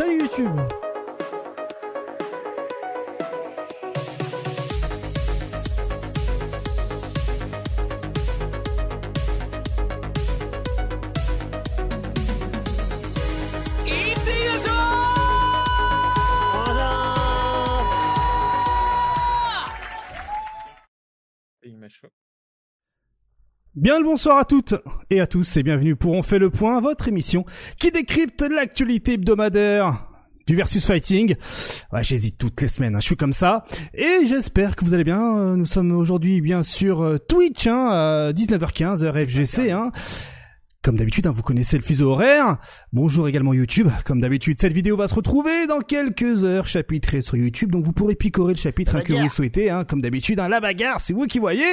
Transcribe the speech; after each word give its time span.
Salut 0.00 0.16
YouTube 0.18 0.89
Bien 23.80 23.96
le 23.96 24.04
bonsoir 24.04 24.36
à 24.36 24.44
toutes 24.44 24.74
et 25.08 25.22
à 25.22 25.26
tous 25.26 25.56
et 25.56 25.62
bienvenue 25.62 25.96
pour 25.96 26.12
On 26.12 26.22
fait 26.22 26.38
le 26.38 26.50
point, 26.50 26.82
votre 26.82 27.08
émission 27.08 27.46
qui 27.78 27.90
décrypte 27.90 28.42
l'actualité 28.42 29.14
hebdomadaire 29.14 30.06
du 30.46 30.54
versus 30.54 30.84
fighting. 30.84 31.34
Ouais, 31.90 32.04
j'hésite 32.04 32.36
toutes 32.36 32.60
les 32.60 32.68
semaines, 32.68 32.94
hein, 32.94 33.00
je 33.00 33.06
suis 33.06 33.16
comme 33.16 33.32
ça. 33.32 33.64
Et 33.94 34.26
j'espère 34.26 34.76
que 34.76 34.84
vous 34.84 34.92
allez 34.92 35.02
bien. 35.02 35.38
Euh, 35.38 35.56
Nous 35.56 35.64
sommes 35.64 35.92
aujourd'hui 35.92 36.42
bien 36.42 36.62
sur 36.62 37.00
euh, 37.00 37.16
Twitch, 37.16 37.66
hein, 37.68 37.88
à 37.90 38.32
19h15, 38.32 39.02
heure 39.02 39.14
FGC. 39.16 39.70
Hein. 39.70 39.92
Comme 40.82 40.96
d'habitude, 40.96 41.26
hein, 41.26 41.32
vous 41.34 41.42
connaissez 41.42 41.76
le 41.76 41.82
fuseau 41.82 42.12
horaire. 42.12 42.56
Bonjour 42.94 43.28
également 43.28 43.52
YouTube. 43.52 43.88
Comme 44.06 44.18
d'habitude, 44.18 44.58
cette 44.58 44.72
vidéo 44.72 44.96
va 44.96 45.08
se 45.08 45.14
retrouver 45.14 45.66
dans 45.66 45.80
quelques 45.80 46.46
heures 46.46 46.66
chapitrée 46.66 47.20
sur 47.20 47.36
YouTube. 47.36 47.70
Donc 47.70 47.84
vous 47.84 47.92
pourrez 47.92 48.14
picorer 48.14 48.54
le 48.54 48.58
chapitre 48.58 48.96
hein, 48.96 49.02
que 49.02 49.12
vous 49.12 49.28
souhaitez. 49.28 49.68
Hein, 49.68 49.84
comme 49.84 50.00
d'habitude, 50.00 50.40
hein, 50.40 50.48
la 50.48 50.58
bagarre, 50.58 50.98
c'est 51.02 51.12
vous 51.12 51.26
qui 51.26 51.38
voyez. 51.38 51.66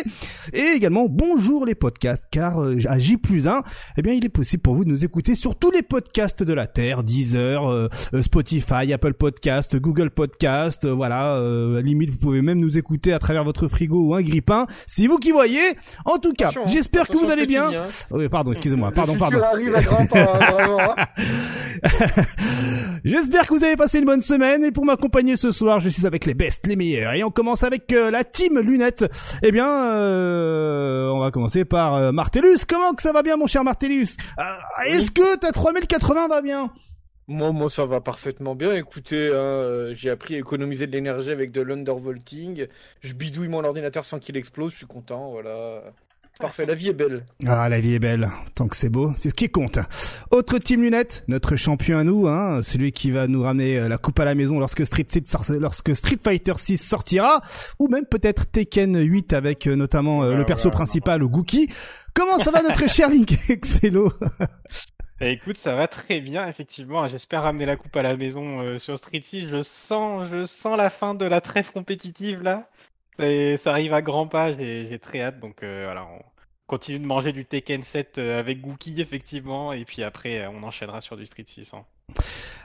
Et 0.51 0.73
également, 0.75 1.05
bonjour 1.07 1.65
les 1.65 1.73
podcasts. 1.73 2.25
Car 2.31 2.61
euh, 2.61 2.79
à 2.89 2.97
J 2.97 3.15
plus 3.15 3.47
1, 3.47 3.63
eh 3.95 4.01
bien, 4.01 4.11
il 4.11 4.25
est 4.25 4.29
possible 4.29 4.61
pour 4.61 4.75
vous 4.75 4.83
de 4.83 4.89
nous 4.89 5.05
écouter 5.05 5.35
sur 5.35 5.57
tous 5.57 5.71
les 5.71 5.83
podcasts 5.83 6.43
de 6.43 6.53
la 6.53 6.67
Terre. 6.67 7.05
Deezer, 7.05 7.65
euh, 7.65 7.87
euh, 8.13 8.21
Spotify, 8.21 8.91
Apple 8.91 9.13
Podcast, 9.13 9.77
Google 9.77 10.09
Podcast. 10.09 10.83
euh, 10.83 10.91
voilà, 10.93 11.37
euh, 11.37 11.81
limite, 11.81 12.09
vous 12.09 12.17
pouvez 12.17 12.41
même 12.41 12.59
nous 12.59 12.77
écouter 12.77 13.13
à 13.13 13.19
travers 13.19 13.45
votre 13.45 13.69
frigo 13.69 14.07
ou 14.07 14.15
un 14.15 14.21
grippin. 14.21 14.67
C'est 14.85 15.07
vous 15.07 15.17
qui 15.17 15.31
voyez. 15.31 15.61
En 16.03 16.17
tout 16.17 16.33
cas, 16.33 16.51
j'espère 16.65 17.07
que 17.07 17.15
vous 17.17 17.31
allez 17.31 17.45
bien. 17.45 17.71
Oui, 18.11 18.27
pardon, 18.27 18.51
excusez-moi. 18.51 18.91
Pardon, 18.97 19.13
le 19.13 19.19
pardon. 19.19 19.41
arrive 19.41 19.75
à 19.75 19.81
grands 19.81 20.05
pas, 20.07 20.19
hein, 20.21 20.51
vraiment. 20.51 20.91
hein. 20.97 21.05
J'espère 23.03 23.47
que 23.47 23.53
vous 23.53 23.63
avez 23.63 23.75
passé 23.75 23.99
une 23.99 24.05
bonne 24.05 24.21
semaine 24.21 24.63
et 24.63 24.71
pour 24.71 24.85
m'accompagner 24.85 25.35
ce 25.37 25.51
soir, 25.51 25.79
je 25.79 25.89
suis 25.89 26.05
avec 26.05 26.25
les 26.25 26.33
best, 26.33 26.67
les 26.67 26.75
meilleurs. 26.75 27.13
Et 27.13 27.23
on 27.23 27.29
commence 27.31 27.63
avec 27.63 27.93
euh, 27.93 28.11
la 28.11 28.23
team 28.23 28.59
lunette. 28.59 29.05
Eh 29.43 29.51
bien, 29.51 29.67
euh, 29.93 31.07
on 31.09 31.19
va 31.19 31.31
commencer 31.31 31.65
par 31.65 31.95
euh, 31.95 32.11
Martellus. 32.11 32.65
Comment 32.67 32.93
que 32.93 33.01
ça 33.01 33.11
va 33.13 33.21
bien, 33.23 33.37
mon 33.37 33.47
cher 33.47 33.63
Martellus? 33.63 34.09
Euh, 34.39 34.43
Est-ce 34.87 35.11
que 35.11 35.37
ta 35.37 35.51
3080 35.51 36.27
va 36.27 36.41
bien? 36.41 36.71
Moi, 37.29 37.51
moi, 37.51 37.69
ça 37.69 37.85
va 37.85 37.99
parfaitement 38.01 38.55
bien. 38.55 38.73
Écoutez, 38.73 39.27
hein, 39.27 39.33
euh, 39.35 39.93
j'ai 39.93 40.09
appris 40.09 40.35
à 40.35 40.37
économiser 40.37 40.87
de 40.87 40.93
l'énergie 40.93 41.29
avec 41.31 41.51
de 41.51 41.61
l'undervolting. 41.61 42.67
Je 43.01 43.13
bidouille 43.13 43.49
mon 43.49 43.63
ordinateur 43.63 44.05
sans 44.05 44.19
qu'il 44.19 44.37
explose. 44.37 44.71
Je 44.71 44.77
suis 44.77 44.85
content, 44.87 45.31
voilà. 45.31 45.81
Parfait, 46.39 46.65
la 46.67 46.75
vie 46.75 46.89
est 46.89 46.93
belle. 46.93 47.25
Ah, 47.47 47.67
la 47.67 47.79
vie 47.79 47.95
est 47.95 47.99
belle. 47.99 48.29
Tant 48.53 48.67
que 48.67 48.75
c'est 48.75 48.89
beau, 48.89 49.11
c'est 49.15 49.29
ce 49.29 49.33
qui 49.33 49.49
compte. 49.49 49.79
Autre 50.29 50.59
team 50.59 50.83
lunette, 50.83 51.23
notre 51.27 51.55
champion 51.55 51.97
à 51.97 52.03
nous, 52.03 52.27
hein, 52.27 52.61
celui 52.61 52.91
qui 52.91 53.09
va 53.09 53.27
nous 53.27 53.41
ramener 53.41 53.79
euh, 53.79 53.87
la 53.89 53.97
coupe 53.97 54.19
à 54.19 54.25
la 54.25 54.35
maison 54.35 54.59
lorsque 54.59 54.85
Street, 54.85 55.05
6 55.07 55.23
sort- 55.25 55.51
lorsque 55.59 55.95
Street 55.95 56.17
Fighter 56.23 56.53
6 56.57 56.77
sortira, 56.77 57.41
ou 57.79 57.87
même 57.87 58.05
peut-être 58.05 58.45
Tekken 58.51 58.99
8 58.99 59.33
avec 59.33 59.65
euh, 59.65 59.75
notamment 59.75 60.21
euh, 60.21 60.25
le 60.25 60.29
Voilà, 60.33 60.45
perso 60.45 60.69
principal, 60.69 61.21
Gookie. 61.21 61.69
Comment 62.13 62.37
ça 62.37 62.51
va 62.51 62.61
notre 62.61 62.87
cher 62.89 63.09
Link 63.09 63.33
Excello? 63.49 64.13
Eh, 65.19 65.31
écoute, 65.31 65.57
ça 65.57 65.75
va 65.75 65.87
très 65.87 66.19
bien, 66.19 66.47
effectivement. 66.47 67.07
J'espère 67.07 67.41
ramener 67.41 67.65
la 67.65 67.75
coupe 67.77 67.95
à 67.97 68.03
la 68.03 68.15
maison 68.15 68.61
euh, 68.61 68.77
sur 68.77 68.95
Street 68.99 69.21
6. 69.23 69.47
Je 69.49 69.63
sens, 69.63 70.27
je 70.31 70.45
sens 70.45 70.77
la 70.77 70.91
fin 70.91 71.15
de 71.15 71.25
la 71.25 71.41
trêve 71.41 71.71
compétitive 71.73 72.43
là. 72.43 72.69
Et 73.19 73.57
ça 73.63 73.71
arrive 73.71 73.95
à 73.95 74.03
grands 74.03 74.27
pas. 74.27 74.51
J'ai, 74.55 74.87
j'ai 74.91 74.99
très 74.99 75.21
hâte. 75.23 75.39
Donc 75.39 75.63
euh, 75.63 75.85
voilà, 75.85 76.05
on 76.05 76.21
continue 76.67 76.99
de 76.99 77.05
manger 77.05 77.31
du 77.31 77.45
Tekken 77.45 77.81
7 77.83 78.17
euh, 78.17 78.39
avec 78.39 78.61
Gookie 78.61 78.99
effectivement, 79.01 79.73
et 79.73 79.85
puis 79.85 80.03
après 80.03 80.41
euh, 80.41 80.49
on 80.49 80.63
enchaînera 80.63 81.01
sur 81.01 81.17
du 81.17 81.25
Street 81.25 81.43
6. 81.45 81.73
hein. 81.73 81.83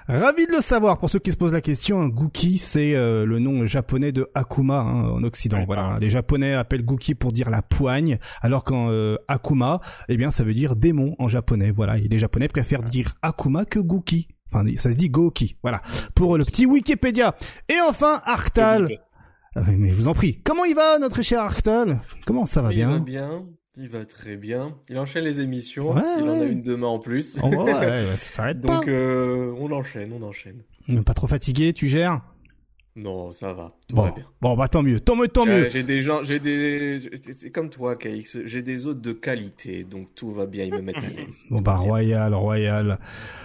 Ravi 0.09 0.47
de 0.47 0.53
le 0.53 0.61
savoir. 0.63 0.99
Pour 0.99 1.11
ceux 1.11 1.19
qui 1.21 1.31
se 1.31 1.37
posent 1.37 1.53
la 1.53 1.61
question, 1.61 2.07
Gookie, 2.09 2.59
c'est 2.59 2.95
euh, 2.95 3.25
le 3.25 3.39
nom 3.39 3.65
japonais 3.67 4.11
de 4.13 4.29
Akuma 4.35 4.81
hein, 4.81 5.05
en 5.11 5.23
Occident. 5.23 5.65
Voilà, 5.65 5.99
les 6.01 6.11
Japonais 6.11 6.55
appellent 6.55 6.85
Gookie 6.85 7.15
pour 7.15 7.33
dire 7.33 7.51
la 7.51 7.63
poigne, 7.63 8.19
alors 8.41 8.65
qu'en 8.65 8.91
euh, 8.91 9.17
Akuma, 9.29 9.81
eh 10.09 10.17
bien, 10.17 10.31
ça 10.31 10.43
veut 10.45 10.55
dire 10.55 10.75
démon 10.77 11.15
en 11.19 11.29
japonais. 11.29 11.71
Voilà, 11.71 11.99
et 11.99 12.09
les 12.09 12.19
Japonais 12.19 12.49
préfèrent 12.49 12.83
dire 12.83 13.15
Akuma 13.23 13.65
que 13.65 13.79
Gookie. 13.79 14.29
Enfin, 14.53 14.65
ça 14.77 14.91
se 14.93 14.97
dit 14.97 15.09
Goki. 15.09 15.57
Voilà, 15.63 15.81
pour 16.15 16.37
le 16.37 16.45
petit 16.45 16.67
Wikipédia. 16.67 17.35
Et 17.71 17.81
enfin, 17.89 18.21
Arctal. 18.25 18.99
Ah 19.55 19.61
oui, 19.69 19.77
mais 19.79 19.91
je 19.91 19.95
vous 19.95 20.09
en 20.09 20.15
prie. 20.15 20.41
Comment 20.45 20.65
il 20.65 20.75
va, 20.75 20.99
notre 20.99 21.23
cher 21.23 21.41
Arctal? 21.41 22.01
Comment 22.27 22.45
ça 22.47 22.61
va 22.61 22.73
Il 22.73 22.85
va 22.85 22.99
bien 22.99 23.01
bien, 23.01 23.45
il 23.77 23.89
va 23.89 24.05
très 24.05 24.37
bien. 24.37 24.77
Il 24.89 24.99
enchaîne 24.99 25.25
les 25.25 25.41
émissions, 25.41 25.93
Ouais, 25.93 26.03
il 26.19 26.25
en 26.25 26.41
a 26.41 26.45
une 26.45 26.63
demain 26.63 26.89
en 26.89 26.99
plus. 26.99 27.39
Oh, 27.43 27.47
ouais, 27.49 27.73
ouais, 27.73 28.07
ça 28.17 28.17
s'arrête 28.17 28.61
pas. 28.61 28.69
Donc 28.69 28.89
euh, 28.89 29.55
on 29.59 29.71
enchaîne, 29.73 30.13
on 30.13 30.23
enchaîne. 30.23 30.63
Pas 31.05 31.15
trop 31.15 31.27
fatigué, 31.27 31.73
tu 31.73 31.89
gères? 31.89 32.21
Non, 32.95 33.33
ça 33.33 33.55
va, 33.55 33.73
tout 33.89 33.97
Bon, 33.97 34.03
va 34.05 34.11
bien. 34.11 34.25
bon, 34.43 34.55
bah 34.55 34.69
tant 34.69 34.83
mieux, 34.83 35.01
tant 35.01 35.17
mieux, 35.17 35.29
tant 35.29 35.47
mieux. 35.47 35.65
Euh, 35.65 35.71
j'ai 35.71 35.83
des 35.83 36.03
gens, 36.03 36.23
j'ai 36.23 36.39
des, 36.39 37.01
c'est- 37.23 37.49
comme 37.51 37.71
toi, 37.71 37.97
KX. 37.97 38.41
J'ai 38.45 38.61
des 38.61 38.87
hôtes 38.87 39.01
de 39.01 39.13
qualité, 39.13 39.85
donc 39.85 40.09
tout 40.15 40.31
va 40.31 40.45
bien. 40.45 40.67
Ils 40.67 40.75
me 40.75 40.83
mettent 40.83 40.97
à 40.99 41.01
l'aise. 41.01 41.43
Bon 41.51 41.63
bah 41.63 41.77
royal, 41.77 42.35
royal. 42.35 42.99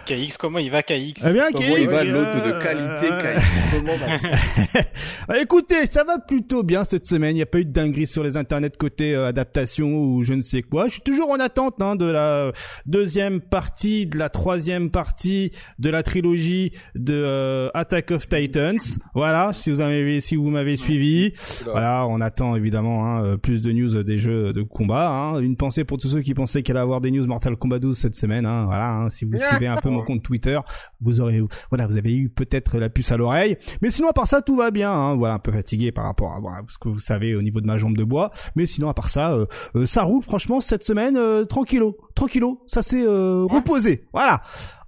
KX, 0.05 0.35
comment 0.37 0.59
il 0.59 0.69
va 0.69 0.83
KX? 0.83 1.23
Eh 1.25 1.31
bien, 1.31 1.45
Comment 1.53 1.65
Kay, 1.75 1.81
il 1.81 1.87
va 1.87 1.99
euh, 1.99 2.03
l'hôte 2.03 2.45
de 2.45 2.61
qualité, 2.61 3.07
KX 3.07 3.45
Comment 3.71 3.95
va? 3.95 4.81
Ah, 5.29 5.39
Écoutez, 5.39 5.85
ça 5.85 6.03
va 6.03 6.19
plutôt 6.19 6.63
bien 6.63 6.83
cette 6.83 7.05
semaine. 7.05 7.31
Il 7.31 7.39
n'y 7.39 7.41
a 7.41 7.45
pas 7.47 7.59
eu 7.59 7.65
de 7.65 7.71
dinguerie 7.71 8.07
sur 8.07 8.23
les 8.23 8.35
internets 8.37 8.69
côté 8.77 9.13
euh, 9.15 9.27
adaptation 9.27 9.93
ou 9.97 10.23
je 10.23 10.33
ne 10.33 10.41
sais 10.41 10.61
quoi. 10.61 10.87
Je 10.87 10.93
suis 10.93 11.01
toujours 11.01 11.29
en 11.31 11.39
attente 11.39 11.81
hein, 11.81 11.95
de 11.95 12.05
la 12.05 12.51
deuxième 12.85 13.39
partie, 13.41 14.05
de 14.07 14.17
la 14.17 14.29
troisième 14.29 14.89
partie 14.91 15.51
de 15.79 15.89
la 15.89 16.03
trilogie 16.03 16.71
de 16.95 17.13
euh, 17.13 17.69
Attack 17.73 18.11
of 18.11 18.27
Titans. 18.29 18.77
Voilà, 19.13 19.36
si 19.53 19.71
vous 19.71 19.81
avez, 19.81 20.21
si 20.21 20.35
vous 20.35 20.49
m'avez 20.49 20.77
suivi. 20.77 21.33
Voilà, 21.65 22.05
on 22.07 22.21
attend 22.21 22.55
évidemment 22.55 23.05
hein, 23.05 23.23
euh, 23.23 23.37
plus 23.37 23.61
de 23.61 23.71
news 23.71 24.03
des 24.03 24.17
jeux 24.17 24.53
de 24.53 24.61
combat. 24.61 25.09
Hein. 25.09 25.39
Une 25.39 25.55
pensée 25.55 25.83
pour 25.83 25.97
tous 25.97 26.09
ceux 26.09 26.21
qui 26.21 26.33
pensaient 26.33 26.63
qu'il 26.63 26.75
allait 26.75 26.83
avoir 26.83 27.01
des 27.01 27.11
news 27.11 27.25
Mortal 27.25 27.55
Kombat 27.55 27.79
12 27.79 27.97
cette 27.97 28.15
semaine. 28.15 28.45
Hein. 28.45 28.65
Voilà, 28.65 28.89
hein, 28.89 29.09
si 29.09 29.25
vous 29.25 29.37
suivez 29.49 29.67
un 29.67 29.77
peu 29.77 29.89
mon 29.89 30.03
compte 30.03 30.23
Twitter, 30.23 30.59
vous 31.01 31.21
aurez, 31.21 31.41
voilà, 31.69 31.87
vous 31.87 31.97
avez 31.97 32.15
eu 32.15 32.29
peut-être 32.29 32.77
la 32.77 32.89
puce 32.89 33.11
à 33.11 33.17
l'oreille. 33.17 33.57
Mais 33.81 33.91
sinon, 33.91 34.09
à 34.09 34.13
part 34.13 34.27
ça, 34.27 34.41
tout 34.41 34.55
va 34.55 34.71
bien. 34.71 34.91
Hein. 34.91 35.15
Voilà, 35.15 35.35
un 35.35 35.39
peu 35.39 35.51
fatigué 35.51 35.91
par 35.91 36.05
rapport 36.05 36.33
à 36.33 36.39
voilà, 36.39 36.61
ce 36.67 36.77
que 36.77 36.89
vous 36.89 36.99
savez 36.99 37.35
au 37.35 37.41
niveau 37.41 37.61
de 37.61 37.67
ma 37.67 37.77
jambe 37.77 37.97
de 37.97 38.03
bois. 38.03 38.31
Mais 38.55 38.65
sinon, 38.65 38.89
à 38.89 38.93
part 38.93 39.09
ça, 39.09 39.33
euh, 39.33 39.45
euh, 39.75 39.85
ça 39.85 40.03
roule. 40.03 40.23
Franchement, 40.23 40.61
cette 40.61 40.83
semaine, 40.83 41.17
euh, 41.17 41.45
tranquillo, 41.45 41.97
tranquillo. 42.15 42.63
Ça 42.67 42.81
s'est 42.81 43.05
euh, 43.05 43.45
reposé. 43.45 44.07
Voilà. 44.13 44.41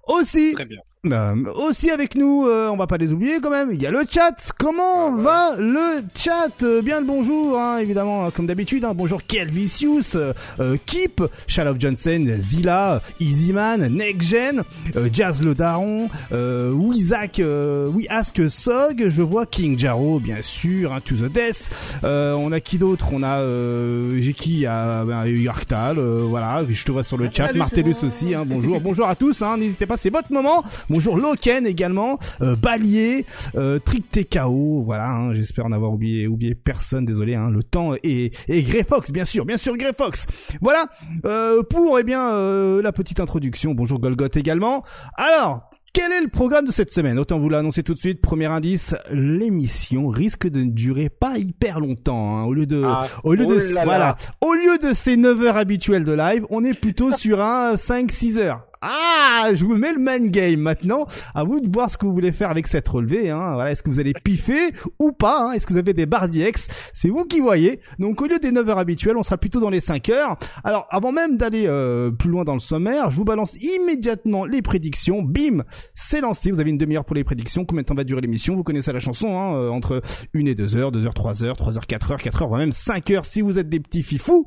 Aussi, 0.08 0.54
Très 0.54 0.66
bien. 0.66 0.80
Euh, 1.08 1.34
aussi 1.56 1.90
avec 1.92 2.16
nous, 2.16 2.46
euh, 2.46 2.68
on 2.70 2.76
va 2.76 2.86
pas 2.86 2.98
les 2.98 3.14
oublier 3.14 3.40
quand 3.42 3.50
même. 3.50 3.70
Il 3.72 3.82
y 3.82 3.86
a 3.88 3.92
le 3.92 4.02
chat. 4.10 4.52
Comment 4.58 5.08
Ah 5.08 5.12
ouais. 5.16 5.24
va 5.24 5.56
le 5.58 6.02
chat? 6.14 6.50
Euh, 6.64 6.82
Bien 6.82 7.00
le 7.00 7.06
bonjour, 7.06 7.58
hein, 7.58 7.78
évidemment, 7.78 8.30
comme 8.32 8.46
d'habitude. 8.48 8.84
Hein, 8.84 8.92
bonjour 8.94 9.24
Kelvicius, 9.26 10.16
euh, 10.16 10.34
euh, 10.60 10.76
Kip, 10.86 11.24
Shalov 11.48 11.78
Johnson, 11.80 12.26
Zilla, 12.40 13.02
Easyman, 13.22 13.88
Neckgen, 13.88 14.64
euh, 14.98 15.08
Jazz 15.12 15.42
le 15.42 15.56
Daron, 15.56 16.10
euh, 16.34 16.72
Wizak, 16.72 17.40
euh, 17.40 17.88
We 17.88 18.06
Ask 18.10 18.42
Sog. 18.50 19.06
Je 19.08 19.22
vois 19.22 19.46
King 19.46 19.80
Jaro, 19.80 20.20
bien 20.20 20.42
sûr, 20.42 20.92
hein, 20.92 21.00
To 21.06 21.16
the 21.16 21.31
Death. 21.31 21.70
Euh, 22.04 22.34
on 22.34 22.52
a 22.52 22.60
qui 22.60 22.78
d'autre? 22.78 23.08
On 23.14 23.24
a 23.24 23.38
euh, 23.40 24.18
j'ai 24.20 24.34
qui? 24.34 24.50
Il 24.52 24.60
y 24.60 24.66
a 24.66 25.06
ben, 25.06 25.26
il 25.26 25.42
y 25.44 25.48
a 25.48 25.52
Arctal, 25.52 25.98
euh, 25.98 26.24
voilà. 26.28 26.62
Je 26.68 26.84
te 26.84 26.92
vois 26.92 27.04
sur 27.04 27.16
le 27.18 27.30
chat. 27.31 27.48
Salut, 27.48 27.60
Martellus 27.60 27.96
aussi. 28.04 28.36
Hein, 28.36 28.44
bonjour, 28.46 28.81
bonjour 28.81 29.08
à 29.08 29.16
tous. 29.16 29.42
Hein, 29.42 29.56
N'hésitez 29.57 29.86
pas, 29.86 29.95
c'est 29.95 30.10
votre 30.10 30.31
moment. 30.34 30.62
Bonjour 30.89 31.18
Loken 31.18 31.68
également, 31.68 32.18
euh, 32.41 32.56
Balier, 32.56 33.25
euh, 33.56 33.80
Trick 33.80 34.09
TKO, 34.09 34.81
voilà, 34.83 35.09
hein, 35.09 35.33
j'espère 35.33 35.69
n'avoir 35.69 35.91
oublié 35.94 36.27
oublié 36.27 36.56
personne, 36.56 37.06
désolé, 37.06 37.36
hein, 37.36 37.50
le 37.51 37.62
temps 37.63 37.91
et 38.03 38.31
et 38.47 38.63
Grey 38.63 38.83
Fox, 38.88 39.12
bien 39.12 39.25
sûr, 39.25 39.45
bien 39.45 39.57
sûr 39.57 39.77
Grey 39.77 39.94
Fox. 39.95 40.25
Voilà 40.62 40.86
euh, 41.25 41.62
pour 41.63 42.00
eh 42.00 42.03
bien 42.03 42.30
euh, 42.31 42.81
la 42.81 42.91
petite 42.91 43.19
introduction. 43.19 43.74
Bonjour 43.74 44.00
Golgoth 44.00 44.38
également. 44.38 44.83
Alors. 45.15 45.65
Quel 45.91 46.12
est 46.12 46.21
le 46.21 46.27
programme 46.27 46.65
de 46.65 46.71
cette 46.71 46.92
semaine? 46.92 47.18
Autant 47.18 47.39
vous 47.39 47.50
l'annoncer 47.50 47.81
tout 47.81 47.95
de 47.95 48.00
suite. 48.00 48.21
Premier 48.21 48.45
indice, 48.45 48.95
l'émission 49.12 50.07
risque 50.09 50.47
de 50.47 50.59
ne 50.62 50.69
durer 50.69 51.09
pas 51.09 51.39
hyper 51.39 51.80
longtemps. 51.80 52.38
hein. 52.38 52.44
Au 52.44 52.53
lieu 52.53 52.68
de, 52.68 52.83
Ah, 52.85 53.07
au 53.24 53.33
lieu 53.33 53.44
oh 53.47 53.56
de, 53.56 53.74
là. 53.75 53.85
voilà, 53.85 54.15
au 54.39 54.53
lieu 54.53 54.77
de 54.77 54.94
ces 54.94 55.18
9 55.18 55.42
heures 55.42 55.57
habituelles 55.57 56.03
de 56.03 56.13
live, 56.13 56.45
on 56.51 56.63
est 56.63 56.80
plutôt 56.80 57.12
sur 57.12 57.42
un 57.42 57.74
5-6 57.74 58.38
heures. 58.38 58.68
Ah, 58.81 59.50
je 59.54 59.66
vous 59.66 59.76
mets 59.76 59.92
le 59.92 60.00
man 60.00 60.30
game 60.30 60.62
maintenant. 60.62 61.06
À 61.36 61.44
vous 61.44 61.60
de 61.60 61.68
voir 61.68 61.92
ce 61.92 61.98
que 61.98 62.06
vous 62.06 62.14
voulez 62.14 62.31
faire 62.31 62.50
avec 62.50 62.66
cette 62.66 62.88
relevée. 62.88 63.30
Hein. 63.30 63.54
Voilà, 63.56 63.72
est-ce 63.72 63.84
que 63.84 63.90
vous 63.90 64.00
allez 64.00 64.14
piffer 64.14 64.72
ou 65.00 65.12
pas 65.12 65.48
hein 65.48 65.52
Est-ce 65.52 65.68
que 65.68 65.74
vous 65.74 65.80
avez 65.80 65.94
des 65.94 66.06
barres 66.06 66.30
d'IX 66.30 66.68
C'est 66.94 67.10
vous 67.10 67.26
qui 67.26 67.42
voyez. 67.42 67.81
Donc 68.00 68.22
au 68.22 68.28
lieu 68.28 68.40
des 68.40 68.52
9 68.52 68.70
heures 68.70 68.78
habituelles, 68.78 69.18
on 69.18 69.24
sera 69.24 69.38
plutôt 69.38 69.60
dans 69.60 69.70
les 69.70 69.81
5 69.81 70.08
heures. 70.10 70.38
Alors 70.64 70.88
avant 70.92 71.12
même 71.12 71.36
d'aller 71.36 71.66
euh, 71.68 72.10
plus 72.10 72.30
loin 72.30 72.46
dans 72.46 72.54
le 72.54 72.62
sommaire, 72.62 73.12
je 73.12 73.18
vous 73.18 73.26
balance 73.26 73.58
immédiatement 73.62 74.46
les 74.46 74.62
prédictions. 74.62 75.22
Bim, 75.24 75.64
c'est 75.94 76.22
lancé. 76.22 76.50
Vous 76.50 76.62
avez 76.62 76.70
une 76.70 76.78
demi-heure 76.78 77.04
pour 77.04 77.18
les 77.18 77.26
prédictions. 77.26 77.66
Combien 77.66 77.81
de 77.81 77.88
temps 77.88 77.96
va 77.96 78.06
durer 78.06 78.22
l'émission? 78.22 78.56
Vous 78.56 78.64
connaissez 78.64 78.94
la 78.94 79.00
chanson, 79.00 79.38
hein, 79.38 79.56
euh, 79.56 79.70
entre 79.70 80.02
1 80.34 80.46
et 80.46 80.56
2 80.56 80.78
heures, 80.78 80.94
2 80.94 81.06
heures, 81.06 81.14
3 81.14 81.44
heures, 81.44 81.58
3 81.58 81.76
heures, 81.76 81.88
4 81.88 82.12
heures, 82.12 82.22
4 82.22 82.42
heures, 82.44 82.48
voire 82.48 82.62
même 82.62 82.72
5 82.72 83.12
heures 83.12 83.26
si 83.26 83.42
vous 83.42 83.60
êtes 83.60 83.68
des 83.68 83.81
petits 83.81 84.04
fifous. 84.04 84.46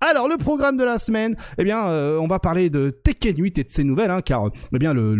Alors 0.00 0.26
le 0.26 0.38
programme 0.38 0.78
de 0.78 0.84
la 0.84 0.96
semaine, 0.96 1.36
eh 1.58 1.64
bien, 1.64 1.86
euh, 1.88 2.18
on 2.18 2.28
va 2.28 2.38
parler 2.38 2.70
de 2.70 2.88
Tekken 2.88 3.36
8 3.36 3.58
et 3.58 3.64
de 3.64 3.73
ses 3.74 3.84
nouvelles, 3.84 4.10
hein, 4.10 4.22
car 4.22 4.50
eh 4.72 4.78
bien 4.78 4.94
le 4.94 5.14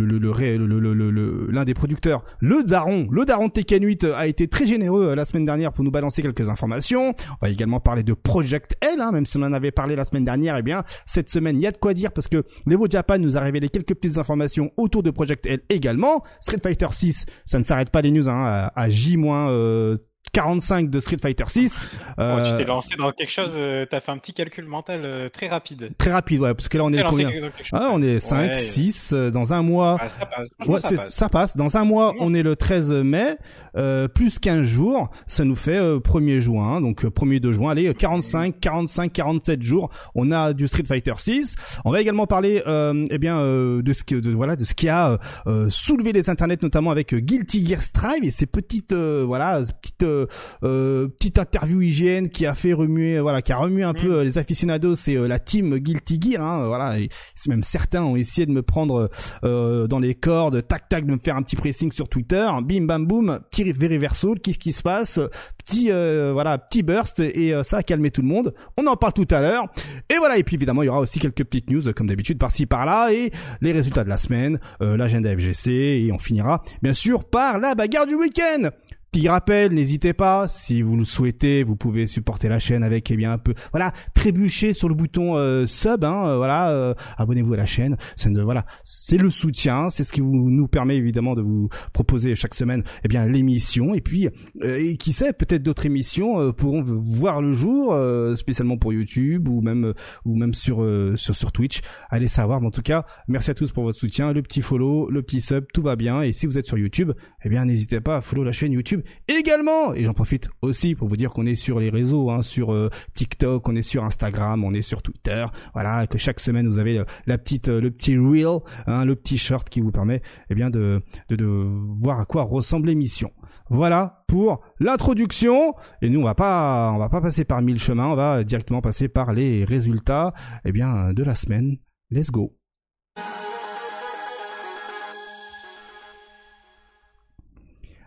l'un 1.51 1.65
des 1.65 1.75
producteurs, 1.75 2.25
le 2.41 2.63
Daron, 2.63 3.09
le 3.11 3.25
Daron 3.25 3.49
de 3.49 3.53
Tekken 3.53 3.85
8 3.85 4.05
a 4.17 4.27
été 4.27 4.49
très 4.49 4.67
généreux 4.67 5.09
euh, 5.11 5.15
la 5.15 5.25
semaine 5.25 5.45
dernière 5.45 5.73
pour 5.73 5.85
nous 5.85 5.91
balancer 5.91 6.23
quelques 6.23 6.49
informations. 6.49 7.11
On 7.31 7.37
va 7.47 7.51
également 7.51 7.81
parler 7.81 8.03
de 8.03 8.15
Project 8.15 8.77
L, 8.81 9.01
hein, 9.01 9.13
même 9.13 9.27
si 9.27 9.37
on 9.37 9.43
en 9.43 9.53
avait 9.53 9.71
parlé 9.71 9.97
la 9.97 10.05
semaine 10.05 10.25
dernière. 10.25 10.57
Eh 10.57 10.63
bien, 10.63 10.85
cette 11.07 11.29
semaine, 11.31 11.57
il 11.57 11.63
y 11.63 11.67
a 11.67 11.73
de 11.73 11.77
quoi 11.79 11.95
dire 11.95 12.13
parce 12.13 12.29
que 12.29 12.45
l'Evo 12.67 12.87
Japan 12.89 13.19
nous 13.19 13.37
a 13.37 13.41
révélé 13.41 13.69
quelques 13.69 13.95
petites 13.95 14.19
informations 14.19 14.71
autour 14.77 15.03
de 15.03 15.11
Project 15.11 15.47
L 15.47 15.61
également. 15.69 16.23
Street 16.41 16.59
Fighter 16.63 16.89
6, 16.91 17.27
ça 17.45 17.59
ne 17.59 17.65
s'arrête 17.65 17.91
pas 17.91 18.03
les 18.03 18.11
news 18.11 18.29
hein, 18.29 18.45
à, 18.45 18.81
à 18.81 18.89
J- 18.89 19.19
euh, 19.25 19.97
45 20.33 20.91
de 20.91 21.01
Street 21.01 21.17
Fighter 21.21 21.45
6. 21.47 21.79
Bon, 22.17 22.43
tu 22.49 22.55
t'es 22.55 22.65
lancé 22.65 22.97
dans 22.97 23.11
quelque 23.11 23.31
chose, 23.31 23.55
euh, 23.57 23.87
t'as 23.89 24.01
fait 24.01 24.13
un 24.13 24.19
petit 24.19 24.33
calcul 24.33 24.67
mental 24.67 25.01
euh, 25.05 25.29
très 25.29 25.49
rapide. 25.49 25.91
Très 25.99 26.13
rapide, 26.13 26.41
ouais, 26.41 26.55
parce 26.55 26.69
que 26.69 26.79
là 26.79 26.85
on 26.85 26.93
est 26.93 27.03
combien 27.03 27.31
ah, 27.73 27.91
On 27.93 28.03
est 28.03 28.21
5, 28.21 28.35
Ouais. 28.51 28.55
6, 28.55 29.13
euh, 29.13 29.31
dans 29.31 29.53
un 29.53 29.63
mois. 29.63 29.97
Ah, 30.01 30.09
ça 30.09 30.27
passe. 30.27 30.49
Ouais, 30.67 30.79
ça 30.79 30.91
passe. 30.91 31.15
ça 31.15 31.29
passe. 31.29 31.57
Dans 31.57 31.77
un 31.77 31.85
mois, 31.85 32.13
Mmh. 32.15 32.17
on 32.21 32.35
est 32.35 32.43
le 32.43 32.57
13 32.57 32.93
mai, 32.93 33.37
euh, 33.77 34.09
plus 34.09 34.39
15 34.39 34.67
jours, 34.67 35.11
ça 35.27 35.45
nous 35.45 35.57
fait 35.57 35.77
euh, 35.77 35.99
1er 35.99 36.41
juin. 36.41 36.81
Donc 36.81 37.05
euh, 37.05 37.11
1er 37.11 37.41
de 37.41 37.53
juin, 37.53 37.71
allez, 37.73 37.89
euh, 37.89 37.93
45, 37.93 38.59
45, 38.61 39.13
47 39.13 39.63
jours, 39.63 39.91
on 40.15 40.33
a 40.33 40.53
du 40.53 40.69
Street 40.69 40.85
Fighter 40.87 41.15
6. 41.17 41.55
On 41.85 41.93
va 41.93 42.01
également 42.01 42.27
parler 42.27 42.63
euh, 42.67 43.05
eh 43.11 43.19
bien 43.19 43.39
euh, 43.39 43.83
de 43.83 43.93
ce 43.93 44.05
que 44.05 44.15
de, 44.17 44.31
voilà, 44.31 44.57
de 44.57 44.65
ce 44.65 44.75
qui 44.75 44.89
a 44.89 45.19
euh, 45.47 45.69
soulevé 45.71 46.13
les 46.13 46.31
internets 46.31 46.63
notamment 46.63 46.91
avec 46.91 47.13
euh, 47.15 47.19
Guilty 47.19 47.67
Gear 47.67 47.83
Strive 47.83 48.25
et 48.25 48.31
ces 48.31 48.47
petites 48.47 48.93
euh, 48.93 49.25
voilà, 49.27 49.61
petites 49.83 50.03
euh, 50.03 50.14
euh, 50.14 50.14
petite 50.61 51.39
interview 51.39 51.81
hygiène 51.81 52.29
qui 52.29 52.47
a 52.47 52.55
fait 52.55 52.73
remuer 52.73 53.21
voilà, 53.21 53.43
qui 53.43 53.53
a 53.53 53.57
remué 53.57 53.83
un 53.83 53.95
Mm. 53.95 54.01
peu 54.01 54.15
euh, 54.15 54.25
les 54.25 54.39
aficionados 54.39 54.95
et 55.09 55.17
euh, 55.17 55.29
la 55.29 55.39
team 55.39 55.79
Guilty 55.79 56.21
Gear 56.21 56.43
hein, 56.43 56.67
voilà, 56.67 56.99
et 56.99 57.09
c'est 57.35 57.49
même 57.51 57.63
certains 57.63 58.03
ont 58.03 58.17
essayé 58.17 58.47
de 58.47 58.53
me 58.53 58.63
prendre 58.63 59.11
euh, 59.45 59.87
dans 59.87 59.99
les 59.99 60.15
cordes, 60.15 60.67
tac 60.67 60.89
tac, 60.89 61.07
de 61.07 61.13
me 61.13 61.19
faire 61.19 61.37
un 61.37 61.43
petit 61.43 61.57
pressing 61.57 61.93
sur 61.93 62.09
Twitter, 62.09 62.49
bim 62.63 62.87
bam 62.87 63.07
boum, 63.07 63.41
petit 63.51 63.63
reversal, 63.71 64.41
qu'est-ce 64.41 64.59
qui 64.59 64.73
se 64.73 64.83
passe? 64.83 65.21
Petit 65.59 65.91
euh, 65.91 66.31
voilà, 66.33 66.59
petit 66.59 66.83
burst 66.83 67.21
et 67.21 67.55
euh, 67.55 67.63
ça 67.63 67.79
a 67.79 67.83
calmé 67.83 68.11
tout 68.11 68.23
le 68.23 68.29
monde. 68.29 68.55
On 68.77 68.87
en 68.87 68.97
parle 68.97 69.15
tout 69.15 69.27
à 69.31 69.41
l'heure. 69.41 69.67
Et 70.11 70.17
voilà, 70.19 70.37
et 70.37 70.45
puis 70.45 70.57
évidemment, 70.57 70.83
il 70.83 70.87
y 70.87 70.89
aura 70.89 71.01
aussi 71.01 71.19
quelques 71.19 71.45
petites 71.45 71.71
news 71.71 71.89
euh, 71.89 71.93
comme 71.93 72.07
d'habitude 72.07 72.39
par-ci 72.39 72.67
par-là 72.67 73.13
et 73.13 73.31
les 73.61 73.73
résultats 73.73 74.05
de 74.05 74.09
la 74.09 74.19
semaine, 74.19 74.59
euh, 74.83 74.97
l'agenda 74.97 75.35
FGC 75.35 75.71
et 75.71 76.13
on 76.13 76.19
finira 76.19 76.63
bien 76.83 76.93
sûr 76.93 77.25
par 77.25 77.59
la 77.59 77.75
bagarre 77.75 78.07
du 78.07 78.15
week-end. 78.15 78.69
Petit 79.15 79.29
rappel, 79.29 79.73
n'hésitez 79.73 80.13
pas, 80.13 80.49
si 80.49 80.83
vous 80.83 80.97
le 80.97 81.05
souhaitez, 81.05 81.63
vous 81.63 81.77
pouvez 81.77 82.09
supporter 82.09 82.49
la 82.49 82.59
chaîne 82.59 82.83
avec 82.83 83.13
eh 83.13 83.17
bien 83.17 83.35
un 83.35 83.39
peu, 83.39 83.55
voilà, 83.71 83.93
trébucher 84.13 84.73
sur 84.73 84.89
le 84.89 84.97
bouton 84.97 85.37
euh, 85.37 85.67
sub, 85.67 86.03
hein, 86.03 86.27
euh, 86.27 86.37
voilà, 86.37 86.71
euh, 86.71 86.95
abonnez-vous 87.17 87.55
à 87.55 87.57
la 87.57 87.65
chaîne, 87.65 87.97
c'est 88.17 88.29
voilà, 88.37 88.67
c'est 88.83 89.17
le 89.17 89.31
soutien, 89.31 89.89
c'est 89.89 90.03
ce 90.03 90.13
qui 90.13 90.21
vous, 90.21 90.33
nous 90.51 90.67
permet 90.67 90.97
évidemment 90.97 91.37
de 91.37 91.43
vous 91.43 91.69
proposer 91.93 92.35
chaque 92.35 92.57
semaine 92.57 92.83
eh 93.05 93.09
bien 93.09 93.25
l'émission 93.25 93.95
et 93.95 94.01
puis 94.01 94.27
euh, 94.65 94.81
et 94.83 94.97
qui 94.97 95.13
sait 95.13 95.33
peut-être 95.33 95.63
d'autres 95.63 95.87
émissions 95.87 96.41
euh, 96.41 96.51
pourront 96.51 96.83
voir 96.83 97.41
le 97.41 97.53
jour, 97.53 97.97
spécialement 98.37 98.79
pour 98.79 98.93
YouTube 98.93 99.49
ou 99.49 99.61
même 99.61 99.95
ou 100.25 100.35
même 100.37 100.55
sur 100.55 100.85
sur 101.15 101.37
sur 101.37 101.53
Twitch. 101.53 101.83
Allez 102.11 102.27
savoir, 102.27 102.61
mais 102.61 102.67
en 102.67 102.73
tout 102.73 102.83
cas, 102.83 103.07
merci 103.29 103.53
à 103.53 103.55
tous 103.55 103.71
pour 103.71 103.85
votre 103.85 103.97
soutien, 103.97 104.33
le 104.33 104.43
petit 104.43 104.61
follow, 104.61 105.09
le 105.09 105.23
petit 105.23 105.41
sub, 105.41 105.67
tout 105.73 105.83
va 105.83 105.95
bien 105.95 106.23
et 106.23 106.33
si 106.33 106.47
vous 106.47 106.59
êtes 106.59 106.67
sur 106.67 106.79
YouTube, 106.79 107.13
eh 107.45 107.49
bien 107.49 107.65
n'hésitez 107.65 108.01
pas 108.01 108.17
à 108.17 108.21
follow 108.21 108.43
la 108.43 108.51
chaîne 108.51 108.73
YouTube 108.73 109.03
également. 109.29 109.95
Et 109.95 110.05
j'en 110.05 110.15
profite 110.15 110.49
aussi 110.63 110.95
pour 110.95 111.09
vous 111.09 111.17
dire 111.17 111.31
qu'on 111.31 111.47
est 111.47 111.57
sur 111.57 111.79
les 111.81 111.91
réseaux, 111.91 112.31
hein, 112.31 112.43
sur 112.43 112.73
euh, 112.73 112.91
TikTok, 113.15 113.69
on 113.69 113.77
est 113.77 113.83
sur 113.83 114.05
Instagram, 114.05 114.65
on 114.65 114.73
est 114.73 114.83
sur 114.83 115.03
Twitter. 115.03 115.47
Voilà, 115.73 116.07
que 116.07 116.19
chaque 116.19 116.41
semaine 116.41 116.67
vous 116.69 116.79
avez 116.79 116.99
euh, 116.99 117.05
la 117.27 117.39
petite, 117.39 117.69
euh, 117.69 117.81
le 117.81 117.91
petit 117.91 118.17
reel, 118.17 118.61
hein, 118.87 119.05
le 119.05 119.17
petit 119.17 119.39
short 119.39 119.69
qui 119.69 119.81
vous 119.81 119.93
permet, 119.93 120.23
eh 120.51 120.55
bien, 120.55 120.71
de, 120.71 121.03
de, 121.29 121.37
de 121.37 121.47
voir 121.47 122.21
à 122.21 122.25
quoi 122.25 122.43
ressemble 122.45 122.89
l'émission. 122.89 123.31
Voilà 123.71 124.25
pour 124.29 124.61
l'introduction. 124.81 125.75
Et 126.03 126.09
nous, 126.09 126.21
on 126.21 126.25
va 126.25 126.35
pas, 126.35 126.93
on 126.95 126.99
va 126.99 127.09
pas 127.09 127.21
passer 127.21 127.45
par 127.45 127.63
mille 127.63 127.81
chemins, 127.81 128.09
on 128.09 128.17
va 128.17 128.45
directement 128.45 128.81
passer 128.81 129.09
par 129.09 129.33
les 129.33 129.65
résultats, 129.65 130.35
eh 130.65 130.73
bien, 130.73 131.13
de 131.13 131.23
la 131.23 131.35
semaine. 131.35 131.77
Let's 132.11 132.31
go. 132.31 132.57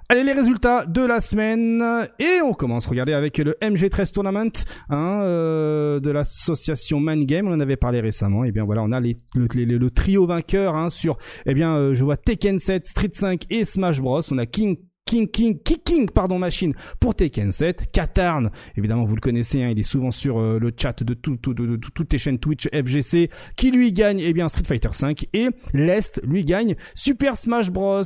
Allez, 0.10 0.24
les 0.24 0.32
résultats 0.32 0.86
de 0.86 1.02
la 1.02 1.20
semaine. 1.20 1.84
Et 2.18 2.40
on 2.42 2.54
commence, 2.54 2.86
regardez, 2.88 3.12
avec 3.12 3.40
le 3.40 3.58
MG13 3.62 4.14
Tournament 4.14 4.52
hein, 4.90 5.22
euh, 5.24 6.00
de 6.00 6.10
l'association 6.10 7.02
Man 7.02 7.26
Game. 7.26 7.46
On 7.46 7.52
en 7.52 7.60
avait 7.60 7.76
parlé 7.76 8.00
récemment. 8.00 8.46
Et 8.46 8.54
bien 8.54 8.64
voilà, 8.64 8.84
on 8.84 8.94
a 8.94 9.02
les, 9.02 9.18
le, 9.36 9.48
le 9.66 9.92
trio 9.92 10.26
vainqueur 10.26 10.76
hein, 10.76 10.90
sur, 10.90 11.18
eh 11.46 11.54
bien, 11.54 11.76
euh, 11.76 11.94
je 11.94 12.06
vois 12.06 12.16
Tekken 12.16 12.58
7, 12.58 12.88
Street 12.88 13.10
5 13.12 13.48
et 13.50 13.66
Smash 13.66 14.00
Bros. 14.00 14.22
On 14.32 14.38
a 14.38 14.46
King 14.46 14.78
King 15.08 15.28
King 15.30 15.58
Kicking 15.64 16.10
pardon 16.10 16.38
machine 16.38 16.74
pour 17.00 17.16
Tekken 17.16 17.52
7 17.52 17.92
Katarn 17.92 18.52
évidemment 18.76 19.06
vous 19.06 19.16
le 19.16 19.22
connaissez 19.22 19.64
hein, 19.64 19.70
il 19.72 19.80
est 19.80 19.84
souvent 19.84 20.12
sur 20.12 20.38
euh, 20.40 20.60
le 20.60 20.72
chat 20.78 21.02
de, 21.04 21.14
tout, 21.14 21.38
tout- 21.38 21.54
de, 21.54 21.66
de- 21.66 21.76
de 21.78 21.88
toutes 21.96 22.12
les 22.12 22.20
chaînes 22.20 22.38
Twitch 22.40 22.68
FGC 22.74 23.30
qui 23.56 23.72
lui 23.72 23.94
gagne 23.94 24.20
eh 24.20 24.34
bien 24.34 24.50
Street 24.50 24.64
Fighter 24.68 24.90
5 24.92 25.26
et 25.34 25.48
Lest 25.74 26.22
lui 26.26 26.44
gagne 26.44 26.76
Super 26.94 27.38
Smash 27.38 27.72
Bros. 27.72 28.02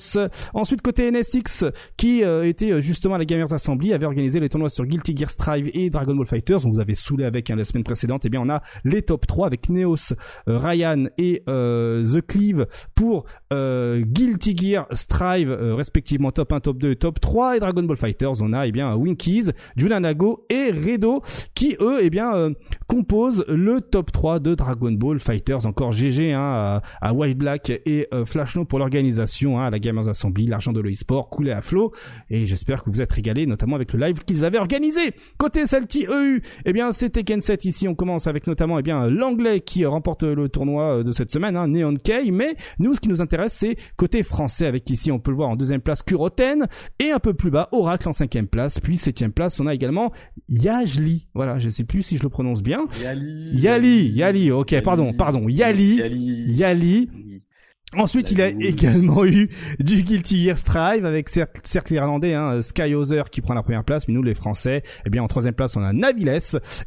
Ensuite 0.53 0.81
côté 0.83 1.09
NSX 1.11 1.65
qui 1.97 2.23
euh, 2.23 2.47
était 2.47 2.71
euh, 2.71 2.81
justement 2.81 3.15
à 3.15 3.17
la 3.17 3.25
Gamers 3.25 3.51
Assembly 3.51 3.93
avait 3.93 4.05
organisé 4.05 4.39
les 4.39 4.49
tournois 4.49 4.69
sur 4.69 4.85
Guilty 4.85 5.17
Gear 5.17 5.31
Strive 5.31 5.69
et 5.73 5.89
Dragon 5.89 6.15
Ball 6.15 6.27
Fighters. 6.27 6.65
On 6.65 6.69
vous 6.69 6.79
avait 6.79 6.93
saoulé 6.93 7.25
avec 7.25 7.49
hein, 7.49 7.55
la 7.55 7.65
semaine 7.65 7.83
précédente. 7.83 8.25
Et 8.25 8.29
bien 8.29 8.41
on 8.41 8.49
a 8.49 8.61
les 8.83 9.01
top 9.01 9.25
3 9.25 9.47
avec 9.47 9.69
Neos 9.69 10.13
euh, 10.47 10.57
Ryan 10.59 11.05
et 11.17 11.41
euh, 11.49 12.05
The 12.05 12.21
Cleave 12.25 12.67
pour 12.95 13.25
Guilty 13.51 14.55
Gear 14.55 14.87
Strive 14.91 15.51
respectivement 15.51 16.31
top 16.31 16.53
1 16.53 16.59
top 16.59 16.77
2 16.77 16.90
top 16.95 17.19
3 17.19 17.57
et 17.57 17.59
Dragon 17.59 17.83
Ball 17.83 17.97
Fighters. 17.97 18.41
On 18.41 18.53
a 18.53 18.67
eh 18.67 18.71
bien 18.71 18.95
Winkies 18.95 19.51
Junanago 19.75 20.45
et 20.49 20.71
Redo 20.71 21.21
qui 21.55 21.75
eux 21.79 21.99
eh 22.01 22.09
bien 22.09 22.35
euh, 22.35 22.51
composent 22.87 23.45
le 23.47 23.81
top 23.81 24.11
3 24.11 24.39
de 24.39 24.55
Dragon 24.55 24.91
Ball 24.91 25.19
Fighters. 25.19 25.65
Encore 25.65 25.91
GG 25.91 26.33
hein, 26.33 26.41
à, 26.41 26.81
à 27.01 27.13
White 27.13 27.37
Black 27.37 27.69
et 27.69 28.07
euh, 28.13 28.25
Flash 28.25 28.55
No 28.55 28.65
pour 28.65 28.79
l'organisation 28.79 29.59
hein, 29.59 29.65
à 29.65 29.69
la 29.69 29.79
Gamers 29.79 30.07
Assembly 30.07 30.47
l'argent 30.47 30.73
de 30.73 30.81
l'e-sport 30.81 31.29
coulé 31.29 31.51
à 31.51 31.61
flot. 31.61 31.91
Et 32.29 32.45
j'espère 32.45 32.83
que 32.83 32.89
vous 32.89 33.01
êtes 33.01 33.11
régalés 33.11 33.45
notamment 33.45 33.75
avec 33.75 33.93
le 33.93 33.99
live 33.99 34.23
qu'ils 34.25 34.45
avaient 34.45 34.59
organisé. 34.59 35.11
Côté 35.37 35.65
Salty 35.65 36.05
EU 36.09 36.41
eh 36.65 36.73
bien 36.73 36.91
c'est 36.91 37.09
Tekken 37.09 37.41
7 37.41 37.65
ici 37.65 37.87
on 37.87 37.95
commence 37.95 38.27
avec 38.27 38.47
notamment 38.47 38.79
eh 38.79 38.81
bien 38.81 39.09
l'anglais 39.09 39.59
qui 39.59 39.85
remporte 39.85 40.23
le 40.23 40.49
tournoi 40.49 40.97
euh, 40.97 41.03
de 41.03 41.11
cette 41.11 41.31
semaine 41.31 41.55
hein, 41.55 41.67
Neon 41.67 41.95
K 41.95 42.29
mais 42.31 42.55
nous 42.79 42.95
ce 42.95 42.99
qui 42.99 43.09
nous 43.09 43.21
intéresse 43.21 43.53
c'est 43.53 43.75
côté 43.97 44.23
français 44.23 44.65
avec 44.65 44.89
ici 44.89 45.11
on 45.11 45.19
peut 45.19 45.31
le 45.31 45.37
voir 45.37 45.49
en 45.49 45.55
deuxième 45.55 45.81
place 45.81 46.03
Kuroten 46.03 46.67
et 46.99 47.11
un 47.11 47.19
peu 47.19 47.33
plus 47.33 47.51
bas 47.51 47.69
Oracle 47.71 48.09
en 48.09 48.13
cinquième 48.13 48.47
place 48.47 48.79
puis 48.79 48.97
septième 48.97 49.31
place 49.31 49.59
on 49.59 49.67
a 49.67 49.73
également 49.73 50.11
Yajli 50.49 51.27
voilà 51.33 51.59
je 51.59 51.69
sais 51.69 51.83
plus 51.83 52.03
si 52.03 52.17
je 52.17 52.23
le 52.23 52.29
prononce 52.29 52.61
bien 52.63 52.87
Yali. 53.01 53.51
Yali 53.53 54.09
Yali 54.09 54.51
ok 54.51 54.81
pardon 54.83 55.13
pardon 55.13 55.47
Yali 55.47 55.95
Yali. 55.97 56.53
Yali. 56.53 57.09
Ensuite, 57.97 58.31
il 58.31 58.41
a 58.41 58.47
également 58.47 59.25
eu 59.25 59.49
du 59.79 60.03
Guilty 60.03 60.45
Gear 60.45 60.57
Strive 60.57 61.05
avec 61.05 61.27
cercle, 61.27 61.93
irlandais, 61.93 62.33
hein, 62.33 62.61
Skyhauser 62.61 63.23
qui 63.29 63.41
prend 63.41 63.53
la 63.53 63.63
première 63.63 63.83
place, 63.83 64.07
mais 64.07 64.13
nous 64.13 64.23
les 64.23 64.33
Français, 64.33 64.83
eh 65.05 65.09
bien 65.09 65.21
en 65.21 65.27
troisième 65.27 65.53
place 65.53 65.75
on 65.75 65.83
a 65.83 65.91
Naviles 65.91 66.39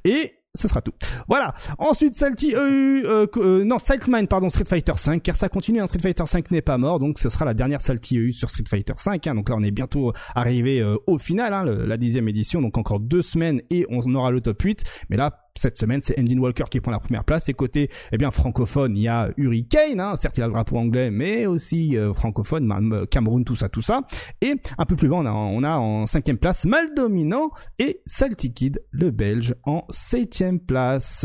et 0.05 0.33
ce 0.55 0.69
sera 0.69 0.81
tout. 0.81 0.93
Voilà. 1.29 1.53
Ensuite, 1.79 2.17
Salty 2.17 2.55
EU, 2.55 3.05
euh, 3.05 3.27
euh, 3.37 3.65
non, 3.65 3.79
Siltmine, 3.79 4.29
pardon, 4.29 4.49
Street 4.49 4.65
Fighter 4.69 4.93
5, 4.97 5.23
car 5.23 5.35
ça 5.35 5.49
continue, 5.49 5.81
hein, 5.81 5.87
Street 5.87 5.99
Fighter 5.99 6.27
5 6.27 6.51
n'est 6.51 6.63
pas 6.63 6.79
mort, 6.79 7.01
donc 7.01 7.19
ce 7.19 7.29
sera 7.29 7.45
la 7.45 7.55
dernière 7.55 7.81
Salty 7.81 8.19
EU 8.19 8.33
sur 8.33 8.51
Street 8.51 8.65
Fighter 8.69 8.95
5, 8.97 9.27
hein, 9.27 9.35
donc 9.35 9.49
là 9.49 9.57
on 9.59 9.63
est 9.63 9.73
bientôt 9.73 10.13
arrivé 10.35 10.81
euh, 10.81 10.97
au 11.07 11.19
final, 11.19 11.53
hein, 11.53 11.65
la 11.65 11.97
dixième 11.97 12.29
édition, 12.29 12.63
donc 12.63 12.79
encore 12.79 13.01
deux 13.01 13.23
semaines 13.23 13.63
et 13.71 13.85
on 13.89 14.15
aura 14.15 14.31
le 14.31 14.41
top 14.41 14.63
8, 14.63 14.85
mais 15.11 15.17
là, 15.17 15.44
cette 15.57 15.79
semaine, 15.79 16.01
c'est 16.03 16.19
Endin 16.19 16.39
Walker 16.39 16.65
qui 16.69 16.81
prend 16.81 16.91
la 16.91 16.99
première 16.99 17.23
place. 17.23 17.49
Et 17.49 17.55
côté, 17.55 17.89
eh 18.11 18.19
bien, 18.19 18.33
francophone, 18.33 18.97
il 18.97 19.03
y 19.03 19.09
a 19.09 19.31
Hurricane, 19.37 20.01
hein, 20.01 20.17
certes 20.17 20.37
il 20.37 20.43
a 20.43 20.47
le 20.47 20.53
drapeau 20.53 20.77
anglais, 20.77 21.13
mais 21.13 21.47
aussi 21.47 21.97
euh, 21.97 22.13
francophone, 22.13 22.73
euh, 22.93 23.07
Cameroun, 23.07 23.45
tout 23.45 23.55
ça, 23.55 23.69
tout 23.69 23.83
ça. 23.83 24.01
Et 24.41 24.55
un 24.79 24.85
peu 24.85 24.97
plus 24.97 25.09
bas, 25.09 25.17
on 25.17 25.27
a, 25.27 25.31
on 25.31 25.63
a 25.63 25.77
en 25.77 26.07
cinquième 26.07 26.39
place 26.39 26.65
Mal 26.65 26.93
Dominant 26.97 27.51
et 27.79 28.01
Salty 28.05 28.53
Kid, 28.53 28.83
le 28.91 29.13
Belge, 29.13 29.55
en 29.63 29.85
septième 29.91 30.59
place. 30.59 31.25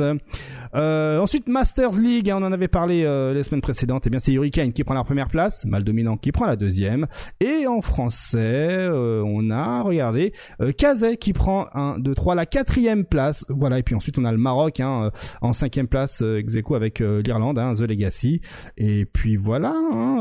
Euh, 0.75 1.19
ensuite, 1.19 1.47
Masters 1.47 1.99
League, 1.99 2.29
hein, 2.29 2.37
on 2.39 2.45
en 2.45 2.51
avait 2.51 2.67
parlé 2.67 3.03
euh, 3.05 3.33
les 3.33 3.41
semaines 3.41 3.61
précédentes. 3.61 4.03
Eh 4.05 4.11
bien, 4.11 4.19
c'est 4.19 4.31
Hurricane 4.31 4.73
qui 4.73 4.83
prend 4.83 4.93
la 4.93 5.03
première 5.03 5.29
place, 5.29 5.65
Mal 5.65 5.83
Dominant 5.83 6.17
qui 6.17 6.31
prend 6.31 6.45
la 6.45 6.55
deuxième. 6.55 7.07
Et 7.39 7.65
en 7.65 7.81
français, 7.81 8.87
on 8.91 9.49
a, 9.49 9.81
regardez, 9.81 10.33
euh, 10.61 10.71
Kazay 10.71 11.17
qui 11.17 11.33
prend 11.33 11.65
un, 11.73 11.97
deux, 11.97 12.13
trois, 12.13 12.35
la 12.35 12.45
quatrième 12.45 13.05
place. 13.05 13.43
Voilà, 13.49 13.79
et 13.79 13.83
puis 13.83 13.95
ensuite 13.95 14.18
on 14.19 14.25
a 14.25 14.31
le 14.31 14.37
Maroc 14.37 14.79
hein, 14.79 15.05
euh, 15.05 15.09
en 15.41 15.53
cinquième 15.53 15.87
place 15.87 16.21
euh, 16.21 16.37
ex 16.37 16.55
avec 16.75 17.01
euh, 17.01 17.21
l'Irlande, 17.21 17.57
hein, 17.57 17.73
The 17.73 17.81
Legacy. 17.81 18.41
Et 18.77 19.05
puis 19.05 19.37
voilà. 19.37 19.73
Hein, 19.73 20.19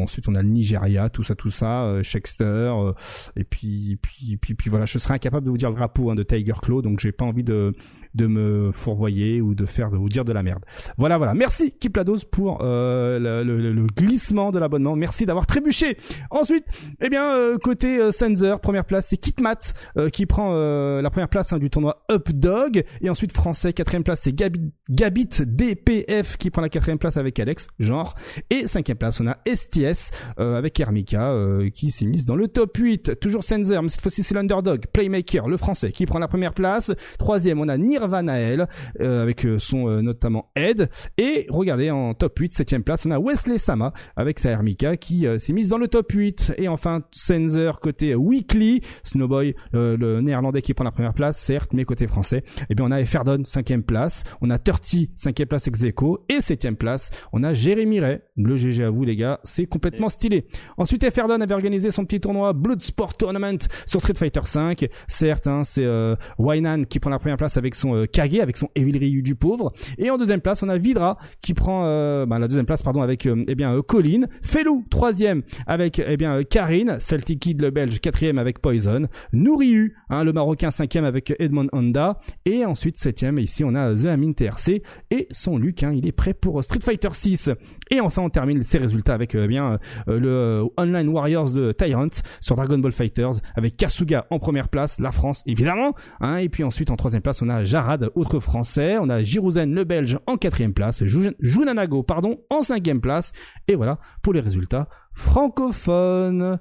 ensuite 0.00 0.28
on 0.28 0.34
a 0.34 0.42
le 0.42 0.48
Nigeria, 0.48 1.08
tout 1.10 1.22
ça, 1.22 1.34
tout 1.34 1.50
ça, 1.50 2.02
Shakespeare. 2.02 2.94
et 3.36 3.44
puis, 3.44 3.98
puis, 4.00 4.36
puis, 4.36 4.54
puis 4.54 4.70
voilà, 4.70 4.86
je 4.86 4.98
serais 4.98 5.14
incapable 5.14 5.46
de 5.46 5.50
vous 5.50 5.58
dire 5.58 5.70
le 5.70 5.76
drapeau 5.76 6.10
hein, 6.10 6.14
de 6.14 6.22
Tiger 6.22 6.54
Claw, 6.62 6.82
donc 6.82 7.00
j'ai 7.00 7.12
pas 7.12 7.24
envie 7.24 7.44
de 7.44 7.74
de 8.16 8.26
me 8.26 8.70
fourvoyer 8.72 9.40
ou 9.40 9.54
de 9.54 9.66
faire 9.66 9.90
vous 9.90 10.08
dire 10.08 10.24
de 10.24 10.32
la 10.32 10.42
merde. 10.42 10.64
Voilà, 10.96 11.18
voilà. 11.18 11.34
Merci 11.34 11.72
Kiplados 11.72 12.24
pour 12.30 12.58
euh, 12.62 13.18
le, 13.18 13.44
le, 13.44 13.72
le, 13.72 13.86
glissement 13.86 14.50
de 14.50 14.58
l'abonnement. 14.58 14.96
Merci 14.96 15.26
d'avoir 15.26 15.46
trébuché. 15.46 15.98
Ensuite, 16.30 16.64
eh 17.00 17.08
bien 17.08 17.24
euh, 17.36 17.58
côté 17.58 17.98
euh, 17.98 18.10
Sensor, 18.10 18.60
première 18.60 18.84
place 18.84 19.08
c'est 19.08 19.16
Kitmat 19.16 19.74
euh, 19.96 20.08
qui 20.08 20.26
prend 20.26 20.50
euh, 20.52 21.02
la 21.02 21.10
première 21.10 21.28
place 21.28 21.52
hein, 21.52 21.58
du 21.58 21.70
tournoi 21.70 22.04
Up 22.10 22.30
Dog 22.30 22.84
et 23.00 23.10
ensuite 23.10 23.32
français 23.32 23.72
quatrième 23.72 24.04
place 24.04 24.20
c'est 24.22 24.32
Gabit, 24.32 24.72
Gabit 24.90 25.28
DPF 25.46 26.36
qui 26.36 26.50
prend 26.50 26.62
la 26.62 26.68
quatrième 26.68 26.98
place 26.98 27.16
avec 27.16 27.38
Alex 27.38 27.68
genre 27.78 28.14
et 28.50 28.66
cinquième 28.66 28.96
place 28.96 29.20
on 29.20 29.26
a 29.26 29.36
STS 29.46 30.10
avec 30.36 30.78
Hermika 30.78 31.34
qui 31.74 31.90
s'est 31.90 32.06
mise 32.06 32.24
dans 32.24 32.36
le 32.36 32.48
top 32.48 32.76
8 32.76 33.20
toujours 33.20 33.44
Sensor 33.44 33.82
mais 33.82 33.88
cette 33.88 34.00
fois-ci 34.00 34.22
c'est 34.22 34.34
l'underdog 34.34 34.86
Playmaker 34.92 35.48
le 35.48 35.56
français 35.56 35.92
qui 35.92 36.06
prend 36.06 36.18
la 36.18 36.28
première 36.28 36.54
place 36.54 36.92
troisième 37.18 37.60
on 37.60 37.68
a 37.68 37.76
Nir 37.76 38.05
Vanael 38.06 38.68
euh, 39.00 39.22
avec 39.22 39.44
euh, 39.44 39.58
son 39.58 39.88
euh, 39.88 40.02
notamment 40.02 40.50
Ed. 40.56 40.88
Et 41.18 41.46
regardez 41.48 41.90
en 41.90 42.14
top 42.14 42.38
8 42.38 42.54
septième 42.54 42.82
place 42.82 43.06
on 43.06 43.10
a 43.10 43.18
Wesley 43.18 43.58
Sama 43.58 43.92
avec 44.16 44.38
sa 44.38 44.50
Hermika 44.50 44.96
qui 44.96 45.26
s'est 45.38 45.52
mise 45.52 45.68
dans 45.68 45.78
le 45.78 45.88
top 45.88 46.10
8 46.12 46.54
et 46.58 46.68
enfin 46.68 47.02
Sensor 47.12 47.80
côté 47.80 48.14
Weekly 48.14 48.82
Snowboy 49.04 49.54
le 49.72 50.20
néerlandais 50.20 50.62
qui 50.62 50.74
prend 50.74 50.84
la 50.84 50.90
première 50.90 51.14
place 51.14 51.38
certes 51.38 51.72
mais 51.72 51.84
côté 51.84 52.06
français. 52.06 52.44
Eh 52.70 52.74
bien 52.74 52.86
on 52.86 52.90
a 52.90 53.00
Eferdon 53.00 53.42
cinquième 53.44 53.82
place. 53.82 54.24
On 54.40 54.50
a 54.50 54.58
30 54.58 55.08
cinquième 55.16 55.48
place 55.48 55.68
ex 55.68 55.84
et 56.28 56.40
septième 56.40 56.76
place 56.76 57.10
on 57.32 57.42
a 57.42 57.54
Jérémy 57.54 58.00
Ray. 58.00 58.18
Le 58.36 58.56
GG 58.56 58.84
à 58.84 58.90
vous 58.90 59.04
les 59.04 59.16
gars 59.16 59.40
c'est 59.44 59.66
complètement 59.66 60.08
stylé. 60.08 60.46
Ensuite 60.76 61.04
Eferdon 61.04 61.40
avait 61.40 61.54
organisé 61.54 61.90
son 61.90 62.04
petit 62.04 62.20
tournoi 62.20 62.52
Bloodsport 62.52 63.16
Tournament 63.16 63.58
sur 63.86 64.00
Street 64.00 64.14
Fighter 64.16 64.40
5 64.44 64.86
certes 65.08 65.46
hein, 65.46 65.62
c'est 65.64 65.84
euh, 65.84 66.16
Wainan 66.38 66.84
qui 66.84 67.00
prend 67.00 67.10
la 67.10 67.18
première 67.18 67.36
place 67.36 67.56
avec 67.56 67.74
son 67.74 67.94
euh, 67.96 68.06
Kage 68.06 68.26
avec 68.36 68.56
son 68.56 68.68
Evil 68.74 68.98
Ryu 68.98 69.22
du 69.22 69.34
pauvre. 69.34 69.72
Et 69.98 70.10
en 70.10 70.18
deuxième 70.18 70.40
place, 70.40 70.62
on 70.62 70.68
a 70.68 70.78
Vidra 70.78 71.16
qui 71.42 71.54
prend 71.54 71.84
euh, 71.86 72.26
bah, 72.26 72.38
la 72.38 72.48
deuxième 72.48 72.66
place 72.66 72.82
pardon 72.82 73.02
avec 73.02 73.26
euh, 73.26 73.42
eh 73.48 73.54
bien 73.54 73.80
Colin, 73.82 74.26
Felou 74.42 74.84
troisième 74.90 75.42
avec 75.66 76.02
eh 76.04 76.16
bien 76.16 76.42
Karine, 76.44 76.98
Celtic 77.00 77.40
Kid 77.40 77.62
le 77.62 77.70
Belge 77.70 78.00
quatrième 78.00 78.38
avec 78.38 78.60
Poison, 78.60 79.06
Nouriu 79.32 79.96
hein, 80.10 80.24
le 80.24 80.32
Marocain 80.32 80.70
cinquième 80.70 81.04
avec 81.04 81.34
Edmond 81.38 81.68
Honda 81.72 82.20
et 82.44 82.64
ensuite 82.64 82.96
septième 82.96 83.38
ici 83.38 83.64
on 83.64 83.74
a 83.74 83.94
The 83.94 84.06
Amin 84.06 84.32
TRC 84.32 84.82
et 85.10 85.26
son 85.30 85.58
Luc, 85.58 85.82
hein, 85.82 85.92
il 85.94 86.06
est 86.06 86.12
prêt 86.12 86.34
pour 86.34 86.62
Street 86.62 86.80
Fighter 86.82 87.08
6. 87.12 87.50
Et 87.90 88.00
enfin 88.00 88.22
on 88.22 88.30
termine 88.30 88.62
ces 88.62 88.78
résultats 88.78 89.14
avec 89.14 89.34
eh 89.34 89.46
bien 89.46 89.78
le 90.06 90.64
Online 90.76 91.08
Warriors 91.08 91.50
de 91.52 91.72
Tyrant 91.72 92.08
sur 92.40 92.56
Dragon 92.56 92.78
Ball 92.78 92.92
Fighters 92.92 93.34
avec 93.54 93.76
Kasuga 93.76 94.26
en 94.30 94.38
première 94.38 94.68
place, 94.68 94.98
la 94.98 95.12
France 95.12 95.42
évidemment, 95.46 95.94
hein, 96.20 96.36
et 96.36 96.48
puis 96.48 96.64
ensuite 96.64 96.90
en 96.90 96.96
troisième 96.96 97.22
place 97.22 97.42
on 97.42 97.48
a 97.48 97.64
Jarad, 97.64 98.10
autre 98.14 98.40
français. 98.40 98.96
On 98.98 99.08
a 99.08 99.22
Girouzen, 99.22 99.74
le 99.74 99.84
belge, 99.84 100.18
en 100.26 100.36
quatrième 100.36 100.72
place. 100.72 101.04
Junanago, 101.40 102.02
pardon, 102.02 102.38
en 102.50 102.62
cinquième 102.62 103.00
place. 103.00 103.32
Et 103.68 103.74
voilà 103.74 103.98
pour 104.22 104.32
les 104.32 104.40
résultats 104.40 104.88
francophones. 105.12 106.58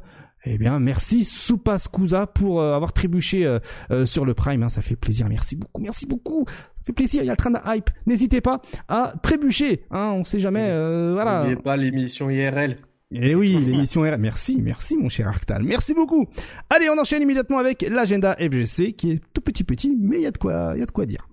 Eh 0.48 0.58
bien, 0.60 0.80
merci 0.80 1.26
Soupas 1.26 1.88
Kusa 1.92 2.28
pour 2.28 2.62
euh, 2.62 2.76
avoir 2.76 2.94
trébuché 2.94 3.46
euh, 3.46 3.60
euh, 3.90 4.06
sur 4.06 4.26
le 4.26 4.36
Prime. 4.36 4.62
Hein. 4.62 4.70
ça 4.70 4.84
fait 4.84 4.96
plaisir. 4.96 5.28
Merci 5.28 5.56
beaucoup. 5.56 5.82
Merci 5.82 6.06
beaucoup. 6.06 6.46
Fait 6.86 6.94
plaisir. 6.94 7.24
Il 7.24 7.26
y 7.26 7.30
a 7.30 7.34
le 7.34 7.38
train 7.38 7.52
de 7.52 7.60
hype. 7.66 7.90
N'hésitez 8.06 8.42
pas 8.42 8.62
à 8.88 9.14
trébucher. 9.24 9.86
Hein, 9.92 10.12
on 10.16 10.24
sait 10.24 10.40
jamais. 10.40 10.68
voilà. 11.14 11.40
N'oubliez 11.40 11.56
pas 11.56 11.78
l'émission 11.78 12.30
IRL. 12.30 12.78
Eh 13.12 13.36
oui, 13.36 13.58
l'émission 13.66 14.06
IRL. 14.06 14.20
Merci, 14.20 14.62
merci 14.62 14.98
mon 14.98 15.10
cher 15.10 15.28
Arctal. 15.28 15.64
Merci 15.64 15.94
beaucoup. 15.94 16.26
Allez, 16.70 16.90
on 16.90 17.00
enchaîne 17.00 17.22
immédiatement 17.22 17.60
avec 17.60 17.86
l'agenda 17.90 18.36
FGC 18.40 18.94
qui 18.94 19.12
est 19.12 19.22
tout 19.34 19.42
petit 19.42 19.64
petit, 19.64 19.96
mais 20.00 20.18
il 20.18 20.24
y 20.24 20.28
a 20.28 20.32
de 20.32 20.38
quoi, 20.38 20.72
il 20.76 20.80
y 20.80 20.84
a 20.84 20.86
de 20.86 20.92
quoi 20.92 21.06
dire. 21.06 21.28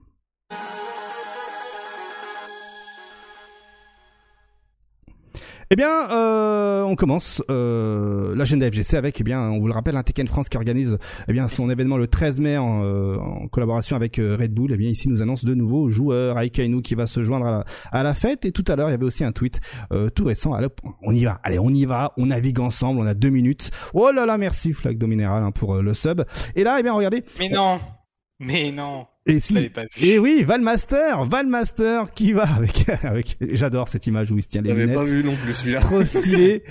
Eh 5.70 5.76
bien, 5.76 6.10
euh, 6.10 6.82
on 6.82 6.96
commence 6.96 7.42
euh, 7.50 8.34
l'agenda 8.34 8.70
FGC 8.70 8.96
avec, 8.96 9.20
eh 9.20 9.24
bien, 9.24 9.40
on 9.40 9.58
vous 9.58 9.68
le 9.68 9.72
rappelle, 9.72 9.96
un 9.96 10.02
Tekken 10.02 10.26
France 10.26 10.48
qui 10.48 10.56
organise 10.56 10.98
eh 11.28 11.32
bien 11.32 11.48
son 11.48 11.70
événement 11.70 11.96
le 11.96 12.08
13 12.08 12.40
mai 12.40 12.58
en, 12.58 12.82
euh, 12.84 13.16
en 13.16 13.48
collaboration 13.48 13.96
avec 13.96 14.18
euh, 14.18 14.36
Red 14.38 14.52
Bull. 14.52 14.72
Eh 14.72 14.76
bien, 14.76 14.90
ici, 14.90 15.08
nous 15.08 15.22
annonce 15.22 15.44
de 15.44 15.54
nouveaux 15.54 15.88
joueurs, 15.88 16.38
Aikainu 16.38 16.82
qui 16.82 16.94
va 16.94 17.06
se 17.06 17.22
joindre 17.22 17.46
à 17.46 17.50
la, 17.50 17.64
à 17.90 18.02
la 18.02 18.14
fête. 18.14 18.44
Et 18.44 18.52
tout 18.52 18.64
à 18.68 18.76
l'heure, 18.76 18.88
il 18.88 18.92
y 18.92 18.94
avait 18.94 19.04
aussi 19.06 19.24
un 19.24 19.32
tweet 19.32 19.60
euh, 19.92 20.08
tout 20.10 20.24
récent. 20.24 20.52
Allez, 20.52 20.68
on 21.02 21.14
y 21.14 21.24
va, 21.24 21.40
allez, 21.42 21.58
on 21.58 21.70
y 21.70 21.84
va, 21.84 22.12
on 22.16 22.26
navigue 22.26 22.60
ensemble, 22.60 23.00
on 23.00 23.06
a 23.06 23.14
deux 23.14 23.30
minutes. 23.30 23.70
Oh 23.94 24.10
là 24.14 24.26
là, 24.26 24.38
merci 24.38 24.72
Flag 24.72 24.98
Dominéral 24.98 25.42
hein, 25.42 25.52
pour 25.52 25.76
le 25.76 25.94
sub. 25.94 26.22
Et 26.54 26.64
là, 26.64 26.76
eh 26.80 26.82
bien, 26.82 26.92
regardez. 26.92 27.24
Mais 27.38 27.48
non, 27.48 27.78
mais 28.40 28.72
non. 28.72 29.06
Et 29.24 29.38
si, 29.38 29.70
et 30.00 30.18
oui, 30.18 30.42
Valmaster, 30.42 31.24
Valmaster 31.26 32.12
qui 32.12 32.32
va 32.32 32.42
avec, 32.42 32.88
avec, 33.04 33.36
j'adore 33.52 33.86
cette 33.86 34.08
image 34.08 34.32
où 34.32 34.36
il 34.36 34.42
se 34.42 34.48
tient 34.48 34.62
les 34.62 34.72
lunettes. 34.72 34.96
pas 34.96 35.04
vu 35.04 35.22
non 35.22 35.36
plus 35.36 35.54
celui-là. 35.54 35.80
Trop 35.80 36.02
stylé. 36.04 36.64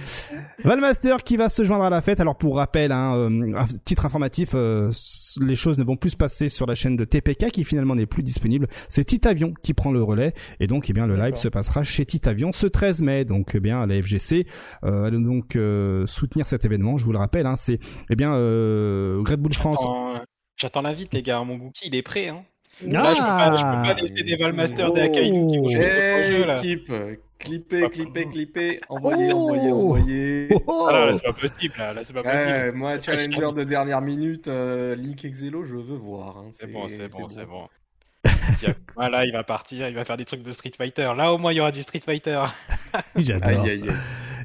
Valmaster 0.65 1.23
qui 1.23 1.37
va 1.37 1.47
se 1.47 1.63
joindre 1.63 1.85
à 1.85 1.89
la 1.89 2.01
fête. 2.01 2.19
Alors 2.19 2.37
pour 2.37 2.57
rappel, 2.57 2.91
hein, 2.91 3.15
euh, 3.15 3.53
un 3.57 3.65
titre 3.85 4.05
informatif, 4.05 4.49
euh, 4.53 4.91
les 5.39 5.55
choses 5.55 5.77
ne 5.77 5.85
vont 5.85 5.95
plus 5.95 6.09
se 6.09 6.17
passer 6.17 6.49
sur 6.49 6.65
la 6.65 6.75
chaîne 6.75 6.97
de 6.97 7.05
TPK 7.05 7.51
qui 7.51 7.63
finalement 7.63 7.95
n'est 7.95 8.05
plus 8.05 8.21
disponible. 8.21 8.67
C'est 8.89 9.05
Titavion 9.05 9.53
qui 9.63 9.73
prend 9.73 9.93
le 9.93 10.03
relais 10.03 10.33
et 10.59 10.67
donc 10.67 10.89
eh 10.89 10.93
bien 10.93 11.07
le 11.07 11.15
live 11.15 11.35
se 11.35 11.47
passera 11.47 11.83
chez 11.83 12.05
Titavion 12.05 12.51
ce 12.51 12.67
13 12.67 13.01
mai. 13.01 13.23
Donc 13.23 13.51
eh 13.55 13.61
bien 13.61 13.85
la 13.85 14.01
FGC 14.01 14.45
euh, 14.83 15.09
donc 15.09 15.55
euh, 15.55 16.05
soutenir 16.05 16.45
cet 16.47 16.65
événement. 16.65 16.97
Je 16.97 17.05
vous 17.05 17.13
le 17.13 17.19
rappelle, 17.19 17.45
hein, 17.45 17.55
c'est 17.55 17.79
eh 18.09 18.15
bien 18.17 18.33
Red 18.33 19.39
Bull 19.39 19.53
France. 19.53 19.85
J'attends 20.61 20.83
l'invite, 20.83 21.11
les 21.13 21.23
gars. 21.23 21.43
Mon 21.43 21.55
Gookie, 21.55 21.87
il 21.87 21.95
est 21.95 22.03
prêt. 22.03 22.27
Hein. 22.27 22.43
Là, 22.85 23.15
je 23.15 23.19
peux, 23.19 23.25
pas, 23.25 23.57
je 23.57 23.63
peux 23.63 23.95
pas 23.95 23.99
laisser 23.99 24.23
des 24.23 24.35
Valmasters 24.35 24.93
des 24.93 25.01
Akainu 25.01 25.47
qui 25.47 25.57
vont 25.57 25.69
jouer 25.69 25.83
hey, 25.83 26.23
jeu, 26.23 26.45
là. 26.45 26.59
Clip, 26.59 26.91
clipper, 27.39 27.89
clipper, 27.89 28.25
clipper, 28.29 28.79
envoyer, 28.87 29.33
oh 29.33 29.37
envoyer, 29.37 29.71
envoyer. 29.71 30.47
Oh 30.67 30.85
ah, 30.87 30.93
là, 30.93 31.05
là 31.07 31.13
c'est 31.15 31.23
pas 31.23 31.33
possible, 31.33 31.73
là, 31.79 31.93
là 31.95 32.03
c'est 32.03 32.13
pas 32.13 32.21
possible. 32.21 32.65
Eh, 32.67 32.71
moi, 32.73 33.01
challenger 33.01 33.53
de 33.53 33.63
dernière 33.63 34.01
minute, 34.01 34.47
euh, 34.49 34.95
Link 34.95 35.25
Exelo, 35.25 35.63
je 35.63 35.77
veux 35.77 35.97
voir. 35.97 36.37
Hein. 36.37 36.49
C'est 36.51 36.71
bon, 36.71 36.87
c'est 36.87 37.07
bon, 37.07 37.27
c'est 37.27 37.45
bon. 37.47 37.67
Voilà, 38.95 39.25
il 39.25 39.31
va 39.31 39.43
partir, 39.43 39.87
il 39.87 39.95
va 39.95 40.05
faire 40.05 40.17
des 40.17 40.25
trucs 40.25 40.43
de 40.43 40.51
Street 40.51 40.71
Fighter. 40.77 41.11
Là, 41.15 41.33
au 41.33 41.37
moins, 41.37 41.51
il 41.53 41.57
y 41.57 41.59
aura 41.59 41.71
du 41.71 41.81
Street 41.81 42.01
Fighter. 42.03 42.43
J'adore. 43.15 43.65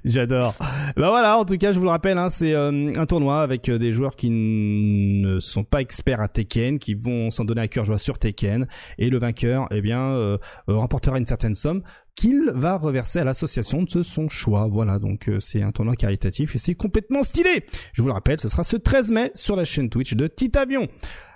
J'adore. 0.06 0.54
Bah 0.96 1.08
voilà, 1.08 1.36
en 1.36 1.44
tout 1.44 1.58
cas, 1.58 1.72
je 1.72 1.78
vous 1.78 1.84
le 1.84 1.90
rappelle, 1.90 2.16
hein, 2.16 2.30
c'est 2.30 2.52
euh, 2.52 2.92
un 2.94 3.06
tournoi 3.06 3.42
avec 3.42 3.68
euh, 3.68 3.76
des 3.76 3.90
joueurs 3.90 4.14
qui 4.14 4.30
ne 4.30 5.40
sont 5.40 5.64
pas 5.64 5.80
experts 5.80 6.20
à 6.20 6.28
Tekken, 6.28 6.78
qui 6.78 6.94
vont 6.94 7.30
s'en 7.30 7.44
donner 7.44 7.62
à 7.62 7.68
cœur 7.68 7.84
joie 7.84 7.98
sur 7.98 8.16
Tekken, 8.16 8.68
et 8.98 9.10
le 9.10 9.18
vainqueur, 9.18 9.66
eh 9.72 9.80
bien, 9.80 10.12
euh, 10.12 10.38
remportera 10.68 11.18
une 11.18 11.26
certaine 11.26 11.54
somme 11.54 11.82
qu'il 12.14 12.50
va 12.54 12.78
reverser 12.78 13.18
à 13.18 13.24
l'association 13.24 13.82
de 13.82 14.02
son 14.04 14.28
choix. 14.28 14.68
Voilà, 14.70 15.00
donc 15.00 15.28
c'est 15.40 15.62
un 15.62 15.72
tournoi 15.72 15.96
caritatif 15.96 16.54
et 16.54 16.58
c'est 16.58 16.74
complètement 16.74 17.22
stylé. 17.22 17.66
Je 17.92 18.00
vous 18.00 18.08
le 18.08 18.14
rappelle, 18.14 18.40
ce 18.40 18.48
sera 18.48 18.64
ce 18.64 18.76
13 18.76 19.10
mai 19.10 19.32
sur 19.34 19.54
la 19.54 19.64
chaîne 19.64 19.90
Twitch 19.90 20.14
de 20.14 20.26
Titavion. 20.26 20.88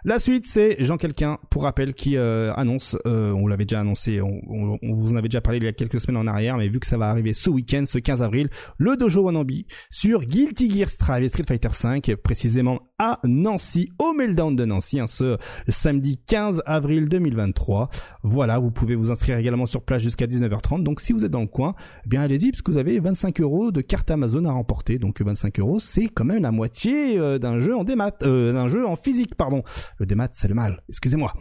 La 0.04 0.19
suite, 0.19 0.47
c'est 0.47 0.76
Jean 0.83 0.97
Quelqu'un, 0.97 1.38
pour 1.50 1.64
rappel, 1.64 1.92
qui 1.92 2.16
euh, 2.16 2.54
annonce, 2.54 2.97
euh, 3.07 3.33
on 3.33 3.47
l'avait 3.47 3.66
déjà 3.66 3.80
annoncé, 3.80 4.23
on, 4.23 4.78
vous 4.83 5.12
en 5.12 5.16
avait 5.16 5.28
déjà 5.28 5.42
parlé 5.42 5.59
il 5.59 5.64
y 5.64 5.69
a 5.69 5.73
quelques 5.73 6.00
semaines 6.00 6.16
en 6.16 6.26
arrière, 6.26 6.57
mais 6.57 6.69
vu 6.69 6.80
que 6.80 6.87
ça 6.87 6.97
va 6.97 7.11
arriver 7.11 7.35
ce 7.35 7.50
week-end, 7.50 7.85
ce 7.85 7.99
15 7.99 8.23
avril, 8.23 8.49
le 8.78 8.97
dojo 8.97 9.21
Wannabe 9.23 9.50
sur 9.90 10.25
Guilty 10.25 10.71
Gear 10.71 10.88
Strive 10.88 11.25
et 11.25 11.28
Street 11.28 11.45
Fighter 11.47 11.69
V, 11.69 12.16
précisément 12.16 12.80
à 12.99 13.19
Nancy, 13.25 13.90
au 13.99 14.14
Meltdown 14.14 14.57
de 14.57 14.64
Nancy, 14.64 15.00
hein, 15.00 15.07
ce 15.07 15.37
samedi 15.69 16.19
15 16.26 16.62
avril 16.64 17.09
2023. 17.09 17.90
Voilà, 18.23 18.59
vous 18.59 18.71
pouvez 18.71 18.95
vous 18.95 19.11
inscrire 19.11 19.37
également 19.37 19.66
sur 19.66 19.83
place 19.83 20.02
jusqu'à 20.02 20.26
19h30. 20.26 20.83
Donc 20.83 21.00
si 21.00 21.12
vous 21.12 21.26
êtes 21.26 21.30
dans 21.30 21.40
le 21.40 21.47
coin, 21.47 21.75
eh 22.07 22.09
bien 22.09 22.23
allez-y, 22.23 22.50
parce 22.52 22.62
que 22.62 22.71
vous 22.71 22.78
avez 22.78 23.00
25 23.00 23.40
euros 23.40 23.71
de 23.71 23.83
carte 23.83 24.11
Amazon 24.11 24.47
à 24.47 24.52
remporter. 24.52 24.99
Donc 24.99 25.21
25 25.21 25.61
euros, 25.61 25.78
c'est 25.78 26.09
quand 26.09 26.25
même 26.25 26.42
la 26.42 26.52
moitié 26.52 27.19
euh, 27.19 27.38
d'un 27.38 27.61
jeu 27.61 27.76
en 27.76 27.85
démat, 27.85 28.12
d'un 28.21 28.69
jeu 28.69 28.87
en 28.87 28.97
physique, 28.97 29.35
pardon. 29.35 29.62
Le 29.99 30.06
démat, 30.06 30.28
c'est 30.32 30.49
le 30.49 30.54
mal. 30.54 30.82
Excusez-moi. 30.88 31.32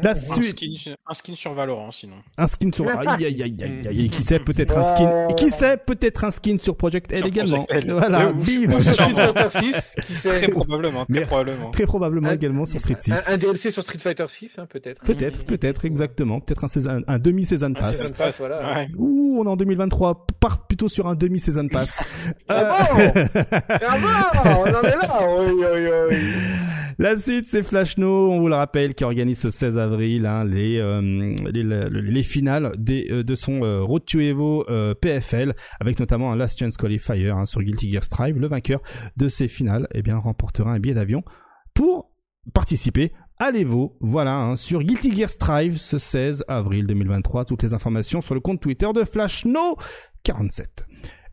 La 0.00 0.12
Un 0.12 0.14
suite, 0.14 0.56
skin, 0.60 0.94
un 1.08 1.12
skin 1.12 1.34
sur 1.34 1.54
Valorant, 1.54 1.90
sinon. 1.90 2.14
un 2.36 2.46
skin 2.46 2.70
sur. 2.72 2.86
Aïe, 2.98 3.08
aïe, 3.08 3.24
aïe, 3.26 3.42
aïe, 3.42 3.56
aïe, 3.64 3.88
aïe. 3.88 4.10
Qui 4.10 4.22
sait 4.22 4.38
peut-être 4.38 4.78
un 4.78 4.84
skin. 4.94 5.26
Qui 5.36 5.50
sait 5.50 5.76
peut-être 5.76 6.22
un 6.22 6.30
skin 6.30 6.56
sur 6.60 6.76
Project 6.76 7.10
L 7.10 7.18
Sur 7.18 7.26
également. 7.26 7.64
Project 7.64 7.84
L. 7.88 7.92
Voilà. 7.94 8.28
Ou- 8.30 8.34
bim. 8.34 8.74
ou 8.76 8.80
Sur 8.80 8.82
sur- 8.82 8.92
Street 8.92 9.14
Fighter 9.16 9.58
6, 9.58 9.72
qui 10.06 10.12
Très 10.14 10.40
sait 10.40 10.48
probablement, 10.52 11.04
très 11.04 11.18
Mais- 11.18 11.26
probablement. 11.26 11.70
Très 11.72 11.86
probablement 11.86 12.28
Un- 12.28 12.34
également 12.34 12.64
sur 12.64 12.78
Street 12.78 12.96
6. 13.00 13.28
un, 13.28 13.32
un 13.32 13.38
DLC 13.38 13.72
sur 13.72 13.82
Street 13.82 13.98
Fighter 13.98 14.26
6, 14.28 14.56
hein, 14.60 14.66
peut-être. 14.70 15.02
Peut-être, 15.02 15.44
peut-être, 15.44 15.84
exactement. 15.84 16.38
Peut-être 16.38 16.62
un, 16.62 16.68
saison- 16.68 17.02
un 17.04 17.18
demi-season 17.18 17.66
Un 17.66 17.72
pass. 17.72 17.96
season 18.02 18.14
pass, 18.16 18.38
voilà. 18.38 18.74
Ouais. 18.76 18.88
Ouh, 18.96 19.38
on 19.40 19.46
est 19.46 19.48
en 19.48 19.56
2023. 19.56 20.26
Part 20.38 20.64
plutôt 20.68 20.88
sur 20.88 21.08
un 21.08 21.16
demi-season 21.16 21.66
pass. 21.66 22.04
Ah 22.48 22.86
bon? 22.94 23.12
Ah 23.66 23.98
bon? 23.98 24.50
On 24.60 24.62
en 24.62 24.82
est 24.82 24.94
là 24.94 25.20
Oui, 25.40 25.52
oui, 25.56 25.90
oui. 26.10 26.16
La 27.00 27.16
suite, 27.16 27.46
c'est 27.46 27.62
Flashno, 27.62 28.32
on 28.32 28.40
vous 28.40 28.48
le 28.48 28.56
rappelle, 28.56 28.92
qui 28.92 29.04
organise 29.04 29.38
ce 29.38 29.50
16 29.50 29.78
avril 29.78 30.26
hein, 30.26 30.44
les, 30.44 30.78
euh, 30.78 31.00
les, 31.48 31.62
les, 31.62 31.88
les 31.88 32.22
finales 32.24 32.72
des, 32.76 33.06
euh, 33.12 33.22
de 33.22 33.36
son 33.36 33.62
euh, 33.62 33.84
Road 33.84 34.04
to 34.04 34.18
Evo 34.18 34.68
euh, 34.68 34.94
PFL, 34.94 35.54
avec 35.78 36.00
notamment 36.00 36.32
un 36.32 36.36
Last 36.36 36.58
Chance 36.58 36.76
Qualifier 36.76 37.30
hein, 37.30 37.46
sur 37.46 37.62
Guilty 37.62 37.88
Gear 37.88 38.02
Strive. 38.02 38.40
Le 38.40 38.48
vainqueur 38.48 38.82
de 39.16 39.28
ces 39.28 39.46
finales 39.46 39.86
eh 39.94 40.02
bien, 40.02 40.18
remportera 40.18 40.72
un 40.72 40.80
billet 40.80 40.94
d'avion 40.94 41.22
pour 41.72 42.10
participer 42.52 43.12
à 43.38 43.52
l'Evo. 43.52 43.96
Voilà, 44.00 44.34
hein, 44.34 44.56
sur 44.56 44.82
Guilty 44.82 45.16
Gear 45.16 45.30
Strive 45.30 45.78
ce 45.78 45.98
16 45.98 46.46
avril 46.48 46.88
2023. 46.88 47.44
Toutes 47.44 47.62
les 47.62 47.74
informations 47.74 48.22
sur 48.22 48.34
le 48.34 48.40
compte 48.40 48.60
Twitter 48.60 48.88
de 48.92 49.04
Flashno47. 49.04 50.64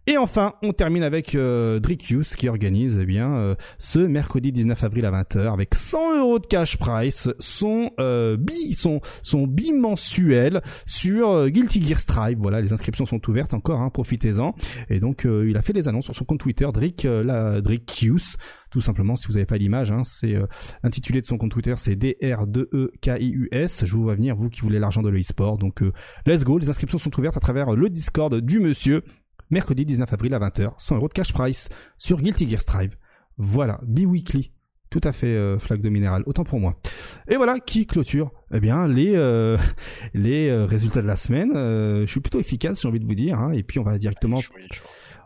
Et 0.08 0.18
enfin, 0.18 0.54
on 0.62 0.72
termine 0.72 1.02
avec 1.02 1.34
euh, 1.34 1.80
Dricus 1.80 2.36
qui 2.36 2.48
organise 2.48 3.00
eh 3.02 3.08
bien 3.08 3.34
euh, 3.38 3.56
ce 3.80 3.98
mercredi 3.98 4.52
19 4.52 4.84
avril 4.84 5.04
à 5.06 5.12
20h 5.12 5.52
avec 5.52 5.74
100 5.74 6.20
euros 6.20 6.38
de 6.38 6.46
cash 6.46 6.78
price 6.78 7.28
son 7.40 7.90
euh, 8.00 8.38
bi 8.38 8.74
son 8.74 9.02
son 9.24 9.48
bimensuel 9.48 10.62
sur 10.86 11.32
euh, 11.32 11.50
Guilty 11.50 11.84
Gear 11.84 12.00
Strive. 12.00 12.38
Voilà, 12.38 12.62
les 12.62 12.72
inscriptions 12.72 13.08
sont 13.08 13.28
ouvertes 13.28 13.56
encore, 13.56 13.82
hein, 13.82 13.90
profitez-en. 13.90 14.54
Et 14.90 15.00
donc 15.00 15.26
euh, 15.26 15.50
il 15.50 15.58
a 15.58 15.64
fait 15.64 15.74
les 15.74 15.88
annonces 15.88 16.06
sur 16.06 16.16
son 16.16 16.26
compte 16.26 16.40
Twitter, 16.40 16.68
Drick 16.72 17.06
euh, 17.06 17.24
la 17.24 17.62
Dricus. 17.62 18.38
Tout 18.76 18.82
simplement, 18.82 19.16
si 19.16 19.28
vous 19.28 19.36
n'avez 19.36 19.46
pas 19.46 19.56
l'image, 19.56 19.94
hein, 19.94 20.04
c'est 20.04 20.36
euh, 20.36 20.48
intitulé 20.84 21.22
de 21.22 21.26
son 21.26 21.38
compte 21.38 21.52
Twitter, 21.52 21.76
c'est 21.78 21.96
D-R-2-E-K-I-U-S. 21.96 23.86
Je 23.86 23.92
vous 23.94 24.04
vois 24.04 24.16
venir, 24.16 24.36
vous 24.36 24.50
qui 24.50 24.60
voulez 24.60 24.80
l'argent 24.80 25.02
de 25.02 25.08
l'e-sport. 25.08 25.58
Donc, 25.58 25.82
euh, 25.82 25.94
let's 26.26 26.44
go. 26.44 26.58
Les 26.58 26.70
inscriptions 26.70 26.98
sont 26.98 27.18
ouvertes 27.18 27.38
à 27.38 27.40
travers 27.40 27.72
le 27.72 27.90
Discord 27.90 28.36
du 28.36 28.60
monsieur 28.60 29.02
mercredi 29.50 29.86
19 29.86 30.12
avril 30.12 30.34
à 30.34 30.40
20h, 30.40 30.74
100 30.78 30.96
euros 30.98 31.08
de 31.08 31.14
cash 31.14 31.34
price 31.34 31.70
sur 31.98 32.22
Guilty 32.22 32.48
Gear 32.50 32.62
Strive. 32.62 32.96
Voilà, 33.38 33.80
bi-weekly. 33.84 34.52
Tout 34.90 35.02
à 35.04 35.12
fait 35.12 35.28
euh, 35.28 35.60
flaque 35.60 35.82
de 35.82 35.90
minéral, 35.90 36.24
autant 36.26 36.44
pour 36.44 36.60
moi. 36.60 36.80
Et 37.28 37.36
voilà 37.36 37.60
qui 37.60 37.86
clôture 37.86 38.32
eh 38.54 38.60
bien 38.60 38.88
les 38.88 39.16
euh, 39.16 39.58
les 40.14 40.48
euh, 40.48 40.66
résultats 40.66 41.02
de 41.02 41.08
la 41.08 41.16
semaine. 41.16 41.52
Euh, 41.56 42.02
je 42.06 42.12
suis 42.12 42.22
plutôt 42.22 42.40
efficace, 42.40 42.82
j'ai 42.82 42.88
envie 42.88 43.00
de 43.00 43.06
vous 43.06 43.16
dire. 43.16 43.40
hein. 43.40 43.52
et 43.52 43.64
puis 43.64 43.80
on 43.80 43.84
va 43.84 43.98
directement 43.98 44.40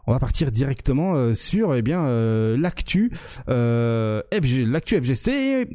on 0.07 0.11
va 0.11 0.17
partir 0.19 0.51
directement 0.51 1.35
sur 1.35 1.75
eh 1.75 1.83
bien 1.83 2.07
l'actu 2.57 3.11
FG, 3.45 4.65
l'actu 4.65 4.99
FGC. 4.99 5.69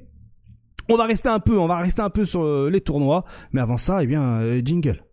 On 0.89 0.97
va 0.97 1.05
rester 1.05 1.29
un 1.29 1.39
peu, 1.39 1.57
on 1.57 1.69
va 1.69 1.79
rester 1.79 2.03
un 2.03 2.11
peu 2.11 2.25
sur 2.25 2.69
les 2.69 2.81
tournois, 2.81 3.25
mais 3.53 3.61
avant 3.61 3.77
ça, 3.77 4.03
eh 4.03 4.07
bien 4.09 4.41
jingle. 4.65 5.05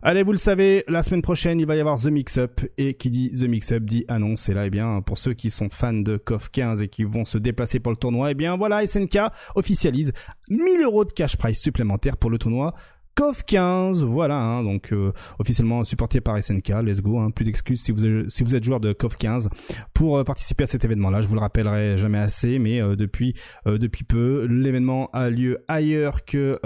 Allez, 0.00 0.22
vous 0.22 0.30
le 0.30 0.38
savez, 0.38 0.84
la 0.86 1.02
semaine 1.02 1.22
prochaine, 1.22 1.58
il 1.58 1.66
va 1.66 1.74
y 1.74 1.80
avoir 1.80 2.00
The 2.00 2.06
Mix-Up. 2.06 2.60
Et 2.76 2.94
qui 2.94 3.10
dit 3.10 3.32
The 3.32 3.48
Mix-Up 3.48 3.82
dit 3.82 4.04
annonce. 4.06 4.48
Et 4.48 4.54
là, 4.54 4.66
eh 4.66 4.70
bien, 4.70 5.02
pour 5.02 5.18
ceux 5.18 5.34
qui 5.34 5.50
sont 5.50 5.68
fans 5.70 5.92
de 5.92 6.16
KOF 6.16 6.50
15 6.50 6.82
et 6.82 6.88
qui 6.88 7.02
vont 7.02 7.24
se 7.24 7.36
déplacer 7.36 7.80
pour 7.80 7.90
le 7.90 7.96
tournoi, 7.96 8.30
eh 8.30 8.34
bien, 8.34 8.56
voilà, 8.56 8.86
SNK 8.86 9.18
officialise 9.56 10.12
1000 10.50 10.82
euros 10.82 11.04
de 11.04 11.10
cash 11.10 11.36
prize 11.36 11.58
supplémentaire 11.58 12.16
pour 12.16 12.30
le 12.30 12.38
tournoi 12.38 12.74
KOF 13.18 13.42
15, 13.42 14.04
voilà, 14.04 14.40
hein, 14.40 14.62
donc 14.62 14.92
euh, 14.92 15.12
officiellement 15.40 15.82
supporté 15.82 16.20
par 16.20 16.40
SNK, 16.40 16.68
let's 16.84 17.02
go, 17.02 17.18
hein, 17.18 17.32
plus 17.32 17.44
d'excuses 17.44 17.82
si 17.82 17.90
vous, 17.90 18.54
êtes 18.54 18.62
joueur 18.62 18.78
de 18.78 18.92
KOF 18.92 19.16
15 19.16 19.48
pour 19.92 20.18
euh, 20.18 20.22
participer 20.22 20.62
à 20.62 20.66
cet 20.68 20.84
événement-là. 20.84 21.20
Je 21.20 21.26
vous 21.26 21.34
le 21.34 21.40
rappellerai 21.40 21.98
jamais 21.98 22.20
assez, 22.20 22.60
mais 22.60 22.80
euh, 22.80 22.94
depuis 22.94 23.34
depuis 23.66 24.04
peu, 24.04 24.46
l'événement 24.46 25.10
a 25.12 25.30
lieu 25.30 25.64
ailleurs 25.66 26.24
que 26.24 26.60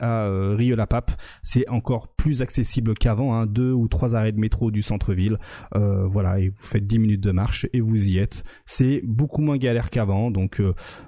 à 0.00 0.54
Rio 0.56 0.76
la 0.76 0.86
Pape. 0.86 1.10
C'est 1.42 1.68
encore 1.68 2.08
plus 2.16 2.40
accessible 2.40 2.94
qu'avant, 2.94 3.34
hein, 3.34 3.44
deux 3.44 3.72
ou 3.72 3.86
trois 3.86 4.16
arrêts 4.16 4.32
de 4.32 4.40
métro 4.40 4.70
du 4.70 4.80
centre-ville. 4.80 5.38
Voilà, 5.74 6.40
et 6.40 6.48
vous 6.48 6.56
faites 6.58 6.86
10 6.86 6.98
minutes 7.00 7.20
de 7.20 7.32
marche 7.32 7.66
et 7.74 7.80
vous 7.82 8.08
y 8.08 8.18
êtes. 8.18 8.44
C'est 8.64 9.02
beaucoup 9.04 9.42
moins 9.42 9.58
galère 9.58 9.90
qu'avant, 9.90 10.30
donc 10.30 10.62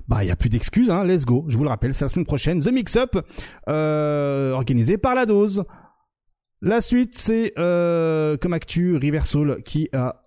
bah 0.08 0.22
il 0.24 0.28
y 0.28 0.30
a 0.30 0.36
plus 0.36 0.50
d'excuses, 0.50 0.90
hein, 0.90 1.04
let's 1.04 1.24
go. 1.24 1.46
Je 1.48 1.56
vous 1.56 1.64
le 1.64 1.70
rappelle, 1.70 1.94
c'est 1.94 2.04
la 2.04 2.10
semaine 2.10 2.26
prochaine, 2.26 2.60
The 2.60 2.70
Mix 2.70 2.96
Up, 2.96 3.16
euh, 3.68 4.54
par 4.98 5.14
la 5.14 5.26
dose. 5.26 5.64
La 6.62 6.82
suite, 6.82 7.16
c'est 7.16 7.54
euh, 7.58 8.36
comme 8.36 8.52
actu 8.52 8.94
Riversal 8.94 9.62
qui 9.62 9.88
a 9.94 10.22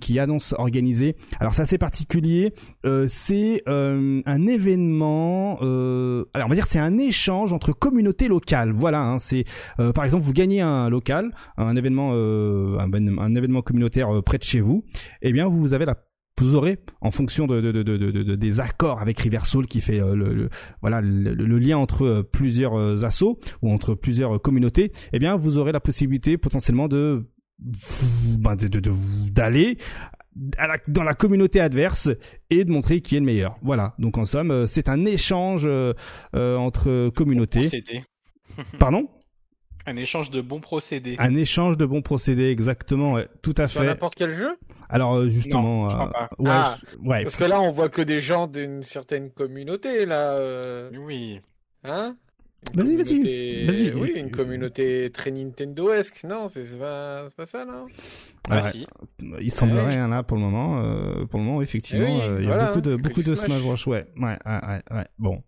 qui 0.00 0.18
annonce 0.18 0.54
organiser. 0.56 1.16
Alors 1.38 1.52
c'est 1.52 1.60
assez 1.60 1.76
particulier. 1.76 2.54
Euh, 2.86 3.04
c'est 3.10 3.62
euh, 3.68 4.22
un 4.24 4.46
événement. 4.46 5.58
alors 5.58 6.46
on 6.46 6.48
va 6.48 6.54
dire 6.54 6.66
c'est 6.66 6.78
un 6.78 6.96
échange 6.96 7.52
entre 7.52 7.72
communautés 7.72 8.26
locales. 8.26 8.72
Voilà. 8.72 9.02
hein, 9.02 9.18
c'est 9.18 9.44
par 9.94 10.04
exemple 10.04 10.24
vous 10.24 10.32
gagnez 10.32 10.62
un 10.62 10.88
local, 10.88 11.32
un 11.58 11.76
événement, 11.76 12.12
euh, 12.14 12.78
un, 12.78 13.34
événement 13.34 13.60
communautaire 13.60 14.22
près 14.24 14.38
de 14.38 14.44
chez 14.44 14.60
vous. 14.60 14.82
Eh 15.20 15.30
bien 15.30 15.46
vous 15.46 15.74
avez 15.74 15.84
la 15.84 15.94
vous 16.44 16.54
aurez, 16.54 16.78
en 17.00 17.10
fonction 17.10 17.46
de, 17.46 17.60
de, 17.60 17.72
de, 17.72 17.82
de, 17.82 17.96
de- 17.96 18.22
de- 18.22 18.34
des 18.34 18.60
accords 18.60 19.00
avec 19.00 19.18
Riversal 19.20 19.66
qui 19.66 19.80
fait 19.80 20.00
euh, 20.00 20.14
le, 20.14 20.34
le- 20.34 20.48
voilà 20.82 21.00
le, 21.00 21.34
le 21.34 21.58
lien 21.58 21.78
entre 21.78 22.02
euh, 22.04 22.22
plusieurs 22.22 22.74
euh, 22.78 23.04
assos 23.04 23.38
ou 23.62 23.72
entre 23.72 23.94
plusieurs 23.94 24.40
communautés, 24.42 24.92
eh 25.12 25.18
bien 25.18 25.36
vous 25.36 25.56
aurez 25.58 25.72
la 25.72 25.80
possibilité 25.80 26.36
potentiellement 26.36 26.88
de 26.88 27.26
ben, 28.38 28.54
d'aller 29.30 29.78
à 30.58 30.66
la- 30.66 30.78
dans 30.88 31.02
la 31.04 31.14
communauté 31.14 31.60
adverse 31.60 32.10
et 32.50 32.64
de 32.66 32.70
montrer 32.70 33.00
qui 33.00 33.16
est 33.16 33.20
le 33.20 33.24
meilleur. 33.24 33.56
Voilà. 33.62 33.94
Donc 33.98 34.18
en 34.18 34.26
somme, 34.26 34.66
c'est 34.66 34.90
un 34.90 35.06
échange 35.06 35.64
euh, 35.66 35.94
euh, 36.34 36.56
entre 36.56 37.08
communautés. 37.10 37.60
Pardon? 38.78 39.08
Un 39.86 39.96
échange 39.96 40.30
de 40.30 40.40
bons 40.40 40.60
procédés. 40.60 41.16
Un 41.18 41.34
échange 41.36 41.76
de 41.76 41.86
bons 41.86 42.02
procédés, 42.02 42.50
exactement. 42.50 43.12
ouais, 43.12 43.28
tout 43.42 43.54
à 43.56 43.68
Sur 43.68 43.80
fait. 43.82 43.86
n'importe 43.86 44.14
quel 44.16 44.34
jeu? 44.34 44.56
Alors 44.88 45.14
euh, 45.14 45.28
justement, 45.28 45.84
Non, 45.84 45.88
je 45.88 45.94
crois 45.94 46.08
euh, 46.08 46.10
pas. 46.12 46.28
ouais, 46.38 46.50
Ah. 46.50 46.78
je- 46.92 47.08
ouais, 47.08 47.22
Parce 47.24 47.36
que 47.36 47.44
là, 47.44 47.60
on 47.60 47.70
voit 47.70 47.88
que 47.88 48.02
des 48.02 48.20
gens 48.20 48.46
d'une 48.46 48.82
certaine 48.82 49.30
communauté, 49.30 50.04
là. 50.06 50.32
euh, 50.32 50.90
Oui. 50.98 51.40
Hein? 51.84 52.16
Vas-y, 52.74 52.96
vas-y, 52.96 53.06
communauté- 53.06 53.66
vas-y. 53.66 53.92
Oui, 53.94 54.12
une 54.16 54.30
communauté 54.30 55.10
très 55.12 55.30
Nintendo-esque. 55.30 56.24
Non, 56.24 56.48
c'est 56.48 56.66
c'est 56.66 56.76
pas, 56.78 57.24
c'est 57.28 57.36
pas 57.36 57.46
ça, 57.46 57.64
non? 57.64 57.86
Ah 58.50 58.56
Ouais. 58.56 58.62
si. 58.62 58.86
Il 59.40 59.50
semblerait 59.50 59.86
Ouais. 59.86 59.96
hein, 59.98 60.08
là 60.08 60.22
pour 60.22 60.36
le 60.36 60.42
moment. 60.42 60.80
euh, 60.82 61.24
pour 61.26 61.38
le 61.40 61.46
moment, 61.46 61.62
effectivement, 61.62 62.06
Eh 62.08 62.12
oui, 62.12 62.20
euh, 62.22 62.36
il 62.40 62.44
y 62.44 62.46
a 62.46 62.54
voilà, 62.54 62.66
beaucoup 62.68 62.80
de 62.82 62.96
beaucoup 62.96 63.22
de 63.22 63.34
Smash. 63.34 63.50
Smash 63.50 63.62
Bros. 63.62 63.92
Ouais, 63.92 64.06
ouais, 64.16 64.38
ouais, 64.46 64.60
ouais, 64.68 64.82
ouais. 64.90 65.06
Bon, 65.18 65.42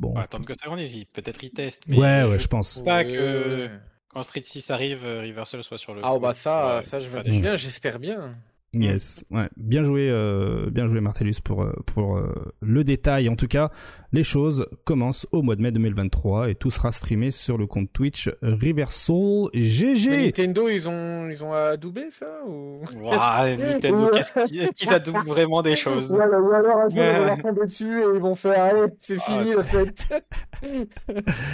bon. 0.00 0.10
On 0.10 0.14
va 0.14 0.22
attendre 0.22 0.46
que 0.46 0.54
ça 0.54 0.66
grandisse. 0.66 1.04
Peut-être 1.06 1.42
ils 1.44 1.50
testent. 1.50 1.84
Mais 1.88 1.96
ouais, 1.98 2.22
ouais, 2.24 2.38
je 2.38 2.42
je 2.44 2.48
pense. 2.48 2.80
Pas 2.84 3.04
que- 3.04 3.68
quand 4.08 4.22
Street 4.22 4.42
6 4.42 4.70
arrive, 4.70 5.04
euh, 5.06 5.22
Reversal 5.22 5.62
soit 5.62 5.78
sur 5.78 5.94
le. 5.94 6.00
Ah, 6.04 6.18
bah 6.18 6.34
ça, 6.34 6.76
Ouais, 6.76 6.82
ça, 6.82 7.00
je 7.00 7.08
des- 7.22 7.40
bien, 7.40 7.56
j'espère 7.56 7.98
bien. 7.98 8.34
Yes, 8.74 9.22
ouais, 9.30 9.50
bien 9.58 9.82
joué, 9.82 10.08
euh, 10.08 10.70
bien 10.70 10.86
joué 10.86 11.02
Martellus 11.02 11.34
pour 11.44 11.62
euh, 11.62 11.74
pour 11.84 12.16
euh, 12.16 12.54
le 12.62 12.84
détail. 12.84 13.28
En 13.28 13.36
tout 13.36 13.46
cas, 13.46 13.70
les 14.12 14.22
choses 14.22 14.66
commencent 14.84 15.26
au 15.30 15.42
mois 15.42 15.56
de 15.56 15.62
mai 15.62 15.72
2023 15.72 16.48
et 16.48 16.54
tout 16.54 16.70
sera 16.70 16.90
streamé 16.90 17.30
sur 17.30 17.58
le 17.58 17.66
compte 17.66 17.92
Twitch 17.92 18.30
Reversal 18.40 19.50
Mais 19.52 19.60
GG. 19.60 20.24
Nintendo, 20.24 20.70
ils 20.70 20.88
ont, 20.88 21.28
ils 21.28 21.44
ont 21.44 21.52
adoubé 21.52 22.10
ça 22.10 22.40
ou? 22.46 22.80
Ouah, 22.96 23.54
Nintendo, 23.58 24.08
qu'est-ce 24.10 24.32
qu'ils 24.32 24.62
est-ce 24.62 24.72
qu'ils 24.72 24.94
adoublent 24.94 25.26
vraiment 25.26 25.60
des 25.60 25.76
choses? 25.76 26.10
Ou 26.10 26.18
alors, 26.18 26.42
ou 26.42 26.52
alors 26.52 26.80
ils 26.88 26.96
vont 26.96 27.26
leur 27.26 27.42
tomber 27.42 27.66
dessus 27.66 28.00
et 28.00 28.06
ils 28.14 28.20
vont 28.22 28.34
faire 28.34 28.88
c'est 28.96 29.18
Ah, 29.18 29.30
fini 29.30 29.50
le 29.52 29.62
fait. 29.62 30.08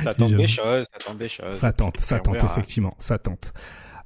Ça 0.05 0.15
tente 0.15 0.35
des 0.35 0.47
choses, 0.47 0.87
ça 0.93 0.99
tente 1.05 1.19
des 1.19 1.29
choses. 1.29 1.57
Ça 1.57 1.73
tente, 1.73 1.99
ça 1.99 2.21
tente, 2.21 2.45
effectivement, 2.45 2.95
ça 2.99 3.19
tente. 3.19 3.53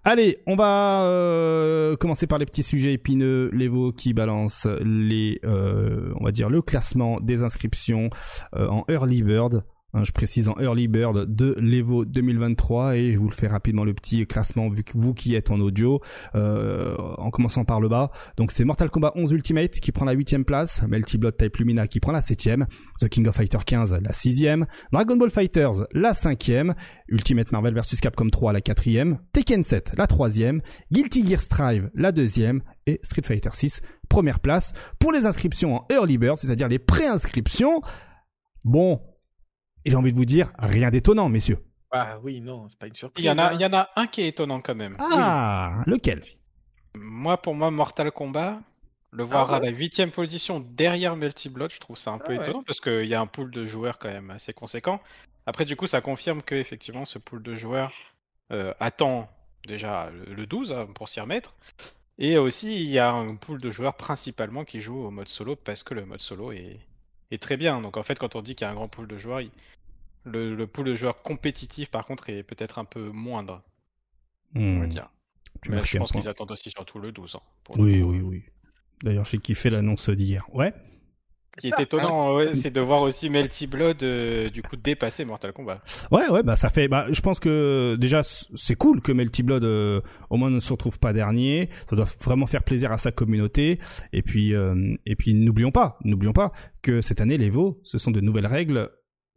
Allez, 0.05 0.43
on 0.49 0.57
va 0.57 1.05
euh, 1.05 1.97
commencer 1.97 2.27
par 2.27 2.39
les 2.39 2.47
petits 2.47 2.65
sujets 2.65 2.93
épineux, 2.93 3.51
l'Evo 3.53 3.93
qui 3.93 4.13
balance 4.13 4.67
les, 4.81 5.39
euh, 5.45 6.13
on 6.19 6.25
va 6.25 6.33
dire 6.33 6.51
le 6.51 6.61
classement 6.61 7.21
des 7.21 7.45
inscriptions 7.45 8.11
euh, 8.57 8.67
en 8.67 8.85
early 8.89 9.23
bird. 9.23 9.63
Hein, 9.95 10.05
je 10.05 10.13
précise 10.13 10.49
en 10.49 10.59
early 10.59 10.89
bird 10.89 11.27
de 11.27 11.55
l'Evo 11.59 12.07
2023 12.07 12.97
et 12.97 13.13
je 13.13 13.19
vous 13.19 13.29
le 13.29 13.35
fais 13.35 13.47
rapidement 13.47 13.85
le 13.85 13.93
petit 13.93 14.27
classement 14.27 14.71
vu 14.71 14.85
que 14.85 14.93
vous 14.95 15.13
qui 15.13 15.35
êtes 15.35 15.51
en 15.51 15.61
audio, 15.61 16.01
euh, 16.35 16.97
en 17.19 17.31
commençant 17.31 17.67
par 17.67 17.79
le 17.79 17.91
bas. 17.91 18.11
Donc 18.39 18.53
c'est 18.53 18.65
Mortal 18.65 18.89
Kombat 18.89 19.13
11 19.17 19.33
Ultimate 19.33 19.73
qui 19.73 19.93
prend 19.93 20.07
la 20.07 20.13
huitième 20.13 20.47
place, 20.47 20.83
Melty 20.89 21.19
Blood 21.19 21.37
Type 21.37 21.59
Lumina 21.59 21.87
qui 21.89 22.01
prend 22.01 22.13
la 22.13 22.23
septième, 22.23 22.67
The 23.01 23.09
King 23.11 23.29
of 23.29 23.37
Fighter 23.37 23.59
15 23.67 23.99
la 24.01 24.15
sixième, 24.15 24.65
Dragon 24.93 25.17
Ball 25.17 25.31
Fighters 25.31 25.87
la 25.93 26.15
cinquième, 26.15 26.75
Ultimate 27.09 27.53
Marvel 27.53 27.75
vs 27.75 28.01
Capcom 28.01 28.31
3 28.31 28.55
la 28.55 28.63
quatrième, 28.63 29.19
Tekken 29.33 29.63
7 29.63 29.93
la 29.99 30.07
troisième, 30.07 30.63
Guilty 30.91 31.27
Gear 31.27 31.41
Strive 31.41 31.91
la 31.95 32.13
deuxième 32.13 32.63
et 32.87 32.99
Street 33.03 33.23
Fighter 33.27 33.51
6 33.53 33.83
première 34.09 34.41
place. 34.41 34.73
Pour 34.99 35.13
les 35.13 35.27
inscriptions 35.27 35.77
en 35.77 35.87
early 35.91 36.17
bird, 36.17 36.39
c'est-à-dire 36.39 36.69
les 36.69 36.79
pré-inscriptions, 36.79 37.83
bon, 38.65 39.01
et 39.85 39.91
j'ai 39.91 39.97
envie 39.97 40.13
de 40.13 40.17
vous 40.17 40.25
dire, 40.25 40.51
rien 40.59 40.91
d'étonnant, 40.91 41.29
messieurs. 41.29 41.59
Ah 41.91 42.19
oui, 42.23 42.41
non, 42.41 42.69
c'est 42.69 42.79
pas 42.79 42.87
une 42.87 42.95
surprise. 42.95 43.25
Il 43.25 43.29
y 43.29 43.31
en 43.31 43.39
a, 43.39 43.49
hein. 43.49 43.53
il 43.55 43.61
y 43.61 43.67
en 43.67 43.73
a 43.75 43.91
un 43.97 44.07
qui 44.07 44.23
est 44.23 44.29
étonnant 44.29 44.61
quand 44.61 44.75
même. 44.75 44.97
Ah, 44.99 45.83
lequel? 45.87 46.23
Moi, 46.95 47.37
pour 47.41 47.55
moi, 47.55 47.71
Mortal 47.71 48.11
Kombat, 48.11 48.61
le 49.11 49.25
voir 49.25 49.53
Ah 49.53 49.57
à 49.57 49.61
la 49.61 49.69
huitième 49.69 50.11
position 50.11 50.61
derrière 50.61 51.17
Melty 51.17 51.51
Blood, 51.51 51.71
je 51.71 51.81
trouve 51.81 51.99
ça 51.99 52.13
un 52.13 52.19
peu 52.19 52.33
Ah 52.33 52.37
ouais. 52.37 52.43
étonnant 52.43 52.63
parce 52.63 52.81
qu'il 52.81 53.05
y 53.07 53.15
a 53.15 53.21
un 53.21 53.27
pool 53.27 53.51
de 53.51 53.67
joueurs 53.67 53.99
quand 53.99 54.09
même 54.09 54.31
assez 54.31 54.55
conséquent. 54.55 55.01
Après, 55.45 55.65
du 55.65 55.77
coup, 55.77 55.87
ça 55.87 56.01
confirme 56.01 56.41
que 56.43 56.55
effectivement, 56.55 57.05
ce 57.05 57.19
pool 57.19 57.43
de 57.43 57.55
joueurs 57.55 57.93
euh, 58.53 58.73
attend 58.81 59.29
déjà 59.67 60.11
le, 60.11 60.35
le 60.35 60.47
12 60.47 60.73
hein, 60.73 60.87
pour 60.95 61.09
s'y 61.09 61.21
remettre. 61.21 61.55
Et 62.19 62.39
aussi, 62.39 62.75
il 62.77 62.89
y 62.89 62.99
a 62.99 63.11
un 63.11 63.37
pool 63.37 63.61
de 63.61 63.71
joueurs 63.71 63.97
principalement 63.97 64.65
qui 64.65 64.81
jouent 64.81 65.05
au 65.05 65.11
mode 65.11 65.29
solo 65.29 65.57
parce 65.57 65.83
que 65.83 65.95
le 65.95 66.07
mode 66.07 66.21
solo 66.21 66.53
est, 66.53 66.79
est 67.35 67.43
très 67.43 67.57
bien. 67.57 67.81
Donc 67.81 67.97
en 67.97 68.03
fait, 68.03 68.19
quand 68.19 68.37
on 68.37 68.43
dit 68.43 68.55
qu'il 68.55 68.65
y 68.67 68.69
a 68.69 68.71
un 68.71 68.75
grand 68.75 68.89
pool 68.89 69.07
de 69.07 69.19
joueurs, 69.19 69.41
il- 69.41 69.51
le, 70.25 70.55
le 70.55 70.67
pool 70.67 70.87
de 70.87 70.95
joueurs 70.95 71.23
compétitifs, 71.23 71.91
par 71.91 72.07
contre, 72.07 72.31
est 72.31 72.43
peut-être 72.43 72.79
un 72.79 72.85
peu 72.85 73.11
moindre, 73.11 73.61
on 74.55 74.79
va 74.79 74.87
Hmm, 74.87 74.89
dire. 74.89 75.11
tu 75.63 75.71
Mais 75.71 75.85
je 75.85 75.97
pense 75.99 76.13
qu'ils 76.13 76.29
attendent 76.29 76.51
aussi 76.53 76.71
surtout 76.71 76.99
le 76.99 77.13
12. 77.13 77.35
hein, 77.37 77.41
Oui, 77.71 78.01
coup. 78.03 78.11
oui, 78.11 78.21
oui. 78.21 78.45
D'ailleurs, 79.03 79.25
j'ai 79.25 79.39
kiffé 79.39 79.71
l'annonce 79.71 80.09
d'hier. 80.11 80.47
Ouais. 80.55 80.73
Ce 81.57 81.61
qui 81.61 81.67
est 81.69 81.81
étonnant, 81.81 82.35
ouais, 82.35 82.55
c'est 82.55 82.71
de 82.71 82.81
voir 82.81 83.03
aussi 83.03 83.29
Melty 83.29 83.67
Blood 83.67 84.03
euh, 84.03 84.49
du 84.49 84.63
coup 84.63 84.77
dépasser 84.77 85.27
Mortal 85.27 85.53
Kombat. 85.53 85.83
Ouais, 86.11 86.27
ouais, 86.31 86.43
bah 86.43 86.57
ça 86.57 86.71
fait. 86.71 86.89
Bah, 86.89 87.07
je 87.11 87.21
pense 87.21 87.41
que 87.41 87.97
déjà 88.01 88.23
c'est 88.25 88.75
cool 88.75 89.03
que 89.03 89.13
Melty 89.13 89.43
Blood 89.43 89.65
euh, 89.65 90.01
au 90.31 90.39
moins 90.39 90.49
ne 90.49 90.61
se 90.61 90.73
retrouve 90.73 90.99
pas 90.99 91.13
dernier. 91.13 91.69
Ça 91.91 91.95
doit 91.95 92.09
vraiment 92.23 92.47
faire 92.47 92.63
plaisir 92.63 92.91
à 92.91 92.97
sa 92.97 93.13
communauté. 93.13 93.79
Et 94.15 94.23
puis, 94.23 94.55
euh, 94.55 94.97
et 95.05 95.15
puis 95.15 95.35
n'oublions 95.35 95.73
pas, 95.73 95.99
n'oublions 96.05 96.33
pas 96.33 96.53
que 96.81 97.03
cette 97.03 97.21
année 97.21 97.37
les 97.37 97.51
Vaux, 97.51 97.81
ce 97.85 97.99
sont 97.99 98.11
de 98.11 98.21
nouvelles 98.23 98.47
règles 98.47 98.91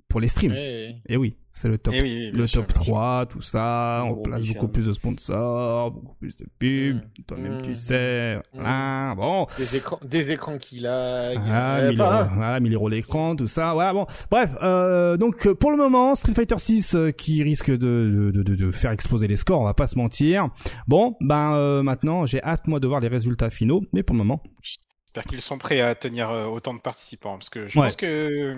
pour 0.07 0.19
les 0.21 0.27
streams. 0.29 0.51
Ouais. 0.53 0.95
Et 1.07 1.17
oui, 1.17 1.35
c'est 1.51 1.67
le 1.67 1.77
top. 1.77 1.93
Eh 1.97 2.01
oui, 2.01 2.29
oui, 2.31 2.37
le 2.37 2.47
sûr, 2.47 2.61
top 2.61 2.73
bien 2.73 2.83
sûr. 2.83 2.93
3, 2.93 3.25
tout 3.25 3.41
ça, 3.41 4.03
on 4.07 4.15
place 4.21 4.45
beaucoup 4.45 4.67
plus 4.69 4.85
de 4.85 4.93
sponsors, 4.93 5.91
beaucoup 5.91 6.15
plus 6.15 6.37
de 6.37 6.45
pubs, 6.59 6.95
Mm. 6.95 7.23
toi-même 7.27 7.59
Mm. 7.59 7.61
tu 7.63 7.75
sais, 7.75 8.39
voilà, 8.53 9.13
bon, 9.17 9.47
Des 9.57 9.75
écrans, 9.77 9.99
des 10.03 10.31
écrans 10.31 10.57
qui 10.57 10.79
lag. 10.79 11.37
ah, 11.47 11.77
Euh, 11.79 11.89
1000 11.91 12.01
enfin, 12.01 12.19
euros, 12.21 12.29
voilà, 12.35 12.59
1000 12.59 12.73
euros 12.75 12.87
l'écran, 12.89 13.35
tout 13.35 13.47
ça. 13.47 13.73
Voilà, 13.73 13.93
bon. 13.93 14.05
Bref, 14.31 14.51
euh, 14.61 15.17
donc 15.17 15.45
euh, 15.47 15.55
pour 15.55 15.71
le 15.71 15.77
moment, 15.77 16.15
Street 16.15 16.33
Fighter 16.33 16.59
6 16.59 16.95
qui 17.17 17.43
risque 17.43 17.71
de, 17.71 18.31
de, 18.33 18.43
de, 18.43 18.55
de 18.55 18.71
faire 18.71 18.91
exploser 18.91 19.27
les 19.27 19.35
scores, 19.37 19.59
on 19.61 19.65
va 19.65 19.73
pas 19.73 19.87
se 19.87 19.97
mentir. 19.97 20.49
Bon, 20.87 21.17
ben 21.19 21.53
euh, 21.55 21.83
maintenant, 21.83 22.25
j'ai 22.25 22.41
hâte 22.43 22.67
moi 22.67 22.79
de 22.79 22.87
voir 22.87 22.99
les 23.01 23.07
résultats 23.09 23.49
finaux, 23.49 23.81
mais 23.91 24.03
pour 24.03 24.13
le 24.13 24.19
moment, 24.19 24.41
J'espère 24.61 25.23
qu'ils 25.29 25.41
sont 25.41 25.57
prêts 25.57 25.79
à 25.81 25.95
tenir 25.95 26.29
euh, 26.29 26.45
autant 26.45 26.73
de 26.73 26.79
participants 26.81 27.33
parce 27.37 27.49
que 27.49 27.67
je 27.67 27.79
Ouais. 27.79 27.85
pense 27.87 27.95
que 27.95 28.53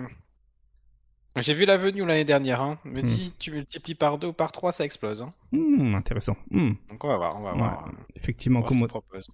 j'ai 1.40 1.54
vu 1.54 1.64
la 1.64 1.76
venue 1.76 2.04
l'année 2.04 2.24
dernière. 2.24 2.60
Hein. 2.62 2.78
Hmm. 2.84 2.90
Mais 2.94 3.06
si 3.06 3.32
tu 3.38 3.52
multiplies 3.52 3.94
par 3.94 4.18
deux 4.18 4.28
ou 4.28 4.32
par 4.32 4.52
trois, 4.52 4.72
ça 4.72 4.84
explose. 4.84 5.22
Hein. 5.22 5.30
hmm, 5.52 5.94
intéressant. 5.94 6.36
Hmm, 6.50 6.72
Donc 6.90 7.04
on 7.04 7.08
va 7.08 7.16
voir, 7.16 7.36
on 7.38 7.42
va 7.42 7.52
voir. 7.52 7.84
euh, 7.88 7.92
effectivement, 8.16 8.60
on 8.60 8.86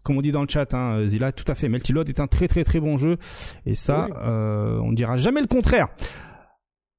comme, 0.02 0.16
on 0.18 0.22
dit 0.22 0.32
dans 0.32 0.42
le 0.42 0.48
chat, 0.48 0.72
hein, 0.74 1.04
Zilla, 1.06 1.32
tout 1.32 1.50
à 1.50 1.54
fait. 1.54 1.68
Melty 1.68 1.92
est 2.06 2.20
un 2.20 2.26
très 2.26 2.48
très 2.48 2.64
très 2.64 2.80
bon 2.80 2.96
jeu, 2.96 3.18
et 3.66 3.74
ça, 3.74 4.06
Oui. 4.06 4.12
euh, 4.24 4.78
on 4.80 4.90
ne 4.90 4.96
dira 4.96 5.16
jamais 5.16 5.40
le 5.40 5.46
contraire. 5.46 5.88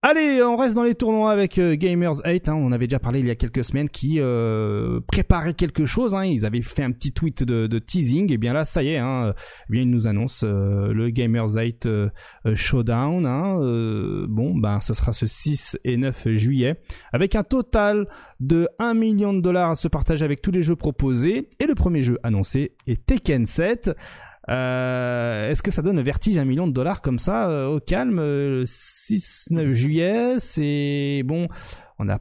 Allez, 0.08 0.44
on 0.44 0.56
reste 0.56 0.76
dans 0.76 0.84
les 0.84 0.94
tournois 0.94 1.32
avec 1.32 1.58
euh, 1.58 1.76
Gamers 1.76 2.22
8. 2.24 2.48
Hein, 2.48 2.54
on 2.54 2.72
avait 2.72 2.86
déjà 2.86 3.00
parlé 3.00 3.22
il 3.22 3.26
y 3.26 3.32
a 3.32 3.36
quelques 3.36 3.64
semaines 3.64 3.90
qui 3.90 4.20
euh, 4.20 5.00
préparaient 5.08 5.56
quelque 5.56 5.88
chose. 5.88 6.14
Hein, 6.14 6.26
ils 6.26 6.46
avaient 6.46 6.62
fait 6.62 6.84
un 6.84 6.92
petit 6.92 7.12
tweet 7.12 7.42
de, 7.42 7.80
teasing. 7.80 8.32
Et 8.32 8.38
bien 8.38 8.54
là, 8.54 8.66
ça 8.66 8.84
y 8.84 8.90
est. 8.90 8.98
Hein, 9.00 9.34
eh 9.68 9.72
bien 9.72 9.82
ils 9.82 9.90
nous 9.90 10.06
annoncent 10.06 10.46
euh, 10.46 10.94
le 10.94 11.10
Gamers 11.10 11.56
8 11.56 11.88
euh, 11.88 12.10
Showdown. 12.54 13.26
Hein, 13.26 13.58
bon, 14.30 14.56
ben, 14.56 14.80
ce 14.80 14.94
sera 14.94 15.12
ce 15.12 15.26
6 15.26 15.80
et 15.84 15.98
9 15.98 16.34
juillet, 16.36 16.80
avec 17.12 17.34
un 17.34 17.44
total 17.44 18.08
de 18.40 18.68
1 18.78 18.94
million 18.94 19.34
de 19.34 19.42
dollars 19.42 19.72
à 19.72 19.76
se 19.76 19.88
partager 19.88 20.24
avec 20.24 20.40
tous 20.44 20.52
les 20.52 20.62
jeux 20.62 20.76
proposés. 20.76 21.50
Et 21.60 21.66
le 21.66 21.74
premier 21.74 22.02
jeu 22.02 22.20
annoncé 22.22 22.76
est 22.86 23.04
Tekken 23.08 23.48
7. 23.48 23.90
Euh, 24.50 25.50
Est-ce 25.50 25.64
que 25.64 25.72
ça 25.72 25.82
donne 25.82 25.98
un 26.00 26.04
vertige 26.04 26.38
un 26.38 26.46
million 26.46 26.68
de 26.68 26.74
dollars 26.74 27.02
comme 27.02 27.20
ça 27.20 27.50
euh, 27.50 27.68
au 27.68 27.80
calme 27.80 28.20
euh, 28.20 28.64
6-9 28.66 29.74
juillet 29.74 30.36
C'est 30.40 31.24
bon, 31.26 31.48
on 32.00 32.10
a 32.10 32.20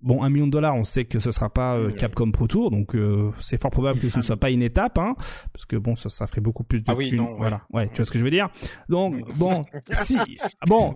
bon 0.00 0.22
un 0.24 0.30
million 0.30 0.46
de 0.46 0.52
dollars. 0.52 0.74
On 0.74 0.82
sait 0.84 1.04
que 1.04 1.18
ce 1.18 1.30
sera 1.30 1.48
pas 1.52 1.76
euh. 1.76 1.90
Capcom 1.92 2.30
Pro 2.32 2.48
Tour, 2.48 2.70
donc 2.70 2.96
euh, 2.96 3.30
c'est 3.40 3.60
fort 3.60 3.70
probable 3.70 4.00
que 4.00 4.08
ce 4.08 4.18
ne 4.18 4.22
soit 4.22 4.36
pas 4.36 4.50
une 4.50 4.62
étape, 4.62 4.98
hein, 4.98 5.14
parce 5.52 5.64
que 5.66 5.76
bon, 5.76 5.94
ça, 5.94 6.08
ça 6.08 6.26
ferait 6.26 6.40
beaucoup 6.40 6.64
plus 6.64 6.80
de 6.80 6.86
Ah 6.88 6.94
oui, 6.94 7.10
thunes. 7.10 7.18
non, 7.18 7.32
ouais. 7.32 7.36
Voilà, 7.38 7.62
ouais, 7.72 7.88
tu 7.88 7.96
vois 7.96 8.04
ce 8.04 8.10
que 8.10 8.18
je 8.18 8.24
veux 8.24 8.30
dire? 8.30 8.48
Donc 8.88 9.14
bon, 9.38 9.62
si 9.92 10.16
bon, 10.66 10.94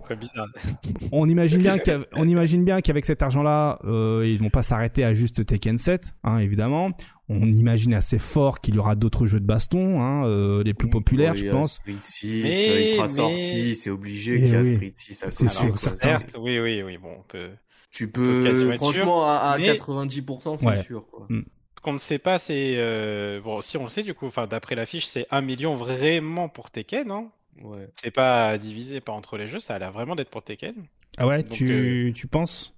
on 1.11 1.29
imagine 1.29 1.59
bien 1.59 1.77
on 2.13 2.27
imagine 2.27 2.65
bien 2.65 2.81
qu'avec 2.81 3.05
cet 3.05 3.21
argent-là, 3.21 3.79
euh, 3.85 4.23
ils 4.27 4.39
vont 4.39 4.49
pas 4.49 4.63
s'arrêter 4.63 5.03
à 5.05 5.13
juste 5.13 5.45
Tekken 5.45 5.77
7, 5.77 6.13
hein, 6.23 6.39
évidemment. 6.39 6.89
On 7.29 7.41
imagine 7.41 7.93
assez 7.93 8.19
fort 8.19 8.61
qu'il 8.61 8.75
y 8.75 8.79
aura 8.79 8.95
d'autres 8.95 9.25
jeux 9.25 9.39
de 9.41 9.45
baston, 9.45 10.01
hein, 10.01 10.25
euh, 10.25 10.63
les 10.63 10.73
plus 10.73 10.89
populaires, 10.89 11.33
il 11.35 11.41
je 11.45 11.47
a 11.49 11.51
pense. 11.51 11.73
Street 11.73 11.95
6, 12.01 12.43
Mais- 12.43 12.69
euh, 12.69 12.81
il 12.81 12.87
sera 12.89 13.03
mais- 13.03 13.07
sorti, 13.09 13.75
c'est 13.75 13.89
obligé 13.89 14.35
Eh 14.35 14.39
qu'il 14.39 14.47
y 14.49 14.55
a 14.55 14.61
oui. 14.61 14.73
Street 14.75 14.93
6 14.95 15.23
à 15.23 15.31
C'est 15.33 15.49
sûr, 15.49 15.77
certes, 15.77 16.35
oui, 16.39 16.57
oui, 16.59 16.81
oui, 16.83 16.97
bon, 16.97 17.09
on 17.19 17.23
peut... 17.23 17.49
Tu 17.91 18.09
peux, 18.09 18.73
franchement, 18.75 19.25
à, 19.29 19.35
à 19.51 19.57
mais- 19.57 19.67
90%, 19.75 20.57
c'est 20.57 20.65
Ouais. 20.65 20.83
sûr. 20.83 21.05
Quoi. 21.11 21.27
Ce 21.29 21.81
qu'on 21.81 21.93
ne 21.93 21.97
sait 21.97 22.19
pas, 22.19 22.37
c'est... 22.37 22.75
euh, 22.77 23.41
Bon, 23.41 23.61
si 23.61 23.75
on 23.77 23.83
le 23.83 23.89
sait, 23.89 24.03
du 24.03 24.13
coup, 24.13 24.27
enfin, 24.27 24.47
d'après 24.47 24.75
l'affiche, 24.75 25.05
c'est 25.05 25.25
1 25.31 25.41
million 25.41 25.75
vraiment 25.75 26.47
pour 26.49 26.69
Tekken, 26.71 27.11
hein 27.11 27.29
Ouais. 27.63 27.89
C'est 27.95 28.11
pas 28.11 28.57
divisé 28.57 29.01
par 29.01 29.15
entre 29.15 29.35
les 29.37 29.47
jeux, 29.47 29.59
ça 29.59 29.75
a 29.75 29.79
l'air 29.79 29.91
vraiment 29.91 30.15
d'être 30.15 30.29
pour 30.29 30.43
Tekken. 30.43 30.75
Ah 31.17 31.25
ouais, 31.27 31.41
Donc, 31.43 31.51
tu, 31.51 32.13
tu 32.15 32.27
penses? 32.27 32.73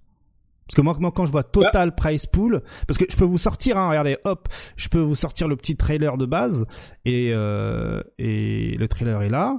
Parce 0.70 0.76
que 0.76 0.82
moi, 0.82 0.96
moi, 1.00 1.12
quand 1.12 1.26
je 1.26 1.32
vois 1.32 1.42
Total 1.44 1.96
Price 1.96 2.28
Pool, 2.28 2.62
parce 2.88 3.00
que 3.00 3.06
je 3.10 3.18
peux 3.18 3.26
vous 3.26 3.40
sortir, 3.40 3.76
hein, 3.78 3.90
regardez, 3.90 4.18
hop, 4.24 4.48
je 4.76 4.88
peux 4.88 5.00
vous 5.00 5.16
sortir 5.16 5.48
le 5.48 5.56
petit 5.56 5.76
trailer 5.76 6.16
de 6.16 6.28
base, 6.28 6.68
et, 7.06 7.32
euh, 7.34 8.04
et 8.20 8.76
le 8.78 8.88
trailer 8.88 9.22
est 9.24 9.30
là. 9.30 9.58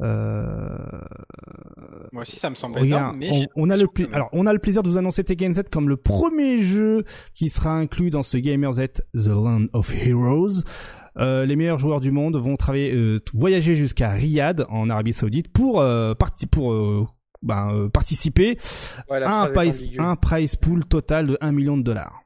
Euh, 0.00 0.76
Moi 2.12 2.22
aussi, 2.22 2.36
ça 2.36 2.50
me 2.50 2.54
semble 2.54 2.78
Regarde, 2.78 3.14
énorme, 3.14 3.18
mais 3.18 3.48
on, 3.56 3.70
a 3.70 3.76
le 3.76 3.86
pla- 3.86 4.06
alors 4.12 4.28
on 4.32 4.46
a 4.46 4.52
le 4.52 4.58
plaisir 4.58 4.82
de 4.82 4.88
vous 4.88 4.96
annoncer 4.96 5.22
Tekken 5.24 5.52
7 5.54 5.70
comme 5.70 5.88
le 5.88 5.96
premier 5.96 6.58
jeu 6.60 7.04
qui 7.34 7.48
sera 7.48 7.72
inclus 7.72 8.10
dans 8.10 8.22
ce 8.22 8.36
Gamers 8.36 8.76
8 8.78 9.02
The 9.14 9.26
Land 9.28 9.66
of 9.72 9.94
Heroes. 9.94 10.62
Euh, 11.18 11.44
les 11.44 11.56
meilleurs 11.56 11.78
joueurs 11.78 12.00
du 12.00 12.10
monde 12.10 12.36
vont 12.36 12.56
travailler, 12.56 12.92
euh, 12.94 13.20
voyager 13.34 13.74
jusqu'à 13.74 14.08
Riyad 14.10 14.64
en 14.70 14.88
Arabie 14.88 15.12
Saoudite 15.12 15.52
pour 15.52 15.80
euh, 15.80 16.14
parti- 16.14 16.46
pour 16.46 16.72
euh, 16.72 17.06
ben, 17.42 17.74
euh, 17.74 17.88
participer 17.88 18.58
ouais, 19.08 19.22
à 19.22 19.42
un 19.42 19.46
prize, 19.48 19.80
ambiguë. 19.80 20.00
un 20.00 20.16
prize 20.16 20.56
pool 20.56 20.84
total 20.84 21.26
de 21.26 21.38
1 21.40 21.52
million 21.52 21.76
de 21.76 21.82
dollars. 21.82 22.22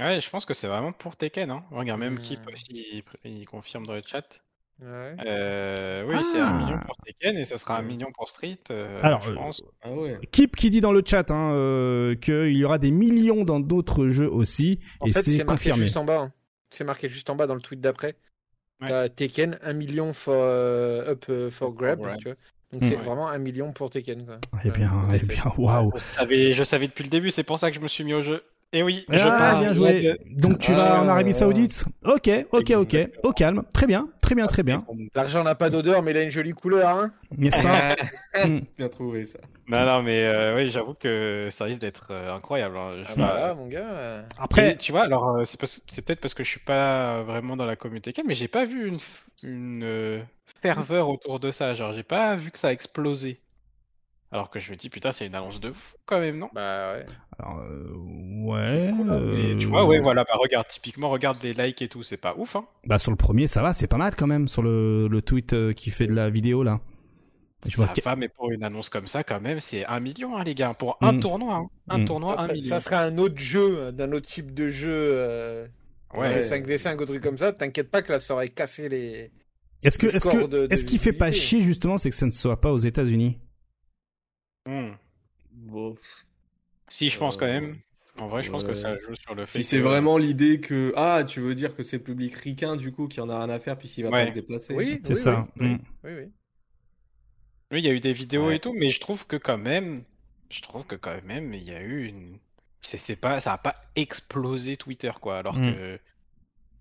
Ouais, 0.00 0.20
je 0.20 0.28
pense 0.30 0.44
que 0.44 0.54
c'est 0.54 0.66
vraiment 0.66 0.92
pour 0.92 1.16
Tekken, 1.16 1.50
hein. 1.50 1.64
Regarde, 1.70 2.00
même 2.00 2.14
Hmm. 2.14 2.18
Kip 2.18 2.40
aussi, 2.50 2.64
il, 2.72 3.02
il 3.24 3.46
confirme 3.46 3.86
dans 3.86 3.92
le 3.94 4.02
chat. 4.04 4.40
Ouais. 4.82 5.14
Euh, 5.24 6.04
oui, 6.08 6.16
Ah. 6.18 6.22
c'est 6.24 6.40
un 6.40 6.58
million 6.58 6.78
pour 6.84 6.96
Tekken 6.96 7.36
et 7.38 7.44
ce 7.44 7.56
sera 7.56 7.78
un 7.78 7.82
million 7.82 8.08
pour 8.12 8.28
Street, 8.28 8.58
euh, 8.72 8.98
Alors, 9.04 9.22
je 9.22 9.30
euh, 9.30 9.34
pense. 9.34 9.62
Ah 9.82 9.92
ouais. 9.92 10.18
Kip 10.32 10.56
qui 10.56 10.68
dit 10.70 10.80
dans 10.80 10.90
le 10.90 11.02
chat 11.06 11.30
hein, 11.30 11.52
euh, 11.52 12.16
qu'il 12.16 12.56
y 12.56 12.64
aura 12.64 12.78
des 12.78 12.90
millions 12.90 13.44
dans 13.44 13.60
d'autres 13.60 14.08
jeux 14.08 14.28
aussi 14.28 14.80
En 14.98 15.06
et 15.06 15.12
c'est 15.12 15.22
c'est 15.22 15.44
marqué 15.44 15.70
confirmé. 15.70 15.84
juste 15.84 15.96
en 15.96 16.04
bas. 16.04 16.18
hein. 16.22 16.32
C'est 16.70 16.82
marqué 16.82 17.08
juste 17.08 17.30
en 17.30 17.36
bas 17.36 17.46
dans 17.46 17.54
le 17.54 17.60
tweet 17.60 17.80
d'après. 17.80 18.16
Ouais. 18.80 19.08
Tekken 19.10 19.58
1 19.62 19.72
million 19.74 20.12
for, 20.12 20.34
euh, 20.36 21.12
up 21.12 21.24
euh, 21.28 21.50
for 21.52 21.72
grab. 21.72 22.00
grab. 22.00 22.18
Tu 22.18 22.24
vois. 22.24 22.34
Donc 22.74 22.82
Mm. 22.82 22.86
c'est 22.88 22.96
Ouais. 22.98 23.04
vraiment 23.04 23.28
1 23.28 23.38
million 23.38 23.72
pour 23.72 23.88
Tekken. 23.88 24.26
Quoi. 24.26 24.36
Eh 24.64 24.70
bien, 24.70 24.90
Ouais, 25.08 25.20
eh 25.22 25.26
bien, 25.26 25.44
waouh. 25.56 25.92
Je 25.94 26.00
savais, 26.14 26.52
je 26.52 26.64
savais 26.64 26.88
depuis 26.88 27.04
le 27.04 27.08
début, 27.08 27.30
c'est 27.30 27.44
pour 27.44 27.58
ça 27.58 27.70
que 27.70 27.76
je 27.76 27.80
me 27.80 27.86
suis 27.88 28.02
mis 28.04 28.14
au 28.14 28.20
jeu. 28.20 28.42
Et 28.72 28.82
oui, 28.82 29.04
je 29.08 29.20
Ah, 29.28 29.38
pars. 29.38 29.60
bien 29.60 29.72
joué. 29.72 30.18
Donc 30.32 30.58
tu 30.58 30.72
Ah, 30.72 30.76
vas 30.76 31.00
en 31.02 31.06
Arabie 31.06 31.32
Saoudite 31.32 31.84
Ok, 32.04 32.28
ok, 32.50 32.72
ok. 32.76 32.96
Au 33.22 33.30
calme. 33.32 33.62
Très 33.72 33.86
bien, 33.86 34.08
très 34.24 34.34
bien, 34.34 34.46
très 34.46 34.62
bien. 34.62 34.84
L'argent 35.14 35.42
n'a 35.44 35.54
pas 35.54 35.70
d'odeur, 35.70 36.02
mais 36.02 36.10
il 36.12 36.16
a 36.16 36.22
une 36.22 36.30
jolie 36.30 36.52
couleur. 36.52 36.88
Hein 36.88 37.12
N'est-ce 37.36 37.60
pas 37.60 37.96
Hmm. 38.46 38.60
Bien 38.76 38.88
trouvé 38.88 39.24
ça. 39.26 39.38
Non, 39.68 39.84
non, 39.86 40.02
mais 40.02 40.24
euh, 40.26 40.56
oui, 40.56 40.68
j'avoue 40.70 40.94
que 40.94 41.48
ça 41.50 41.64
risque 41.64 41.80
d'être 41.80 42.08
euh, 42.10 42.34
incroyable. 42.34 42.76
hein. 42.76 43.04
Je 43.04 43.12
ah 43.12 43.14
bah 43.16 43.54
mon 43.54 43.68
gars. 43.68 43.88
euh, 43.92 44.22
Après, 44.38 44.72
Et 44.72 44.76
tu 44.76 44.90
vois, 44.92 45.04
alors 45.04 45.36
euh, 45.36 45.44
c'est 45.44 45.58
peut-être 46.04 46.20
parce 46.20 46.34
que 46.34 46.42
je 46.42 46.48
suis 46.50 46.60
pas 46.60 47.22
vraiment 47.22 47.56
dans 47.56 47.64
la 47.64 47.76
communauté 47.76 48.12
mais 48.26 48.34
j'ai 48.34 48.48
pas 48.48 48.64
vu 48.64 48.88
une, 48.88 48.96
f- 48.96 49.22
une 49.44 49.84
euh, 49.84 50.20
ferveur 50.62 51.08
autour 51.08 51.38
de 51.40 51.50
ça. 51.52 51.74
Genre, 51.74 51.92
j'ai 51.92 52.02
pas 52.02 52.34
vu 52.36 52.50
que 52.50 52.58
ça 52.58 52.68
a 52.68 52.72
explosé. 52.72 53.38
Alors 54.34 54.50
que 54.50 54.58
je 54.58 54.72
me 54.72 54.76
dis, 54.76 54.90
putain, 54.90 55.12
c'est 55.12 55.26
une 55.28 55.34
annonce 55.36 55.60
de 55.60 55.70
fou 55.70 55.96
quand 56.06 56.18
même, 56.18 56.38
non? 56.38 56.48
Bah 56.52 56.94
ouais. 56.96 57.06
Alors, 57.38 57.60
euh, 57.60 57.86
ouais. 58.42 58.90
Cool, 58.90 59.08
hein. 59.10 59.14
euh, 59.14 59.52
Et 59.52 59.56
tu 59.58 59.66
vois, 59.66 59.84
ouais, 59.86 60.00
voilà, 60.00 60.24
bah 60.24 60.34
regarde, 60.36 60.66
typiquement, 60.66 61.08
regarde 61.08 61.38
les 61.44 61.52
likes 61.52 61.80
et 61.82 61.88
tout, 61.88 62.02
c'est 62.02 62.16
pas 62.16 62.34
ouf, 62.36 62.56
hein. 62.56 62.64
Bah 62.84 62.98
sur 62.98 63.12
le 63.12 63.16
premier, 63.16 63.46
ça 63.46 63.62
va, 63.62 63.72
c'est 63.72 63.86
pas 63.86 63.96
mal 63.96 64.16
quand 64.16 64.26
même 64.26 64.48
sur 64.48 64.62
le, 64.62 65.06
le 65.06 65.22
tweet 65.22 65.52
euh, 65.52 65.72
qui 65.72 65.90
fait 65.90 66.08
de 66.08 66.12
la 66.14 66.30
vidéo 66.30 66.64
là. 66.64 66.80
Je 67.66 67.76
vois 67.76 67.86
Ça 67.86 67.92
que- 67.92 68.00
va, 68.02 68.16
mais 68.16 68.28
pour 68.28 68.50
une 68.50 68.64
annonce 68.64 68.88
comme 68.90 69.06
ça, 69.06 69.22
quand 69.22 69.40
même, 69.40 69.60
c'est 69.60 69.86
un 69.86 70.00
million, 70.00 70.36
hein, 70.36 70.42
les 70.44 70.54
gars. 70.56 70.74
Pour 70.74 70.98
un 71.00 71.12
Mm. 71.12 71.20
tournoi, 71.20 71.54
hein. 71.54 71.66
Un 71.88 71.98
Mm. 71.98 72.04
tournoi, 72.04 72.32
un 72.40 72.46
serait, 72.48 72.54
million. 72.54 72.68
ça 72.68 72.80
serait 72.80 72.96
un 72.96 73.16
autre 73.18 73.38
jeu, 73.38 73.92
d'un 73.92 74.10
autre 74.12 74.26
type 74.26 74.52
de 74.52 74.68
jeu. 74.68 74.90
Euh, 74.92 75.66
Ouais. 76.12 76.42
5v5 76.42 77.00
ou 77.00 77.06
truc 77.06 77.22
comme 77.22 77.38
ça. 77.38 77.52
T'inquiète 77.52 77.90
pas 77.90 78.02
que 78.02 78.12
là, 78.12 78.20
ça 78.20 78.34
aurait 78.34 78.48
cassé 78.48 78.88
les. 78.88 79.30
Est-ce 79.82 79.98
que 79.98 80.06
est-ce 80.08 80.28
que 80.28 80.72
est-ce 80.72 80.84
qui 80.84 80.98
fait 80.98 81.12
pas 81.12 81.30
chier 81.32 81.60
justement, 81.62 81.98
c'est 81.98 82.10
que 82.10 82.16
ça 82.16 82.26
ne 82.26 82.30
soit 82.30 82.60
pas 82.60 82.70
aux 82.72 82.78
États-Unis? 82.78 83.38
Mm. 84.66 84.92
Bon, 85.52 85.96
Si, 86.88 87.08
je 87.08 87.18
pense 87.18 87.36
quand 87.36 87.46
Euh, 87.46 87.60
même. 87.60 87.78
En 88.18 88.28
vrai, 88.28 88.42
je 88.42 88.50
pense 88.50 88.62
que 88.62 88.68
ouais. 88.68 88.74
ça 88.74 88.96
joue 88.98 89.14
sur 89.16 89.34
le 89.34 89.44
fait 89.46 89.58
Si 89.58 89.64
c'est 89.64 89.78
que- 89.78 89.82
vraiment 89.82 90.18
l'idée 90.18 90.60
que 90.60 90.92
ah 90.96 91.24
tu 91.26 91.40
veux 91.40 91.54
dire 91.56 91.74
que 91.74 91.82
c'est 91.82 91.96
le 91.98 92.02
public 92.04 92.34
ricain 92.34 92.76
du 92.76 92.92
coup 92.92 93.08
qui 93.08 93.20
en 93.20 93.28
a 93.28 93.38
rien 93.44 93.52
à 93.52 93.58
faire 93.58 93.76
puisqu'il 93.76 94.04
va 94.04 94.10
Ouais. 94.10 94.24
pas 94.24 94.30
se 94.30 94.34
déplacer. 94.34 94.74
Oui, 94.74 95.00
C'est 95.02 95.14
oui, 95.14 95.18
ça. 95.18 95.48
Oui, 95.58 95.66
Mm. 95.68 95.78
oui, 96.04 96.10
oui. 96.14 96.32
Oui, 97.72 97.78
il 97.80 97.84
y 97.84 97.88
a 97.88 97.92
eu 97.92 98.00
des 98.00 98.12
vidéos 98.12 98.46
Ouais. 98.48 98.56
et 98.56 98.60
tout, 98.60 98.72
mais 98.72 98.88
je 98.90 99.00
trouve 99.00 99.26
que 99.26 99.36
quand 99.36 99.58
même, 99.58 100.04
je 100.50 100.62
trouve 100.62 100.86
que 100.86 100.94
quand 100.94 101.20
même, 101.24 101.52
il 101.54 101.64
y 101.64 101.72
a 101.72 101.80
eu 101.80 102.06
une. 102.06 102.38
C'est 102.82 103.16
pas, 103.16 103.40
ça 103.40 103.54
a 103.54 103.58
pas 103.58 103.74
explosé 103.96 104.76
Twitter, 104.76 105.10
quoi. 105.20 105.38
Alors 105.38 105.58
Mm. 105.58 105.74
que 105.74 106.00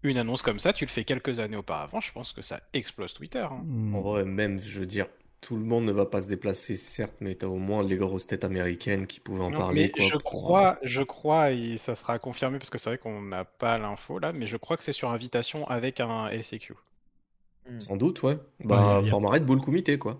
une 0.03 0.17
annonce 0.17 0.41
comme 0.43 0.59
ça, 0.59 0.73
tu 0.73 0.83
le 0.85 0.89
fais 0.89 1.05
quelques 1.05 1.39
années 1.39 1.55
auparavant, 1.57 2.01
je 2.01 2.11
pense 2.11 2.33
que 2.33 2.41
ça 2.41 2.61
explose 2.73 3.13
Twitter. 3.13 3.39
hein. 3.49 3.61
Mm. 3.65 3.95
En 3.95 4.01
vrai 4.01 4.25
même 4.25 4.59
je 4.61 4.79
veux 4.81 4.85
dire 4.85 5.07
tout 5.43 5.55
le 5.57 5.63
monde 5.63 5.85
ne 5.85 5.91
va 5.91 6.05
pas 6.05 6.21
se 6.21 6.27
déplacer 6.27 6.75
certes 6.77 7.15
mais 7.19 7.35
t'as 7.35 7.47
au 7.47 7.57
moins 7.57 7.83
les 7.83 7.97
grosses 7.97 8.25
têtes 8.27 8.43
américaines 8.43 9.05
qui 9.07 9.19
pouvaient 9.19 9.43
en 9.43 9.49
Non, 9.51 9.57
parler 9.57 9.83
mais 9.83 9.91
quoi. 9.91 10.03
je 10.05 10.13
pour- 10.13 10.23
crois, 10.23 10.79
je 10.81 11.03
crois, 11.03 11.51
et 11.51 11.77
ça 11.77 11.95
sera 11.95 12.17
confirmé 12.17 12.57
parce 12.59 12.69
que 12.69 12.77
c'est 12.77 12.89
vrai 12.91 12.97
qu'on 12.97 13.21
n'a 13.21 13.43
pas 13.45 13.77
l'info 13.77 14.19
là, 14.19 14.31
mais 14.33 14.47
je 14.47 14.57
crois 14.57 14.77
que 14.77 14.83
c'est 14.83 14.93
sur 14.93 15.09
invitation 15.11 15.67
avec 15.67 15.99
un 15.99 16.27
LCQ. 16.29 16.73
Sans 17.79 17.95
doute 17.97 18.23
ouais. 18.23 18.37
Bah 18.63 18.99
Ouais, 19.01 19.07
a- 19.07 19.09
format 19.11 19.29
Red 19.29 19.45
Bull 19.45 19.61
comité 19.61 19.97
quoi. 19.99 20.19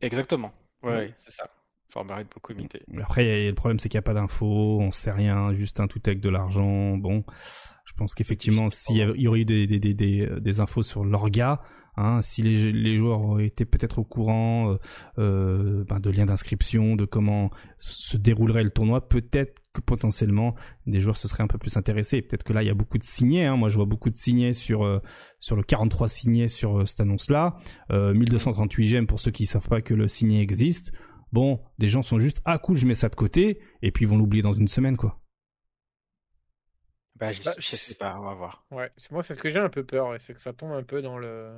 Exactement. 0.00 0.52
Ouais, 0.82 0.90
Ouais. 0.92 1.12
c'est 1.16 1.30
ça. 1.32 1.50
Format 1.90 2.16
Red 2.16 2.26
Bull 2.28 2.42
Comité. 2.42 2.82
Après, 2.98 3.46
le 3.46 3.54
problème, 3.54 3.78
c'est 3.78 3.88
qu'il 3.88 3.96
n'y 3.96 4.00
a 4.00 4.02
pas 4.02 4.12
d'infos, 4.12 4.78
on 4.80 4.90
sait 4.90 5.12
rien, 5.12 5.54
juste 5.54 5.80
un 5.80 5.86
tweet 5.86 6.06
avec 6.08 6.20
de 6.20 6.28
l'argent. 6.28 6.96
Bon, 6.98 7.24
je 7.86 7.92
pense 7.94 8.14
qu'effectivement, 8.14 8.68
s'il 8.70 8.96
y, 8.96 9.28
aurait 9.28 9.40
eu 9.40 9.44
des, 9.46 9.66
des, 9.66 9.78
des, 9.78 9.94
des, 9.94 10.28
des 10.40 10.60
infos 10.60 10.82
sur 10.82 11.04
l'orga, 11.04 11.62
hein, 11.96 12.22
si 12.22 12.42
les, 12.42 12.72
les 12.72 12.96
joueurs 12.96 13.20
auraient 13.20 13.46
été 13.46 13.64
peut-être 13.64 13.98
au 13.98 14.04
courant 14.04 14.72
euh, 14.72 14.76
euh, 15.18 15.84
ben, 15.84 16.00
de 16.00 16.10
liens 16.10 16.26
d'inscription, 16.26 16.96
de 16.96 17.04
comment 17.04 17.50
se 17.78 18.16
déroulerait 18.16 18.64
le 18.64 18.70
tournoi, 18.70 19.08
peut-être 19.08 19.60
que 19.76 19.80
potentiellement 19.82 20.54
des 20.86 21.00
joueurs 21.00 21.16
se 21.16 21.28
seraient 21.28 21.44
un 21.44 21.48
peu 21.48 21.58
plus 21.58 21.76
intéressés. 21.76 22.22
Peut-être 22.22 22.42
que 22.42 22.52
là, 22.52 22.62
il 22.62 22.66
y 22.66 22.70
a 22.70 22.74
beaucoup 22.74 22.98
de 22.98 23.04
signés. 23.04 23.44
Hein. 23.44 23.56
Moi, 23.56 23.68
je 23.68 23.76
vois 23.76 23.84
beaucoup 23.84 24.10
de 24.10 24.16
signés 24.16 24.54
sur 24.54 24.84
euh, 24.84 25.00
sur 25.38 25.54
le 25.54 25.62
43 25.62 26.08
signés 26.08 26.48
sur 26.48 26.80
euh, 26.80 26.86
cette 26.86 27.00
annonce-là. 27.00 27.56
Euh, 27.90 28.14
1238 28.14 28.86
gemmes 28.86 29.06
pour 29.06 29.20
ceux 29.20 29.30
qui 29.30 29.46
savent 29.46 29.68
pas 29.68 29.82
que 29.82 29.94
le 29.94 30.08
signé 30.08 30.40
existe. 30.40 30.92
Bon, 31.32 31.60
des 31.78 31.88
gens 31.88 32.02
sont 32.02 32.18
juste 32.18 32.40
ah 32.44 32.58
cool, 32.58 32.76
je 32.76 32.86
mets 32.86 32.94
ça 32.94 33.08
de 33.08 33.14
côté 33.14 33.60
et 33.82 33.92
puis 33.92 34.04
ils 34.04 34.08
vont 34.08 34.16
l'oublier 34.16 34.42
dans 34.42 34.54
une 34.54 34.68
semaine 34.68 34.96
quoi. 34.96 35.20
Bah, 37.16 37.32
je, 37.32 37.42
Bah, 37.42 37.54
je 37.58 37.76
sais 37.76 37.94
pas, 37.94 38.16
on 38.18 38.24
va 38.24 38.34
voir. 38.34 38.64
Ouais, 38.70 38.90
c'est 38.96 39.10
moi, 39.10 39.22
c'est 39.22 39.34
ce 39.34 39.40
que 39.40 39.50
j'ai 39.50 39.58
un 39.58 39.70
peu 39.70 39.84
peur, 39.84 40.16
c'est 40.20 40.34
que 40.34 40.40
ça 40.40 40.52
tombe 40.52 40.72
un 40.72 40.82
peu 40.82 41.02
dans 41.02 41.18
le 41.18 41.52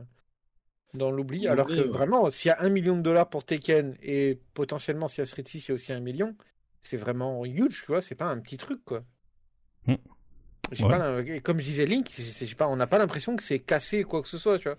dans 0.95 1.11
l'oubli. 1.11 1.47
Alors 1.49 1.67
que 1.67 1.75
ouais. 1.75 1.83
vraiment, 1.83 2.29
s'il 2.31 2.49
y 2.49 2.53
a 2.53 2.61
un 2.63 2.69
million 2.69 2.97
de 2.97 3.03
dollars 3.03 3.29
pour 3.29 3.45
Tekken 3.45 3.97
et 4.03 4.39
potentiellement 4.55 5.09
s'il 5.09 5.21
y 5.21 5.23
a 5.23 5.27
Street 5.27 5.43
6, 5.47 5.67
il 5.67 5.69
y 5.69 5.73
a 5.73 5.75
aussi 5.75 5.93
un 5.93 6.01
million, 6.01 6.35
c'est 6.81 6.97
vraiment 6.97 7.45
huge, 7.45 7.83
tu 7.85 7.93
vois, 7.93 8.03
c'est 8.03 8.15
pas 8.15 8.27
un 8.27 8.39
petit 8.41 8.57
truc, 8.57 8.85
quoi. 8.85 9.03
Ouais. 9.87 9.99
pas 10.89 11.23
et 11.23 11.41
comme 11.41 11.61
je 11.61 11.65
disais 11.65 11.87
Link, 11.87 12.11
pas, 12.57 12.69
on 12.69 12.77
n'a 12.77 12.87
pas 12.87 12.99
l'impression 12.99 13.37
que 13.37 13.43
c'est 13.43 13.59
cassé 13.59 14.05
quoi 14.05 14.21
que 14.23 14.29
ce 14.29 14.37
soit, 14.39 14.59
tu 14.59 14.69
vois. 14.69 14.79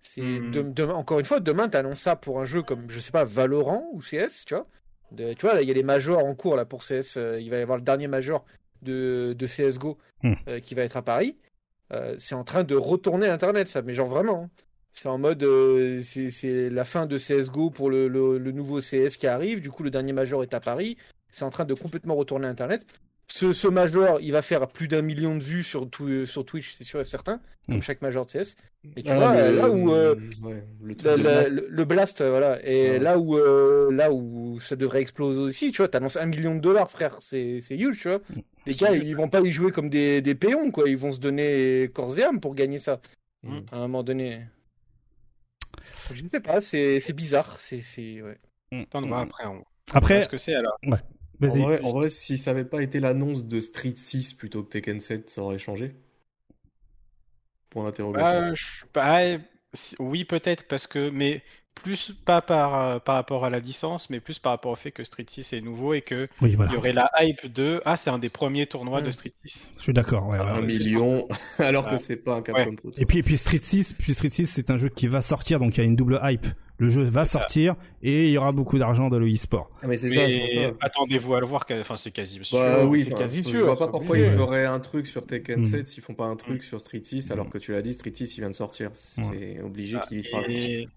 C'est 0.00 0.20
de- 0.20 0.62
demain- 0.62 0.94
encore 0.94 1.18
une 1.20 1.24
fois, 1.24 1.40
demain 1.40 1.68
t'annonces 1.68 2.00
ça 2.00 2.16
pour 2.16 2.40
un 2.40 2.44
jeu 2.44 2.62
comme 2.62 2.88
je 2.90 2.98
sais 3.00 3.10
pas 3.12 3.24
Valorant 3.24 3.84
ou 3.92 4.00
CS, 4.00 4.44
tu 4.46 4.54
vois. 4.54 4.66
De- 5.12 5.32
tu 5.34 5.42
vois, 5.46 5.54
là, 5.54 5.62
il 5.62 5.68
y 5.68 5.70
a 5.70 5.74
les 5.74 5.82
majors 5.82 6.24
en 6.24 6.34
cours 6.34 6.56
là 6.56 6.64
pour 6.64 6.82
CS. 6.82 7.16
euh, 7.16 7.40
il 7.40 7.50
va 7.50 7.58
y 7.58 7.60
avoir 7.62 7.78
le 7.78 7.84
dernier 7.84 8.08
major 8.08 8.44
de, 8.82 9.34
de 9.38 9.46
CSGO 9.46 9.98
Hmm. 10.22 10.34
euh, 10.48 10.60
qui 10.60 10.74
va 10.76 10.82
être 10.82 10.96
à 10.96 11.02
Paris. 11.02 11.36
Euh, 11.92 12.14
c'est 12.18 12.34
en 12.36 12.44
train 12.44 12.62
de 12.64 12.74
retourner 12.76 13.28
Internet, 13.28 13.66
ça, 13.68 13.82
mais 13.82 13.92
genre 13.92 14.08
vraiment. 14.08 14.44
hein. 14.44 14.50
C'est 14.94 15.08
en 15.08 15.18
mode, 15.18 15.42
euh, 15.42 16.00
c'est 16.02 16.68
la 16.70 16.84
fin 16.84 17.06
de 17.06 17.16
CSGO 17.18 17.70
pour 17.70 17.90
le, 17.90 18.08
le- 18.08 18.38
le 18.38 18.52
nouveau 18.52 18.80
CS 18.80 19.16
qui 19.16 19.26
arrive. 19.26 19.60
Du 19.60 19.70
coup, 19.70 19.82
le 19.82 19.90
dernier 19.90 20.12
major 20.12 20.42
est 20.42 20.54
à 20.54 20.60
Paris. 20.60 20.96
C'est 21.30 21.44
en 21.44 21.50
train 21.50 21.64
de 21.64 21.74
complètement 21.74 22.14
retourner 22.14 22.46
Internet. 22.46 22.84
Ce, 23.28 23.54
ce 23.54 23.66
major, 23.68 24.20
il 24.20 24.32
va 24.32 24.42
faire 24.42 24.68
plus 24.68 24.88
d'un 24.88 25.00
million 25.00 25.34
de 25.36 25.42
vues 25.42 25.62
sur, 25.62 25.88
tout, 25.88 26.26
sur 26.26 26.44
Twitch, 26.44 26.74
c'est 26.74 26.84
sûr 26.84 27.00
et 27.00 27.04
certain, 27.06 27.40
comme 27.66 27.78
Hmm. 27.78 27.82
chaque 27.82 28.02
major 28.02 28.26
de 28.26 28.30
CS. 28.32 28.56
Et 28.96 29.02
tu 29.02 29.10
Ah, 29.10 29.16
vois, 29.16 29.34
le- 29.50 29.56
là 29.56 29.70
où 29.70 29.92
euh, 29.92 30.16
ouais, 30.42 30.62
le 30.82 30.94
Blast. 31.16 31.52
le- 31.52 31.66
le 31.70 31.84
blast, 31.86 32.20
euh, 32.20 32.28
voilà. 32.30 32.62
Et 32.66 32.98
là 32.98 33.18
où 33.18 33.36
euh, 33.38 33.90
là 33.92 34.12
où 34.12 34.58
ça 34.60 34.76
devrait 34.76 35.00
exploser 35.00 35.38
aussi, 35.40 35.70
tu 35.72 35.78
vois, 35.78 35.88
t'annonces 35.88 36.16
un 36.16 36.26
million 36.26 36.54
de 36.54 36.60
dollars, 36.60 36.90
frère, 36.90 37.16
c'est 37.20 37.60
c'est 37.62 37.76
huge, 37.78 38.00
tu 38.02 38.08
vois. 38.08 38.20
Les 38.66 38.74
C'est 38.74 38.84
gars, 38.84 38.94
ils 38.96 39.16
vont 39.16 39.28
pas 39.30 39.40
y 39.40 39.50
jouer 39.52 39.72
comme 39.72 39.88
des, 39.88 40.20
des 40.20 40.34
péons, 40.34 40.70
quoi. 40.70 40.88
Ils 40.90 40.96
vont 40.98 41.12
se 41.12 41.20
donner 41.20 41.90
corps 41.94 42.18
et 42.18 42.24
âme 42.24 42.40
pour 42.40 42.54
gagner 42.54 42.78
ça. 42.80 43.00
Mm. 43.44 43.58
À 43.70 43.76
un 43.78 43.80
moment 43.82 44.02
donné. 44.02 44.40
Je 46.12 46.22
ne 46.22 46.28
sais 46.28 46.40
pas, 46.40 46.60
c'est 46.60 47.00
c'est 47.00 47.12
bizarre. 47.12 47.58
C'est 47.60 47.82
c'est 47.82 48.22
ouais. 48.22 48.38
Attends, 48.88 49.02
on 49.04 49.08
va 49.08 49.20
après. 49.20 49.46
On... 49.46 49.64
Après, 49.92 50.20
ce 50.22 50.28
que 50.28 50.36
c'est 50.36 50.54
alors 50.54 50.78
En 51.46 51.56
vas-y. 51.56 51.58
vrai, 51.58 51.80
en 51.82 51.92
vrai, 51.92 52.10
si 52.10 52.36
ça 52.38 52.50
avait 52.50 52.64
pas 52.64 52.82
été 52.82 52.98
l'annonce 52.98 53.44
de 53.46 53.60
Street 53.60 53.94
6 53.96 54.34
plutôt 54.34 54.64
que 54.64 54.70
Tekken 54.70 54.98
7, 54.98 55.30
ça 55.30 55.42
aurait 55.42 55.58
changé? 55.58 55.94
Point 57.70 57.86
d'interrogation. 57.86 58.44
Euh, 58.44 58.54
je- 58.54 58.84
bah, 58.94 59.18
oui, 59.98 60.24
peut-être, 60.24 60.66
parce 60.68 60.86
que, 60.86 61.10
mais 61.10 61.42
plus 61.82 62.12
pas 62.24 62.40
par, 62.40 62.74
euh, 62.80 62.98
par 62.98 63.14
rapport 63.16 63.44
à 63.44 63.50
la 63.50 63.58
licence, 63.58 64.08
mais 64.10 64.20
plus 64.20 64.38
par 64.38 64.52
rapport 64.52 64.72
au 64.72 64.76
fait 64.76 64.90
que 64.92 65.04
Street 65.04 65.24
6 65.28 65.52
est 65.52 65.60
nouveau 65.60 65.94
et 65.94 66.00
que 66.00 66.28
Oui, 66.40 66.56
il 66.58 66.72
y 66.72 66.76
aurait 66.76 66.92
la 66.92 67.10
hype 67.20 67.52
de 67.52 67.80
ah, 67.84 67.96
c'est 67.96 68.10
un 68.10 68.18
des 68.18 68.28
premiers 68.30 68.66
tournois 68.66 69.00
Mm. 69.00 69.04
de 69.06 69.10
Street 69.10 69.32
6. 69.44 69.74
Je 69.76 69.82
suis 69.82 69.92
d'accord. 69.92 70.28
Ouais, 70.28 70.38
un 70.38 70.56
ouais. 70.60 70.62
million, 70.66 71.28
alors 71.58 71.88
que 71.88 71.96
c'est 71.98 72.16
pas 72.16 72.36
un 72.36 72.42
Capcom 72.42 72.70
Ouais. 72.70 72.76
Pro 72.76 72.90
Tour. 72.90 73.00
Et 73.02 73.06
puis, 73.06 73.18
et 73.18 73.22
puis 73.22 73.36
Street 73.36 73.58
6, 73.60 73.94
puis 73.94 74.14
Street 74.14 74.30
6, 74.30 74.46
c'est 74.46 74.70
un 74.70 74.76
jeu 74.76 74.88
qui 74.88 75.06
va 75.08 75.20
sortir, 75.22 75.58
donc 75.58 75.76
il 75.76 75.80
y 75.80 75.82
a 75.82 75.84
une 75.84 75.96
double 75.96 76.20
hype. 76.22 76.46
Le 76.78 76.88
jeu 76.88 77.02
va 77.04 77.26
ça. 77.26 77.38
sortir 77.38 77.76
et 78.02 78.24
il 78.26 78.30
y 78.32 78.38
aura 78.38 78.50
beaucoup 78.50 78.76
d'argent 78.76 79.08
dans 79.08 79.18
le 79.20 79.32
e-sport. 79.32 79.70
Ah, 79.82 79.86
mais 79.86 79.96
attendez-vous 80.80 81.34
à 81.34 81.40
le 81.40 81.46
voir, 81.46 81.64
enfin 81.80 81.96
c'est 81.96 82.10
quasi 82.10 82.40
sûr. 82.42 82.58
Bah 82.58 82.84
oui, 82.84 83.04
c'est 83.04 83.14
quasi 83.14 83.42
je 83.42 83.48
sûr, 83.48 83.66
vois 83.66 83.76
pas 83.78 83.88
pourquoi 83.88 84.18
ils 84.18 84.30
feraient 84.30 84.64
un 84.66 84.80
truc 84.80 85.06
sur 85.06 85.24
Tekken 85.24 85.60
Mm. 85.60 85.64
7 85.64 85.88
s'ils 85.88 86.02
font 86.02 86.14
pas 86.14 86.24
un 86.26 86.34
truc 86.36 86.62
sur 86.64 86.80
Street 86.80 87.02
6, 87.04 87.30
alors 87.30 87.48
que 87.50 87.58
tu 87.58 87.72
l'as 87.72 87.82
dit, 87.82 87.94
Street 87.94 88.12
6 88.14 88.36
il 88.36 88.40
vient 88.40 88.50
de 88.50 88.54
sortir. 88.54 88.90
C'est 88.94 89.60
obligé 89.62 89.96
Ah, 90.00 90.04
qu'il 90.08 90.18
y 90.18 90.24
sera. 90.24 90.42
et 90.48 90.88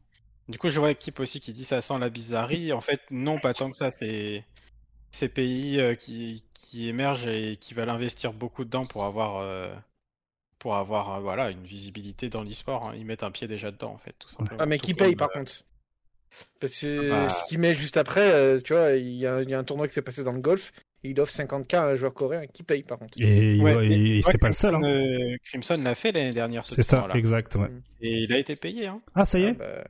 du 0.50 0.58
coup, 0.58 0.70
je 0.70 0.80
vois 0.80 0.92
équipe 0.92 1.20
aussi 1.20 1.40
qui 1.40 1.54
dit 1.54 1.66
ça 1.66 1.82
sent 1.82 1.98
la 2.00 2.10
bizarrerie. 2.10 2.74
En 2.74 2.82
fait, 2.82 3.02
non, 3.12 3.40
pas 3.40 3.54
tant 3.54 3.70
que 3.70 3.76
ça. 3.76 3.90
C'est 3.92 4.44
ces 5.12 5.30
pays 5.30 5.80
euh, 5.80 5.96
qui, 5.96 6.44
qui 6.54 6.88
émergent 6.90 7.28
et 7.28 7.56
qui 7.58 7.74
veulent 7.74 7.90
investir 7.90 8.34
beaucoup 8.34 8.66
dedans 8.66 8.86
pour 8.86 9.06
avoir, 9.06 9.38
euh, 9.38 9.74
pour 10.60 10.76
avoir 10.76 11.16
euh, 11.16 11.20
voilà, 11.22 11.52
une 11.52 11.64
visibilité 11.64 12.30
dans 12.30 12.44
l'e-sport. 12.44 12.90
hein. 12.90 12.94
Ils 12.98 13.06
mettent 13.06 13.24
un 13.24 13.32
pied 13.32 13.48
déjà 13.48 13.72
dedans, 13.72 13.92
en 13.94 13.98
fait, 13.98 14.14
tout 14.20 14.30
simplement. 14.30 14.60
Ah 14.62 14.66
mais 14.66 14.78
Tout 14.78 14.88
qui 14.88 14.94
comme, 14.96 15.08
paye 15.08 15.16
par 15.16 15.30
euh, 15.36 15.40
contre? 15.40 15.64
Parce 16.60 16.82
que 16.82 17.12
Ah 17.12 17.22
bah. 17.24 17.30
ce 17.30 17.44
qu'il 17.48 17.60
met 17.60 17.74
juste 17.76 17.96
après, 17.98 18.30
euh, 18.34 18.60
tu 18.60 18.74
vois, 18.74 18.92
il 18.92 19.14
y, 19.14 19.26
a, 19.26 19.42
il 19.42 19.50
y 19.50 19.54
a 19.54 19.60
un 19.60 19.64
tournoi 19.64 19.88
qui 19.88 19.94
s'est 19.94 20.02
passé 20.02 20.24
dans 20.24 20.34
le 20.34 20.42
golf. 20.42 20.74
Et 21.04 21.10
il 21.12 21.20
offre 21.22 21.32
50k 21.32 21.76
à 21.78 21.86
un 21.90 21.96
joueur 21.96 22.14
coréen 22.16 22.48
qui 22.48 22.64
paye 22.64 22.82
par 22.84 22.98
contre. 22.98 23.14
Et, 23.22 23.60
Ouais, 23.62 23.76
ouais, 23.76 24.22
c'est 24.26 24.38
pas 24.40 24.48
le 24.48 24.54
seul. 24.54 24.72
Crimson, 24.74 24.86
Hein. 24.88 25.36
Crimson 25.46 25.82
l'a 25.84 25.96
fait 25.96 26.12
l'année 26.12 26.32
dernière, 26.32 26.66
ce 26.66 26.74
C'est 26.76 26.82
ça, 26.84 27.08
exact. 27.14 27.56
Ouais. 27.56 27.70
Et 28.02 28.24
il 28.24 28.34
a 28.34 28.40
été 28.40 28.56
payé. 28.56 28.88
Hein. 28.88 29.02
Ah, 29.14 29.24
ça 29.24 29.38
y 29.40 29.46
Ah, 29.46 29.50
est 29.50 29.54
bah, 29.54 29.84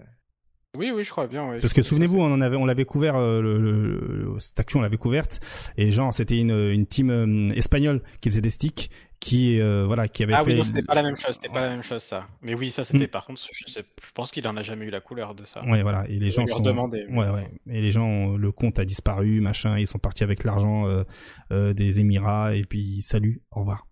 Oui, 0.77 0.91
oui, 0.93 1.03
je 1.03 1.09
crois 1.11 1.27
bien. 1.27 1.49
ouais. 1.49 1.59
Parce 1.59 1.73
que 1.73 1.81
souvenez-vous, 1.83 2.19
on 2.19 2.31
en 2.33 2.41
avait, 2.41 2.55
on 2.57 2.65
l'avait 2.65 2.85
couvert, 2.85 3.15
euh, 3.15 3.41
le, 3.41 3.57
le- 3.59 3.99
le- 4.33 4.39
cette 4.39 4.59
action, 4.59 4.79
on 4.79 4.83
l'avait 4.83 4.97
couverte, 4.97 5.39
et 5.77 5.91
genre 5.91 6.13
c'était 6.13 6.37
une, 6.37 6.51
une 6.51 6.85
team 6.85 7.09
euh, 7.09 7.53
espagnole 7.55 8.01
qui 8.21 8.29
faisait 8.29 8.41
des 8.41 8.49
sticks, 8.49 8.89
qui 9.19 9.59
euh, 9.59 9.85
voilà, 9.87 10.07
qui 10.07 10.23
avait 10.23 10.33
Ah 10.33 10.43
fait. 10.43 10.51
oui, 10.51 10.57
non, 10.57 10.63
c'était 10.63 10.83
pas 10.83 10.93
la 10.93 11.03
même 11.03 11.15
chose, 11.15 11.35
c'était 11.35 11.49
pas 11.49 11.61
la 11.61 11.69
même 11.69 11.81
chose 11.83 12.03
ça. 12.03 12.27
Mais 12.41 12.53
oui, 12.53 12.69
ça 12.69 12.83
c'était 12.83 13.07
par 13.07 13.25
contre, 13.25 13.41
je, 13.51 13.71
sais, 13.71 13.83
je 14.03 14.11
pense 14.13 14.31
qu'il 14.31 14.47
en 14.47 14.55
a 14.57 14.61
jamais 14.61 14.85
eu 14.85 14.89
la 14.89 14.99
couleur 15.01 15.33
de 15.35 15.45
ça. 15.45 15.63
Ouais, 15.65 15.81
voilà, 15.81 16.05
et 16.09 16.19
les 16.19 16.29
gens 16.31 16.45
sont. 16.45 16.57
redemander. 16.57 17.05
Ouais, 17.09 17.29
ouais. 17.29 17.49
Et 17.69 17.81
les 17.81 17.91
gens, 17.91 18.35
le 18.35 18.51
compte 18.51 18.77
a 18.79 18.85
disparu, 18.85 19.39
machin, 19.41 19.79
ils 19.79 19.87
sont 19.87 19.99
partis 19.99 20.23
avec 20.23 20.43
l'argent 20.43 20.87
euh, 20.87 21.03
euh, 21.51 21.73
des 21.73 21.99
Émirats, 21.99 22.55
et 22.55 22.63
puis 22.63 23.01
salut, 23.01 23.41
au 23.51 23.61
revoir. 23.61 23.87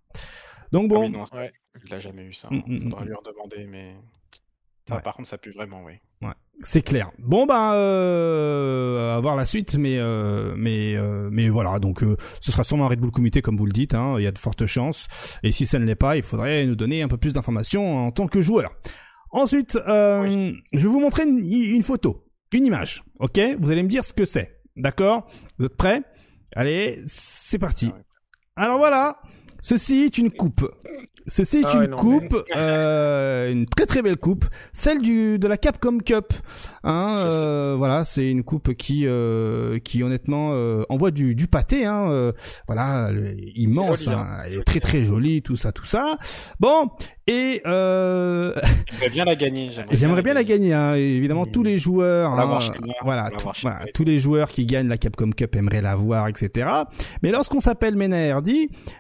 Donc 0.72 0.86
Ah 0.92 0.96
bon, 0.96 1.02
oui, 1.02 1.10
non, 1.12 1.24
Ouais. 1.34 1.52
il 1.86 1.94
a 1.94 2.00
jamais 2.00 2.24
eu 2.24 2.34
ça. 2.34 2.50
Mm, 2.52 2.56
hein. 2.58 2.64
mm, 2.68 2.84
Faudra 2.84 3.02
mm. 3.02 3.08
lui 3.08 3.14
redemander, 3.16 3.66
mais. 3.66 3.96
Enfin, 4.88 4.98
Ouais. 4.98 5.02
Par 5.02 5.16
contre, 5.16 5.30
ça 5.30 5.38
pue 5.38 5.52
vraiment, 5.52 5.82
oui. 5.86 5.94
C'est 6.62 6.82
clair. 6.82 7.12
Bon 7.20 7.46
ben, 7.46 7.74
euh, 7.74 9.18
à 9.18 9.20
voir 9.20 9.36
la 9.36 9.46
suite, 9.46 9.78
mais 9.78 9.98
euh, 9.98 10.54
mais 10.58 10.96
euh, 10.96 11.30
mais 11.32 11.50
voilà. 11.50 11.80
Donc, 11.80 12.04
euh, 12.04 12.16
ce 12.42 12.52
sera 12.52 12.64
sûrement 12.64 12.86
un 12.86 12.90
Red 12.90 13.00
Bull 13.00 13.12
Comité, 13.12 13.42
comme 13.42 13.58
vous 13.58 13.66
le 13.66 13.72
dites. 13.74 13.94
Hein, 13.94 14.16
il 14.18 14.24
y 14.24 14.28
a 14.28 14.32
de 14.32 14.38
fortes 14.38 14.66
chances. 14.66 15.08
Et 15.44 15.52
si 15.52 15.66
ça 15.66 15.80
ne 15.80 15.86
l'est 15.86 15.96
pas, 15.96 16.16
il 16.18 16.24
faudrait 16.24 16.66
nous 16.66 16.76
donner 16.76 17.02
un 17.02 17.08
peu 17.08 17.18
plus 17.18 17.34
d'informations 17.34 18.06
en 18.08 18.12
tant 18.12 18.28
que 18.28 18.40
joueur. 18.42 18.72
Ensuite, 19.32 19.78
euh, 19.88 20.22
Oui. 20.24 20.56
je 20.74 20.80
vais 20.80 20.88
vous 20.88 21.00
montrer 21.00 21.24
une, 21.24 21.44
une 21.46 21.82
photo. 21.84 22.24
une 22.54 22.66
image, 22.68 23.04
ok? 23.20 23.40
Vous 23.60 23.72
allez 23.72 23.82
me 23.84 23.90
dire 23.90 24.06
ce 24.06 24.14
que 24.14 24.26
c'est, 24.26 24.60
d'accord? 24.78 25.28
Vous 25.58 25.66
êtes 25.66 25.76
prêts? 25.76 26.02
Allez, 26.56 27.02
c'est 27.06 27.58
parti. 27.58 27.92
Alors 28.56 28.78
voilà, 28.78 29.18
ceci 29.64 30.04
est 30.04 30.20
une 30.20 30.30
coupe. 30.30 30.70
Ceci 31.26 31.60
est 31.60 31.66
Ah 31.66 31.84
une 31.86 31.92
non, 31.92 31.98
coupe, 31.98 32.44
euh, 32.58 33.50
une 33.50 33.66
très 33.66 33.86
très 33.86 34.02
belle 34.02 34.18
coupe, 34.18 34.44
celle 34.74 35.00
du 35.02 35.40
de 35.40 35.48
la 35.48 35.56
Capcom 35.56 36.00
Cup. 36.00 36.34
Hein, 36.84 37.30
euh, 37.32 37.76
voilà, 37.78 38.04
c'est 38.04 38.30
une 38.30 38.44
coupe 38.44 38.74
qui 38.74 39.08
euh, 39.08 39.80
qui 39.80 40.04
honnêtement 40.04 40.50
euh, 40.52 40.84
envoie 40.90 41.12
du 41.12 41.34
du 41.34 41.48
pâté. 41.48 41.86
Hein, 41.86 42.10
euh, 42.10 42.34
voilà, 42.68 43.10
immense, 43.56 44.04
Jolie, 44.04 44.18
hein, 44.18 44.28
elle 44.46 44.54
est 44.56 44.64
très 44.64 44.82
très 44.82 45.06
jolie, 45.06 45.42
tout 45.42 45.56
ça, 45.56 45.72
tout 45.72 45.86
ça. 45.86 46.18
Bon, 46.60 46.90
et 47.28 47.62
euh, 47.66 48.54
J'aimerais 48.92 49.10
bien 49.10 49.26
la 49.26 49.36
gagner. 49.36 49.70
J'aimerais 49.92 50.22
bien 50.22 50.34
la 50.34 50.44
gagner, 50.44 50.74
hein. 50.74 50.94
Évidemment 50.96 51.46
tous 51.46 51.64
les 51.64 51.78
joueurs, 51.78 52.32
hein, 52.32 52.60
voilà, 53.04 53.30
tout- 53.32 53.50
voilà, 53.62 53.86
tous 53.94 54.04
les 54.04 54.18
joueurs 54.18 54.50
qui 54.52 54.66
gagnent 54.66 54.88
la 54.90 54.98
Capcom 54.98 55.32
Cup 55.32 55.56
aimeraient 55.56 55.82
l'avoir, 55.82 56.28
etc. 56.28 56.68
Mais 57.22 57.32
lorsqu'on 57.32 57.60
s'appelle 57.60 57.96
Mena 57.96 58.42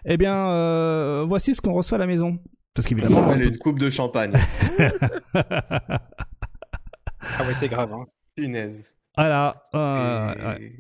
eh 0.06 0.18
bien, 0.18 0.50
euh, 0.50 1.26
voici 1.28 1.54
ce 1.56 1.62
qu'on 1.62 1.74
reçoit 1.74 1.96
à 1.98 2.00
la 2.00 2.08
maison. 2.08 2.38
Parce 2.74 2.88
qu'évidemment, 2.88 3.26
on 3.28 3.34
peut- 3.34 3.44
une 3.44 3.58
coupe 3.58 3.80
de 3.80 3.90
champagne. 3.90 4.32
Ah 7.40 7.44
ouais, 7.48 7.54
c'est 7.54 7.70
grave. 7.70 7.92
Hein. 7.94 8.06
Punaise. 8.36 8.92
voilà, 9.16 9.64
euh, 9.76 10.34
Et- 10.34 10.46
ouais. 10.48 10.72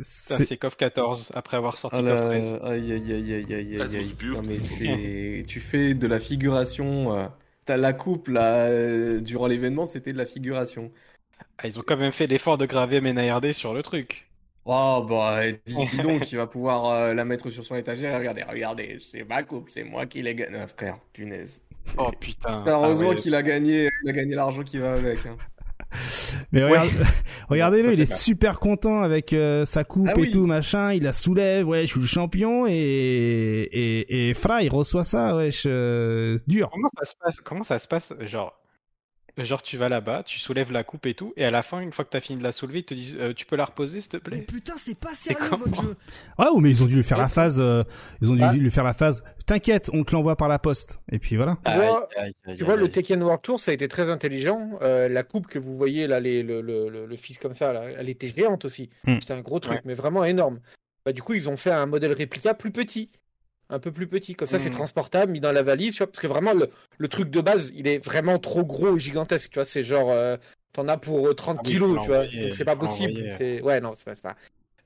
Ça, 0.00 0.38
C'est- 0.40 0.56
KOF 0.56 0.76
14 0.76 1.32
après 1.34 1.56
avoir 1.56 1.76
sorti 1.78 2.02
Ah 2.02 2.02
KOF 2.02 2.20
13. 2.20 2.54
aïe 2.62 2.92
aïe 2.92 3.12
aïe 3.12 3.34
aïe 3.34 3.54
aïe 3.54 3.76
aïe 3.76 3.78
was 3.78 3.94
aïe. 3.94 4.12
beautiful. 4.14 4.32
Non 4.32 4.42
mais 4.42 4.58
c'est, 4.60 5.44
tu 5.46 5.60
fais 5.60 5.94
de 5.94 6.06
la 6.06 6.20
figuration. 6.20 7.16
euh, 7.16 7.28
T'as 7.66 7.76
la 7.76 7.92
coupe 7.92 8.28
là 8.28 8.66
euh, 8.68 9.20
durant 9.20 9.46
l'événement, 9.46 9.86
c'était 9.86 10.12
de 10.12 10.18
la 10.18 10.26
figuration. 10.26 10.92
Ah, 11.58 11.66
ils 11.68 11.78
ont 11.78 11.82
quand 11.82 11.96
même 11.96 12.12
fait 12.12 12.26
l'effort 12.26 12.58
de 12.58 12.66
graver 12.66 13.00
MNARD 13.00 13.52
sur 13.52 13.72
le 13.74 13.82
truc. 13.82 14.30
Oh 14.64 15.06
bah 15.08 15.50
dis, 15.52 15.74
dis 15.92 15.98
donc, 16.02 16.30
il 16.32 16.36
va 16.36 16.46
pouvoir 16.46 16.86
euh, 16.86 17.14
la 17.14 17.24
mettre 17.24 17.50
sur 17.50 17.64
son 17.64 17.76
étagère. 17.76 18.14
et 18.14 18.18
Regardez, 18.18 18.42
regardez, 18.44 18.98
c'est 19.00 19.24
ma 19.24 19.42
coupe, 19.42 19.70
c'est 19.70 19.84
moi 19.84 20.06
qui 20.06 20.22
l'ai 20.22 20.34
gagnée. 20.34 20.58
Ah, 20.60 20.66
frère, 20.66 20.98
punaise. 21.12 21.62
Oh 21.96 22.10
putain. 22.20 22.64
Heureusement 22.66 23.10
Ah 23.10 23.14
ouais. 23.14 23.16
qu'il 23.16 23.34
a 23.34 23.42
gagné, 23.42 23.90
il 24.04 24.10
a 24.10 24.12
gagné 24.12 24.34
l'argent 24.34 24.62
qui 24.62 24.78
va 24.78 24.92
avec. 24.94 25.24
hein. 25.26 25.36
Mais 26.52 26.62
Ouais. 26.64 26.70
regarde- 26.78 26.90
regardez-le, 27.48 27.88
Ouais, 27.88 27.94
il 27.94 28.00
est 28.00 28.12
super 28.12 28.58
content 28.60 29.02
avec 29.02 29.32
euh, 29.32 29.64
sa 29.64 29.84
coupe 29.84 30.08
Ah 30.08 30.14
et 30.16 30.20
oui. 30.20 30.30
tout 30.30 30.46
machin. 30.46 30.92
Il 30.92 31.02
la 31.04 31.12
soulève, 31.12 31.66
ouais, 31.68 31.82
je 31.82 31.86
suis 31.92 32.00
le 32.00 32.06
champion 32.06 32.66
et 32.66 32.72
et 32.72 34.30
et 34.30 34.34
Fra, 34.34 34.62
il 34.62 34.70
reçoit 34.70 35.04
ça, 35.04 35.36
wesh, 35.36 35.64
euh, 35.66 36.36
c'est 36.38 36.48
dur. 36.48 36.70
Comment 36.72 36.88
ça 36.96 37.04
se 37.10 37.14
passe? 37.20 37.40
Comment 37.40 37.62
ça 37.62 37.78
se 37.78 37.88
passe? 37.88 38.14
Genre, 38.20 38.52
genre 39.38 39.62
tu 39.62 39.76
vas 39.76 39.88
là-bas, 39.88 40.22
tu 40.24 40.38
soulèves 40.38 40.72
la 40.72 40.84
coupe 40.84 41.06
et 41.06 41.14
tout, 41.14 41.32
et 41.36 41.44
à 41.44 41.50
la 41.50 41.62
fin, 41.62 41.80
une 41.80 41.92
fois 41.92 42.04
que 42.04 42.10
t'as 42.10 42.20
fini 42.20 42.38
de 42.38 42.44
la 42.44 42.52
soulever, 42.52 42.80
ils 42.80 42.84
te 42.84 42.94
disent 42.94 43.16
euh, 43.20 43.32
tu 43.32 43.46
peux 43.46 43.56
la 43.56 43.64
reposer 43.64 44.00
s'il 44.00 44.10
te 44.10 44.16
Mais 44.16 44.22
plaît. 44.22 44.38
putain, 44.42 44.74
c'est 44.76 44.98
pas 44.98 45.14
sérieux 45.14 45.48
votre 45.50 45.82
jeu. 45.82 45.96
Ouais, 46.38 46.46
ou 46.52 46.60
mais 46.60 46.70
ils 46.70 46.82
ont 46.82 46.86
dû 46.86 46.96
lui 46.96 47.02
faire 47.02 47.18
la 47.18 47.28
phase, 47.28 47.58
euh, 47.60 47.84
ils 48.20 48.30
ont 48.30 48.34
dû 48.34 48.42
Ah. 48.44 48.52
lui 48.52 48.70
faire 48.70 48.84
la 48.84 48.94
phase. 48.94 49.22
T'inquiète, 49.46 49.90
on 49.92 50.04
te 50.04 50.12
l'envoie 50.12 50.36
par 50.36 50.48
la 50.48 50.58
poste. 50.58 51.00
Et 51.10 51.18
puis 51.18 51.36
voilà. 51.36 51.56
Tu 51.64 51.72
vois, 51.72 52.08
Aïe, 52.16 52.24
aïe, 52.26 52.32
aïe, 52.46 52.56
Tu 52.58 52.64
vois, 52.64 52.76
le. 52.76 52.90
Tekken 52.90 53.22
World 53.22 53.42
Tour, 53.42 53.58
ça 53.60 53.70
a 53.70 53.74
été 53.74 53.88
très 53.88 54.10
intelligent. 54.10 54.78
Euh, 54.82 55.08
la 55.08 55.22
coupe 55.22 55.46
que 55.46 55.58
vous 55.58 55.76
voyez 55.76 56.06
là, 56.06 56.20
les, 56.20 56.42
le, 56.42 56.60
le, 56.60 56.88
le, 56.88 57.06
le 57.06 57.16
fils 57.16 57.38
comme 57.38 57.54
ça, 57.54 57.72
là, 57.72 57.82
elle 57.98 58.08
était 58.08 58.28
géante 58.28 58.64
aussi. 58.64 58.90
Hmm. 59.06 59.18
C'était 59.20 59.34
un 59.34 59.40
gros 59.40 59.58
truc, 59.60 59.74
Ouais. 59.76 59.82
mais 59.84 59.94
vraiment 59.94 60.24
énorme. 60.24 60.60
Bah, 61.04 61.12
du 61.12 61.22
coup, 61.22 61.32
ils 61.34 61.48
ont 61.48 61.56
fait 61.56 61.70
un 61.70 61.86
modèle 61.86 62.12
réplica 62.12 62.54
plus 62.54 62.70
petit. 62.70 63.10
Un 63.70 63.78
peu 63.78 63.92
plus 63.92 64.06
petit. 64.08 64.34
Comme 64.34 64.48
ça, 64.48 64.58
c'est 64.58 64.70
Hmm. 64.70 64.72
transportable, 64.72 65.32
mis 65.32 65.40
dans 65.40 65.52
la 65.52 65.62
valise. 65.62 65.92
Tu 65.94 65.98
vois, 65.98 66.08
parce 66.08 66.18
que 66.20 66.26
vraiment, 66.26 66.52
le, 66.52 66.68
le 66.98 67.08
truc 67.08 67.30
de 67.30 67.40
base, 67.40 67.72
il 67.74 67.86
est 67.86 68.04
vraiment 68.04 68.38
trop 68.38 68.64
gros 68.64 68.96
et 68.96 69.00
gigantesque. 69.00 69.50
Tu 69.50 69.54
vois, 69.58 69.64
c'est 69.64 69.84
genre, 69.84 70.10
euh, 70.10 70.36
t'en 70.72 70.88
as 70.88 70.96
pour 70.98 71.28
euh, 71.28 71.34
30 71.34 71.58
Ah 71.58 71.62
oui, 71.64 71.72
faut 71.74 71.80
kilos, 71.84 72.00
tu 72.02 72.10
vois. 72.10 72.26
Donc, 72.26 72.54
c'est 72.54 72.64
pas 72.64 72.76
possible. 72.76 73.28
C'est... 73.38 73.62
Ouais, 73.62 73.80
non, 73.80 73.92
c'est 73.96 74.04
pas, 74.04 74.14
c'est 74.14 74.22
pas. 74.22 74.36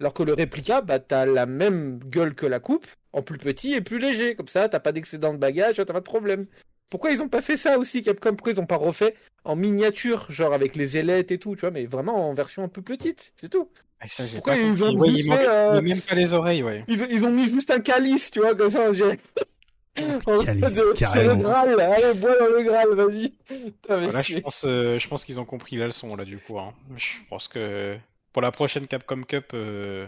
Alors 0.01 0.12
que 0.12 0.23
le 0.23 0.35
réplica, 0.35 0.83
bah, 0.83 0.99
t'as 0.99 1.25
la 1.25 1.47
même 1.47 1.99
gueule 2.01 2.35
que 2.35 2.47
la 2.47 2.61
coupe, 2.61 2.87
en 3.12 3.23
plus 3.23 3.38
petit 3.38 3.73
et 3.75 3.81
plus 3.81 3.99
léger. 3.99 4.35
Comme 4.35 4.49
ça, 4.49 4.68
t'as 4.68 4.81
pas 4.81 4.92
d'excédent 4.92 5.33
de 5.33 5.38
bagage, 5.38 5.75
tu 5.75 5.77
vois, 5.77 5.87
t'as 5.87 5.92
pas 5.92 6.01
de 6.01 6.05
problème. 6.05 6.47
Pourquoi 6.90 7.11
ils 7.12 7.23
ont 7.23 7.29
pas 7.29 7.42
fait 7.42 7.57
ça 7.57 7.79
aussi, 7.79 8.03
Capcom? 8.03 8.35
Pourquoi 8.35 8.53
ils 8.53 8.61
ont 8.61 8.66
pas 8.66 8.77
refait 8.77 9.14
en 9.44 9.57
miniature, 9.57 10.31
genre 10.31 10.53
avec 10.53 10.77
les 10.77 10.97
ailettes 10.97 11.31
et 11.33 11.38
tout, 11.38 11.55
tu 11.55 11.61
vois, 11.62 11.70
mais 11.70 11.87
vraiment 11.87 12.29
en 12.29 12.35
version 12.35 12.62
un 12.64 12.68
peu 12.68 12.83
petite, 12.83 13.33
c'est 13.37 13.49
tout. 13.49 13.70
Ah, 14.05 14.07
ça, 14.09 14.27
j'ai 14.27 14.35
Pourquoi 14.37 14.53
pas 14.55 14.61
ils 14.61 14.85
ont 14.85 14.95
Ouais, 14.99 15.09
juste 15.11 15.25
il 15.25 15.29
manque- 15.31 15.38
fait, 15.40 15.49
euh, 15.49 15.81
il 15.83 15.88
même 15.88 16.01
pas 16.03 16.14
les 16.14 16.33
oreilles, 16.35 16.62
ouais. 16.62 16.85
Ils, 16.88 17.07
ils 17.11 17.25
ont 17.25 17.31
mis 17.31 17.51
juste 17.51 17.71
un 17.71 17.81
calice, 17.81 18.31
tu 18.31 18.40
vois, 18.40 18.55
comme 18.55 18.69
ça. 18.71 18.90
En 18.90 18.93
Calice, 18.93 20.77
le 20.77 20.93
carrément. 20.95 21.37
Graal, 21.37 21.81
allez, 21.81 22.14
bois 22.19 22.37
dans 22.38 22.47
le 22.47 22.62
Graal, 22.64 22.88
vas-y. 22.95 23.33
Voilà, 23.88 24.23
je 24.23 24.35
c'est- 24.35 24.40
pense, 24.40 24.64
euh, 24.67 24.99
je 24.99 25.09
pense 25.09 25.25
qu'ils 25.25 25.38
ont 25.38 25.45
compris 25.45 25.77
la 25.77 25.87
leçon 25.87 26.14
là 26.17 26.25
du 26.25 26.38
coup. 26.38 26.59
hein. 26.59 26.75
Je 26.97 27.19
pense 27.31 27.47
que 27.49 27.97
pour 28.33 28.43
la 28.43 28.51
prochaine 28.51 28.87
Capcom 28.88 29.23
Cup, 29.23 29.53
euh, 29.55 30.07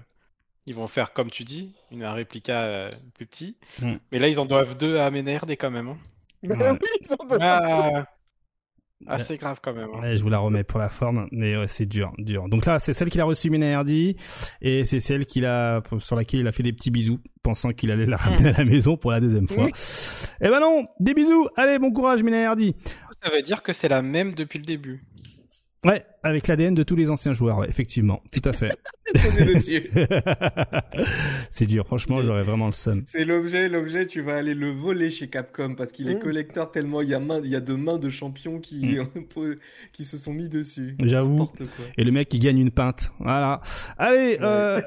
ils 0.66 0.74
vont 0.74 0.88
faire 0.88 1.12
comme 1.12 1.30
tu 1.30 1.44
dis, 1.44 1.72
une 1.92 2.02
un 2.02 2.12
réplica 2.12 2.62
euh, 2.64 2.90
plus 3.14 3.26
petit. 3.26 3.56
Hmm. 3.80 3.94
Mais 4.10 4.18
là, 4.18 4.26
ils 4.28 4.40
en 4.40 4.44
doivent 4.44 4.76
deux 4.76 4.98
à 4.98 5.08
MNRD 5.10 5.52
quand 5.52 5.70
même. 5.70 5.88
Hein. 5.88 5.98
Bah 6.42 6.54
Ouais. 6.72 6.78
oui, 6.82 6.88
ils 7.00 7.12
ont 7.12 7.16
pas- 7.28 7.38
Ah, 7.40 8.06
assez 9.06 9.36
grave 9.36 9.60
quand 9.62 9.72
même. 9.74 9.88
hein. 9.94 10.00
Ouais, 10.00 10.16
je 10.16 10.22
vous 10.22 10.28
la 10.30 10.38
remets 10.38 10.64
pour 10.64 10.78
la 10.78 10.88
forme, 10.88 11.28
mais 11.32 11.56
ouais, 11.56 11.68
c'est 11.68 11.86
dur, 11.86 12.12
dur. 12.18 12.48
Donc 12.48 12.66
là, 12.66 12.78
c'est 12.78 12.92
celle 12.92 13.10
qu'il 13.10 13.20
a 13.20 13.24
reçue 13.24 13.50
Mina 13.50 13.76
Hardy, 13.78 14.16
et 14.62 14.84
c'est 14.84 15.00
celle 15.00 15.26
qu'il 15.26 15.44
a, 15.44 15.82
sur 15.98 16.16
laquelle 16.16 16.40
il 16.40 16.46
a 16.46 16.52
fait 16.52 16.62
des 16.62 16.72
petits 16.72 16.90
bisous, 16.90 17.20
pensant 17.42 17.72
qu'il 17.72 17.90
allait 17.90 18.06
la 18.06 18.16
ramener 18.16 18.48
à 18.48 18.58
la 18.58 18.64
maison 18.64 18.96
pour 18.96 19.10
la 19.12 19.20
deuxième 19.20 19.46
fois. 19.48 19.64
Oui. 19.64 19.70
Eh 20.40 20.48
ben 20.48 20.60
non, 20.60 20.86
des 21.00 21.14
bisous. 21.14 21.48
Allez, 21.56 21.78
bon 21.78 21.92
courage 21.92 22.22
Mina 22.22 22.48
Hardy. 22.48 22.74
Ça 23.22 23.30
veut 23.30 23.42
dire 23.42 23.62
que 23.62 23.72
c'est 23.72 23.88
la 23.88 24.02
même 24.02 24.34
depuis 24.34 24.58
le 24.58 24.64
début. 24.64 25.04
Ouais, 25.86 26.04
avec 26.24 26.48
l'ADN 26.48 26.74
de 26.74 26.82
tous 26.82 26.96
les 26.96 27.08
anciens 27.10 27.32
joueurs, 27.32 27.58
ouais, 27.58 27.68
effectivement, 27.68 28.20
tout 28.32 28.42
à 28.44 28.52
fait. 28.52 28.70
C'est 31.50 31.66
dur, 31.66 31.86
franchement, 31.86 32.22
j'aurais 32.22 32.42
vraiment 32.42 32.66
le 32.66 32.72
seum. 32.72 33.04
C'est 33.06 33.24
l'objet, 33.24 33.68
l'objet, 33.68 34.04
tu 34.06 34.20
vas 34.20 34.36
aller 34.36 34.54
le 34.54 34.70
voler 34.72 35.10
chez 35.10 35.28
Capcom 35.28 35.74
parce 35.76 35.92
qu'il 35.92 36.08
est 36.10 36.16
Mm. 36.16 36.20
collector 36.20 36.72
tellement 36.72 37.02
il 37.02 37.08
y 37.10 37.14
a 37.14 37.20
main, 37.20 37.40
il 37.42 37.50
y 37.50 37.56
a 37.56 37.60
de 37.60 37.74
mains 37.74 37.98
de 37.98 38.08
champions 38.10 38.58
qui, 38.58 38.98
qui 39.92 40.04
se 40.04 40.16
sont 40.18 40.32
mis 40.32 40.48
dessus. 40.48 40.96
J'avoue. 41.00 41.48
Et 41.96 42.02
le 42.04 42.10
mec 42.12 42.28
qui 42.28 42.40
gagne 42.40 42.58
une 42.58 42.70
pinte, 42.72 43.12
voilà. 43.20 43.60
Allez, 43.96 44.38
euh... 44.40 44.80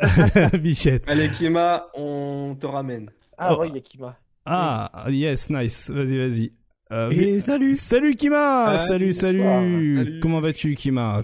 Bichette. 0.60 1.10
Allez, 1.10 1.30
Kima, 1.30 1.88
on 1.96 2.56
te 2.60 2.66
ramène. 2.66 3.10
Ah 3.38 3.54
Oh. 3.56 3.62
ouais, 3.62 3.70
Yakima. 3.70 4.18
Ah, 4.46 5.06
yes, 5.10 5.50
nice. 5.50 5.90
Vas-y, 5.90 6.18
vas-y. 6.18 6.52
Euh, 6.92 7.12
Et 7.12 7.40
salut, 7.40 7.76
Salut 7.76 8.16
Kima, 8.16 8.66
Ah, 8.72 8.80
salut, 8.80 9.14
salut. 9.14 9.44
Salut. 9.44 10.20
Comment 10.22 10.42
vas-tu 10.42 10.76
Kima 10.76 11.22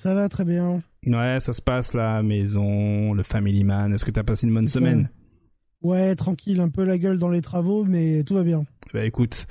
ça 0.00 0.14
va 0.14 0.28
très 0.28 0.44
bien. 0.44 0.80
Ouais, 1.06 1.38
ça 1.40 1.52
se 1.52 1.60
passe 1.60 1.92
la 1.92 2.22
maison, 2.22 3.12
le 3.14 3.22
family 3.24 3.64
man. 3.64 3.92
Est-ce 3.92 4.04
que 4.04 4.12
t'as 4.12 4.22
passé 4.22 4.46
une 4.46 4.54
bonne 4.54 4.68
semaine 4.68 5.10
Ouais, 5.82 6.14
tranquille, 6.14 6.60
un 6.60 6.68
peu 6.68 6.84
la 6.84 6.98
gueule 6.98 7.18
dans 7.18 7.28
les 7.30 7.40
travaux, 7.40 7.84
mais 7.84 8.22
tout 8.22 8.34
va 8.34 8.44
bien. 8.44 8.62
Bah 8.94 9.04
écoute, 9.04 9.46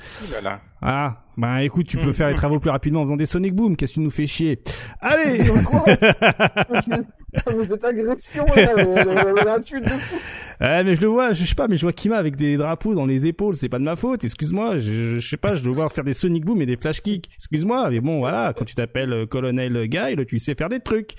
ah, 0.82 1.26
bah 1.36 1.63
écoute, 1.63 1.88
tu 1.88 1.98
peux 1.98 2.10
Mm. 2.12 2.13
faire 2.13 2.30
les 2.30 2.36
travaux 2.36 2.62
plus 2.62 2.70
rapidement 2.70 3.02
en 3.02 3.04
faisant 3.04 3.17
des 3.17 3.26
Sonic 3.26 3.54
Boom. 3.56 3.76
Qu'est-ce 3.76 3.91
que 3.91 3.96
tu 3.96 4.00
nous 4.00 4.10
fais 4.10 4.26
chier? 4.26 4.62
Allez 5.02 5.39
Ah, 7.36 7.52
mais 7.58 7.68
cette 7.68 7.84
agression, 7.84 8.46
là, 8.46 8.72
elle- 8.78 9.38
elle 9.38 9.48
a 9.48 9.56
un 9.56 9.62
tue 9.62 9.82
de 9.82 9.90
fou. 9.90 10.16
Ouais, 10.62 10.84
mais 10.84 10.96
je 10.96 11.02
le 11.02 11.08
vois, 11.08 11.34
je 11.34 11.44
sais 11.46 11.54
pas, 11.54 11.68
mais 11.68 11.78
je 11.78 11.84
vois 11.84 11.94
Kima 11.94 12.18
avec 12.18 12.36
des 12.36 12.58
drapeaux 12.58 12.96
dans 12.96 13.06
les 13.06 13.28
épaules, 13.28 13.56
c'est 13.56 13.70
pas 13.70 13.78
de 13.78 13.84
ma 13.84 13.96
faute, 13.96 14.24
excuse-moi, 14.24 14.78
je, 14.80 15.20
je, 15.20 15.28
sais 15.30 15.38
pas, 15.38 15.56
je 15.56 15.63
dois 15.63 15.74
voir 15.74 15.92
faire 15.92 16.04
des 16.04 16.16
Sonic 16.16 16.46
Boom 16.46 16.60
et 16.63 16.66
des 16.66 16.78
Flash 16.78 17.02
Kicks, 17.02 17.30
excuse-moi, 17.36 17.90
mais 17.92 18.00
bon, 18.00 18.18
voilà, 18.20 18.54
quand 18.58 18.66
tu 18.66 18.74
t'appelles 18.74 19.13
euh, 19.13 19.26
Colonel 19.28 19.88
Guy, 19.88 20.16
tu 20.28 20.40
sais 20.40 20.56
faire 20.56 20.70
des 20.70 20.80
trucs. 20.80 21.12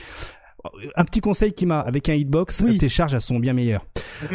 Un 0.96 1.04
petit 1.04 1.20
conseil 1.20 1.52
Kima, 1.52 1.78
avec 1.78 2.08
un 2.08 2.14
hitbox, 2.14 2.62
Oui. 2.66 2.78
tes 2.78 2.88
charges 2.88 3.14
elles 3.14 3.20
sont 3.20 3.38
bien 3.38 3.52
meilleures. 3.52 3.86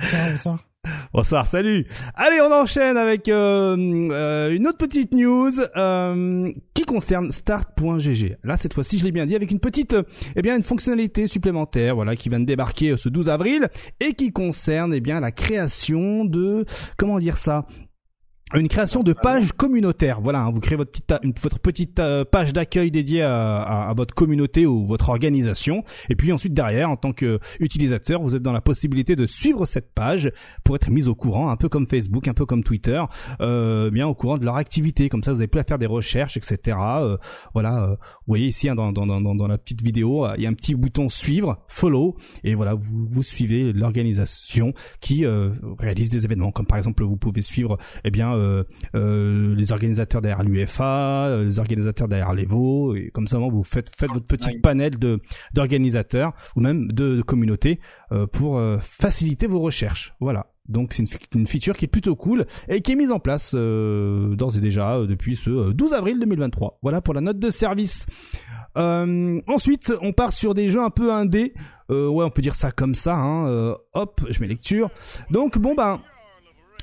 Bonsoir, 0.00 0.30
bonsoir. 0.30 0.58
Bonsoir, 1.20 1.46
salut. 1.46 1.84
Allez, 2.14 2.40
on 2.40 2.50
enchaîne 2.50 2.96
avec 2.96 3.28
euh, 3.28 3.76
euh, 4.10 4.56
une 4.56 4.66
autre 4.66 4.78
petite 4.78 5.12
news 5.12 5.52
euh, 5.76 6.50
qui 6.72 6.84
concerne 6.84 7.30
Start.gg. 7.30 8.38
Là, 8.42 8.56
cette 8.56 8.72
fois-ci, 8.72 8.98
je 8.98 9.04
l'ai 9.04 9.12
bien 9.12 9.26
dit, 9.26 9.36
avec 9.36 9.50
une 9.50 9.60
petite, 9.60 9.94
eh 10.34 10.40
bien, 10.40 10.56
une 10.56 10.62
fonctionnalité 10.62 11.26
supplémentaire, 11.26 11.94
voilà, 11.94 12.16
qui 12.16 12.30
vient 12.30 12.40
de 12.40 12.46
débarquer 12.46 12.96
ce 12.96 13.10
12 13.10 13.28
avril 13.28 13.68
et 14.00 14.14
qui 14.14 14.32
concerne, 14.32 14.94
eh 14.94 15.00
bien, 15.00 15.20
la 15.20 15.30
création 15.30 16.24
de, 16.24 16.64
comment 16.96 17.18
dire 17.18 17.36
ça, 17.36 17.66
une 18.54 18.68
création 18.68 19.02
de 19.02 19.12
page 19.12 19.52
communautaire. 19.52 20.20
Voilà, 20.20 20.40
hein, 20.42 20.50
vous 20.50 20.60
créez 20.60 20.76
votre 20.76 20.90
petite, 20.90 21.12
votre 21.42 21.58
petite 21.60 21.98
euh, 22.00 22.24
page 22.24 22.52
d'accueil 22.52 22.90
dédiée 22.90 23.22
à, 23.22 23.56
à- 23.58 23.90
à 23.90 23.94
votre 23.94 24.14
communauté 24.14 24.66
ou 24.66 24.84
votre 24.84 25.08
organisation. 25.10 25.84
Et 26.08 26.16
puis 26.16 26.32
ensuite 26.32 26.52
derrière, 26.54 26.90
en 26.90 26.96
tant 26.96 27.12
qu'utilisateur, 27.12 28.20
vous 28.22 28.34
êtes 28.34 28.42
dans 28.42 28.52
la 28.52 28.60
possibilité 28.60 29.16
de 29.16 29.26
suivre 29.26 29.66
cette 29.66 29.92
page 29.94 30.32
pour 30.64 30.76
être 30.76 30.90
mis 30.90 31.06
au 31.08 31.14
courant, 31.14 31.50
un 31.50 31.56
peu 31.56 31.68
comme 31.68 31.86
Facebook, 31.86 32.28
un 32.28 32.34
peu 32.34 32.46
comme 32.46 32.64
Twitter, 32.64 33.00
euh, 33.40 33.90
bien 33.90 34.06
au 34.06 34.14
courant 34.14 34.38
de 34.38 34.44
leur 34.44 34.56
activité. 34.56 35.08
Comme 35.08 35.22
ça, 35.22 35.32
vous 35.32 35.38
n'avez 35.38 35.48
plus 35.48 35.60
à 35.60 35.64
faire 35.64 35.78
des 35.78 35.86
recherches, 35.86 36.36
etc. 36.36 36.76
Euh, 36.80 37.16
voilà, 37.54 37.82
euh, 37.82 37.90
vous 37.90 37.96
voyez 38.28 38.46
ici 38.46 38.68
hein, 38.68 38.74
dans, 38.74 38.92
dans, 38.92 39.06
dans, 39.06 39.34
dans 39.34 39.46
la 39.46 39.58
petite 39.58 39.82
vidéo, 39.82 40.26
euh, 40.26 40.34
il 40.36 40.42
y 40.42 40.46
a 40.46 40.50
un 40.50 40.54
petit 40.54 40.74
bouton 40.74 41.08
suivre, 41.08 41.58
follow, 41.68 42.16
et 42.44 42.54
voilà, 42.54 42.74
vous, 42.74 43.06
vous 43.08 43.22
suivez 43.22 43.72
l'organisation 43.72 44.72
qui 45.00 45.24
euh, 45.24 45.50
réalise 45.78 46.10
des 46.10 46.24
événements. 46.24 46.50
Comme 46.52 46.66
par 46.66 46.78
exemple, 46.78 47.04
vous 47.04 47.16
pouvez 47.16 47.42
suivre, 47.42 47.76
eh 48.04 48.10
bien, 48.10 48.34
les 48.94 49.72
organisateurs 49.72 50.20
derrière 50.20 50.42
l'UFA, 50.42 51.26
euh, 51.28 51.44
les 51.44 51.58
organisateurs 51.58 52.08
derrière 52.08 52.34
l'Evo, 52.34 52.94
et 52.94 53.10
comme 53.12 53.26
ça 53.28 53.38
vous 53.38 53.62
faites 53.62 53.90
faites 53.96 54.10
votre 54.10 54.26
petit 54.26 54.50
Ouais. 54.50 54.58
panel 54.60 54.98
de 54.98 55.20
d'organisateurs 55.54 56.32
ou 56.56 56.60
même 56.60 56.88
de, 56.92 57.16
de 57.16 57.22
communautés 57.22 57.80
euh, 58.12 58.26
pour 58.26 58.58
euh, 58.58 58.78
faciliter 58.80 59.46
vos 59.46 59.60
recherches. 59.60 60.14
Voilà. 60.20 60.46
Donc 60.68 60.92
c'est 60.92 61.02
une, 61.02 61.40
une 61.40 61.46
feature 61.46 61.76
qui 61.76 61.84
est 61.86 61.88
plutôt 61.88 62.14
cool 62.16 62.46
et 62.68 62.80
qui 62.80 62.92
est 62.92 62.96
mise 62.96 63.10
en 63.10 63.18
place 63.18 63.52
euh, 63.54 64.34
d'ores 64.36 64.56
et 64.56 64.60
déjà 64.60 64.96
euh, 64.98 65.06
depuis 65.06 65.34
ce 65.36 65.50
euh, 65.50 65.72
12 65.72 65.92
avril 65.94 66.18
2023. 66.20 66.78
Voilà 66.82 67.00
pour 67.00 67.12
la 67.14 67.20
note 67.20 67.38
de 67.40 67.50
service. 67.50 68.06
Euh, 68.76 69.40
ensuite, 69.48 69.92
on 70.00 70.12
part 70.12 70.32
sur 70.32 70.54
des 70.54 70.68
jeux 70.68 70.80
un 70.82 70.90
peu 70.90 71.12
indés. 71.12 71.54
Euh, 71.90 72.08
ouais, 72.08 72.24
on 72.24 72.30
peut 72.30 72.42
dire 72.42 72.54
ça 72.54 72.70
comme 72.70 72.94
ça. 72.94 73.16
Hein. 73.16 73.48
Euh, 73.48 73.74
hop, 73.94 74.20
je 74.30 74.40
mets 74.40 74.46
lecture. 74.46 74.90
Donc 75.30 75.58
bon 75.58 75.74
ben. 75.74 76.00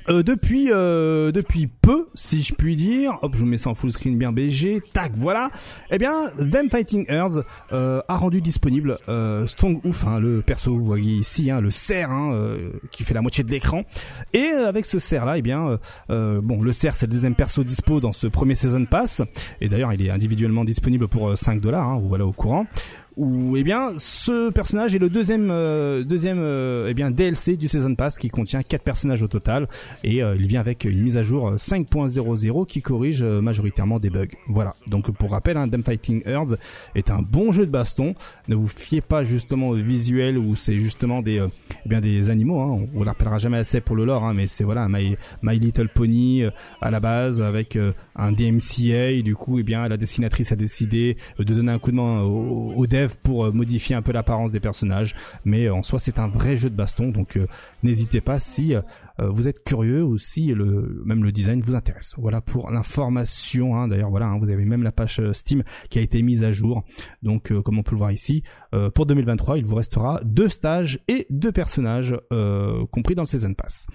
Euh, 0.08 0.22
depuis 0.22 0.68
euh, 0.70 1.32
depuis 1.32 1.66
peu, 1.66 2.08
si 2.14 2.42
je 2.42 2.54
puis 2.54 2.76
dire, 2.76 3.18
hop, 3.22 3.32
je 3.34 3.40
vous 3.40 3.46
mets 3.46 3.56
ça 3.56 3.70
en 3.70 3.74
full 3.74 3.92
screen 3.92 4.16
bien 4.16 4.32
BG, 4.32 4.82
tac, 4.92 5.12
voilà. 5.14 5.50
Eh 5.90 5.98
bien, 5.98 6.30
Them 6.38 6.70
Fighting 6.70 7.06
Earth 7.08 7.44
euh, 7.72 8.00
a 8.08 8.16
rendu 8.16 8.40
disponible 8.40 8.96
euh, 9.08 9.46
Strong 9.46 9.84
Ouf, 9.84 10.06
hein, 10.06 10.18
le 10.18 10.42
perso, 10.42 10.76
vous 10.76 10.84
voyez 10.84 11.14
ici, 11.14 11.50
hein, 11.50 11.60
le 11.60 11.70
cerf, 11.70 12.10
hein, 12.10 12.32
euh, 12.32 12.70
qui 12.90 13.04
fait 13.04 13.14
la 13.14 13.22
moitié 13.22 13.44
de 13.44 13.50
l'écran. 13.50 13.84
Et 14.32 14.50
euh, 14.52 14.68
avec 14.68 14.86
ce 14.86 14.98
cerf 14.98 15.24
là, 15.26 15.38
eh 15.38 15.42
bien, 15.42 15.78
bon, 16.08 16.60
le 16.60 16.72
cerf 16.72 16.96
c'est 16.96 17.06
le 17.06 17.12
deuxième 17.12 17.34
perso 17.34 17.64
dispo 17.64 18.00
dans 18.00 18.12
ce 18.12 18.26
premier 18.26 18.54
season 18.54 18.84
pass. 18.84 19.22
Et 19.60 19.68
d'ailleurs, 19.68 19.92
il 19.92 20.04
est 20.04 20.10
individuellement 20.10 20.64
disponible 20.64 21.08
pour 21.08 21.30
euh, 21.30 21.36
5 21.36 21.60
dollars, 21.60 21.88
hein, 21.88 21.98
vous 21.98 22.08
voilà 22.08 22.26
au 22.26 22.32
courant 22.32 22.66
où 23.18 23.56
eh 23.56 23.64
bien 23.64 23.92
ce 23.96 24.50
personnage 24.50 24.94
est 24.94 25.00
le 25.00 25.10
deuxième 25.10 25.50
euh, 25.50 26.04
deuxième 26.04 26.38
euh, 26.38 26.86
eh 26.88 26.94
bien 26.94 27.10
DLC 27.10 27.56
du 27.56 27.66
Season 27.66 27.94
Pass 27.96 28.16
qui 28.16 28.28
contient 28.28 28.62
quatre 28.62 28.84
personnages 28.84 29.24
au 29.24 29.26
total 29.26 29.68
et 30.04 30.22
euh, 30.22 30.36
il 30.38 30.46
vient 30.46 30.60
avec 30.60 30.84
une 30.84 31.02
mise 31.02 31.16
à 31.16 31.24
jour 31.24 31.54
5.00 31.54 32.66
qui 32.66 32.80
corrige 32.80 33.24
majoritairement 33.24 33.98
des 33.98 34.08
bugs. 34.08 34.26
Voilà. 34.48 34.74
Donc 34.86 35.10
pour 35.10 35.32
rappel, 35.32 35.56
hein, 35.56 35.68
Them 35.68 35.82
Fighting 35.82 36.22
Earth 36.26 36.54
est 36.94 37.10
un 37.10 37.20
bon 37.20 37.50
jeu 37.50 37.66
de 37.66 37.70
baston. 37.70 38.14
Ne 38.46 38.54
vous 38.54 38.68
fiez 38.68 39.00
pas 39.00 39.24
justement 39.24 39.70
au 39.70 39.74
visuel 39.74 40.38
où 40.38 40.54
c'est 40.54 40.78
justement 40.78 41.20
des 41.20 41.44
eh 41.84 41.88
bien 41.88 42.00
des 42.00 42.30
animaux. 42.30 42.60
Hein. 42.60 42.86
On, 42.94 43.00
le 43.00 43.06
rappellera 43.06 43.38
jamais 43.38 43.58
assez 43.58 43.80
pour 43.80 43.96
le 43.96 44.04
lore, 44.04 44.24
hein, 44.24 44.34
mais 44.34 44.46
c'est 44.46 44.64
voilà 44.64 44.86
My, 44.88 45.16
My 45.42 45.58
Little 45.58 45.88
Pony 45.88 46.44
à 46.80 46.90
la 46.90 47.00
base 47.00 47.40
avec 47.40 47.76
un 48.14 48.32
DMCA. 48.32 49.22
Du 49.22 49.34
coup, 49.34 49.58
eh 49.58 49.64
bien 49.64 49.88
la 49.88 49.96
dessinatrice 49.96 50.52
a 50.52 50.56
décidé 50.56 51.16
de 51.38 51.44
donner 51.44 51.72
un 51.72 51.78
coup 51.80 51.90
de 51.90 51.96
main 51.96 52.20
au, 52.20 52.72
au 52.76 52.86
pour 53.16 53.46
euh, 53.46 53.52
modifier 53.52 53.96
un 53.96 54.02
peu 54.02 54.12
l'apparence 54.12 54.52
des 54.52 54.60
personnages. 54.60 55.14
Mais 55.44 55.66
euh, 55.66 55.74
en 55.74 55.82
soi, 55.82 55.98
c'est 55.98 56.18
un 56.18 56.28
vrai 56.28 56.56
jeu 56.56 56.70
de 56.70 56.74
baston, 56.74 57.08
donc 57.08 57.36
euh, 57.36 57.46
n'hésitez 57.82 58.20
pas 58.20 58.38
si 58.38 58.74
vous 59.20 59.48
êtes 59.48 59.64
curieux 59.64 60.04
ou 60.04 60.16
si 60.16 60.54
le 60.54 61.02
même 61.04 61.24
le 61.24 61.32
design 61.32 61.60
vous 61.60 61.74
intéresse. 61.74 62.14
Voilà 62.18 62.40
pour 62.40 62.70
l'information. 62.70 63.76
Hein. 63.76 63.88
D'ailleurs, 63.88 64.10
voilà, 64.10 64.26
hein, 64.26 64.38
vous 64.38 64.48
avez 64.48 64.64
même 64.64 64.84
la 64.84 64.92
page 64.92 65.20
Steam 65.32 65.64
qui 65.90 65.98
a 65.98 66.02
été 66.02 66.22
mise 66.22 66.44
à 66.44 66.52
jour. 66.52 66.84
Donc, 67.24 67.52
comme 67.62 67.80
on 67.80 67.82
peut 67.82 67.92
le 67.92 67.98
voir 67.98 68.12
ici, 68.12 68.44
pour 68.94 69.06
2023, 69.06 69.58
il 69.58 69.64
vous 69.64 69.74
restera 69.74 70.20
deux 70.24 70.48
stages 70.48 71.00
et 71.08 71.26
deux 71.30 71.50
personnages 71.50 72.16
compris 72.92 73.16
dans 73.16 73.22
le 73.22 73.26
Season 73.26 73.54
Pass. 73.54 73.86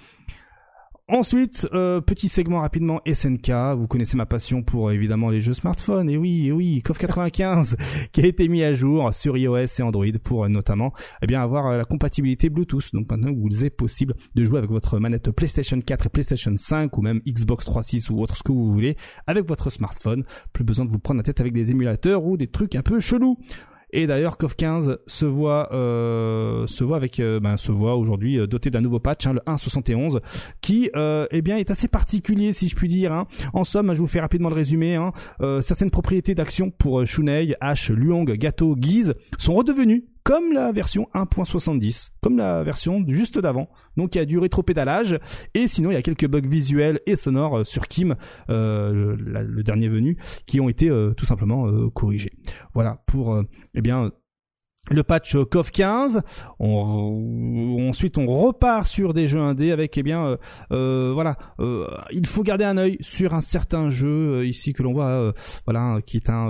Ensuite, 1.09 1.67
euh, 1.73 1.99
petit 1.99 2.29
segment 2.29 2.61
rapidement 2.61 3.01
SNK. 3.05 3.51
Vous 3.75 3.87
connaissez 3.87 4.15
ma 4.15 4.25
passion 4.25 4.63
pour 4.63 4.89
évidemment 4.89 5.29
les 5.29 5.41
jeux 5.41 5.53
smartphones. 5.53 6.09
Et 6.09 6.15
oui, 6.15 6.47
et 6.47 6.53
oui, 6.53 6.81
KOF 6.81 6.97
95 6.97 7.75
qui 8.13 8.21
a 8.21 8.25
été 8.25 8.47
mis 8.47 8.63
à 8.63 8.71
jour 8.71 9.13
sur 9.13 9.35
iOS 9.35 9.65
et 9.65 9.81
Android 9.81 10.05
pour 10.23 10.45
euh, 10.45 10.47
notamment 10.47 10.93
eh 11.21 11.27
bien 11.27 11.43
avoir 11.43 11.67
euh, 11.67 11.77
la 11.77 11.83
compatibilité 11.83 12.49
Bluetooth. 12.49 12.93
Donc 12.93 13.11
maintenant, 13.11 13.33
vous 13.33 13.65
est 13.65 13.69
possible 13.69 14.15
de 14.35 14.45
jouer 14.45 14.59
avec 14.59 14.69
votre 14.69 14.97
manette 14.97 15.29
PlayStation 15.31 15.77
4 15.77 16.05
et 16.05 16.09
PlayStation 16.09 16.53
5 16.55 16.97
ou 16.97 17.01
même 17.01 17.19
Xbox 17.27 17.65
360 17.65 18.09
ou 18.15 18.21
autre 18.21 18.37
ce 18.37 18.43
que 18.43 18.53
vous 18.53 18.71
voulez 18.71 18.95
avec 19.27 19.45
votre 19.45 19.69
smartphone. 19.69 20.23
Plus 20.53 20.63
besoin 20.63 20.85
de 20.85 20.89
vous 20.89 20.99
prendre 20.99 21.17
la 21.17 21.23
tête 21.23 21.41
avec 21.41 21.51
des 21.51 21.69
émulateurs 21.71 22.23
ou 22.23 22.37
des 22.37 22.47
trucs 22.47 22.75
un 22.75 22.81
peu 22.81 23.01
chelous. 23.01 23.37
Et 23.95 24.07
d'ailleurs, 24.07 24.37
KOF 24.37 24.55
15 24.55 24.97
se 25.05 25.25
voit, 25.25 25.71
euh, 25.71 26.65
se 26.65 26.83
voit 26.83 26.97
avec, 26.97 27.21
ben, 27.21 27.57
se 27.57 27.71
voit 27.71 27.95
aujourd'hui 27.95 28.39
euh, 28.39 28.47
doté 28.47 28.71
d'un 28.71 28.81
nouveau 28.81 28.99
patch, 28.99 29.27
hein, 29.27 29.33
le 29.33 29.39
1.71, 29.45 30.19
qui, 30.61 30.89
eh 30.95 31.41
bien, 31.41 31.57
est 31.57 31.69
assez 31.71 31.87
particulier, 31.87 32.53
si 32.53 32.67
je 32.67 32.75
puis 32.75 32.87
dire. 32.87 33.13
hein. 33.13 33.27
En 33.53 33.63
somme, 33.63 33.93
je 33.93 33.99
vous 33.99 34.07
fais 34.07 34.19
rapidement 34.19 34.49
le 34.49 34.55
résumé. 34.55 34.95
hein. 34.95 35.11
Certaines 35.61 35.91
propriétés 35.91 36.33
d'action 36.35 36.71
pour 36.71 37.05
Shunei, 37.05 37.55
H, 37.61 37.93
Luong, 37.93 38.25
Gato, 38.33 38.75
Guise 38.75 39.13
sont 39.37 39.53
redevenues 39.53 40.05
comme 40.23 40.53
la 40.53 40.71
version 40.71 41.07
1.70, 41.13 42.11
comme 42.21 42.37
la 42.37 42.63
version 42.63 43.03
juste 43.07 43.39
d'avant. 43.39 43.69
Donc 43.97 44.15
il 44.15 44.19
y 44.19 44.21
a 44.21 44.25
du 44.25 44.39
rétropédalage 44.39 45.19
et 45.53 45.67
sinon 45.67 45.91
il 45.91 45.93
y 45.93 45.97
a 45.97 46.01
quelques 46.01 46.27
bugs 46.27 46.47
visuels 46.47 47.01
et 47.05 47.15
sonores 47.15 47.59
euh, 47.59 47.63
sur 47.63 47.87
Kim, 47.87 48.15
euh, 48.49 49.15
le, 49.17 49.63
dernier 49.63 49.89
venu, 49.89 50.17
qui 50.45 50.59
ont 50.59 50.69
été 50.69 50.89
euh, 50.89 51.13
tout 51.13 51.25
simplement 51.25 51.67
corrigés. 51.89 52.33
Voilà 52.73 53.03
pour 53.05 53.41
eh 53.75 53.81
bien 53.81 54.11
le 54.91 55.03
patch 55.03 55.35
euh, 55.35 55.45
KOF 55.45 55.71
15. 55.71 56.21
On, 56.59 57.87
ensuite, 57.89 58.17
on 58.17 58.25
repart 58.27 58.85
sur 58.85 59.13
des 59.13 59.27
jeux 59.27 59.39
indés 59.39 59.71
avec, 59.71 59.97
eh 59.97 60.03
bien, 60.03 60.25
euh, 60.25 60.37
euh, 60.71 61.11
voilà, 61.13 61.37
euh, 61.59 61.87
il 62.11 62.27
faut 62.27 62.43
garder 62.43 62.65
un 62.65 62.77
œil 62.77 62.97
sur 62.99 63.33
un 63.33 63.41
certain 63.41 63.89
jeu 63.89 64.45
ici 64.45 64.73
que 64.73 64.83
l'on 64.83 64.93
voit, 64.93 65.33
voilà, 65.65 65.99
qui 66.05 66.17
est 66.17 66.29
un, 66.29 66.47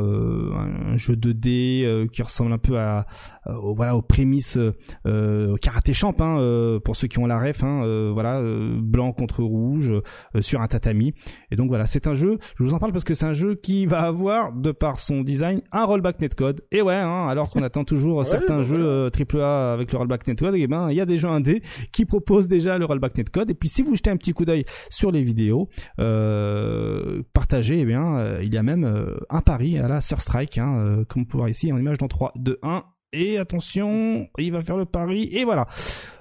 jeu 0.96 1.16
2D 1.16 1.84
euh, 1.84 2.08
qui 2.08 2.22
ressemble 2.24 2.54
un 2.54 2.58
peu 2.58 2.78
à, 2.80 3.06
au- 3.48 3.74
voilà, 3.76 3.96
aux 3.96 4.02
prémices 4.02 4.58
euh, 5.06 5.56
karaté 5.58 5.94
champ, 5.94 6.14
hein, 6.20 6.80
pour 6.84 6.96
ceux 6.96 7.08
qui 7.08 7.20
ont 7.20 7.28
la 7.28 7.40
ref, 7.40 7.64
hein, 7.64 8.12
voilà, 8.14 8.42
blanc 8.80 9.12
contre 9.14 9.44
rouge 9.44 9.94
sur 10.40 10.62
un 10.62 10.68
tatami. 10.68 11.14
Et 11.52 11.56
donc 11.56 11.68
voilà, 11.68 11.86
c'est 11.86 12.08
un 12.08 12.14
jeu. 12.14 12.40
Je 12.58 12.64
vous 12.64 12.74
en 12.74 12.80
parle 12.80 12.92
parce 12.94 13.04
que 13.04 13.14
c'est 13.14 13.26
un 13.26 13.34
jeu 13.34 13.56
qui 13.56 13.86
va 13.86 14.02
avoir, 14.02 14.54
de 14.54 14.72
par 14.72 15.00
son 15.00 15.22
design, 15.22 15.62
un 15.72 15.86
rollback 15.86 16.20
netcode. 16.20 16.62
Et 16.72 16.82
ouais, 16.82 16.96
hein, 16.96 17.28
alors 17.28 17.50
qu'on 17.50 17.62
attend 17.62 17.84
toujours 17.84 18.23
Ouais, 18.24 18.30
certains 18.30 18.58
bah 18.58 18.64
jeux 18.64 18.78
voilà. 18.82 18.90
euh, 18.90 19.10
AAA 19.10 19.74
avec 19.74 19.92
le 19.92 19.98
rollback 19.98 20.28
netcode, 20.28 20.56
et 20.56 20.68
ben 20.68 20.90
il 20.90 20.96
y 20.96 21.02
a 21.02 21.06
des 21.06 21.18
jeux 21.18 21.30
indés 21.30 21.62
qui 21.92 22.06
proposent 22.06 22.48
déjà 22.48 22.78
le 22.78 22.86
rollback 22.86 23.18
netcode. 23.18 23.50
Et 23.50 23.54
puis 23.54 23.70
si 23.70 23.82
vous 23.84 23.96
jetez 23.96 24.10
un 24.10 24.18
petit 24.18 24.34
coup 24.34 24.46
d'œil 24.46 24.66
sur 24.90 25.12
les 25.12 25.24
vidéos 25.24 25.70
euh, 26.00 27.22
partagées, 27.34 27.80
eh 27.80 27.86
bien 27.86 28.18
euh, 28.18 28.40
il 28.44 28.54
y 28.54 28.58
a 28.58 28.64
même 28.64 28.84
euh, 28.84 29.18
un 29.30 29.42
pari 29.42 29.78
à 29.78 29.88
la 29.88 30.02
Surstrike, 30.02 30.58
hein, 30.58 30.78
euh, 30.78 31.06
comme 31.06 31.24
on 31.24 31.26
peut 31.26 31.38
voir 31.38 31.50
ici 31.50 31.72
en 31.72 31.78
image 31.78 31.98
dans 31.98 32.08
3, 32.08 32.34
2, 32.36 32.60
1. 32.64 32.84
Et 33.14 33.38
attention, 33.38 34.28
il 34.40 34.52
va 34.52 34.62
faire 34.62 34.76
le 34.76 34.86
pari, 34.86 35.30
et 35.32 35.46
voilà. 35.46 35.68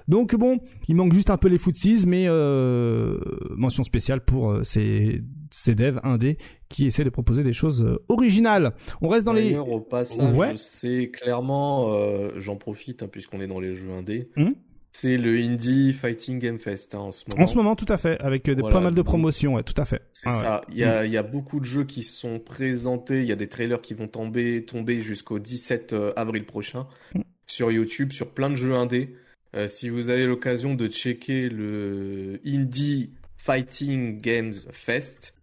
Donc 0.07 0.35
bon, 0.35 0.59
il 0.87 0.95
manque 0.95 1.13
juste 1.13 1.29
un 1.29 1.37
peu 1.37 1.47
les 1.47 1.57
footsies, 1.57 2.05
mais 2.07 2.25
euh, 2.27 3.17
mention 3.55 3.83
spéciale 3.83 4.21
pour 4.23 4.51
euh, 4.51 4.63
ces, 4.63 5.21
ces 5.49 5.75
devs 5.75 5.99
indés 6.03 6.37
qui 6.69 6.85
essaient 6.85 7.03
de 7.03 7.09
proposer 7.09 7.43
des 7.43 7.53
choses 7.53 7.83
euh, 7.83 8.03
originales. 8.09 8.73
On 9.01 9.07
reste 9.07 9.25
dans 9.25 9.33
les... 9.33 9.57
Au 9.57 9.79
passage, 9.79 10.35
Ouais. 10.35 10.53
sais 10.57 11.07
clairement, 11.07 11.91
j'en 12.37 12.55
profite 12.57 13.01
hein, 13.03 13.07
puisqu'on 13.11 13.41
est 13.41 13.47
dans 13.47 13.59
les 13.59 13.73
jeux 13.75 13.91
indés. 13.91 14.29
Hmm. 14.35 14.51
C'est 14.95 15.17
le 15.17 15.35
Indie 15.37 15.91
Fighting 15.91 16.39
Game 16.39 16.59
Fest 16.59 16.93
hein, 16.95 16.99
en 16.99 17.11
ce 17.11 17.23
moment. 17.27 17.43
En 17.43 17.47
ce 17.47 17.55
moment, 17.55 17.75
tout 17.75 17.85
à 17.89 17.97
fait, 17.97 18.19
avec 18.19 18.47
euh, 18.47 18.55
des, 18.55 18.61
Voilà, 18.61 18.75
pas 18.77 18.81
mal 18.81 18.93
de 18.93 19.01
promotions, 19.01 19.55
ouais, 19.55 19.63
tout 19.63 19.79
à 19.81 19.85
fait. 19.85 20.03
C'est 20.13 20.29
Ah 20.29 20.39
ça. 20.41 20.61
Il 20.69 20.77
y 20.77 20.83
a, 20.83 21.05
il 21.05 21.11
y 21.11 21.17
a 21.17 21.23
beaucoup 21.23 21.59
de 21.59 21.65
jeux 21.65 21.83
qui 21.83 22.03
sont 22.03 22.39
présentés. 22.39 23.19
Il 23.21 23.25
y 23.25 23.31
a 23.31 23.35
des 23.35 23.49
trailers 23.49 23.81
qui 23.81 23.93
vont 23.95 24.07
tomber, 24.07 24.63
tomber 24.65 25.01
jusqu'au 25.01 25.39
17 25.39 25.95
avril 26.15 26.45
prochain 26.45 26.87
Mm. 27.15 27.21
sur 27.47 27.71
YouTube, 27.71 28.11
sur 28.11 28.29
plein 28.31 28.49
de 28.49 28.55
jeux 28.55 28.73
indés. 28.75 29.15
Euh, 29.55 29.67
si 29.67 29.89
vous 29.89 30.09
avez 30.09 30.25
l'occasion 30.25 30.73
de 30.75 30.87
checker 30.87 31.49
le 31.49 32.39
Indie 32.45 33.11
Fighting 33.37 34.21
Games 34.21 34.53
Fest, 34.71 35.33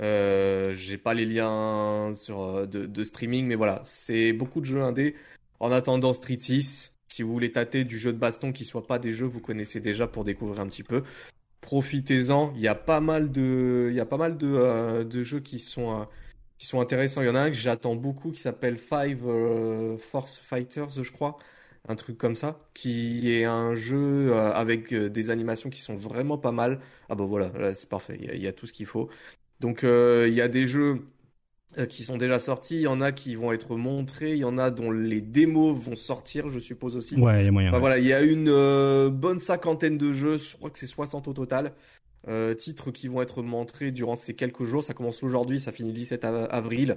euh, 0.00 0.72
j'ai 0.74 0.96
pas 0.96 1.12
les 1.14 1.26
liens 1.26 2.12
sur, 2.14 2.40
euh, 2.42 2.66
de, 2.66 2.86
de 2.86 3.04
streaming, 3.04 3.46
mais 3.46 3.56
voilà, 3.56 3.80
c'est 3.84 4.32
beaucoup 4.32 4.60
de 4.60 4.64
jeux 4.66 4.82
indés. 4.82 5.16
En 5.60 5.72
attendant 5.72 6.12
Street 6.14 6.38
6, 6.38 6.92
si 7.18 7.24
vous 7.24 7.32
voulez 7.32 7.50
tâter 7.50 7.82
du 7.82 7.98
jeu 7.98 8.12
de 8.12 8.16
baston 8.16 8.52
qui 8.52 8.64
soit 8.64 8.86
pas 8.86 9.00
des 9.00 9.10
jeux 9.10 9.26
vous 9.26 9.40
connaissez 9.40 9.80
déjà 9.80 10.06
pour 10.06 10.22
découvrir 10.22 10.60
un 10.60 10.68
petit 10.68 10.84
peu, 10.84 11.02
profitez-en. 11.60 12.52
Il 12.54 12.60
y 12.60 12.68
a 12.68 12.76
pas 12.76 13.00
mal 13.00 13.32
de, 13.32 13.90
jeux 15.24 15.40
qui 15.40 15.58
sont, 15.58 16.06
intéressants. 16.74 17.22
Il 17.22 17.26
y 17.26 17.28
en 17.28 17.34
a 17.34 17.40
un 17.40 17.50
que 17.50 17.56
j'attends 17.56 17.96
beaucoup 17.96 18.30
qui 18.30 18.38
s'appelle 18.38 18.78
Five 18.78 19.26
euh, 19.26 19.98
Force 19.98 20.38
Fighters, 20.38 20.90
je 20.90 21.10
crois. 21.10 21.36
Un 21.88 21.96
truc 21.96 22.16
comme 22.18 22.36
ça, 22.36 22.60
qui 22.72 23.32
est 23.32 23.44
un 23.44 23.74
jeu 23.74 24.30
euh, 24.32 24.52
avec 24.52 24.92
euh, 24.92 25.10
des 25.10 25.30
animations 25.30 25.70
qui 25.70 25.80
sont 25.80 25.96
vraiment 25.96 26.38
pas 26.38 26.52
mal. 26.52 26.78
Ah 27.08 27.16
bah 27.16 27.24
voilà, 27.24 27.48
là, 27.58 27.74
c'est 27.74 27.88
parfait, 27.88 28.16
il 28.20 28.40
y 28.40 28.46
a, 28.46 28.52
tout 28.52 28.66
ce 28.66 28.72
qu'il 28.72 28.86
faut. 28.86 29.08
Donc 29.58 29.82
il 29.82 30.34
y 30.34 30.40
a 30.40 30.46
des 30.46 30.68
jeux 30.68 31.02
qui 31.86 32.02
sont 32.02 32.16
déjà 32.16 32.38
sortis, 32.38 32.76
il 32.76 32.80
y 32.82 32.86
en 32.86 33.00
a 33.00 33.12
qui 33.12 33.34
vont 33.36 33.52
être 33.52 33.76
montrés, 33.76 34.32
il 34.32 34.38
y 34.38 34.44
en 34.44 34.58
a 34.58 34.70
dont 34.70 34.90
les 34.90 35.20
démos 35.20 35.76
vont 35.78 35.96
sortir, 35.96 36.48
je 36.48 36.58
suppose 36.58 36.96
aussi. 36.96 37.14
Ouais, 37.16 37.42
il 37.42 37.44
y 37.46 37.48
a 37.48 37.52
moyen. 37.52 37.70
Bah 37.70 37.76
ouais. 37.76 37.80
voilà, 37.80 37.98
il 37.98 38.06
y 38.06 38.12
a 38.12 38.22
une 38.22 38.48
euh, 38.48 39.10
bonne 39.10 39.38
cinquantaine 39.38 39.98
de 39.98 40.12
jeux, 40.12 40.38
je 40.38 40.56
crois 40.56 40.70
que 40.70 40.78
c'est 40.78 40.86
60 40.86 41.28
au 41.28 41.32
total, 41.32 41.72
euh, 42.26 42.54
titres 42.54 42.90
qui 42.90 43.08
vont 43.08 43.22
être 43.22 43.42
montrés 43.42 43.90
durant 43.92 44.16
ces 44.16 44.34
quelques 44.34 44.64
jours. 44.64 44.82
Ça 44.84 44.94
commence 44.94 45.22
aujourd'hui, 45.22 45.60
ça 45.60 45.72
finit 45.72 45.90
le 45.90 45.94
17 45.94 46.24
av- 46.24 46.48
avril. 46.50 46.96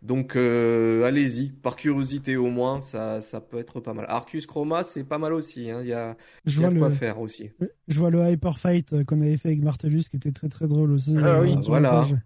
Donc 0.00 0.34
euh, 0.34 1.04
allez-y, 1.04 1.50
par 1.50 1.76
curiosité 1.76 2.36
au 2.36 2.48
moins, 2.48 2.80
ça, 2.80 3.20
ça 3.20 3.40
peut 3.40 3.58
être 3.58 3.78
pas 3.78 3.94
mal. 3.94 4.04
Arcus 4.08 4.46
Chroma, 4.46 4.82
c'est 4.82 5.04
pas 5.04 5.18
mal 5.18 5.32
aussi. 5.32 5.70
hein. 5.70 5.78
Il 5.82 5.86
y 5.88 5.92
a, 5.92 6.16
Je 6.44 6.60
y 6.60 6.64
a 6.64 6.66
vois 6.68 6.74
de 6.74 6.78
quoi 6.80 6.88
le, 6.88 6.94
faire 6.96 7.20
aussi. 7.20 7.50
je 7.86 7.98
vois 8.00 8.10
le 8.10 8.28
Hyper 8.28 8.58
Fight 8.58 8.92
euh, 8.94 9.04
qu'on 9.04 9.20
avait 9.20 9.36
fait 9.36 9.50
avec 9.50 9.62
Martellus 9.62 10.02
qui 10.10 10.16
était 10.16 10.32
très 10.32 10.48
très 10.48 10.66
drôle 10.66 10.90
aussi. 10.90 11.14
Ah 11.22 11.40
oui, 11.40 11.54
voilà. 11.68 11.90
page. 11.90 12.16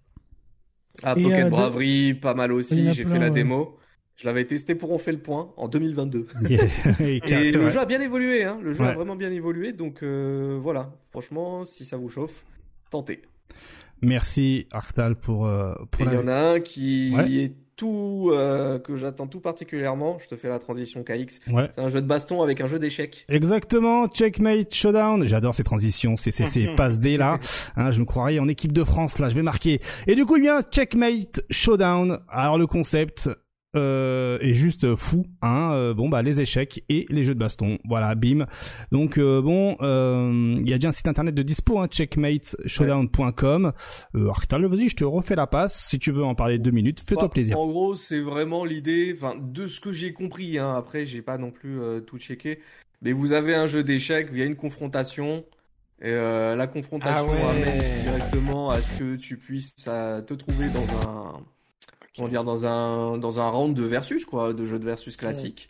Ah, 1.03 1.15
Et, 1.17 1.23
Pocket 1.23 1.39
euh, 1.41 1.45
de- 1.45 1.51
Bravery, 1.51 2.15
pas 2.15 2.35
mal 2.35 2.53
aussi. 2.53 2.93
J'ai 2.93 3.05
fait 3.05 3.19
la 3.19 3.31
démo. 3.31 3.77
Je 4.17 4.25
l'avais 4.25 4.47
testé 4.47 4.75
pour 4.75 4.91
On 4.93 4.99
fait 4.99 5.13
le 5.13 5.19
point 5.19 5.53
en 5.59 5.69
2022. 5.69 6.27
Yeah. 6.49 6.65
Et 7.01 7.21
C'est 7.27 7.53
le 7.53 7.65
vrai. 7.65 7.71
jeu 7.71 7.81
a 7.81 7.85
bien 7.85 8.01
évolué, 8.01 8.45
hein. 8.45 8.59
Le 8.63 8.73
jeu 8.73 8.83
a 8.85 8.93
vraiment 8.95 9.15
bien 9.17 9.31
évolué. 9.31 9.73
Donc 9.73 10.03
euh, 10.03 10.59
voilà, 10.63 10.95
franchement, 11.11 11.65
si 11.67 11.85
ça 11.85 11.97
vous 11.99 12.09
chauffe, 12.09 12.45
tentez. 12.91 13.21
Merci 14.03 14.67
Arctal 14.73 15.17
pour 15.17 15.47
euh, 15.47 15.75
Et 15.75 15.87
pour 15.91 16.07
il 16.07 16.15
y 16.15 16.17
en 16.17 16.29
a 16.29 16.53
un 16.55 16.61
qui 16.61 17.13
Ouais. 17.15 17.31
est 17.33 17.55
tout 17.77 18.31
euh, 18.33 18.79
que 18.79 18.97
j'attends 18.97 19.27
tout 19.27 19.41
particulièrement. 19.41 20.19
Je 20.19 20.29
te 20.29 20.37
fais 20.37 20.49
la 20.49 20.59
transition 20.59 21.03
KX. 21.03 21.41
Ouais. 21.53 21.69
C'est 21.75 21.81
un 21.81 21.91
jeu 21.91 22.01
de 22.01 22.07
baston 22.07 22.43
avec 22.43 22.61
un 22.61 22.67
jeu 22.67 22.79
d'échecs. 22.79 23.25
Exactement, 23.29 24.09
Checkmate 24.09 24.75
Showdown. 24.75 25.27
J'adore 25.27 25.55
ces 25.55 25.65
transitions, 25.65 26.17
ces, 26.17 26.31
ces, 26.31 26.47
ces 26.47 26.67
passes 26.77 27.01
D 27.01 27.17
là. 27.17 27.39
Hein, 27.77 27.91
je 27.91 28.01
me 28.01 28.05
croirais 28.07 28.39
en 28.39 28.49
équipe 28.49 28.73
de 28.73 28.85
France 28.85 29.19
là, 29.19 29.29
je 29.29 29.35
vais 29.35 29.43
marquer. 29.43 29.81
Et 30.07 30.15
du 30.15 30.25
coup, 30.25 30.37
il 30.37 30.45
y 30.45 30.49
a 30.49 30.63
Checkmate 30.63 31.43
Showdown. 31.51 32.21
Alors 32.29 32.59
le 32.59 32.67
concept 32.67 33.29
euh, 33.77 34.39
est 34.41 34.55
juste 34.55 34.95
fou. 34.95 35.27
Hein. 35.43 35.71
Euh, 35.73 35.95
bon 35.95 36.09
bah 36.09 36.23
les 36.23 36.41
échecs 36.41 36.85
et 36.89 37.07
les 37.11 37.23
jeux 37.25 37.35
de 37.35 37.39
baston. 37.39 37.79
Voilà, 37.85 38.15
bim. 38.15 38.47
Donc 38.93 39.19
euh, 39.19 39.41
bon, 39.41 39.77
euh, 39.81 40.57
il 40.61 40.69
y 40.69 40.73
a 40.73 40.77
déjà 40.77 40.89
un 40.89 40.93
site 40.93 41.09
internet 41.09 41.35
de 41.35 41.43
dispo, 41.43 41.79
hein, 41.79 41.89
checkmateshowdown.com. 41.89 43.73
Euh, 44.15 44.29
Arctal, 44.29 44.65
vas-y, 44.67 44.89
je 44.89 44.97
te 44.97 45.05
refais 45.05 45.37
la 45.37 45.47
passe. 45.47 45.79
Si 45.79 45.99
tu 45.99 46.13
veux 46.13 46.25
en 46.25 46.35
parler 46.35 46.59
deux 46.59 46.71
minutes, 46.71 47.01
fais-toi 47.01 47.25
Bah, 47.25 47.29
plaisir. 47.31 47.59
En 47.59 47.67
gros, 47.67 47.95
c'est 47.95 48.21
vraiment 48.21 48.65
l'idée, 48.65 49.15
enfin, 49.17 49.35
de 49.41 49.67
ce 49.67 49.81
que 49.81 49.93
j'ai 49.93 50.13
compris. 50.13 50.59
Hein. 50.59 50.75
Après, 50.77 51.05
j'ai 51.05 51.23
pas 51.23 51.39
non 51.39 51.51
plus 51.51 51.81
euh, 51.81 52.01
tout 52.01 52.19
checké. 52.19 52.61
Mais 53.03 53.13
vous 53.13 53.33
avez 53.33 53.55
un 53.55 53.67
jeu 53.67 53.85
d'échecs 53.85 54.33
via 54.33 54.45
une 54.45 54.57
confrontation. 54.57 55.45
Et 56.03 56.11
euh, 56.11 56.55
la 56.57 56.67
confrontation 56.67 57.27
Ah 57.27 57.33
ouais. 57.33 57.63
amène 57.63 58.03
directement 58.03 58.71
à 58.71 58.81
ce 58.81 58.99
que 58.99 59.17
tu 59.17 59.39
puisses 59.39 59.75
te 59.75 60.35
trouver 60.35 60.67
dans 60.69 61.09
un, 61.09 61.41
comment 62.17 62.29
dire, 62.29 62.45
dans 62.45 62.67
un, 62.67 63.19
dans 63.19 63.41
un 63.41 63.49
round 63.49 63.77
de 63.77 63.83
versus, 63.85 64.25
quoi, 64.25 64.53
de 64.55 64.67
jeu 64.67 64.79
de 64.79 64.85
versus 64.85 65.17
classique. 65.17 65.69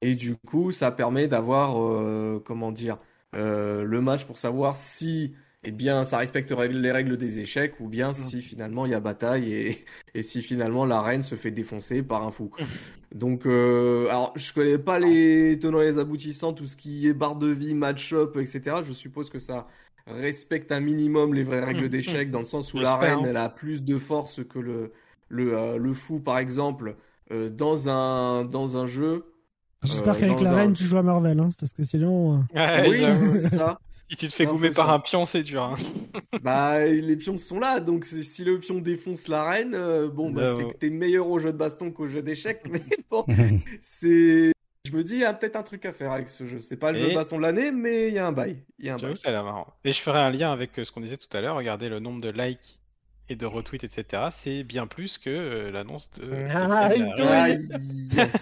Et 0.00 0.14
du 0.14 0.36
coup, 0.36 0.70
ça 0.72 0.90
permet 0.92 1.26
d'avoir, 1.28 1.82
euh, 1.82 2.40
comment 2.44 2.72
dire, 2.72 2.98
euh, 3.34 3.82
le 3.84 4.00
match 4.00 4.24
pour 4.26 4.38
savoir 4.38 4.76
si, 4.76 5.34
eh 5.64 5.72
bien, 5.72 6.04
ça 6.04 6.18
respecte 6.18 6.50
les 6.52 6.92
règles 6.92 7.16
des 7.16 7.40
échecs 7.40 7.80
ou 7.80 7.88
bien 7.88 8.12
si 8.12 8.42
finalement 8.42 8.86
il 8.86 8.92
y 8.92 8.94
a 8.94 9.00
bataille 9.00 9.52
et, 9.52 9.84
et 10.14 10.22
si 10.22 10.42
finalement 10.42 10.84
la 10.86 11.02
reine 11.02 11.22
se 11.22 11.34
fait 11.34 11.50
défoncer 11.50 12.02
par 12.02 12.22
un 12.22 12.30
fou. 12.30 12.50
Donc, 13.14 13.46
euh, 13.46 14.06
alors, 14.08 14.32
je 14.36 14.52
connais 14.52 14.78
pas 14.78 14.98
les 14.98 15.58
tenants 15.58 15.80
et 15.80 15.86
les 15.90 15.98
aboutissants, 15.98 16.52
tout 16.52 16.66
ce 16.66 16.76
qui 16.76 17.06
est 17.08 17.14
barre 17.14 17.36
de 17.36 17.48
vie, 17.48 17.74
match-up, 17.74 18.36
etc. 18.36 18.82
Je 18.84 18.92
suppose 18.92 19.30
que 19.30 19.38
ça 19.38 19.66
respecte 20.06 20.72
un 20.72 20.80
minimum 20.80 21.34
les 21.34 21.42
vraies 21.44 21.64
règles 21.64 21.84
Mhm. 21.84 21.88
d'échecs 21.88 22.30
dans 22.30 22.40
le 22.40 22.44
sens 22.44 22.72
où 22.74 22.78
la 22.78 22.96
reine, 22.96 23.24
hein. 23.24 23.26
elle 23.26 23.36
a 23.36 23.48
plus 23.48 23.82
de 23.84 23.98
force 23.98 24.44
que 24.46 24.58
le, 24.58 24.92
le, 25.28 25.56
euh, 25.56 25.76
le 25.76 25.94
fou, 25.94 26.20
par 26.20 26.38
exemple, 26.38 26.96
euh, 27.32 27.48
dans 27.50 27.88
un, 27.88 28.44
dans 28.44 28.76
un 28.76 28.86
jeu. 28.86 29.32
J'espère 29.84 30.16
Euh, 30.16 30.20
qu'avec 30.20 30.40
la 30.40 30.50
un- 30.52 30.54
reine, 30.56 30.74
tu 30.74 30.84
joues 30.84 30.96
à 30.98 31.02
Marvel, 31.02 31.38
hein, 31.38 31.48
parce 31.58 31.72
que 31.72 31.84
sinon. 31.84 32.44
Ouais, 32.54 32.88
oui, 32.88 33.42
ça. 33.48 33.78
Si 34.10 34.16
tu 34.16 34.26
te 34.28 34.32
fais 34.32 34.46
goumer 34.46 34.70
par 34.70 34.86
ça. 34.86 34.92
un 34.94 35.00
pion, 35.00 35.26
c'est 35.26 35.42
dur. 35.42 35.62
Hein. 35.62 35.74
Bah, 36.42 36.82
les 36.86 37.14
pions 37.16 37.36
sont 37.36 37.60
là, 37.60 37.78
donc 37.78 38.06
si 38.06 38.42
le 38.42 38.58
pion 38.58 38.78
défonce 38.78 39.28
la 39.28 39.44
reine, 39.46 39.74
euh, 39.74 40.08
bon, 40.08 40.30
bah, 40.30 40.54
c'est 40.56 40.64
que 40.66 40.72
t'es 40.78 40.88
meilleur 40.88 41.28
au 41.28 41.38
jeu 41.38 41.52
de 41.52 41.58
baston 41.58 41.90
qu'au 41.90 42.08
jeu 42.08 42.22
d'échecs, 42.22 42.62
mais 42.70 42.80
bon, 43.10 43.26
c'est. 43.82 44.52
Je 44.86 44.92
me 44.96 45.04
dis, 45.04 45.14
il 45.14 45.20
y 45.20 45.24
a 45.24 45.34
peut-être 45.34 45.56
un 45.56 45.62
truc 45.62 45.84
à 45.84 45.92
faire 45.92 46.10
avec 46.12 46.30
ce 46.30 46.46
jeu. 46.46 46.60
C'est 46.60 46.78
pas 46.78 46.92
le 46.92 46.98
jeu 46.98 47.08
de 47.10 47.14
baston 47.14 47.36
de 47.36 47.42
l'année, 47.42 47.70
mais 47.70 48.08
il 48.08 48.14
y 48.14 48.18
a 48.18 48.26
un 48.26 48.32
bail. 48.32 48.62
Il 48.78 48.86
y 48.86 48.88
a 48.88 48.94
un 48.94 48.96
bail. 48.96 49.16
ça 49.18 49.28
a 49.28 49.32
l'air 49.32 49.44
marrant. 49.44 49.66
Et 49.84 49.92
je 49.92 50.00
ferai 50.00 50.20
un 50.20 50.30
lien 50.30 50.50
avec 50.52 50.70
ce 50.82 50.90
qu'on 50.90 51.02
disait 51.02 51.18
tout 51.18 51.36
à 51.36 51.42
l'heure. 51.42 51.56
Regardez 51.56 51.90
le 51.90 51.98
nombre 52.00 52.22
de 52.22 52.30
likes 52.30 52.80
et 53.28 53.36
de 53.36 53.46
retweets, 53.46 53.84
etc. 53.84 54.24
C'est 54.30 54.62
bien 54.64 54.86
plus 54.86 55.18
que 55.18 55.30
euh, 55.30 55.70
l'annonce 55.70 56.10
de. 56.12 56.30
Ah, 56.50 56.88
de- 56.88 58.16
yes. 58.16 58.32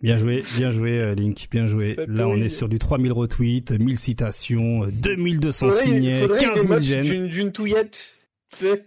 Bien 0.00 0.16
joué, 0.16 0.42
bien 0.56 0.70
joué 0.70 0.98
euh, 0.98 1.14
Link, 1.14 1.46
bien 1.50 1.66
joué. 1.66 1.94
Ça 1.94 2.06
Là 2.08 2.26
on 2.26 2.36
est 2.36 2.48
sur 2.48 2.68
du 2.68 2.78
3000 2.80 3.12
retweets, 3.12 3.70
1000 3.70 3.98
citations, 3.98 4.84
euh, 4.84 4.90
2200 4.90 5.66
Faudrait- 5.70 5.82
signés, 5.84 6.20
faudrait 6.20 6.38
15 6.38 6.48
une 6.50 6.56
000 6.56 6.68
match 6.68 6.82
gènes. 6.82 7.26
d'une- 7.28 7.52
touillette. 7.52 8.16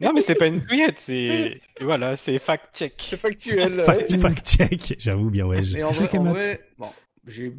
Non, 0.02 0.12
mais 0.14 0.22
c'est 0.22 0.36
pas 0.36 0.48
une 0.48 0.64
couillette, 0.66 1.00
c'est. 1.00 1.60
Voilà, 1.82 2.16
c'est 2.18 2.38
fact-check. 2.38 2.94
c'est 3.00 3.18
factuel. 3.18 3.82
Fact, 3.84 4.12
ouais. 4.12 4.18
fact 4.18 4.48
check, 4.48 4.96
j'avoue 5.00 5.30
bien 5.32 5.46
ouais. 5.46 5.64
je- 5.64 5.78
Et 5.78 5.84
en 5.84 5.92
vrai, 5.92 6.16
en 6.18 6.24
bon, 6.78 6.88
j'ai, 7.26 7.54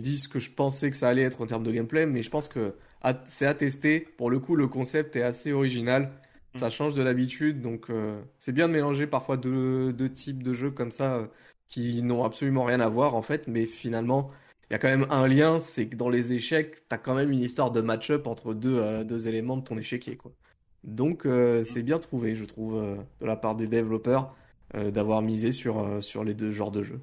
dit 0.00 0.18
ce 0.18 0.28
que 0.28 0.38
je 0.38 0.50
pensais 0.50 0.90
que 0.90 0.96
ça 0.96 1.08
allait 1.08 1.22
être 1.22 1.40
en 1.42 1.46
termes 1.46 1.62
de 1.62 1.70
gameplay, 1.72 2.06
mais 2.06 2.22
je 2.22 2.30
pense 2.30 2.48
que 2.48 2.74
c'est 3.24 3.46
à 3.46 3.54
tester. 3.54 4.00
Pour 4.00 4.30
le 4.30 4.38
coup, 4.38 4.56
le 4.56 4.68
concept 4.68 5.16
est 5.16 5.22
assez 5.22 5.52
original. 5.52 6.12
Ça 6.56 6.68
change 6.68 6.94
de 6.94 7.02
l'habitude, 7.02 7.62
donc 7.62 7.88
euh, 7.88 8.20
c'est 8.38 8.52
bien 8.52 8.68
de 8.68 8.74
mélanger 8.74 9.06
parfois 9.06 9.38
deux, 9.38 9.90
deux 9.92 10.12
types 10.12 10.42
de 10.42 10.52
jeux 10.52 10.70
comme 10.70 10.92
ça 10.92 11.14
euh, 11.14 11.26
qui 11.68 12.02
n'ont 12.02 12.24
absolument 12.24 12.64
rien 12.64 12.80
à 12.80 12.90
voir 12.90 13.14
en 13.14 13.22
fait, 13.22 13.48
mais 13.48 13.64
finalement, 13.64 14.30
il 14.68 14.74
y 14.74 14.76
a 14.76 14.78
quand 14.78 14.88
même 14.88 15.06
un 15.08 15.26
lien, 15.26 15.60
c'est 15.60 15.86
que 15.86 15.96
dans 15.96 16.10
les 16.10 16.34
échecs, 16.34 16.86
t'as 16.88 16.98
quand 16.98 17.14
même 17.14 17.30
une 17.30 17.40
histoire 17.40 17.70
de 17.70 17.80
match-up 17.80 18.26
entre 18.26 18.52
deux, 18.52 18.78
euh, 18.78 19.02
deux 19.02 19.28
éléments 19.28 19.56
de 19.56 19.64
ton 19.64 19.78
échiquier, 19.78 20.16
quoi. 20.18 20.30
Donc 20.84 21.24
euh, 21.24 21.64
c'est 21.64 21.82
bien 21.82 21.98
trouvé, 21.98 22.34
je 22.34 22.44
trouve, 22.44 22.74
de 23.20 23.26
la 23.26 23.36
part 23.36 23.54
des 23.54 23.68
développeurs 23.68 24.36
d'avoir 24.74 25.22
misé 25.22 25.52
sur, 25.52 26.02
sur 26.02 26.24
les 26.24 26.34
deux 26.34 26.50
genres 26.50 26.70
de 26.70 26.82
jeux. 26.82 27.00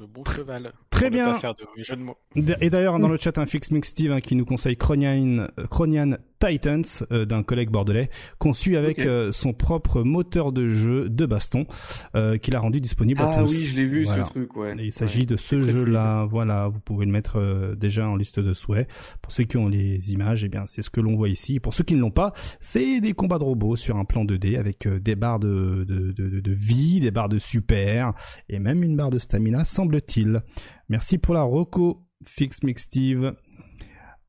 Le 0.00 0.06
bon 0.06 0.24
cheval. 0.24 0.72
Très 0.98 1.10
bien. 1.10 1.32
pas 1.32 1.38
faire 1.38 1.54
de 1.54 1.64
mauvais 1.64 1.84
jeu 1.84 1.96
de 1.96 2.02
mots. 2.02 2.16
Et 2.60 2.70
d'ailleurs 2.70 2.98
dans 2.98 3.08
le 3.08 3.16
chat 3.16 3.38
un 3.38 3.46
Fix 3.46 3.70
Mix 3.70 3.88
Steve 3.88 4.12
hein, 4.12 4.20
qui 4.20 4.34
nous 4.36 4.44
conseille 4.44 4.76
Cronian, 4.76 5.38
euh, 5.58 5.66
Cronian 5.70 6.16
Titans 6.40 6.84
euh, 7.10 7.24
d'un 7.24 7.42
collègue 7.42 7.70
bordelais, 7.70 8.10
conçu 8.38 8.76
avec 8.76 9.00
euh, 9.00 9.32
son 9.32 9.52
propre 9.52 10.02
moteur 10.02 10.52
de 10.52 10.68
jeu 10.68 11.08
de 11.08 11.26
baston 11.26 11.66
euh, 12.14 12.38
qu'il 12.38 12.54
a 12.54 12.60
rendu 12.60 12.80
disponible 12.80 13.20
à 13.20 13.32
Ah 13.38 13.42
tous. 13.42 13.50
oui, 13.50 13.64
je 13.66 13.74
l'ai 13.76 13.86
vu 13.86 14.04
Voilà. 14.04 14.24
ce 14.24 14.30
truc, 14.30 14.56
ouais. 14.56 14.74
Et 14.78 14.84
il 14.86 14.92
s'agit 14.92 15.20
Ouais, 15.20 15.26
de 15.26 15.36
ce 15.36 15.58
jeu-là. 15.60 16.26
Voilà, 16.30 16.68
vous 16.68 16.78
pouvez 16.78 17.06
le 17.06 17.12
mettre 17.12 17.38
euh, 17.40 17.74
déjà 17.74 18.08
en 18.08 18.14
liste 18.14 18.38
de 18.38 18.54
souhaits. 18.54 18.86
Pour 19.20 19.32
ceux 19.32 19.44
qui 19.44 19.56
ont 19.56 19.66
les 19.66 20.12
images, 20.12 20.44
eh 20.44 20.48
bien, 20.48 20.62
c'est 20.66 20.82
ce 20.82 20.90
que 20.90 21.00
l'on 21.00 21.16
voit 21.16 21.28
ici. 21.28 21.56
Et 21.56 21.60
pour 21.60 21.74
ceux 21.74 21.82
qui 21.82 21.94
ne 21.96 22.00
l'ont 22.00 22.12
pas, 22.12 22.32
c'est 22.60 23.00
des 23.00 23.14
combats 23.14 23.38
de 23.40 23.44
robots 23.44 23.74
sur 23.74 23.96
un 23.96 24.04
plan 24.04 24.24
2D 24.24 24.56
avec 24.58 24.86
euh, 24.86 25.00
des 25.00 25.16
barres 25.16 25.40
de, 25.40 25.84
de, 25.88 26.12
de, 26.12 26.28
de- 26.28 26.40
de 26.40 26.52
vie, 26.52 27.00
des 27.00 27.10
barres 27.10 27.28
de 27.28 27.38
super 27.40 28.12
et 28.48 28.60
même 28.60 28.84
une 28.84 28.94
barre 28.96 29.10
de 29.10 29.18
stamina, 29.18 29.64
semble-t-il. 29.64 30.40
Merci 30.88 31.18
pour 31.18 31.34
la 31.34 31.42
reco, 31.42 32.02
Fix 32.24 32.62
Mix 32.62 32.84
Steve. 32.84 33.34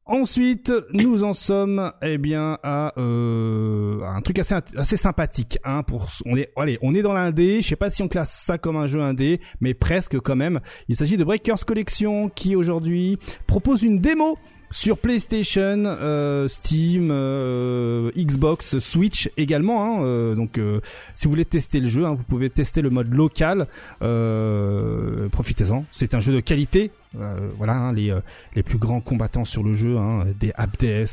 Ensuite, 0.05 0.73
nous 0.91 1.23
en 1.23 1.33
sommes, 1.33 1.93
eh 2.01 2.17
bien, 2.17 2.57
à, 2.63 2.93
euh, 2.97 4.01
un 4.01 4.21
truc 4.21 4.39
assez 4.39 4.55
assez 4.75 4.97
sympathique. 4.97 5.59
Hein, 5.63 5.83
pour 5.83 6.09
on 6.25 6.35
est, 6.35 6.51
allez, 6.57 6.79
on 6.81 6.95
est 6.95 7.03
dans 7.03 7.13
l'indé. 7.13 7.61
Je 7.61 7.67
sais 7.67 7.75
pas 7.75 7.91
si 7.91 8.01
on 8.01 8.07
classe 8.07 8.33
ça 8.33 8.57
comme 8.57 8.75
un 8.75 8.87
jeu 8.87 9.01
indé, 9.01 9.39
mais 9.61 9.75
presque 9.75 10.19
quand 10.19 10.35
même. 10.35 10.61
Il 10.87 10.95
s'agit 10.95 11.15
de 11.15 11.23
Breakers 11.23 11.63
Collection 11.63 12.29
qui 12.29 12.55
aujourd'hui 12.55 13.19
propose 13.45 13.83
une 13.83 13.99
démo 13.99 14.37
sur 14.71 14.97
PlayStation, 14.99 15.83
euh, 15.85 16.47
Steam, 16.47 17.09
euh, 17.11 18.11
Xbox, 18.17 18.79
Switch 18.79 19.29
également. 19.37 19.83
Hein, 19.83 20.03
euh, 20.03 20.35
donc, 20.35 20.57
euh, 20.57 20.79
si 21.15 21.25
vous 21.25 21.31
voulez 21.31 21.45
tester 21.45 21.79
le 21.79 21.87
jeu, 21.87 22.05
hein, 22.05 22.13
vous 22.13 22.23
pouvez 22.23 22.49
tester 22.49 22.81
le 22.81 22.89
mode 22.89 23.13
local. 23.13 23.67
Euh, 24.01 25.27
Profitez-en. 25.29 25.85
C'est 25.91 26.13
un 26.13 26.19
jeu 26.19 26.33
de 26.33 26.39
qualité. 26.39 26.91
Euh, 27.19 27.49
voilà, 27.57 27.73
hein, 27.73 27.93
les 27.93 28.11
euh, 28.11 28.19
les 28.55 28.61
plus 28.61 28.77
grands 28.77 29.01
combattants 29.01 29.45
sur 29.45 29.63
le 29.63 29.73
jeu, 29.73 29.97
hein, 29.97 30.25
des 30.39 30.51
Abdes, 30.55 30.77
des 30.79 31.05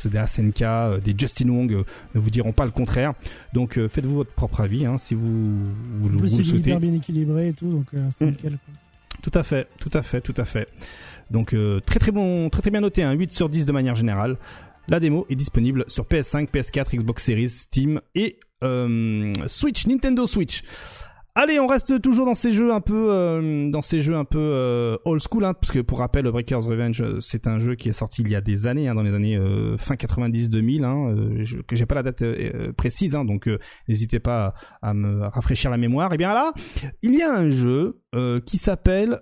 euh, 0.62 0.98
des 0.98 1.14
Justin 1.16 1.48
Wong, 1.48 1.84
ne 2.14 2.20
vous 2.20 2.30
diront 2.30 2.52
pas 2.52 2.66
le 2.66 2.70
contraire. 2.70 3.14
Donc, 3.54 3.78
euh, 3.78 3.88
faites-vous 3.88 4.16
votre 4.16 4.32
propre 4.32 4.60
avis 4.60 4.84
hein, 4.84 4.98
si 4.98 5.14
vous 5.14 5.56
vous, 5.98 6.08
En 6.14 6.18
plus, 6.18 6.30
vous 6.32 6.38
le 6.38 6.44
souhaitez. 6.44 6.58
hyper 6.70 6.80
bien 6.80 6.92
équilibré 6.92 7.48
et 7.48 7.52
tout, 7.54 7.70
donc 7.70 7.86
euh, 7.94 8.06
c'est 8.18 8.26
Mm. 8.26 8.28
nickel. 8.30 8.50
quoi. 8.50 8.74
Tout 9.22 9.30
à 9.38 9.42
fait, 9.42 9.66
tout 9.80 9.90
à 9.94 10.02
fait, 10.02 10.20
tout 10.20 10.34
à 10.36 10.44
fait. 10.44 10.68
Donc 11.30 11.54
euh, 11.54 11.80
très 11.80 11.98
très 11.98 12.12
bon, 12.12 12.48
très 12.50 12.62
très 12.62 12.70
bien 12.70 12.80
noté, 12.80 13.02
un 13.02 13.12
8 13.12 13.32
sur 13.32 13.48
10 13.48 13.66
de 13.66 13.72
manière 13.72 13.94
générale. 13.94 14.38
La 14.88 15.00
démo 15.00 15.26
est 15.28 15.34
disponible 15.34 15.84
sur 15.88 16.04
PS5, 16.04 16.48
PS4, 16.48 16.96
Xbox 16.96 17.24
Series, 17.24 17.48
Steam 17.48 18.00
et 18.14 18.38
euh, 18.62 19.32
Switch, 19.48 19.86
Nintendo 19.86 20.26
Switch. 20.26 20.62
Allez, 21.38 21.60
on 21.60 21.66
reste 21.66 22.00
toujours 22.00 22.24
dans 22.24 22.32
ces 22.32 22.50
jeux 22.50 22.72
un 22.72 22.80
peu, 22.80 23.08
euh, 23.12 23.68
dans 23.70 23.82
ces 23.82 23.98
jeux 24.00 24.16
un 24.16 24.24
peu 24.24 24.38
euh, 24.40 24.96
old 25.04 25.20
school, 25.20 25.44
hein, 25.44 25.52
parce 25.52 25.70
que 25.70 25.80
pour 25.80 25.98
rappel, 25.98 26.24
Breakers 26.30 26.64
Revenge, 26.64 27.02
euh, 27.02 27.20
c'est 27.20 27.46
un 27.46 27.58
jeu 27.58 27.74
qui 27.74 27.90
est 27.90 27.92
sorti 27.92 28.22
il 28.22 28.30
y 28.30 28.34
a 28.34 28.40
des 28.40 28.66
années, 28.66 28.88
hein, 28.88 28.94
dans 28.94 29.02
les 29.02 29.12
années 29.14 29.36
euh, 29.36 29.76
fin 29.76 29.96
90-2000, 29.96 30.82
hein, 30.84 31.14
je- 31.44 31.58
que 31.58 31.76
j'ai 31.76 31.84
pas 31.84 31.94
la 31.94 32.02
date 32.04 32.24
précise, 32.78 33.14
hein, 33.14 33.26
donc 33.26 33.50
n'hésitez 33.86 34.18
pas 34.18 34.54
à, 34.80 34.88
à 34.90 34.94
me 34.94 35.26
rafraîchir 35.26 35.70
la 35.70 35.76
mémoire. 35.76 36.10
Et 36.14 36.16
bien 36.16 36.32
là, 36.32 36.52
il 37.02 37.14
y 37.14 37.20
a 37.20 37.34
un 37.34 37.50
jeu 37.50 38.00
qui 38.46 38.56
s'appelle 38.56 39.20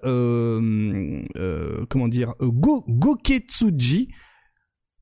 comment 1.88 2.06
dire 2.08 2.34
Go 2.40 2.84
Goketsuji. 2.88 4.08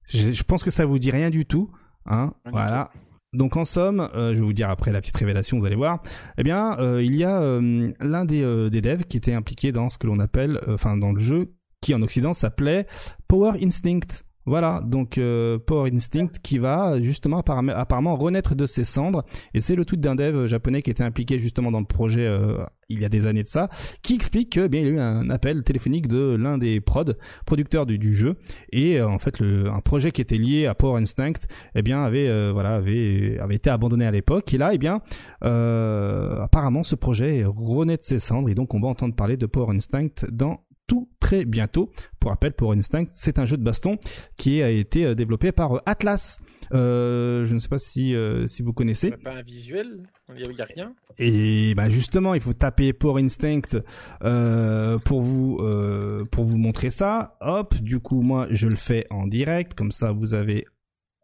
Je, 0.09 0.33
je 0.33 0.43
pense 0.45 0.65
que 0.65 0.71
ça 0.71 0.87
vous 0.87 0.99
dit 0.99 1.11
rien 1.11 1.29
du 1.29 1.45
tout, 1.45 1.71
hein. 2.07 2.33
Rien 2.47 2.53
du 2.53 2.59
voilà. 2.71 2.91
Donc 3.33 3.57
en 3.57 3.65
somme, 3.65 4.11
euh, 4.15 4.35
je 4.35 4.41
vais 4.41 4.45
vous 4.45 4.53
dire 4.53 4.69
après 4.69 4.93
la 4.93 5.01
petite 5.01 5.17
révélation, 5.17 5.59
vous 5.59 5.65
allez 5.65 5.77
voir. 5.77 6.03
Eh 6.37 6.43
bien, 6.43 6.79
euh, 6.79 7.03
il 7.03 7.17
y 7.17 7.25
a 7.25 7.41
euh, 7.41 7.91
l'un 8.01 8.27
des, 8.27 8.43
des 8.71 8.81
devs 8.83 9.05
qui 9.05 9.17
était 9.17 9.33
impliqué 9.33 9.73
dans 9.73 9.89
ce 9.89 9.97
que 9.97 10.07
l'on 10.07 10.19
appelle, 10.19 10.61
enfin 10.69 10.97
dans 10.99 11.13
le 11.13 11.19
jeu 11.19 11.55
qui 11.81 11.95
en 11.95 12.03
Occident 12.03 12.35
s'appelait 12.35 12.87
Power 13.29 13.53
Instinct. 13.63 14.23
Voilà, 14.45 14.83
donc 14.85 15.19
euh, 15.19 15.59
Power 15.59 15.91
Instinct 15.93 16.33
qui 16.43 16.59
va 16.59 17.01
justement 17.01 17.39
apparemment, 17.41 18.17
renaître 18.17 18.55
de 18.55 18.67
ses 18.67 18.85
cendres. 18.85 19.25
Et 19.55 19.61
c'est 19.61 19.77
le 19.77 19.85
tweet 19.85 20.01
d'un 20.01 20.15
dev 20.15 20.47
japonais 20.47 20.83
qui 20.83 20.91
était 20.91 21.05
impliqué 21.05 21.39
justement 21.39 21.71
dans 21.71 21.81
le 21.81 21.87
projet 21.87 22.27
euh, 22.27 22.65
il 22.93 23.01
y 23.01 23.05
a 23.05 23.09
des 23.09 23.27
années 23.27 23.43
de 23.43 23.49
ça, 23.49 23.69
qui 24.03 24.15
explique 24.15 24.51
que 24.51 24.61
eh 24.61 24.69
bien 24.69 24.81
il 24.81 24.87
y 24.87 24.91
a 24.91 24.93
eu 24.93 24.99
un 25.01 25.31
appel 25.31 25.63
téléphonique 25.63 26.09
de 26.09 26.37
l'un 26.37 26.59
des 26.59 26.81
prod 26.81 27.17
producteurs 27.47 27.87
du, 27.87 27.99
du 27.99 28.15
jeu. 28.15 28.37
Et 28.71 28.99
euh, 28.99 29.09
en 29.09 29.19
fait 29.19 29.41
le, 29.41 29.69
un 29.71 29.81
projet 29.81 30.11
qui 30.13 30.21
était 30.21 30.39
lié 30.39 30.67
à 30.67 30.75
Power 30.75 31.01
Instinct 31.01 31.47
eh 31.75 31.83
bien 31.83 32.03
avait 32.03 32.29
euh, 32.29 32.53
voilà 32.53 32.75
avait 32.75 33.39
avait 33.41 33.57
été 33.57 33.71
abandonné 33.71 34.07
à 34.07 34.11
l'époque. 34.11 34.53
Et 34.55 34.59
là 34.59 34.71
eh 34.75 34.79
bien 34.79 35.01
euh, 35.45 36.43
apparemment 36.43 36.83
ce 36.83 36.95
projet 36.95 37.45
renaît 37.47 37.97
de 37.97 38.03
ses 38.03 38.19
cendres. 38.19 38.49
Et 38.49 38.55
donc 38.55 38.75
on 38.75 38.81
va 38.81 38.89
entendre 38.89 39.15
parler 39.15 39.37
de 39.37 39.47
Power 39.47 39.75
Instinct 39.75 40.27
dans 40.31 40.61
tout 40.93 41.09
très 41.21 41.47
bientôt. 41.47 41.91
Pour 42.21 42.31
rappel, 42.33 42.53
Power 42.53 42.77
Instinct, 42.77 43.07
c'est 43.09 43.39
un 43.39 43.47
jeu 43.47 43.57
de 43.57 43.63
baston 43.63 43.97
qui 44.37 44.63
a 44.63 44.69
été 44.69 45.07
euh, 45.07 45.15
développé 45.15 45.51
par 45.51 45.77
euh, 45.77 45.81
Atlas. 45.87 46.39
Euh, 46.75 47.47
je 47.47 47.55
ne 47.55 47.59
sais 47.59 47.69
pas 47.69 47.79
si 47.79 48.15
euh, 48.15 48.47
si 48.47 48.63
vous 48.63 48.75
connaissez. 48.75 49.11
A 49.13 49.17
Pas 49.17 49.37
un 49.37 49.43
visuel 49.43 50.03
Il 50.37 50.49
n'y 50.55 50.61
a, 50.61 50.65
rien 50.67 50.95
Et 51.19 51.75
bah 51.75 51.89
justement, 51.89 52.35
il 52.35 52.43
faut 52.43 52.53
taper 52.53 52.93
Power 52.93 53.23
Instinct 53.23 53.79
euh, 54.23 54.99
pour 54.99 55.23
vous 55.23 55.59
euh, 55.61 56.25
pour 56.27 56.45
vous 56.45 56.59
montrer 56.59 56.91
ça. 56.91 57.37
Hop, 57.41 57.75
du 57.81 57.99
coup 58.01 58.21
moi 58.21 58.47
je 58.51 58.69
le 58.69 58.77
fais 58.77 59.07
en 59.11 59.27
direct, 59.27 59.73
comme 59.75 59.93
ça 59.93 60.13
vous 60.13 60.35
avez 60.35 60.67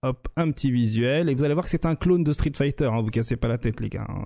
hop 0.02 0.28
un 0.36 0.50
petit 0.50 0.70
visuel 0.70 1.28
et 1.28 1.34
vous 1.34 1.44
allez 1.44 1.54
voir 1.54 1.64
que 1.64 1.70
c'est 1.70 1.84
un 1.86 1.94
clone 1.96 2.24
de 2.24 2.32
Street 2.32 2.52
Fighter. 2.56 2.86
Hein, 2.86 3.02
vous 3.02 3.10
cassez 3.10 3.36
pas 3.36 3.48
la 3.48 3.58
tête 3.58 3.80
les 3.80 3.90
gars. 3.90 4.06
hein. 4.08 4.24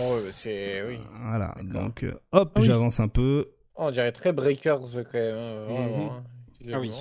Oh, 0.00 0.16
c'est. 0.32 0.82
Oui. 0.88 0.98
Voilà, 1.28 1.54
donc 1.62 2.06
hop, 2.32 2.52
Ah 2.56 2.60
oui. 2.60 2.66
j'avance 2.66 3.00
un 3.00 3.08
peu. 3.08 3.48
Oh, 3.78 3.84
on 3.86 3.90
dirait 3.90 4.12
très 4.12 4.32
Breakers 4.32 4.80
quand 5.10 5.12
même. 5.14 5.36
hein, 5.36 5.64
vraiment, 5.66 6.12
hein. 6.16 6.24
Ah 6.72 6.80
oui. 6.80 6.92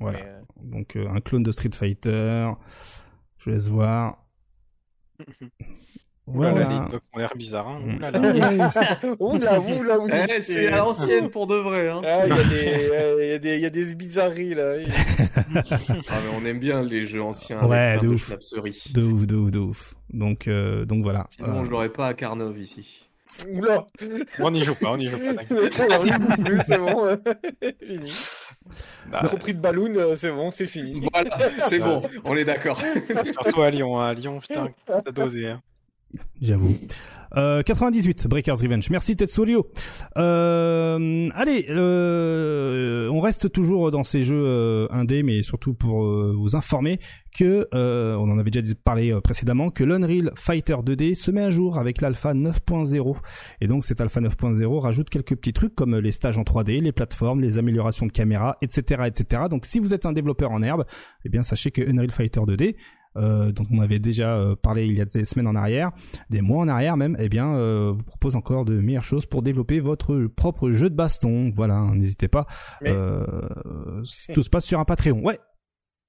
Voilà, 0.00 0.18
Mais, 0.18 0.26
euh, 0.28 0.40
donc 0.62 0.96
euh, 0.96 1.08
un 1.08 1.20
clone 1.20 1.44
de 1.44 1.52
Street 1.52 1.70
Fighter. 1.72 2.50
Je 3.38 3.50
laisse 3.50 3.68
voir. 3.68 4.18
Voilà. 6.26 6.88
docs 6.90 7.02
ont 7.12 7.18
l'air 7.18 7.32
bizarres. 7.36 7.68
Hein. 7.68 7.80
Mm. 7.84 9.16
Oula, 9.20 9.60
oula, 9.60 9.98
oula. 10.00 10.26
Eh, 10.36 10.40
c'est 10.40 10.68
à 10.68 10.78
l'ancienne 10.78 11.28
pour 11.28 11.46
de 11.46 11.54
vrai. 11.56 11.90
Hein. 11.90 12.00
Ah, 12.02 12.26
il 12.26 12.34
y 12.34 12.38
a 12.38 12.44
des, 13.38 13.66
y 13.66 13.66
a 13.66 13.78
y 13.78 13.82
a 13.92 13.94
bizarreries 13.94 14.54
là. 14.54 14.72
Ah, 15.54 15.60
mais 15.62 16.30
on 16.34 16.46
aime 16.46 16.60
bien 16.60 16.82
les 16.82 17.06
jeux 17.06 17.22
anciens 17.22 17.62
Ouais, 17.66 17.76
avec 17.76 18.00
de 18.02 18.06
de 18.08 18.12
ouf. 18.14 18.26
schnapseries. 18.26 18.84
De 18.94 19.02
ouf, 19.02 19.26
de 19.26 19.36
ouf, 19.36 19.50
de 19.50 19.58
ouf. 19.58 19.94
Donc, 20.14 20.48
euh, 20.48 20.86
donc 20.86 21.02
voilà. 21.02 21.26
Sinon, 21.28 21.60
Euh, 21.60 21.64
je 21.66 21.70
l'aurais 21.70 21.90
pas 21.90 22.08
à 22.08 22.14
Carnov 22.14 22.58
ici. 22.58 23.06
Oula. 23.52 23.86
on 24.40 24.50
n'y 24.50 24.62
joue 24.62 24.74
pas, 24.74 24.90
on 24.92 24.96
n'y 24.96 25.06
joue 25.06 25.18
pas. 25.18 25.42
Alors, 25.84 26.06
il 26.06 26.12
joue 26.12 26.44
plus, 26.44 26.60
c'est 26.66 26.78
bon. 26.78 27.06
euh, 27.06 27.16
fini. 27.82 28.12
Bah, 29.06 29.20
Trop 29.24 29.36
pris 29.36 29.54
de 29.54 29.60
ballon, 29.60 29.92
euh, 29.96 30.16
c'est 30.16 30.30
bon, 30.30 30.50
c'est 30.50 30.66
fini. 30.66 31.06
Voilà, 31.12 31.36
c'est 31.66 31.78
bon, 31.78 32.02
on 32.24 32.36
est 32.36 32.44
d'accord. 32.44 32.80
surtout 33.24 33.62
à 33.62 33.70
Lyon. 33.70 34.00
hein. 34.00 34.08
À 34.08 34.14
Lyon, 34.14 34.40
putain, 34.40 34.68
t'as 34.86 35.12
dosé. 35.12 35.48
Hein. 35.48 35.60
J'avoue. 36.40 36.74
Euh, 37.36 37.62
98, 37.62 38.28
Breakers 38.28 38.58
Revenge. 38.58 38.90
Merci 38.90 39.16
Tetsurio. 39.16 39.66
Euh, 40.16 41.28
allez, 41.34 41.66
euh, 41.70 43.08
on 43.08 43.20
reste 43.20 43.50
toujours 43.50 43.90
dans 43.90 44.04
ces 44.04 44.22
jeux 44.22 44.44
euh, 44.44 44.86
indés, 44.90 45.22
mais 45.22 45.42
surtout 45.42 45.74
pour 45.74 46.04
euh, 46.04 46.34
vous 46.36 46.54
informer 46.54 47.00
que, 47.36 47.66
euh, 47.74 48.14
on 48.14 48.30
en 48.30 48.38
avait 48.38 48.50
déjà 48.50 48.74
parlé 48.84 49.12
euh, 49.12 49.20
précédemment, 49.20 49.70
que 49.70 49.82
l'Unreal 49.82 50.30
Fighter 50.36 50.74
2D 50.74 51.14
se 51.14 51.32
met 51.32 51.42
à 51.42 51.50
jour 51.50 51.78
avec 51.78 52.00
l'Alpha 52.00 52.34
9.0. 52.34 53.16
Et 53.60 53.66
donc 53.66 53.84
cet 53.84 54.00
Alpha 54.00 54.20
9.0 54.20 54.78
rajoute 54.78 55.10
quelques 55.10 55.34
petits 55.34 55.52
trucs 55.52 55.74
comme 55.74 55.96
les 55.96 56.12
stages 56.12 56.38
en 56.38 56.42
3D, 56.42 56.80
les 56.80 56.92
plateformes, 56.92 57.40
les 57.40 57.58
améliorations 57.58 58.06
de 58.06 58.12
caméra, 58.12 58.58
etc., 58.62 59.02
etc. 59.06 59.42
Donc 59.50 59.66
si 59.66 59.80
vous 59.80 59.92
êtes 59.92 60.06
un 60.06 60.12
développeur 60.12 60.52
en 60.52 60.62
herbe, 60.62 60.84
eh 61.24 61.28
bien 61.28 61.42
sachez 61.42 61.72
que 61.72 61.82
Unreal 61.82 62.12
Fighter 62.12 62.40
2D 62.40 62.76
euh, 63.16 63.52
dont 63.52 63.64
on 63.70 63.80
avait 63.80 63.98
déjà 63.98 64.36
euh, 64.36 64.56
parlé 64.56 64.86
il 64.86 64.94
y 64.94 65.00
a 65.00 65.04
des 65.04 65.24
semaines 65.24 65.46
en 65.46 65.54
arrière, 65.54 65.90
des 66.30 66.40
mois 66.42 66.62
en 66.62 66.68
arrière 66.68 66.96
même, 66.96 67.16
eh 67.20 67.28
bien, 67.28 67.54
euh, 67.54 67.92
vous 67.94 68.02
propose 68.04 68.36
encore 68.36 68.64
de 68.64 68.78
meilleures 68.80 69.04
choses 69.04 69.26
pour 69.26 69.42
développer 69.42 69.80
votre 69.80 70.26
propre 70.26 70.70
jeu 70.70 70.90
de 70.90 70.94
baston. 70.94 71.50
Voilà, 71.54 71.80
n'hésitez 71.94 72.28
pas. 72.28 72.46
Mais- 72.82 72.90
Euh, 72.90 73.24
tout 74.34 74.42
se 74.42 74.50
passe 74.50 74.64
sur 74.64 74.80
un 74.80 74.84
Patreon. 74.84 75.20
Ouais, 75.22 75.38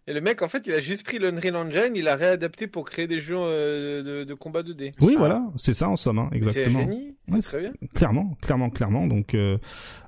Et 0.07 0.13
le 0.13 0.21
mec, 0.21 0.43
en 0.43 0.47
fait, 0.47 0.67
il 0.67 0.73
a 0.73 0.79
juste 0.79 1.03
pris 1.03 1.17
l'Unreal 1.17 1.55
Engine, 1.55 1.93
il 1.95 2.03
l'a 2.03 2.15
réadapté 2.15 2.67
pour 2.67 2.85
créer 2.85 3.07
des 3.07 3.19
jeux 3.19 3.35
euh, 3.39 4.03
de, 4.03 4.23
de 4.23 4.33
combat 4.35 4.61
2D. 4.61 4.91
oui, 5.01 5.13
Ah. 5.15 5.19
voilà, 5.19 5.47
c'est 5.57 5.73
ça 5.73 5.89
en 5.89 5.95
somme, 5.95 6.19
hein, 6.19 6.29
C'est 6.31 6.37
exactement. 6.37 6.79
génie. 6.81 7.15
Ouais, 7.27 7.39
très 7.41 7.59
bien. 7.59 7.73
Clairement, 7.95 8.37
clairement, 8.39 8.69
clairement. 8.69 9.07
Donc, 9.07 9.33
euh, 9.33 9.57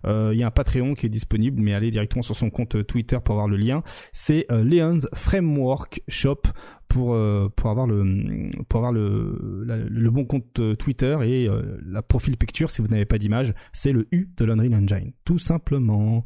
euh, 0.05 0.29
il 0.33 0.39
y 0.39 0.43
a 0.43 0.47
un 0.47 0.51
Patreon 0.51 0.93
qui 0.93 1.07
est 1.07 1.09
disponible, 1.09 1.59
mais 1.59 1.73
allez 1.73 1.89
directement 1.89 2.21
sur 2.21 2.35
son 2.35 2.51
compte 2.51 2.85
Twitter 2.85 3.17
pour 3.23 3.33
avoir 3.33 3.47
le 3.47 3.57
lien. 3.57 3.81
C'est 4.13 4.45
euh, 4.51 4.63
Leon's 4.63 5.07
Framework 5.15 6.01
Shop 6.07 6.41
pour 6.87 7.15
euh, 7.15 7.49
pour 7.55 7.69
avoir 7.71 7.87
le 7.87 8.51
pour 8.69 8.77
avoir 8.77 8.93
le 8.93 9.63
la- 9.65 9.77
le 9.77 10.11
bon 10.11 10.25
compte 10.25 10.59
euh, 10.59 10.75
Twitter 10.75 11.17
et 11.23 11.47
euh, 11.49 11.79
la 11.85 12.01
profil 12.03 12.37
picture 12.37 12.69
si 12.71 12.81
vous 12.81 12.87
n'avez 12.87 13.05
pas 13.05 13.17
d'image, 13.17 13.53
c'est 13.73 13.91
le 13.91 14.07
U 14.11 14.29
de 14.37 14.45
l'Unreal 14.45 14.75
Engine, 14.75 15.11
tout 15.25 15.39
simplement. 15.39 16.23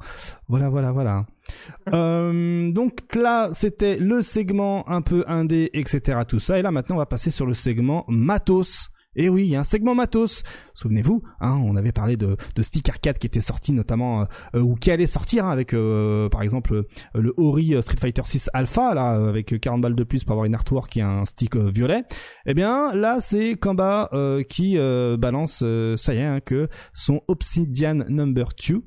Voilà, 0.50 0.68
voilà, 0.70 0.92
voilà. 0.92 1.26
Euh, 1.94 2.72
donc 2.72 3.00
là, 3.16 3.50
c'était 3.54 3.98
le 3.98 4.22
segment 4.22 4.88
un 4.88 5.02
peu 5.02 5.26
indé, 5.28 5.72
etc. 5.74 6.20
Tout 6.28 6.40
ça. 6.40 6.60
Et 6.60 6.62
là, 6.62 6.70
maintenant, 6.70 6.98
on 6.98 7.00
va 7.00 7.08
passer 7.08 7.32
sur 7.32 7.48
le 7.48 7.56
segment 7.56 8.06
matos. 8.08 8.92
Et 9.16 9.28
oui, 9.28 9.44
il 9.44 9.50
y 9.50 9.56
a 9.58 9.60
un 9.60 9.66
segment 9.66 9.94
matos. 9.94 10.42
Souvenez-vous, 10.74 11.22
hein, 11.42 11.60
on 11.66 11.76
avait 11.76 11.92
parlé 11.92 12.16
de, 12.16 12.38
Stick 12.62 12.88
Arcade 12.88 13.18
qui 13.18 13.28
était 13.28 13.42
sorti 13.42 13.74
notamment, 13.74 14.26
euh, 14.56 14.62
ou 14.62 14.76
qui 14.76 14.90
allait 14.90 15.08
sortir 15.08 15.46
hein, 15.46 15.52
avec, 15.52 15.74
euh, 15.74 16.30
par 16.30 16.42
exemple, 16.44 16.74
euh, 16.74 16.84
le 17.16 17.34
Ori 17.38 17.76
euh, 17.76 17.82
Street 17.82 17.98
Fighter 18.00 18.22
6 18.24 18.50
Alpha, 18.54 18.94
là, 18.94 19.20
euh, 19.20 19.28
avec 19.28 19.60
40 19.60 19.82
balles 19.82 19.96
de 19.96 20.04
plus 20.06 20.24
pour 20.24 20.32
avoir 20.34 20.46
une 20.46 20.56
artwork 20.56 20.96
et 20.96 21.02
un 21.02 21.26
stick 21.26 21.58
euh, 21.58 21.70
violet. 21.70 22.04
Eh 22.46 22.54
bien, 22.54 22.94
là, 22.96 23.20
c'est 23.20 23.56
Kamba 23.56 24.10
euh, 24.14 24.44
qui 24.44 24.78
euh, 24.78 25.18
balance, 25.18 25.62
euh, 25.62 25.98
ça 25.98 26.14
y 26.14 26.20
est, 26.20 26.24
hein, 26.24 26.40
que 26.40 26.70
son 26.94 27.22
Obsidian 27.28 28.06
Number 28.08 28.48
2 28.66 28.82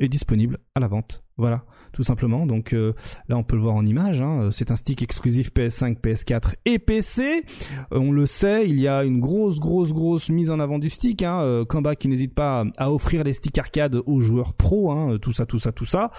est 0.00 0.08
disponible 0.08 0.58
à 0.74 0.80
la 0.80 0.88
vente. 0.88 1.22
Voilà, 1.36 1.64
tout 1.98 2.04
simplement. 2.04 2.46
Donc 2.46 2.74
euh, 2.74 2.92
là, 3.28 3.36
on 3.36 3.42
peut 3.42 3.56
le 3.56 3.62
voir 3.62 3.74
en 3.74 3.84
image. 3.84 4.22
hein. 4.22 4.50
C'est 4.52 4.70
un 4.70 4.76
stick 4.76 5.02
exclusif 5.02 5.50
PS5, 5.52 5.98
PS4 6.00 6.54
et 6.64 6.78
PC. 6.78 7.42
Euh, 7.92 7.98
on 7.98 8.12
le 8.12 8.24
sait, 8.24 8.68
il 8.68 8.78
y 8.78 8.86
a 8.86 9.02
une 9.02 9.18
grosse, 9.18 9.58
grosse, 9.58 9.92
grosse 9.92 10.28
mise 10.28 10.48
en 10.48 10.60
avant 10.60 10.78
du 10.78 10.90
stick. 10.90 11.24
Hein. 11.24 11.40
Euh, 11.40 11.64
Kamba 11.64 11.96
qui 11.96 12.06
n'hésite 12.06 12.36
pas 12.36 12.64
à 12.76 12.92
offrir 12.92 13.24
les 13.24 13.32
sticks 13.32 13.58
arcade 13.58 13.96
aux 14.06 14.20
joueurs 14.20 14.54
pro. 14.54 14.92
Hein. 14.92 15.18
Tout 15.20 15.32
ça, 15.32 15.44
tout 15.44 15.58
ça, 15.58 15.72
tout 15.72 15.86
ça, 15.86 16.12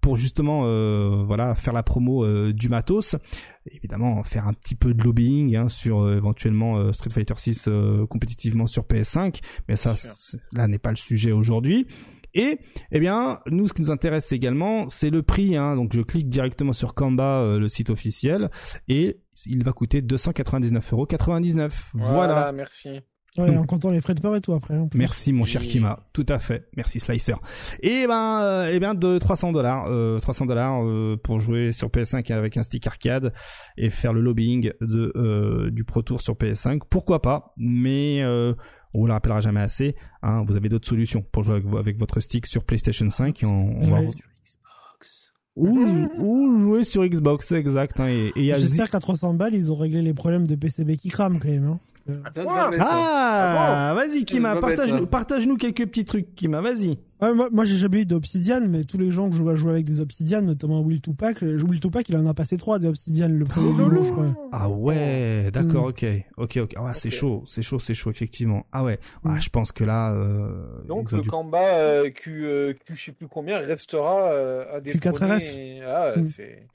pour 0.00 0.16
justement, 0.16 0.62
euh, 0.64 1.22
voilà, 1.26 1.54
faire 1.54 1.74
la 1.74 1.82
promo 1.82 2.24
euh, 2.24 2.54
du 2.54 2.70
matos. 2.70 3.16
Évidemment, 3.70 4.22
faire 4.22 4.46
un 4.48 4.54
petit 4.54 4.74
peu 4.74 4.94
de 4.94 5.02
lobbying 5.02 5.54
hein, 5.56 5.68
sur 5.68 6.00
euh, 6.00 6.16
éventuellement 6.16 6.78
euh, 6.78 6.92
Street 6.92 7.10
Fighter 7.10 7.34
6 7.36 7.68
compétitivement 8.08 8.66
sur 8.66 8.84
PS5. 8.84 9.42
Mais 9.68 9.76
ça, 9.76 9.96
là 10.52 10.66
n'est 10.66 10.78
pas 10.78 10.90
le 10.90 10.96
sujet 10.96 11.32
aujourd'hui. 11.32 11.86
Et 12.38 12.58
eh 12.92 13.00
bien, 13.00 13.40
nous, 13.50 13.66
ce 13.66 13.72
qui 13.72 13.80
nous 13.80 13.90
intéresse 13.90 14.30
également, 14.32 14.88
c'est 14.90 15.08
le 15.10 15.22
prix. 15.22 15.56
Hein. 15.56 15.74
Donc, 15.74 15.92
je 15.94 16.02
clique 16.02 16.28
directement 16.28 16.74
sur 16.74 16.92
Kamba, 16.94 17.40
euh, 17.40 17.58
le 17.58 17.68
site 17.68 17.88
officiel, 17.88 18.50
et 18.88 19.20
il 19.46 19.64
va 19.64 19.72
coûter 19.72 20.02
299,99€. 20.02 21.90
Voilà, 21.94 22.12
Voilà. 22.12 22.52
merci. 22.52 22.90
Ouais, 23.38 23.48
Donc- 23.48 23.58
en 23.58 23.64
comptant 23.66 23.90
les 23.90 24.00
frais 24.00 24.14
de 24.14 24.20
port 24.20 24.34
et 24.34 24.40
tout 24.40 24.54
après. 24.54 24.74
en 24.76 24.88
plus. 24.88 24.98
Merci 24.98 25.30
mon 25.32 25.44
cher 25.44 25.60
Oui. 25.60 25.68
Kima, 25.68 26.06
tout 26.14 26.24
à 26.30 26.38
fait. 26.38 26.68
Merci 26.74 27.00
Slicer. 27.00 27.34
Et 27.82 28.06
ben, 28.06 28.40
euh, 28.42 28.70
eh 28.72 28.80
bien 28.80 28.94
de 28.94 29.18
300 29.18 29.52
dollars, 29.52 29.90
300 30.22 30.46
dollars 30.46 30.82
pour 31.22 31.38
jouer 31.38 31.72
sur 31.72 31.90
PS5 31.90 32.30
avec 32.30 32.56
un 32.56 32.62
stick 32.62 32.86
arcade 32.86 33.34
et 33.76 33.90
faire 33.90 34.14
le 34.14 34.22
lobbying 34.22 34.72
de 34.80 35.12
euh, 35.16 35.70
du 35.70 35.84
Pro 35.84 36.00
Tour 36.00 36.22
sur 36.22 36.34
PS5. 36.34 36.80
Pourquoi 36.88 37.20
pas? 37.20 37.52
Mais 37.58 38.22
euh, 38.22 38.54
on 38.96 39.00
vous 39.00 39.06
le 39.06 39.12
rappellera 39.12 39.40
jamais 39.40 39.60
assez. 39.60 39.94
Hein, 40.22 40.42
vous 40.46 40.56
avez 40.56 40.68
d'autres 40.68 40.88
solutions 40.88 41.22
pour 41.30 41.42
jouer 41.42 41.56
avec, 41.56 41.66
avec 41.74 41.98
votre 41.98 42.20
stick 42.20 42.46
sur 42.46 42.64
PlayStation 42.64 43.08
5 43.10 43.42
et 43.42 43.46
on, 43.46 43.82
on 43.82 43.90
va 43.90 44.00
ou, 45.54 45.78
ou 46.18 46.60
jouer 46.60 46.84
sur 46.84 47.06
Xbox, 47.06 47.52
exact. 47.52 47.98
Hein, 48.00 48.08
et, 48.08 48.52
J'espère 48.58 48.90
qu'à 48.90 49.00
300 49.00 49.34
balles, 49.34 49.54
ils 49.54 49.72
ont 49.72 49.76
réglé 49.76 50.02
les 50.02 50.12
problèmes 50.12 50.46
de 50.46 50.54
PCB 50.54 50.96
qui 50.96 51.08
crament 51.08 51.38
quand 51.38 51.48
même. 51.48 51.64
Hein. 51.66 51.80
Bête, 52.06 52.46
ça. 52.46 52.70
Ah, 52.80 53.92
vas-y 53.96 54.24
Kima, 54.24 54.56
partage-nous 55.10 55.56
quelques 55.56 55.86
petits 55.86 56.04
trucs, 56.04 56.34
Kima, 56.34 56.60
vas-y. 56.60 56.98
Ouais, 57.22 57.32
moi, 57.32 57.48
moi 57.50 57.64
j'ai 57.64 57.76
jamais 57.76 58.02
eu 58.02 58.04
d'Obsidian, 58.04 58.60
mais 58.68 58.84
tous 58.84 58.98
les 58.98 59.10
gens 59.10 59.30
que 59.30 59.36
je 59.36 59.42
vois 59.42 59.54
jouer 59.54 59.70
avec 59.70 59.86
des 59.86 60.02
Obsidian, 60.02 60.42
notamment 60.42 60.82
Will 60.82 61.00
Tupac, 61.00 61.42
euh, 61.42 61.58
Will 61.66 61.80
Tupac, 61.80 62.06
il 62.10 62.16
en 62.18 62.26
a 62.26 62.34
passé 62.34 62.58
trois 62.58 62.78
des 62.78 62.86
Obsidian, 62.88 63.28
le 63.28 63.44
premier 63.46 63.68
Oh, 63.70 63.72
niveau, 63.88 64.02
je 64.04 64.10
crois. 64.10 64.26
Ah 64.52 64.68
ouais, 64.68 65.50
d'accord, 65.50 65.86
Mm. 65.86 65.88
ok, 65.88 66.06
ok, 66.36 66.56
ok. 66.62 66.74
Ah, 66.76 66.92
c'est 66.94 67.08
chaud, 67.10 67.42
c'est 67.46 67.62
chaud, 67.62 67.78
c'est 67.80 67.94
chaud, 67.94 68.10
effectivement. 68.10 68.66
Ah 68.70 68.84
ouais, 68.84 68.98
ah, 69.24 69.30
Mm. 69.30 69.40
je 69.40 69.48
pense 69.48 69.72
que 69.72 69.82
là, 69.84 70.12
euh, 70.12 70.50
Donc 70.86 71.10
le 71.10 71.22
Kamba 71.22 71.78
euh, 71.78 72.10
Q, 72.10 72.44
euh, 72.44 72.74
Q 72.74 72.94
je 72.94 73.04
sais 73.06 73.12
plus 73.12 73.28
combien 73.28 73.58
restera 73.60 74.30
euh, 74.32 74.64
un 74.76 74.80
des 74.80 74.92
Q4RF. 74.92 75.82
Ah, 75.86 76.12
Mm. 76.18 76.22
c'est 76.24 76.32
C'est 76.32 76.44
abusé, 76.44 76.66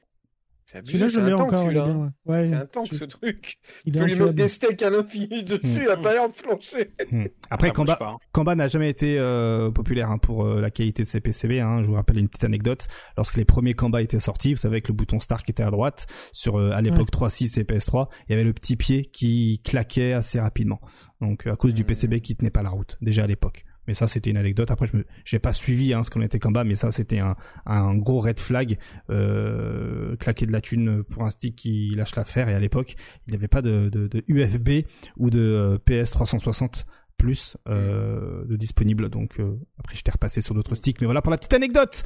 Celui-là, 0.85 1.07
je 1.07 1.13
c'est 1.19 1.25
l'ai 1.25 1.31
un 1.31 1.37
tank, 1.37 1.47
encore. 1.47 1.63
celui-là. 1.63 1.87
ouais. 1.87 2.07
Ouais, 2.25 2.45
C'est 2.45 2.53
un 2.55 2.65
tank 2.65 2.87
je- 2.91 2.95
ce 2.97 3.03
truc. 3.05 3.57
il 3.85 3.93
Tu 3.93 4.03
lui 4.05 4.15
mets 4.15 4.33
des 4.33 4.47
steaks 4.47 4.81
à 4.81 4.89
l'infini 4.89 5.43
dessus, 5.43 5.81
il 5.83 5.89
a 5.89 5.97
pas 5.97 6.13
l'air 6.13 6.29
de 6.29 6.33
flancher. 6.33 6.91
Hmm. 7.11 7.25
Après, 7.49 7.71
Kamba, 7.71 7.95
pas, 7.97 8.09
hein. 8.11 8.17
Kamba 8.31 8.55
n'a 8.55 8.67
jamais 8.67 8.89
été 8.89 9.17
euh, 9.19 9.69
populaire 9.71 10.09
hein, 10.09 10.17
pour 10.17 10.45
euh, 10.45 10.61
la 10.61 10.71
qualité 10.71 11.03
de 11.03 11.07
ses 11.07 11.19
PCB. 11.19 11.59
Hein. 11.59 11.81
Je 11.81 11.87
vous 11.87 11.93
rappelle 11.95 12.17
une 12.17 12.27
petite 12.29 12.43
anecdote. 12.45 12.87
Lorsque 13.17 13.37
les 13.37 13.45
premiers 13.45 13.73
Kamba 13.73 14.01
étaient 14.01 14.19
sortis, 14.19 14.53
vous 14.53 14.59
savez, 14.59 14.75
avec 14.75 14.87
le 14.87 14.93
bouton 14.93 15.19
Start 15.19 15.43
qui 15.45 15.51
était 15.51 15.63
à 15.63 15.71
droite, 15.71 16.07
sur 16.31 16.57
euh, 16.59 16.71
à 16.71 16.81
l'époque 16.81 17.11
3.6 17.11 17.59
et 17.59 17.63
PS3, 17.63 18.07
il 18.27 18.31
y 18.31 18.33
avait 18.35 18.43
le 18.45 18.53
petit 18.53 18.75
pied 18.77 19.03
qui 19.05 19.61
claquait 19.63 20.13
assez 20.13 20.39
rapidement. 20.39 20.79
Donc 21.19 21.45
à 21.47 21.55
cause 21.55 21.73
du. 21.73 21.83
PCB 21.83 22.21
qui 22.21 22.35
tenait 22.35 22.49
pas 22.51 22.63
la 22.63 22.69
route, 22.69 22.97
déjà 23.01 23.23
à 23.23 23.27
l'époque. 23.27 23.65
Mais 23.91 23.95
ça, 23.95 24.07
c'était 24.07 24.29
une 24.29 24.37
anecdote. 24.37 24.71
Après, 24.71 24.85
je 24.85 24.95
me, 24.95 25.05
j'ai 25.25 25.39
pas 25.39 25.51
suivi 25.51 25.93
hein, 25.93 26.01
ce 26.01 26.09
qu'on 26.09 26.21
était 26.21 26.39
Kamba, 26.39 26.63
mais 26.63 26.75
ça, 26.75 26.93
c'était 26.93 27.19
un, 27.19 27.35
un 27.65 27.93
gros 27.93 28.21
red 28.21 28.39
flag. 28.39 28.77
Euh, 29.09 30.15
claquer 30.15 30.45
de 30.45 30.53
la 30.53 30.61
thune 30.61 31.03
pour 31.03 31.23
un 31.23 31.29
stick 31.29 31.57
qui 31.57 31.89
lâche 31.93 32.15
l'affaire. 32.15 32.47
Et 32.47 32.53
à 32.53 32.59
l'époque, 32.59 32.95
il 33.27 33.31
n'y 33.31 33.35
avait 33.35 33.49
pas 33.49 33.61
de, 33.61 33.89
de, 33.89 34.07
de 34.07 34.23
UFB 34.29 34.87
ou 35.17 35.29
de 35.29 35.41
euh, 35.41 35.77
PS 35.77 36.11
360 36.11 36.85
plus 37.17 37.57
euh, 37.67 38.45
de 38.45 38.55
disponible. 38.55 39.09
Donc 39.09 39.41
euh, 39.41 39.59
après, 39.77 39.97
j'étais 39.97 40.11
repassé 40.11 40.39
sur 40.39 40.55
d'autres 40.55 40.75
sticks. 40.75 41.01
Mais 41.01 41.05
voilà 41.07 41.21
pour 41.21 41.31
la 41.31 41.37
petite 41.37 41.53
anecdote. 41.53 42.01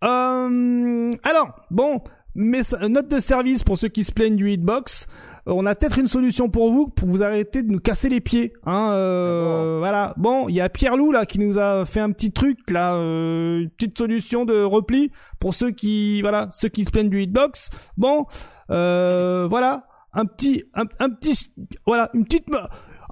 Alors, 0.00 1.60
bon, 1.72 2.04
mais 2.36 2.60
note 2.88 3.08
de 3.08 3.18
service 3.18 3.64
pour 3.64 3.78
ceux 3.78 3.88
qui 3.88 4.04
se 4.04 4.12
plaignent 4.12 4.36
du 4.36 4.48
hitbox. 4.52 5.08
Euh, 5.48 5.52
On 5.52 5.66
a 5.66 5.74
peut-être 5.74 5.98
une 5.98 6.08
solution 6.08 6.48
pour 6.48 6.70
vous, 6.70 6.88
pour 6.88 7.08
vous 7.08 7.22
arrêter 7.22 7.62
de 7.62 7.70
nous 7.70 7.80
casser 7.80 8.08
les 8.08 8.20
pieds. 8.20 8.52
Hein, 8.64 8.90
euh, 8.92 9.76
voilà. 9.78 10.14
Bon, 10.16 10.48
il 10.48 10.54
y 10.54 10.60
a 10.60 10.68
Pierre 10.68 10.96
Loup 10.96 11.12
là 11.12 11.26
qui 11.26 11.38
nous 11.38 11.58
a 11.58 11.84
fait 11.84 12.00
un 12.00 12.10
petit 12.10 12.32
truc 12.32 12.58
là, 12.70 12.94
euh, 12.96 13.60
une 13.60 13.70
petite 13.70 13.96
solution 13.98 14.44
de 14.44 14.62
repli 14.62 15.10
pour 15.40 15.54
ceux 15.54 15.70
qui, 15.70 16.20
voilà, 16.22 16.48
ceux 16.52 16.68
qui 16.68 16.84
se 16.84 16.90
plaignent 16.90 17.10
du 17.10 17.22
hitbox. 17.22 17.70
Bon, 17.96 18.26
euh, 18.70 19.46
voilà, 19.48 19.86
un 20.12 20.24
petit, 20.26 20.64
un, 20.74 20.84
un 20.98 21.10
petit, 21.10 21.52
voilà, 21.86 22.10
une 22.14 22.24
petite. 22.24 22.46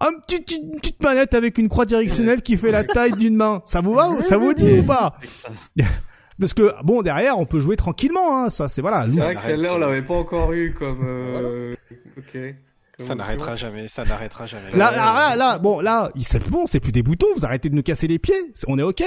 Un 0.01 0.11
petit, 0.26 0.57
une 0.57 0.80
petite 0.80 1.01
manette 1.05 1.35
avec 1.35 1.57
une 1.57 1.68
croix 1.68 1.87
directionnelle 1.87 2.43
qui 2.43 2.57
fait 2.57 2.72
la 2.72 2.82
taille 2.82 3.12
d'une 3.12 3.37
main. 3.37 3.62
Ça 3.64 3.80
vous 3.80 3.95
va 3.95 4.09
ou 4.09 4.22
ça 4.22 4.37
vous 4.37 4.53
dit 4.53 4.80
ou 4.80 4.82
pas? 4.82 5.14
Parce 6.41 6.55
que 6.55 6.72
bon 6.82 7.03
derrière 7.03 7.39
on 7.39 7.47
peut 7.47 7.61
jouer 7.61 7.76
tranquillement. 7.76 8.45
Hein, 8.45 8.51
ça 8.51 8.68
c'est 8.68 8.80
voilà. 8.82 9.09
C'est 9.09 9.16
vrai 9.20 9.35
que 9.37 9.43
celle-là, 9.43 9.74
on 9.74 9.78
l'avait 9.78 10.03
pas 10.03 10.14
encore 10.14 10.53
eu 10.53 10.72
comme. 10.74 11.01
euh, 11.07 11.74
Ok. 12.18 12.39
Comme 12.97 13.07
Ça 13.07 13.14
n'arrêtera 13.16 13.57
jamais, 13.57 13.89
ça 13.89 14.05
n'arrêtera 14.05 14.47
jamais. 14.47 14.70
Là, 14.70 14.93
là, 14.93 15.12
là, 15.12 15.35
là, 15.37 15.59
bon, 15.59 15.80
là, 15.80 16.12
c'est 16.20 16.49
bon, 16.49 16.64
c'est 16.66 16.78
plus 16.78 16.93
des 16.93 17.03
boutons. 17.03 17.26
Vous 17.37 17.45
arrêtez 17.45 17.68
de 17.68 17.74
nous 17.74 17.82
casser 17.82 18.07
les 18.07 18.20
pieds. 18.20 18.37
On 18.68 18.78
est 18.78 18.82
ok. 18.82 19.03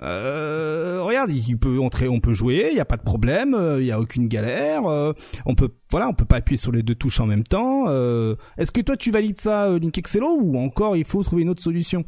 Euh, 0.00 1.00
regarde, 1.02 1.30
il 1.32 1.58
peut 1.58 1.78
entrer, 1.80 2.08
on 2.08 2.20
peut 2.20 2.32
jouer, 2.32 2.68
il 2.70 2.76
y 2.76 2.80
a 2.80 2.84
pas 2.84 2.96
de 2.96 3.02
problème, 3.02 3.54
euh, 3.54 3.80
il 3.80 3.86
y 3.86 3.90
a 3.92 3.98
aucune 4.00 4.28
galère. 4.28 4.86
euh, 4.86 5.12
on 5.44 5.54
peut, 5.56 5.70
voilà, 5.90 6.08
on 6.08 6.14
peut 6.14 6.24
pas 6.24 6.36
appuyer 6.36 6.56
sur 6.56 6.70
les 6.72 6.82
deux 6.84 6.94
touches 6.94 7.18
en 7.20 7.26
même 7.26 7.42
temps. 7.44 7.86
euh, 7.88 8.36
Est-ce 8.58 8.70
que 8.70 8.80
toi 8.80 8.96
tu 8.96 9.10
valides 9.10 9.40
ça, 9.40 9.64
euh, 9.66 9.78
Link 9.80 9.98
Excello, 9.98 10.38
ou 10.40 10.56
encore 10.58 10.96
il 10.96 11.04
faut 11.04 11.22
trouver 11.24 11.42
une 11.42 11.48
autre 11.50 11.62
solution? 11.62 12.04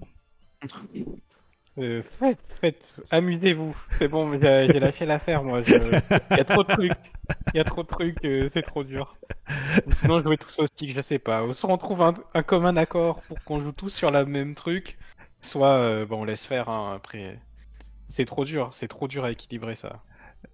Euh, 1.79 2.03
faites, 2.19 2.39
faites, 2.61 2.85
amusez-vous. 3.11 3.75
C'est 3.99 4.09
bon, 4.09 4.33
j'ai 4.41 4.81
lâché 4.81 5.07
l'affaire, 5.07 5.43
moi. 5.45 5.63
Je... 5.63 5.75
Il 6.31 6.37
y 6.37 6.41
a 6.41 6.45
trop 6.45 6.63
de 6.63 6.69
trucs. 6.69 6.93
Il 7.55 7.59
y 7.59 7.61
a 7.61 7.65
trop 7.65 7.83
de 7.85 7.89
trucs, 7.89 8.25
euh, 8.25 8.51
c'est 8.53 8.63
trop 8.63 8.83
dur. 8.83 9.17
Sinon, 9.93 10.21
jouer 10.21 10.37
tous 10.37 10.59
au 10.59 10.67
stick, 10.67 10.95
je 10.95 11.01
sais 11.01 11.21
pas. 11.21 11.45
Soit 11.55 11.71
on 11.71 11.79
trouve 11.79 12.03
un, 12.03 12.15
un 12.35 12.43
commun 12.43 12.77
accord 12.77 13.23
pour 13.23 13.41
qu'on 13.45 13.61
joue 13.61 13.73
tous 13.73 13.91
sur 13.91 14.11
la 14.11 14.25
même 14.25 14.55
truc, 14.57 14.99
soit 15.41 15.79
euh, 15.79 16.07
bon, 16.07 16.23
on 16.23 16.25
laisse 16.25 16.45
faire. 16.45 16.69
Hein, 16.69 16.95
après, 16.97 17.41
c'est 18.09 18.25
trop 18.25 18.45
dur, 18.45 18.75
c'est 18.75 18.89
trop 18.89 19.07
dur 19.07 19.25
à 19.25 19.31
équilibrer 19.31 19.77
ça. 19.77 20.03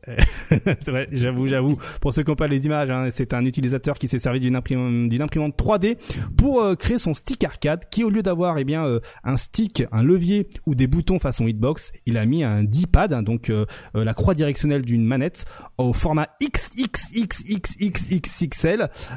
Vrai, 0.87 1.09
j'avoue, 1.13 1.47
j'avoue. 1.47 1.77
Pour 2.01 2.13
ceux 2.13 2.23
qui 2.23 2.31
n'ont 2.31 2.37
pas 2.37 2.49
les 2.49 2.67
images, 2.67 2.91
hein, 2.91 3.09
c'est 3.11 3.35
un 3.35 3.45
utilisateur 3.45 3.99
qui 3.99 4.09
s'est 4.09 4.19
servi 4.19 4.41
d'une 4.41 4.57
imprimante, 4.57 5.09
d'une 5.09 5.23
imprimante 5.23 5.57
3D 5.57 5.97
pour 6.37 6.61
euh, 6.61 6.75
créer 6.75 6.99
son 6.99 7.15
stick 7.15 7.43
arcade, 7.45 7.89
qui 7.91 8.05
au 8.05 8.11
lieu 8.11 8.23
d'avoir 8.23 8.59
eh 8.59 8.65
bien 8.65 8.87
euh, 8.87 9.01
un 9.25 9.37
stick, 9.37 9.85
un 9.93 10.03
levier 10.03 10.49
ou 10.67 10.75
des 10.75 10.87
boutons 10.87 11.19
façon 11.19 11.47
hitbox, 11.47 11.93
il 12.07 12.17
a 12.19 12.27
mis 12.27 12.45
un 12.45 12.63
D-pad, 12.65 13.13
hein, 13.13 13.23
donc 13.23 13.51
euh, 13.51 13.67
euh, 13.95 14.05
la 14.05 14.15
croix 14.15 14.35
directionnelle 14.35 14.83
d'une 14.83 15.05
manette 15.05 15.45
au 15.79 15.93
format 15.93 16.29
XXXXXXL, 16.43 17.69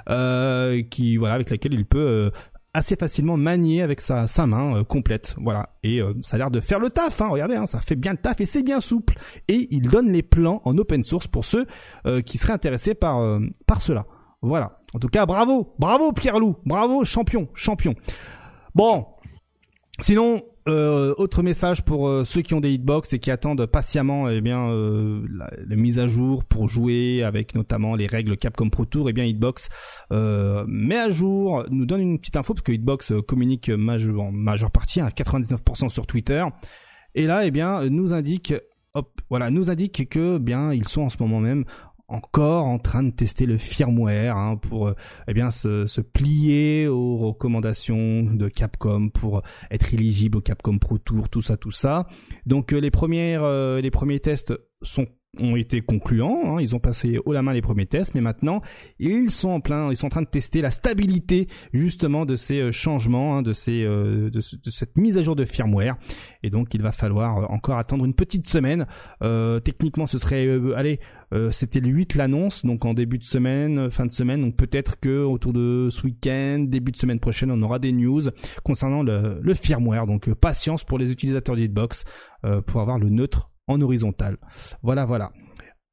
euh, 0.10 0.82
qui 0.90 1.18
voilà 1.18 1.36
avec 1.36 1.50
laquelle 1.50 1.74
il 1.74 1.86
peut 1.86 2.32
assez 2.80 2.95
facilement 2.95 3.36
manier 3.36 3.82
avec 3.82 3.99
sa, 3.99 4.25
main 4.47 4.77
euh, 4.77 4.84
complète. 4.84 5.36
Voilà. 5.38 5.69
Et 5.84 6.01
euh, 6.01 6.13
ça 6.21 6.36
a 6.36 6.39
l'air 6.39 6.49
de 6.49 6.61
faire 6.61 6.80
le 6.80 6.89
taf. 6.89 7.21
Hein. 7.21 7.27
Regardez, 7.27 7.55
hein, 7.55 7.65
ça 7.65 7.82
fait 7.82 7.97
bien 7.97 8.13
le 8.13 8.17
taf 8.17 8.39
et 8.39 8.45
c'est 8.45 8.63
bien 8.63 8.80
souple. 8.80 9.15
Et 9.49 9.67
il 9.71 9.82
donne 9.82 10.11
les 10.11 10.23
plans 10.23 10.61
en 10.63 10.77
open 10.77 11.03
source 11.03 11.27
pour 11.27 11.43
ceux 11.45 11.67
euh, 12.05 12.21
qui 12.21 12.38
seraient 12.38 12.53
intéressés 12.53 12.95
par, 12.95 13.39
par 13.67 13.82
cela. 13.82 14.05
Voilà. 14.41 14.80
En 14.93 14.99
tout 14.99 15.09
cas, 15.09 15.25
bravo. 15.25 15.75
Bravo 15.77 16.13
Pierre 16.13 16.39
Loup. 16.39 16.55
Bravo 16.65 17.03
champion. 17.03 17.49
Champion. 17.53 17.95
Bon. 18.73 19.05
Sinon, 20.02 20.43
euh, 20.70 21.14
autre 21.18 21.43
message 21.43 21.84
pour 21.84 22.08
euh, 22.08 22.24
ceux 22.24 22.41
qui 22.41 22.54
ont 22.54 22.62
des 22.62 22.72
hitbox 22.72 23.12
et 23.14 23.20
qui 23.20 23.32
attendent 23.32 23.66
patiemment 23.66 24.30
eh 24.30 24.39
bien 24.39 24.70
euh, 24.70 25.26
la, 25.30 25.76
mise 25.76 26.00
à 26.00 26.08
jour 26.08 26.45
pour 26.45 26.70
jouer 26.70 27.24
avec 27.24 27.54
notamment 27.54 27.95
les 27.95 28.08
règles 28.08 28.38
Capcom 28.38 28.70
Pro 28.70 28.86
Tour. 28.86 29.10
Eh 29.10 29.14
bien 29.14 29.26
Hitbox 29.26 29.68
met 30.12 30.97
à 30.97 31.10
jour, 31.10 31.66
nous 31.70 31.86
donne 31.86 32.02
une 32.02 32.20
petite 32.20 32.38
info 32.38 32.54
parce 32.54 32.64
que 32.64 32.72
Hitbox 32.72 33.14
communique 33.28 33.70
en 33.70 34.32
majeure 34.32 34.72
partie 34.72 35.02
à 35.02 35.10
99% 35.10 35.89
sur 35.89 36.08
Twitter. 36.08 36.45
Et 37.16 37.26
là, 37.26 37.45
eh 37.45 37.52
bien, 37.52 37.89
nous 37.89 38.14
indique, 38.14 38.54
hop, 38.93 39.20
voilà, 39.30 39.50
nous 39.50 39.70
indique 39.70 40.08
que 40.08 40.38
bien 40.38 40.72
ils 40.72 40.88
sont 40.88 41.02
en 41.02 41.10
ce 41.10 41.18
moment 41.20 41.39
même 41.39 41.66
encore 42.10 42.66
en 42.66 42.80
train 42.80 43.03
de 43.03 43.12
tester 43.12 43.45
le 43.45 43.57
firmware 43.57 44.36
hein, 44.36 44.57
pour 44.57 44.88
euh, 44.88 44.95
eh 45.28 45.34
bien 45.34 45.51
se, 45.51 45.86
se 45.86 46.01
plier 46.01 46.88
aux 46.88 47.18
recommandations 47.18 48.24
de 48.24 48.47
Capcom 48.49 49.10
pour 49.10 49.41
être 49.72 49.93
éligible 49.93 50.38
au 50.38 50.41
Capcom 50.41 50.78
Pro 50.78 50.97
Tour, 50.97 51.30
tout 51.30 51.41
ça, 51.41 51.57
tout 51.57 51.72
ça. 51.72 52.07
Donc 52.45 52.74
euh, 52.74 52.80
les 52.80 52.91
premières, 52.91 53.43
euh, 53.43 53.80
les 53.82 53.91
premiers 53.91 54.20
tests 54.20 54.53
sont 54.82 55.07
ont 55.39 55.55
été 55.55 55.82
concluants, 55.82 56.41
hein, 56.57 56.61
ils 56.61 56.75
ont 56.75 56.80
passé 56.80 57.19
haut 57.23 57.34
la 57.34 57.43
main 57.43 57.53
les 57.53 57.61
premiers 57.61 57.86
tests, 57.86 58.15
mais 58.15 58.21
maintenant 58.21 58.61
ils 58.97 59.30
sont 59.30 59.49
en 59.49 59.59
plein, 59.61 59.91
ils 59.91 59.95
sont 59.95 60.07
en 60.07 60.09
train 60.09 60.23
de 60.23 60.27
tester 60.27 60.59
la 60.61 60.71
stabilité 60.71 61.47
justement 61.71 62.25
de 62.25 62.36
ces 62.36 62.59
euh, 62.59 62.71
changements, 62.71 63.38
hein, 63.38 63.41
de 63.43 63.53
ces, 63.53 63.84
euh, 63.84 64.32
de, 64.32 64.41
ce- 64.41 64.55
de 64.55 64.69
cette 64.71 64.97
mise 64.97 65.19
à 65.19 65.21
jour 65.21 65.36
de 65.36 65.45
firmware, 65.45 65.97
et 66.41 66.49
donc 66.49 66.73
il 66.73 66.82
va 66.82 66.91
falloir 66.91 67.38
euh, 67.38 67.45
encore 67.49 67.77
attendre 67.77 68.05
une 68.05 68.15
petite 68.15 68.47
semaine. 68.47 68.88
Euh, 69.21 69.59
techniquement, 69.59 70.07
ce 70.07 70.17
serait, 70.17 70.47
euh, 70.47 70.75
allez, 70.75 70.99
c'était 71.51 71.80
le 71.80 71.89
8 71.89 72.15
l'annonce, 72.15 72.65
donc 72.65 72.86
en 72.86 72.95
début 72.95 73.19
de 73.19 73.23
semaine, 73.23 73.91
fin 73.91 74.07
de 74.07 74.11
semaine, 74.11 74.41
donc 74.41 74.55
peut-être 74.55 74.99
que 74.99 75.23
autour 75.23 75.53
de 75.53 75.89
ce 75.91 76.01
week-end, 76.07 76.65
début 76.67 76.91
de 76.91 76.97
semaine 76.97 77.19
prochaine, 77.19 77.51
on 77.51 77.61
aura 77.61 77.77
des 77.77 77.91
news 77.91 78.23
concernant 78.63 79.03
le, 79.03 79.39
le 79.39 79.53
firmware. 79.53 80.07
Donc 80.07 80.34
patience 80.34 80.84
pour 80.84 80.97
les 80.97 81.11
utilisateurs 81.11 81.55
d'Hitbox 81.55 82.03
pour 82.65 82.82
avoir 82.82 82.97
le 82.97 83.09
neutre 83.09 83.49
en 83.70 83.80
horizontal. 83.80 84.38
Voilà, 84.84 85.05
voilà. 85.05 85.32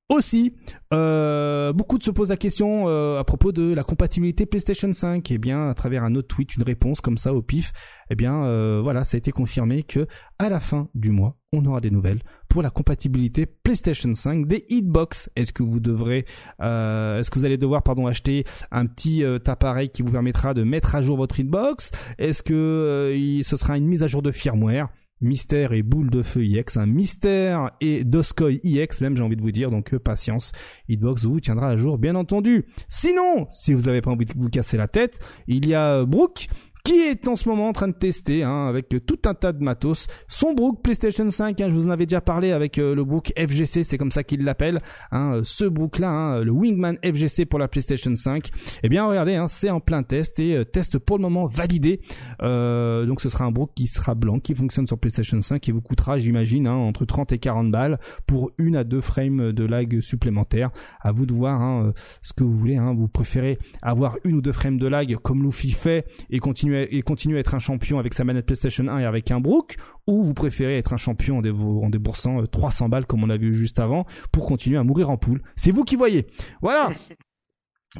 Aussi, 0.08 0.54
euh, 0.94 1.72
beaucoup 1.72 1.98
de 1.98 2.04
se 2.04 2.12
posent 2.12 2.28
la 2.28 2.36
question 2.36 2.88
euh, 2.88 3.18
à 3.18 3.24
propos 3.24 3.50
de 3.50 3.74
la 3.74 3.82
compatibilité 3.82 4.46
PlayStation 4.46 4.92
5. 4.92 5.28
Eh 5.32 5.38
bien, 5.38 5.68
à 5.68 5.74
travers 5.74 6.04
un 6.04 6.14
autre 6.14 6.28
tweet, 6.28 6.54
une 6.54 6.62
réponse 6.62 7.00
comme 7.00 7.16
ça 7.16 7.34
au 7.34 7.42
pif, 7.42 7.72
eh 8.10 8.14
bien, 8.14 8.44
euh, 8.44 8.80
voilà, 8.80 9.02
ça 9.02 9.16
a 9.16 9.18
été 9.18 9.32
confirmé 9.32 9.82
que 9.82 10.06
à 10.38 10.48
la 10.48 10.60
fin 10.60 10.88
du 10.94 11.10
mois, 11.10 11.36
on 11.52 11.64
aura 11.64 11.80
des 11.80 11.90
nouvelles 11.90 12.22
pour 12.48 12.62
la 12.62 12.70
compatibilité 12.70 13.46
PlayStation 13.46 14.14
5 14.14 14.46
des 14.46 14.64
Hitbox. 14.68 15.28
Est-ce 15.34 15.52
que 15.52 15.64
vous 15.64 15.80
devrez, 15.80 16.18
est-ce 16.60 17.28
que 17.28 17.38
vous 17.40 17.44
allez 17.44 17.58
devoir, 17.58 17.82
pardon, 17.82 18.06
acheter 18.06 18.44
un 18.70 18.86
petit 18.86 19.24
appareil 19.24 19.90
qui 19.90 20.02
vous 20.02 20.12
permettra 20.12 20.54
de 20.54 20.62
mettre 20.62 20.94
à 20.94 21.02
jour 21.02 21.16
votre 21.16 21.40
Hitbox? 21.40 21.90
Est-ce 22.18 22.44
que 22.44 23.40
ce 23.42 23.56
sera 23.56 23.76
une 23.76 23.86
mise 23.86 24.04
à 24.04 24.06
jour 24.06 24.22
de 24.22 24.30
firmware? 24.30 24.88
Mystère 25.20 25.72
et 25.72 25.82
boule 25.82 26.10
de 26.10 26.22
feu 26.22 26.44
IX, 26.44 26.76
un 26.76 26.86
mystère 26.86 27.70
et 27.80 28.04
Doskoy 28.04 28.60
IX 28.62 29.00
même 29.00 29.16
j'ai 29.16 29.22
envie 29.22 29.36
de 29.36 29.42
vous 29.42 29.50
dire, 29.50 29.70
donc 29.70 29.94
euh, 29.94 29.98
patience, 29.98 30.52
Hitbox 30.88 31.24
vous 31.24 31.40
tiendra 31.40 31.70
à 31.70 31.76
jour 31.76 31.96
bien 31.96 32.14
entendu. 32.14 32.66
Sinon, 32.88 33.46
si 33.50 33.72
vous 33.72 33.88
avez 33.88 34.02
pas 34.02 34.10
envie 34.10 34.26
de 34.26 34.32
vous 34.36 34.50
casser 34.50 34.76
la 34.76 34.88
tête, 34.88 35.20
il 35.46 35.66
y 35.66 35.74
a 35.74 36.00
euh, 36.00 36.06
Brooke 36.06 36.48
qui 36.86 37.00
est 37.00 37.26
en 37.26 37.34
ce 37.34 37.48
moment 37.48 37.68
en 37.68 37.72
train 37.72 37.88
de 37.88 37.94
tester 37.94 38.44
hein, 38.44 38.68
avec 38.68 38.94
euh, 38.94 39.00
tout 39.00 39.18
un 39.26 39.34
tas 39.34 39.52
de 39.52 39.60
matos. 39.60 40.06
Son 40.28 40.54
Brook 40.54 40.82
PlayStation 40.82 41.28
5 41.28 41.60
hein, 41.60 41.68
je 41.68 41.74
vous 41.74 41.88
en 41.88 41.90
avais 41.90 42.06
déjà 42.06 42.20
parlé 42.20 42.52
avec 42.52 42.78
euh, 42.78 42.94
le 42.94 43.02
Brook 43.02 43.32
FGC 43.36 43.82
c'est 43.82 43.98
comme 43.98 44.12
ça 44.12 44.22
qu'il 44.22 44.44
l'appelle 44.44 44.80
hein, 45.10 45.34
euh, 45.34 45.40
ce 45.42 45.64
Brook 45.64 45.98
là 45.98 46.10
hein, 46.10 46.44
le 46.44 46.52
Wingman 46.52 46.96
FGC 47.02 47.44
pour 47.46 47.58
la 47.58 47.66
PlayStation 47.66 48.14
5 48.14 48.50
eh 48.84 48.88
bien 48.88 49.04
regardez 49.04 49.34
hein, 49.34 49.48
c'est 49.48 49.68
en 49.68 49.80
plein 49.80 50.04
test 50.04 50.38
et 50.38 50.64
test 50.72 50.98
pour 51.00 51.18
le 51.18 51.22
moment 51.22 51.46
validé. 51.46 52.00
Euh, 52.42 53.04
donc 53.04 53.20
ce 53.20 53.30
sera 53.30 53.46
un 53.46 53.50
Brook 53.50 53.72
qui 53.74 53.88
sera 53.88 54.14
blanc 54.14 54.38
qui 54.38 54.54
fonctionne 54.54 54.86
sur 54.86 54.98
PlayStation 54.98 55.42
5 55.42 55.68
et 55.68 55.72
vous 55.72 55.82
coûtera 55.82 56.18
j'imagine 56.18 56.68
hein, 56.68 56.76
entre 56.76 57.04
30 57.04 57.32
et 57.32 57.38
40 57.40 57.72
balles 57.72 57.98
pour 58.28 58.52
une 58.58 58.76
à 58.76 58.84
deux 58.84 59.00
frames 59.00 59.50
de 59.50 59.64
lag 59.64 60.00
supplémentaires 60.00 60.70
à 61.00 61.10
vous 61.10 61.26
de 61.26 61.32
voir 61.32 61.92
ce 62.22 62.32
que 62.32 62.44
vous 62.44 62.56
voulez 62.56 62.78
vous 62.78 63.08
préférez 63.08 63.58
avoir 63.82 64.18
une 64.22 64.36
ou 64.36 64.40
deux 64.40 64.52
frames 64.52 64.78
de 64.78 64.86
lag 64.86 65.16
comme 65.16 65.42
Luffy 65.42 65.72
fait 65.72 66.06
et 66.30 66.38
continuer 66.38 66.75
et 66.84 67.02
continuer 67.02 67.36
à 67.38 67.40
être 67.40 67.54
un 67.54 67.58
champion 67.58 67.98
avec 67.98 68.14
sa 68.14 68.24
manette 68.24 68.46
PlayStation 68.46 68.86
1 68.86 68.98
et 68.98 69.04
avec 69.04 69.30
un 69.30 69.40
Brook 69.40 69.76
ou 70.06 70.22
vous 70.22 70.34
préférez 70.34 70.76
être 70.78 70.92
un 70.92 70.96
champion 70.96 71.38
en, 71.38 71.90
déboursant 71.90 72.42
euh, 72.42 72.46
300 72.46 72.88
balles 72.88 73.06
comme 73.06 73.24
on 73.24 73.30
a 73.30 73.36
vu 73.36 73.52
juste 73.54 73.80
avant 73.80 74.06
pour 74.32 74.46
continuer 74.46 74.78
à 74.78 74.84
mourir 74.84 75.10
en 75.10 75.16
poule 75.16 75.42
c'est 75.56 75.70
vous 75.70 75.84
qui 75.84 75.96
voyez 75.96 76.26
voilà 76.62 76.90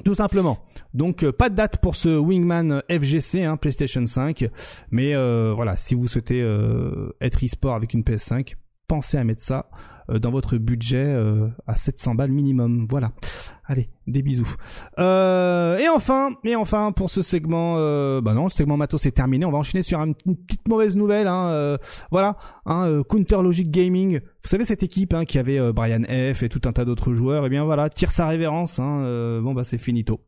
Tout 0.05 0.15
simplement. 0.15 0.59
Donc 0.93 1.23
euh, 1.23 1.33
pas 1.33 1.49
de 1.49 1.55
date 1.55 1.79
pour 1.79 1.97
ce 1.97 2.19
Wingman 2.19 2.83
FGC 2.91 3.45
hein, 3.45 3.57
PlayStation 3.57 4.05
5, 4.05 4.47
mais 4.91 5.15
euh, 5.15 5.55
voilà, 5.55 5.77
si 5.77 5.95
vous 5.95 6.07
souhaitez 6.07 6.43
euh, 6.43 7.17
être 7.23 7.45
e-sport 7.45 7.75
avec 7.75 7.95
une 7.95 8.03
PS5, 8.03 8.57
pensez 8.89 9.17
à 9.17 9.25
mettre 9.25 9.43
ça 9.43 9.71
euh, 10.11 10.19
dans 10.19 10.31
votre 10.31 10.57
budget 10.57 11.05
euh, 11.05 11.49
à 11.67 11.77
700 11.77 12.15
balles 12.15 12.31
minimum. 12.31 12.87
Voilà. 12.89 13.13
Allez, 13.69 13.89
des 14.07 14.23
bisous. 14.23 14.55
Euh, 15.01 15.77
et 15.79 15.89
enfin, 15.89 16.31
et 16.45 16.55
enfin 16.55 16.93
pour 16.93 17.11
ce 17.11 17.21
segment, 17.21 17.75
euh, 17.79 18.21
bah 18.21 18.33
non, 18.33 18.45
le 18.45 18.51
segment 18.51 18.77
matos 18.77 19.05
est 19.07 19.11
terminé. 19.11 19.45
On 19.45 19.51
va 19.51 19.59
enchaîner 19.59 19.83
sur 19.83 19.99
une, 20.01 20.15
petite 20.15 20.69
mauvaise 20.69 20.95
nouvelle. 20.95 21.27
Hein, 21.27 21.49
euh, 21.49 21.77
voilà, 22.13 22.37
hein, 22.65 22.87
euh, 22.87 23.03
Counter 23.03 23.43
Logic 23.43 23.69
Gaming. 23.69 24.21
Vous 24.21 24.49
savez 24.49 24.65
cette 24.65 24.85
équipe 24.85 25.13
hein, 25.13 25.25
qui 25.25 25.41
avait 25.41 25.59
euh, 25.59 25.73
Brian 25.73 26.03
F 26.05 26.45
et 26.45 26.49
tout 26.49 26.61
un 26.67 26.73
tas 26.73 26.85
d'autres 26.85 27.13
joueurs. 27.15 27.45
Et 27.47 27.49
bien 27.49 27.65
voilà, 27.65 27.91
tire 27.91 28.13
sa 28.13 28.29
révérence. 28.29 28.79
Hein, 28.79 29.01
euh, 29.01 29.41
bon 29.41 29.53
bah 29.53 29.65
c'est 29.65 29.79
finito. 29.79 30.21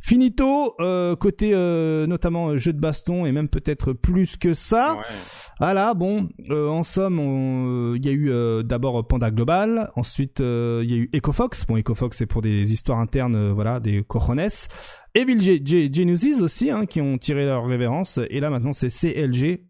Finito 0.00 0.74
euh, 0.80 1.14
côté 1.14 1.52
euh, 1.54 2.08
notamment 2.08 2.56
jeu 2.56 2.72
de 2.72 2.80
baston 2.80 3.26
et 3.26 3.32
même 3.32 3.48
peut-être 3.48 3.92
plus 3.92 4.36
que 4.36 4.54
ça. 4.54 4.94
Ouais. 4.94 5.02
Voilà, 5.60 5.92
bon, 5.92 6.30
euh, 6.48 6.68
en 6.68 6.82
somme, 6.82 7.94
il 7.94 8.04
y 8.04 8.08
a 8.08 8.12
eu 8.12 8.30
euh, 8.30 8.62
d'abord 8.62 9.06
Panda 9.06 9.30
Global, 9.30 9.90
ensuite 9.94 10.40
euh, 10.40 10.80
il 10.82 10.90
y 10.90 10.94
a 10.94 10.96
eu 10.96 11.10
EcoFox. 11.14 11.66
Bon, 11.66 11.76
EcoFox 11.76 12.16
c'est 12.16 12.26
pour 12.26 12.40
des 12.40 12.72
histoires 12.80 12.98
internes, 12.98 13.36
euh, 13.36 13.52
voilà, 13.52 13.80
des 13.80 14.02
cojones. 14.02 14.40
Evil 15.14 15.40
G- 15.40 15.62
G- 15.64 15.90
Genesis 15.92 16.40
aussi, 16.40 16.70
hein, 16.70 16.86
qui 16.86 17.00
ont 17.00 17.18
tiré 17.18 17.44
leur 17.44 17.66
révérence. 17.66 18.18
Et 18.30 18.40
là 18.40 18.50
maintenant 18.50 18.72
c'est 18.72 18.90
CLG 18.90 19.66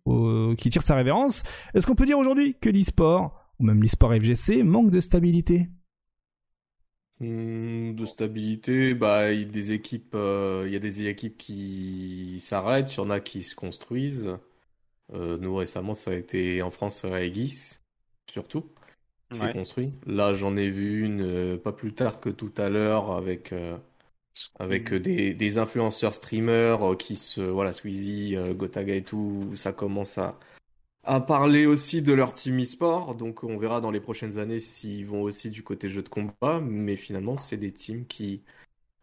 qui 0.56 0.70
tire 0.70 0.82
sa 0.82 0.96
révérence. 0.96 1.42
Est-ce 1.74 1.86
qu'on 1.86 1.94
peut 1.94 2.06
dire 2.06 2.18
aujourd'hui 2.18 2.56
que 2.60 2.70
l'e-sport, 2.70 3.34
ou 3.58 3.64
même 3.64 3.82
l'e-sport 3.82 4.14
FGC, 4.14 4.62
manque 4.62 4.90
de 4.90 5.00
stabilité? 5.00 5.68
Hmm, 7.20 7.94
de 7.94 8.06
stabilité, 8.06 8.94
bah, 8.94 9.30
il 9.32 9.40
y 9.40 9.44
a 9.44 9.46
des 9.46 9.72
équipes, 9.72 10.14
euh, 10.14 10.64
il 10.66 10.72
y 10.72 10.76
a 10.76 10.78
des 10.78 11.06
équipes 11.06 11.36
qui 11.36 12.40
s'arrêtent, 12.40 12.94
il 12.94 12.96
y 12.98 13.00
en 13.00 13.10
a 13.10 13.20
qui 13.20 13.42
se 13.42 13.54
construisent. 13.54 14.38
Euh, 15.14 15.38
nous 15.38 15.56
récemment, 15.56 15.94
ça 15.94 16.12
a 16.12 16.14
été 16.14 16.62
en 16.62 16.70
France 16.70 17.04
à 17.04 17.22
Aegis, 17.22 17.78
surtout, 18.30 18.72
Ouais. 19.32 19.52
construit. 19.52 19.92
Là, 20.06 20.34
j'en 20.34 20.56
ai 20.56 20.70
vu 20.70 21.04
une 21.04 21.22
euh, 21.22 21.56
pas 21.58 21.72
plus 21.72 21.94
tard 21.94 22.20
que 22.20 22.28
tout 22.30 22.52
à 22.56 22.68
l'heure 22.68 23.12
avec 23.12 23.52
euh, 23.52 23.78
avec 24.58 24.92
euh, 24.92 25.00
des, 25.00 25.34
des 25.34 25.58
influenceurs 25.58 26.14
streamers 26.14 26.92
euh, 26.92 26.96
qui 26.96 27.16
se 27.16 27.40
voilà 27.40 27.72
Squeezie, 27.72 28.36
euh, 28.36 28.54
Gotaga 28.54 28.94
et 28.94 29.04
tout, 29.04 29.52
ça 29.56 29.72
commence 29.72 30.18
à 30.18 30.38
à 31.04 31.20
parler 31.20 31.66
aussi 31.66 32.02
de 32.02 32.12
leur 32.12 32.32
team 32.34 32.60
e-sport, 32.60 33.14
donc 33.14 33.44
on 33.44 33.58
verra 33.58 33.80
dans 33.80 33.90
les 33.90 34.00
prochaines 34.00 34.38
années 34.38 34.60
s'ils 34.60 35.06
vont 35.06 35.22
aussi 35.22 35.50
du 35.50 35.62
côté 35.64 35.88
jeu 35.88 36.02
de 36.02 36.08
combat, 36.10 36.60
mais 36.60 36.96
finalement 36.96 37.36
c'est 37.38 37.56
des 37.56 37.72
teams 37.72 38.06
qui 38.06 38.42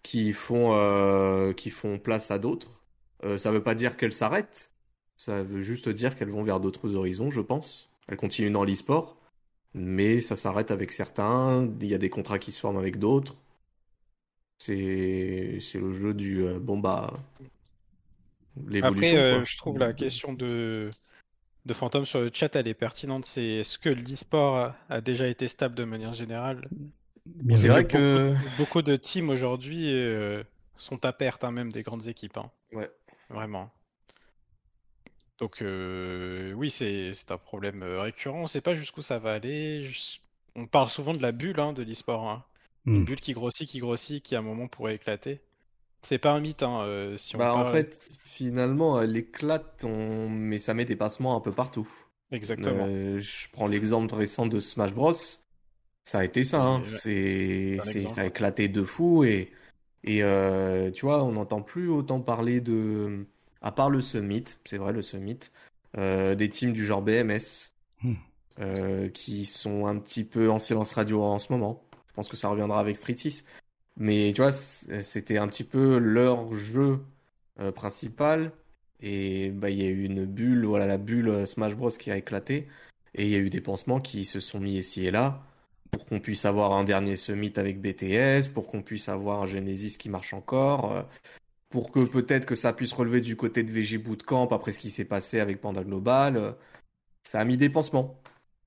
qui 0.04 0.34
font 0.34 0.74
euh, 0.76 1.54
qui 1.54 1.70
font 1.70 2.00
place 2.00 2.32
à 2.32 2.40
d'autres. 2.40 2.84
Euh, 3.24 3.38
ça 3.38 3.52
veut 3.52 3.64
pas 3.64 3.76
dire 3.76 3.98
qu'elles 3.98 4.14
s'arrêtent, 4.14 4.72
ça 5.18 5.44
veut 5.44 5.62
juste 5.62 5.90
dire 5.90 6.16
qu'elles 6.16 6.30
vont 6.30 6.44
vers 6.44 6.60
d'autres 6.60 6.96
horizons, 6.96 7.32
je 7.32 7.42
pense. 7.42 7.90
Elles 8.08 8.18
continuent 8.18 8.52
dans 8.52 8.64
l'e-sport, 8.64 9.18
mais 9.78 10.22
ça 10.22 10.36
s'arrête 10.36 10.72
avec 10.72 10.92
certains, 10.92 11.70
il 11.82 11.88
y 11.88 11.94
a 11.94 11.98
des 11.98 12.10
contrats 12.10 12.40
qui 12.40 12.52
se 12.52 12.60
forment 12.60 12.78
avec 12.78 12.98
d'autres. 13.00 13.36
C'est 14.60 15.60
c'est 15.62 15.80
le 15.80 15.92
jeu 15.94 16.14
du 16.14 16.44
euh, 16.44 16.60
bon 16.60 16.78
bah 16.80 17.14
Après, 18.82 19.16
euh, 19.16 19.44
je 19.46 19.58
trouve 19.58 19.78
la 19.78 19.94
question 19.94 20.34
de, 20.34 20.90
de 21.66 21.74
Phantom 21.74 22.06
sur 22.06 22.22
le 22.22 22.32
chat, 22.34 22.56
elle 22.56 22.68
est 22.68 22.74
pertinente. 22.74 23.26
C'est 23.26 23.46
est-ce 23.46 23.78
que 23.78 23.90
l'e-sport 23.90 24.58
a, 24.58 24.76
a 24.90 25.02
déjà 25.02 25.28
été 25.28 25.48
stable 25.48 25.76
de 25.76 25.84
manière 25.84 26.14
générale? 26.14 26.68
C'est 27.52 27.68
vrai 27.68 27.86
que 27.86 28.34
Beaucoup 28.58 28.82
de 28.82 28.96
teams 28.96 29.30
aujourd'hui 29.30 29.92
euh, 29.94 30.44
sont 30.78 31.04
à 31.06 31.14
perte, 31.14 31.44
hein, 31.44 31.52
même 31.52 31.72
des 31.72 31.84
grandes 31.84 32.08
équipes. 32.08 32.38
hein. 32.38 32.50
ouais. 32.74 32.90
Vraiment. 33.30 33.70
Donc 35.40 35.62
euh, 35.62 36.54
oui, 36.54 36.70
c'est 36.72 37.14
c'est 37.14 37.32
un 37.32 37.38
problème 37.38 37.84
euh, 37.84 38.02
récurrent. 38.02 38.40
On 38.40 38.42
ne 38.44 38.48
sait 38.48 38.62
pas 38.62 38.76
jusqu'où 38.76 39.02
ça 39.02 39.20
va 39.20 39.34
aller. 39.34 39.84
Je- 39.86 40.20
On 40.56 40.66
parle 40.68 40.90
souvent 40.90 41.12
de 41.14 41.22
la 41.22 41.32
bulle 41.32 41.60
hein, 41.60 41.74
de 41.74 41.84
l'e-sport. 41.84 42.28
hein. 42.30 42.44
Une 42.92 43.04
Hmm. 43.04 43.06
bulle 43.06 43.20
qui 43.22 43.34
grossit, 43.34 43.68
qui 43.70 43.80
grossit, 43.80 44.24
qui 44.24 44.36
à 44.36 44.40
un 44.40 44.42
moment 44.42 44.68
pourrait 44.68 44.96
éclater. 44.96 45.42
C'est 46.04 46.20
pas 46.20 46.32
un 46.34 46.40
mythe, 46.42 46.64
hein, 46.64 46.82
euh, 46.84 47.18
si 47.18 47.36
on 47.38 47.46
Bah, 47.46 47.56
en 47.56 47.66
parle... 47.66 47.66
fait, 47.66 48.00
finalement, 48.24 49.02
elle 49.02 49.16
éclate, 49.18 49.84
on... 49.84 50.30
mais 50.30 50.60
ça 50.60 50.74
met 50.74 50.86
des 50.86 50.96
passements 50.96 51.36
un 51.36 51.42
peu 51.42 51.54
partout. 51.54 51.88
Exactement. 52.32 52.90
Euh, 52.90 53.20
je 53.20 53.48
prends 53.52 53.68
l'exemple 53.68 54.14
récent 54.16 54.48
de 54.48 54.60
Smash 54.60 54.94
Bros. 54.94 55.14
Ça 56.04 56.20
a 56.20 56.24
été 56.26 56.44
ça, 56.44 56.62
hein. 56.64 56.86
Ouais, 57.78 57.82
C'est, 57.82 58.08
ça 58.08 58.22
a 58.22 58.26
éclaté 58.28 58.70
de 58.70 58.84
fou 58.84 59.24
et, 59.26 59.52
et 60.04 60.24
euh, 60.24 60.92
tu 60.92 61.06
vois, 61.06 61.24
on 61.24 61.34
n'entend 61.34 61.62
plus 61.62 61.90
autant 61.90 62.22
parler 62.22 62.62
de, 62.62 63.28
à 63.68 63.72
part 63.72 63.90
le 63.90 64.02
Summit, 64.02 64.46
c'est 64.66 64.78
vrai, 64.78 64.94
le 64.94 65.02
Summit, 65.02 65.40
euh, 65.98 66.36
des 66.36 66.50
teams 66.50 66.74
du 66.74 66.86
genre 66.86 67.02
BMS, 67.02 67.74
Hmm. 68.02 68.14
euh, 68.60 69.10
qui 69.10 69.46
sont 69.46 69.88
un 69.88 69.98
petit 70.00 70.24
peu 70.24 70.50
en 70.52 70.60
silence 70.60 70.94
radio 70.94 71.24
en 71.24 71.40
ce 71.40 71.52
moment. 71.52 71.84
Je 72.10 72.14
pense 72.14 72.30
que 72.30 72.38
ça 72.38 72.48
reviendra 72.50 72.80
avec 72.80 72.96
Street 72.98 73.18
6. 73.18 73.46
Mais 73.98 74.32
tu 74.36 74.42
vois, 74.42 74.52
c'était 74.52 75.38
un 75.38 75.48
petit 75.48 75.64
peu 75.64 75.98
leur 75.98 76.54
jeu 76.54 77.00
euh, 77.60 77.72
principal. 77.72 78.52
Et 79.02 79.50
bah, 79.52 79.70
il 79.70 79.82
y 79.82 79.86
a 79.86 79.90
eu 79.90 80.04
une 80.06 80.26
bulle, 80.26 80.66
voilà, 80.66 80.86
la 80.88 80.98
bulle 80.98 81.46
Smash 81.48 81.76
Bros 81.76 81.90
qui 81.90 82.12
a 82.12 82.18
éclaté. 82.18 82.68
Et 83.16 83.26
il 83.26 83.30
y 83.32 83.36
a 83.36 83.40
eu 83.40 83.50
des 83.50 83.62
pansements 83.62 84.00
qui 84.02 84.26
se 84.26 84.40
sont 84.40 84.60
mis 84.60 84.78
ici 84.78 85.06
et 85.08 85.12
là 85.12 85.44
pour 85.92 86.06
qu'on 86.06 86.20
puisse 86.20 86.46
avoir 86.46 86.74
un 86.74 86.84
dernier 86.84 87.18
summit 87.18 87.54
avec 87.56 87.82
BTS, 87.82 88.50
pour 88.54 88.68
qu'on 88.68 88.82
puisse 88.82 89.10
avoir 89.10 89.42
un 89.42 89.46
Genesis 89.46 89.98
qui 89.98 90.10
marche 90.10 90.34
encore, 90.34 91.08
pour 91.78 91.92
que 91.92 92.04
peut-être 92.06 92.48
que 92.48 92.56
ça 92.56 92.74
puisse 92.74 92.92
relever 92.92 93.22
du 93.22 93.36
côté 93.36 93.62
de 93.62 93.72
VG 93.72 94.00
Bootcamp 94.00 94.48
après 94.48 94.72
ce 94.72 94.80
qui 94.80 94.90
s'est 94.90 95.06
passé 95.06 95.40
avec 95.40 95.62
Panda 95.62 95.84
Global. 95.84 96.36
euh, 96.36 96.52
Ça 97.22 97.40
a 97.40 97.46
mis 97.46 97.56
des 97.56 97.70
pansements. 97.70 98.20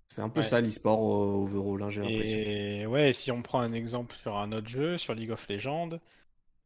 C'est 0.06 0.20
un 0.20 0.28
peu 0.28 0.40
Ouais. 0.40 0.46
ça 0.46 0.60
l'e-sport 0.60 1.00
euh, 1.00 1.42
overall, 1.58 1.82
hein, 1.82 1.90
j'ai 1.90 2.02
l'impression. 2.02 2.36
Et 2.38 2.86
ouais, 2.86 3.12
si 3.12 3.32
on 3.32 3.42
prend 3.42 3.58
un 3.62 3.72
exemple 3.72 4.14
sur 4.14 4.36
un 4.36 4.52
autre 4.52 4.68
jeu, 4.68 4.96
sur 4.96 5.12
League 5.14 5.32
of 5.32 5.44
Legends, 5.48 5.88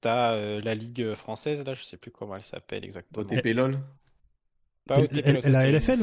t'as 0.02 0.34
euh, 0.34 0.60
la 0.62 0.74
ligue 0.74 1.14
française, 1.14 1.62
là, 1.64 1.72
je 1.72 1.82
sais 1.82 1.96
plus 1.96 2.10
comment 2.10 2.36
elle 2.36 2.42
s'appelle 2.42 2.84
exactement. 2.84 3.24
OTP 3.24 3.46
LOL. 3.54 3.80
Pas 4.86 4.96
Elle- 4.98 5.04
OTP, 5.04 5.40
ça, 5.42 5.48
la 5.48 5.70
LFL 5.70 6.00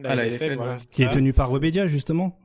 La 0.00 0.10
Ah, 0.10 0.14
la 0.16 0.24
LFL, 0.26 0.44
LFL, 0.46 0.56
voilà, 0.56 0.76
qui 0.90 1.04
est 1.04 1.10
tenue 1.10 1.32
par 1.32 1.52
Webedia 1.52 1.86
justement. 1.86 2.36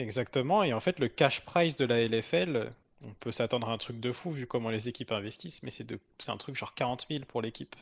Exactement, 0.00 0.64
et 0.64 0.72
en 0.72 0.80
fait, 0.80 0.98
le 0.98 1.06
cash 1.06 1.44
price 1.44 1.76
de 1.76 1.84
la 1.84 2.00
LFL, 2.00 2.72
on 3.04 3.14
peut 3.14 3.32
s'attendre 3.32 3.68
à 3.68 3.72
un 3.72 3.78
truc 3.78 4.00
de 4.00 4.12
fou 4.12 4.30
vu 4.30 4.46
comment 4.46 4.70
les 4.70 4.88
équipes 4.88 5.12
investissent, 5.12 5.62
mais 5.62 5.70
c'est 5.70 5.84
de... 5.84 5.98
c'est 6.18 6.30
un 6.30 6.36
truc 6.36 6.56
genre 6.56 6.74
40 6.74 7.06
000 7.10 7.24
pour 7.26 7.42
l'équipe. 7.42 7.76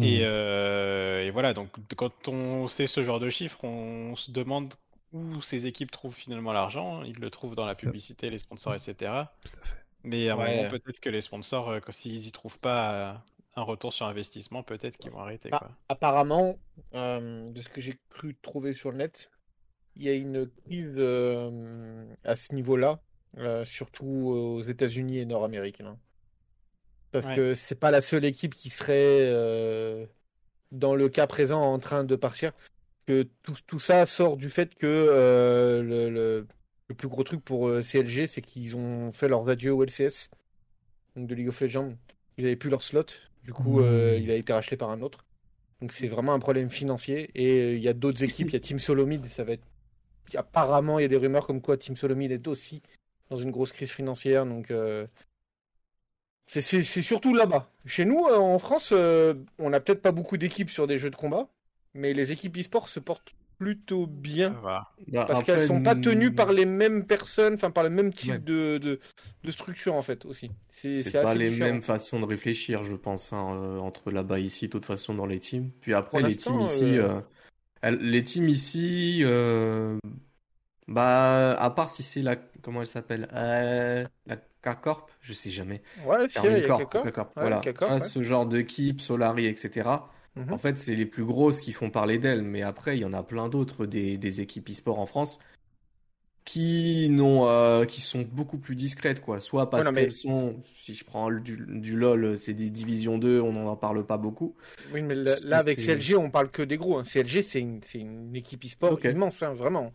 Et, 0.00 0.20
euh, 0.22 1.24
et 1.24 1.30
voilà, 1.30 1.52
donc 1.52 1.68
quand 1.96 2.28
on 2.28 2.68
sait 2.68 2.86
ce 2.86 3.02
genre 3.02 3.18
de 3.18 3.28
chiffres, 3.28 3.64
on 3.64 4.14
se 4.14 4.30
demande 4.30 4.74
où 5.12 5.42
ces 5.42 5.66
équipes 5.66 5.90
trouvent 5.90 6.14
finalement 6.14 6.52
l'argent. 6.52 7.02
Ils 7.02 7.18
le 7.18 7.28
trouvent 7.30 7.56
dans 7.56 7.66
la 7.66 7.74
publicité, 7.74 8.30
les 8.30 8.38
sponsors, 8.38 8.74
etc. 8.74 9.32
Mais 10.04 10.28
à 10.28 10.34
un 10.34 10.38
Ouais. 10.38 10.56
moment, 10.56 10.68
peut-être 10.68 11.00
que 11.00 11.10
les 11.10 11.20
sponsors, 11.20 11.68
euh, 11.70 11.80
s'ils 11.90 12.26
y 12.26 12.32
trouvent 12.32 12.58
pas 12.60 12.94
euh, 12.94 13.14
un 13.56 13.62
retour 13.62 13.92
sur 13.92 14.06
investissement, 14.06 14.62
peut-être 14.62 14.96
qu'ils 14.96 15.10
vont 15.10 15.20
arrêter, 15.20 15.50
Ah. 15.50 15.58
quoi. 15.58 15.70
Apparemment, 15.88 16.56
euh, 16.94 17.48
de 17.48 17.60
ce 17.60 17.68
que 17.68 17.80
j'ai 17.80 17.98
cru 18.10 18.36
trouver 18.42 18.72
sur 18.72 18.92
le 18.92 18.98
net, 18.98 19.30
il 19.96 20.04
y 20.04 20.08
a 20.08 20.14
une 20.14 20.48
crise 20.64 20.94
euh, 20.96 22.06
à 22.24 22.36
ce 22.36 22.54
niveau-là, 22.54 23.00
euh, 23.38 23.64
surtout 23.64 24.06
aux 24.06 24.62
États-Unis 24.62 25.18
et 25.18 25.26
Nord-Amérique. 25.26 25.78
là. 25.80 25.96
Parce 27.12 27.26
Ouais. 27.26 27.34
que 27.36 27.54
c'est 27.54 27.74
pas 27.74 27.90
la 27.90 28.00
seule 28.02 28.24
équipe 28.24 28.54
qui 28.54 28.70
serait 28.70 29.20
euh, 29.22 30.06
dans 30.72 30.94
le 30.94 31.08
cas 31.08 31.26
présent 31.26 31.60
en 31.62 31.78
train 31.78 32.04
de 32.04 32.16
partir. 32.16 32.52
Que 33.06 33.24
tout, 33.42 33.54
tout 33.66 33.80
ça 33.80 34.06
sort 34.06 34.36
du 34.36 34.50
fait 34.50 34.74
que 34.76 34.86
euh, 34.86 35.82
le, 35.82 36.10
le- 36.10 36.46
le 36.88 36.94
plus 36.94 37.08
gros 37.08 37.24
truc 37.24 37.44
pour 37.44 37.68
euh, 37.68 37.82
CLG, 37.82 38.26
c'est 38.26 38.42
qu'ils 38.42 38.76
ont 38.76 39.12
fait 39.12 39.28
leurs 39.28 39.48
adieux 39.48 39.72
au 39.72 39.82
LCS, 39.84 40.28
donc 41.16 41.26
de 41.28 41.34
League 41.34 41.48
of 41.48 41.60
Legends. 41.60 41.94
Ils 42.36 42.46
avaient 42.46 42.56
plus 42.56 42.70
leur 42.70 42.82
slot. 42.82 43.06
Du 43.44 43.52
coup, 43.52 43.80
euh, 43.80 44.18
Mmh. 44.18 44.22
il 44.22 44.30
a 44.30 44.34
été 44.36 44.52
racheté 44.52 44.76
par 44.76 44.90
un 44.90 45.00
autre. 45.02 45.24
Donc 45.80 45.92
c'est 45.92 46.08
vraiment 46.08 46.32
un 46.34 46.38
problème 46.40 46.70
financier. 46.70 47.30
Et 47.34 47.48
euh, 47.60 47.74
il 47.76 47.82
y 47.82 47.88
a 47.88 47.94
d'autres 47.94 48.22
équipes. 48.22 48.48
Il 48.48 48.52
y 48.52 48.56
a 48.56 48.60
Team 48.60 48.78
Solomid. 48.78 49.24
Ça 49.26 49.44
va 49.44 49.52
être. 49.52 49.64
Apparemment, 50.36 50.98
il 50.98 51.02
y 51.02 51.04
a 51.06 51.08
des 51.08 51.16
rumeurs 51.16 51.46
comme 51.46 51.60
quoi 51.60 51.76
Team 51.76 51.96
Solomid 51.96 52.30
est 52.30 52.46
aussi 52.48 52.82
dans 53.30 53.36
une 53.36 53.50
grosse 53.50 53.72
crise 53.72 53.90
financière. 53.92 54.44
Donc 54.44 54.70
euh, 54.70 55.06
c'est 56.46 56.82
surtout 56.82 57.34
là-bas. 57.34 57.70
Chez 57.86 58.04
nous, 58.04 58.26
euh, 58.26 58.36
en 58.36 58.58
France, 58.58 58.92
euh, 58.92 59.34
on 59.58 59.70
n'a 59.70 59.80
peut-être 59.80 60.02
pas 60.02 60.12
beaucoup 60.12 60.36
d'équipes 60.36 60.70
sur 60.70 60.86
des 60.86 60.98
jeux 60.98 61.10
de 61.10 61.16
combat, 61.16 61.48
mais 61.94 62.12
les 62.12 62.32
équipes 62.32 62.56
e-sport 62.58 62.88
se 62.88 62.98
portent 63.00 63.32
plutôt 63.58 64.06
bien. 64.06 64.58
Bah, 64.62 64.90
Parce 65.26 65.44
qu'elles 65.44 65.62
sont 65.62 65.82
pas 65.82 65.94
tenues 65.94 66.34
par 66.34 66.52
les 66.52 66.64
mêmes 66.64 67.06
personnes, 67.06 67.54
enfin 67.54 67.70
par 67.70 67.84
le 67.84 67.90
même 67.90 68.12
type 68.12 68.30
Ouais. 68.32 68.38
de, 68.38 68.78
de, 68.78 69.00
de 69.44 69.50
structure 69.50 69.94
en 69.94 70.02
fait 70.02 70.24
aussi. 70.24 70.50
C'est 70.70 71.04
pas 71.12 71.30
assez 71.30 71.38
les 71.38 71.50
différent. 71.50 71.70
mêmes 71.70 71.82
façons 71.82 72.18
de 72.20 72.24
réfléchir, 72.24 72.82
je 72.82 72.96
pense, 72.96 73.32
hein, 73.32 73.54
euh, 73.54 73.78
entre 73.78 74.10
là-bas 74.10 74.40
et 74.40 74.44
ici, 74.44 74.66
de 74.66 74.70
toute 74.72 74.86
façon, 74.86 75.14
dans 75.14 75.26
les 75.26 75.38
teams. 75.38 75.70
Puis 75.82 75.92
après, 75.94 76.22
les 76.22 76.36
teams 76.36 76.58
ici, 76.60 76.98
euh, 76.98 77.20
euh, 77.84 77.90
les 78.00 78.24
teams 78.24 78.48
ici, 78.48 79.22
Bah, 80.90 81.52
à 81.52 81.70
part 81.70 81.90
si 81.90 82.02
c'est 82.02 82.22
la. 82.22 82.36
Comment 82.62 82.80
elle 82.82 82.86
s'appelle 82.86 83.28
euh, 83.32 84.04
La 84.26 84.36
K-Corp 84.36 85.10
Je 85.22 85.32
sais 85.32 85.50
jamais. 85.50 85.82
Ouais, 86.04 86.28
si, 86.28 86.38
il 86.44 86.52
y 86.52 86.64
a 86.64 86.68
K-Corp. 86.68 86.92
K-Corp, 86.92 87.28
Ouais, 87.36 87.42
voilà. 87.42 87.60
K-Corp, 87.60 87.92
ouais. 88.00 88.08
Ce 88.08 88.22
genre 88.22 88.46
d'équipe, 88.46 89.00
Solari, 89.00 89.46
etc. 89.46 90.10
Mhm. 90.36 90.52
En 90.52 90.58
fait, 90.58 90.78
c'est 90.78 90.94
les 90.96 91.06
plus 91.06 91.24
grosses 91.24 91.60
qui 91.60 91.72
font 91.72 91.90
parler 91.90 92.18
d'elles. 92.18 92.42
Mais 92.42 92.62
après, 92.62 92.96
il 92.96 93.00
y 93.00 93.04
en 93.04 93.12
a 93.12 93.22
plein 93.22 93.48
d'autres 93.48 93.86
des, 93.86 94.18
des 94.18 94.40
équipes 94.40 94.68
e-sport 94.70 94.98
en 94.98 95.06
France 95.06 95.38
qui 96.44 97.08
n'ont 97.10 97.46
euh, 97.48 97.84
qui 97.84 98.00
sont 98.00 98.22
beaucoup 98.22 98.58
plus 98.58 98.74
discrètes 98.74 99.20
quoi 99.20 99.40
soit 99.40 99.70
parce 99.70 99.82
Ouais, 99.84 99.92
non, 99.92 99.94
mais- 99.94 100.02
qu'elles 100.04 100.12
sont 100.12 100.56
si 100.74 100.94
je 100.94 101.04
prends 101.04 101.30
du, 101.30 101.56
du 101.68 101.96
LoL 101.96 102.38
c'est 102.38 102.54
des 102.54 102.70
divisions 102.70 103.18
2 103.18 103.40
on 103.40 103.52
n'en 103.52 103.76
parle 103.76 104.04
pas 104.04 104.16
beaucoup 104.16 104.56
Oui, 104.92 105.02
mais 105.02 105.14
là, 105.14 105.36
avec 105.58 105.78
CLG, 105.78 106.16
on 106.16 106.30
parle 106.30 106.50
que 106.50 106.62
des 106.62 106.76
gros. 106.76 106.98
hein. 106.98 107.04
CLG, 107.04 107.42
c'est 107.42 107.60
une, 107.60 107.82
c'est 107.82 107.98
une 107.98 108.34
équipe 108.34 108.64
e-sport 108.64 108.94
Ok. 108.94 109.04
immense, 109.04 109.42
hein, 109.42 109.52
vraiment. 109.54 109.92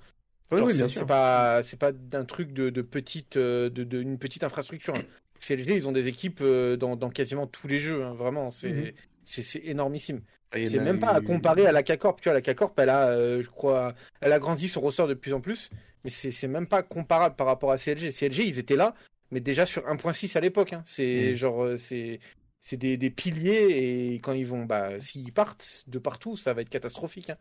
Oui, 0.52 0.58
Genre, 0.60 0.68
oui, 0.68 0.74
bien 0.74 0.88
c'est- 0.88 0.93
sûr 0.93 1.02
C'est 1.02 1.08
pas, 1.08 1.64
c'est 1.64 1.78
pas 1.80 1.91
d'un 1.91 2.26
truc 2.26 2.54
de, 2.54 2.70
de 2.70 2.82
petite, 2.82 3.38
euh, 3.38 3.70
de, 3.70 3.84
de- 3.84 4.02
une 4.02 4.18
petite 4.18 4.43
infrastructure. 4.43 4.96
hein. 4.96 5.04
CLG, 5.39 5.76
ils 5.76 5.88
ont 5.88 5.91
des 5.91 6.08
équipes 6.08 6.39
euh, 6.41 6.78
dans, 6.78 6.96
dans 6.96 7.10
quasiment 7.10 7.46
tous 7.48 7.68
les 7.68 7.80
jeux, 7.80 8.04
hein, 8.04 8.14
vraiment. 8.14 8.50
C'est, 8.50 8.72
Mhm. 8.72 8.91
c'est, 9.26 9.41
c'est 9.41 9.60
énormissime. 9.66 10.22
C'est 10.54 10.80
même 10.80 11.00
pas 11.00 11.12
à 11.12 11.20
comparer 11.22 11.66
à 11.68 11.74
la 11.74 11.84
K-Corp. 11.84 12.22
Tu 12.22 12.30
vois, 12.30 12.34
la 12.34 12.41
K-Corp, 12.41 12.80
elle 12.80 12.89
a, 12.89 13.10
euh, 13.10 13.41
je 13.43 13.50
crois, 13.50 13.93
elle 14.22 14.32
a 14.32 14.39
grandi 14.39 14.70
son 14.70 14.80
roster 14.80 15.06
de 15.08 15.14
plus 15.14 15.34
en 15.34 15.41
plus, 15.41 15.70
mais 16.06 16.10
c'est, 16.10 16.32
c'est 16.32 16.48
même 16.48 16.68
pas 16.68 16.82
comparable 16.82 17.36
par 17.36 17.48
rapport 17.48 17.72
à 17.72 17.78
CLG. 17.78 18.12
CLG, 18.12 18.46
ils 18.48 18.58
étaient 18.58 18.78
là, 18.78 18.96
mais 19.32 19.41
déjà 19.41 19.66
sur 19.66 19.86
1.6 19.88 20.34
à 20.38 20.39
l'époque. 20.39 20.72
hein. 20.72 20.82
C'est 20.86 21.32
Mhm. 21.32 21.36
genre, 21.36 21.68
c'est, 21.78 22.22
c'est 22.62 22.78
des, 22.78 22.96
des 22.96 23.10
piliers 23.10 24.14
et 24.14 24.20
quand 24.20 24.32
ils 24.32 24.48
vont, 24.48 24.64
bah, 24.66 25.02
s'ils 25.02 25.34
partent 25.34 25.84
de 25.88 26.00
partout, 26.00 26.38
ça 26.38 26.54
va 26.54 26.62
être 26.62 26.70
catastrophique. 26.70 27.30
Hein. 27.32 27.38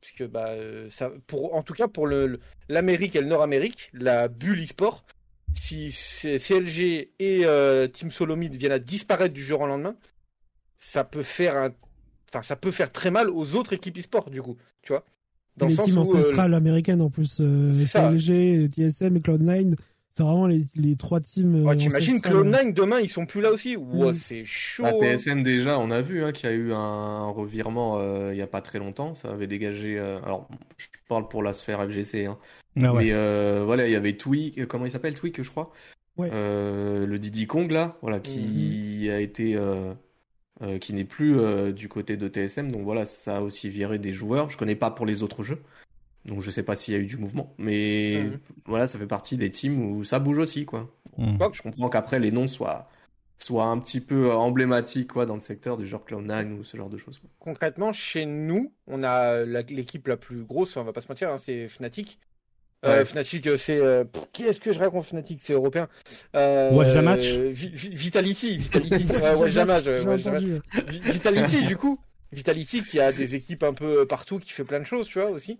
Puisque, 0.00 0.26
bah, 0.28 0.48
euh, 0.50 0.88
ça, 0.90 1.10
pour, 1.26 1.54
en 1.54 1.62
tout 1.62 1.74
cas, 1.74 1.88
pour 1.88 2.06
le, 2.06 2.38
l'Amérique 2.68 3.16
et 3.16 3.20
le 3.20 3.26
Nord-Amérique, 3.26 3.90
la 3.92 4.28
bulle 4.28 4.62
e-sport, 4.62 5.04
si 5.54 5.90
CLG 5.90 7.12
et 7.18 7.40
euh, 7.44 7.88
Team 7.88 8.10
Solomid 8.10 8.54
viennent 8.54 8.72
à 8.72 8.78
disparaître 8.78 9.34
du 9.34 9.42
jour 9.42 9.60
au 9.62 9.66
lendemain, 9.66 9.96
ça 10.78 11.04
peut 11.04 11.22
faire 11.22 11.56
un, 11.56 11.70
enfin, 12.30 12.42
ça 12.42 12.56
peut 12.56 12.70
faire 12.70 12.92
très 12.92 13.10
mal 13.10 13.30
aux 13.30 13.54
autres 13.54 13.72
équipes 13.72 13.98
e-sport, 13.98 14.30
du 14.30 14.42
coup, 14.42 14.56
tu 14.82 14.92
vois. 14.92 15.04
Dans 15.56 15.66
les 15.66 15.72
le 15.72 15.76
sens 15.76 15.90
où, 15.90 15.96
euh, 15.96 16.00
ancestrales 16.02 16.54
américaines 16.54 17.00
en 17.00 17.08
plus, 17.08 17.38
euh. 17.40 17.70
CLG, 17.72 18.68
TSM 18.68 19.16
et 19.16 19.20
Cloud9, 19.20 19.74
c'est 20.16 20.22
vraiment 20.22 20.46
les, 20.46 20.62
les 20.74 20.96
trois 20.96 21.20
teams. 21.20 21.54
euh, 21.56 21.64
ouais, 21.68 21.76
t'imagines 21.76 22.14
ancestrales. 22.16 22.34
Cloud9 22.46 22.72
demain, 22.72 23.00
ils 23.00 23.08
sont 23.10 23.26
plus 23.26 23.40
là 23.40 23.52
aussi. 23.52 23.76
Ouah, 23.76 24.10
Mm. 24.10 24.14
c'est 24.14 24.44
chaud. 24.44 24.82
Bah, 24.84 24.90
hein. 24.94 25.16
TSM 25.16 25.42
déjà, 25.42 25.78
on 25.78 25.90
a 25.90 26.00
vu 26.00 26.24
hein, 26.24 26.32
qu'il 26.32 26.48
y 26.48 26.52
a 26.52 26.56
eu 26.56 26.72
un 26.72 27.28
revirement 27.28 27.98
euh, 27.98 28.30
il 28.32 28.38
y 28.38 28.42
a 28.42 28.46
pas 28.46 28.62
très 28.62 28.78
longtemps. 28.78 29.14
Ça 29.14 29.30
avait 29.30 29.46
dégagé. 29.46 29.98
euh, 29.98 30.18
alors, 30.24 30.48
je 30.78 30.86
parle 31.08 31.28
pour 31.28 31.42
la 31.42 31.52
sphère 31.52 31.80
FGC. 31.84 32.26
Hein, 32.26 32.38
Ah 32.82 32.94
ouais. 32.94 33.04
Mais 33.04 33.10
euh, 33.12 33.62
voilà, 33.64 33.86
il 33.86 33.92
y 33.92 33.96
avait 33.96 34.14
Tweak. 34.16 34.58
euh, 34.58 34.66
Comment 34.66 34.86
il 34.86 34.92
s'appelle 34.92 35.14
Tweak, 35.14 35.42
je 35.42 35.50
crois. 35.50 35.70
Ouais. 36.16 36.30
Euh, 36.32 37.04
le 37.06 37.18
Diddy 37.18 37.46
Kong 37.46 37.70
là, 37.70 37.98
voilà, 38.00 38.20
qui 38.20 39.08
a 39.10 39.20
été, 39.20 39.54
euh, 39.54 39.92
euh, 40.62 40.78
qui 40.78 40.94
n'est 40.94 41.04
plus 41.04 41.38
euh, 41.38 41.72
du 41.72 41.88
côté 41.90 42.16
de 42.16 42.26
TSM. 42.28 42.72
Donc 42.72 42.84
voilà, 42.84 43.04
ça 43.04 43.36
a 43.36 43.40
aussi 43.42 43.68
viré 43.68 43.98
des 43.98 44.14
joueurs. 44.14 44.48
Je 44.48 44.56
connais 44.56 44.76
pas 44.76 44.90
pour 44.90 45.04
les 45.04 45.22
autres 45.22 45.42
jeux. 45.42 45.60
Donc 46.26 46.42
je 46.42 46.50
sais 46.50 46.62
pas 46.62 46.74
s'il 46.74 46.92
y 46.92 46.96
a 46.96 47.00
eu 47.00 47.06
du 47.06 47.16
mouvement, 47.16 47.54
mais 47.56 48.24
Mhm. 48.24 48.38
voilà, 48.66 48.86
ça 48.86 48.98
fait 48.98 49.06
partie 49.06 49.36
des 49.36 49.50
teams 49.50 49.80
où 49.80 50.04
ça 50.04 50.18
bouge 50.18 50.38
aussi, 50.38 50.64
quoi. 50.66 50.90
Mm. 51.16 51.38
Je 51.52 51.62
comprends 51.62 51.88
qu'après 51.88 52.18
les 52.20 52.30
noms 52.32 52.48
soient, 52.48 52.90
soient 53.38 53.66
un 53.66 53.78
petit 53.78 54.00
peu 54.00 54.32
emblématiques, 54.32 55.12
quoi, 55.12 55.24
dans 55.24 55.34
le 55.34 55.40
secteur 55.40 55.76
du 55.76 55.86
genre 55.86 56.04
Cloud9 56.06 56.58
ou 56.58 56.64
ce 56.64 56.76
genre 56.76 56.88
de 56.90 56.98
choses. 56.98 57.18
quoi. 57.18 57.30
Concrètement, 57.38 57.92
chez 57.92 58.26
nous, 58.26 58.72
on 58.86 59.02
a 59.04 59.42
l'équipe 59.44 60.06
la 60.08 60.16
plus 60.16 60.42
grosse, 60.42 60.76
on 60.76 60.84
va 60.84 60.92
pas 60.92 61.00
se 61.00 61.08
mentir, 61.08 61.30
hein, 61.30 61.38
c'est 61.42 61.68
Fnatic. 61.68 62.18
Euh, 62.84 62.98
Ouais. 62.98 63.04
Fnatic, 63.06 63.46
euh, 63.46 63.56
c'est. 63.56 63.80
euh, 63.80 64.04
pff, 64.04 64.24
Qu'est-ce 64.32 64.60
que 64.60 64.72
je 64.72 64.78
raconte 64.78 65.06
Fnatic? 65.06 65.40
C'est 65.42 65.54
européen. 65.54 65.88
Euh, 66.34 66.70
Watch 66.72 66.92
the 66.92 66.98
match. 67.02 67.32
Vi- 67.34 67.70
Vi- 67.70 67.94
Vitality. 67.94 68.58
Vitality. 68.58 69.06
Ouais, 69.10 69.34
ouais, 69.34 70.60
Vitality, 71.12 71.64
du 71.66 71.76
coup. 71.76 71.98
Vitality 72.32 72.82
qui 72.82 73.00
a 73.00 73.12
des 73.12 73.34
équipes 73.34 73.62
un 73.62 73.72
peu 73.72 74.04
partout, 74.06 74.38
qui 74.38 74.50
fait 74.52 74.64
plein 74.64 74.80
de 74.80 74.84
choses, 74.84 75.06
tu 75.06 75.18
vois, 75.20 75.30
aussi. 75.30 75.58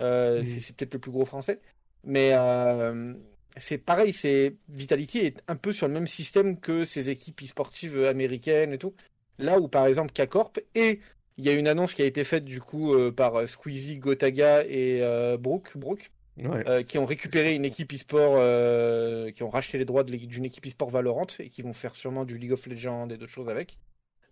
Euh, 0.00 0.42
c'est- 0.42 0.74
peut-être 0.76 0.94
le 0.94 1.00
plus 1.00 1.10
gros 1.10 1.24
français. 1.24 1.60
Mais 2.04 2.30
euh, 2.34 3.14
c'est 3.56 3.78
pareil, 3.78 4.12
c'est 4.12 4.56
Vitality 4.68 5.18
est 5.20 5.42
un 5.48 5.56
peu 5.56 5.72
sur 5.72 5.86
le 5.88 5.94
même 5.94 6.06
système 6.06 6.58
que 6.60 6.84
ces 6.84 7.10
équipes 7.10 7.42
e-sportives 7.42 8.04
américaines 8.04 8.72
et 8.72 8.78
tout. 8.78 8.94
Là 9.38 9.58
où, 9.58 9.68
par 9.68 9.86
exemple, 9.86 10.12
K-Corp, 10.12 10.60
et 10.74 11.00
il 11.38 11.44
y 11.44 11.48
a 11.48 11.54
une 11.54 11.66
annonce 11.66 11.94
qui 11.94 12.02
a 12.02 12.04
été 12.04 12.22
faite, 12.24 12.44
du 12.44 12.60
coup, 12.60 12.94
euh, 12.94 13.10
par 13.10 13.48
Squeezie, 13.48 13.98
Gotaga 13.98 14.64
et 14.64 15.00
Brooke, 15.38 15.72
Brooke 15.76 16.10
Ouais. 16.36 16.84
qui 16.84 16.98
ont 16.98 17.06
récupéré 17.06 17.54
une 17.54 17.64
équipe 17.64 17.92
e-sport, 17.92 18.34
qui 19.32 19.42
ont 19.44 19.50
racheté 19.50 19.78
les 19.78 19.84
droits 19.84 20.02
d'une 20.04 20.44
équipe 20.44 20.66
e-sport 20.66 20.90
Valorant 20.90 21.26
et 21.38 21.48
qui 21.48 21.62
vont 21.62 21.72
faire 21.72 21.94
sûrement 21.96 22.24
du 22.24 22.38
League 22.38 22.52
of 22.52 22.66
Legends 22.66 23.08
et 23.08 23.16
d'autres 23.16 23.30
choses 23.32 23.48
avec. 23.48 23.78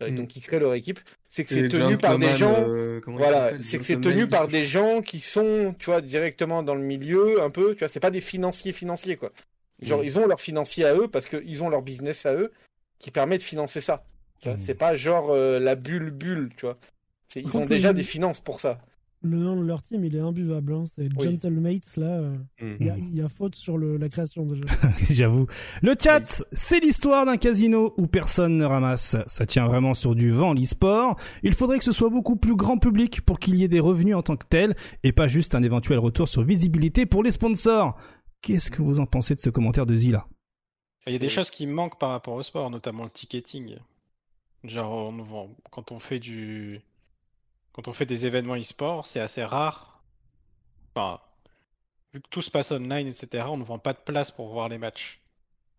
Euh, 0.02 0.10
Mm. 0.10 0.16
Donc, 0.16 0.36
ils 0.36 0.40
créent 0.40 0.58
leur 0.58 0.74
équipe. 0.74 1.00
C'est 1.28 1.44
que 1.44 1.50
c'est 1.50 1.68
tenu 1.68 1.96
par 1.98 2.18
des 2.18 2.26
gens. 2.36 2.54
euh, 2.68 3.00
Voilà, 3.06 3.52
c'est 3.62 3.78
que 3.78 3.84
c'est 3.84 4.00
tenu 4.00 4.26
par 4.28 4.48
des 4.48 4.64
gens 4.66 5.00
qui 5.02 5.20
sont, 5.20 5.74
tu 5.78 5.86
vois, 5.86 6.00
directement 6.00 6.62
dans 6.62 6.74
le 6.74 6.82
milieu, 6.82 7.42
un 7.42 7.50
peu, 7.50 7.72
tu 7.74 7.80
vois, 7.80 7.88
c'est 7.88 8.00
pas 8.00 8.10
des 8.10 8.20
financiers 8.20 8.72
financiers, 8.72 9.16
quoi. 9.16 9.32
Genre, 9.80 10.00
Mm. 10.00 10.04
ils 10.04 10.18
ont 10.18 10.26
leur 10.26 10.40
financier 10.40 10.84
à 10.84 10.94
eux 10.94 11.08
parce 11.08 11.26
qu'ils 11.26 11.62
ont 11.62 11.68
leur 11.68 11.82
business 11.82 12.26
à 12.26 12.34
eux 12.34 12.52
qui 12.98 13.10
permet 13.10 13.38
de 13.38 13.42
financer 13.42 13.80
ça. 13.80 14.04
Tu 14.40 14.48
vois, 14.48 14.56
Mm. 14.56 14.60
C'est 14.60 14.74
pas 14.74 14.94
genre 14.94 15.30
euh, 15.30 15.58
la 15.58 15.74
bulle 15.74 16.10
bulle, 16.10 16.50
tu 16.56 16.66
vois. 16.66 16.78
Ils 17.34 17.56
ont 17.56 17.64
déjà 17.64 17.92
des 17.92 18.02
finances 18.04 18.40
pour 18.40 18.60
ça. 18.60 18.78
Le 19.24 19.36
nom 19.38 19.54
de 19.60 19.64
leur 19.64 19.82
team, 19.82 20.04
il 20.04 20.16
est 20.16 20.20
imbuvable. 20.20 20.72
Hein. 20.74 20.84
C'est 20.92 21.08
Oui. 21.16 21.24
Gentlemates, 21.24 21.96
là. 21.96 22.06
euh, 22.06 22.36
Mm. 22.60 22.76
Il 22.80 22.86
y, 22.86 22.90
a- 22.90 22.96
il 22.98 23.14
y 23.14 23.20
a 23.22 23.28
faute 23.28 23.54
sur 23.54 23.78
le- 23.78 23.96
la 23.96 24.08
création 24.08 24.44
déjà. 24.44 24.62
J'avoue. 25.10 25.46
Le 25.80 25.94
chat, 26.00 26.44
c'est 26.52 26.80
l'histoire 26.80 27.24
d'un 27.24 27.36
casino 27.36 27.94
où 27.98 28.06
personne 28.08 28.56
ne 28.56 28.64
ramasse. 28.64 29.16
Ça 29.28 29.46
tient 29.46 29.66
vraiment 29.68 29.94
sur 29.94 30.14
du 30.16 30.30
vent, 30.30 30.54
l'e-sport. 30.54 31.16
Il 31.44 31.54
faudrait 31.54 31.78
que 31.78 31.84
ce 31.84 31.92
soit 31.92 32.08
beaucoup 32.10 32.34
plus 32.36 32.56
grand 32.56 32.78
public 32.78 33.20
pour 33.20 33.38
qu'il 33.38 33.54
y 33.56 33.62
ait 33.62 33.68
des 33.68 33.80
revenus 33.80 34.16
en 34.16 34.22
tant 34.22 34.36
que 34.36 34.46
tel 34.48 34.76
et 35.04 35.12
pas 35.12 35.28
juste 35.28 35.54
un 35.54 35.62
éventuel 35.62 35.98
retour 36.00 36.28
sur 36.28 36.42
visibilité 36.42 37.06
pour 37.06 37.22
les 37.22 37.30
sponsors. 37.30 37.96
Qu'est-ce 38.40 38.70
que 38.72 38.82
vous 38.82 38.98
en 38.98 39.06
pensez 39.06 39.34
de 39.36 39.40
ce 39.40 39.50
commentaire 39.50 39.86
de 39.86 39.94
Zila? 39.94 40.26
Il 41.06 41.12
y 41.12 41.16
a 41.16 41.18
des 41.20 41.28
choses 41.28 41.50
qui 41.50 41.66
manquent 41.66 41.98
par 41.98 42.10
rapport 42.10 42.34
au 42.34 42.42
sport, 42.42 42.70
notamment 42.70 43.04
le 43.04 43.10
ticketing. 43.10 43.76
Genre, 44.64 44.92
on 44.92 45.50
quand 45.70 45.90
on 45.92 45.98
fait 45.98 46.18
du, 46.20 46.80
quand 47.72 47.88
on 47.88 47.92
fait 47.92 48.06
des 48.06 48.26
événements 48.26 48.56
e-sport, 48.56 49.06
c'est 49.06 49.20
assez 49.20 49.44
rare. 49.44 50.02
Enfin, 50.94 51.20
vu 52.12 52.20
que 52.20 52.28
tout 52.28 52.42
se 52.42 52.50
passe 52.50 52.70
online, 52.72 53.06
etc., 53.08 53.46
on 53.48 53.56
ne 53.56 53.64
vend 53.64 53.78
pas 53.78 53.92
de 53.92 53.98
place 53.98 54.30
pour 54.30 54.48
voir 54.48 54.68
les 54.68 54.78
matchs. 54.78 55.20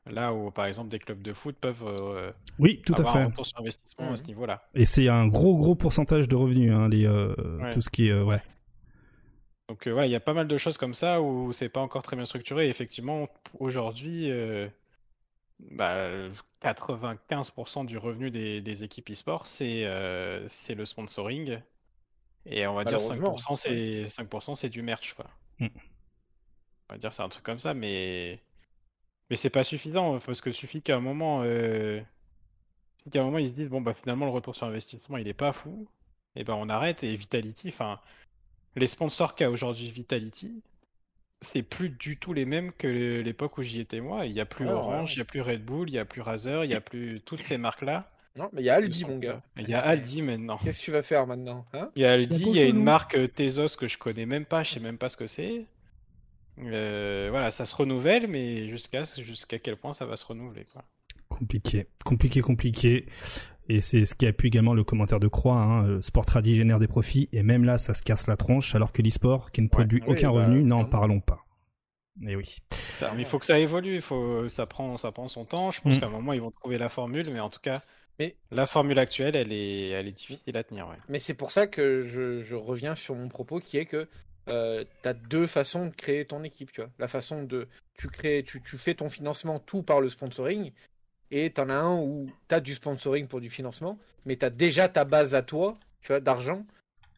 Là 0.05 0.33
où, 0.33 0.51
par 0.51 0.65
exemple, 0.65 0.89
des 0.89 0.99
clubs 0.99 1.21
de 1.21 1.31
foot 1.31 1.55
peuvent 1.55 1.85
euh, 1.87 2.31
Oui, 2.59 2.81
tout 2.85 2.93
à 2.93 2.99
avoir 2.99 3.15
un 3.15 3.19
fait. 3.19 3.25
retour 3.27 3.45
sur 3.45 3.59
investissement 3.59 4.11
à 4.11 4.17
ce 4.17 4.23
niveau-là. 4.23 4.67
Et 4.73 4.85
c'est 4.85 5.07
un 5.07 5.27
gros 5.27 5.55
gros 5.55 5.75
pourcentage 5.75 6.27
de 6.27 6.35
revenus, 6.35 6.73
hein, 6.73 6.89
les, 6.89 7.05
euh, 7.05 7.33
Ouais. 7.61 7.73
tout 7.73 7.79
ce 7.79 7.89
qui 7.89 8.07
est 8.07 8.11
euh, 8.11 8.23
ouais. 8.23 8.41
Donc 9.69 9.87
euh, 9.87 9.91
voilà, 9.93 10.07
il 10.07 10.11
y 10.11 10.15
a 10.15 10.19
pas 10.19 10.33
mal 10.33 10.47
de 10.47 10.57
choses 10.57 10.77
comme 10.77 10.93
ça 10.93 11.21
où 11.21 11.53
c'est 11.53 11.69
pas 11.69 11.79
encore 11.79 12.03
très 12.03 12.17
bien 12.17 12.25
structuré. 12.25 12.65
Et 12.67 12.69
effectivement, 12.69 13.29
aujourd'hui, 13.59 14.29
euh, 14.29 14.67
bah, 15.59 15.95
95% 16.61 17.85
du 17.85 17.97
revenu 17.97 18.29
des, 18.29 18.59
des 18.59 18.83
équipes 18.83 19.09
e-sport, 19.11 19.45
c'est 19.47 19.85
euh, 19.85 20.45
c'est 20.49 20.75
le 20.75 20.83
sponsoring. 20.83 21.59
Et 22.45 22.67
on 22.67 22.73
va 22.73 22.83
dire 22.83 22.99
Malheureusement, 23.09 23.55
5%, 23.55 23.55
c'est 23.55 24.03
5% 24.05 24.55
c'est 24.55 24.69
du 24.69 24.81
merch, 24.81 25.13
quoi. 25.13 25.27
Mm. 25.59 25.67
On 26.89 26.93
va 26.93 26.97
dire 26.97 27.13
c'est 27.13 27.23
un 27.23 27.29
truc 27.29 27.43
comme 27.43 27.59
ça, 27.59 27.73
mais 27.73 28.39
mais 29.29 29.35
c'est 29.35 29.49
pas 29.49 29.63
suffisant 29.63 30.19
parce 30.19 30.41
que 30.41 30.51
suffit 30.51 30.81
qu'à 30.81 30.95
un 30.95 30.99
moment, 30.99 31.41
euh... 31.43 32.01
qu'à 33.11 33.21
un 33.21 33.23
moment 33.23 33.37
ils 33.37 33.47
se 33.47 33.51
disent 33.51 33.69
bon 33.69 33.81
bah 33.81 33.93
finalement 33.93 34.25
le 34.25 34.31
retour 34.31 34.55
sur 34.55 34.67
investissement 34.67 35.17
il 35.17 35.27
est 35.27 35.33
pas 35.33 35.53
fou, 35.53 35.87
et 36.35 36.43
ben 36.43 36.55
on 36.55 36.69
arrête 36.69 37.03
et 37.03 37.15
Vitality, 37.15 37.69
enfin 37.69 37.99
les 38.75 38.87
sponsors 38.87 39.35
qu'a 39.35 39.49
aujourd'hui 39.49 39.89
Vitality, 39.91 40.61
c'est 41.41 41.61
plus 41.61 41.89
du 41.89 42.17
tout 42.17 42.33
les 42.33 42.45
mêmes 42.45 42.71
que 42.73 43.21
l'époque 43.21 43.57
où 43.57 43.63
j'y 43.63 43.79
étais 43.79 44.01
moi. 44.01 44.25
Il 44.25 44.31
y 44.31 44.39
a 44.39 44.45
plus 44.45 44.65
ouais, 44.65 44.71
Orange, 44.71 45.09
ouais. 45.09 45.15
il 45.15 45.17
y 45.19 45.21
a 45.21 45.25
plus 45.25 45.41
Red 45.41 45.63
Bull, 45.63 45.89
il 45.89 45.93
y 45.93 45.99
a 45.99 46.05
plus 46.05 46.21
Razer, 46.21 46.63
il 46.63 46.71
y 46.71 46.75
a 46.75 46.81
plus 46.81 47.21
toutes 47.21 47.41
ces 47.41 47.57
marques-là. 47.57 48.09
Non, 48.35 48.49
mais 48.51 48.61
il 48.61 48.65
y 48.65 48.69
a 48.69 48.75
Aldi, 48.75 49.05
mon 49.05 49.19
gars. 49.19 49.41
Il 49.57 49.69
y 49.69 49.73
a 49.73 49.79
Aldi 49.79 50.23
maintenant. 50.23 50.57
Qu'est-ce 50.57 50.79
que 50.79 50.85
tu 50.85 50.91
vas 50.91 51.03
faire 51.03 51.27
maintenant 51.27 51.65
hein? 51.73 51.89
Il 51.95 52.01
y 52.01 52.05
a 52.05 52.11
Aldi, 52.11 52.43
Il 52.47 52.55
y 52.55 52.59
a 52.59 52.65
une 52.65 52.83
marque 52.83 53.17
Tezos 53.35 53.75
que 53.77 53.87
je 53.87 53.97
connais 53.97 54.25
même 54.25 54.45
pas, 54.45 54.63
je 54.63 54.73
sais 54.73 54.79
même 54.79 54.97
pas 54.97 55.09
ce 55.09 55.17
que 55.17 55.27
c'est. 55.27 55.65
Euh, 56.59 57.27
voilà, 57.31 57.51
ça 57.51 57.65
se 57.65 57.75
renouvelle, 57.75 58.27
mais 58.27 58.67
jusqu'à 58.69 59.03
jusqu'à 59.03 59.59
quel 59.59 59.75
point 59.75 59.93
ça 59.93 60.05
va 60.05 60.15
se 60.15 60.25
renouveler, 60.25 60.65
quoi. 60.71 60.83
Compliqué, 61.29 61.87
compliqué, 62.05 62.41
compliqué. 62.41 63.05
Et 63.69 63.81
c'est 63.81 64.05
ce 64.05 64.13
qui 64.13 64.25
appuie 64.27 64.49
également 64.49 64.73
le 64.73 64.83
commentaire 64.83 65.19
de 65.19 65.27
Croix. 65.27 65.55
Hein. 65.55 66.01
Sport 66.01 66.25
tradi 66.25 66.55
génère 66.55 66.79
des 66.79 66.87
profits 66.87 67.29
et 67.31 67.43
même 67.43 67.63
là, 67.63 67.77
ça 67.77 67.93
se 67.93 68.03
casse 68.03 68.27
la 68.27 68.35
tronche, 68.35 68.75
alors 68.75 68.91
que 68.91 69.01
l'e-sport, 69.01 69.51
qui 69.51 69.61
ne 69.61 69.67
produit 69.67 70.01
aucun 70.05 70.31
bah, 70.31 70.45
revenu, 70.45 70.63
n'en 70.63 70.85
parlons 70.85 71.21
pas. 71.21 71.42
Et 72.21 72.35
oui. 72.35 72.57
Ça, 72.93 73.11
mais 73.15 73.23
il 73.23 73.27
faut 73.27 73.39
que 73.39 73.45
ça 73.45 73.57
évolue, 73.59 73.95
il 73.95 74.01
faut, 74.01 74.47
ça 74.47 74.65
prend, 74.65 74.97
ça 74.97 75.11
prend 75.11 75.27
son 75.27 75.45
temps. 75.45 75.71
Je 75.71 75.81
pense 75.81 75.97
Mm. 75.97 75.99
qu'à 75.99 76.05
un 76.07 76.11
moment 76.11 76.33
ils 76.33 76.41
vont 76.41 76.51
trouver 76.51 76.77
la 76.77 76.89
formule, 76.89 77.29
mais 77.31 77.39
en 77.39 77.49
tout 77.49 77.59
cas, 77.59 77.81
Mais- 78.19 78.35
la 78.51 78.67
formule 78.67 78.99
actuelle, 78.99 79.35
elle 79.35 79.51
est, 79.51 79.89
elle 79.89 80.07
est 80.07 80.11
difficile 80.11 80.55
à 80.55 80.63
tenir, 80.63 80.87
ouais. 80.87 80.97
Mais 81.09 81.17
c'est 81.17 81.33
pour 81.33 81.51
ça 81.51 81.65
que 81.65 82.03
je, 82.03 82.41
je 82.41 82.55
reviens 82.55 82.95
sur 82.95 83.15
mon 83.15 83.29
propos 83.29 83.59
qui 83.59 83.77
est 83.77 83.85
que 83.85 84.07
euh, 84.49 84.83
t'as 85.01 85.13
deux 85.13 85.47
façons 85.47 85.87
de 85.87 85.95
créer 85.95 86.25
ton 86.25 86.43
équipe, 86.43 86.71
tu 86.71 86.81
vois. 86.81 86.91
La 86.99 87.07
façon 87.07 87.43
de, 87.43 87.67
tu 87.97 88.07
crées, 88.07 88.43
tu, 88.45 88.61
tu 88.61 88.77
fais 88.77 88.93
ton 88.93 89.09
financement 89.09 89.59
tout 89.59 89.81
par 89.81 89.99
le 90.01 90.09
sponsoring, 90.09 90.71
et 91.31 91.49
t'en 91.51 91.69
as 91.69 91.75
un 91.77 91.97
où 91.97 92.29
t'as 92.47 92.59
du 92.59 92.75
sponsoring 92.75 93.27
pour 93.27 93.41
du 93.41 93.49
financement, 93.49 93.97
mais 94.25 94.35
t'as 94.35 94.51
déjà 94.51 94.87
ta 94.89 95.05
base 95.05 95.33
à 95.33 95.41
toi, 95.41 95.77
tu 96.01 96.09
vois, 96.09 96.19
d'argent. 96.19 96.65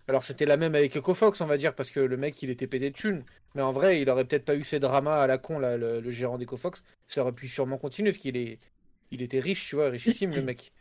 Alors 0.07 0.23
c'était 0.23 0.45
la 0.45 0.57
même 0.57 0.75
avec 0.75 0.95
EcoFox, 0.97 1.41
on 1.41 1.45
va 1.47 1.57
dire, 1.57 1.73
parce 1.73 1.89
que 1.89 1.99
le 1.99 2.17
mec 2.17 2.41
il 2.43 2.49
était 2.49 2.67
pédé 2.67 2.91
de 2.91 2.95
thunes. 2.95 3.23
Mais 3.55 3.61
en 3.61 3.71
vrai, 3.71 4.01
il 4.01 4.09
aurait 4.09 4.25
peut-être 4.25 4.45
pas 4.45 4.55
eu 4.55 4.63
ces 4.63 4.79
dramas 4.79 5.21
à 5.21 5.27
la 5.27 5.37
con, 5.37 5.57
là, 5.59 5.77
le, 5.77 5.99
le 5.99 6.11
gérant 6.11 6.37
d'EcoFox. 6.37 6.83
Ça 7.07 7.21
aurait 7.21 7.31
pu 7.31 7.47
sûrement 7.47 7.77
continuer, 7.77 8.11
parce 8.11 8.19
qu'il 8.19 8.37
est, 8.37 8.59
il 9.11 9.21
était 9.21 9.39
riche, 9.39 9.67
tu 9.67 9.75
vois, 9.75 9.89
richissime 9.89 10.31
le 10.31 10.41
mec. 10.41 10.71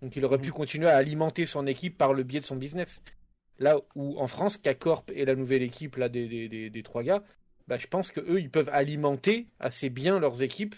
Donc 0.00 0.16
il 0.16 0.24
aurait 0.24 0.38
pu 0.38 0.50
continuer 0.50 0.88
à 0.88 0.96
alimenter 0.96 1.46
son 1.46 1.66
équipe 1.66 1.96
par 1.96 2.12
le 2.12 2.24
biais 2.24 2.40
de 2.40 2.44
son 2.44 2.56
business. 2.56 3.02
Là 3.60 3.78
où 3.94 4.18
en 4.18 4.26
France, 4.26 4.56
K-Corp 4.58 5.10
et 5.14 5.24
la 5.24 5.36
nouvelle 5.36 5.62
équipe 5.62 5.96
là, 5.96 6.08
des, 6.08 6.26
des, 6.26 6.48
des, 6.48 6.70
des 6.70 6.82
trois 6.82 7.04
gars, 7.04 7.22
bah, 7.68 7.78
je 7.78 7.86
pense 7.86 8.10
que 8.10 8.18
eux 8.20 8.40
ils 8.40 8.50
peuvent 8.50 8.70
alimenter 8.72 9.46
assez 9.60 9.90
bien 9.90 10.18
leurs 10.18 10.42
équipes 10.42 10.74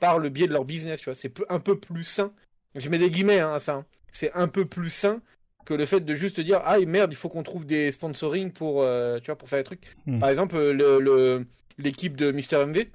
par 0.00 0.18
le 0.18 0.28
biais 0.28 0.46
de 0.46 0.52
leur 0.52 0.66
business. 0.66 1.00
Tu 1.00 1.06
vois, 1.06 1.14
c'est 1.14 1.32
un 1.48 1.60
peu 1.60 1.78
plus 1.78 2.04
sain. 2.04 2.30
Je 2.74 2.90
mets 2.90 2.98
des 2.98 3.10
guillemets 3.10 3.40
hein, 3.40 3.54
à 3.54 3.60
ça. 3.60 3.74
hein. 3.76 3.86
C'est 4.10 4.32
un 4.34 4.48
peu 4.48 4.66
plus 4.66 4.90
sain 4.90 5.22
que 5.68 5.74
le 5.74 5.84
fait 5.86 6.00
de 6.00 6.14
juste 6.14 6.40
dire 6.40 6.60
ah 6.64 6.78
merde, 6.80 7.12
il 7.12 7.16
faut 7.16 7.28
qu'on 7.28 7.42
trouve 7.42 7.66
des 7.66 7.92
sponsoring 7.92 8.50
pour 8.52 8.82
euh, 8.82 9.18
tu 9.20 9.26
vois 9.26 9.36
pour 9.36 9.48
faire 9.48 9.58
des 9.58 9.64
trucs. 9.64 9.96
Hmm. 10.06 10.18
Par 10.18 10.30
exemple, 10.30 10.56
le- 10.58 11.46
l'équipe 11.76 12.16
de 12.16 12.32
Mister 12.32 12.56
MV, 12.64 12.86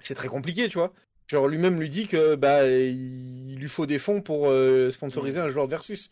c'est 0.00 0.14
très 0.14 0.28
compliqué, 0.28 0.68
tu 0.68 0.78
vois. 0.78 0.92
Genre 1.26 1.46
lui-même 1.48 1.78
lui 1.80 1.88
dit 1.88 2.06
que 2.06 2.34
bah 2.36 2.66
il 2.68 3.56
lui 3.58 3.68
faut 3.68 3.86
des 3.86 3.98
fonds 3.98 4.20
pour 4.22 4.48
euh, 4.48 4.90
sponsoriser 4.90 5.40
un 5.40 5.48
joueur 5.50 5.66
de 5.66 5.70
versus. 5.70 6.10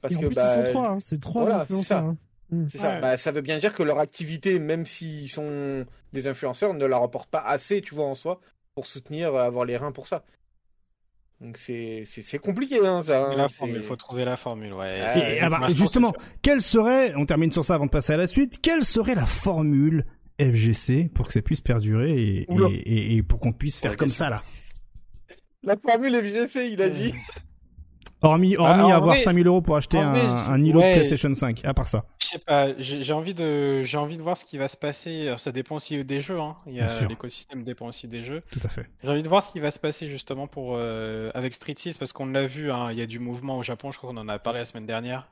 Parce 0.00 0.14
Et 0.14 0.16
en 0.18 0.20
que 0.20 0.26
plus, 0.26 0.34
bah 0.34 0.54
ils 0.60 0.64
sont 0.66 0.70
trois, 0.72 0.88
hein, 0.90 0.98
c'est 1.00 1.20
trois 1.20 1.42
voilà, 1.44 1.58
c'est 1.58 1.62
influenceurs. 1.64 1.98
ça. 2.00 2.04
hein. 2.06 2.16
Mm. 2.50 2.66
c'est 2.68 2.78
ça. 2.78 3.00
Bah, 3.00 3.16
ça 3.16 3.32
veut 3.32 3.40
bien 3.40 3.58
dire 3.58 3.72
que 3.72 3.82
leur 3.82 3.98
activité, 3.98 4.58
même 4.58 4.84
s'ils 4.86 5.28
sont 5.30 5.86
des 6.12 6.26
influenceurs, 6.26 6.74
ne 6.74 6.84
leur 6.84 7.02
apporte 7.02 7.30
pas 7.30 7.40
assez, 7.40 7.80
tu 7.80 7.94
vois, 7.94 8.04
en 8.06 8.14
soi, 8.14 8.40
pour 8.74 8.86
soutenir, 8.86 9.34
avoir 9.34 9.64
les 9.64 9.76
reins 9.78 9.92
pour 9.92 10.06
ça. 10.08 10.22
Donc 11.40 11.58
c'est 11.58 12.04
compliqué, 12.42 12.78
hein, 12.86 13.02
ça. 13.02 13.26
hein, 13.26 13.36
La 13.36 13.48
c'est- 13.48 13.56
formule, 13.56 13.82
faut 13.82 13.96
trouver 13.96 14.24
la 14.24 14.36
formule, 14.36 14.72
ouais. 14.72 15.00
Ah, 15.04 15.18
Et, 15.18 15.40
ah 15.40 15.50
bah, 15.50 15.68
justement, 15.68 16.12
quelle 16.42 16.62
serait, 16.62 17.12
on 17.16 17.26
termine 17.26 17.52
sur 17.52 17.64
ça 17.64 17.74
avant 17.74 17.86
de 17.86 17.90
passer 17.90 18.12
à 18.12 18.16
la 18.16 18.26
suite, 18.26 18.60
quelle 18.62 18.84
serait 18.84 19.14
la 19.14 19.26
formule 19.26 20.04
FGC 20.40 21.10
pour 21.14 21.26
que 21.28 21.32
ça 21.34 21.42
puisse 21.42 21.60
perdurer 21.60 22.12
et, 22.12 22.46
Oula. 22.48 22.68
et, 22.70 22.74
et- 22.76 23.16
et 23.16 23.22
pour 23.22 23.40
qu'on 23.40 23.52
puisse 23.52 23.78
faire 23.78 23.90
Ouais, 23.92 23.96
comme 23.96 24.10
ça 24.12 24.30
là? 24.30 24.42
La 25.62 25.76
formule 25.76 26.14
FGC, 26.14 26.70
il 26.72 26.80
a 26.82 26.88
dit. 26.88 27.14
Hormis, 28.22 28.56
hormis 28.56 28.78
Bah, 28.82 28.86
en 28.86 28.90
avoir 28.90 29.14
vrai- 29.16 29.18
5000 29.24 29.46
euros 29.46 29.60
pour 29.60 29.76
acheter 29.76 29.98
un, 29.98 30.14
un 30.14 30.62
îlot 30.64 30.80
ouais. 30.80 30.94
de 30.94 30.98
PlayStation 31.00 31.32
5, 31.34 31.64
à 31.64 31.74
part 31.74 31.88
ça. 31.88 32.04
Je 32.20 32.26
sais 32.28 32.38
pas, 32.38 32.68
j'ai 32.78 33.12
envie 33.12 33.34
de, 33.34 33.82
j'ai 33.82 33.98
envie 33.98 34.16
de 34.16 34.22
voir 34.22 34.36
ce 34.36 34.44
qui 34.44 34.56
va 34.58 34.68
se 34.68 34.76
passer. 34.76 35.26
Alors, 35.26 35.40
ça 35.40 35.52
dépend 35.52 35.76
aussi 35.76 36.02
des 36.04 36.20
jeux, 36.20 36.40
hein. 36.40 36.56
Il 36.66 36.72
y 36.72 36.76
Bien 36.76 36.86
a 36.88 36.98
sûr. 36.98 37.08
l'écosystème 37.08 37.62
dépend 37.64 37.86
aussi 37.86 38.08
des 38.08 38.24
jeux. 38.24 38.42
Tout 38.52 38.60
à 38.64 38.68
fait. 38.68 38.88
J'ai 39.02 39.10
envie 39.10 39.22
de 39.22 39.28
voir 39.28 39.44
ce 39.46 39.52
qui 39.52 39.60
va 39.60 39.70
se 39.70 39.78
passer 39.78 40.06
justement 40.08 40.46
pour 40.46 40.74
euh, 40.76 41.30
avec 41.34 41.52
Street 41.54 41.74
6 41.76 41.98
parce 41.98 42.12
qu'on 42.12 42.26
l'a 42.26 42.46
vu, 42.46 42.70
hein, 42.72 42.88
il 42.92 42.98
y 42.98 43.02
a 43.02 43.06
du 43.06 43.18
mouvement 43.18 43.58
au 43.58 43.62
Japon. 43.62 43.92
Je 43.92 43.98
crois 43.98 44.10
qu'on 44.10 44.16
en 44.16 44.28
a 44.28 44.38
parlé 44.38 44.60
la 44.60 44.64
semaine 44.64 44.86
dernière. 44.86 45.26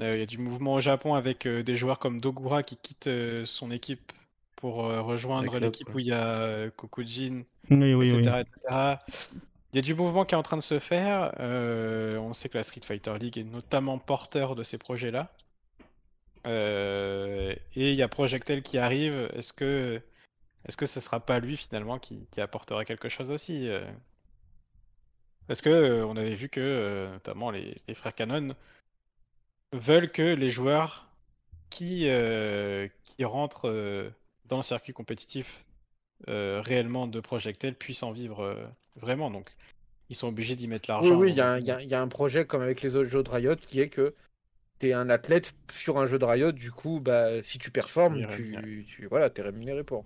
Euh, 0.00 0.12
il 0.14 0.18
y 0.18 0.22
a 0.22 0.26
du 0.26 0.38
mouvement 0.38 0.74
au 0.74 0.80
Japon 0.80 1.14
avec 1.14 1.46
euh, 1.46 1.62
des 1.62 1.76
joueurs 1.76 2.00
comme 2.00 2.20
Dogura 2.20 2.64
qui 2.64 2.76
quitte 2.76 3.06
euh, 3.06 3.44
son 3.44 3.70
équipe 3.70 4.12
pour 4.56 4.86
euh, 4.86 5.00
rejoindre 5.00 5.58
l'équipe 5.58 5.94
où 5.94 6.00
il 6.00 6.06
y 6.06 6.12
a 6.12 6.24
euh, 6.40 6.70
Kokujin, 6.74 7.42
Oui, 7.70 7.94
oui, 7.94 7.94
oui. 7.94 8.18
etc. 8.18 8.44
Il 9.74 9.78
y 9.78 9.80
a 9.80 9.82
du 9.82 9.94
mouvement 9.94 10.24
qui 10.24 10.36
est 10.36 10.38
en 10.38 10.44
train 10.44 10.56
de 10.56 10.62
se 10.62 10.78
faire. 10.78 11.34
Euh, 11.40 12.16
on 12.18 12.32
sait 12.32 12.48
que 12.48 12.56
la 12.56 12.62
Street 12.62 12.82
Fighter 12.84 13.12
League 13.18 13.36
est 13.38 13.42
notamment 13.42 13.98
porteur 13.98 14.54
de 14.54 14.62
ces 14.62 14.78
projets-là. 14.78 15.32
Euh, 16.46 17.52
et 17.74 17.90
il 17.90 17.96
y 17.96 18.02
a 18.02 18.06
Projectel 18.06 18.62
qui 18.62 18.78
arrive. 18.78 19.28
Est-ce 19.34 19.52
que, 19.52 20.00
est-ce 20.64 20.76
que 20.76 20.86
ce 20.86 21.00
sera 21.00 21.18
pas 21.18 21.40
lui 21.40 21.56
finalement 21.56 21.98
qui, 21.98 22.24
apportera 22.36 22.84
quelque 22.84 23.08
chose 23.08 23.28
aussi 23.30 23.68
euh? 23.68 23.84
Parce 25.48 25.60
que 25.60 26.04
on 26.04 26.16
avait 26.16 26.34
vu 26.34 26.48
que 26.48 27.08
notamment 27.10 27.50
les, 27.50 27.74
frères 27.94 28.14
Canon 28.14 28.54
veulent 29.72 30.12
que 30.12 30.22
les 30.22 30.50
joueurs 30.50 31.08
qui, 31.70 32.06
qui 33.02 33.24
rentrent 33.24 34.12
dans 34.44 34.58
le 34.58 34.62
circuit 34.62 34.92
compétitif 34.92 35.64
réellement 36.28 37.08
de 37.08 37.18
Projectel 37.18 37.74
puissent 37.74 38.04
en 38.04 38.12
vivre 38.12 38.72
vraiment. 38.96 39.30
Donc, 39.30 39.50
ils 40.10 40.16
sont 40.16 40.28
obligés 40.28 40.56
d'y 40.56 40.68
mettre 40.68 40.88
l'argent. 40.90 41.14
oui, 41.16 41.30
il 41.30 41.36
y, 41.36 41.40
a 41.40 41.52
un- 41.52 41.58
il 41.58 41.66
y 41.66 41.70
a- 41.70 41.82
il 41.82 41.88
y 41.88 41.94
a 41.94 42.00
un 42.00 42.08
projet 42.08 42.44
comme 42.44 42.62
avec 42.62 42.82
les 42.82 42.94
autres 42.96 43.08
jeux 43.08 43.22
de 43.22 43.30
Riot 43.30 43.56
qui 43.56 43.80
est 43.80 43.88
que 43.88 44.14
tu 44.80 44.88
es 44.88 44.92
un 44.92 45.08
athlète 45.08 45.54
sur 45.72 45.98
un 45.98 46.06
jeu 46.06 46.18
de 46.18 46.24
Riot, 46.24 46.52
du 46.52 46.70
coup, 46.70 47.00
bah, 47.00 47.42
si 47.42 47.58
tu 47.58 47.70
performes, 47.70 48.26
tu, 48.36 48.84
tu 48.88 49.06
voilà, 49.06 49.30
es 49.34 49.42
rémunéré 49.42 49.82
pour. 49.84 50.04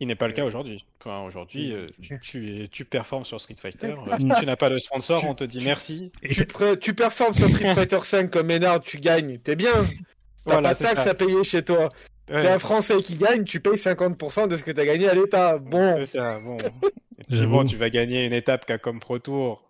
Il 0.00 0.06
n'est 0.08 0.16
pas 0.16 0.26
le 0.28 0.34
cas 0.34 0.42
Euh, 0.42 0.46
aujourd'hui. 0.48 0.84
Enfin, 1.00 1.22
aujourd'hui, 1.22 1.72
euh, 1.72 1.86
tu, 2.02 2.20
tu, 2.20 2.50
es- 2.64 2.68
tu 2.68 2.84
performes 2.84 3.24
sur 3.24 3.40
Street 3.40 3.56
Fighter. 3.56 3.94
euh, 4.06 4.18
si 4.18 4.28
tu 4.38 4.44
n'as 4.46 4.56
pas 4.56 4.68
de 4.68 4.78
sponsor, 4.78 5.20
Tu- 5.20 5.26
on 5.26 5.34
te 5.34 5.44
dit 5.44 5.64
merci. 5.64 6.12
Tu, 6.22 6.44
pre- 6.44 6.78
tu 6.78 6.92
performes 6.94 7.32
sur 7.34 7.48
Street 7.48 7.74
Fighter 7.88 8.00
5 8.04 8.30
comme 8.30 8.48
Ménard, 8.48 8.80
tu 8.80 8.98
gagnes, 8.98 9.38
t'es 9.38 9.56
bien. 9.56 9.72
T'as 9.72 10.52
Voilà, 10.52 10.68
pas 10.70 10.74
taxes 10.74 11.04
ça. 11.04 11.10
à 11.10 11.14
payer 11.14 11.42
chez 11.42 11.64
toi. 11.64 11.88
Ouais, 12.30 12.40
C'est 12.42 12.48
un 12.48 12.58
Français 12.58 12.96
qui 12.98 13.14
gagne, 13.16 13.44
tu 13.44 13.60
payes 13.60 13.74
50% 13.74 14.48
de 14.48 14.56
ce 14.56 14.62
que 14.62 14.70
t'as 14.70 14.84
gagné 14.84 15.08
à 15.08 15.14
l'État. 15.14 15.58
Bon, 15.58 15.94
c'est 15.98 16.04
ça. 16.18 16.38
Bon. 16.40 16.58
Et 16.58 16.70
puis 16.70 16.90
J'avoue. 17.30 17.52
bon, 17.52 17.64
tu 17.64 17.76
vas 17.76 17.90
gagner 17.90 18.24
une 18.26 18.32
étape 18.32 18.64
Capcom 18.66 18.98
Pro 18.98 19.18
Tour. 19.18 19.64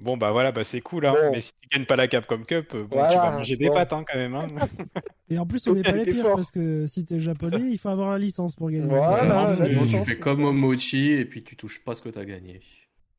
Bon, 0.00 0.16
bah 0.16 0.30
voilà, 0.30 0.52
bah 0.52 0.62
c'est 0.62 0.80
cool, 0.80 1.06
hein. 1.06 1.14
Bon. 1.20 1.30
Mais 1.32 1.40
si 1.40 1.52
tu 1.60 1.68
gagnes 1.76 1.84
pas 1.86 1.96
la 1.96 2.06
Capcom 2.06 2.42
Cup, 2.46 2.70
bon, 2.76 2.86
Voilà, 2.92 3.08
tu 3.08 3.16
vas 3.16 3.30
manger 3.32 3.56
des 3.56 3.66
bon. 3.68 3.74
pâtes, 3.74 3.92
hein, 3.92 4.04
quand 4.06 4.16
même, 4.18 4.34
hein. 4.34 4.48
Et 5.30 5.38
en 5.38 5.44
plus, 5.46 5.66
on 5.66 5.72
n'est 5.74 5.82
pas 5.82 5.90
les 5.92 6.04
pires 6.04 6.24
fort. 6.24 6.36
parce 6.36 6.52
que 6.52 6.86
si 6.86 7.04
t'es 7.04 7.18
japonais, 7.20 7.62
il 7.70 7.78
faut 7.78 7.88
avoir 7.88 8.10
la 8.12 8.18
licence 8.18 8.54
pour 8.54 8.70
gagner. 8.70 8.86
Voilà, 8.86 9.54
Sinon, 9.54 9.66
tu 9.66 9.74
licence. 9.74 10.08
fais 10.08 10.16
comme 10.18 10.40
Momochi 10.40 11.10
et 11.12 11.24
puis 11.24 11.42
tu 11.42 11.56
touches 11.56 11.80
pas 11.84 11.94
ce 11.94 12.02
que 12.02 12.08
t'as 12.10 12.24
gagné. 12.24 12.60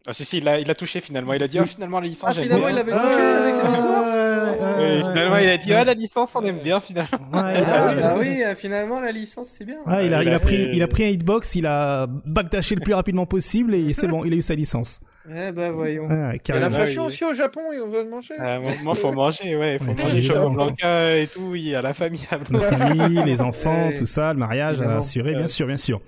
Ah, 0.07 0.13
si, 0.13 0.23
si, 0.25 0.37
il 0.37 0.47
a, 0.47 0.59
il 0.59 0.71
a 0.71 0.75
touché 0.75 1.01
finalement. 1.01 1.33
Il 1.33 1.43
a 1.43 1.47
dit, 1.47 1.59
ah, 1.59 1.65
finalement, 1.65 1.99
la 1.99 2.07
licence, 2.07 2.29
Ah, 2.37 2.41
finalement, 2.41 2.69
il 2.69 2.77
avait 2.77 2.91
touché 2.91 3.03
avec 3.03 3.55
sa 3.55 3.67
victoire 3.71 4.05
Oui, 4.79 4.99
finalement, 5.03 5.37
il 5.37 5.49
a 5.49 5.57
dit, 5.57 5.73
ah, 5.73 5.83
la 5.83 5.93
licence, 5.93 6.29
on 6.35 6.43
aime 6.43 6.59
bien, 6.59 6.79
finalement. 6.79 7.17
Ouais, 7.33 7.63
Ah, 7.65 7.93
bah 7.95 8.15
oui, 8.19 8.41
euh, 8.45 8.55
finalement, 8.55 8.99
la 8.99 9.11
licence, 9.11 9.49
c'est 9.57 9.65
bien. 9.65 9.77
Ouais, 9.85 10.05
il 10.07 10.13
a, 10.13 10.17
Ouais, 10.19 10.23
il 10.25 10.29
a 10.29 10.31
il 10.31 10.33
a- 10.33 10.39
pris, 10.39 10.69
il 10.73 10.83
a 10.83 10.87
pris 10.87 11.03
un 11.03 11.07
hitbox, 11.07 11.55
il 11.55 11.65
a 11.65 12.07
backdashé 12.25 12.75
le 12.75 12.81
plus 12.81 12.93
rapidement 12.93 13.25
possible 13.25 13.73
et 13.75 13.93
c'est 13.93 14.07
bon, 14.07 14.25
il 14.25 14.33
a 14.33 14.35
eu 14.37 14.41
sa 14.41 14.55
licence. 14.55 14.99
Eh 15.31 15.51
ben, 15.51 15.71
voyons. 15.71 16.07
Ouais, 16.07 16.39
il 16.43 16.53
y 16.53 16.57
a 16.57 16.59
l'inflation 16.59 17.05
aussi 17.05 17.23
au 17.23 17.33
Japon 17.33 17.61
et 17.71 17.79
on 17.79 17.89
veut 17.89 18.03
manger. 18.09 18.33
Ah, 18.39 18.59
moi, 18.59 18.71
moi, 18.83 18.95
faut 18.95 19.11
manger, 19.11 19.55
ouais, 19.55 19.77
faut 19.79 19.91
Ouais, 19.91 19.95
manger 20.03 20.17
évidemment. 20.17 20.41
Choco 20.43 20.53
Blanca 20.55 21.17
et 21.17 21.27
tout, 21.27 21.55
il 21.55 21.67
y 21.67 21.75
a 21.75 21.81
la 21.81 21.93
famille 21.93 22.25
à 22.31 22.39
La 22.51 22.61
famille, 22.77 23.21
les 23.25 23.41
enfants, 23.41 23.87
Ouais. 23.89 23.93
tout 23.95 24.05
ça, 24.05 24.33
le 24.33 24.39
mariage 24.39 24.81
à 24.81 24.97
assurer, 24.97 25.31
bien 25.33 25.47
sûr, 25.47 25.67
bien 25.67 25.77
sûr. 25.77 26.01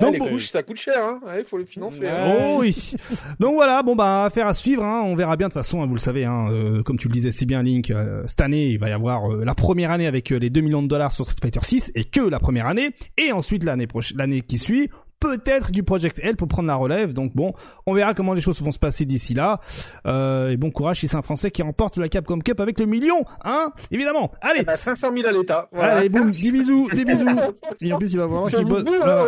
Ah, 0.00 0.04
Donc, 0.04 0.12
les 0.12 0.18
bon- 0.20 0.28
couches, 0.28 0.50
ça 0.50 0.62
coûte 0.62 0.76
cher, 0.76 0.98
hein. 1.02 1.20
Il 1.38 1.44
faut 1.44 1.58
les 1.58 1.64
financer. 1.66 2.00
Ouais. 2.02 2.08
hein. 2.08 2.34
Oh 2.50 2.56
oui. 2.60 2.94
Donc 3.40 3.54
voilà, 3.54 3.82
bon 3.82 3.96
bah 3.96 4.24
affaire 4.26 4.46
à 4.46 4.54
suivre. 4.54 4.84
Hein. 4.84 5.02
On 5.04 5.16
verra 5.16 5.36
bien 5.36 5.48
de 5.48 5.52
toute 5.52 5.60
façon. 5.60 5.82
hein, 5.82 5.86
vous 5.86 5.94
le 5.94 6.00
savez, 6.00 6.24
hein, 6.24 6.46
euh, 6.50 6.82
comme 6.82 6.98
tu 6.98 7.08
le 7.08 7.12
disais, 7.12 7.32
c'est 7.32 7.46
bien 7.46 7.62
Link. 7.62 7.90
euh, 7.90 8.22
cette 8.26 8.40
année, 8.40 8.66
il 8.66 8.78
va 8.78 8.88
y 8.88 8.92
avoir 8.92 9.32
euh, 9.32 9.44
la 9.44 9.54
première 9.54 9.90
année 9.90 10.06
avec 10.06 10.30
euh, 10.32 10.36
les 10.38 10.50
2 10.50 10.60
millions 10.60 10.82
de 10.82 10.88
dollars 10.88 11.12
sur 11.12 11.24
Street 11.24 11.36
Fighter 11.42 11.60
6 11.62 11.90
et 11.96 12.04
que 12.04 12.20
la 12.20 12.38
première 12.38 12.66
année. 12.66 12.90
Et 13.16 13.32
ensuite 13.32 13.64
l'année 13.64 13.86
prochaine, 13.88 14.18
l'année 14.18 14.42
qui 14.42 14.58
suit, 14.58 14.88
peut-être 15.20 15.70
du 15.72 15.82
Project 15.82 16.20
L 16.22 16.36
pour 16.36 16.48
prendre 16.48 16.68
la 16.68 16.76
relève. 16.76 17.12
Donc 17.12 17.34
bon, 17.34 17.52
on 17.86 17.94
verra 17.94 18.14
comment 18.14 18.34
les 18.34 18.40
choses 18.40 18.60
vont 18.62 18.72
se 18.72 18.78
passer 18.78 19.04
d'ici 19.04 19.34
là. 19.34 19.60
Euh, 20.06 20.50
et 20.50 20.56
bon 20.56 20.70
courage 20.70 21.00
si 21.00 21.08
c'est 21.08 21.16
un 21.16 21.22
Français 21.22 21.50
qui 21.50 21.62
remporte 21.62 21.96
la 21.98 22.08
Capcom 22.08 22.38
Cup 22.38 22.60
avec 22.60 22.78
le 22.80 22.86
million, 22.86 23.24
hein 23.44 23.70
Évidemment. 23.90 24.30
Allez. 24.40 24.60
Eh 24.60 24.64
ben, 24.64 24.76
500 24.76 25.08
000 25.16 25.28
à 25.28 25.32
l'État. 25.32 25.68
Voilà. 25.72 25.96
Allez, 25.96 26.08
boum, 26.08 26.30
des 26.30 26.52
bisous, 26.52 26.88
des 26.94 27.04
bisous. 27.04 27.26
Et 27.80 27.92
en 27.92 27.98
plus, 27.98 28.12
il 28.12 28.18
va 28.18 28.26
falloir 28.26 28.48
qu'il 28.48 28.64
bosse. 28.64 28.84
voilà. 28.84 29.24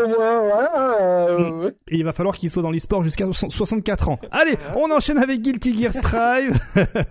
Et 1.88 1.96
il 1.98 2.04
va 2.04 2.12
falloir 2.12 2.36
qu'il 2.36 2.50
soit 2.50 2.62
dans 2.62 2.70
l'e-sport 2.70 3.02
jusqu'à 3.02 3.26
so- 3.32 3.48
64 3.50 4.08
ans. 4.08 4.18
Allez, 4.30 4.56
on 4.76 4.90
enchaîne 4.90 5.18
avec 5.18 5.40
Guilty 5.40 5.78
Gear 5.78 5.92
Strive. 5.92 6.58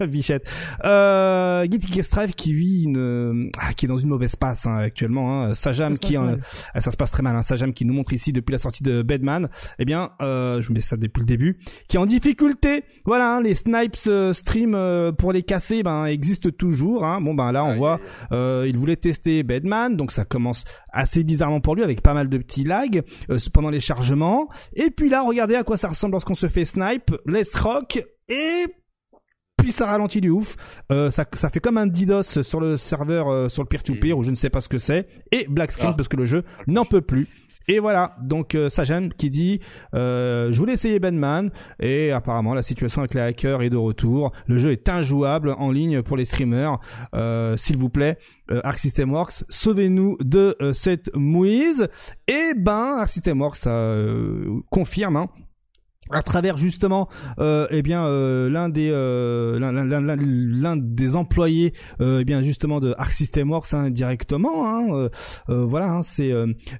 Bichette. 0.07 0.47
Euh, 0.83 1.65
Guilty 1.65 1.91
Gear 1.91 2.05
Strive 2.05 2.33
qui 2.33 2.53
vit 2.53 2.83
une, 2.83 3.51
ah, 3.59 3.73
qui 3.73 3.85
est 3.85 3.89
dans 3.89 3.97
une 3.97 4.09
mauvaise 4.09 4.35
passe 4.35 4.65
hein, 4.67 4.77
actuellement. 4.77 5.43
Hein. 5.43 5.53
Sajam 5.55 5.97
qui, 5.97 6.17
euh, 6.17 6.35
ah, 6.73 6.81
ça 6.81 6.91
se 6.91 6.97
passe 6.97 7.11
très 7.11 7.23
mal. 7.23 7.35
Hein. 7.35 7.41
Sajam 7.41 7.73
qui 7.73 7.85
nous 7.85 7.93
montre 7.93 8.13
ici 8.13 8.31
depuis 8.33 8.51
la 8.51 8.57
sortie 8.57 8.68
de 8.81 9.01
Bedman. 9.01 9.49
Eh 9.79 9.85
bien, 9.85 10.11
euh, 10.21 10.61
je 10.61 10.67
vous 10.67 10.73
mets 10.73 10.79
ça 10.81 10.97
depuis 10.97 11.21
le 11.21 11.25
début. 11.25 11.59
Qui 11.87 11.97
est 11.97 11.99
en 11.99 12.05
difficulté. 12.05 12.83
Voilà, 13.05 13.35
hein, 13.35 13.41
les 13.41 13.55
snipes 13.55 13.95
euh, 14.07 14.33
stream 14.33 14.73
euh, 14.75 15.11
pour 15.11 15.33
les 15.33 15.43
casser, 15.43 15.83
ben 15.83 16.05
existent 16.05 16.49
toujours. 16.49 17.05
Hein. 17.05 17.21
Bon 17.21 17.33
ben 17.33 17.51
là, 17.51 17.65
on 17.65 17.77
voit 17.77 17.99
il 18.31 18.77
voulait 18.77 18.95
tester 18.95 19.43
Bedman, 19.43 19.95
donc 19.95 20.11
ça 20.11 20.25
commence 20.25 20.63
assez 20.91 21.23
bizarrement 21.23 21.61
pour 21.61 21.75
lui 21.75 21.83
avec 21.83 22.01
pas 22.01 22.13
mal 22.13 22.29
de 22.29 22.37
petits 22.37 22.63
lags 22.63 23.03
pendant 23.53 23.69
les 23.69 23.79
chargements. 23.79 24.49
Et 24.73 24.91
puis 24.91 25.09
là, 25.09 25.23
regardez 25.23 25.55
à 25.55 25.63
quoi 25.63 25.77
ça 25.77 25.87
ressemble 25.87 26.13
lorsqu'on 26.13 26.35
se 26.35 26.47
fait 26.47 26.65
snipe, 26.65 27.11
let's 27.25 27.55
rock 27.55 28.03
et 28.27 28.65
puis 29.57 29.71
ça 29.71 29.87
ralentit 29.87 30.21
du 30.21 30.29
ouf. 30.29 30.55
Euh, 30.91 31.11
ça, 31.11 31.25
ça 31.33 31.49
fait 31.49 31.59
comme 31.59 31.77
un 31.77 31.87
DDoS 31.87 32.43
sur 32.43 32.59
le 32.59 32.77
serveur, 32.77 33.27
euh, 33.29 33.49
sur 33.49 33.63
le 33.63 33.67
peer-to-peer, 33.67 34.17
ou 34.17 34.23
je 34.23 34.29
ne 34.29 34.35
sais 34.35 34.49
pas 34.49 34.61
ce 34.61 34.69
que 34.69 34.77
c'est. 34.77 35.07
Et 35.31 35.45
black 35.49 35.71
screen 35.71 35.91
Ah. 35.91 35.95
parce 35.97 36.07
que 36.07 36.17
le 36.17 36.25
jeu 36.25 36.43
n'en 36.67 36.85
peut 36.85 37.01
plus. 37.01 37.27
Et 37.69 37.77
voilà, 37.77 38.15
donc 38.23 38.55
euh, 38.55 38.67
Sajam 38.67 39.13
qui 39.13 39.29
dit 39.29 39.59
euh, 39.93 40.51
je 40.51 40.57
voulais 40.57 40.73
essayer 40.73 40.97
Bandman 40.97 41.51
et 41.79 42.11
apparemment 42.11 42.55
la 42.55 42.63
situation 42.63 43.01
avec 43.01 43.13
les 43.13 43.21
hackers 43.21 43.61
est 43.61 43.69
de 43.69 43.77
retour. 43.77 44.31
Le 44.47 44.57
jeu 44.57 44.71
est 44.71 44.89
injouable 44.89 45.55
en 45.55 45.69
ligne 45.69 46.01
pour 46.01 46.17
les 46.17 46.25
streamers. 46.25 46.79
Euh, 47.13 47.57
S'il 47.57 47.77
vous 47.77 47.89
plaît, 47.89 48.17
euh, 48.49 48.59
Arc 48.63 48.79
System 48.79 49.13
Works, 49.13 49.43
sauvez-nous 49.49 50.17
de 50.19 50.57
cette 50.73 51.15
mouise. 51.15 51.89
Et 52.27 52.53
ben, 52.57 52.97
Arc 53.01 53.09
System 53.09 53.39
Works 53.39 53.67
confirme. 54.71 55.17
Hein, 55.17 55.27
à 56.11 56.21
travers 56.23 56.57
justement 56.57 57.07
euh, 57.39 57.67
eh 57.71 57.81
bien 57.81 58.05
euh, 58.05 58.49
l'un 58.49 58.69
des 58.69 58.89
euh, 58.91 59.59
l'un- 59.59 60.77
des 60.77 61.15
employés 61.15 61.73
euh, 62.01 62.19
eh 62.21 62.25
bien 62.25 62.41
justement 62.41 62.79
de 62.79 62.93
Arc 62.97 63.13
System 63.13 63.51
Works 63.51 63.73
hein, 63.73 63.89
directement 63.89 64.67
hein, 64.67 64.87
euh, 64.91 65.09
euh, 65.49 65.65
voilà 65.65 65.91
hein, 65.91 66.01
c'est 66.01 66.31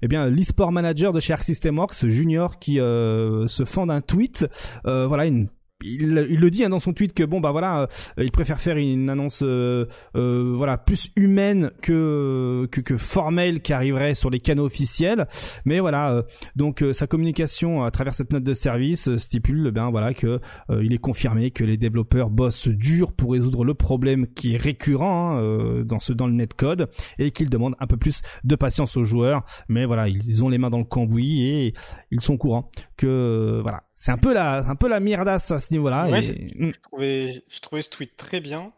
eh 0.02 0.08
bien 0.08 0.28
l'e-sport 0.30 0.72
manager 0.72 1.14
de 1.14 1.20
chez 1.20 1.34
Arc 1.34 1.44
System 1.44 1.78
Works 1.78 2.08
Junior 2.08 2.60
qui 2.60 2.76
se 2.76 3.64
fend 3.66 3.86
d'un 3.88 4.02
tweet 4.02 4.48
voilà 4.84 5.26
une 5.26 5.48
il, 5.84 6.14
le 6.14 6.50
dit 6.50 6.64
hein, 6.64 6.70
dans 6.70 6.80
son 6.80 6.94
tweet 6.94 7.14
que 7.14 7.24
bon 7.24 7.40
bah 7.40 7.52
voilà 7.52 7.82
euh, 7.82 8.24
il 8.24 8.32
préfère 8.32 8.60
faire 8.60 8.76
une 8.76 9.10
annonce 9.10 9.42
euh, 9.44 9.86
euh, 10.16 10.54
voilà 10.56 10.78
plus 10.78 11.10
humaine 11.16 11.72
que, 11.82 12.68
que 12.72 12.98
formelle 12.98 13.62
qui 13.62 13.72
arriverait 13.72 14.16
sur 14.16 14.30
les 14.30 14.40
canaux 14.40 14.66
officiels. 14.66 15.28
Mais 15.66 15.80
voilà 15.80 16.24
donc 16.56 16.84
sa 16.94 17.08
communication 17.08 17.84
à 17.84 17.92
travers 17.92 18.14
cette 18.14 18.32
note 18.32 18.44
de 18.44 18.54
service 18.54 19.16
stipule 19.18 19.72
bien 19.72 19.90
voilà 19.90 20.14
que 20.14 20.40
il 20.82 20.94
est 20.94 21.00
confirmé 21.00 21.52
que 21.52 21.64
les 21.64 21.78
développeurs 21.78 22.30
bossent 22.30 22.68
dur 22.68 23.14
pour 23.14 23.32
résoudre 23.32 23.64
le 23.64 23.74
problème 23.74 24.28
qui 24.28 24.56
est 24.56 24.58
récurrent 24.58 25.38
hein, 25.38 25.84
dans 25.86 26.00
ce 26.00 26.14
dans 26.14 26.28
le 26.28 26.34
netcode 26.34 26.90
et 27.20 27.32
qu'ils 27.32 27.50
demandent 27.50 27.76
un 27.80 27.88
peu 27.88 27.98
plus 27.98 28.22
de 28.44 28.56
patience 28.56 28.98
aux 28.98 29.04
joueurs. 29.04 29.46
Mais 29.70 29.86
voilà 29.86 30.08
ils 30.10 30.44
ont 30.44 30.50
les 30.50 30.58
mains 30.58 30.70
dans 30.70 30.80
le 30.80 30.84
cambouis 30.84 31.42
et 31.42 31.74
ils 32.12 32.22
sont 32.22 32.38
courants 32.38 32.70
que 32.98 33.60
voilà 33.62 33.84
c'est 34.02 34.12
un 34.12 34.18
peu 34.18 34.34
la 34.34 34.64
c'est 34.64 34.70
un 34.70 34.76
peu 34.76 34.88
la 34.88 35.00
mierdasse 35.02 35.52
à 35.52 35.60
ce 35.60 35.72
niveau-là 35.74 36.10
Ouais, 36.10 36.20
et- 36.20 36.22
c'est- 36.22 36.56
Mm. 36.56 36.72
Je 36.74 36.80
trouvais, 36.80 37.44
je 37.50 37.60
trouvais 37.60 37.82
ce 37.82 37.90
tweet 37.90 38.16
très 38.16 38.40
bien. 38.40 38.72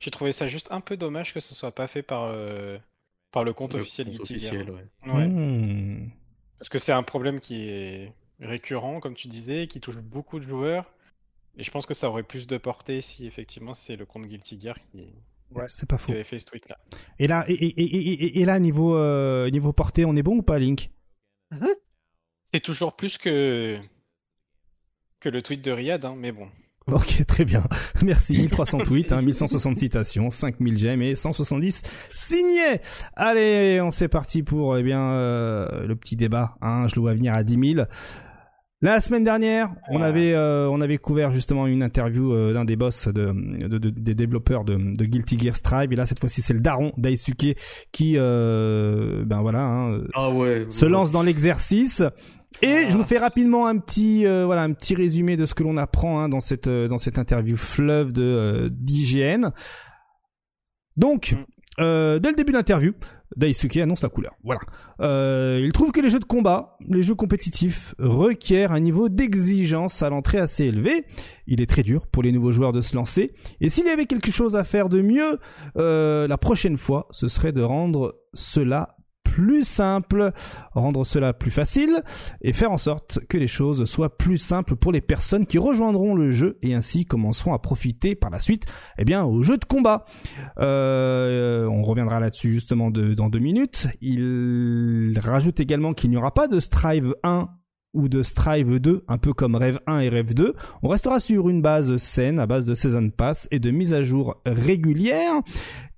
J'ai 0.00 0.10
trouvé 0.10 0.32
ça 0.32 0.46
juste 0.48 0.68
un 0.70 0.80
peu 0.80 0.96
dommage 0.96 1.32
que 1.34 1.40
ce 1.40 1.54
soit 1.54 1.72
pas 1.72 1.86
fait 1.86 2.02
par, 2.02 2.24
euh, 2.24 2.78
par 3.32 3.44
le 3.44 3.52
compte 3.52 3.74
Le 3.74 3.80
officiel 3.80 4.06
compte 4.08 4.16
Guilty 4.16 4.34
officiel, 4.34 4.66
Gear. 4.66 4.74
ouais. 5.06 5.12
Ouais. 5.14 5.28
Mm. 5.28 6.10
Parce 6.58 6.68
que 6.68 6.78
c'est 6.78 6.92
un 6.92 7.02
problème 7.02 7.40
qui 7.40 7.68
est 7.70 8.12
récurrent, 8.40 9.00
comme 9.00 9.14
tu 9.14 9.28
disais, 9.28 9.66
qui 9.66 9.80
touche 9.80 9.96
beaucoup 9.96 10.38
de 10.40 10.46
joueurs. 10.46 10.84
Et 11.56 11.62
je 11.64 11.70
pense 11.70 11.86
que 11.86 11.94
ça 11.94 12.08
aurait 12.10 12.22
plus 12.22 12.46
de 12.46 12.58
portée 12.58 13.00
si 13.00 13.26
effectivement 13.26 13.72
c'est 13.74 13.96
le 13.96 14.04
compte 14.06 14.26
Guilty 14.26 14.60
Gear 14.60 14.76
qui, 14.92 15.08
c'est 15.68 15.86
pas 15.88 15.96
qui 15.96 16.02
faux 16.04 16.12
avait 16.12 16.24
fait 16.24 16.38
ce 16.38 16.46
tweet-là. 16.46 16.78
et 17.18 17.26
là 17.26 17.44
et, 17.48 17.54
et, 17.54 17.66
et, 17.80 18.12
et- 18.12 18.40
et 18.40 18.44
là 18.44 18.58
niveau 18.60 18.94
euh, 18.94 19.50
niveau 19.50 19.72
portée 19.72 20.04
on 20.04 20.14
est 20.16 20.22
bon 20.22 20.36
ou 20.36 20.42
pas 20.42 20.58
Link? 20.58 20.90
C'est 22.54 22.60
toujours 22.60 22.94
plus 22.96 23.18
que 23.18 23.78
que 25.20 25.28
le 25.28 25.42
tweet 25.42 25.62
de 25.64 25.70
Riyad, 25.70 26.04
hein, 26.04 26.14
mais 26.18 26.32
bon. 26.32 26.46
Ok, 26.90 27.24
très 27.26 27.44
bien. 27.44 27.62
Merci. 28.02 28.32
1300 28.40 28.78
tweets, 28.78 29.12
hein, 29.12 29.22
1160 29.22 29.76
citations, 29.76 30.30
5000 30.30 30.78
j'aime 30.78 31.02
et 31.02 31.14
170 31.14 31.82
signés. 32.12 32.80
Allez, 33.16 33.80
on 33.82 33.90
s'est 33.90 34.08
parti 34.08 34.42
pour 34.42 34.76
eh 34.76 34.82
bien 34.82 35.12
euh, 35.12 35.86
le 35.86 35.94
petit 35.94 36.16
débat. 36.16 36.56
Hein, 36.62 36.86
je 36.88 36.94
le 36.96 37.02
vois 37.02 37.14
venir 37.14 37.34
à 37.34 37.44
10 37.44 37.74
000. 37.74 37.86
La 38.82 38.98
semaine 39.02 39.24
dernière, 39.24 39.68
on 39.90 40.00
Ah. 40.00 40.06
avait 40.06 40.32
euh, 40.32 40.66
on 40.70 40.80
avait 40.80 40.96
couvert 40.96 41.32
justement 41.32 41.66
une 41.66 41.82
interview 41.82 42.32
euh, 42.32 42.54
d'un 42.54 42.64
des 42.64 42.76
boss 42.76 43.08
de, 43.08 43.30
de- 43.68 43.76
de- 43.76 43.90
des 43.90 44.14
développeurs 44.14 44.64
de, 44.64 44.74
de 44.74 45.04
Guilty 45.04 45.38
Gear 45.38 45.54
Strive 45.54 45.92
et 45.92 45.96
là 45.96 46.06
cette 46.06 46.18
fois-ci 46.18 46.40
c'est 46.40 46.54
le 46.54 46.60
daron 46.60 46.92
Daisuke 46.96 47.58
qui 47.92 48.14
euh, 48.16 49.22
ben 49.26 49.42
voilà 49.42 49.60
hein, 49.60 50.00
Ah 50.14 50.30
ouais. 50.30 50.64
se 50.70 50.86
lance 50.86 51.12
dans 51.12 51.22
l'exercice. 51.22 52.02
Et 52.62 52.90
je 52.90 52.96
vous 52.96 53.04
fais 53.04 53.18
rapidement 53.18 53.66
un 53.66 53.78
petit 53.78 54.26
euh, 54.26 54.44
voilà 54.44 54.62
un 54.62 54.72
petit 54.72 54.94
résumé 54.94 55.36
de 55.36 55.46
ce 55.46 55.54
que 55.54 55.62
l'on 55.62 55.76
apprend 55.76 56.20
hein, 56.20 56.28
dans 56.28 56.40
cette 56.40 56.66
euh, 56.66 56.88
dans 56.88 56.98
cette 56.98 57.18
interview 57.18 57.56
fleuve 57.56 58.12
de 58.12 58.22
euh, 58.22 58.68
d'IGN. 58.70 59.50
Donc 60.96 61.36
Mm. 61.78 61.82
euh, 61.82 62.18
dès 62.18 62.30
le 62.30 62.36
début 62.36 62.52
de 62.52 62.56
l'interview, 62.58 62.92
Daisuke 63.36 63.76
annonce 63.76 64.02
la 64.02 64.08
couleur. 64.08 64.34
Voilà. 64.42 64.60
Euh, 65.00 65.60
il 65.62 65.72
trouve 65.72 65.92
que 65.92 66.00
les 66.00 66.10
jeux 66.10 66.18
de 66.18 66.24
combat, 66.24 66.76
les 66.88 67.02
jeux 67.02 67.14
compétitifs 67.14 67.94
requièrent 67.98 68.72
un 68.72 68.80
niveau 68.80 69.08
d'exigence 69.08 70.02
à 70.02 70.10
l'entrée 70.10 70.38
assez 70.38 70.64
élevé. 70.64 71.06
Il 71.46 71.60
est 71.60 71.70
très 71.70 71.82
dur 71.82 72.06
pour 72.08 72.22
les 72.22 72.32
nouveaux 72.32 72.52
joueurs 72.52 72.72
de 72.72 72.80
se 72.80 72.96
lancer. 72.96 73.32
Et 73.60 73.68
s'il 73.68 73.86
y 73.86 73.90
avait 73.90 74.06
quelque 74.06 74.30
chose 74.30 74.56
à 74.56 74.64
faire 74.64 74.88
de 74.88 75.00
mieux 75.00 75.38
euh, 75.76 76.26
la 76.26 76.38
prochaine 76.38 76.76
fois, 76.76 77.06
ce 77.12 77.28
serait 77.28 77.52
de 77.52 77.62
rendre 77.62 78.16
cela 78.34 78.96
plus 79.30 79.62
simple, 79.64 80.32
rendre 80.72 81.04
cela 81.04 81.32
plus 81.32 81.52
facile 81.52 82.02
et 82.42 82.52
faire 82.52 82.72
en 82.72 82.78
sorte 82.78 83.20
que 83.28 83.38
les 83.38 83.46
choses 83.46 83.84
soient 83.84 84.16
plus 84.18 84.38
simples 84.38 84.74
pour 84.74 84.90
les 84.90 85.00
personnes 85.00 85.46
qui 85.46 85.58
rejoindront 85.58 86.14
le 86.16 86.30
jeu 86.30 86.58
et 86.62 86.74
ainsi 86.74 87.04
commenceront 87.04 87.54
à 87.54 87.58
profiter 87.60 88.14
par 88.16 88.30
la 88.30 88.40
suite 88.40 88.66
eh 88.98 89.04
bien 89.04 89.24
au 89.24 89.42
jeu 89.42 89.56
de 89.56 89.64
combat. 89.64 90.04
Euh, 90.58 91.66
on 91.66 91.82
reviendra 91.82 92.18
là-dessus 92.20 92.50
justement 92.50 92.90
de- 92.90 93.14
dans 93.14 93.28
deux 93.28 93.38
minutes. 93.38 93.86
Il 94.00 95.14
rajoute 95.22 95.60
également 95.60 95.94
qu'il 95.94 96.10
n'y 96.10 96.16
aura 96.16 96.34
pas 96.34 96.48
de 96.48 96.58
Strive 96.60 97.14
1 97.22 97.48
ou 97.92 98.08
de 98.08 98.22
Strive 98.22 98.78
2, 98.78 99.04
un 99.08 99.18
peu 99.18 99.32
comme 99.32 99.54
Rêve 99.56 99.78
1 99.86 100.00
et 100.00 100.08
Rêve 100.08 100.34
2. 100.34 100.54
On 100.82 100.88
restera 100.88 101.18
sur 101.20 101.48
une 101.48 101.60
base 101.62 101.96
saine, 101.96 102.38
à 102.38 102.46
base 102.46 102.64
de 102.66 102.74
Season 102.74 103.10
Pass 103.10 103.48
et 103.50 103.58
de 103.58 103.70
mises 103.70 103.92
à 103.92 104.02
jour 104.02 104.40
régulières. 104.46 105.40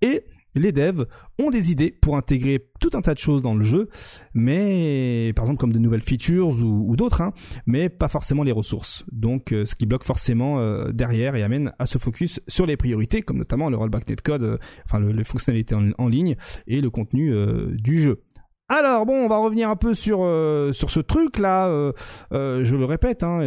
Et 0.00 0.24
les 0.54 0.72
devs 0.72 1.06
ont 1.38 1.50
des 1.50 1.70
idées 1.72 1.90
pour 2.00 2.16
intégrer 2.16 2.66
tout 2.80 2.90
un 2.94 3.00
tas 3.00 3.14
de 3.14 3.18
choses 3.18 3.42
dans 3.42 3.54
le 3.54 3.62
jeu, 3.64 3.88
mais 4.34 5.32
par 5.34 5.44
exemple 5.44 5.60
comme 5.60 5.72
de 5.72 5.78
nouvelles 5.78 6.02
features 6.02 6.48
ou, 6.62 6.94
d'autres, 6.96 7.20
hein, 7.22 7.32
mais 7.66 7.88
pas 7.88 8.08
forcément 8.08 8.42
les 8.42 8.52
ressources. 8.52 9.04
Donc 9.12 9.52
euh, 9.52 9.66
ce 9.66 9.74
qui 9.74 9.86
bloque 9.86 10.04
forcément 10.04 10.58
euh, 10.58 10.92
derrière 10.92 11.36
et 11.36 11.42
amène 11.42 11.72
à 11.78 11.86
se 11.86 11.98
focus 11.98 12.40
sur 12.48 12.66
les 12.66 12.76
priorités, 12.76 13.22
comme 13.22 13.38
notamment 13.38 13.70
le 13.70 13.76
rollback 13.76 14.08
netcode, 14.08 14.42
euh, 14.42 14.58
enfin 14.84 14.98
le- 14.98 15.12
les 15.12 15.24
fonctionnalités 15.24 15.74
en, 15.74 15.90
en 15.98 16.08
ligne 16.08 16.36
et 16.66 16.80
le 16.80 16.90
contenu 16.90 17.32
euh, 17.32 17.70
du 17.76 18.00
jeu. 18.00 18.20
Alors 18.68 19.04
bon, 19.04 19.12
on 19.12 19.28
va 19.28 19.36
revenir 19.36 19.68
un 19.68 19.76
peu 19.76 19.92
sur 19.92 20.20
euh, 20.22 20.72
sur 20.72 20.90
ce 20.90 21.00
truc 21.00 21.38
là. 21.38 21.68
euh, 21.68 21.92
euh, 22.32 22.64
je 22.64 22.74
le 22.74 22.86
répète, 22.86 23.22
hein, 23.22 23.40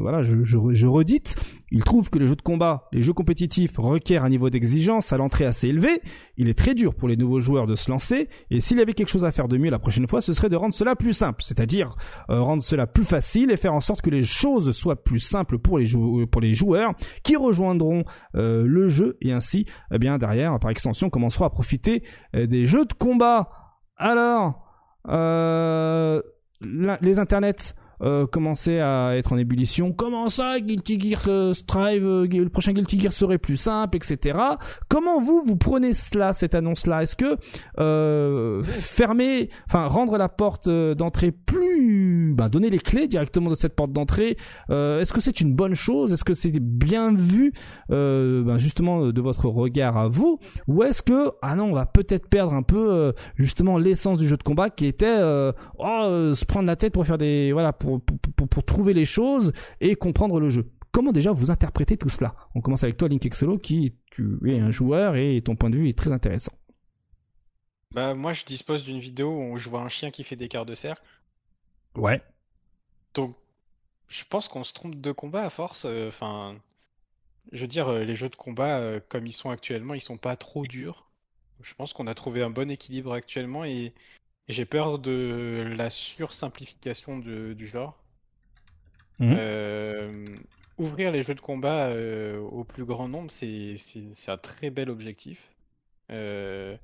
voilà, 0.00 0.22
je, 0.22 0.44
je, 0.44 0.86
redite. 0.86 1.36
Il 1.70 1.84
trouve 1.84 2.08
que 2.08 2.18
les 2.18 2.26
jeux 2.26 2.34
de 2.34 2.42
combat, 2.42 2.88
les 2.92 3.02
jeux 3.02 3.12
compétitifs 3.12 3.76
requièrent 3.76 4.24
un 4.24 4.30
niveau 4.30 4.48
d'exigence 4.48 5.12
à 5.12 5.18
l'entrée 5.18 5.44
assez 5.44 5.68
élevé. 5.68 6.00
Il 6.38 6.48
est 6.48 6.58
très 6.58 6.74
dur 6.74 6.94
pour 6.94 7.08
les 7.08 7.16
nouveaux 7.16 7.40
joueurs 7.40 7.66
de 7.66 7.76
se 7.76 7.90
lancer. 7.90 8.28
Et 8.50 8.60
s'il 8.60 8.78
y 8.78 8.80
avait 8.80 8.94
quelque 8.94 9.10
chose 9.10 9.24
à 9.24 9.32
faire 9.32 9.48
de 9.48 9.58
mieux 9.58 9.70
la 9.70 9.78
prochaine 9.78 10.06
fois, 10.06 10.22
ce 10.22 10.32
serait 10.32 10.48
de 10.48 10.56
rendre 10.56 10.74
cela 10.74 10.96
plus 10.96 11.12
simple, 11.12 11.42
c'est-à-dire 11.42 11.94
rendre 12.28 12.62
cela 12.62 12.86
plus 12.86 13.04
facile 13.04 13.50
et 13.50 13.56
faire 13.56 13.74
en 13.74 13.80
sorte 13.80 14.00
que 14.00 14.10
les 14.10 14.22
choses 14.22 14.72
soient 14.72 15.02
plus 15.04 15.20
simples 15.20 15.58
pour 15.58 15.78
les 15.78 16.54
joueurs 16.54 16.94
qui 17.22 17.36
rejoindront 17.36 18.04
le 18.32 18.88
jeu 18.88 19.18
et 19.20 19.32
ainsi, 19.32 19.66
eh 19.92 19.98
bien 19.98 20.16
derrière, 20.16 20.58
par 20.58 20.70
extension, 20.70 21.10
commenceront 21.10 21.44
à 21.44 21.50
profiter 21.50 22.02
des 22.34 22.66
jeux 22.66 22.86
de 22.86 22.94
combat. 22.94 23.59
Alors, 24.00 24.66
euh, 25.08 26.22
les 26.62 27.18
internets 27.18 27.74
euh, 28.02 28.26
commençaient 28.26 28.80
à 28.80 29.16
être 29.16 29.32
en 29.32 29.38
ébullition. 29.38 29.92
Comment 29.92 30.28
ça, 30.28 30.60
Guilty 30.60 30.98
Gear 31.00 31.22
euh, 31.28 31.54
Strive, 31.54 32.06
euh, 32.06 32.26
le 32.26 32.48
prochain 32.48 32.72
Guilty 32.72 33.00
Gear 33.00 33.12
serait 33.12 33.38
plus 33.38 33.56
simple, 33.56 33.96
etc. 33.96 34.38
Comment 34.88 35.20
vous 35.20 35.42
vous 35.44 35.56
prenez 35.56 35.94
cela, 35.94 36.32
cette 36.32 36.54
annonce-là? 36.54 37.02
Est-ce 37.02 37.16
que 37.16 37.36
euh, 37.78 38.62
fermer, 38.64 39.50
enfin 39.66 39.86
rendre 39.86 40.16
la 40.18 40.28
porte 40.28 40.68
euh, 40.68 40.94
d'entrée 40.94 41.32
plus, 41.32 42.32
bah, 42.34 42.48
donner 42.48 42.70
les 42.70 42.78
clés 42.78 43.08
directement 43.08 43.50
de 43.50 43.54
cette 43.54 43.74
porte 43.74 43.92
d'entrée, 43.92 44.36
est-ce 44.70 45.12
que 45.12 45.20
c'est 45.20 45.40
une 45.40 45.54
bonne 45.54 45.74
chose? 45.74 46.12
Est-ce 46.12 46.24
que 46.24 46.34
c'est 46.34 46.52
bien 46.58 47.14
vu, 47.14 47.52
bah, 47.88 48.58
justement 48.58 49.06
de 49.06 49.20
votre 49.20 49.46
regard 49.46 49.96
à 49.96 50.08
vous? 50.08 50.38
Ou 50.68 50.82
est-ce 50.82 51.02
que 51.02 51.30
ah 51.42 51.56
non 51.56 51.64
on 51.64 51.74
va 51.74 51.86
peut-être 51.86 52.28
perdre 52.28 52.54
un 52.54 52.62
peu 52.62 53.12
justement 53.36 53.78
l'essence 53.78 54.18
du 54.18 54.26
jeu 54.26 54.36
de 54.36 54.42
combat 54.42 54.70
qui 54.70 54.86
était 54.86 55.18
oh, 55.78 56.34
se 56.34 56.44
prendre 56.44 56.66
la 56.66 56.76
tête 56.76 56.92
pour 56.92 57.06
faire 57.06 57.18
des 57.18 57.52
voilà 57.52 57.72
pour, 57.72 57.89
pour, 57.98 58.18
pour, 58.18 58.48
pour 58.48 58.64
trouver 58.64 58.94
les 58.94 59.04
choses 59.04 59.52
et 59.80 59.96
comprendre 59.96 60.38
le 60.40 60.48
jeu 60.48 60.70
comment 60.92 61.12
déjà 61.12 61.32
vous 61.32 61.50
interprétez 61.50 61.96
tout 61.96 62.08
cela? 62.08 62.34
On 62.54 62.60
commence 62.60 62.82
avec 62.82 62.96
toi 62.96 63.08
Link 63.08 63.24
Exolo 63.24 63.58
qui 63.58 63.94
tu 64.10 64.38
es 64.46 64.58
un 64.58 64.70
joueur 64.70 65.16
et 65.16 65.40
ton 65.42 65.56
point 65.56 65.70
de 65.70 65.76
vue 65.76 65.88
est 65.88 65.96
très 65.96 66.12
intéressant 66.12 66.52
Bah 67.92 68.14
moi 68.14 68.32
je 68.32 68.44
dispose 68.44 68.84
d'une 68.84 68.98
vidéo 68.98 69.30
où 69.52 69.58
je 69.58 69.68
vois 69.68 69.82
un 69.82 69.88
chien 69.88 70.10
qui 70.10 70.24
fait 70.24 70.36
des 70.36 70.48
quarts 70.48 70.66
de 70.66 70.74
cercle. 70.74 71.02
ouais 71.94 72.20
Donc 73.14 73.36
je 74.08 74.24
pense 74.24 74.48
qu'on 74.48 74.64
se 74.64 74.72
trompe 74.72 74.96
de 75.00 75.12
combat 75.12 75.44
à 75.44 75.50
force. 75.50 75.84
euh, 75.84 76.08
Enfin, 76.08 76.56
je 77.52 77.60
veux 77.60 77.68
dire, 77.68 77.88
euh, 77.88 78.04
les 78.04 78.16
jeux 78.16 78.28
de 78.28 78.36
combat 78.36 78.78
euh, 78.80 79.00
comme 79.08 79.26
ils 79.26 79.32
sont 79.32 79.50
actuellement, 79.50 79.94
ils 79.94 80.00
sont 80.00 80.18
pas 80.18 80.36
trop 80.36 80.66
durs. 80.66 81.08
Je 81.62 81.74
pense 81.74 81.92
qu'on 81.92 82.06
a 82.06 82.14
trouvé 82.14 82.42
un 82.42 82.50
bon 82.50 82.70
équilibre 82.70 83.12
actuellement 83.12 83.64
et 83.64 83.94
j'ai 84.52 84.64
peur 84.64 84.98
de 84.98 85.72
la 85.76 85.90
sursimplification 85.90 87.18
du 87.18 87.66
genre. 87.66 87.96
Mhm. 89.18 89.36
Euh, 89.38 90.36
ouvrir 90.78 91.12
les 91.12 91.22
jeux 91.22 91.34
de 91.34 91.40
combat 91.40 91.88
euh, 91.88 92.38
au 92.38 92.64
plus 92.64 92.84
grand 92.84 93.08
nombre, 93.08 93.30
c'est 93.30 93.76
un 94.28 94.38
très 94.38 94.70
bel 94.70 94.90
objectif. 94.90 95.50
Euh, 96.10 96.76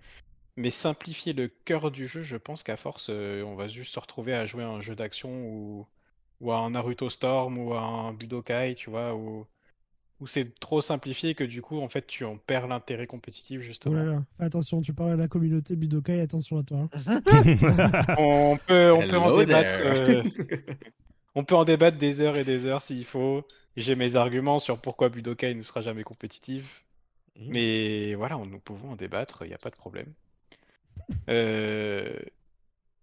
Mais 0.56 0.70
simplifier 0.70 1.32
le 1.32 1.48
cœur 1.48 1.90
du 1.90 2.06
jeu, 2.06 2.22
je 2.22 2.36
pense 2.36 2.62
qu'à 2.62 2.76
force, 2.76 3.08
on 3.10 3.54
va 3.56 3.68
juste 3.68 3.94
se 3.94 4.00
retrouver 4.00 4.34
à 4.34 4.46
jouer 4.46 4.64
à 4.64 4.68
un 4.68 4.80
jeu 4.80 4.94
d'action 4.94 5.30
ou, 5.30 5.86
ou 6.40 6.52
à 6.52 6.58
un 6.58 6.70
Naruto 6.70 7.10
Storm 7.10 7.58
ou 7.58 7.74
à 7.74 7.80
un 7.80 8.12
Budokai, 8.12 8.74
tu 8.74 8.90
vois, 8.90 9.14
où, 9.14 9.46
où 10.20 10.26
c'est 10.26 10.58
trop 10.58 10.80
simplifié 10.80 11.34
que 11.34 11.44
du 11.44 11.60
coup, 11.62 11.78
en 11.80 11.88
fait, 11.88 12.06
tu 12.06 12.24
en 12.24 12.36
perds 12.36 12.66
l'intérêt 12.68 13.06
compétitif, 13.06 13.58
Oh 13.60 13.64
justement. 13.64 13.94
là 13.96 14.04
là. 14.04 14.24
Fais 14.38 14.44
attention, 14.44 14.80
tu 14.80 14.92
parles 14.94 15.12
à 15.12 15.16
la 15.16 15.28
communauté 15.28 15.76
Budokai, 15.76 16.20
attention 16.20 16.58
à 16.58 16.62
toi. 16.62 16.88
hein. 17.06 17.20
On 18.18 18.56
peut, 18.66 18.92
on 18.92 19.06
peut 19.08 19.18
en 19.18 19.36
débattre. 19.36 19.74
euh, 19.82 20.22
on 21.34 21.44
peut 21.44 21.54
en 21.54 21.64
débattre 21.64 21.98
des 21.98 22.20
heures 22.22 22.38
et 22.38 22.44
des 22.44 22.64
heures 22.66 22.80
s'il 22.82 23.04
faut. 23.04 23.44
J'ai 23.76 23.94
mes 23.94 24.16
arguments 24.16 24.58
sur 24.58 24.78
pourquoi 24.80 25.10
Budokai 25.10 25.54
ne 25.54 25.62
sera 25.62 25.82
jamais 25.82 26.02
compétitif. 26.02 26.82
Mhm. 27.38 27.50
Mais 27.52 28.14
voilà, 28.14 28.36
nous 28.38 28.58
pouvons 28.58 28.92
en 28.92 28.96
débattre, 28.96 29.42
il 29.44 29.48
n'y 29.48 29.54
a 29.54 29.58
pas 29.58 29.70
de 29.70 29.76
problème. 29.76 30.12
Euh, 31.28 32.18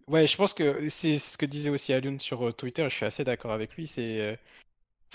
Ouais, 0.06 0.26
je 0.26 0.36
pense 0.36 0.52
que 0.52 0.86
c'est 0.90 1.18
ce 1.18 1.38
que 1.38 1.46
disait 1.46 1.70
aussi 1.70 1.94
Alun 1.94 2.18
sur 2.18 2.46
euh, 2.48 2.52
Twitter, 2.52 2.84
je 2.90 2.94
suis 2.94 3.06
assez 3.06 3.24
d'accord 3.24 3.52
avec 3.52 3.74
lui. 3.74 3.86
C'est 3.86 4.20
euh, 4.20 4.36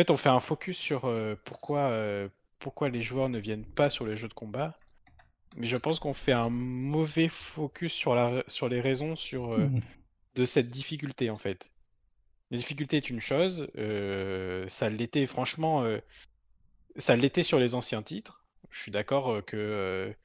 fait, 0.04 0.12
on 0.12 0.18
fait 0.18 0.30
un 0.30 0.40
focus 0.40 0.78
sur 0.78 1.06
euh, 1.06 1.36
pourquoi, 1.46 1.90
euh, 1.90 2.30
pourquoi 2.60 2.90
les 2.90 3.02
joueurs 3.02 3.30
ne 3.30 3.40
viennent 3.40 3.66
pas 3.66 3.90
sur 3.90 4.06
les 4.06 4.16
jeux 4.16 4.28
de 4.28 4.34
combat. 4.34 4.78
Mais 5.58 5.66
je 5.66 5.78
pense 5.78 6.00
qu'on 6.00 6.14
fait 6.14 6.32
un 6.32 6.50
mauvais 6.50 7.28
focus 7.28 7.94
sur, 7.94 8.16
la... 8.16 8.44
sur 8.48 8.70
les 8.70 8.82
raisons 8.82 9.16
sur, 9.16 9.54
euh, 9.54 9.68
Mhm. 9.68 9.82
de 10.36 10.46
cette 10.46 10.70
difficulté 10.70 11.30
en 11.30 11.38
fait. 11.38 11.72
La 12.52 12.58
difficulté 12.58 12.98
est 12.98 13.10
une 13.10 13.20
chose, 13.20 13.68
ça 14.68 14.90
l'était 14.90 15.28
franchement, 15.28 15.86
ça 16.96 17.16
l'était 17.16 17.44
sur 17.44 17.60
les 17.60 17.76
anciens 17.76 18.02
titres. 18.02 18.44
Je 18.72 18.80
suis 18.80 18.92
d'accord 18.92 19.46
que 19.46 20.16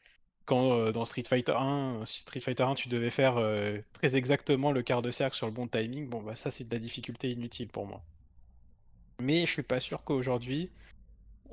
quand 0.45 0.73
euh, 0.73 0.93
dans 0.93 1.05
Street 1.05 1.25
Fighter 1.25 1.55
1, 1.57 2.05
Street 2.05 2.41
Fighter 2.41 2.65
1, 2.65 2.75
tu 2.75 2.89
devais 2.89 3.11
faire 3.11 3.37
euh, 3.39 3.79
très 3.93 4.15
exactement 4.15 4.73
le 4.73 4.83
quart 4.83 5.03
de 5.03 5.11
cercle 5.11 5.37
sur 5.37 5.47
le 5.47 5.53
bon 5.53 5.67
timing, 5.67 6.09
bon 6.09 6.23
bah 6.23 6.37
ça 6.37 6.51
c'est 6.51 6.65
de 6.65 6.75
la 6.75 6.79
difficulté 6.79 7.31
inutile 7.31 7.69
pour 7.69 7.87
moi. 7.87 8.03
Mais 9.21 9.47
je 9.47 9.53
suis 9.53 9.63
pas 9.63 9.81
sûr 9.81 10.03
qu'aujourd'hui 10.05 10.71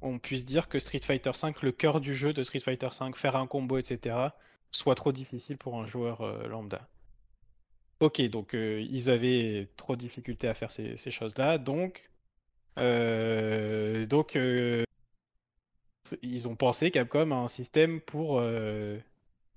on 0.02 0.20
puisse 0.20 0.46
dire 0.46 0.68
que 0.68 0.80
Street 0.80 1.02
Fighter 1.04 1.34
5, 1.34 1.62
le 1.62 1.72
cœur 1.72 2.02
du 2.02 2.16
jeu 2.16 2.34
de 2.34 2.44
Street 2.44 2.60
Fighter 2.60 2.90
5, 2.92 3.16
faire 3.16 3.36
un 3.36 3.48
combo, 3.48 3.78
etc., 3.78 4.16
soit 4.72 4.96
trop 4.96 5.12
difficile 5.12 5.58
pour 5.58 5.80
un 5.80 5.86
joueur 5.86 6.22
euh, 6.22 6.48
lambda. 6.48 6.88
Ok, 8.00 8.22
donc 8.30 8.56
euh, 8.56 8.82
ils 8.90 9.12
avaient 9.12 9.70
trop 9.78 9.96
de 9.96 10.02
difficultés 10.02 10.48
à 10.48 10.54
faire 10.54 10.72
ces, 10.72 10.96
choses-là, 11.12 11.60
donc, 11.60 12.10
euh, 12.80 14.06
ils 16.24 16.48
ont 16.48 16.56
pensé 16.56 16.90
Capcom 16.90 17.32
à 17.32 17.36
un 17.36 17.48
système 17.48 18.02
pour, 18.02 18.44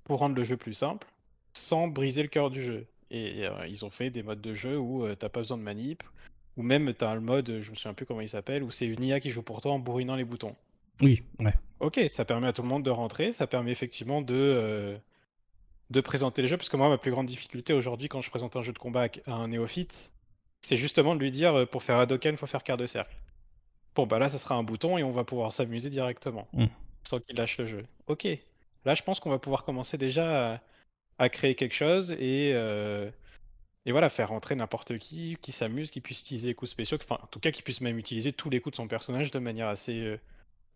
pour 0.03 0.19
rendre 0.19 0.35
le 0.35 0.43
jeu 0.43 0.57
plus 0.57 0.73
simple, 0.73 1.07
sans 1.53 1.87
briser 1.87 2.21
le 2.21 2.29
cœur 2.29 2.51
du 2.51 2.61
jeu. 2.61 2.85
Et 3.09 3.45
ils 3.67 3.83
ont 3.83 3.89
fait 3.89 4.09
des 4.09 4.23
modes 4.23 4.41
de 4.41 4.53
jeu 4.53 4.77
où 4.77 5.07
t'as 5.15 5.29
pas 5.29 5.39
besoin 5.39 5.57
de 5.57 5.63
manip, 5.63 6.03
ou 6.57 6.63
même 6.63 6.93
t'as 6.93 7.13
le 7.15 7.21
mode, 7.21 7.59
je 7.61 7.69
me 7.69 7.75
souviens 7.75 7.93
plus 7.93 8.05
comment 8.05 8.21
il 8.21 8.29
s'appelle, 8.29 8.63
où 8.63 8.71
c'est 8.71 8.85
une 8.87 9.03
IA 9.03 9.19
qui 9.19 9.29
joue 9.31 9.43
pour 9.43 9.61
toi 9.61 9.71
en 9.73 9.79
bourrinant 9.79 10.15
les 10.15 10.23
boutons. 10.23 10.55
Oui, 11.01 11.23
ouais. 11.39 11.53
Ok, 11.81 11.99
ça 12.07 12.23
permet 12.25 12.47
à 12.47 12.53
tout 12.53 12.61
le 12.61 12.67
monde 12.69 12.83
de 12.83 12.89
rentrer, 12.89 13.33
ça 13.33 13.47
permet 13.47 13.71
effectivement 13.71 14.21
de, 14.21 14.33
euh, 14.33 14.97
de 15.89 16.01
présenter 16.01 16.41
les 16.41 16.47
jeux, 16.47 16.57
parce 16.57 16.69
que 16.69 16.77
moi, 16.77 16.87
ma 16.89 16.97
plus 16.97 17.11
grande 17.11 17.25
difficulté 17.25 17.73
aujourd'hui, 17.73 18.07
quand 18.07 18.21
je 18.21 18.29
présente 18.29 18.55
un 18.55 18.61
jeu 18.61 18.71
de 18.73 18.79
combat 18.79 19.07
à 19.27 19.31
un 19.33 19.49
néophyte, 19.49 20.13
c'est 20.61 20.77
justement 20.77 21.13
de 21.15 21.19
lui 21.19 21.31
dire, 21.31 21.53
euh, 21.55 21.65
pour 21.65 21.83
faire 21.83 21.97
Hadoken, 21.97 22.33
il 22.35 22.37
faut 22.37 22.47
faire 22.47 22.63
quart 22.63 22.77
de 22.77 22.85
cercle. 22.85 23.15
Bon, 23.93 24.07
bah 24.07 24.19
là, 24.19 24.29
ça 24.29 24.37
sera 24.37 24.55
un 24.55 24.63
bouton 24.63 24.97
et 24.97 25.03
on 25.03 25.11
va 25.11 25.23
pouvoir 25.23 25.51
s'amuser 25.51 25.89
directement, 25.89 26.47
Mm. 26.53 26.65
sans 27.03 27.19
qu'il 27.19 27.35
lâche 27.37 27.57
le 27.57 27.65
jeu. 27.65 27.85
Ok, 28.07 28.27
là, 28.85 28.93
je 28.95 29.03
pense 29.03 29.19
qu'on 29.19 29.29
va 29.29 29.39
pouvoir 29.39 29.63
commencer 29.63 29.97
déjà 29.97 30.53
à, 30.55 30.61
à 31.19 31.29
créer 31.29 31.55
quelque 31.55 31.75
chose 31.75 32.11
et, 32.13 32.51
euh, 32.55 33.09
et 33.85 33.91
voilà, 33.91 34.09
faire 34.09 34.29
rentrer 34.29 34.55
n'importe 34.55 34.97
qui, 34.97 35.37
qui 35.41 35.51
s'amuse, 35.51 35.91
qui 35.91 36.01
puisse 36.01 36.21
utiliser 36.21 36.49
les 36.49 36.55
coups 36.55 36.71
spéciaux, 36.71 36.97
enfin, 37.01 37.19
en 37.21 37.27
tout 37.27 37.39
cas, 37.39 37.51
qui 37.51 37.61
puisse 37.61 37.81
même 37.81 37.97
utiliser 37.97 38.31
tous 38.31 38.49
les 38.49 38.59
coups 38.59 38.73
de 38.73 38.77
son 38.77 38.87
personnage 38.87 39.29
de 39.31 39.39
manière 39.39 39.67
assez, 39.67 39.99
euh, 39.99 40.19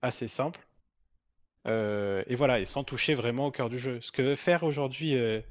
assez 0.01 0.27
simple. 0.27 0.65
Euh, 1.67 2.23
et 2.27 2.35
voilà, 2.35 2.59
et 2.59 2.65
sans 2.65 2.83
toucher 2.83 3.13
vraiment 3.13 3.47
au 3.47 3.51
cœur 3.51 3.69
du 3.69 3.79
jeu. 3.79 3.99
Ce 4.01 4.11
que 4.11 4.21
veut 4.21 4.35
faire 4.35 4.63
aujourd'hui 4.63 5.15
euh, 5.15 5.41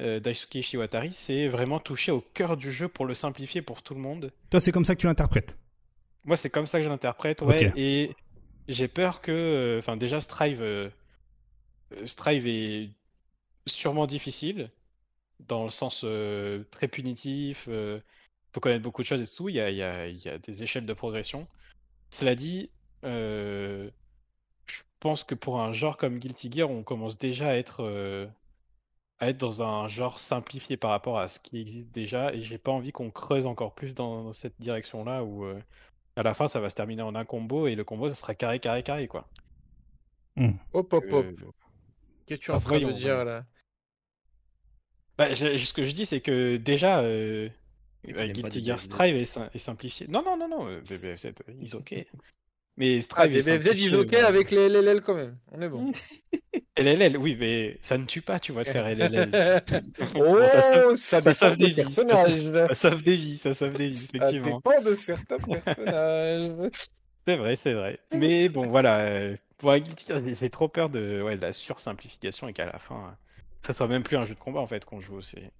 euh, 0.00 0.18
Daisuke 0.18 0.54
Ishiwatari, 0.56 1.12
c'est 1.12 1.46
vraiment 1.46 1.78
toucher 1.78 2.10
au 2.10 2.20
cœur 2.20 2.56
du 2.56 2.72
jeu 2.72 2.88
pour 2.88 3.06
le 3.06 3.14
simplifier 3.14 3.62
pour 3.62 3.82
tout 3.82 3.94
le 3.94 4.00
monde. 4.00 4.32
Toi, 4.50 4.60
c'est 4.60 4.72
comme 4.72 4.84
ça 4.84 4.94
que 4.94 5.00
tu 5.00 5.06
l'interprètes? 5.06 5.58
Moi, 6.24 6.36
c'est 6.36 6.50
comme 6.50 6.66
ça 6.66 6.78
que 6.78 6.84
je 6.84 6.88
l'interprète, 6.88 7.42
ouais. 7.42 7.72
Et 7.76 8.16
j'ai 8.68 8.88
peur 8.88 9.20
que, 9.20 9.76
enfin, 9.78 9.96
déjà, 9.96 10.20
Strive, 10.20 10.90
Strive 12.04 12.46
est 12.46 12.90
sûrement 13.66 14.06
difficile, 14.06 14.70
dans 15.48 15.64
le 15.64 15.70
sens 15.70 16.02
euh, 16.04 16.64
très 16.70 16.88
punitif. 16.88 17.66
euh, 17.68 18.00
faut 18.54 18.60
connaître 18.60 18.82
beaucoup 18.82 19.02
de 19.02 19.06
choses 19.06 19.22
et 19.22 19.34
tout. 19.36 19.48
Il 19.48 19.56
y 19.56 19.60
a, 19.60 19.70
il 19.70 19.76
y 19.76 19.82
a- 19.82 20.08
il 20.08 20.18
y 20.24 20.28
a 20.28 20.38
des 20.38 20.62
échelles 20.62 20.86
de 20.86 20.92
progression. 20.94 21.48
Cela 22.10 22.34
dit, 22.36 22.70
euh, 23.04 23.90
je 24.66 24.82
pense 25.00 25.24
que 25.24 25.34
pour 25.36 25.60
un 25.60 25.72
genre 25.72 25.96
comme 25.98 26.18
Guilty 26.18 26.50
Gear, 26.52 26.70
on 26.70 26.82
commence 26.84 27.18
déjà 27.18 27.50
à 27.50 27.56
être, 27.56 27.82
euh, 27.84 28.26
à 29.20 29.30
être 29.30 29.38
dans 29.38 29.62
un 29.62 29.88
genre 29.88 30.18
simplifié 30.18 30.76
par 30.76 30.90
rapport 30.90 31.18
à 31.18 31.28
ce 31.28 31.40
qui 31.40 31.58
existe 31.60 31.90
déjà, 31.92 32.32
et 32.34 32.42
j'ai 32.42 32.58
pas 32.58 32.72
envie 32.72 32.92
qu'on 32.92 33.10
creuse 33.10 33.46
encore 33.46 33.74
plus 33.74 33.94
dans, 33.94 34.24
dans 34.24 34.32
cette 34.32 34.60
direction-là 34.60 35.24
où 35.24 35.44
euh, 35.46 35.60
à 36.16 36.22
la 36.24 36.34
fin 36.34 36.48
ça 36.48 36.60
va 36.60 36.70
se 36.70 36.74
terminer 36.76 37.02
en 37.02 37.14
un 37.16 37.24
combo 37.26 37.66
et 37.68 37.76
le 37.76 37.84
combo 37.84 38.08
ça 38.08 38.14
sera 38.16 38.34
carré, 38.34 38.60
carré, 38.60 38.82
carré 38.84 39.08
quoi. 39.08 39.28
Hop, 40.74 40.92
hop, 40.92 41.12
hop. 41.12 41.26
Euh, 41.34 41.36
Qu'est-ce 42.26 42.40
que 42.40 42.44
tu 42.46 42.50
es 42.50 42.54
en 42.54 42.60
train 42.60 42.80
de 42.80 42.92
dire 42.92 43.24
là? 43.24 43.44
Bah, 45.28 45.32
je- 45.32 45.56
ce 45.56 45.72
que 45.72 45.84
je 45.84 45.92
dis, 45.92 46.04
c'est 46.04 46.20
que 46.20 46.56
déjà, 46.56 47.00
euh, 47.00 47.48
euh, 48.08 48.12
pas 48.12 48.26
Guilty 48.26 48.64
Gear. 48.64 48.80
Strive 48.80 49.14
est, 49.16 49.24
sim- 49.24 49.48
est 49.54 49.58
simplifié. 49.58 50.06
Non, 50.08 50.22
non, 50.24 50.36
non, 50.36 50.48
non, 50.48 50.68
euh, 50.68 50.80
BBFZ, 50.88 51.32
ils 51.60 51.76
ok. 51.76 51.94
Mais 52.76 52.96
Ah, 52.96 53.00
Strive 53.02 53.32
des 53.32 53.50
est 53.50 53.58
BFZ, 53.58 53.66
ils 53.66 53.90
simplifié. 53.90 53.96
ok 53.96 54.08
voilà. 54.10 54.26
avec 54.26 54.50
les 54.50 54.68
LLL 54.68 55.00
quand 55.02 55.14
même. 55.14 55.36
On 55.52 55.62
est 55.62 55.68
bon. 55.68 55.92
LLL, 56.76 57.16
oui, 57.18 57.36
mais 57.38 57.78
ça 57.82 57.98
ne 57.98 58.04
tue 58.06 58.22
pas, 58.22 58.40
tu 58.40 58.50
vois, 58.50 58.64
de 58.64 58.70
faire 58.70 58.86
LLL. 58.88 59.30
oh, 60.00 60.06
Bon, 60.14 60.48
ça 60.48 60.60
ça, 60.96 61.20
sauve- 61.20 61.32
ça 61.32 61.54
des 61.54 61.66
vies. 61.66 61.84
Ça 61.92 62.74
sauve 62.74 63.02
des 63.04 63.14
vies, 63.14 63.36
ça 63.36 63.54
sauve 63.54 63.74
des 63.76 63.86
vies, 63.88 63.94
Ça 63.94 64.10
effectivement. 64.16 64.56
dépend 64.56 64.82
de 64.82 64.94
certains 64.96 65.38
personnages. 65.38 66.70
C'est 67.28 67.36
vrai, 67.36 67.58
c'est 67.62 67.74
vrai. 67.74 68.00
Mais 68.12 68.48
bon, 68.48 68.66
voilà, 68.68 69.06
euh, 69.06 69.36
pour 69.58 69.72
Guilty 69.76 70.06
Gear, 70.06 70.20
j'ai- 70.24 70.34
j'ai 70.34 70.50
trop 70.50 70.66
peur 70.68 70.88
de, 70.88 71.22
ouais, 71.22 71.36
de 71.36 71.42
la 71.42 71.52
sursimplification 71.52 72.48
et 72.48 72.52
qu'à 72.52 72.66
la 72.66 72.78
fin, 72.80 72.96
euh, 72.96 73.10
ça 73.66 73.74
soit 73.74 73.88
même 73.88 74.02
plus 74.02 74.16
un 74.16 74.24
jeu 74.24 74.34
de 74.34 74.38
combat 74.40 74.60
en 74.60 74.66
fait 74.66 74.84
qu'on 74.84 75.00
joue. 75.00 75.20
C'est, 75.20 75.50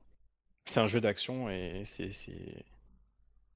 c'est 0.65 0.81
un 0.81 0.87
jeu 0.87 1.01
d'action 1.01 1.49
et 1.51 1.83
c'est, 1.85 2.13
c'est... 2.13 2.65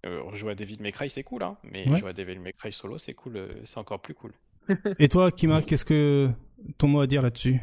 Euh, 0.05 0.33
jouer 0.35 0.53
à 0.53 0.55
Devil 0.55 0.77
May 0.81 0.93
Cry, 0.93 1.11
c'est 1.11 1.25
cool, 1.25 1.43
hein, 1.43 1.57
mais 1.65 1.89
Ouais. 1.89 1.97
jouer 1.99 2.11
à 2.11 2.13
Devil 2.13 2.39
May 2.39 2.53
Cry 2.53 2.73
solo, 2.73 2.97
c'est 2.99 3.15
cool, 3.15 3.37
euh, 3.37 3.49
c'est 3.65 3.79
encore 3.79 4.01
plus 4.01 4.15
cool. 4.15 4.33
Et 4.99 5.09
toi, 5.09 5.33
Kima, 5.33 5.63
qu'est-ce 5.63 5.85
que 5.85 6.31
ton 6.79 6.89
mot 6.89 7.01
à 7.01 7.07
dire 7.07 7.23
là-dessus? 7.23 7.61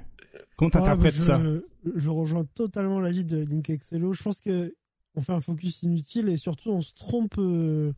Comment 0.58 0.70
t'interprètes 0.72 1.16
Ah, 1.18 1.22
ça? 1.22 1.42
je, 1.96 2.10
rejoins 2.10 2.44
totalement 2.46 3.00
l'avis 3.00 3.24
de 3.26 3.38
Link 3.38 3.70
Excello. 3.70 4.14
Je 4.14 4.24
pense 4.24 4.42
que 4.42 4.76
on 5.16 5.22
fait 5.22 5.32
un 5.34 5.40
focus 5.42 5.84
inutile 5.84 6.28
et 6.30 6.38
surtout 6.38 6.72
on 6.72 6.82
se 6.82 6.94
trompe. 6.94 7.36
euh, 7.38 7.94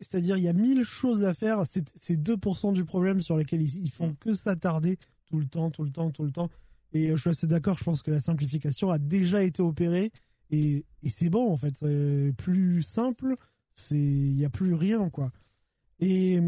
C'est-à-dire, 0.00 0.36
il 0.36 0.44
y 0.44 0.48
a 0.48 0.52
mille 0.52 0.84
choses 0.84 1.24
à 1.24 1.34
faire. 1.34 1.62
C'est 1.66 1.88
c'est 1.96 2.16
2% 2.16 2.72
du 2.72 2.84
problème 2.84 3.20
sur 3.20 3.36
lesquels 3.36 3.62
ils, 3.62 3.84
ils 3.84 3.90
font 3.90 4.14
que 4.20 4.34
s'attarder 4.34 4.98
tout 5.26 5.38
le 5.38 5.46
temps, 5.46 5.70
tout 5.70 5.84
le 5.84 5.90
temps, 5.90 6.10
tout 6.10 6.24
le 6.24 6.32
temps. 6.32 6.50
Et 6.94 7.10
euh, 7.10 7.16
je 7.16 7.20
suis 7.20 7.30
assez 7.30 7.46
d'accord. 7.46 7.76
Je 7.78 7.84
pense 7.84 8.02
que 8.02 8.10
la 8.10 8.20
simplification 8.20 8.90
a 8.90 8.98
déjà 8.98 9.42
été 9.42 9.60
opérée 9.60 10.10
et, 10.50 10.86
et 11.02 11.10
c'est 11.10 11.28
bon 11.28 11.52
en 11.52 11.56
fait. 11.56 11.74
C'est 11.76 12.32
plus 12.38 12.82
simple, 12.82 13.34
c'est 13.74 13.96
il 13.96 14.34
n'y 14.34 14.44
a 14.44 14.50
plus 14.50 14.74
rien 14.74 15.10
quoi. 15.10 15.30
Et 16.00 16.40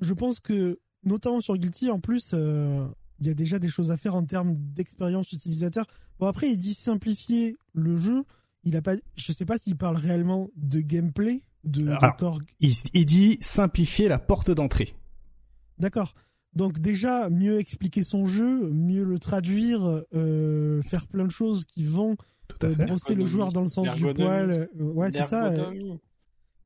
je 0.00 0.14
pense 0.14 0.40
que 0.40 0.78
notamment 1.04 1.40
sur 1.40 1.56
Guilty, 1.56 1.90
en 1.90 2.00
plus, 2.00 2.30
euh, 2.34 2.86
il 3.20 3.26
y 3.26 3.30
a 3.30 3.34
déjà 3.34 3.58
des 3.58 3.68
choses 3.68 3.90
à 3.90 3.96
faire 3.96 4.14
en 4.14 4.24
termes 4.24 4.54
d'expérience 4.56 5.32
utilisateur. 5.32 5.86
Bon, 6.18 6.26
après, 6.26 6.50
il 6.50 6.56
dit 6.56 6.74
simplifier 6.74 7.56
le 7.72 7.96
jeu. 7.96 8.24
Il 8.64 8.76
a 8.76 8.82
pas, 8.82 8.94
je 9.16 9.32
sais 9.32 9.46
pas 9.46 9.58
s'il 9.58 9.76
parle 9.76 9.96
réellement 9.96 10.50
de 10.56 10.80
gameplay, 10.80 11.42
de, 11.64 11.88
Alors. 11.88 12.40
il 12.58 13.06
dit 13.06 13.38
simplifier 13.40 14.08
la 14.08 14.18
porte 14.18 14.50
d'entrée. 14.50 14.94
D'accord. 15.78 16.14
Donc 16.54 16.80
déjà, 16.80 17.30
mieux 17.30 17.60
expliquer 17.60 18.02
son 18.02 18.26
jeu, 18.26 18.70
mieux 18.70 19.04
le 19.04 19.18
traduire, 19.18 20.02
euh, 20.14 20.82
faire 20.82 21.06
plein 21.06 21.24
de 21.24 21.30
choses 21.30 21.64
qui 21.64 21.84
vont 21.84 22.16
Tout 22.48 22.66
à 22.66 22.70
euh, 22.70 22.74
brosser 22.74 23.14
le 23.14 23.24
joueur 23.24 23.52
dans 23.52 23.62
le 23.62 23.68
sens 23.68 23.94
du 23.94 24.14
poil. 24.14 24.50
Euh, 24.50 24.66
Ouais, 24.92 25.10
c'est 25.10 25.26
ça. 25.26 25.52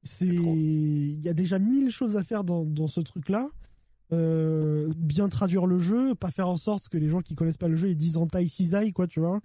C'est, 0.02 0.26
il 0.26 1.20
y 1.20 1.28
a 1.28 1.34
déjà 1.34 1.58
mille 1.58 1.90
choses 1.90 2.16
à 2.16 2.24
faire 2.24 2.44
dans, 2.44 2.64
dans 2.64 2.88
ce 2.88 3.00
truc-là. 3.00 3.48
Euh, 4.12 4.92
bien 4.96 5.30
traduire 5.30 5.66
le 5.66 5.78
jeu, 5.78 6.14
pas 6.14 6.30
faire 6.30 6.48
en 6.48 6.58
sorte 6.58 6.88
que 6.88 6.98
les 6.98 7.08
gens 7.08 7.22
qui 7.22 7.34
connaissent 7.34 7.56
pas 7.56 7.68
le 7.68 7.76
jeu 7.76 7.88
ils 7.88 7.96
disent 7.96 8.18
en 8.18 8.26
taille 8.26 8.50
cisaille, 8.50 8.92
quoi, 8.92 9.06
tu 9.06 9.20
vois. 9.20 9.40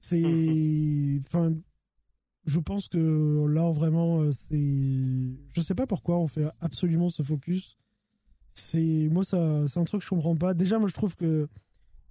C'est, 0.00 1.20
enfin, 1.26 1.54
je 2.44 2.60
pense 2.60 2.88
que 2.88 3.46
là 3.48 3.70
vraiment, 3.72 4.30
c'est, 4.32 4.56
je 5.52 5.60
sais 5.62 5.74
pas 5.74 5.86
pourquoi 5.86 6.18
on 6.18 6.28
fait 6.28 6.46
absolument 6.60 7.08
ce 7.08 7.22
focus. 7.22 7.78
C'est, 8.54 9.08
moi 9.10 9.24
ça, 9.24 9.64
c'est 9.66 9.80
un 9.80 9.84
truc 9.84 10.00
que 10.00 10.04
je 10.04 10.10
comprends 10.10 10.36
pas. 10.36 10.54
Déjà, 10.54 10.78
moi 10.78 10.88
je 10.88 10.94
trouve 10.94 11.14
que 11.16 11.48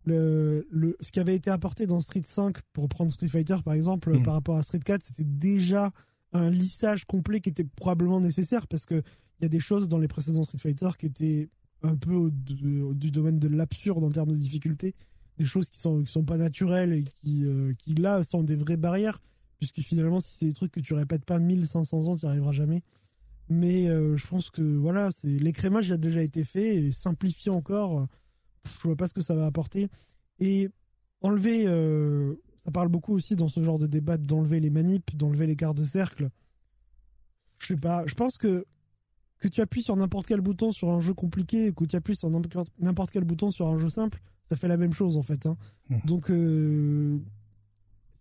le, 0.05 0.67
le, 0.69 0.97
ce 0.99 1.11
qui 1.11 1.19
avait 1.21 1.35
été 1.35 1.49
apporté 1.49 1.87
dans 1.87 2.01
Street 2.01 2.23
5 2.25 2.57
pour 2.73 2.89
prendre 2.89 3.09
Street 3.11 3.27
Fighter 3.27 3.55
par 3.63 3.73
exemple 3.73 4.11
Mhm. 4.17 4.23
par 4.23 4.33
rapport 4.33 4.57
à 4.57 4.63
Street 4.63 4.79
4 4.83 5.01
c'était 5.01 5.23
déjà 5.23 5.91
un 6.33 6.49
lissage 6.49 7.05
complet 7.05 7.39
qui 7.39 7.47
était 7.49 7.63
probablement 7.63 8.19
nécessaire 8.19 8.67
parce 8.67 8.85
que 8.85 8.95
il 9.39 9.43
y 9.43 9.45
a 9.45 9.49
des 9.49 9.61
choses 9.61 9.87
dans 9.87 9.99
les 9.99 10.09
précédents 10.09 10.43
Street 10.43 10.57
Fighter 10.57 10.89
qui 10.99 11.05
étaient 11.05 11.49
un 11.83 11.95
peu 11.95 12.13
au- 12.13 12.29
de- 12.29 12.81
au- 12.81 12.93
du 12.93 13.11
domaine 13.11 13.39
de 13.39 13.47
l'absurde 13.47 14.03
en 14.03 14.09
termes 14.09 14.31
de 14.31 14.35
difficulté 14.37 14.93
des 15.37 15.45
choses 15.45 15.69
qui 15.69 15.79
sont 15.79 16.03
qui 16.03 16.11
sont 16.11 16.23
pas 16.25 16.37
naturelles 16.37 16.91
et 16.91 17.03
qui 17.05 17.45
euh, 17.45 17.73
qui 17.77 17.95
là 17.95 18.23
sont 18.25 18.43
des 18.43 18.57
vraies 18.57 18.75
barrières 18.77 19.21
puisque 19.59 19.79
finalement 19.79 20.19
si 20.19 20.33
c'est 20.37 20.45
des 20.47 20.53
trucs 20.53 20.73
que 20.73 20.81
tu 20.81 20.93
répètes 20.93 21.23
pas 21.23 21.39
1500 21.39 22.07
ans 22.09 22.15
tu 22.17 22.25
n'y 22.25 22.29
arriveras 22.29 22.51
jamais 22.51 22.83
mais 23.49 23.87
euh, 23.87 24.15
je 24.17 24.27
pense 24.27 24.49
que 24.49 24.61
voilà 24.61 25.09
c'est 25.11 25.27
l'écrémage 25.27 25.91
a 25.91 25.97
déjà 25.97 26.21
été 26.21 26.43
fait 26.43 26.75
et 26.77 26.91
simplifié 26.91 27.51
encore 27.51 28.07
je 28.79 28.87
vois 28.87 28.95
pas 28.95 29.07
ce 29.07 29.13
que 29.13 29.21
ça 29.21 29.35
va 29.35 29.45
apporter 29.45 29.89
et 30.39 30.69
enlever 31.21 31.65
euh, 31.67 32.35
ça 32.63 32.71
parle 32.71 32.87
beaucoup 32.87 33.13
aussi 33.13 33.35
dans 33.35 33.47
ce 33.47 33.63
genre 33.63 33.77
de 33.77 33.87
débat 33.87 34.17
d'enlever 34.17 34.59
les 34.59 34.69
manips 34.69 35.15
d'enlever 35.15 35.47
les 35.47 35.55
quarts 35.55 35.73
de 35.73 35.83
cercle 35.83 36.29
je 37.59 37.67
sais 37.67 37.77
pas 37.77 38.03
je 38.05 38.13
pense 38.15 38.37
que 38.37 38.65
que 39.39 39.49
tu 39.49 39.59
appuies 39.59 39.83
sur 39.83 39.95
n'importe 39.97 40.25
quel 40.25 40.39
bouton 40.39 40.71
sur 40.71 40.89
un 40.89 41.01
jeu 41.01 41.13
compliqué 41.13 41.69
ou 41.69 41.73
que 41.73 41.85
tu 41.85 41.95
appuies 41.97 42.15
sur 42.15 42.29
n'importe 42.29 43.11
quel 43.11 43.25
bouton 43.25 43.51
sur 43.51 43.67
un 43.67 43.77
jeu 43.77 43.89
simple 43.89 44.21
ça 44.47 44.55
fait 44.55 44.69
la 44.69 44.77
même 44.77 44.93
chose 44.93 45.17
en 45.17 45.23
fait 45.23 45.45
hein. 45.45 45.57
Mhm. 45.89 46.01
donc 46.05 46.31
euh, 46.31 47.19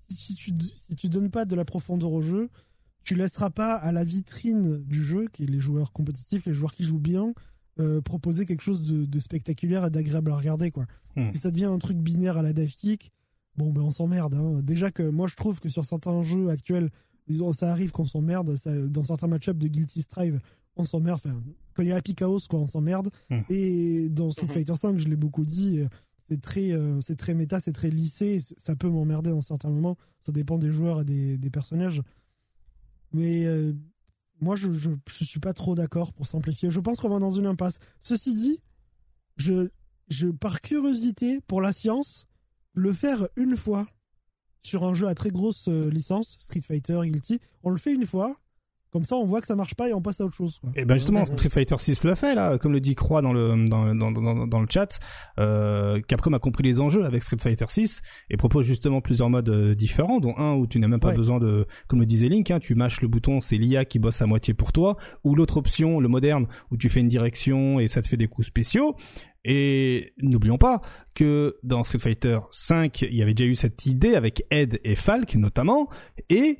si 0.08 0.34
tu 0.34 0.52
si 0.60 0.96
tu 0.96 1.08
donnes 1.08 1.30
pas 1.30 1.44
de 1.44 1.54
la 1.54 1.64
profondeur 1.64 2.12
au 2.12 2.22
jeu 2.22 2.50
tu 3.04 3.14
laisseras 3.14 3.50
pas 3.50 3.74
à 3.74 3.92
la 3.92 4.04
vitrine 4.04 4.78
du 4.84 5.02
jeu, 5.02 5.26
qui 5.32 5.44
est 5.44 5.46
les 5.46 5.60
joueurs 5.60 5.92
compétitifs, 5.92 6.46
les 6.46 6.54
joueurs 6.54 6.72
qui 6.74 6.84
jouent 6.84 6.98
bien, 7.00 7.34
euh, 7.80 8.00
proposer 8.00 8.46
quelque 8.46 8.62
chose 8.62 8.86
de, 8.90 9.04
de 9.06 9.18
spectaculaire 9.18 9.86
et 9.86 9.90
d'agréable 9.90 10.30
à 10.32 10.36
regarder. 10.36 10.70
Quoi. 10.70 10.86
Hmm. 11.16 11.32
Si 11.32 11.38
ça 11.40 11.50
devient 11.50 11.64
un 11.64 11.78
truc 11.78 11.96
binaire 11.96 12.38
à 12.38 12.42
la 12.42 12.52
Daft 12.52 12.76
Kick, 12.78 13.10
bon, 13.56 13.72
ben 13.72 13.80
on 13.82 13.90
s'emmerde. 13.90 14.34
hein. 14.34 14.60
Déjà 14.62 14.90
que 14.90 15.02
moi, 15.08 15.26
je 15.26 15.36
trouve 15.36 15.58
que 15.60 15.68
sur 15.68 15.84
certains 15.84 16.22
jeux 16.22 16.48
actuels, 16.50 16.90
disons, 17.28 17.52
ça 17.52 17.70
arrive 17.72 17.90
qu'on 17.92 18.04
s'emmerde. 18.06 18.56
Ça- 18.56 18.76
Dans 18.88 19.04
certains 19.04 19.28
match-ups 19.28 19.58
de 19.58 19.68
Guilty 19.68 20.02
Strive, 20.02 20.40
on 20.76 20.84
s'emmerde. 20.84 21.20
Enfin, 21.24 21.42
quand 21.74 21.82
il 21.82 21.88
y 21.88 21.92
a 21.92 21.96
Happy 21.96 22.14
Chaos, 22.14 22.40
quoi, 22.48 22.60
on 22.60 22.66
s'emmerde. 22.66 23.08
Hmm. 23.30 23.40
Et 23.48 24.08
dans 24.10 24.30
Street 24.30 24.46
Mhm. 24.46 24.52
Fighter 24.52 24.76
5, 24.76 24.98
je 24.98 25.08
l'ai 25.08 25.16
beaucoup 25.16 25.44
dit, 25.44 25.78
euh, 25.80 25.88
c'est 26.28 26.40
très, 26.40 26.72
euh, 26.72 27.00
c'est 27.00 27.16
très 27.16 27.34
méta, 27.34 27.58
c'est 27.60 27.72
très 27.72 27.90
lissé. 27.90 28.38
Ça 28.58 28.76
peut 28.76 28.88
m'emmerder 28.88 29.30
dans 29.30 29.40
certains 29.42 29.70
moments. 29.70 29.96
Ça 30.24 30.32
dépend 30.32 30.56
des 30.58 30.70
joueurs 30.70 31.00
et 31.00 31.04
des, 31.04 31.36
des 31.38 31.50
personnages. 31.50 32.00
Mais 33.12 33.44
euh, 33.44 33.72
moi, 34.40 34.56
je, 34.56 34.72
je, 34.72 34.90
je 35.08 35.24
suis 35.24 35.40
pas 35.40 35.52
trop 35.52 35.74
d'accord 35.74 36.12
pour 36.12 36.26
simplifier. 36.26 36.70
Je 36.70 36.80
pense 36.80 37.00
qu'on 37.00 37.08
va 37.08 37.18
dans 37.18 37.30
une 37.30 37.46
impasse. 37.46 37.78
Ceci 38.00 38.34
dit, 38.34 38.60
je, 39.36 39.68
je, 40.08 40.28
par 40.28 40.60
curiosité 40.60 41.40
pour 41.46 41.60
la 41.60 41.72
science, 41.72 42.26
le 42.74 42.92
faire 42.92 43.28
une 43.36 43.56
fois 43.56 43.86
sur 44.62 44.84
un 44.84 44.94
jeu 44.94 45.08
à 45.08 45.14
très 45.14 45.30
grosse 45.30 45.68
euh, 45.68 45.90
licence, 45.90 46.36
Street 46.40 46.60
Fighter, 46.60 47.00
Guilty, 47.02 47.40
on 47.62 47.70
le 47.70 47.78
fait 47.78 47.92
une 47.94 48.06
fois. 48.06 48.36
Comme 48.92 49.04
ça, 49.04 49.16
on 49.16 49.24
voit 49.24 49.40
que 49.40 49.46
ça 49.46 49.56
marche 49.56 49.74
pas 49.74 49.88
et 49.88 49.94
on 49.94 50.02
passe 50.02 50.20
à 50.20 50.24
autre 50.26 50.34
chose. 50.34 50.58
Quoi. 50.58 50.70
Et 50.76 50.84
ben 50.84 50.96
justement. 50.96 51.24
Street 51.24 51.48
Fighter 51.48 51.76
6 51.78 52.04
le 52.04 52.14
fait 52.14 52.34
là, 52.34 52.58
comme 52.58 52.72
le 52.72 52.80
dit 52.80 52.94
Croix 52.94 53.22
dans 53.22 53.32
le 53.32 53.66
dans, 53.68 53.94
dans, 53.94 54.12
dans, 54.12 54.46
dans 54.46 54.60
le 54.60 54.66
chat. 54.68 54.98
Euh, 55.40 56.00
Capcom 56.06 56.32
a 56.34 56.38
compris 56.38 56.62
les 56.62 56.78
enjeux 56.78 57.04
avec 57.04 57.22
Street 57.22 57.38
Fighter 57.40 57.64
6 57.68 58.02
et 58.28 58.36
propose 58.36 58.66
justement 58.66 59.00
plusieurs 59.00 59.30
modes 59.30 59.48
euh, 59.48 59.74
différents, 59.74 60.20
dont 60.20 60.36
un 60.36 60.54
où 60.56 60.66
tu 60.66 60.78
n'as 60.78 60.88
même 60.88 61.00
pas 61.00 61.08
Ouais. 61.08 61.14
besoin 61.16 61.38
de, 61.38 61.66
comme 61.88 62.00
le 62.00 62.06
disait 62.06 62.28
Link, 62.28 62.50
hein, 62.50 62.58
tu 62.60 62.74
mâches 62.74 63.00
le 63.00 63.08
bouton, 63.08 63.40
c'est 63.40 63.56
l'IA 63.56 63.84
qui 63.86 63.98
bosse 63.98 64.20
à 64.20 64.26
moitié 64.26 64.52
pour 64.54 64.72
toi, 64.72 64.96
ou 65.24 65.34
l'autre 65.34 65.56
option, 65.56 65.98
le 65.98 66.08
moderne, 66.08 66.46
où 66.70 66.76
tu 66.76 66.88
fais 66.90 67.00
une 67.00 67.08
direction 67.08 67.80
et 67.80 67.88
ça 67.88 68.02
te 68.02 68.08
fait 68.08 68.16
des 68.18 68.28
coups 68.28 68.46
spéciaux. 68.46 68.94
Et 69.44 70.12
n'oublions 70.22 70.58
pas 70.58 70.82
que 71.14 71.56
dans 71.64 71.82
Street 71.82 71.98
Fighter 71.98 72.38
5, 72.52 73.02
il 73.02 73.16
y 73.16 73.22
avait 73.22 73.34
déjà 73.34 73.50
eu 73.50 73.54
cette 73.54 73.86
idée 73.86 74.14
avec 74.14 74.44
Ed 74.50 74.78
et 74.84 74.94
Falk 74.96 75.34
notamment, 75.34 75.88
et 76.28 76.58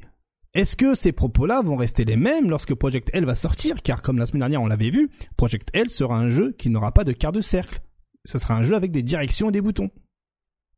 est-ce 0.55 0.77
que 0.77 0.95
ces 0.95 1.13
propos-là 1.13 1.63
vont 1.63 1.77
rester 1.77 2.05
les 2.05 2.17
mêmes 2.17 2.51
lorsque 2.51 2.75
Project 2.75 3.11
L 3.15 3.25
va 3.25 3.35
sortir? 3.35 3.83
Car 3.83 4.03
comme 4.03 4.19
la 4.19 4.27
semaine 4.27 4.41
dernière 4.41 4.63
on 4.63 4.67
l'avait 4.67 4.91
vu, 4.91 5.11
Project 5.37 5.69
L 5.73 5.89
sera 5.91 6.17
un 6.19 6.29
jeu 6.29 6.53
qui 6.53 6.69
n'aura 6.71 6.93
pas 6.93 7.05
de 7.05 7.13
quart 7.13 7.33
de 7.33 7.41
cercle. 7.41 7.81
Ce 8.25 8.39
sera 8.39 8.55
un 8.57 8.63
jeu 8.63 8.75
avec 8.75 8.93
des 8.93 9.03
directions 9.03 9.49
et 9.49 9.53
des 9.53 9.61
boutons. 9.61 9.91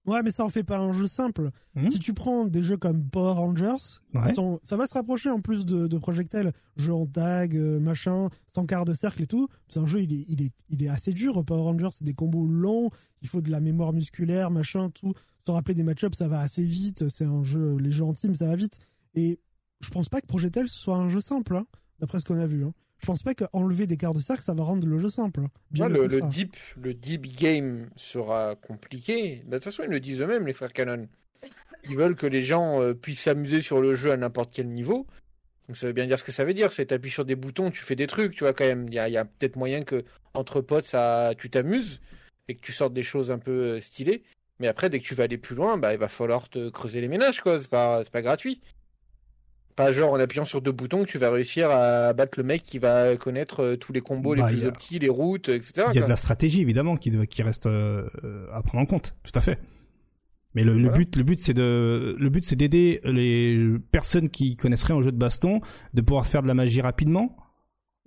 Ouais, 0.06 0.20
mais 0.22 0.32
ça 0.32 0.44
en 0.44 0.50
fait 0.50 0.64
pas 0.64 0.76
un 0.78 0.92
jeu 0.92 1.06
simple. 1.06 1.50
Mhm. 1.74 1.90
Si 1.90 1.98
tu 1.98 2.12
prends 2.12 2.44
des 2.44 2.62
jeux 2.62 2.76
comme 2.76 3.08
Power 3.08 3.32
Rangers, 3.36 3.82
Ouais. 4.12 4.20
ils 4.28 4.34
sont- 4.34 4.60
ça 4.62 4.76
va 4.76 4.84
se 4.86 4.92
rapprocher 4.92 5.30
en 5.30 5.40
plus 5.40 5.64
de, 5.64 5.86
de 5.86 5.98
Projectile, 5.98 6.52
jeu 6.76 6.92
en 6.92 7.06
tag, 7.06 7.56
euh, 7.56 7.80
machin, 7.80 8.28
sans 8.48 8.66
quart 8.66 8.84
de 8.84 8.92
cercle 8.92 9.22
et 9.22 9.26
tout. 9.26 9.48
C'est 9.68 9.80
un 9.80 9.86
jeu, 9.86 10.02
il 10.02 10.12
est, 10.12 10.26
il 10.28 10.42
est, 10.42 10.52
il 10.68 10.82
est 10.84 10.88
assez 10.88 11.12
dur. 11.14 11.42
Power 11.42 11.62
Rangers, 11.62 11.88
c'est 11.92 12.04
des 12.04 12.12
combos 12.12 12.46
longs, 12.46 12.90
il 13.22 13.28
faut 13.28 13.40
de 13.40 13.50
la 13.50 13.60
mémoire 13.60 13.94
musculaire, 13.94 14.50
machin, 14.50 14.90
tout. 14.90 15.14
Se 15.46 15.50
rappeler 15.50 15.74
des 15.74 15.82
match-ups, 15.82 16.18
ça 16.18 16.28
va 16.28 16.40
assez 16.40 16.64
vite. 16.66 17.08
C'est 17.08 17.24
un 17.24 17.42
jeu, 17.42 17.76
les 17.78 17.90
jeux 17.90 18.04
en 18.04 18.12
team, 18.12 18.34
ça 18.34 18.46
va 18.46 18.56
vite. 18.56 18.78
Et 19.14 19.38
je 19.84 19.90
pense 19.90 20.08
pas 20.08 20.20
que 20.20 20.26
Projectile 20.26 20.68
soit 20.68 20.96
un 20.96 21.08
jeu 21.08 21.20
simple, 21.20 21.56
hein, 21.56 21.66
d'après 22.00 22.20
ce 22.20 22.24
qu'on 22.24 22.38
a 22.38 22.46
vu. 22.46 22.64
hein. 22.64 22.72
Je 23.00 23.06
pense 23.06 23.22
pas 23.22 23.34
qu'enlever 23.34 23.86
des 23.86 23.98
quarts 23.98 24.14
de 24.14 24.20
cercle, 24.20 24.42
ça 24.42 24.54
va 24.54 24.64
rendre 24.64 24.86
le 24.86 24.98
jeu 24.98 25.10
simple. 25.10 25.40
hein. 25.40 25.50
Bien 25.70 25.90
Ouais, 25.90 26.08
le, 26.08 26.22
deep, 26.22 26.56
le 26.80 26.94
deep 26.94 27.36
game 27.36 27.90
sera 27.96 28.54
compliqué. 28.56 29.42
Bah, 29.44 29.58
De 29.58 29.62
toute 29.62 29.64
façon, 29.64 29.82
ils 29.84 29.90
le 29.90 30.00
disent 30.00 30.20
eux-mêmes, 30.22 30.46
les 30.46 30.54
frères 30.54 30.72
Canon. 30.72 31.06
Ils 31.90 31.96
veulent 31.96 32.16
que 32.16 32.26
les 32.26 32.42
gens 32.42 32.80
euh, 32.80 32.94
puissent 32.94 33.20
s'amuser 33.20 33.60
sur 33.60 33.82
le 33.82 33.94
jeu 33.94 34.10
à 34.10 34.16
n'importe 34.16 34.54
quel 34.54 34.68
niveau. 34.68 35.06
Donc 35.68 35.76
ça 35.76 35.86
veut 35.86 35.92
bien 35.92 36.06
dire 36.06 36.18
ce 36.18 36.24
que 36.24 36.32
ça 36.32 36.44
veut 36.44 36.54
dire. 36.54 36.72
C'est 36.72 36.86
t'appuies 36.86 37.10
sur 37.10 37.26
des 37.26 37.36
boutons, 37.36 37.70
tu 37.70 37.82
fais 37.82 37.96
des 37.96 38.06
trucs, 38.06 38.34
tu 38.34 38.44
vois 38.44 38.54
quand 38.54 38.64
même. 38.64 38.86
Il 38.88 38.94
y 38.94 38.98
a, 38.98 39.24
peut-être 39.24 39.56
moyen 39.56 39.82
que 39.82 40.02
entre 40.32 40.62
potes, 40.62 40.86
ça, 40.86 41.32
tu 41.36 41.50
t'amuses 41.50 42.00
et 42.48 42.54
que 42.54 42.60
tu 42.60 42.72
sortes 42.72 42.94
des 42.94 43.02
choses 43.02 43.30
un 43.30 43.38
peu 43.38 43.74
euh, 43.76 43.80
stylées. 43.82 44.22
Mais 44.60 44.68
après, 44.68 44.88
dès 44.88 45.00
que 45.00 45.04
tu 45.04 45.14
vas 45.14 45.24
aller 45.24 45.36
plus 45.36 45.56
loin, 45.56 45.76
bah, 45.76 45.92
il 45.92 45.98
va 45.98 46.08
falloir 46.08 46.48
te 46.48 46.70
creuser 46.70 47.02
les 47.02 47.08
ménages, 47.08 47.40
quoi. 47.40 47.58
C'est 47.58 47.68
pas, 47.68 48.02
c'est 48.02 48.12
pas 48.12 48.22
gratuit. 48.22 48.62
Pas 49.76 49.90
genre 49.90 50.12
en 50.12 50.20
appuyant 50.20 50.44
sur 50.44 50.60
deux 50.62 50.70
boutons 50.70 51.02
que 51.04 51.08
tu 51.08 51.18
vas 51.18 51.30
réussir 51.30 51.68
à 51.70 52.12
battre 52.12 52.38
le 52.38 52.44
mec 52.44 52.62
qui 52.62 52.78
va 52.78 53.16
connaître 53.16 53.60
euh, 53.60 53.76
tous 53.76 53.92
les 53.92 54.00
combos 54.00 54.36
Bah, 54.36 54.46
les 54.46 54.52
il 54.54 54.58
plus 54.60 54.66
a- 54.66 54.68
optis, 54.68 54.98
les 55.00 55.08
routes, 55.08 55.48
etc. 55.48 55.72
Il 55.76 55.80
y 55.80 55.82
a 55.82 55.92
quoi. 55.92 56.02
de 56.02 56.08
la 56.10 56.16
stratégie 56.16 56.60
évidemment 56.60 56.96
qui, 56.96 57.10
qui 57.26 57.42
reste 57.42 57.66
euh, 57.66 58.06
à 58.52 58.62
prendre 58.62 58.82
en 58.82 58.86
compte, 58.86 59.14
tout 59.24 59.36
à 59.36 59.40
fait. 59.40 59.58
Mais 60.54 60.62
le, 60.62 60.88
but, 60.90 61.16
le 61.16 61.24
but 61.24 61.40
c'est 61.40 61.54
de, 61.54 62.14
le 62.16 62.28
but 62.30 62.46
c'est 62.46 62.54
d'aider 62.54 63.00
les 63.02 63.58
personnes 63.90 64.30
qui 64.30 64.54
connaissent 64.56 64.84
rien 64.84 64.94
au 64.94 65.02
jeu 65.02 65.10
de 65.10 65.16
baston 65.18 65.60
de 65.94 66.00
pouvoir 66.00 66.28
faire 66.28 66.42
de 66.42 66.46
la 66.46 66.54
magie 66.54 66.80
rapidement, 66.80 67.36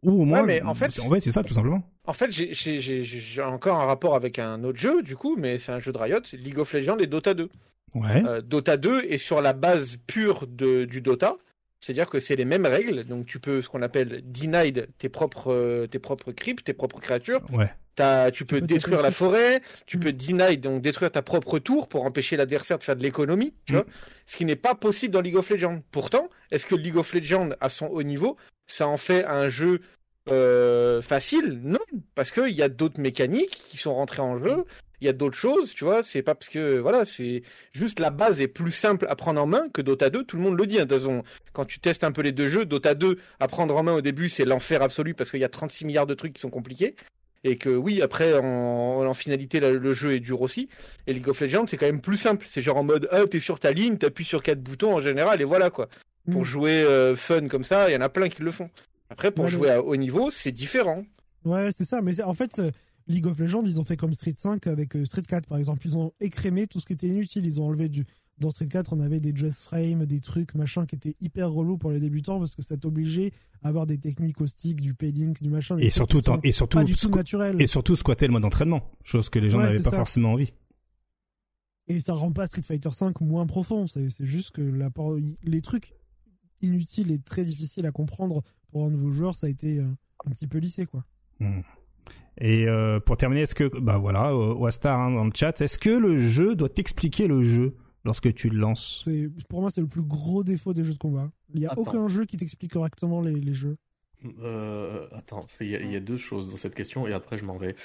ou 0.03 0.21
au 0.21 0.23
moins. 0.23 0.43
mais 0.43 0.61
en 0.61 0.73
fait- 0.73 0.97
en 1.01 1.09
fait 1.09 1.19
c'est 1.19 1.31
ça 1.31 1.43
tout 1.43 1.53
simplement. 1.53 1.83
En 2.05 2.13
fait, 2.13 2.31
j'ai- 2.31 2.53
j'ai 2.53 2.79
j'ai- 2.79 3.03
j'ai 3.03 3.41
encore 3.41 3.75
un 3.75 3.85
rapport 3.85 4.15
avec 4.15 4.39
un 4.39 4.63
autre 4.63 4.79
jeu, 4.79 5.03
du 5.03 5.17
coup, 5.17 5.35
mais 5.37 5.59
c'est 5.59 5.73
un 5.73 5.79
jeu 5.79 5.91
de 5.91 5.97
Riot, 5.97 6.19
c'est 6.23 6.37
League 6.37 6.57
of 6.57 6.71
Legends 6.71 6.99
et 6.99 7.07
Dota 7.07 7.33
2. 7.33 7.49
Ouais. 7.93 8.23
Euh, 8.25 8.41
Dota 8.41 8.77
2 8.77 9.01
est 9.01 9.17
sur 9.17 9.41
la 9.41 9.51
base 9.51 9.97
pure 10.07 10.47
de, 10.47 10.85
du 10.85 11.01
Dota, 11.01 11.35
c'est-à-dire 11.79 12.07
que 12.09 12.19
c'est 12.19 12.35
les 12.35 12.45
mêmes 12.45 12.65
règles, 12.65 13.03
donc 13.05 13.25
tu 13.25 13.39
peux 13.39 13.61
ce 13.61 13.69
qu'on 13.69 13.81
appelle 13.81 14.21
denied 14.25 14.87
tes 14.97 15.09
propres, 15.09 15.51
euh, 15.51 15.87
tes 15.87 15.99
propres 15.99 16.31
cryptes, 16.31 16.65
tes 16.65 16.73
propres 16.73 16.99
créatures. 16.99 17.41
Ouais. 17.51 17.69
T'as- 17.95 18.29
tu 18.29 18.45
peux 18.45 18.59
peux 18.59 18.67
détruire 18.67 19.01
la 19.01 19.09
forêt, 19.11 19.61
tu 19.87 19.97
Mm. 19.97 19.99
peux 20.01 20.13
deny, 20.13 20.57
donc 20.57 20.81
détruire 20.83 21.11
ta 21.11 21.23
propre 21.23 21.57
tour 21.57 21.87
pour 21.87 22.03
empêcher 22.05 22.37
l'adversaire 22.37 22.77
de 22.77 22.83
faire 22.83 22.95
de 22.95 23.01
l'économie, 23.01 23.53
tu 23.65 23.73
Mm. 23.73 23.75
vois. 23.77 23.85
Ce 24.25 24.35
qui 24.37 24.45
n'est 24.45 24.55
pas 24.55 24.75
possible 24.75 25.13
dans 25.13 25.21
League 25.21 25.35
of 25.35 25.49
Legends. 25.49 25.81
Pourtant, 25.91 26.29
est-ce 26.51 26.65
que 26.67 26.75
League 26.75 26.97
of 26.97 27.11
Legends, 27.13 27.49
à 27.59 27.69
son 27.69 27.87
haut 27.87 28.03
niveau, 28.03 28.37
ça 28.67 28.87
en 28.87 28.97
fait 28.97 29.23
un 29.25 29.49
jeu 29.49 29.79
euh, 30.29 31.01
facile? 31.01 31.59
Non, 31.63 31.79
parce 32.13 32.31
qu'il 32.31 32.49
y 32.53 32.61
a 32.61 32.67
d'autres 32.69 32.99
mécaniques 32.99 33.63
qui 33.69 33.77
sont 33.77 33.95
rentrées 33.95 34.21
en 34.21 34.37
jeu. 34.43 34.65
Il 35.01 35.05
y 35.05 35.09
a 35.09 35.13
d'autres 35.13 35.35
choses, 35.37 35.73
tu 35.75 35.83
vois. 35.85 36.03
C'est 36.03 36.23
pas 36.23 36.33
parce 36.35 36.49
que 36.49 36.79
voilà, 36.79 37.05
c'est 37.05 37.43
juste 37.71 37.99
la 37.99 38.09
base 38.09 38.41
est 38.41 38.47
plus 38.47 38.71
simple 38.71 39.05
à 39.09 39.15
prendre 39.15 39.39
en 39.41 39.45
main 39.45 39.69
que 39.73 39.81
Dota 39.81 40.09
2. 40.09 40.23
Tout 40.23 40.37
le 40.37 40.43
monde 40.43 40.57
le 40.57 40.65
dit. 40.65 40.79
Hein, 40.79 40.87
façon. 40.87 41.23
quand 41.53 41.65
tu 41.65 41.79
testes 41.79 42.03
un 42.03 42.11
peu 42.11 42.21
les 42.23 42.31
deux 42.31 42.47
jeux, 42.47 42.65
Dota 42.65 42.95
2 42.95 43.17
à 43.39 43.47
prendre 43.47 43.75
en 43.77 43.83
main 43.83 43.93
au 43.93 44.01
début, 44.01 44.27
c'est 44.29 44.45
l'enfer 44.45 44.81
absolu 44.81 45.13
parce 45.13 45.29
qu'il 45.29 45.39
y 45.39 45.43
a 45.43 45.49
36 45.49 45.85
milliards 45.85 46.07
de 46.07 46.13
trucs 46.15 46.33
qui 46.33 46.41
sont 46.41 46.49
compliqués. 46.49 46.95
Et 47.43 47.57
que 47.57 47.69
oui, 47.69 48.01
après, 48.01 48.33
en, 48.33 49.05
en 49.05 49.13
finalité, 49.13 49.59
le, 49.59 49.77
le 49.77 49.93
jeu 49.93 50.13
est 50.13 50.19
dur 50.19 50.41
aussi. 50.41 50.67
Et 51.05 51.13
League 51.13 51.29
of 51.29 51.39
Legends, 51.39 51.67
c'est 51.67 51.77
quand 51.77 51.85
même 51.85 52.01
plus 52.01 52.17
simple. 52.17 52.45
C'est 52.49 52.61
genre 52.63 52.77
en 52.77 52.83
mode, 52.83 53.07
ah, 53.11 53.21
t'es 53.29 53.39
sur 53.39 53.59
ta 53.59 53.71
ligne, 53.71 53.97
t'appuies 53.97 54.25
sur 54.25 54.41
quatre 54.41 54.61
boutons 54.61 54.95
en 54.95 55.01
général, 55.01 55.39
et 55.41 55.45
voilà 55.45 55.69
quoi. 55.69 55.87
Pour 56.31 56.41
Mm. 56.41 56.45
jouer 56.45 56.81
euh, 56.83 57.15
fun 57.15 57.47
comme 57.47 57.63
ça, 57.63 57.89
il 57.89 57.93
y 57.93 57.95
en 57.95 58.01
a 58.01 58.09
plein 58.09 58.27
qui 58.29 58.41
le 58.41 58.51
font. 58.51 58.69
Après, 59.11 59.29
pour 59.31 59.45
Ouais, 59.45 59.51
jouer 59.51 59.69
à 59.69 59.81
haut 59.83 59.95
niveau, 59.95 60.31
c'est 60.31 60.51
différent. 60.51 61.05
Ouais, 61.45 61.69
c'est 61.71 61.85
ça. 61.85 62.01
Mais 62.01 62.19
en 62.21 62.33
fait, 62.33 62.59
League 63.07 63.25
of 63.27 63.39
Legends, 63.39 63.63
ils 63.63 63.79
ont 63.79 63.83
fait 63.83 63.97
comme 63.97 64.13
Street 64.13 64.35
5 64.37 64.67
avec 64.67 64.95
euh, 64.95 65.05
Street 65.05 65.21
4, 65.23 65.47
par 65.47 65.57
exemple. 65.57 65.81
Ils 65.85 65.97
ont 65.97 66.11
écrémé 66.19 66.67
tout 66.67 66.79
ce 66.79 66.85
qui 66.85 66.93
était 66.93 67.07
inutile. 67.07 67.45
Ils 67.45 67.61
ont 67.61 67.65
enlevé 67.67 67.89
du. 67.89 68.05
Dans 68.39 68.51
Street 68.51 68.67
4, 68.67 68.93
on 68.93 68.99
avait 68.99 69.19
des 69.19 69.35
just 69.35 69.63
frames, 69.63 70.05
des 70.05 70.19
trucs, 70.19 70.53
machin, 70.53 70.85
qui 70.85 70.93
étaient 70.93 71.15
hyper 71.21 71.51
relous 71.51 71.77
pour 71.79 71.89
les 71.89 71.99
débutants 71.99 72.37
parce 72.37 72.55
que 72.55 72.61
ça 72.61 72.77
t'obligeait 72.77 73.31
à 73.63 73.69
avoir 73.69 73.87
des 73.87 73.97
techniques 73.97 74.39
au 74.41 74.45
stick, 74.45 74.79
du 74.79 74.93
paylink, 74.93 75.41
du 75.41 75.49
machin. 75.49 75.75
Et 75.79 75.89
surtout, 75.89 76.21
et 76.43 76.51
surtout, 76.51 76.77
pas 76.77 76.83
du 76.83 76.95
tout 76.95 77.09
naturels. 77.09 77.59
et 77.59 77.65
surtout 77.65 77.95
squatter 77.95 78.27
le 78.27 78.33
mode 78.33 78.45
entraînement, 78.45 78.91
chose 79.03 79.29
que 79.29 79.39
les 79.39 79.49
gens 79.49 79.57
Ouais, 79.57 79.63
n'avaient 79.63 79.81
pas 79.81 79.89
ça. 79.89 79.97
forcément 79.97 80.33
envie. 80.33 80.53
Et 81.87 81.99
ça 81.99 82.13
rend 82.13 82.31
pas 82.31 82.45
Street 82.45 82.61
Fighter 82.61 82.91
5 82.91 83.21
moins 83.21 83.47
profond. 83.47 83.87
C'est 83.87 84.09
juste 84.19 84.51
que 84.51 84.61
les 85.41 85.61
trucs 85.61 85.95
inutiles 86.61 87.11
et 87.11 87.17
très 87.19 87.43
difficiles 87.43 87.87
à 87.87 87.91
comprendre 87.91 88.43
pour 88.69 88.85
un 88.85 88.91
nouveau 88.91 89.09
joueur, 89.09 89.35
ça 89.35 89.47
a 89.47 89.49
été 89.49 89.79
euh, 89.79 89.87
un 90.25 90.29
petit 90.29 90.45
peu 90.47 90.59
lissé, 90.59 90.85
quoi. 90.85 91.03
Hmm. 91.39 91.61
Et 92.39 92.67
euh, 92.67 92.99
pour 92.99 93.17
terminer, 93.17 93.41
est-ce 93.41 93.55
que, 93.55 93.79
bah 93.79 93.97
voilà, 93.97 94.31
euh, 94.31 94.53
Wastar 94.53 94.99
hein, 94.99 95.11
dans 95.11 95.25
le 95.25 95.31
chat, 95.33 95.59
est-ce 95.61 95.79
que 95.79 95.89
le 95.89 96.17
jeu 96.19 96.55
doit 96.55 96.69
t'expliquer 96.69 97.27
le 97.27 97.41
jeu 97.41 97.75
lorsque 98.05 98.33
tu 98.33 98.49
le 98.49 98.57
lances? 98.59 99.01
C'est- 99.05 99.29
Pour 99.49 99.61
moi, 99.61 99.69
c'est 99.71 99.81
le 99.81 99.87
plus 99.87 100.03
gros 100.03 100.43
défaut 100.43 100.73
des 100.73 100.83
jeux 100.83 100.93
de 100.93 100.97
combat. 100.99 101.31
Il 101.53 101.59
n'y 101.61 101.65
a 101.65 101.71
Attends. 101.71 101.81
aucun 101.81 102.07
jeu 102.07 102.25
qui 102.25 102.37
t'explique 102.37 102.73
correctement 102.73 103.21
les, 103.21 103.33
les 103.33 103.53
jeux. 103.53 103.77
Euh, 104.41 105.07
attends, 105.13 105.45
il 105.61 105.67
y, 105.69 105.75
a, 105.75 105.79
il 105.79 105.91
y 105.91 105.95
a 105.95 105.99
deux 105.99 106.17
choses 106.17 106.49
dans 106.49 106.57
cette 106.57 106.73
question 106.75 107.07
et 107.07 107.13
après 107.13 107.37
je 107.37 107.45
m'en 107.45 107.57
vais. 107.57 107.75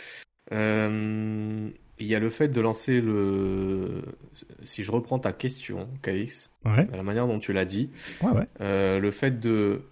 Euh, 0.53 1.69
il 1.99 2.07
y 2.07 2.15
a 2.15 2.19
le 2.21 2.31
fait 2.31 2.49
de 2.49 2.61
lancer 2.61 3.01
le. 3.01 4.03
Si 4.65 4.83
je 4.83 4.91
reprends 4.91 5.19
ta 5.19 5.33
question, 5.33 5.89
Caïs, 6.03 6.51
Ouais, 6.65 6.85
à 6.93 6.97
la 6.97 7.03
manière 7.03 7.27
dont 7.27 7.39
tu 7.39 7.53
l'as 7.53 7.65
dit, 7.65 7.91
ouais, 8.23 8.31
ouais. 8.31 8.47
euh, 8.61 8.99
le 8.99 9.11
fait 9.11 9.39
de. 9.41 9.83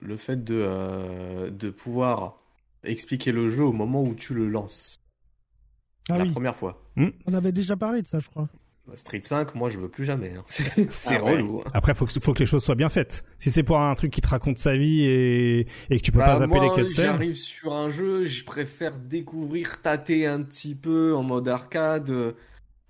Le 0.00 0.16
fait 0.16 0.42
de, 0.42 0.54
euh, 0.56 1.50
de 1.50 1.70
pouvoir 1.70 2.41
expliquer 2.84 3.32
le 3.32 3.50
jeu 3.50 3.64
au 3.64 3.72
moment 3.72 4.02
où 4.02 4.14
tu 4.14 4.34
le 4.34 4.48
lances. 4.48 4.96
Ah 6.08 6.18
la 6.18 6.24
oui, 6.24 6.30
première 6.32 6.56
fois. 6.56 6.82
on 6.96 7.34
avait 7.34 7.52
déjà 7.52 7.76
parlé 7.76 8.02
de 8.02 8.06
ça, 8.06 8.18
je 8.20 8.28
crois. 8.28 8.48
Street 8.96 9.22
5, 9.22 9.54
moi 9.54 9.70
je 9.70 9.78
veux 9.78 9.88
plus 9.88 10.04
jamais. 10.04 10.34
hein. 10.36 10.44
C'est 10.90 11.16
Ah 11.16 11.22
ouais. 11.22 11.36
relou. 11.36 11.60
hein. 11.64 11.70
Après, 11.72 11.94
faut 11.94 12.04
que, 12.04 12.18
faut 12.20 12.32
que 12.34 12.40
les 12.40 12.46
choses 12.46 12.64
soient 12.64 12.74
bien 12.74 12.88
faites. 12.88 13.24
Si 13.38 13.50
c'est 13.50 13.62
pour 13.62 13.78
un 13.80 13.94
truc 13.94 14.10
qui 14.12 14.20
te 14.20 14.28
raconte 14.28 14.58
sa 14.58 14.76
vie 14.76 15.02
et, 15.04 15.60
et 15.88 15.98
que 15.98 16.02
tu 16.02 16.10
peux 16.10 16.18
Bah, 16.18 16.26
pas 16.26 16.38
zapper 16.40 16.48
moi, 16.48 16.64
les 16.76 16.82
cutscenes, 16.82 17.04
j'arrive 17.06 17.36
sur 17.36 17.72
un 17.72 17.90
jeu, 17.90 18.24
je 18.26 18.44
préfère 18.44 18.98
découvrir, 18.98 19.80
tâter 19.82 20.26
un 20.26 20.42
petit 20.42 20.74
peu 20.74 21.14
en 21.14 21.22
mode 21.22 21.46
arcade, 21.48 22.34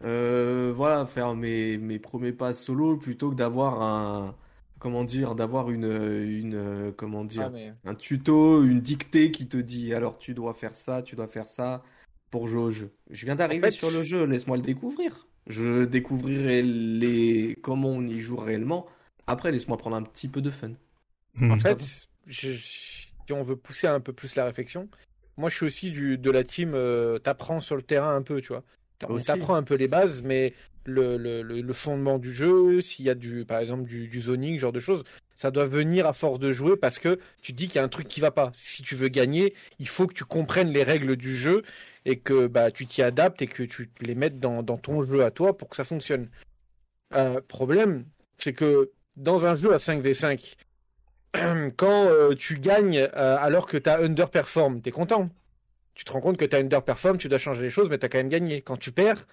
euh, 0.04 0.72
voilà, 0.74 1.06
faire 1.06 1.34
mes, 1.34 1.78
mes 1.78 1.98
premiers 1.98 2.32
pas 2.32 2.54
solo 2.54 2.96
plutôt 2.96 3.30
que 3.30 3.36
d'avoir 3.36 3.82
un, 3.82 4.34
comment 4.82 5.04
dire, 5.04 5.36
d'avoir 5.36 5.70
une, 5.70 5.84
une, 5.84 6.54
euh, 6.56 6.90
comment 6.96 7.24
dire, 7.24 7.44
Ah, 7.46 7.50
mais... 7.50 7.72
un 7.84 7.94
tuto, 7.94 8.64
une 8.64 8.80
dictée 8.80 9.30
qui 9.30 9.46
te 9.46 9.56
dit, 9.56 9.94
alors 9.94 10.18
tu 10.18 10.34
dois 10.34 10.54
faire 10.54 10.74
ça, 10.74 11.02
tu 11.02 11.14
dois 11.14 11.28
faire 11.28 11.46
ça 11.46 11.84
pour 12.32 12.48
jouer 12.48 12.62
au 12.62 12.72
jeu. 12.72 12.90
Je 13.08 13.24
viens 13.24 13.36
d'arriver 13.36 13.68
En 13.68 13.70
fait, 13.70 13.76
sur 13.76 13.92
le 13.92 14.02
jeu, 14.02 14.24
laisse-moi 14.24 14.56
le 14.56 14.64
découvrir. 14.64 15.28
Je 15.46 15.84
découvrirai 15.84 16.62
les, 16.62 17.56
comment 17.62 17.90
on 17.90 18.02
y 18.02 18.18
joue 18.18 18.34
réellement. 18.36 18.86
Après, 19.28 19.52
laisse-moi 19.52 19.78
prendre 19.78 19.94
un 19.94 20.02
petit 20.02 20.26
peu 20.26 20.40
de 20.40 20.50
fun. 20.50 20.72
Hmm. 21.36 21.52
En 21.52 21.58
fait, 21.60 22.08
je- 22.26 22.56
si 22.56 23.32
on 23.32 23.44
veut 23.44 23.54
pousser 23.54 23.86
un 23.86 24.00
peu 24.00 24.12
plus 24.12 24.34
la 24.34 24.46
réflexion, 24.46 24.88
moi 25.36 25.48
je 25.48 25.54
suis 25.58 25.66
aussi 25.66 25.92
du, 25.92 26.18
de 26.18 26.30
la 26.32 26.42
team 26.42 26.72
euh, 26.74 27.20
t'apprends 27.20 27.60
sur 27.60 27.76
le 27.76 27.82
terrain 27.82 28.16
un 28.16 28.22
peu, 28.22 28.40
tu 28.40 28.48
vois. 28.48 28.64
On 29.08 29.14
Aussi. 29.14 29.26
t'apprend 29.26 29.54
un 29.54 29.62
peu 29.62 29.74
les 29.76 29.88
bases, 29.88 30.22
mais 30.22 30.54
le, 30.86 31.72
fondement 31.72 32.18
du 32.18 32.32
jeu, 32.32 32.80
s'il 32.80 33.04
y 33.04 33.10
a 33.10 33.14
du, 33.14 33.44
par 33.44 33.60
exemple 33.60 33.84
du, 33.84 34.08
du 34.08 34.20
zoning, 34.20 34.58
genre 34.58 34.72
de 34.72 34.80
choses, 34.80 35.04
ça 35.42 35.50
doit 35.50 35.66
venir 35.66 36.06
à 36.06 36.12
force 36.12 36.38
de 36.38 36.52
jouer 36.52 36.76
parce 36.76 36.98
que 36.98 37.18
tu 37.42 37.52
dis 37.52 37.66
qu'il 37.66 37.76
y 37.76 37.78
a 37.78 37.82
un 37.82 37.88
truc 37.88 38.06
qui 38.06 38.20
va 38.20 38.30
pas. 38.30 38.52
Si 38.54 38.82
tu 38.82 38.94
veux 38.94 39.08
gagner, 39.08 39.54
il 39.80 39.88
faut 39.88 40.06
que 40.06 40.14
tu 40.14 40.24
comprennes 40.24 40.72
les 40.72 40.84
règles 40.84 41.16
du 41.16 41.36
jeu 41.36 41.62
et 42.04 42.18
que 42.18 42.46
bah, 42.46 42.70
tu 42.70 42.86
t'y 42.86 43.02
adaptes 43.02 43.42
et 43.42 43.46
que 43.46 43.64
tu 43.64 43.90
les 44.00 44.14
mettes 44.14 44.38
dans, 44.38 44.62
ton 44.62 45.02
jeu 45.02 45.24
à 45.24 45.30
toi 45.30 45.56
pour 45.56 45.68
que 45.68 45.74
ça 45.76 45.84
fonctionne. 45.84 46.28
Euh, 47.14 47.40
problème, 47.48 48.04
c'est 48.38 48.52
que 48.52 48.92
dans 49.16 49.44
un 49.44 49.56
jeu 49.56 49.72
à 49.72 49.78
5v5, 49.78 50.54
quand 51.76 52.06
euh, 52.06 52.34
tu 52.34 52.58
gagnes 52.58 52.98
euh, 52.98 53.36
alors 53.38 53.66
que 53.66 53.76
tu 53.76 53.88
as 53.88 53.98
underperform, 53.98 54.80
t'es 54.80 54.90
content. 54.90 55.28
Tu 55.94 56.04
te 56.04 56.12
rends 56.12 56.20
compte 56.20 56.36
que 56.36 56.44
tu 56.44 56.56
as 56.56 56.60
underperform, 56.60 57.18
tu 57.18 57.28
dois 57.28 57.38
changer 57.38 57.62
les 57.62 57.70
choses, 57.70 57.88
mais 57.90 57.98
tu 57.98 58.06
as 58.06 58.08
quand 58.08 58.18
même 58.18 58.28
gagné. 58.28 58.62
Quand 58.62 58.76
tu 58.76 58.92
perds, 58.92 59.26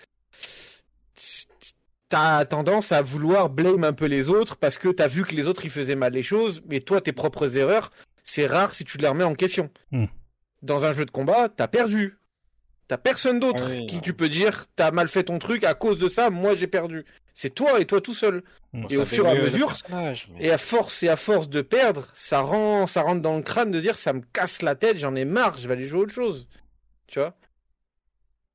tu 2.10 2.16
as 2.16 2.46
tendance 2.46 2.92
à 2.92 3.02
vouloir 3.02 3.50
blame 3.50 3.84
un 3.84 3.94
peu 3.94 4.06
les 4.06 4.30
autres 4.30 4.56
parce 4.56 4.78
que 4.78 4.90
tu 4.90 5.02
as 5.04 5.08
vu 5.08 5.24
que 5.24 5.36
les 5.36 5.48
autres 5.48 5.66
ils 5.66 5.72
faisaient 5.72 5.96
mal 5.96 6.14
les 6.14 6.24
choses, 6.24 6.62
mais 6.68 6.80
toi, 6.80 7.02
tes 7.02 7.12
propres 7.14 7.58
erreurs, 7.58 7.92
c'est 8.24 8.48
rare 8.48 8.74
si 8.74 8.84
tu 8.86 8.98
les 8.98 9.08
remets 9.08 9.24
en 9.24 9.36
question. 9.36 9.70
Hmm. 9.92 10.06
Dans 10.62 10.86
un 10.86 10.94
jeu 10.96 11.06
de 11.06 11.12
combat, 11.12 11.50
t'as 11.50 11.68
perdu. 11.68 12.18
T'as 12.88 12.98
personne 12.98 13.40
d'autre 13.40 13.64
Ah 13.68 13.70
oui, 13.70 13.86
qui 13.86 13.96
non. 13.98 14.02
tu 14.02 14.14
peux 14.16 14.30
dire 14.30 14.66
t'as 14.76 14.90
mal 14.92 15.08
fait 15.08 15.24
ton 15.26 15.38
truc 15.38 15.64
à 15.64 15.76
cause 15.76 16.00
de 16.00 16.10
ça, 16.10 16.32
moi 16.32 16.56
j'ai 16.56 16.66
perdu. 16.68 17.06
C'est 17.36 17.52
toi 17.54 17.80
et 17.80 17.86
toi 17.86 18.02
tout 18.02 18.16
seul. 18.16 18.44
Bon, 18.74 18.88
Et 18.90 18.98
au 18.98 19.06
fur 19.06 19.26
et 19.28 19.30
à 19.30 19.36
mesure, 19.36 19.74
mais- 19.92 20.14
Et 20.40 20.52
à 20.52 20.58
force 20.58 21.04
et 21.04 21.10
à 21.10 21.16
force 21.16 21.50
de 21.50 21.62
perdre, 21.62 22.08
ça 22.16 22.40
rend, 22.42 22.88
ça 22.88 23.04
rentre 23.04 23.22
dans 23.22 23.38
le 23.38 23.44
crâne 23.44 23.70
de 23.72 23.80
dire 23.80 23.98
ça 23.98 24.14
me 24.14 24.22
casse 24.34 24.62
la 24.64 24.76
tête, 24.76 24.98
j'en 24.98 25.16
ai 25.16 25.24
marre, 25.26 25.58
je 25.60 25.68
vais 25.68 25.76
aller 25.76 25.86
jouer 25.86 26.00
à 26.00 26.04
autre 26.04 26.14
chose. 26.14 26.48
Tu 27.08 27.20
vois? 27.20 27.36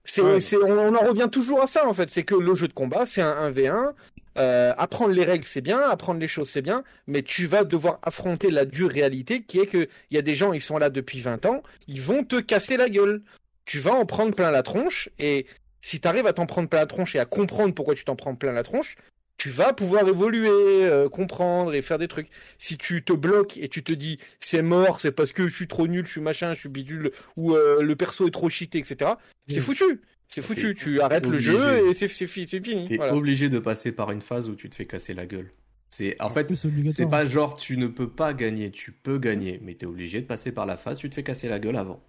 C'est, 0.05 0.23
Ouais. 0.23 0.39
on, 0.63 0.71
on 0.71 0.95
en 0.95 1.07
revient 1.09 1.29
toujours 1.31 1.63
à 1.63 1.67
ça 1.67 1.87
en 1.89 1.95
fait, 1.95 2.11
c'est 2.11 2.23
que 2.25 2.35
le 2.35 2.55
jeu 2.55 2.69
de 2.69 2.73
combat, 2.73 3.07
c'est 3.07 3.23
un 3.23 3.51
1v1. 3.51 3.95
euh, 4.37 4.73
apprendre 4.77 5.13
les 5.15 5.25
règles, 5.25 5.45
c'est 5.47 5.61
bien, 5.61 5.79
apprendre 5.79 6.19
les 6.21 6.27
choses, 6.29 6.51
c'est 6.51 6.61
bien, 6.63 6.83
mais 7.07 7.23
tu 7.23 7.47
vas 7.47 7.63
devoir 7.65 8.01
affronter 8.03 8.51
la 8.51 8.65
dure 8.65 8.91
réalité 8.91 9.43
qui 9.45 9.61
est 9.61 9.67
que 9.67 9.89
il 10.11 10.15
y 10.15 10.19
a 10.19 10.23
des 10.23 10.35
gens, 10.35 10.53
ils 10.53 10.61
sont 10.61 10.77
là 10.79 10.91
depuis 10.91 11.21
20 11.21 11.47
ans, 11.47 11.63
ils 11.87 12.01
vont 12.03 12.25
te 12.25 12.41
casser 12.41 12.77
la 12.77 12.89
gueule. 12.89 13.23
Tu 13.65 13.79
vas 13.79 13.93
en 13.93 14.05
prendre 14.07 14.35
plein 14.35 14.51
la 14.51 14.63
tronche, 14.65 15.09
et 15.21 15.47
si 15.81 16.01
tu 16.01 16.09
arrives 16.09 16.27
à 16.27 16.33
t'en 16.33 16.47
prendre 16.47 16.69
plein 16.69 16.81
la 16.81 16.87
tronche 16.87 17.15
et 17.15 17.21
à 17.21 17.25
comprendre 17.27 17.73
pourquoi 17.75 17.95
tu 17.95 18.05
t'en 18.05 18.17
prends 18.17 18.35
plein 18.35 18.53
la 18.53 18.63
tronche, 18.65 18.97
tu 19.37 19.51
vas 19.51 19.73
pouvoir 19.73 20.09
évoluer, 20.09 20.49
euh, 20.85 21.09
comprendre 21.09 21.75
et 21.75 21.83
faire 21.83 21.99
des 21.99 22.09
trucs. 22.09 22.29
Si 22.59 22.79
tu 22.79 23.03
te 23.05 23.13
bloques 23.13 23.57
et 23.59 23.69
tu 23.69 23.83
te 23.83 23.93
dis 23.93 24.19
c'est 24.41 24.63
mort, 24.63 25.01
c'est 25.01 25.13
parce 25.13 25.33
que 25.33 25.49
je 25.49 25.55
suis 25.55 25.67
trop 25.69 25.87
nul, 25.87 26.07
je 26.07 26.13
suis 26.13 26.21
machin, 26.21 26.55
je 26.55 26.61
suis 26.61 26.69
bidule, 26.69 27.11
ou 27.37 27.55
euh, 27.55 27.83
le 27.83 27.97
perso 27.97 28.27
est 28.29 28.31
trop 28.31 28.49
cheaté, 28.49 28.79
etc. 28.79 29.13
C'est 29.49 29.57
Oui. 29.57 29.63
foutu. 29.63 30.01
C'est 30.29 30.41
foutu. 30.43 30.75
Tu 30.75 31.01
arrêtes 31.01 31.27
le 31.27 31.37
jeu 31.39 31.89
et 31.89 31.93
c'est 31.95 32.09
c'est 32.09 32.27
fi- 32.27 32.47
c'est 32.47 32.63
fini. 32.65 32.89
T'es 32.89 32.97
Voilà. 32.97 33.15
obligé 33.15 33.49
de 33.49 33.59
passer 33.59 33.93
par 33.93 34.11
une 34.11 34.23
phase 34.23 34.49
où 34.49 34.55
tu 34.55 34.71
te 34.71 34.75
fais 34.75 34.87
casser 34.87 35.15
la 35.15 35.27
gueule. 35.27 35.51
C'est 35.91 36.21
en 36.21 36.31
fait, 36.31 36.53
c'est 36.91 37.09
pas 37.09 37.25
genre 37.27 37.55
tu 37.57 37.77
ne 37.77 37.87
peux 37.87 38.09
pas 38.09 38.35
gagner, 38.35 38.71
tu 38.73 38.91
peux 38.91 39.19
gagner, 39.19 39.61
mais 39.63 39.75
t'es 39.75 39.87
obligé 39.87 40.21
de 40.21 40.27
passer 40.27 40.51
par 40.51 40.67
la 40.67 40.77
phase, 40.77 40.99
tu 40.99 41.09
te 41.11 41.15
fais 41.15 41.23
casser 41.23 41.49
la 41.49 41.59
gueule 41.61 41.77
avant. 41.77 42.03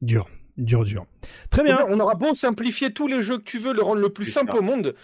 dur, 0.00 0.28
dur, 0.56 0.84
dur. 0.84 1.06
Très 1.50 1.64
bien. 1.64 1.84
On 1.88 1.98
aura 2.00 2.14
beau 2.14 2.32
simplifier 2.34 2.92
tous 2.92 3.06
les 3.08 3.20
jeux 3.22 3.38
que 3.38 3.42
tu 3.44 3.58
veux, 3.58 3.72
le 3.74 3.82
rendre 3.82 4.00
le 4.00 4.08
plus 4.10 4.24
simple 4.26 4.52
ça. 4.52 4.58
au 4.58 4.62
monde, 4.62 4.94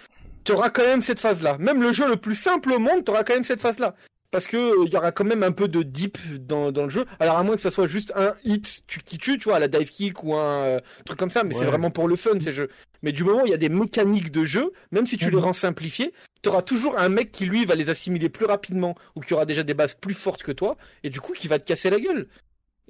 tu 0.44 0.52
auras 0.52 0.70
quand 0.70 0.82
même 0.84 1.02
cette 1.02 1.20
phase-là. 1.20 1.56
Même 1.58 1.82
le 1.82 1.92
jeu 1.92 2.08
le 2.08 2.16
plus 2.16 2.34
simple 2.34 2.72
au 2.72 2.78
monde, 2.78 3.04
tu 3.04 3.10
auras 3.10 3.24
quand 3.24 3.34
même 3.34 3.44
cette 3.44 3.60
phase-là. 3.60 3.94
Parce 4.30 4.48
que 4.48 4.84
il 4.84 4.92
y 4.92 4.96
aura 4.96 5.12
quand 5.12 5.22
même 5.24 5.44
un 5.44 5.52
peu 5.52 5.68
de 5.68 5.84
deep 5.84 6.18
dans, 6.44 6.72
dans 6.72 6.82
le 6.84 6.90
jeu. 6.90 7.04
Alors 7.20 7.38
à 7.38 7.42
moins 7.44 7.54
que 7.54 7.60
ça 7.60 7.70
soit 7.70 7.86
juste 7.86 8.12
un 8.16 8.34
hit 8.44 8.82
tu- 8.88 8.98
qui 9.00 9.16
tue, 9.16 9.38
tu 9.38 9.44
vois, 9.44 9.56
à 9.56 9.58
la 9.60 9.68
dive 9.68 9.90
kick 9.90 10.24
ou 10.24 10.34
un 10.34 10.62
euh, 10.64 10.80
truc 11.06 11.16
comme 11.18 11.30
ça, 11.30 11.44
mais 11.44 11.54
c'est 11.54 11.64
vraiment 11.64 11.90
pour 11.92 12.08
le 12.08 12.16
fun 12.16 12.40
ces 12.40 12.50
jeux. 12.50 12.68
Mais 13.02 13.12
du 13.12 13.22
moment 13.22 13.42
où 13.42 13.46
il 13.46 13.50
y 13.50 13.54
a 13.54 13.58
des 13.58 13.68
mécaniques 13.68 14.32
de 14.32 14.44
jeu, 14.44 14.72
même 14.90 15.06
si 15.06 15.16
tu 15.18 15.30
les 15.30 15.36
Mhm. 15.36 15.42
rends 15.44 15.52
simplifiés, 15.52 16.12
tu 16.42 16.48
auras 16.48 16.62
toujours 16.62 16.98
un 16.98 17.08
mec 17.08 17.30
qui 17.30 17.46
lui 17.46 17.64
va 17.64 17.76
les 17.76 17.90
assimiler 17.90 18.28
plus 18.28 18.46
rapidement 18.46 18.96
ou 19.14 19.20
qui 19.20 19.34
aura 19.34 19.46
déjà 19.46 19.62
des 19.62 19.74
bases 19.74 19.94
plus 19.94 20.14
fortes 20.14 20.42
que 20.42 20.50
toi 20.52 20.76
et 21.04 21.10
du 21.10 21.20
coup 21.20 21.32
qui 21.32 21.46
va 21.46 21.60
te 21.60 21.64
casser 21.64 21.88
la 21.90 22.00
gueule. 22.00 22.26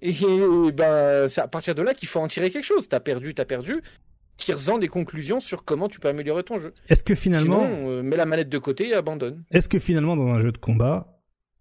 Et 0.00 0.12
ben 0.72 1.28
c'est 1.28 1.40
à 1.42 1.48
partir 1.48 1.74
de 1.74 1.82
là 1.82 1.92
qu'il 1.94 2.08
faut 2.08 2.20
en 2.20 2.28
tirer 2.28 2.50
quelque 2.50 2.64
chose. 2.64 2.88
T'as 2.88 3.00
perdu, 3.00 3.34
t'as 3.34 3.44
perdu. 3.44 3.82
Tire-en 4.36 4.78
des 4.78 4.88
conclusions 4.88 5.40
sur 5.40 5.64
comment 5.64 5.88
tu 5.88 6.00
peux 6.00 6.08
améliorer 6.08 6.42
ton 6.42 6.58
jeu. 6.58 6.74
Est-ce 6.88 7.04
que 7.04 7.14
finalement, 7.14 7.60
Sinon, 7.62 7.88
euh, 7.90 8.02
mets 8.02 8.16
la 8.16 8.26
manette 8.26 8.48
de 8.48 8.58
côté 8.58 8.88
et 8.88 8.94
abandonne. 8.94 9.44
est-ce 9.50 9.68
que 9.68 9.78
finalement 9.78 10.16
dans 10.16 10.28
un 10.28 10.40
jeu 10.40 10.50
de 10.52 10.58
combat, 10.58 11.10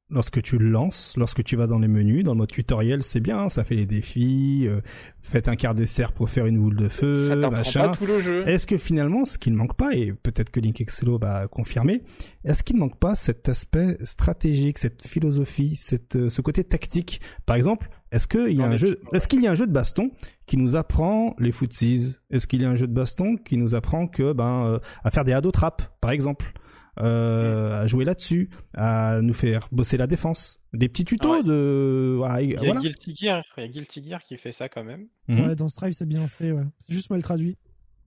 lorsque 0.10 0.42
tu 0.42 0.58
le 0.58 0.70
lances, 0.70 1.16
lorsque 1.18 1.44
tu 1.44 1.56
vas 1.56 1.66
dans 1.68 1.80
les 1.80 1.88
menus, 1.88 2.24
dans 2.24 2.34
le 2.34 2.38
mode 2.38 2.52
tutoriel, 2.52 3.02
c'est 3.04 3.20
bien, 3.20 3.50
ça 3.50 3.64
fait 3.64 3.76
les 3.76 3.86
défis, 3.86 4.66
euh, 4.68 4.82
faites 5.22 5.48
un 5.48 5.56
quart 5.56 5.74
dessert 5.74 6.12
pour 6.14 6.30
faire 6.30 6.46
une 6.46 6.60
boule 6.60 6.76
de 6.76 6.88
feu, 6.90 7.30
ça 7.30 7.36
machin. 7.36 7.90
pas 7.90 7.96
tout 7.96 8.06
le 8.06 8.20
jeu. 8.20 8.48
Est-ce 8.48 8.68
que 8.68 8.78
finalement, 8.78 9.26
ce 9.26 9.38
qui 9.38 9.50
ne 9.50 9.56
manque 9.56 9.76
pas, 9.76 9.94
et 9.96 10.14
peut-être 10.14 10.50
que 10.52 10.60
Link 10.60 10.80
Excello 10.82 11.18
va 11.18 11.48
confirmer, 11.48 12.04
est-ce 12.44 12.64
qu'il 12.64 12.76
ne 12.76 12.82
manque 12.82 13.00
pas 13.00 13.16
cet 13.16 13.50
aspect 13.50 13.98
stratégique, 14.04 14.78
cette 14.78 15.08
philosophie, 15.08 15.76
cette, 15.76 16.16
euh, 16.16 16.30
ce 16.30 16.42
côté 16.42 16.64
tactique? 16.64 17.22
Par 17.46 17.56
exemple, 17.56 17.90
est-ce 18.14 18.28
qu'il 18.28 18.54
y 18.54 18.62
a 18.62 18.66
un 18.66 18.76
jeu, 18.78 19.02
est-ce 19.12 19.28
qu'il 19.28 19.42
y 19.42 19.48
a 19.48 19.52
un 19.52 19.56
jeu 19.56 19.68
de 19.68 19.72
baston 19.72 20.12
qui 20.46 20.56
nous 20.58 20.76
apprend 20.76 21.36
les 21.40 21.52
footsies 21.52 22.16
Est-ce 22.30 22.48
qu'il 22.48 22.62
y 22.62 22.66
a 22.66 22.70
un 22.70 22.76
jeu 22.76 22.88
de 22.88 22.94
baston 22.94 23.36
qui 23.38 23.58
nous 23.58 23.76
apprend 23.76 24.08
que 24.08 24.32
ben 24.34 24.66
euh, 24.68 24.80
à 25.04 25.12
faire 25.12 25.26
des 25.26 25.34
ado 25.34 25.52
traps, 25.52 25.86
par 26.00 26.12
exemple 26.12 26.54
euh, 27.02 27.82
à 27.82 27.88
jouer 27.88 28.06
là-dessus, 28.06 28.52
à 28.76 29.20
nous 29.22 29.34
faire 29.34 29.68
bosser 29.72 29.98
la 29.98 30.06
défense, 30.06 30.60
des 30.74 30.88
petits 30.90 31.06
tutos 31.06 31.32
Ouais. 31.38 31.44
de 31.44 32.14
voilà, 32.18 32.42
Il 32.44 32.52
y 32.52 32.56
a 32.56 32.60
voilà. 32.60 32.80
Guilty 32.80 33.16
Gear, 33.16 33.44
il 33.58 33.62
y 33.62 33.66
a 33.66 33.68
Guilty 33.68 34.04
Gear 34.04 34.22
qui 34.22 34.38
fait 34.38 34.52
ça 34.52 34.70
quand 34.70 34.84
même. 34.84 35.08
Mhm. 35.28 35.48
Ouais, 35.48 35.56
dans 35.56 35.70
Strive, 35.70 35.94
c'est 35.94 36.08
bien 36.08 36.28
fait, 36.28 36.52
ouais. 36.52 36.64
C'est 36.88 36.94
juste 36.94 37.10
mal 37.10 37.24
traduit. 37.24 37.58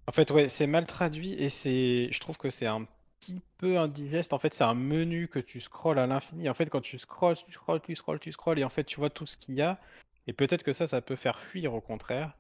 En 0.07 0.13
fait, 0.13 0.31
ouais, 0.31 0.49
c'est 0.49 0.69
mal 0.69 0.87
traduit 0.87 1.33
et 1.33 1.49
c'est, 1.49 2.09
je 2.13 2.21
trouve 2.21 2.37
que 2.39 2.49
c'est 2.49 2.67
un 2.67 2.87
petit 3.35 3.43
peu 3.59 3.79
indigeste. 3.79 4.33
En 4.33 4.39
fait, 4.39 4.55
c'est 4.55 4.65
un 4.65 4.75
menu 4.75 5.29
que 5.29 5.39
tu 5.39 5.61
scrolles 5.61 5.99
à 5.99 6.07
l'infini. 6.07 6.49
En 6.49 6.55
fait, 6.55 6.67
quand 6.67 6.81
tu 6.81 6.99
scrolles, 6.99 7.37
tu 7.37 7.53
scrolles, 7.53 7.81
tu 7.81 7.95
scrolles, 7.97 8.21
tu 8.21 8.33
scrolles, 8.33 8.59
et 8.59 8.65
en 8.65 8.69
fait, 8.69 8.85
tu 8.85 9.01
vois 9.01 9.11
tout 9.11 9.27
ce 9.27 9.37
qu'il 9.37 9.55
y 9.55 9.63
a. 9.63 9.79
Et 10.27 10.33
peut-être 10.33 10.63
que 10.63 10.73
ça, 10.73 10.87
ça 10.87 11.01
peut 11.01 11.17
faire 11.17 11.39
fuir 11.39 11.75
au 11.75 11.81
contraire, 11.81 12.33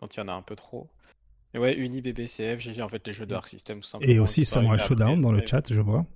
quand 0.00 0.14
il 0.14 0.18
y 0.18 0.22
en 0.22 0.28
a 0.28 0.32
un 0.32 0.42
peu 0.42 0.56
trop. 0.56 0.88
Et 1.54 1.58
ouais, 1.58 1.76
Uni, 1.76 2.02
BBCF, 2.02 2.60
GG, 2.60 2.82
en 2.82 2.88
fait, 2.88 3.06
les 3.06 3.12
jeux 3.12 3.26
Dark 3.26 3.48
System, 3.48 3.80
tout 3.80 3.88
simplement. 3.88 4.12
Et 4.12 4.18
aussi 4.18 4.44
Samurai 4.44 4.78
Showdown 4.78 5.20
dans 5.20 5.32
le 5.32 5.46
chat, 5.46 5.72
je 5.72 5.80
vois. 5.80 6.06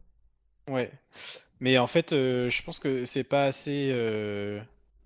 Ouais. 0.69 0.91
Mais 1.61 1.79
en 1.79 1.87
fait, 1.87 2.13
euh, 2.13 2.51
je 2.51 2.63
pense 2.63 2.79
que 2.79 3.05
c'est 3.05 3.25
pas 3.25 3.45
assez 3.45 3.91
euh, 3.93 4.61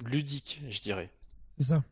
ludique, 0.04 0.62
je 0.68 0.80
dirais. 0.80 1.10
C'est 1.58 1.66
ça. 1.66 1.84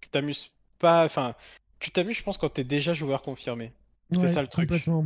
Tu 0.00 0.08
t'amuses 0.08 0.50
pas, 0.78 1.04
enfin, 1.04 1.34
tu 1.80 1.90
t'amuses, 1.90 2.16
je 2.16 2.22
pense, 2.22 2.38
quand 2.38 2.48
t'es 2.48 2.64
déjà 2.64 2.94
joueur 2.94 3.22
confirmé. 3.22 3.72
C'est 4.10 4.18
Ouais, 4.18 4.28
ça, 4.28 4.42
le 4.42 4.48
truc. 4.48 4.68
Complètement. 4.68 5.04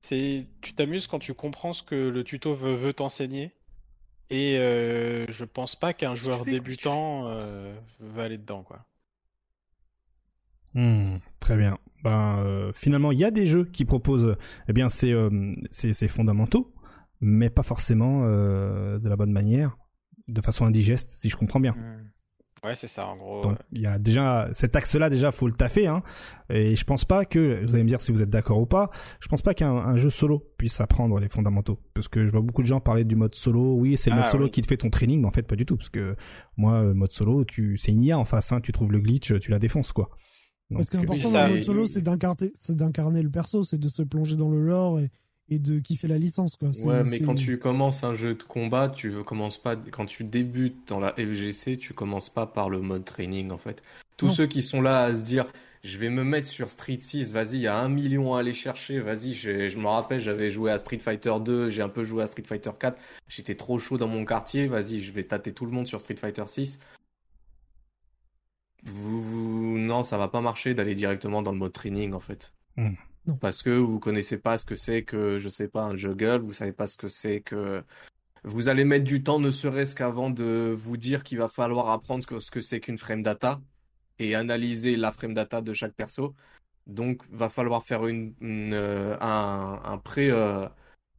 C'est, 0.00 0.48
tu 0.60 0.74
t'amuses 0.74 1.06
quand 1.06 1.18
tu 1.20 1.34
comprends 1.34 1.72
ce 1.72 1.82
que 1.82 1.94
le 1.94 2.24
tuto 2.24 2.54
veut, 2.54 2.74
veut 2.74 2.92
t'enseigner. 2.92 3.52
Et 4.30 4.58
euh, 4.58 5.26
je 5.30 5.44
pense 5.44 5.76
pas 5.76 5.94
qu'un 5.94 6.14
joueur 6.14 6.40
fais- 6.44 6.50
débutant 6.50 7.28
euh, 7.28 7.72
va 8.00 8.24
aller 8.24 8.38
dedans, 8.38 8.62
quoi. 8.62 8.86
Hmm, 10.74 11.16
très 11.40 11.56
bien. 11.56 11.78
Ben, 12.04 12.38
euh, 12.38 12.72
finalement, 12.72 13.10
il 13.12 13.18
y 13.18 13.24
a 13.24 13.30
des 13.30 13.46
jeux 13.46 13.64
qui 13.64 13.84
proposent 13.84 14.36
eh 14.68 14.72
bien, 14.72 14.88
ces, 14.88 15.12
euh, 15.12 15.54
ces, 15.70 15.94
ces 15.94 16.08
fondamentaux, 16.08 16.72
mais 17.20 17.50
pas 17.50 17.62
forcément 17.62 18.22
euh, 18.24 18.98
de 18.98 19.08
la 19.08 19.16
bonne 19.16 19.32
manière, 19.32 19.76
de 20.28 20.40
façon 20.40 20.66
indigeste, 20.66 21.10
si 21.16 21.28
je 21.28 21.36
comprends 21.36 21.60
bien. 21.60 21.76
Ouais, 22.64 22.74
c'est 22.74 22.88
ça, 22.88 23.06
en 23.06 23.16
gros. 23.16 23.42
Donc, 23.42 23.58
il 23.72 23.82
y 23.82 23.86
a 23.86 23.98
déjà 23.98 24.48
cet 24.52 24.74
axe-là, 24.74 25.10
déjà, 25.10 25.30
faut 25.30 25.46
le 25.46 25.54
taffer. 25.54 25.86
Hein, 25.86 26.02
et 26.50 26.74
je 26.74 26.84
pense 26.84 27.04
pas 27.04 27.24
que, 27.24 27.64
vous 27.64 27.74
allez 27.74 27.84
me 27.84 27.88
dire 27.88 28.00
si 28.00 28.10
vous 28.10 28.20
êtes 28.22 28.30
d'accord 28.30 28.58
ou 28.60 28.66
pas, 28.66 28.90
je 29.20 29.28
pense 29.28 29.42
pas 29.42 29.54
qu'un 29.54 29.70
un 29.70 29.96
jeu 29.96 30.10
solo 30.10 30.44
puisse 30.56 30.80
apprendre 30.80 31.18
les 31.20 31.28
fondamentaux. 31.28 31.78
Parce 31.94 32.08
que 32.08 32.26
je 32.26 32.30
vois 32.32 32.40
beaucoup 32.40 32.62
de 32.62 32.66
gens 32.66 32.80
parler 32.80 33.04
du 33.04 33.16
mode 33.16 33.34
solo. 33.34 33.74
Oui, 33.74 33.96
c'est 33.96 34.10
le 34.10 34.16
Ah, 34.16 34.20
mode 34.22 34.30
solo 34.30 34.44
oui. 34.46 34.50
qui 34.50 34.62
te 34.62 34.66
fait 34.66 34.76
ton 34.78 34.90
training, 34.90 35.20
mais 35.20 35.28
en 35.28 35.32
fait, 35.32 35.42
pas 35.42 35.56
du 35.56 35.66
tout. 35.66 35.76
Parce 35.76 35.90
que 35.90 36.16
moi, 36.56 36.82
le 36.82 36.94
mode 36.94 37.12
solo, 37.12 37.44
tu, 37.44 37.76
c'est 37.76 37.92
une 37.92 38.02
IA 38.02 38.18
en 38.18 38.24
face. 38.24 38.50
Hein, 38.52 38.60
tu 38.60 38.72
trouves 38.72 38.90
le 38.92 39.00
glitch, 39.00 39.38
tu 39.40 39.50
la 39.50 39.58
défonces, 39.58 39.92
quoi. 39.92 40.10
Donc, 40.70 40.78
Parce 40.80 40.90
qu'important 40.90 41.30
dans 41.30 41.46
le 41.46 41.54
mode 41.54 41.62
solo, 41.62 41.86
c'est 41.86 42.02
d'incarner, 42.02 42.52
c'est 42.54 42.76
d'incarner 42.76 43.22
le 43.22 43.30
perso, 43.30 43.64
c'est 43.64 43.78
de 43.78 43.88
se 43.88 44.02
plonger 44.02 44.36
dans 44.36 44.50
le 44.50 44.60
lore 44.62 45.00
et, 45.00 45.10
et 45.50 45.58
de 45.58 45.78
kiffer 45.78 46.08
la 46.08 46.18
licence, 46.18 46.56
quoi. 46.56 46.68
Ouais, 46.84 47.02
mais 47.04 47.18
c'est- 47.18 47.24
quand 47.24 47.34
tu 47.34 47.58
commences 47.58 48.04
un 48.04 48.14
jeu 48.14 48.34
de 48.34 48.42
combat, 48.42 48.88
tu 48.88 49.22
commences 49.24 49.58
pas. 49.58 49.76
Quand 49.76 50.06
tu 50.06 50.24
débutes 50.24 50.88
dans 50.88 51.00
la 51.00 51.14
FGC, 51.16 51.76
tu 51.78 51.94
commences 51.94 52.28
pas 52.28 52.46
par 52.46 52.68
le 52.70 52.80
mode 52.80 53.04
training 53.04 53.50
en 53.50 53.58
fait. 53.58 53.82
Tous 54.16 54.26
Non. 54.26 54.32
ceux 54.32 54.46
qui 54.46 54.62
sont 54.62 54.82
là 54.82 55.04
à 55.04 55.14
se 55.14 55.22
dire, 55.24 55.46
je 55.84 55.96
vais 55.96 56.10
me 56.10 56.24
mettre 56.24 56.48
sur 56.48 56.68
Street 56.70 56.98
6, 57.00 57.32
vas-y, 57.32 57.54
il 57.56 57.60
y 57.62 57.66
a 57.66 57.78
un 57.78 57.88
million 57.88 58.34
à 58.34 58.40
aller 58.40 58.52
chercher, 58.52 59.00
vas-y. 59.00 59.32
Je 59.34 59.78
me 59.78 59.86
rappelle, 59.86 60.20
j'avais 60.20 60.50
joué 60.50 60.70
à 60.72 60.78
Street 60.78 60.98
Fighter 60.98 61.32
2, 61.40 61.70
j'ai 61.70 61.82
un 61.82 61.88
peu 61.88 62.04
joué 62.04 62.22
à 62.24 62.26
Street 62.26 62.42
Fighter 62.44 62.72
4. 62.78 62.98
J'étais 63.28 63.54
trop 63.54 63.78
chaud 63.78 63.96
dans 63.96 64.08
mon 64.08 64.24
quartier, 64.24 64.66
vas-y, 64.66 65.00
je 65.00 65.12
vais 65.12 65.24
tâter 65.24 65.52
tout 65.52 65.64
le 65.66 65.70
monde 65.72 65.86
sur 65.86 66.00
Street 66.00 66.16
Fighter 66.16 66.44
6. 66.46 66.78
Vous, 68.84 69.20
vous- 69.20 69.78
non, 69.78 70.02
ça 70.02 70.18
va 70.18 70.28
pas 70.28 70.40
marcher 70.40 70.74
d'aller 70.74 70.94
directement 70.94 71.42
dans 71.42 71.52
le 71.52 71.58
mode 71.58 71.72
training 71.72 72.12
en 72.12 72.20
fait. 72.20 72.52
Hmm. 72.76 72.92
Non. 73.28 73.36
Parce 73.36 73.62
que 73.62 73.70
vous 73.70 74.00
connaissez 74.00 74.38
pas 74.38 74.58
ce 74.58 74.64
que 74.64 74.74
c'est 74.74 75.02
que, 75.04 75.38
je 75.38 75.48
sais 75.48 75.68
pas, 75.68 75.82
un 75.82 75.94
juggle, 75.94 76.40
vous 76.40 76.52
savez 76.54 76.72
pas 76.72 76.86
ce 76.88 76.96
que 76.96 77.08
c'est 77.08 77.40
que. 77.42 77.84
Vous 78.44 78.68
allez 78.68 78.84
mettre 78.84 79.04
du 79.04 79.22
temps, 79.22 79.38
ne 79.38 79.50
serait-ce 79.50 79.94
qu'avant 79.94 80.30
de 80.30 80.74
vous 80.76 80.96
dire 80.96 81.22
qu'il 81.24 81.38
va 81.38 81.48
falloir 81.48 81.90
apprendre 81.90 82.22
ce 82.22 82.26
que 82.26 82.40
ce 82.40 82.50
que 82.50 82.60
c'est 82.60 82.80
qu'une 82.80 82.96
frame 82.98 83.22
data 83.22 83.60
et 84.18 84.34
analyser 84.34 84.96
la 84.96 85.12
frame 85.12 85.34
data 85.34 85.60
de 85.60 85.72
chaque 85.72 85.92
perso. 85.92 86.34
Donc, 86.86 87.22
va 87.30 87.50
falloir 87.50 87.82
faire 87.82 88.06
une, 88.06 88.32
une, 88.40 88.72
euh, 88.72 89.16
un, 89.20 89.80
un 89.84 89.98
pré, 89.98 90.30
euh, 90.30 90.66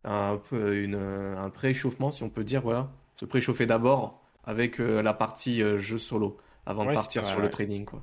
un, 0.03 0.39
une, 0.51 0.95
euh, 0.95 1.37
un 1.37 1.49
pré-échauffement, 1.51 2.09
si 2.11 2.23
on 2.23 2.29
peut 2.29 2.43
dire, 2.43 2.61
voilà. 2.63 2.89
Se 3.15 3.25
préchauffer 3.25 3.67
d'abord 3.67 4.23
avec 4.45 4.79
euh, 4.79 5.03
la 5.03 5.13
partie 5.13 5.61
euh, 5.61 5.77
jeu 5.77 5.99
solo 5.99 6.37
avant 6.65 6.85
Ouais, 6.85 6.89
de 6.91 6.95
partir 6.95 7.25
sur 7.25 7.37
ouais. 7.37 7.43
le 7.43 7.49
training, 7.51 7.85
quoi. 7.85 8.01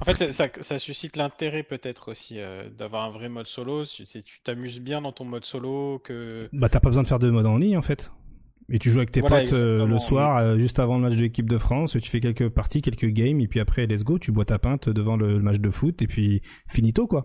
En 0.00 0.12
fait, 0.12 0.32
ça, 0.32 0.48
ça 0.60 0.78
suscite 0.78 1.16
l'intérêt 1.16 1.62
peut-être 1.62 2.10
aussi 2.10 2.38
euh, 2.38 2.68
d'avoir 2.70 3.04
un 3.04 3.10
vrai 3.10 3.28
mode 3.28 3.46
solo. 3.46 3.84
Si 3.84 4.06
si 4.06 4.22
tu 4.22 4.40
t'amuses 4.42 4.80
bien 4.80 5.02
dans 5.02 5.12
ton 5.12 5.24
mode 5.24 5.44
solo, 5.44 6.00
que 6.04 6.48
Bah, 6.52 6.68
t'as 6.68 6.80
pas 6.80 6.88
besoin 6.88 7.02
de 7.02 7.08
faire 7.08 7.18
de 7.18 7.30
mode 7.30 7.46
en 7.46 7.56
ligne, 7.56 7.76
en 7.76 7.82
fait. 7.82 8.10
Et 8.68 8.78
tu 8.78 8.90
joues 8.90 8.98
avec 8.98 9.12
tes 9.12 9.20
Voilà, 9.20 9.44
potes 9.44 9.52
euh, 9.52 9.86
le 9.86 9.98
soir, 9.98 10.38
euh, 10.38 10.58
juste 10.58 10.80
avant 10.80 10.96
le 10.96 11.02
match 11.02 11.16
de 11.16 11.22
l'équipe 11.22 11.48
de 11.48 11.56
France, 11.58 11.92
tu 11.92 12.10
fais 12.10 12.20
quelques 12.20 12.48
parties, 12.48 12.82
quelques 12.82 13.06
games, 13.06 13.40
et 13.40 13.46
puis 13.46 13.60
après, 13.60 13.86
let's 13.86 14.02
go, 14.02 14.18
tu 14.18 14.32
bois 14.32 14.44
ta 14.44 14.58
pinte 14.58 14.88
devant 14.88 15.16
le, 15.16 15.34
le 15.34 15.42
match 15.42 15.58
de 15.58 15.70
foot, 15.70 16.02
et 16.02 16.08
puis 16.08 16.42
finito, 16.68 17.06
quoi. 17.06 17.22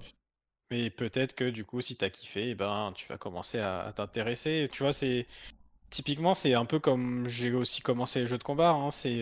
Mais 0.70 0.90
peut-être 0.90 1.34
que 1.36 1.50
du 1.50 1.66
coup, 1.66 1.82
si 1.82 1.98
t'as 1.98 2.10
kiffé, 2.10 2.52
eh 2.52 2.56
ben, 2.56 2.94
tu 2.96 3.08
vas 3.10 3.18
commencer 3.18 3.58
à, 3.60 3.82
à 3.82 3.92
t'intéresser. 3.92 4.70
Tu 4.72 4.84
vois, 4.84 4.94
c'est 4.94 5.26
typiquement, 5.90 6.34
c'est 6.34 6.54
un 6.54 6.66
peu 6.66 6.80
comme 6.80 7.28
j'ai 7.28 7.52
aussi 7.54 7.82
commencé 7.82 8.22
les 8.22 8.28
jeux 8.28 8.38
de 8.38 8.44
combat. 8.44 8.70
Hein. 8.70 8.90
C'est. 8.92 9.22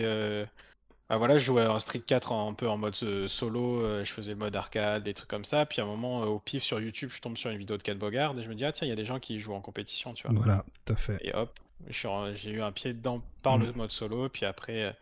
Bah 1.10 1.16
voilà, 1.18 1.38
je 1.38 1.44
jouais 1.44 1.62
un 1.62 1.78
Street 1.80 2.00
4 2.00 2.32
en- 2.32 2.48
un 2.50 2.54
peu 2.54 2.68
en 2.68 2.78
mode 2.78 2.94
euh, 3.02 3.28
solo. 3.28 3.82
euh, 3.84 4.04
je 4.04 4.12
faisais 4.12 4.30
le 4.32 4.38
mode 4.38 4.56
arcade, 4.56 5.02
des 5.02 5.12
trucs 5.12 5.28
comme 5.28 5.44
ça. 5.44 5.66
Puis 5.66 5.80
à 5.80 5.84
un 5.84 5.86
moment, 5.86 6.22
euh, 6.22 6.26
au 6.26 6.38
pif 6.38 6.62
sur 6.62 6.80
YouTube, 6.80 7.10
je 7.12 7.20
tombe 7.20 7.36
sur 7.36 7.50
une 7.50 7.58
vidéo 7.58 7.76
de 7.76 7.82
Cat 7.82 7.94
Bogard 7.94 8.38
et 8.38 8.42
je 8.42 8.48
me 8.48 8.54
dis 8.54 8.64
ah 8.64 8.72
tiens, 8.72 8.86
il 8.86 8.90
y 8.90 8.92
a 8.92 8.96
des 8.96 9.04
gens 9.04 9.18
qui 9.20 9.38
jouent 9.40 9.54
en 9.54 9.60
compétition, 9.60 10.14
tu 10.14 10.26
vois. 10.26 10.36
Voilà, 10.36 10.64
tout 10.86 10.92
à 10.94 10.96
fait. 10.96 11.18
Et 11.22 11.34
hop, 11.34 11.58
en- 12.06 12.32
j'ai 12.34 12.50
eu 12.50 12.62
un 12.62 12.72
pied 12.72 12.94
dedans 12.94 13.22
par 13.42 13.58
Mm. 13.58 13.62
le 13.64 13.72
mode 13.72 13.90
solo. 13.90 14.28
Puis 14.28 14.46
après, 14.46 14.96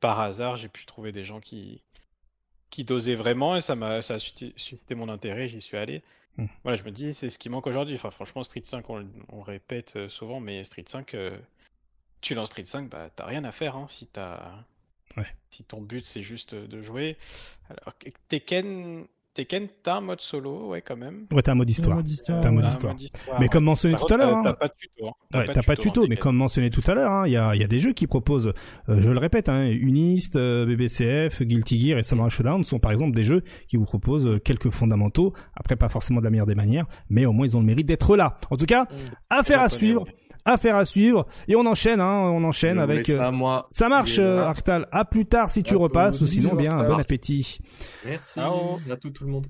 par 0.00 0.20
hasard, 0.20 0.56
j'ai 0.56 0.68
pu 0.68 0.86
trouver 0.86 1.12
des 1.12 1.24
gens 1.24 1.40
qui 1.40 1.82
qui 2.70 2.84
dosaient 2.84 3.14
vraiment 3.14 3.56
et 3.56 3.60
ça 3.62 3.74
m'a 3.74 4.02
ça 4.02 4.14
a 4.14 4.18
suscité 4.18 4.94
mon 4.94 5.08
intérêt. 5.08 5.48
J'y 5.48 5.60
suis 5.60 5.76
allé. 5.76 6.02
Mm. 6.36 6.46
Voilà, 6.62 6.76
je 6.76 6.84
me 6.84 6.90
dis, 6.90 7.14
c'est 7.14 7.30
ce 7.30 7.38
qui 7.38 7.48
manque 7.48 7.66
aujourd'hui. 7.66 7.96
Enfin, 7.96 8.10
franchement, 8.10 8.42
Street 8.44 8.60
5, 8.62 8.88
on, 8.90 9.08
on 9.30 9.40
répète 9.42 10.08
souvent, 10.08 10.38
mais 10.38 10.62
Street 10.62 10.84
5, 10.86 11.14
euh, 11.14 11.36
tu 12.20 12.34
lances 12.34 12.48
Street 12.50 12.64
5, 12.64 12.88
bah, 12.90 13.08
t'as 13.16 13.24
rien 13.26 13.42
à 13.44 13.50
faire 13.52 13.74
hein, 13.76 13.86
si 13.88 14.06
t'as. 14.06 14.52
Ouais. 15.18 15.26
Si 15.50 15.64
ton 15.64 15.80
but 15.82 16.04
c'est 16.04 16.22
juste 16.22 16.54
de 16.54 16.80
jouer. 16.82 17.16
Alors, 17.70 17.94
Tekken, 18.28 19.04
Tekken, 19.34 19.68
t'as 19.84 19.96
un 19.96 20.00
mode 20.00 20.20
solo, 20.20 20.68
ouais, 20.70 20.82
quand 20.82 20.96
même. 20.96 21.26
Ouais, 21.32 21.42
t'as 21.42 21.52
un 21.52 21.54
mode 21.54 21.70
histoire. 21.70 21.96
mode 21.96 22.08
histoire, 22.08 22.40
T'as 22.40 22.48
un 22.48 22.52
mode 22.52 22.66
histoire. 22.66 22.94
histoire, 22.98 23.40
Mais 23.40 23.48
comme 23.48 23.64
mentionné 23.64 23.94
tout 23.96 24.12
à 24.12 24.16
l'heure, 24.16 24.30
t'as- 24.30 24.38
hein, 24.38 24.42
T'as 24.42 24.52
pas 24.54 24.68
de 24.68 24.72
tuto. 24.76 25.06
hein. 25.06 25.38
Ouais, 25.38 25.44
t'as 25.46 25.62
pas 25.62 25.74
de 25.76 25.80
tuto, 25.80 26.00
dans 26.02 26.08
mais 26.08 26.16
comme 26.16 26.36
mentionné 26.36 26.70
tout 26.70 26.82
à 26.88 26.94
l'heure, 26.94 27.12
hein, 27.12 27.26
il 27.26 27.32
y, 27.32 27.36
a, 27.36 27.54
il 27.54 27.60
y 27.60 27.64
a 27.64 27.68
des 27.68 27.78
jeux 27.78 27.92
qui 27.92 28.06
proposent, 28.08 28.52
euh, 28.88 29.00
je 29.00 29.10
le 29.10 29.18
répète, 29.18 29.48
hein, 29.48 29.64
Unist, 29.68 30.34
euh, 30.36 30.66
BBCF, 30.66 31.42
Guilty 31.42 31.78
Gear 31.80 31.98
et 31.98 32.02
Samurai 32.02 32.30
Shodown 32.30 32.64
sont 32.64 32.80
par 32.80 32.90
exemple 32.90 33.14
des 33.14 33.22
jeux 33.22 33.42
qui 33.68 33.76
vous 33.76 33.84
proposent 33.84 34.26
euh, 34.26 34.38
quelques 34.40 34.70
fondamentaux, 34.70 35.32
après 35.54 35.76
pas 35.76 35.88
forcément 35.88 36.18
de 36.18 36.24
la 36.24 36.30
meilleure 36.30 36.46
des 36.46 36.56
manières, 36.56 36.86
mais 37.08 37.24
au 37.24 37.32
moins 37.32 37.46
ils 37.46 37.56
ont 37.56 37.60
le 37.60 37.66
mérite 37.66 37.86
d'être 37.86 38.16
là. 38.16 38.36
En 38.50 38.56
tout 38.56 38.66
cas, 38.66 38.84
Mm. 38.84 38.96
affaire 39.30 39.60
à 39.60 39.68
suivre. 39.68 40.04
Affaire 40.48 40.76
à 40.76 40.84
suivre, 40.84 41.26
et 41.46 41.56
on 41.56 41.66
enchaîne, 41.66 42.00
hein, 42.00 42.20
on 42.20 42.42
enchaîne 42.44 42.76
Je 42.78 42.82
avec... 42.82 43.08
euh, 43.10 43.30
moi. 43.32 43.68
ça 43.70 43.88
marche, 43.88 44.18
euh, 44.18 44.44
Arctal. 44.44 44.86
À 44.92 45.04
plus 45.04 45.26
tard 45.26 45.50
si 45.50 45.62
tu 45.62 45.74
À 45.74 45.78
repasses, 45.78 46.20
ou 46.20 46.26
sinon, 46.26 46.54
bien, 46.54 46.82
bon 46.84 46.98
appétit. 46.98 47.58
Merci 48.04 48.34
Ciao. 48.40 48.78
à 48.90 48.96
tout, 48.96 49.10
tout 49.10 49.24
le 49.24 49.30
monde. 49.30 49.46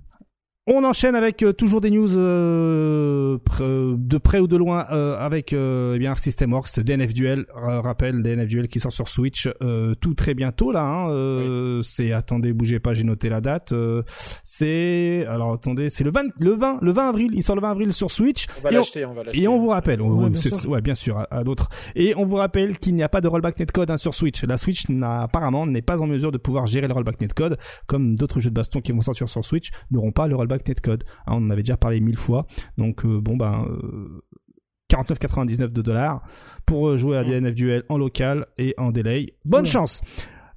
On 0.70 0.84
enchaîne 0.84 1.14
avec 1.14 1.42
euh, 1.42 1.54
toujours 1.54 1.80
des 1.80 1.90
news 1.90 2.14
euh, 2.14 3.38
pr- 3.38 3.96
de 3.96 4.18
près 4.18 4.38
ou 4.38 4.46
de 4.46 4.56
loin 4.58 4.84
euh, 4.92 5.16
avec 5.18 5.54
euh, 5.54 5.94
eh 5.96 5.98
bien 5.98 6.10
Arc 6.10 6.18
System 6.20 6.52
Works, 6.52 6.78
DNF 6.80 7.14
Duel, 7.14 7.46
euh, 7.56 7.80
rappel 7.80 8.22
DNF 8.22 8.46
Duel 8.48 8.68
qui 8.68 8.78
sort 8.78 8.92
sur 8.92 9.08
Switch 9.08 9.48
euh, 9.62 9.94
tout 9.94 10.12
très 10.12 10.34
bientôt 10.34 10.70
là. 10.70 10.82
Hein, 10.82 11.10
euh, 11.10 11.80
C'est 11.82 12.12
attendez 12.12 12.52
bougez 12.52 12.80
pas, 12.80 12.92
j'ai 12.92 13.04
noté 13.04 13.30
la 13.30 13.40
date. 13.40 13.72
euh, 13.72 14.02
c'est 14.44 15.24
alors 15.26 15.54
attendez, 15.54 15.88
c'est 15.88 16.04
le 16.04 16.10
20 16.10 16.24
le 16.38 16.50
20 16.50 16.78
le 16.82 16.92
20 16.92 17.08
avril. 17.08 17.30
Il 17.32 17.42
sort 17.42 17.56
le 17.56 17.62
20 17.62 17.70
avril 17.70 17.92
sur 17.94 18.10
Switch. 18.10 18.46
On 18.58 18.62
va 18.62 18.70
Et 18.70 18.74
on- 18.74 18.78
l'acheter, 18.80 19.04
on 19.06 19.14
va 19.14 19.22
l'acheter. 19.24 19.42
Et 19.42 19.48
on 19.48 19.58
vous 19.58 19.68
rappelle, 19.68 20.02
Ouais, 20.02 20.24
ouais, 20.24 20.28
bien 20.28 20.38
c'est- 20.38 20.54
sûr. 20.54 20.70
ouais, 20.70 20.82
bien 20.82 20.94
sûr, 20.94 21.16
à, 21.18 21.28
à 21.34 21.44
d'autres. 21.44 21.70
Et 21.96 22.14
on 22.16 22.24
vous 22.24 22.36
rappelle 22.36 22.78
qu'il 22.78 22.94
n'y 22.94 23.02
a 23.02 23.08
pas 23.08 23.22
de 23.22 23.28
rollback 23.28 23.58
netcode 23.58 23.90
hein, 23.90 23.96
sur 23.96 24.14
Switch. 24.14 24.44
La 24.44 24.58
Switch 24.58 24.86
n'a 24.90 25.22
apparemment 25.22 25.66
n'est 25.66 25.80
pas 25.80 26.02
en 26.02 26.06
mesure 26.06 26.30
de 26.30 26.36
pouvoir 26.38 26.66
gérer 26.66 26.88
le 26.88 26.92
rollback 26.92 27.22
netcode, 27.22 27.56
comme 27.86 28.16
d'autres 28.16 28.38
jeux 28.40 28.50
de 28.50 28.54
baston 28.54 28.80
qui 28.82 28.92
vont 28.92 29.00
sortir 29.00 29.30
sur 29.30 29.42
Switch 29.46 29.70
n'auront 29.90 30.12
pas 30.12 30.26
le 30.28 30.36
rollback 30.36 30.57
netcode. 30.66 31.04
Hein, 31.26 31.34
on 31.36 31.46
en 31.46 31.50
avait 31.50 31.62
déjà 31.62 31.76
parlé 31.76 32.00
mille 32.00 32.16
fois. 32.18 32.46
Donc 32.78 33.04
euh, 33.04 33.20
bon 33.20 33.36
ben. 33.36 33.66
Euh, 33.70 34.22
49,99 34.90 35.68
de 35.68 35.82
dollars 35.82 36.22
pour 36.64 36.88
euh, 36.88 36.96
jouer 36.96 37.18
à 37.18 37.22
DNF 37.24 37.54
Duel 37.54 37.82
en 37.90 37.98
local 37.98 38.46
et 38.56 38.74
en 38.78 38.90
delay. 38.90 39.34
Bonne 39.44 39.64
Ouais. 39.64 39.70
chance. 39.70 40.00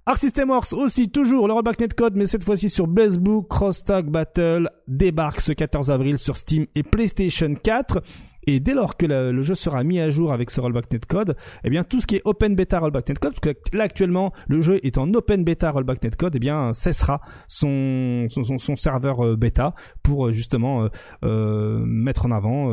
Arc 0.06 0.18
System 0.19 0.49
Works 0.49 0.72
aussi 0.72 1.10
toujours 1.10 1.48
le 1.49 1.53
rollback 1.53 1.80
netcode 1.82 2.15
mais 2.15 2.26
cette 2.26 2.44
fois-ci 2.45 2.69
sur 2.69 2.88
BlazBlue 2.88 3.41
Cross 3.49 3.84
Tag 3.84 4.10
Battle 4.10 4.69
débarque 4.88 5.41
ce 5.41 5.52
14 5.52 5.91
avril 5.91 6.18
sur 6.18 6.38
Steam 6.38 6.65
et 6.76 6.82
PlayStation 6.84 7.53
4 7.61 8.02
et 8.47 8.59
dès 8.59 8.73
lors 8.73 8.97
que 8.97 9.05
le, 9.05 9.41
jeu 9.41 9.55
sera 9.55 9.84
mis 9.84 9.99
à 9.99 10.09
jour 10.09 10.31
avec 10.31 10.49
ce 10.49 10.61
rollback 10.61 10.91
netcode, 10.91 11.35
eh 11.63 11.69
bien 11.69 11.84
tout 11.84 11.99
ce 11.99 12.07
qui 12.07 12.15
est 12.15 12.22
open 12.26 12.55
beta 12.55 12.80
rollback 12.80 13.09
netcode, 13.09 13.34
parce 13.34 13.53
que 13.53 13.77
là 13.77 13.84
actuellement 13.84 14.34
le 14.47 14.61
jeu 14.61 14.80
est 14.84 14.97
en 14.97 15.13
open 15.13 15.43
beta 15.43 15.72
rollback 15.72 16.03
netcode, 16.03 16.35
eh 16.35 16.39
bien 16.39 16.73
cessera 16.73 17.22
son 17.47 18.27
son, 18.30 18.76
serveur 18.76 19.26
euh, 19.26 19.35
bêta 19.35 19.73
pour 20.03 20.27
euh, 20.27 20.31
justement 20.31 20.88
euh, 21.23 21.84
mettre 21.85 22.26
en 22.26 22.31
avant 22.31 22.72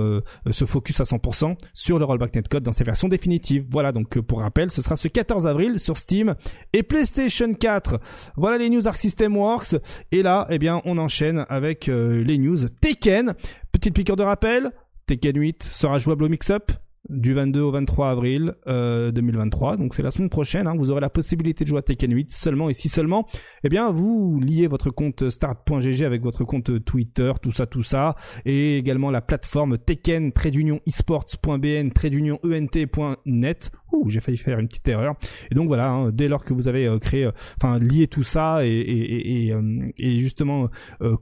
ce 0.51 0.65
focus 0.65 1.01
à 1.01 1.05
100% 1.05 1.57
sur 1.74 1.99
le 1.99 2.05
rollback 2.05 2.35
netcode 2.35 2.62
dans 2.62 2.73
ses 2.73 2.85
versions 2.85 3.09
définitives. 3.09 3.66
Voilà 3.70 3.93
donc 3.93 4.19
pour 4.20 4.40
rappel, 4.40 4.70
ce 4.70 4.82
sera 4.82 4.97
ce 4.97 5.09
14 5.09 5.47
avril 5.47 5.78
sur 5.78 5.97
Steam 5.97 6.35
et 6.73 6.82
PlayStation 6.82 7.53
4. 7.53 8.01
Voilà 8.36 8.59
les 8.59 8.70
news 8.70 8.86
Arc 8.86 8.99
System 8.99 9.36
Works 9.36 9.77
et 10.12 10.23
là 10.23 10.47
eh 10.51 10.59
bien 10.59 10.81
on 10.85 10.99
enchaîne 10.99 11.45
avec 11.49 11.86
les 11.86 12.39
news 12.39 12.69
Tekken. 12.81 13.35
Petite 13.73 13.95
piqûre 13.95 14.16
de 14.16 14.23
rappel, 14.23 14.73
Tekken 15.09 15.39
8 15.39 15.63
sera 15.63 15.99
jouable 15.99 16.25
au 16.25 16.29
mix-up 16.29 16.71
du 17.09 17.33
22 17.33 17.61
au 17.63 17.71
23 17.71 18.11
avril 18.11 18.55
euh, 18.67 19.11
2023. 19.11 19.79
Donc 19.79 19.95
c'est 19.95 20.03
la 20.03 20.11
semaine 20.11 20.29
prochaine. 20.29 20.67
hein. 20.67 20.75
Vous 20.77 20.91
aurez 20.91 21.01
la 21.01 21.09
possibilité 21.09 21.65
de 21.65 21.69
jouer 21.71 21.79
à 21.79 21.83
Tekken 21.83 22.13
8 22.15 22.31
seulement 22.31 22.69
et 22.69 22.75
si 22.75 22.91
seulement, 22.91 23.27
eh 23.65 23.71
bien 23.71 23.91
vous 23.91 24.39
liez 24.41 24.67
votre 24.67 24.91
compte 24.91 25.31
start.gg 25.31 26.03
avec 26.03 26.23
votre 26.23 26.45
compte 26.45 26.85
Twitter, 26.85 27.33
tout 27.41 27.53
ça, 27.53 27.67
tout 27.67 27.83
ça, 27.83 28.17
et 28.45 28.77
également 28.77 29.11
la 29.11 29.23
plateforme 29.23 29.79
Tekken 29.79 30.33
Trade 30.33 30.57
Union 30.57 30.81
esports.bn 30.87 31.91
Trade 31.93 32.15
ENT.net. 32.45 33.71
Ouh, 33.93 34.10
j'ai 34.10 34.20
failli 34.20 34.36
faire 34.36 34.59
une 34.59 34.69
petite 34.69 34.86
erreur. 34.89 35.15
Et 35.51 35.55
donc 35.55 35.69
voilà, 35.69 35.89
hein, 35.89 36.10
dès 36.12 36.28
lors 36.28 36.44
que 36.44 36.52
vous 36.52 36.69
avez 36.69 36.86
euh, 36.86 36.98
créé, 36.98 37.24
euh, 37.24 37.32
enfin 37.56 37.78
lié 37.78 38.06
tout 38.06 38.23
ça 38.23 38.66
et, 38.66 38.69
et, 38.69 39.47
et, 39.47 39.47
et, 39.47 39.52
euh, 39.52 40.20
justement 40.20 40.69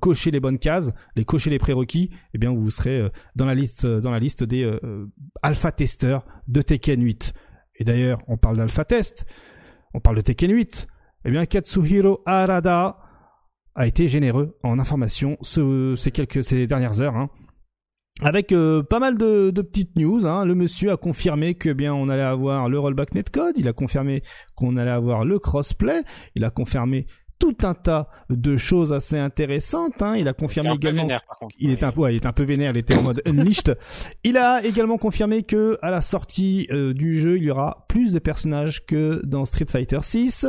coché 0.01 0.31
les 0.31 0.41
bonnes 0.41 0.59
cases, 0.59 0.93
les 1.15 1.25
cocher 1.25 1.51
les 1.51 1.59
prérequis, 1.59 2.11
eh 2.35 2.39
bien 2.39 2.53
vous 2.53 2.71
serez 2.71 3.11
dans 3.35 3.47
la 3.47 3.55
liste 3.55 3.87
dans 3.87 4.11
la 4.11 4.19
liste 4.19 4.43
des 4.43 4.71
alpha 5.43 5.73
testeurs 5.73 6.25
de 6.49 6.63
Tekken 6.63 7.03
8. 7.03 7.33
Et 7.79 7.85
d'ailleurs, 7.85 8.21
on 8.27 8.37
parle 8.37 8.57
d'alpha 8.57 8.85
test, 8.85 9.27
on 9.95 10.01
parle 10.01 10.17
de 10.17 10.23
Tekken 10.23 10.53
8. 10.53 10.89
Eh 11.25 11.31
bien 11.31 11.45
Katsuhiro 11.47 12.23
Arada 12.25 12.99
a 13.75 13.87
été 13.87 14.09
généreux 14.09 14.57
en 14.63 14.79
informations 14.79 15.37
ce, 15.43 15.95
ces 15.97 16.11
quelques 16.11 16.45
ces 16.45 16.67
dernières 16.67 17.01
heures. 17.01 17.17
Hein. 17.17 17.31
Avec 18.23 18.53
euh, 18.53 18.83
pas 18.83 18.99
mal 18.99 19.19
de, 19.19 19.51
petites 19.51 19.95
news, 19.97 20.25
hein. 20.25 20.47
le 20.47 20.55
monsieur 20.55 20.91
a 20.91 20.97
confirmé 20.97 21.55
que 21.55 21.71
bien 21.71 21.93
on 21.93 22.09
allait 22.09 22.23
avoir 22.23 22.67
le 22.71 22.79
rollback 22.79 23.15
netcode, 23.15 23.59
il 23.59 23.69
a 23.69 23.75
confirmé 23.75 24.23
qu'on 24.55 24.79
allait 24.79 24.91
avoir 24.91 25.27
le 25.27 25.39
crossplay, 25.39 26.03
il 26.35 26.43
a 26.45 26.51
confirmé 26.51 27.07
tout 27.39 27.57
un 27.63 27.75
tas 27.75 28.09
de 28.31 28.57
choses 28.57 28.93
assez 28.93 29.19
intéressantes. 29.19 30.03
Hein. 30.03 30.17
Il 30.17 30.29
a 30.29 30.33
confirmé 30.33 30.71
peu 30.71 30.77
également. 30.77 31.03
vénère, 31.03 31.25
par 31.27 31.39
contre. 31.39 31.55
Il 31.59 31.71
est 31.71 31.83
un 31.83 31.93
peu, 31.93 32.01
ouais, 32.01 32.15
il 32.15 32.17
est 32.17 32.27
un 32.27 32.33
peu 32.33 32.45
vénère, 32.45 32.73
il 32.73 32.79
était 32.79 32.95
en 32.95 33.03
mode 33.03 33.23
unleashed. 33.27 33.77
Il 34.25 34.37
a 34.37 34.65
également 34.65 34.99
confirmé 34.99 35.43
que 35.43 35.79
à 35.83 35.91
la 35.91 36.01
sortie 36.01 36.67
euh, 36.71 36.93
du 36.93 37.19
jeu, 37.19 37.37
il 37.39 37.45
y 37.45 37.51
aura 37.51 37.87
plus 37.89 38.13
de 38.13 38.19
personnages 38.19 38.85
que 38.87 39.21
dans 39.25 39.45
Street 39.45 39.67
Fighter 39.69 40.01
6. 40.03 40.47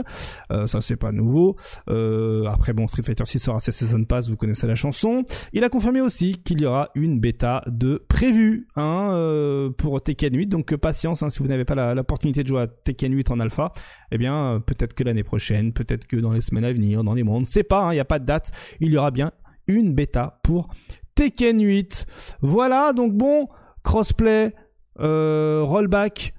Euh, 0.51 0.67
ça 0.67 0.81
c'est 0.81 0.95
pas 0.95 1.11
nouveau. 1.11 1.55
Euh, 1.89 2.45
après 2.45 2.73
bon, 2.73 2.87
Street 2.87 3.03
Fighter 3.03 3.25
6 3.25 3.47
aura 3.47 3.59
ses 3.59 3.71
season 3.71 4.03
pass, 4.03 4.29
vous 4.29 4.37
connaissez 4.37 4.67
la 4.67 4.75
chanson. 4.75 5.23
Il 5.53 5.63
a 5.63 5.69
confirmé 5.69 6.01
aussi 6.01 6.41
qu'il 6.43 6.61
y 6.61 6.65
aura 6.65 6.89
une 6.95 7.19
bêta 7.19 7.63
de 7.67 8.03
prévue 8.07 8.67
hein, 8.75 9.11
euh, 9.13 9.69
pour 9.69 10.01
Tekken 10.01 10.35
8. 10.35 10.47
Donc 10.47 10.73
euh, 10.73 10.77
patience, 10.77 11.23
hein, 11.23 11.29
si 11.29 11.39
vous 11.39 11.47
n'avez 11.47 11.65
pas 11.65 11.93
l'opportunité 11.93 12.43
de 12.43 12.47
jouer 12.47 12.61
à 12.61 12.67
Tekken 12.67 13.13
8 13.13 13.31
en 13.31 13.39
alpha, 13.39 13.73
eh 14.11 14.17
bien 14.17 14.53
euh, 14.55 14.59
peut-être 14.59 14.93
que 14.93 15.03
l'année 15.03 15.23
prochaine, 15.23 15.73
peut-être 15.73 16.05
que 16.07 16.17
dans 16.17 16.31
les 16.31 16.41
semaines 16.41 16.65
à 16.65 16.71
venir, 16.73 17.03
dans 17.03 17.13
les 17.13 17.23
mois, 17.23 17.35
on 17.37 17.41
ne 17.41 17.45
sait 17.45 17.63
pas. 17.63 17.85
hein, 17.85 17.91
Il 17.91 17.95
n'y 17.95 17.99
a 18.01 18.05
pas 18.05 18.19
de 18.19 18.25
date. 18.25 18.51
Il 18.79 18.91
y 18.91 18.97
aura 18.97 19.11
bien 19.11 19.31
une 19.67 19.93
bêta 19.93 20.39
pour 20.43 20.69
Tekken 21.15 21.61
8. 21.61 22.05
Voilà, 22.41 22.93
donc 22.93 23.13
bon, 23.13 23.47
crossplay, 23.83 24.53
euh, 24.99 25.61
rollback. 25.63 26.33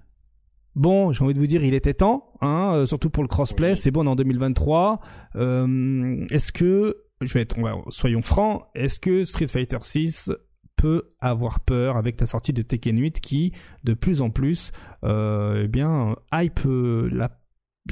Bon, 0.75 1.11
j'ai 1.13 1.25
envie 1.25 1.35
de 1.35 1.41
vous 1.41 1.47
dire, 1.49 1.65
il 1.65 1.75
était 1.75 1.95
temps, 1.95 2.33
hein, 2.41 2.71
euh, 2.75 2.87
surtout 2.87 3.11
pour 3.11 3.23
le 3.25 3.29
crossplay. 3.29 3.75
C'est 3.75 3.91
bon 3.91 4.03
on 4.03 4.07
est 4.07 4.11
en 4.11 4.17
2023. 4.17 5.01
Euh, 5.37 6.25
est-ce 6.31 6.53
que, 6.53 6.97
je 7.21 7.35
vais 7.35 7.41
être, 7.41 7.59
on 7.59 7.63
va- 7.63 7.75
soyons 7.89 8.23
francs, 8.23 8.63
est-ce 8.77 9.01
que 9.01 9.25
Street 9.25 9.49
Fighter 9.49 9.79
6 9.83 10.31
peut 10.77 11.11
avoir 11.19 11.59
peur 11.59 11.97
avec 11.97 12.21
la 12.21 12.27
sortie 12.27 12.53
de 12.53 12.63
Tekken 12.63 12.97
8 13.01 13.21
qui, 13.21 13.53
de 13.83 13.95
plus 13.95 14.23
en 14.23 14.31
plus, 14.31 14.71
eh 15.03 15.67
bien, 15.69 16.15
hype 16.33 16.61
la, 16.65 17.31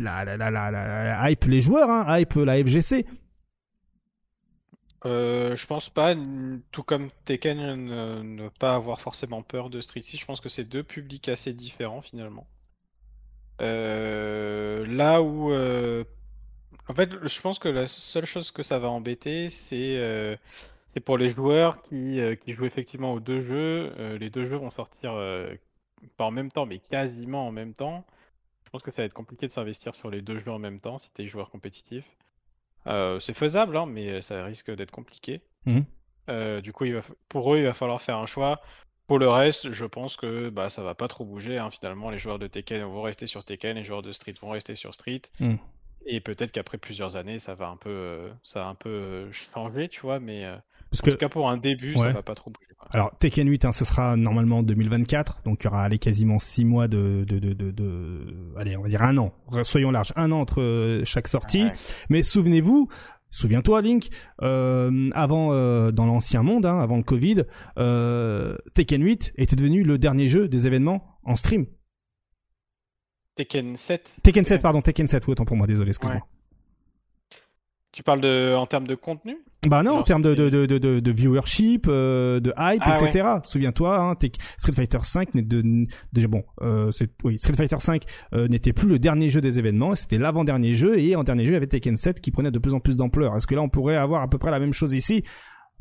hype 0.00 1.44
les 1.44 1.60
joueurs, 1.60 1.90
hein, 1.90 2.18
hype 2.18 2.34
la 2.34 2.62
FGC. 2.62 3.06
Euh, 5.04 5.54
je 5.54 5.66
pense 5.66 5.88
pas, 5.88 6.14
tout 6.72 6.82
comme 6.82 7.10
Tekken, 7.24 7.58
ne, 7.58 8.22
ne 8.22 8.48
pas 8.48 8.74
avoir 8.74 9.00
forcément 9.00 9.42
peur 9.42 9.70
de 9.70 9.80
Street 9.80 10.02
6, 10.02 10.18
je 10.18 10.24
pense 10.24 10.40
que 10.40 10.48
c'est 10.48 10.64
deux 10.64 10.82
publics 10.82 11.28
assez 11.28 11.52
différents 11.52 12.02
finalement. 12.02 12.46
Euh, 13.60 14.84
là 14.86 15.22
où, 15.22 15.52
euh, 15.52 16.04
en 16.88 16.94
fait, 16.94 17.10
je 17.22 17.40
pense 17.40 17.58
que 17.58 17.68
la 17.68 17.86
seule 17.86 18.26
chose 18.26 18.50
que 18.50 18.62
ça 18.62 18.78
va 18.78 18.88
embêter, 18.88 19.48
c'est 19.48 19.96
euh, 19.96 20.36
pour 21.00 21.18
les 21.18 21.32
joueurs 21.32 21.82
qui, 21.82 22.20
euh, 22.20 22.34
qui 22.36 22.52
jouent 22.52 22.64
effectivement 22.64 23.12
aux 23.12 23.20
deux 23.20 23.42
jeux. 23.42 23.92
Euh, 23.98 24.18
les 24.18 24.30
deux 24.30 24.48
jeux 24.48 24.56
vont 24.56 24.70
sortir 24.70 25.12
euh, 25.14 25.54
pas 26.16 26.24
en 26.24 26.30
même 26.30 26.50
temps, 26.50 26.66
mais 26.66 26.78
quasiment 26.78 27.46
en 27.46 27.52
même 27.52 27.74
temps. 27.74 28.04
Je 28.66 28.70
pense 28.70 28.82
que 28.82 28.90
ça 28.90 28.98
va 29.02 29.04
être 29.06 29.14
compliqué 29.14 29.48
de 29.48 29.52
s'investir 29.52 29.94
sur 29.94 30.10
les 30.10 30.20
deux 30.20 30.38
jeux 30.40 30.50
en 30.50 30.58
même 30.58 30.80
temps 30.80 30.98
si 30.98 31.08
t'es 31.14 31.26
joueur 31.28 31.50
compétitif. 31.50 32.04
Euh, 32.86 33.18
c'est 33.20 33.34
faisable, 33.34 33.76
hein, 33.76 33.86
mais 33.86 34.20
ça 34.22 34.44
risque 34.44 34.70
d'être 34.70 34.90
compliqué. 34.90 35.40
Mhm. 35.64 35.84
Euh, 36.28 36.60
du 36.60 36.72
coup, 36.72 36.84
il 36.84 36.94
va, 36.94 37.02
fa- 37.02 37.14
pour 37.28 37.54
eux, 37.54 37.58
il 37.58 37.64
va 37.64 37.72
falloir 37.72 38.02
faire 38.02 38.18
un 38.18 38.26
choix. 38.26 38.60
Pour 39.06 39.18
le 39.20 39.28
reste, 39.28 39.70
je 39.70 39.84
pense 39.84 40.16
que 40.16 40.48
bah, 40.50 40.68
ça 40.68 40.82
va 40.82 40.94
pas 40.96 41.06
trop 41.08 41.24
bouger. 41.24 41.58
hein. 41.58 41.70
Finalement, 41.70 42.10
les 42.10 42.18
joueurs 42.18 42.40
de 42.40 42.48
Tekken 42.48 42.82
vont 42.82 43.02
rester 43.02 43.26
sur 43.28 43.44
Tekken, 43.44 43.76
les 43.76 43.84
joueurs 43.84 44.02
de 44.02 44.10
Street 44.12 44.34
vont 44.42 44.50
rester 44.50 44.74
sur 44.74 44.92
Street. 44.94 45.22
Mhm. 45.40 45.58
Et 46.08 46.20
peut-être 46.20 46.52
qu'après 46.52 46.78
plusieurs 46.78 47.16
années, 47.16 47.38
ça 47.38 47.54
va 47.54 47.68
un 47.68 47.76
peu, 47.76 47.90
euh, 47.90 48.28
ça 48.42 48.60
va 48.60 48.66
un 48.68 48.74
peu 48.74 48.88
euh, 48.88 49.32
changer, 49.32 49.88
tu 49.88 50.00
vois. 50.02 50.20
Mais 50.20 50.44
euh, 50.44 50.56
Parce 50.90 51.02
en 51.02 51.06
que 51.06 51.10
tout 51.10 51.16
cas, 51.16 51.28
pour 51.28 51.48
un 51.50 51.56
début, 51.56 51.94
Ouais. 51.96 52.02
ça 52.02 52.12
va 52.12 52.22
pas 52.22 52.34
trop 52.36 52.50
bouger. 52.50 52.72
Alors 52.92 53.10
Tekken 53.18 53.48
8, 53.48 53.64
hein, 53.64 53.72
ce 53.72 53.84
sera 53.84 54.16
normalement 54.16 54.58
en 54.58 54.62
2024, 54.62 55.42
donc 55.44 55.62
il 55.62 55.64
y 55.64 55.68
aura 55.68 55.82
allez, 55.82 55.98
quasiment 55.98 56.38
6 56.38 56.64
mois 56.64 56.86
de, 56.86 57.24
de, 57.26 57.40
de, 57.40 57.52
de, 57.54 57.70
de- 57.72 58.54
allez, 58.56 58.76
on 58.76 58.82
va 58.82 58.88
dire 58.88 59.02
un 59.02 59.16
an, 59.18 59.32
soyons 59.64 59.90
larges, 59.90 60.12
un 60.14 60.30
an 60.30 60.38
entre 60.40 61.02
chaque 61.04 61.26
sortie. 61.26 61.64
Ouais. 61.64 61.72
Mais 62.08 62.22
souvenez-vous, 62.22 62.88
souviens-toi 63.30 63.82
Link, 63.82 64.08
euh, 64.42 65.10
avant 65.14 65.48
euh, 65.52 65.90
dans 65.90 66.06
l'ancien 66.06 66.44
monde, 66.44 66.64
hein, 66.66 66.78
avant 66.78 66.96
le 66.98 67.02
Covid, 67.02 67.42
euh, 67.78 68.56
Tekken 68.74 69.02
8 69.02 69.32
était 69.36 69.56
devenu 69.56 69.82
le 69.82 69.98
dernier 69.98 70.28
jeu 70.28 70.46
des 70.48 70.66
événements 70.68 71.18
en 71.24 71.34
stream. 71.36 71.66
Tekken 73.36 73.76
7. 73.76 74.16
Tekken 74.22 74.44
7, 74.44 74.60
pardon, 74.62 74.82
Tekken 74.82 75.06
7, 75.06 75.26
oui, 75.26 75.32
autant 75.32 75.44
pour 75.44 75.56
moi, 75.56 75.66
désolé, 75.66 75.90
excuse-moi. 75.90 76.20
Tu 77.92 78.02
parles 78.02 78.20
de, 78.20 78.54
en 78.54 78.66
termes 78.66 78.86
de 78.86 78.94
contenu? 78.94 79.38
Bah 79.66 79.82
non, 79.82 79.98
en 79.98 80.02
termes 80.02 80.20
de, 80.20 80.34
de, 80.34 80.44
c'était- 80.44 80.50
de, 80.50 80.66
de, 80.66 80.78
de, 80.78 81.00
de 81.00 81.10
viewership, 81.12 81.86
euh, 81.88 82.40
de 82.40 82.50
hype, 82.58 82.82
Ah 82.84 83.00
etc. 83.02 83.26
Souviens-toi, 83.42 83.98
hein, 83.98 84.14
Street 84.58 84.72
Fighter 84.72 84.98
5 85.02 85.34
n'est 85.34 85.40
de, 85.42 85.86
déjà 86.12 86.28
bon, 86.28 86.44
euh, 86.60 86.90
c'est 86.92 87.10
oui, 87.24 87.38
Street 87.38 87.54
Fighter 87.54 87.78
5 87.80 88.04
euh, 88.34 88.48
n'était 88.48 88.74
plus 88.74 88.86
le 88.86 88.98
dernier 88.98 89.28
jeu 89.30 89.40
des 89.40 89.58
événements, 89.58 89.94
c'était 89.94 90.18
l'avant-dernier 90.18 90.74
jeu 90.74 90.98
et 90.98 91.16
en 91.16 91.24
dernier 91.24 91.44
jeu 91.46 91.52
il 91.52 91.54
y 91.54 91.56
avait 91.56 91.66
Tekken 91.68 91.96
7 91.96 92.20
qui 92.20 92.30
prenait 92.32 92.50
de 92.50 92.58
plus 92.58 92.74
en 92.74 92.80
plus 92.80 92.96
d'ampleur. 92.98 93.34
Est-ce 93.34 93.46
que 93.46 93.54
là 93.54 93.62
on 93.62 93.70
pourrait 93.70 93.96
avoir 93.96 94.20
à 94.20 94.28
peu 94.28 94.36
près 94.36 94.50
la 94.50 94.60
même 94.60 94.74
chose 94.74 94.92
ici? 94.92 95.24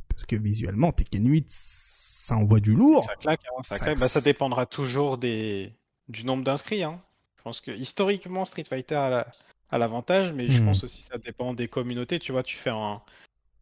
Parce 0.07 0.25
que 0.25 0.37
visuellement 0.37 0.93
Tekken 0.93 1.27
8 1.29 1.45
ça 1.49 2.37
envoie 2.37 2.61
du 2.61 2.73
lourd. 2.73 3.03
Ça 3.03 3.15
claque, 3.17 3.41
hein, 3.51 3.61
ça, 3.61 3.75
Ça- 3.75 3.83
claque. 3.83 3.99
Bah, 3.99 4.07
ça 4.07 4.21
dépendra 4.21 4.65
toujours 4.65 5.17
des... 5.17 5.73
du 6.07 6.23
nombre 6.25 6.45
d'inscrits. 6.45 6.81
Hein. 6.83 7.01
Je 7.45 7.49
pense 7.49 7.61
que 7.61 7.69
historiquement, 7.69 8.43
Street 8.43 8.63
Fighter 8.63 8.95
a 8.95 9.09
la- 9.11 9.27
a 9.69 9.77
l'avantage, 9.77 10.33
mais 10.33 10.47
je 10.47 10.57
Mhm. 10.61 10.65
pense 10.65 10.83
aussi 10.83 11.01
que 11.03 11.05
ça 11.13 11.19
dépend 11.19 11.53
des 11.53 11.67
communautés. 11.67 12.17
Tu 12.17 12.31
vois, 12.31 12.41
tu 12.41 12.57
fais 12.57 12.71
un. 12.71 13.03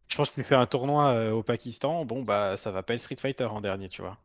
Je 0.08 0.16
pense 0.16 0.30
que 0.30 0.36
tu 0.36 0.42
fais 0.44 0.54
un 0.54 0.64
tournoi 0.64 1.08
euh, 1.12 1.32
au 1.32 1.42
Pakistan, 1.42 2.06
bon, 2.06 2.22
bah, 2.22 2.56
ça 2.56 2.70
va 2.70 2.82
pas 2.82 2.94
être 2.94 3.00
Street 3.00 3.16
Fighter 3.20 3.44
en 3.44 3.60
dernier, 3.60 3.90
tu 3.90 4.00
vois. 4.00 4.16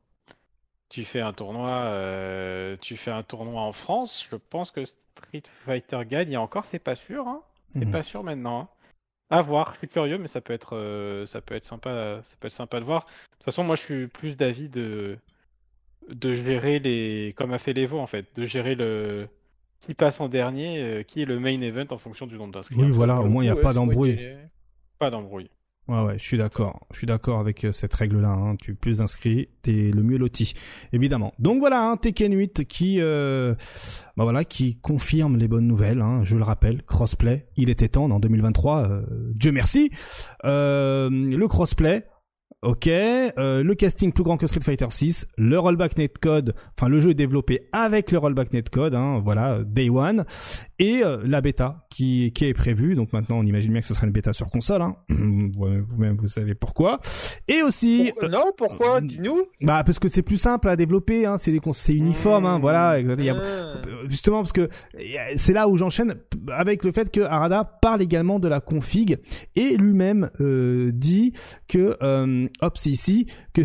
Tu 0.87 1.03
fais 1.03 1.19
un 1.19 1.33
tournoi, 1.33 1.67
euh, 1.71 2.77
tu 2.79 2.95
fais 2.95 3.11
un 3.11 3.21
tournoi 3.21 3.61
en 3.61 3.73
France, 3.73 4.25
je 4.31 4.37
pense 4.37 4.71
que 4.71 4.85
Street 4.85 5.43
Fighter 5.65 5.99
gagne, 6.05 6.31
et 6.31 6.37
encore, 6.37 6.63
c'est 6.71 6.79
pas 6.79 6.95
sûr, 6.95 7.27
hein. 7.27 7.43
C'est 7.77 7.85
Mhm. 7.85 7.91
pas 7.91 8.03
sûr 8.03 8.23
maintenant. 8.23 8.61
hein. 8.61 8.69
À 9.29 9.41
voir, 9.41 9.73
je 9.73 9.79
suis 9.79 9.89
curieux, 9.89 10.17
mais 10.19 10.27
ça 10.29 10.39
peut 10.39 10.53
être, 10.53 10.77
euh, 10.77 11.25
ça 11.25 11.41
peut 11.41 11.55
être 11.55 11.65
sympa, 11.65 12.21
ça 12.23 12.37
peut 12.39 12.47
être 12.47 12.53
sympa 12.53 12.79
de 12.79 12.85
voir. 12.85 13.05
De 13.07 13.09
toute 13.35 13.43
façon, 13.43 13.65
moi, 13.65 13.75
je 13.75 13.81
suis 13.81 14.07
plus 14.07 14.37
d'avis 14.37 14.69
de, 14.69 15.17
de 16.07 16.33
gérer 16.33 16.79
les, 16.79 17.33
comme 17.35 17.51
a 17.53 17.59
fait 17.59 17.73
l'Evo 17.73 17.99
en 17.99 18.07
fait, 18.07 18.25
de 18.35 18.45
gérer 18.45 18.75
le 18.75 19.27
qui 19.81 19.93
passe 19.93 20.19
en 20.19 20.29
dernier, 20.29 20.81
euh, 20.81 21.03
qui 21.03 21.21
est 21.21 21.25
le 21.25 21.39
main 21.39 21.59
event 21.61 21.85
en 21.89 21.97
fonction 21.97 22.27
du 22.27 22.35
nombre 22.37 22.53
d'inscrits. 22.53 22.75
Oui, 22.77 22.91
voilà, 22.91 23.19
au 23.21 23.27
moins 23.27 23.43
il 23.43 23.47
n'y 23.47 23.51
a 23.51 23.55
Ouais, 23.55 23.61
pas 23.61 23.73
d'embrouille. 23.73 24.19
Pas 24.99 25.09
d'embrouille. 25.09 25.49
Ouais, 25.87 26.03
ouais, 26.03 26.19
je 26.19 26.23
suis 26.23 26.37
d'accord. 26.37 26.85
Je 26.91 26.97
suis 26.97 27.07
d'accord 27.07 27.39
avec 27.39 27.63
euh, 27.63 27.71
cette 27.71 27.95
règle-là. 27.95 28.29
Hein. 28.29 28.55
Tu 28.57 28.75
plus 28.75 28.99
d'inscrits, 28.99 29.49
t'es 29.63 29.89
le 29.91 30.03
mieux 30.03 30.19
loti, 30.19 30.53
évidemment. 30.93 31.33
Donc 31.39 31.59
voilà, 31.59 31.81
hein, 31.83 31.97
Tekken 31.97 32.31
8 32.31 32.67
qui, 32.67 32.97
euh, 32.99 33.55
bah 34.15 34.23
voilà, 34.23 34.45
qui 34.45 34.77
confirme 34.79 35.37
les 35.37 35.47
bonnes 35.47 35.65
nouvelles. 35.65 36.01
Hein, 36.01 36.21
je 36.25 36.37
le 36.37 36.43
rappelle, 36.43 36.83
crossplay, 36.83 37.47
il 37.55 37.71
était 37.71 37.87
temps 37.87 38.05
en 38.11 38.19
2023. 38.19 38.87
euh, 38.87 39.01
Dieu 39.33 39.51
merci. 39.51 39.89
Euh, 40.45 41.09
le 41.09 41.47
crossplay. 41.47 42.05
Ok, 42.61 42.87
euh, 42.87 43.63
le 43.63 43.73
casting 43.73 44.11
plus 44.11 44.25
grand 44.25 44.35
que 44.35 44.45
Street 44.45 44.59
Fighter 44.61 44.87
6, 44.89 45.27
le 45.37 45.57
rollback 45.57 45.97
netcode, 45.97 46.55
enfin 46.77 46.89
le 46.89 46.99
jeu 46.99 47.11
est 47.11 47.13
développé 47.13 47.69
avec 47.71 48.11
le 48.11 48.17
rollback 48.17 48.51
netcode, 48.51 48.95
hein, 48.95 49.21
voilà, 49.23 49.59
day 49.63 49.89
one, 49.89 50.25
et 50.79 51.03
euh, 51.03 51.17
la 51.25 51.41
bêta 51.41 51.85
qui, 51.89 52.31
qui 52.33 52.45
est 52.45 52.53
prévue. 52.53 52.95
Donc 52.95 53.13
maintenant, 53.13 53.37
on 53.39 53.43
imagine 53.43 53.71
bien 53.71 53.81
que 53.81 53.87
ce 53.87 53.93
sera 53.93 54.07
une 54.07 54.13
bêta 54.13 54.33
sur 54.33 54.47
console. 54.47 54.81
Hein. 54.81 54.95
Vous- 55.09 55.83
Vous-même, 55.89 56.15
vous 56.17 56.27
savez 56.27 56.55
pourquoi. 56.55 56.99
Et 57.47 57.61
aussi, 57.61 58.11
Pourquoi- 58.13 58.29
Non, 58.29 58.51
pourquoi 58.57 58.97
euh, 58.97 59.01
Dis-nous. 59.01 59.41
bah 59.61 59.83
parce 59.85 59.99
que 59.99 60.07
c'est 60.07 60.21
plus 60.23 60.37
simple 60.37 60.69
à 60.69 60.75
développer. 60.75 61.25
Hein. 61.25 61.37
C'est 61.37 61.51
des 61.51 61.59
cons- 61.59 61.73
c'est 61.73 61.93
uniforme. 61.93 62.45
Hein. 62.45 62.57
Mmh. 62.57 62.61
Voilà. 62.61 62.99
Il 62.99 63.23
y 63.23 63.29
a- 63.29 63.35
Ah. 63.35 63.81
justement 64.09 64.37
parce 64.37 64.53
que 64.53 64.69
c'est 65.37 65.53
là 65.53 65.67
où 65.67 65.77
j'enchaîne 65.77 66.15
avec 66.49 66.83
le 66.83 66.91
fait 66.91 67.11
que 67.11 67.21
Arada 67.21 67.63
parle 67.81 68.01
également 68.01 68.39
de 68.39 68.47
la 68.47 68.59
config 68.61 69.17
et 69.55 69.75
lui-même 69.77 70.29
euh, 70.39 70.91
dit 70.93 71.33
que 71.67 71.97
euh, 72.01 72.47
hop 72.61 72.77
c'est 72.77 72.89
ici 72.89 73.27
que 73.53 73.61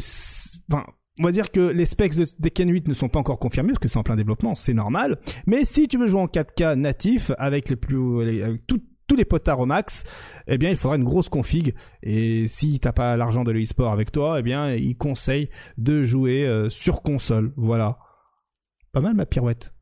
enfin 0.72 0.84
on 1.20 1.22
va 1.24 1.32
dire 1.32 1.50
que 1.50 1.60
les 1.60 1.86
specs 1.86 2.16
de 2.16 2.24
Tekken 2.24 2.70
8 2.70 2.88
ne 2.88 2.94
sont 2.94 3.08
pas 3.08 3.18
encore 3.20 3.38
confirmés 3.38 3.68
parce 3.70 3.78
que 3.80 3.88
c'est 3.88 3.98
en 3.98 4.02
plein 4.02 4.16
développement, 4.16 4.54
c'est 4.54 4.74
normal. 4.74 5.18
Mais 5.46 5.64
si 5.64 5.86
tu 5.88 5.96
veux 5.98 6.06
jouer 6.06 6.20
en 6.20 6.26
4K 6.26 6.74
natif 6.76 7.30
avec 7.38 7.68
les 7.68 7.76
plus 7.76 8.24
les- 8.24 8.42
avec 8.42 8.66
tout- 8.66 8.82
tous 9.06 9.16
les 9.16 9.24
potards 9.26 9.60
au 9.60 9.66
max, 9.66 10.04
eh 10.46 10.56
bien 10.58 10.70
il 10.70 10.76
faudra 10.76 10.96
une 10.96 11.04
grosse 11.04 11.28
config. 11.28 11.74
Et 12.02 12.48
si 12.48 12.80
t'as 12.80 12.92
pas 12.92 13.16
l'argent 13.16 13.44
de 13.44 13.52
l'e-sport 13.52 13.92
avec 13.92 14.10
toi, 14.12 14.36
eh 14.40 14.42
bien 14.42 14.74
il 14.74 14.96
conseille 14.96 15.50
de 15.78 16.02
jouer 16.02 16.44
euh, 16.46 16.68
sur 16.70 17.02
console. 17.02 17.52
Voilà. 17.56 17.98
Pas 18.92 19.00
mal 19.00 19.14
ma 19.14 19.26
pirouette. 19.26 19.72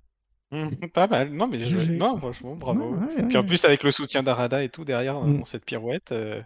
Pas 0.93 1.07
mal. 1.07 1.33
Non, 1.33 1.49
mais 1.49 1.59
je- 1.59 1.93
non, 1.93 2.17
franchement, 2.19 2.57
bravo. 2.57 2.91
Ouais, 2.95 2.99
ouais, 3.17 3.23
Puis 3.29 3.37
en 3.39 3.41
ouais. 3.41 3.47
plus, 3.47 3.65
avec 3.65 3.83
le 3.85 3.91
soutien 3.91 4.23
d'Arada 4.23 4.63
et 4.63 4.69
tout 4.69 4.85
derrière 4.85 5.19
Mm. 5.23 5.39
dans 5.39 5.45
cette 5.47 5.65
pirouette, 5.65 6.13
euh, 6.13 6.43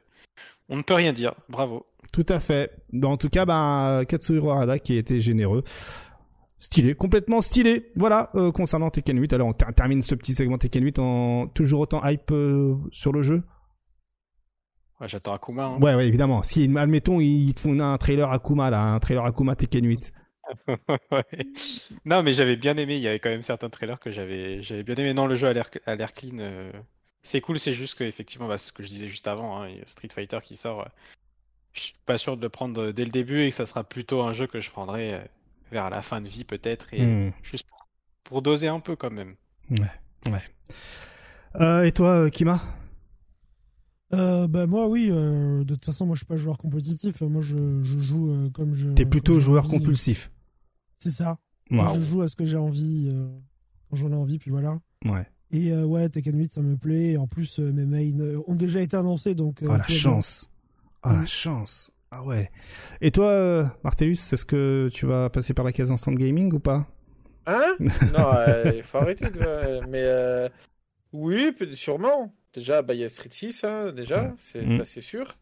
on 0.69 0.77
ne 0.77 0.83
peut 0.83 0.95
rien 0.95 1.13
dire. 1.13 1.35
Bravo. 1.49 1.87
Tout 2.13 2.27
à 2.29 2.41
fait. 2.41 2.71
En 3.03 3.17
tout 3.17 3.29
cas, 3.29 3.45
ben, 3.45 4.05
Katsuhiro 4.09 4.51
Arada 4.51 4.79
qui 4.79 4.95
a 4.95 4.99
été 4.99 5.19
généreux. 5.21 5.63
Stylé, 6.59 6.95
complètement 6.95 7.41
stylé. 7.43 7.91
Voilà, 7.97 8.31
euh, 8.35 8.51
concernant 8.51 8.89
Tekken 8.91 9.21
8. 9.21 9.33
Alors, 9.35 9.49
on 9.49 9.53
ter- 9.53 9.73
termine 9.75 10.01
ce 10.03 10.15
petit 10.15 10.33
segment 10.33 10.57
Tekken 10.57 10.83
8 10.85 10.99
en 10.99 11.47
toujours 11.49 11.81
autant 11.81 12.03
hype 12.07 12.31
euh, 12.33 12.75
sur 12.93 13.13
le 13.13 13.21
jeu. 13.23 13.43
Ouais, 15.01 15.09
j'attends 15.09 15.35
Akuma. 15.35 15.65
Hein. 15.67 15.79
Ouais, 15.81 15.95
ouais, 15.95 16.09
évidemment. 16.09 16.43
Si, 16.43 16.71
admettons, 16.77 17.21
ils 17.21 17.53
te 17.55 17.61
font 17.61 17.79
un 17.79 17.99
trailer 17.99 18.31
Akuma, 18.33 18.71
là, 18.71 18.81
un 18.81 18.99
trailer 18.99 19.25
Akuma 19.25 19.55
Tekken 19.55 19.85
8. 19.87 20.13
Ouais. 21.11 21.25
Non, 22.05 22.23
mais 22.23 22.33
j'avais 22.33 22.55
bien 22.57 22.77
aimé. 22.77 22.95
Il 22.97 23.03
y 23.03 23.09
avait 23.09 23.19
quand 23.19 23.29
même 23.31 23.43
certains 23.43 23.69
trailers 23.69 23.99
que 23.99 24.11
j'avais, 24.13 24.63
j'avais 24.63 24.85
bien 24.85 24.95
aimé. 24.95 25.13
Non, 25.13 25.27
le 25.27 25.35
jeu 25.35 25.49
a 25.49 25.53
l'air, 25.53 25.69
a 25.87 25.97
l'air 25.97 26.13
clean. 26.13 26.39
euh, 26.39 26.71
C'est 27.27 27.41
cool. 27.41 27.59
C'est 27.59 27.73
juste 27.73 27.97
que 27.97 28.05
effectivement, 28.05 28.47
bah, 28.47 28.57
ce 28.59 28.73
que 28.73 28.83
je 28.85 28.89
disais 28.89 29.09
juste 29.09 29.27
avant, 29.27 29.61
hein, 29.61 29.69
il 29.69 29.79
y 29.79 29.81
a 29.81 29.87
Street 29.87 30.09
Fighter 30.13 30.39
qui 30.43 30.57
sort. 30.57 30.83
euh, 30.83 30.89
Je 31.73 31.81
suis 31.81 31.95
pas 32.07 32.19
sûr 32.19 32.37
de 32.37 32.43
le 32.43 32.49
prendre 32.49 32.93
dès 32.93 33.05
le 33.05 33.11
début 33.11 33.43
et 33.43 33.49
que 33.49 33.55
ça 33.55 33.67
sera 33.67 33.83
plutôt 33.85 34.23
un 34.23 34.33
jeu 34.33 34.47
que 34.47 34.61
je 34.61 34.71
prendrai 34.71 35.15
euh, 35.15 35.21
vers 35.73 35.91
la 35.91 36.03
fin 36.03 36.21
de 36.21 36.29
vie 36.29 36.45
peut-être 36.45 36.95
et 36.95 37.05
Hmm. 37.05 37.31
juste 37.43 37.67
pour, 37.69 37.89
pour 38.25 38.43
doser 38.43 38.69
un 38.69 38.79
peu 38.81 38.95
quand 38.97 39.11
même. 39.11 39.35
Euh, 41.61 41.83
et 41.83 41.93
toi, 41.93 42.11
euh, 42.11 42.31
Kima? 42.31 42.63
Euh, 44.13 44.47
bah 44.47 44.67
moi 44.67 44.87
oui, 44.87 45.09
euh, 45.11 45.65
de 45.65 45.75
toute 45.75 45.85
façon 45.85 46.07
moi 46.07 46.15
je 46.15 46.21
suis 46.21 46.27
pas 46.27 46.37
joueur 46.37 46.59
compétitif, 46.59 47.23
moi 47.23 47.43
je, 47.43 47.83
je 47.83 47.99
joue 47.99 48.31
euh, 48.31 48.51
comme 48.51 48.75
je. 48.77 48.89
T'es 48.91 49.05
plutôt 49.05 49.41
joueur 49.41 49.65
envie. 49.65 49.79
compulsif. 49.79 50.31
C'est 51.01 51.11
ça. 51.11 51.39
Moi. 51.71 51.93
Je 51.93 52.01
joue 52.03 52.23
à 52.23 52.29
ce 52.29 52.37
que 52.37 52.45
j'ai 52.45 52.57
envie 52.57 53.09
euh, 53.13 53.27
quand 53.91 53.97
j'en 53.97 54.13
ai 54.13 54.15
envie, 54.15 54.39
puis 54.39 54.53
voilà. 54.53 54.79
Ouais. 55.05 55.27
Et 55.53 55.71
euh, 55.73 55.85
ouais, 55.85 56.09
Tekken 56.09 56.39
8 56.39 56.53
ça 56.53 56.61
me 56.63 56.77
plaît. 56.77 57.13
Et 57.13 57.17
en 57.17 57.27
plus 57.27 57.61
euh, 57.61 57.71
mes 57.73 57.85
mains 57.85 58.21
euh, 58.21 58.43
ont 58.47 58.55
déjà 58.55 58.81
été 58.81 58.97
annoncés 58.97 59.35
donc. 59.35 59.63
euh, 59.63 59.69
Oh 59.71 59.77
la 59.77 59.83
chance. 59.89 60.51
Oh 61.05 61.09
la 61.11 61.21
Mm. 61.23 61.27
chance. 61.27 61.91
Ah 62.11 62.23
ouais. 62.23 62.51
Et 63.01 63.11
toi, 63.11 63.27
euh, 63.31 63.65
Martellus, 63.85 64.13
est-ce 64.33 64.45
que 64.45 64.89
tu 64.93 65.07
vas 65.07 65.29
passer 65.31 65.55
par 65.55 65.65
la 65.65 65.73
case 65.73 65.91
instant 65.91 66.13
gaming 66.13 66.53
ou 66.53 66.61
pas? 66.61 66.87
Hein? 67.47 67.77
Non, 68.13 68.31
euh, 68.33 68.73
il 68.77 68.83
faut 68.83 68.99
arrêter. 68.99 69.31
de- 69.31 69.87
Mais 69.89 70.03
euh, 70.03 70.49
oui, 71.13 71.55
sûrement. 71.73 72.35
Déjà, 72.55 72.83
bah, 72.83 72.95
il 72.95 73.01
y 73.01 73.05
a 73.05 73.09
Street 73.11 73.29
6, 73.31 73.65
hein, 73.65 73.93
déjà, 73.93 74.33
c'est, 74.39 74.63
Mm. 74.65 74.79
ça 74.79 74.85
c'est 74.85 75.01
sûr. 75.03 75.37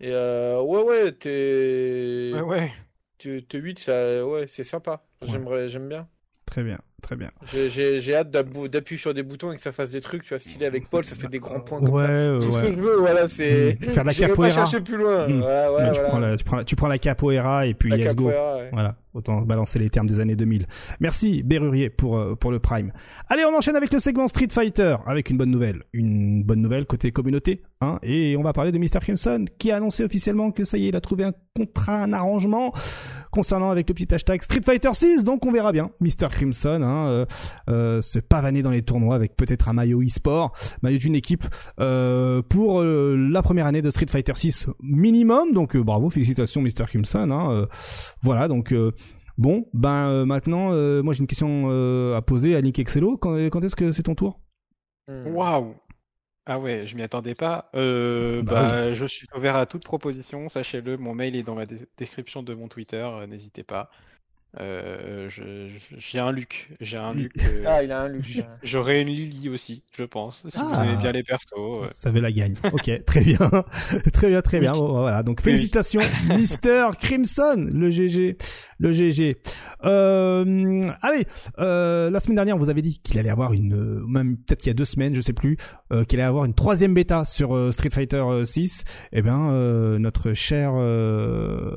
Et 0.00 0.10
euh, 0.12 0.60
ouais, 0.62 0.82
ouais, 0.82 1.12
t'es... 1.12 2.32
Ouais, 2.34 2.40
ouais. 2.40 2.72
t'es- 3.18 3.42
t'es 3.48 3.58
8, 3.58 3.78
ça, 3.80 4.26
ouais, 4.26 4.46
c'est 4.48 4.64
sympa. 4.64 5.04
Ouais. 5.20 5.28
J'aimerais, 5.28 5.68
j'aime 5.68 5.88
bien. 5.88 6.08
Très 6.46 6.62
bien, 6.62 6.78
très 7.02 7.16
bien. 7.16 7.30
J'ai, 7.52 8.14
hâte 8.14 8.30
d'appuyer 8.30 8.98
sur 9.00 9.14
des 9.14 9.22
boutons 9.22 9.52
et 9.52 9.56
que 9.56 9.60
ça 9.62 9.72
fasse 9.72 9.90
des 9.90 10.00
trucs, 10.00 10.22
tu 10.24 10.30
vois, 10.30 10.38
stylé 10.40 10.66
avec 10.66 10.88
Paul, 10.90 11.04
ça 11.04 11.14
fait 11.14 11.28
des 11.28 11.38
grands 11.38 11.60
points 11.60 11.80
comme 11.80 11.90
ouais, 11.94 12.02
ça. 12.02 12.10
euh, 12.10 12.40
C'est 12.40 12.50
ce 12.52 12.56
que 12.58 12.62
ouais. 12.62 12.74
je 12.76 12.80
veux, 12.80 12.96
voilà, 12.98 13.26
c'est. 13.28 13.78
Mm. 13.80 13.84
Faire 13.90 14.02
de 14.04 14.06
la 14.08 14.12
J'irai 14.12 14.28
pas 14.28 14.32
capoeira. 14.34 14.50
chercher 14.66 14.80
plus 14.80 14.96
loin. 14.96 15.26
Voilà, 15.28 15.72
Ouais, 15.72 15.78
ouais, 15.78 15.90
tu, 15.92 15.94
voilà. 15.94 16.08
prends 16.08 16.18
la, 16.20 16.36
tu, 16.36 16.44
prends 16.44 16.56
la, 16.56 16.64
tu 16.64 16.76
prends 16.76 16.88
la 16.88 16.98
capoeira 16.98 17.66
et 17.66 17.74
puis 17.74 17.90
La 17.90 17.96
let's 17.96 18.14
go. 18.14 18.24
capoeira, 18.26 18.56
ouais. 18.58 18.68
Voilà, 18.72 18.96
autant 19.14 19.40
balancer 19.42 19.78
les 19.78 19.88
termes 19.90 20.06
des 20.06 20.20
années 20.20 20.36
2000. 20.36 20.66
Merci 21.00 21.42
Berrurier 21.42 21.88
pour, 21.90 22.18
euh, 22.18 22.34
pour 22.34 22.50
le 22.50 22.58
Prime. 22.58 22.92
Allez, 23.28 23.44
on 23.44 23.56
enchaîne 23.56 23.76
avec 23.76 23.92
le 23.92 24.00
segment 24.00 24.28
Street 24.28 24.48
Fighter, 24.52 24.96
avec 25.06 25.30
une 25.30 25.38
bonne 25.38 25.50
nouvelle. 25.50 25.82
Une 25.92 26.42
bonne 26.42 26.60
nouvelle 26.60 26.84
côté 26.86 27.10
communauté, 27.12 27.62
hein, 27.80 27.98
et 28.02 28.36
on 28.36 28.42
va 28.42 28.52
parler 28.52 28.72
de 28.72 28.78
Mr. 28.78 29.00
Crimson, 29.00 29.44
qui 29.58 29.70
a 29.70 29.76
annoncé 29.76 30.04
officiellement 30.04 30.50
que 30.50 30.64
ça 30.64 30.76
y 30.78 30.86
est, 30.86 30.88
il 30.88 30.96
a 30.96 31.00
trouvé 31.00 31.24
un 31.24 31.32
contrat, 31.56 32.02
un 32.02 32.12
arrangement 32.12 32.72
concernant 33.30 33.70
avec 33.70 33.88
le 33.88 33.94
petit 33.94 34.12
hashtag 34.14 34.42
Street 34.42 34.60
Fighter 34.64 34.90
6, 34.92 35.24
donc 35.24 35.44
on 35.44 35.52
verra 35.52 35.70
bien. 35.72 35.90
Mr. 36.00 36.28
Crimson, 36.30 36.80
hein, 36.82 36.87
euh, 36.88 37.24
euh, 37.68 38.02
se 38.02 38.18
pavaner 38.18 38.62
dans 38.62 38.70
les 38.70 38.82
tournois 38.82 39.14
avec 39.14 39.36
peut-être 39.36 39.68
un 39.68 39.72
maillot 39.72 40.02
e-sport, 40.02 40.52
maillot 40.82 40.98
d'une 40.98 41.14
équipe, 41.14 41.44
euh, 41.80 42.42
pour 42.42 42.80
euh, 42.80 43.16
la 43.30 43.42
première 43.42 43.66
année 43.66 43.82
de 43.82 43.90
Street 43.90 44.06
Fighter 44.10 44.32
6 44.34 44.66
minimum, 44.80 45.52
donc 45.52 45.76
euh, 45.76 45.82
bravo, 45.82 46.10
félicitations 46.10 46.62
Mr. 46.62 46.86
Crimson, 46.86 47.30
hein, 47.30 47.52
euh, 47.52 47.66
voilà, 48.22 48.48
donc 48.48 48.72
euh, 48.72 48.92
bon, 49.36 49.66
ben 49.72 50.08
euh, 50.08 50.24
maintenant, 50.24 50.72
euh, 50.72 51.02
moi 51.02 51.14
j'ai 51.14 51.20
une 51.20 51.26
question 51.26 51.66
euh, 51.68 52.16
à 52.16 52.22
poser 52.22 52.56
à 52.56 52.62
Nick 52.62 52.78
Excello. 52.78 53.16
Quand, 53.16 53.34
quand 53.50 53.62
est-ce 53.62 53.76
que 53.76 53.92
c'est 53.92 54.02
ton 54.04 54.14
tour? 54.14 54.40
Mm. 55.08 55.34
Waouh. 55.34 55.74
Ah 56.50 56.58
ouais, 56.58 56.86
je 56.86 56.96
m'y 56.96 57.02
attendais 57.02 57.34
pas. 57.34 57.68
Euh, 57.74 58.42
Bah 58.42 58.62
bah, 58.62 58.92
je 58.94 59.04
suis 59.04 59.26
ouvert 59.36 59.54
à 59.56 59.66
toute 59.66 59.84
proposition, 59.84 60.48
sachez-le. 60.48 60.96
Mon 60.96 61.14
mail 61.14 61.36
est 61.36 61.42
dans 61.42 61.54
la 61.54 61.66
description 61.98 62.42
de 62.42 62.54
mon 62.54 62.68
Twitter, 62.68 63.06
n'hésitez 63.28 63.62
pas. 63.64 63.90
Euh, 64.58 65.28
j'ai 65.98 66.18
un 66.18 66.32
Luc, 66.32 66.70
j'ai 66.80 66.96
un 66.96 67.12
Luc. 67.12 67.32
euh, 67.38 67.64
Ah, 67.66 67.82
il 67.82 67.92
a 67.92 68.00
un 68.00 68.08
luxe. 68.08 68.38
J'aurai 68.62 69.02
une 69.02 69.08
Lily 69.08 69.50
aussi, 69.50 69.84
je 69.96 70.04
pense, 70.04 70.46
si 70.48 70.58
vous 70.58 70.66
Ah. 70.72 70.84
aimez 70.86 70.96
bien 70.96 71.12
les 71.12 71.22
persos. 71.22 71.52
euh. 71.84 71.86
Ça 71.92 72.10
veut 72.10 72.20
la 72.22 72.32
gagne. 72.32 72.54
Ok, 72.72 72.90
très 73.06 73.20
bien, 73.22 73.38
très 74.12 74.28
bien, 74.30 74.40
très 74.40 74.58
bien. 74.60 74.72
Oui. 74.72 74.78
Bon, 74.78 75.00
voilà, 75.00 75.22
donc 75.22 75.38
Oui. 75.40 75.52
félicitations, 75.52 76.00
Mr. 76.30 76.92
Crimson, 76.98 77.66
le 77.72 77.90
GG, 77.90 78.38
le 78.78 78.90
GG. 78.92 79.36
Euh, 79.84 80.84
allez, 81.02 81.26
euh, 81.58 82.08
la 82.10 82.18
semaine 82.18 82.36
dernière, 82.36 82.56
on 82.56 82.58
vous 82.58 82.70
avait 82.70 82.82
dit 82.82 83.00
qu'il 83.00 83.18
allait 83.18 83.28
avoir 83.30 83.52
une, 83.52 84.02
même 84.08 84.38
peut-être 84.38 84.60
qu'il 84.60 84.68
y 84.68 84.70
a 84.70 84.74
deux 84.74 84.86
semaines, 84.86 85.14
je 85.14 85.20
sais 85.20 85.34
plus, 85.34 85.58
euh, 85.92 86.04
qu'il 86.04 86.18
allait 86.20 86.26
avoir 86.28 86.46
une 86.46 86.54
troisième 86.54 86.94
bêta 86.94 87.26
sur 87.26 87.54
euh, 87.54 87.70
Street 87.70 87.90
Fighter 87.90 88.16
euh, 88.16 88.44
6. 88.46 88.84
Eh 89.12 89.20
bien, 89.20 89.50
euh, 89.50 89.98
notre 89.98 90.32
cher 90.32 90.72
euh, 90.74 91.76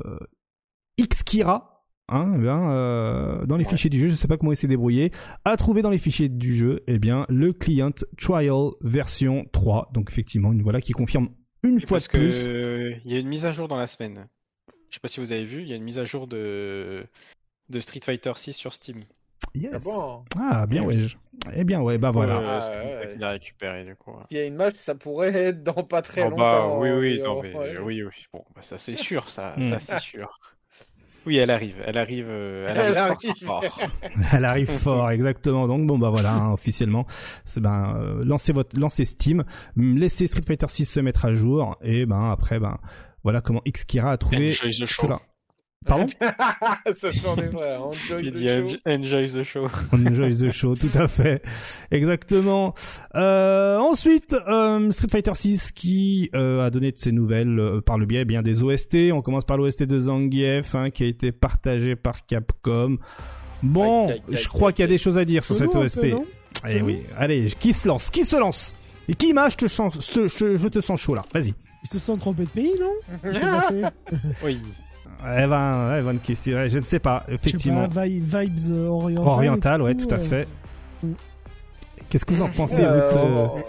Xkira. 0.98 1.68
Hein, 2.14 2.32
eh 2.34 2.38
bien, 2.38 2.70
euh, 2.70 3.46
dans 3.46 3.56
les 3.56 3.64
Ouais. 3.64 3.70
fichiers 3.70 3.90
du 3.90 3.98
jeu, 3.98 4.08
je 4.08 4.14
sais 4.14 4.28
pas 4.28 4.36
comment 4.36 4.52
il 4.52 4.56
s'est 4.56 4.68
débrouillé, 4.68 5.12
a 5.44 5.56
trouvé 5.56 5.82
dans 5.82 5.90
les 5.90 5.98
fichiers 5.98 6.28
du 6.28 6.54
jeu, 6.54 6.82
eh 6.86 6.98
bien, 6.98 7.24
le 7.28 7.52
Client 7.52 7.90
Trial 8.18 8.70
version 8.82 9.46
3. 9.52 9.90
Donc 9.94 10.10
effectivement, 10.10 10.52
une 10.52 10.62
voilà 10.62 10.80
qui 10.80 10.92
confirme 10.92 11.30
une 11.62 11.78
Et 11.78 11.86
fois 11.86 11.96
parce 11.96 12.08
de 12.08 12.18
plus. 12.18 12.44
que 12.44 12.48
euh, 12.50 12.94
il 13.04 13.12
y 13.12 13.16
a 13.16 13.18
une 13.18 13.28
mise 13.28 13.46
à 13.46 13.52
jour 13.52 13.66
dans 13.68 13.76
la 13.78 13.86
semaine. 13.86 14.26
Je 14.90 14.96
sais 14.96 15.00
pas 15.00 15.08
si 15.08 15.20
vous 15.20 15.32
avez 15.32 15.44
vu, 15.44 15.62
il 15.62 15.68
y 15.70 15.72
a 15.72 15.76
une 15.76 15.84
mise 15.84 15.98
à 15.98 16.04
jour 16.04 16.26
de 16.26 17.00
de 17.70 17.80
Street 17.80 18.00
Fighter 18.04 18.32
6 18.34 18.52
sur 18.52 18.74
Steam. 18.74 18.98
Yes. 19.54 19.72
Ah 19.74 19.78
bon 19.82 20.24
Ah, 20.38 20.66
bien 20.66 20.82
ouais. 20.84 20.96
Eh 21.54 21.64
bien 21.64 21.80
ouais, 21.80 21.98
bah 21.98 22.10
voilà. 22.10 22.36
Euh, 22.38 22.58
Ah, 22.58 22.60
c'est 22.62 22.70
ouais, 22.78 22.94
ça 22.94 23.00
ouais. 23.00 23.12
qu'il 23.14 23.24
a 23.24 23.30
récupéré 23.30 23.84
du 23.84 23.96
coup. 23.96 24.12
Il 24.30 24.36
y 24.36 24.40
a 24.40 24.44
une 24.44 24.54
match, 24.54 24.76
ça 24.76 24.94
pourrait 24.94 25.32
être 25.34 25.62
dans 25.62 25.82
pas 25.84 26.02
très 26.02 26.24
Oh, 26.26 26.30
bah, 26.36 26.66
longtemps. 26.68 26.80
oui, 26.80 26.90
oui, 26.90 27.16
mais, 27.18 27.24
non, 27.26 27.42
mais, 27.42 27.54
ouais. 27.54 27.78
oui, 27.78 28.02
oui. 28.02 28.26
Bon, 28.32 28.44
bah, 28.54 28.62
ça 28.62 28.76
c'est 28.78 28.94
sûr, 28.96 29.28
ça, 29.30 29.54
Mm. 29.56 29.62
ça 29.62 29.78
c'est 29.80 29.98
sûr. 29.98 30.38
Oui, 31.24 31.36
elle 31.36 31.50
arrive, 31.50 31.76
elle 31.86 31.98
arrive, 31.98 32.26
euh, 32.28 32.66
elle 32.68 32.76
Elle 32.76 32.96
arrive, 32.98 33.16
arrive. 33.24 33.46
fort. 33.46 33.80
Elle 34.32 34.44
arrive 34.44 34.70
fort, 34.70 35.10
exactement. 35.10 35.68
Donc 35.68 35.86
bon 35.86 35.98
bah 35.98 36.10
voilà, 36.10 36.32
hein, 36.34 36.52
officiellement, 36.52 37.06
c'est 37.44 37.60
ben 37.60 37.94
euh, 37.96 38.24
lancez 38.24 38.52
votre, 38.52 38.78
lancez 38.78 39.04
Steam, 39.04 39.44
laissez 39.76 40.26
Street 40.26 40.42
Fighter 40.46 40.66
6 40.68 40.84
se 40.84 41.00
mettre 41.00 41.24
à 41.24 41.34
jour 41.34 41.76
et 41.82 42.06
ben 42.06 42.30
après 42.30 42.58
ben 42.58 42.78
voilà 43.22 43.40
comment 43.40 43.62
Xkira 43.66 44.12
a 44.12 44.16
trouvé 44.16 44.52
cela. 44.52 45.20
Pardon 45.84 46.06
ça. 46.08 47.08
Enjoy 47.10 48.30
the 48.30 48.38
show. 48.38 48.76
en- 48.86 48.90
enjoy 48.90 49.26
the 49.26 49.42
show. 49.42 49.66
On 49.92 50.06
enjoy 50.06 50.30
the 50.34 50.50
show, 50.50 50.74
tout 50.74 50.90
à 50.94 51.08
fait. 51.08 51.42
Exactement. 51.90 52.74
Euh, 53.14 53.78
ensuite, 53.78 54.34
euh, 54.48 54.90
Street 54.92 55.08
Fighter 55.10 55.34
6 55.34 55.72
qui 55.72 56.30
euh, 56.34 56.64
a 56.64 56.70
donné 56.70 56.92
de 56.92 56.98
ses 56.98 57.12
nouvelles 57.12 57.58
euh, 57.58 57.80
par 57.80 57.98
le 57.98 58.06
biais 58.06 58.20
eh 58.22 58.24
bien 58.24 58.42
des 58.42 58.62
OST. 58.62 59.10
On 59.12 59.22
commence 59.22 59.44
par 59.44 59.56
l'OST 59.56 59.82
de 59.84 59.98
Zangief 59.98 60.74
hein, 60.74 60.90
qui 60.90 61.04
a 61.04 61.06
été 61.06 61.32
partagé 61.32 61.96
par 61.96 62.26
Capcom. 62.26 62.98
Bon, 63.62 64.06
Aïe, 64.08 64.12
aïe, 64.12 64.22
aïe, 64.28 64.36
je 64.36 64.48
crois 64.48 64.72
qu'il 64.72 64.82
y 64.82 64.86
a 64.86 64.88
des 64.88 64.98
choses 64.98 65.18
à 65.18 65.24
dire 65.24 65.44
sur 65.44 65.56
cette 65.56 65.74
OST. 65.74 66.14
Eh 66.68 66.82
oui, 66.82 67.00
allez, 67.16 67.50
qui 67.58 67.72
se 67.72 67.88
lance 67.88 68.10
Qui 68.10 68.24
se 68.24 68.36
lance 68.36 68.74
Et 69.08 69.14
qui 69.14 69.32
m'a 69.34 69.48
je 69.48 69.56
te 69.56 69.66
sens, 69.66 69.94
je, 69.94 70.12
te- 70.12 70.26
je- 70.28 70.56
je 70.56 70.68
te 70.68 70.80
sens 70.80 71.00
chaud 71.00 71.14
là. 71.14 71.24
Vas-y. 71.34 71.54
Ils 71.84 71.88
se 71.88 71.98
sont 71.98 72.16
trompés 72.16 72.44
de 72.44 72.48
pays, 72.50 72.72
non 72.80 72.92
Oui. 74.44 74.58
Eh 75.24 75.46
ben, 75.46 75.90
ouais, 75.90 76.02
bonne 76.02 76.18
question. 76.18 76.56
Ouais, 76.56 76.68
Je 76.68 76.78
ne 76.78 76.84
sais 76.84 76.98
pas, 76.98 77.24
effectivement. 77.28 77.88
pas, 77.88 78.06
vi- 78.06 78.20
vibes 78.20 78.72
euh, 78.72 78.86
orientales. 78.88 79.26
Oriental, 79.28 79.80
et 79.80 79.84
ouais, 79.84 79.94
tout, 79.94 80.06
tout 80.06 80.14
à 80.14 80.18
euh, 80.18 80.20
fait. 80.20 80.48
Qu'est-ce 82.08 82.24
que 82.24 82.34
vous 82.34 82.42
en 82.42 82.48
pensez 82.48 82.82
Euh, 82.82 82.94
vous, 82.96 83.00
de 83.00 83.06
ce, 83.06 83.18
ouais. 83.18 83.64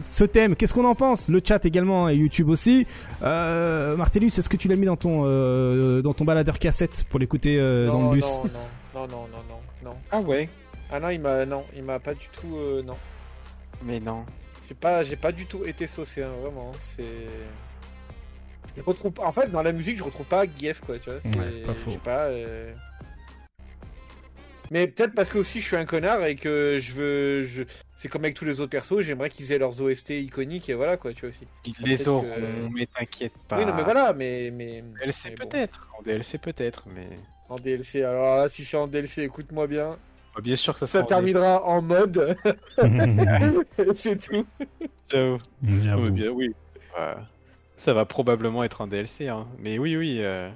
ce 0.00 0.24
thème 0.24 0.54
Qu'est-ce 0.54 0.74
qu'on 0.74 0.84
en 0.84 0.94
pense? 0.94 1.28
Le 1.28 1.40
chat 1.44 1.64
également 1.64 2.08
et 2.08 2.14
YouTube 2.16 2.48
aussi. 2.50 2.86
Euh, 3.22 3.96
Martellus, 3.96 4.26
est-ce 4.38 4.48
que 4.48 4.56
tu 4.56 4.68
l'as 4.68 4.76
mis 4.76 4.86
dans 4.86 4.96
ton 4.96 5.22
euh, 5.24 6.02
dans 6.02 6.12
ton 6.14 6.24
baladeur 6.24 6.58
cassette 6.58 7.04
pour 7.10 7.18
l'écouter 7.18 7.56
euh, 7.58 7.86
dans 7.88 7.98
non, 7.98 8.10
le 8.10 8.16
bus? 8.16 8.24
non, 8.24 8.42
non, 8.94 9.06
non, 9.08 9.26
non, 9.48 9.60
non. 9.90 9.94
Ah 10.12 10.20
ouais. 10.20 10.48
Ah 10.90 11.00
non, 11.00 11.08
il 11.08 11.20
m'a, 11.20 11.44
non, 11.46 11.64
il 11.74 11.82
m'a 11.82 11.98
pas 11.98 12.14
du 12.14 12.28
tout, 12.32 12.56
euh, 12.56 12.82
non. 12.82 12.96
Mais 13.84 13.98
non. 14.00 14.24
J'ai 14.68 14.74
pas, 14.74 15.02
j'ai 15.02 15.16
pas 15.16 15.32
du 15.32 15.46
tout 15.46 15.64
été 15.64 15.86
saucé, 15.86 16.22
hein, 16.22 16.28
vraiment. 16.42 16.70
C'est. 16.80 17.02
Je 18.76 18.82
retrouve, 18.82 19.12
en 19.18 19.32
fait, 19.32 19.50
dans 19.50 19.62
la 19.62 19.72
musique, 19.72 19.96
je 19.98 20.02
retrouve 20.02 20.26
pas 20.26 20.44
Gief, 20.58 20.80
quoi, 20.80 20.98
tu 20.98 21.10
vois. 21.10 21.20
c'est- 21.22 21.38
Ouais, 21.38 21.62
pas 21.64 21.74
faux. 21.74 21.92
pas. 22.04 22.22
euh, 22.26 22.72
Mais 24.70 24.86
peut-être 24.88 25.14
parce 25.14 25.28
que 25.28 25.38
aussi 25.38 25.60
je 25.60 25.66
suis 25.66 25.76
un 25.76 25.84
connard 25.84 26.24
et 26.24 26.36
que 26.36 26.78
je 26.80 26.92
veux, 26.94 27.44
je... 27.44 27.64
c'est 27.96 28.08
comme 28.08 28.24
avec 28.24 28.34
tous 28.34 28.46
les 28.46 28.60
autres 28.60 28.70
persos, 28.70 29.00
j'aimerais 29.02 29.28
qu'ils 29.30 29.52
aient 29.52 29.58
leurs 29.58 29.80
OST 29.80 30.10
iconiques 30.22 30.68
et 30.70 30.74
voilà 30.74 30.96
quoi, 30.96 31.12
tu 31.12 31.20
vois 31.20 31.28
aussi. 31.30 31.46
Ils 31.66 31.74
les 31.86 32.08
auront, 32.08 32.22
que- 32.22 32.72
mais 32.74 32.86
t'inquiète 32.86 33.34
pas. 33.46 33.58
Oui, 33.58 33.66
non, 33.66 33.74
mais 33.76 33.82
voilà, 33.82 34.12
mais, 34.14 34.50
mais. 34.52 34.82
DLC 34.98 35.30
mais 35.30 35.36
bon. 35.36 35.48
peut-être. 35.48 35.90
En 35.98 36.02
DLC 36.02 36.38
peut-être, 36.38 36.84
mais. 36.94 37.06
En 37.50 37.56
DLC, 37.56 38.02
alors 38.02 38.38
là, 38.38 38.48
si 38.48 38.64
c'est 38.64 38.78
en 38.78 38.86
DLC, 38.88 39.22
écoute-moi 39.22 39.66
bien. 39.66 39.98
Bah, 40.34 40.40
bien 40.42 40.56
sûr 40.56 40.72
que 40.72 40.80
ça 40.80 40.86
sera. 40.86 41.02
Ça 41.02 41.08
terminera 41.08 41.62
en 41.64 41.82
mode, 41.82 42.36
c'est 43.94 44.18
tout. 44.18 44.46
J'avoue. 45.12 45.38
J'avoue. 45.82 46.04
Oui, 46.06 46.10
bien, 46.10 46.30
oui. 46.30 46.54
Ouais. 46.98 47.14
Ça 47.76 47.92
va 47.92 48.04
probablement 48.04 48.62
être 48.64 48.80
un 48.82 48.86
DLC, 48.86 49.28
hein. 49.28 49.48
Mais 49.58 49.78
oui, 49.78 49.96
oui. 49.96 50.18
euh, 50.20 50.50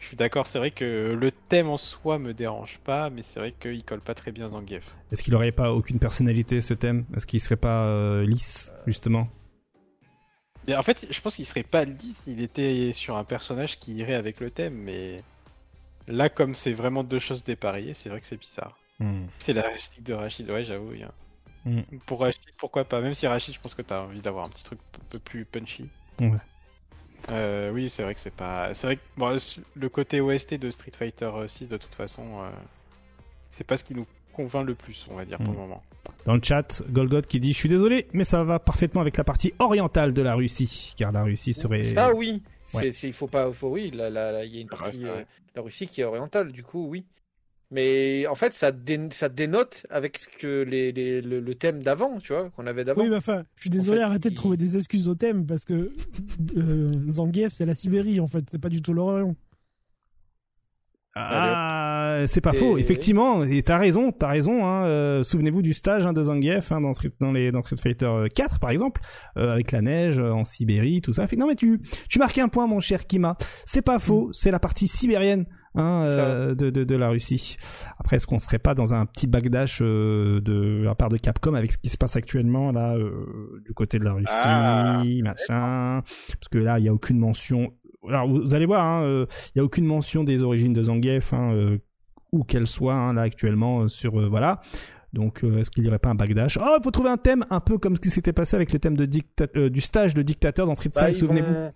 Je 0.00 0.06
suis 0.06 0.16
d'accord, 0.16 0.46
c'est 0.46 0.58
vrai 0.58 0.70
que 0.70 1.16
le 1.18 1.30
thème 1.30 1.68
en 1.68 1.76
soi 1.76 2.18
me 2.18 2.34
dérange 2.34 2.78
pas, 2.84 3.10
mais 3.10 3.22
c'est 3.22 3.40
vrai 3.40 3.52
qu'il 3.52 3.84
colle 3.84 4.00
pas 4.00 4.14
très 4.14 4.32
bien 4.32 4.48
Zangief. 4.48 4.94
Est-ce 5.12 5.22
qu'il 5.22 5.34
aurait 5.34 5.52
pas 5.52 5.72
aucune 5.72 5.98
personnalité 5.98 6.60
ce 6.62 6.74
thème? 6.74 7.04
Est-ce 7.16 7.26
qu'il 7.26 7.40
serait 7.40 7.56
pas 7.56 7.84
euh, 7.84 8.24
lisse 8.26 8.72
justement? 8.86 9.28
Mais 10.66 10.76
en 10.76 10.82
fait, 10.82 11.06
je 11.10 11.20
pense 11.20 11.36
qu'il 11.36 11.46
serait 11.46 11.62
pas 11.62 11.84
dit 11.84 12.14
s'il 12.24 12.42
était 12.42 12.92
sur 12.92 13.16
un 13.16 13.24
personnage 13.24 13.78
qui 13.78 13.94
irait 13.94 14.14
avec 14.14 14.40
le 14.40 14.50
thème, 14.50 14.74
mais 14.74 15.22
là, 16.06 16.28
comme 16.28 16.54
c'est 16.54 16.72
vraiment 16.72 17.04
deux 17.04 17.18
choses 17.20 17.42
dépareillées, 17.44 17.94
c'est 17.94 18.08
vrai 18.10 18.20
que 18.20 18.26
c'est 18.26 18.36
bizarre. 18.36 18.76
Hmm. 19.00 19.26
C'est 19.38 19.52
la 19.52 19.68
rustique 19.68 20.02
de 20.02 20.12
Rachid, 20.14 20.50
ouais, 20.50 20.64
j'avoue. 20.64 20.92
hein. 21.02 21.12
Mm. 21.64 21.80
Pour 22.06 22.20
Rachid, 22.20 22.40
pourquoi 22.58 22.84
pas? 22.84 23.00
Même 23.00 23.14
si 23.14 23.26
Rachid, 23.26 23.54
je 23.54 23.60
pense 23.60 23.74
que 23.74 23.82
t'as 23.82 24.00
envie 24.02 24.20
d'avoir 24.20 24.44
un 24.46 24.48
petit 24.48 24.64
truc 24.64 24.78
un 24.96 25.04
peu 25.10 25.18
plus 25.18 25.44
punchy. 25.44 25.88
Ouais. 26.20 26.38
Euh, 27.30 27.70
oui, 27.72 27.90
c'est 27.90 28.02
vrai 28.02 28.14
que 28.14 28.20
c'est 28.20 28.34
pas. 28.34 28.72
C'est 28.74 28.86
vrai 28.86 28.96
que 28.96 29.02
bon, 29.16 29.36
le 29.74 29.88
côté 29.88 30.20
OST 30.20 30.54
de 30.54 30.70
Street 30.70 30.92
Fighter 30.96 31.30
6, 31.46 31.68
de 31.68 31.76
toute 31.76 31.94
façon, 31.94 32.22
euh, 32.40 32.50
c'est 33.50 33.64
pas 33.66 33.76
ce 33.76 33.84
qui 33.84 33.94
nous 33.94 34.06
convainc 34.32 34.66
le 34.66 34.74
plus, 34.74 35.06
on 35.10 35.14
va 35.16 35.24
dire, 35.24 35.36
pour 35.38 35.48
Mm. 35.48 35.52
le 35.52 35.58
moment. 35.58 35.82
Dans 36.24 36.34
le 36.34 36.40
chat, 36.42 36.82
Golgot 36.88 37.22
qui 37.22 37.38
dit 37.40 37.52
Je 37.52 37.58
suis 37.58 37.68
désolé, 37.68 38.06
mais 38.12 38.24
ça 38.24 38.44
va 38.44 38.58
parfaitement 38.58 39.00
avec 39.02 39.16
la 39.16 39.24
partie 39.24 39.52
orientale 39.58 40.14
de 40.14 40.22
la 40.22 40.34
Russie, 40.34 40.94
car 40.96 41.12
la 41.12 41.22
Russie 41.22 41.52
serait. 41.54 41.82
Ça, 41.82 42.12
oui. 42.14 42.42
Ouais. 42.74 42.90
Il 42.90 43.12
faut 43.12 43.26
pas, 43.26 43.50
faut, 43.52 43.68
oui, 43.70 43.90
il 43.92 43.96
y 43.98 44.02
a 44.02 44.42
une 44.44 44.44
Ouais, 44.54 44.64
partie 44.66 45.04
euh, 45.04 45.22
la 45.54 45.62
Russie 45.62 45.86
qui 45.88 46.00
est 46.00 46.04
orientale, 46.04 46.52
du 46.52 46.62
coup, 46.62 46.86
oui. 46.88 47.04
Mais 47.70 48.26
en 48.26 48.34
fait, 48.34 48.54
ça, 48.54 48.72
dé- 48.72 49.08
ça 49.10 49.28
dénote 49.28 49.84
avec 49.90 50.16
ce 50.18 50.28
que 50.38 50.62
les, 50.62 50.90
les- 50.90 51.20
le, 51.20 51.38
le 51.40 51.54
thème 51.54 51.82
d'avant, 51.82 52.18
tu 52.18 52.32
vois, 52.32 52.48
qu'on 52.50 52.66
avait 52.66 52.82
d'avant. 52.84 53.02
Oui, 53.02 53.10
mais 53.10 53.16
enfin, 53.16 53.44
je 53.56 53.62
suis 53.62 53.70
désolé, 53.70 53.98
fait, 53.98 54.04
arrêtez 54.04 54.30
de 54.30 54.34
trouver 54.34 54.56
des 54.56 54.76
excuses 54.78 55.06
au 55.06 55.14
thème 55.14 55.44
parce 55.46 55.66
que 55.66 55.92
euh, 56.56 56.88
Zangief, 57.10 57.52
c'est 57.52 57.66
la 57.66 57.74
Sibérie 57.74 58.20
en 58.20 58.26
fait, 58.26 58.44
c'est 58.50 58.58
pas 58.60 58.70
du 58.70 58.80
tout 58.80 58.94
l'Orient. 58.94 59.36
Ah, 61.20 62.24
c'est 62.28 62.40
pas 62.40 62.52
Et- 62.54 62.58
faux, 62.58 62.78
effectivement. 62.78 63.42
Et 63.44 63.62
t'as 63.62 63.76
raison, 63.78 64.12
t'as 64.12 64.28
raison. 64.28 64.64
Hein, 64.64 64.84
euh, 64.86 65.22
Souvenez-vous 65.24 65.62
du 65.62 65.74
stage 65.74 66.06
hein, 66.06 66.12
de 66.12 66.22
Zangief 66.22 66.70
hein, 66.70 66.80
dans, 66.80 66.92
Street, 66.92 67.10
dans, 67.20 67.32
les, 67.32 67.50
dans 67.50 67.60
Street 67.62 67.76
Fighter 67.82 68.10
4, 68.34 68.60
par 68.60 68.70
exemple, 68.70 69.00
euh, 69.36 69.52
avec 69.52 69.72
la 69.72 69.80
neige 69.82 70.18
euh, 70.20 70.30
en 70.30 70.44
Sibérie, 70.44 71.00
tout 71.00 71.12
ça. 71.12 71.26
Non 71.36 71.48
mais 71.48 71.56
tu, 71.56 71.80
tu 72.08 72.18
marques 72.20 72.38
un 72.38 72.48
point, 72.48 72.66
mon 72.68 72.78
cher 72.80 73.04
Kima. 73.06 73.36
C'est 73.66 73.82
pas 73.82 73.98
faux, 73.98 74.30
c'est 74.32 74.50
la 74.52 74.60
partie 74.60 74.86
sibérienne. 74.86 75.46
Hein, 75.74 76.06
euh, 76.10 76.54
de, 76.54 76.70
de, 76.70 76.82
de 76.84 76.96
la 76.96 77.08
Russie. 77.10 77.56
Après, 77.98 78.16
est-ce 78.16 78.26
qu'on 78.26 78.38
serait 78.40 78.58
pas 78.58 78.74
dans 78.74 78.94
un 78.94 79.04
petit 79.06 79.26
bagdash 79.26 79.80
euh, 79.82 80.40
de 80.40 80.82
la 80.84 80.94
part 80.94 81.08
de 81.10 81.18
Capcom 81.18 81.54
avec 81.54 81.72
ce 81.72 81.78
qui 81.78 81.88
se 81.90 81.98
passe 81.98 82.16
actuellement 82.16 82.72
là 82.72 82.94
euh, 82.96 83.60
du 83.66 83.74
côté 83.74 83.98
de 83.98 84.04
la 84.04 84.12
Russie, 84.14 84.26
Ah. 84.30 85.02
machin? 85.22 86.02
Parce 86.02 86.48
que 86.50 86.58
là, 86.58 86.78
il 86.78 86.84
y 86.86 86.88
a 86.88 86.92
aucune 86.94 87.18
mention. 87.18 87.72
Alors, 88.08 88.26
vous 88.28 88.54
allez 88.54 88.66
voir, 88.66 88.84
hein, 88.84 89.26
il 89.54 89.58
y 89.58 89.60
a 89.60 89.64
aucune 89.64 89.84
mention 89.84 90.24
des 90.24 90.42
origines 90.42 90.72
de 90.72 90.82
Zangief, 90.82 91.32
hein, 91.34 91.76
où 92.32 92.44
qu'elles 92.44 92.66
soient 92.66 92.94
hein, 92.94 93.12
là 93.12 93.22
actuellement 93.22 93.88
sur 93.88 94.28
voilà. 94.28 94.60
Donc, 95.12 95.42
euh, 95.42 95.58
est-ce 95.58 95.70
qu'il 95.70 95.82
n'y 95.82 95.88
aurait 95.88 95.98
pas 95.98 96.10
un 96.10 96.14
bagdash? 96.14 96.58
Oh, 96.60 96.76
il 96.78 96.82
faut 96.82 96.90
trouver 96.90 97.08
un 97.10 97.16
thème 97.16 97.44
un 97.50 97.60
peu 97.60 97.78
comme 97.78 97.96
ce 97.96 98.00
qui 98.00 98.10
s'était 98.10 98.32
passé 98.34 98.56
avec 98.56 98.72
le 98.72 98.78
thème 98.78 98.96
de 98.96 99.06
dicta- 99.06 99.48
euh, 99.56 99.70
du 99.70 99.80
stage 99.80 100.12
de 100.14 100.20
dictateur 100.22 100.66
dans 100.66 100.74
Street 100.74 100.90
Bah, 100.94 101.00
5, 101.02 101.08
ils 101.10 101.16
souvenez-vous 101.16 101.52
vont- 101.54 101.72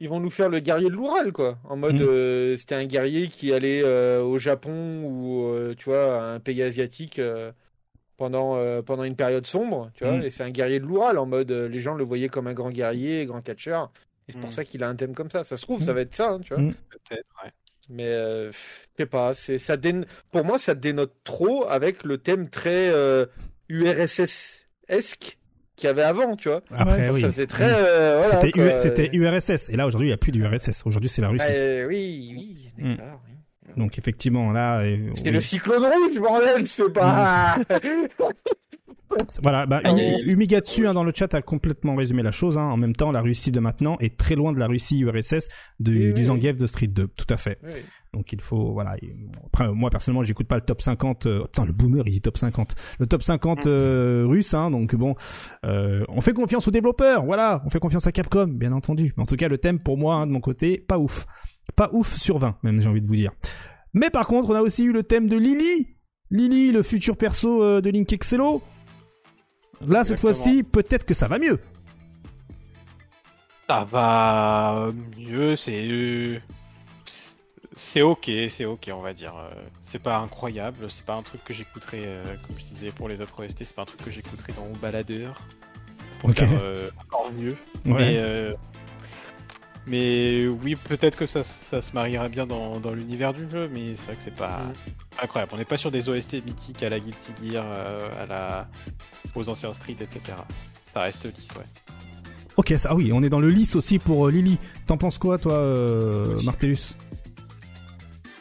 Ils 0.00 0.08
vont 0.08 0.20
nous 0.20 0.30
faire 0.30 0.48
le 0.48 0.60
guerrier 0.60 0.88
de 0.88 0.94
l'Oural, 0.94 1.32
quoi. 1.32 1.58
En 1.64 1.76
mode, 1.76 1.96
Mm. 1.96 2.02
euh, 2.08 2.56
c'était 2.56 2.74
un 2.74 2.84
guerrier 2.84 3.28
qui 3.28 3.52
allait 3.52 3.82
euh, 3.84 4.22
au 4.22 4.38
Japon 4.38 5.02
ou, 5.04 5.44
euh, 5.46 5.74
tu 5.76 5.86
vois, 5.86 6.20
à 6.22 6.34
un 6.34 6.40
pays 6.40 6.62
asiatique 6.62 7.18
euh, 7.18 7.50
pendant, 8.16 8.56
euh, 8.56 8.82
pendant 8.82 9.04
une 9.04 9.16
période 9.16 9.46
sombre, 9.46 9.90
tu 9.94 10.04
vois. 10.04 10.18
Mm. 10.18 10.22
Et 10.22 10.30
c'est 10.30 10.44
un 10.44 10.50
guerrier 10.50 10.80
de 10.80 10.84
l'Oural, 10.86 11.18
en 11.18 11.26
mode, 11.26 11.50
euh, 11.50 11.68
les 11.68 11.78
gens 11.80 11.94
le 11.94 12.04
voyaient 12.04 12.28
comme 12.28 12.46
un 12.46 12.54
grand 12.54 12.70
guerrier, 12.70 13.24
grand 13.26 13.40
catcheur. 13.42 13.90
Et 14.28 14.32
c'est 14.32 14.38
pour 14.40 14.48
Mm. 14.50 14.52
ça 14.52 14.64
qu'il 14.64 14.82
a 14.82 14.88
un 14.88 14.96
thème 14.96 15.14
comme 15.14 15.30
ça. 15.30 15.44
Ça 15.44 15.56
se 15.56 15.62
trouve, 15.62 15.82
ça 15.82 15.92
va 15.92 16.00
être 16.00 16.14
ça, 16.14 16.30
hein, 16.32 16.40
tu 16.40 16.52
vois. 16.54 16.62
Peut-être, 16.90 17.26
ouais. 17.44 17.50
Mais 17.88 18.06
euh, 18.08 18.50
je 18.50 18.56
sais 18.98 19.06
pas, 19.06 19.32
c'est 19.34 19.58
ça 19.60 19.76
pour 20.32 20.44
moi 20.44 20.58
ça 20.58 20.74
dénote 20.74 21.12
trop 21.22 21.64
avec 21.68 22.02
le 22.02 22.18
thème 22.18 22.50
très 22.50 22.90
euh, 22.90 23.26
URSS-esque 23.68 25.38
qu'il 25.76 25.86
y 25.86 25.90
avait 25.90 26.02
avant, 26.02 26.34
tu 26.36 26.48
vois. 26.48 26.62
Après, 26.70 27.10
oui. 27.10 27.20
Ça 27.20 27.26
faisait 27.28 27.46
très 27.46 27.70
euh, 27.70 28.22
voilà, 28.22 28.40
C'était. 28.40 28.58
U- 28.60 28.78
C'était 28.78 29.10
URSS. 29.16 29.68
Et 29.68 29.76
là, 29.76 29.86
aujourd'hui, 29.86 30.08
il 30.08 30.10
n'y 30.10 30.14
a 30.14 30.18
plus 30.18 30.32
d'URSS. 30.32 30.82
Aujourd'hui, 30.86 31.08
c'est 31.10 31.22
la 31.22 31.28
Russie. 31.28 31.44
Euh, 31.50 31.86
oui, 31.86 32.32
oui, 32.34 32.72
Mm. 32.78 32.96
d'accord. 32.96 33.20
oui. 33.28 33.32
Donc, 33.76 33.98
effectivement, 33.98 34.52
là. 34.52 34.80
euh, 34.80 35.10
C'est 35.14 35.26
oui. 35.26 35.32
le 35.32 35.40
cyclone 35.40 35.84
rouge, 35.84 36.18
bordel, 36.18 36.66
c'est 36.66 36.92
pas. 36.92 37.56
Voilà, 39.42 39.66
bah, 39.66 39.80
Ah. 39.84 39.94
Umigatsu 40.24 40.86
hein, 40.86 40.92
dans 40.92 41.04
le 41.04 41.12
chat 41.14 41.32
a 41.34 41.40
complètement 41.40 41.94
résumé 41.94 42.22
la 42.22 42.32
chose. 42.32 42.58
Hein. 42.58 42.64
En 42.64 42.76
même 42.76 42.94
temps, 42.94 43.12
la 43.12 43.22
Russie 43.22 43.52
de 43.52 43.60
maintenant 43.60 43.96
est 44.00 44.16
très 44.18 44.34
loin 44.34 44.52
de 44.52 44.58
la 44.58 44.66
Russie 44.66 45.00
URSS 45.00 45.48
de, 45.80 45.92
Oui, 45.92 45.98
du 46.12 46.20
oui. 46.20 46.24
Zangief 46.24 46.56
de 46.56 46.66
Street 46.66 46.88
2. 46.88 47.06
Tout 47.16 47.26
à 47.30 47.36
fait. 47.36 47.58
Oui. 47.62 47.70
Donc 48.16 48.32
il 48.32 48.40
faut, 48.40 48.72
voilà. 48.72 48.96
Après, 49.44 49.70
moi 49.70 49.90
personnellement, 49.90 50.24
j'écoute 50.24 50.48
pas 50.48 50.54
le 50.54 50.62
top 50.62 50.80
50. 50.80 51.26
Euh... 51.26 51.42
Putain, 51.42 51.66
le 51.66 51.72
boomer, 51.72 52.02
il 52.06 52.12
dit 52.12 52.20
top 52.22 52.38
50. 52.38 52.74
Le 52.98 53.06
top 53.06 53.22
50 53.22 53.66
euh, 53.66 54.24
russe, 54.26 54.54
hein. 54.54 54.70
Donc 54.70 54.94
bon, 54.94 55.14
euh, 55.66 56.02
on 56.08 56.22
fait 56.22 56.32
confiance 56.32 56.66
aux 56.66 56.70
développeurs. 56.70 57.26
Voilà, 57.26 57.62
on 57.66 57.68
fait 57.68 57.78
confiance 57.78 58.06
à 58.06 58.12
Capcom, 58.12 58.46
bien 58.46 58.72
entendu. 58.72 59.12
Mais 59.16 59.22
en 59.22 59.26
tout 59.26 59.36
cas, 59.36 59.48
le 59.48 59.58
thème 59.58 59.80
pour 59.80 59.98
moi, 59.98 60.14
hein, 60.14 60.26
de 60.26 60.32
mon 60.32 60.40
côté, 60.40 60.78
pas 60.78 60.98
ouf, 60.98 61.26
pas 61.74 61.90
ouf 61.92 62.16
sur 62.16 62.38
20, 62.38 62.56
même 62.62 62.80
j'ai 62.80 62.88
envie 62.88 63.02
de 63.02 63.06
vous 63.06 63.16
dire. 63.16 63.32
Mais 63.92 64.08
par 64.08 64.26
contre, 64.26 64.48
on 64.48 64.54
a 64.54 64.62
aussi 64.62 64.84
eu 64.84 64.92
le 64.92 65.02
thème 65.02 65.28
de 65.28 65.36
Lily. 65.36 65.88
Lily, 66.30 66.72
le 66.72 66.82
futur 66.82 67.18
perso 67.18 67.82
de 67.82 67.90
Link 67.90 68.10
Excello. 68.14 68.62
Là, 69.86 70.04
cette 70.04 70.20
fois-ci, 70.20 70.62
peut-être 70.62 71.04
que 71.04 71.12
ça 71.12 71.28
va 71.28 71.38
mieux. 71.38 71.60
Ça 73.68 73.84
va 73.84 74.88
mieux, 75.18 75.54
c'est. 75.56 75.86
c'est- 75.86 76.40
C'est 77.96 78.02
ok, 78.02 78.30
c'est 78.50 78.66
ok, 78.66 78.90
on 78.92 79.00
va 79.00 79.14
dire. 79.14 79.32
Euh, 79.38 79.48
C'est 79.80 79.98
pas 80.02 80.18
incroyable, 80.18 80.90
c'est 80.90 81.06
pas 81.06 81.14
un 81.14 81.22
truc 81.22 81.42
que 81.42 81.54
j'écouterais, 81.54 82.02
euh, 82.02 82.34
comme 82.46 82.54
je 82.58 82.64
disais 82.74 82.90
pour 82.90 83.08
les 83.08 83.18
autres 83.22 83.42
OST, 83.42 83.64
c'est 83.64 83.74
pas 83.74 83.80
un 83.82 83.86
truc 83.86 84.04
que 84.04 84.10
j'écouterais 84.10 84.52
dans 84.52 84.66
mon 84.66 84.76
baladeur 84.76 85.40
pour 86.20 86.28
Ok. 86.28 86.36
faire 86.40 86.60
euh, 86.62 86.90
encore 87.00 87.32
mieux. 87.32 87.56
Mais, 87.86 88.18
euh, 88.18 88.52
mais 89.86 90.46
oui, 90.46 90.74
peut-être 90.74 91.16
que 91.16 91.26
ça, 91.26 91.42
ça 91.42 91.80
se 91.80 91.92
mariera 91.94 92.28
bien 92.28 92.46
dans, 92.46 92.80
dans 92.80 92.92
l'univers 92.92 93.32
du 93.32 93.48
jeu, 93.48 93.70
mais 93.72 93.96
c'est 93.96 94.08
vrai 94.08 94.16
que 94.16 94.22
c'est 94.24 94.36
pas 94.36 94.58
Mm. 94.58 95.22
incroyable. 95.22 95.52
On 95.54 95.56
n'est 95.56 95.64
pas 95.64 95.78
sur 95.78 95.90
des 95.90 96.10
OST 96.10 96.44
mythiques 96.44 96.82
à 96.82 96.90
la 96.90 97.00
Guilty 97.00 97.30
Gear, 97.48 97.64
euh, 97.66 98.10
à 98.22 98.26
la 98.26 98.68
aux 99.34 99.48
anciens 99.48 99.72
Street, 99.72 99.96
etc. 99.98 100.36
Ça 100.92 101.00
reste 101.00 101.24
lisse, 101.34 101.48
ouais. 101.56 101.64
Ok, 102.58 102.74
ça, 102.76 102.88
ah 102.92 102.94
oui, 102.94 103.10
on 103.14 103.22
est 103.22 103.30
dans 103.30 103.40
le 103.40 103.48
lisse 103.48 103.74
aussi 103.74 103.98
pour 103.98 104.26
euh, 104.26 104.30
Lily. 104.30 104.58
T'en 104.86 104.98
penses 104.98 105.16
quoi, 105.16 105.38
toi, 105.38 105.54
euh, 105.54 106.32
Aussi. 106.32 106.44
Martellus? 106.44 106.94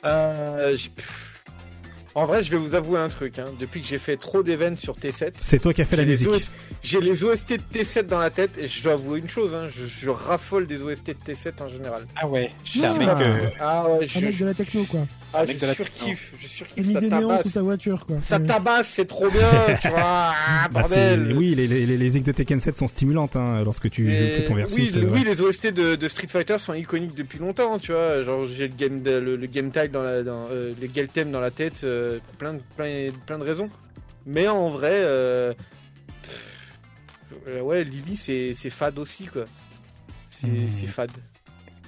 Euh. 0.06 0.78
En 2.18 2.24
vrai, 2.24 2.42
je 2.42 2.50
vais 2.50 2.56
vous 2.58 2.76
avouer 2.76 2.98
un 2.98 3.10
truc. 3.10 3.40
Hein. 3.40 3.46
Depuis 3.60 3.82
que 3.82 3.88
j'ai 3.88 3.98
fait 3.98 4.16
trop 4.16 4.42
d'events 4.42 4.78
sur 4.78 4.96
T7, 4.98 5.34
C'est 5.38 5.60
toi 5.60 5.74
qui 5.74 5.82
as 5.82 5.86
fait 5.86 5.98
la 5.98 6.04
j'ai 6.04 6.08
les, 6.10 6.14
musique. 6.14 6.30
OS 6.30 6.52
j'ai 6.82 7.02
les 7.02 7.24
OST 7.26 7.50
de 7.58 7.78
T7 7.80 8.04
dans 8.04 8.20
la 8.20 8.30
tête 8.30 8.52
et 8.58 8.68
je 8.68 8.82
dois 8.84 8.94
avouer 8.94 9.20
une 9.20 9.28
chose. 9.28 9.54
Hein. 9.54 9.68
Je, 9.76 9.86
je 9.86 10.10
raffole 10.10 10.66
des 10.66 10.82
OST 10.82 11.08
de 11.08 11.34
T7 11.34 11.62
en 11.62 11.68
général. 11.68 12.06
Ah 12.16 12.26
ouais, 12.28 12.52
Je 12.64 12.80
c'est 12.80 12.86
un 12.86 12.94
mec. 12.98 13.10
euh, 13.10 13.50
Ah 13.60 13.90
ouais, 13.90 14.04
Un 14.04 14.06
je, 14.06 14.20
mec 14.26 14.38
de 14.38 14.46
la 14.46 14.54
techno 14.54 14.84
quoi. 14.86 15.02
Ah, 15.36 15.42
un 15.42 15.46
je 15.46 15.48
mec 15.52 15.60
de 15.62 15.66
la 15.68 15.74
surkiffe. 15.76 16.34
Je 16.40 16.44
T'as 16.44 16.48
surkiffe. 16.48 16.88
mis 16.88 16.94
des 16.96 17.10
néons 17.10 17.22
sous 17.22 17.28
tabasse. 17.38 17.54
ta 17.54 17.62
voiture 17.62 18.06
quoi. 18.06 18.20
Ça 18.20 18.38
Ouais. 18.38 18.46
tabasse, 18.46 18.88
c'est 18.90 19.06
trop 19.06 19.30
bien, 19.30 19.50
tu 19.82 19.88
vois. 19.90 20.00
Ah, 20.02 20.68
Bah, 20.72 20.82
bordel. 20.82 21.34
oui, 21.38 21.54
les, 21.56 21.68
les, 21.68 21.86
les, 21.86 21.98
les 21.98 22.20
de 22.20 22.32
Tekken 22.32 22.60
7 22.60 22.76
sont 22.78 22.88
stimulantes 22.88 23.36
hein, 23.36 23.64
lorsque 23.64 23.90
tu 23.90 24.12
Et- 24.12 24.30
fais 24.30 24.46
ton 24.46 24.56
versus. 24.56 24.94
oui, 24.94 25.00
le- 25.02 25.08
euh, 25.08 25.12
oui, 25.14 25.24
les 25.26 25.42
OST 25.42 25.68
de, 25.72 25.96
de 25.96 26.08
Street 26.08 26.28
Fighter 26.28 26.58
sont 26.60 26.74
iconiques 26.74 27.16
depuis 27.16 27.40
longtemps, 27.40 27.78
tu 27.80 27.92
vois. 27.92 28.24
Genre 28.24 28.46
j'ai 28.46 28.68
le 28.68 28.74
game 28.76 29.02
le, 29.04 29.36
le 29.36 29.48
game 29.48 29.72
tile 29.72 29.92
dans 29.92 30.02
la 30.04 30.24
dans, 30.24 30.48
euh, 30.52 30.74
les 30.80 30.88
game 30.88 31.08
theme 31.08 31.32
dans 31.32 31.42
la 31.42 31.52
tête, 31.52 31.82
euh, 31.84 32.20
pour 32.26 32.36
plein 32.38 32.54
de 32.54 32.62
plein, 32.76 33.10
plein 33.26 33.38
de 33.38 33.44
raisons. 33.44 33.70
Mais 34.26 34.48
en 34.48 34.70
vrai, 34.70 34.90
euh, 34.94 35.54
pff, 36.24 37.62
ouais, 37.64 37.84
Lily 37.84 38.16
c'est 38.16 38.54
c'est 38.58 38.70
fade 38.70 38.98
aussi 39.00 39.26
quoi. 39.26 39.46
C'est 40.30 40.48
c'est 40.80 40.88
fade. 40.88 41.12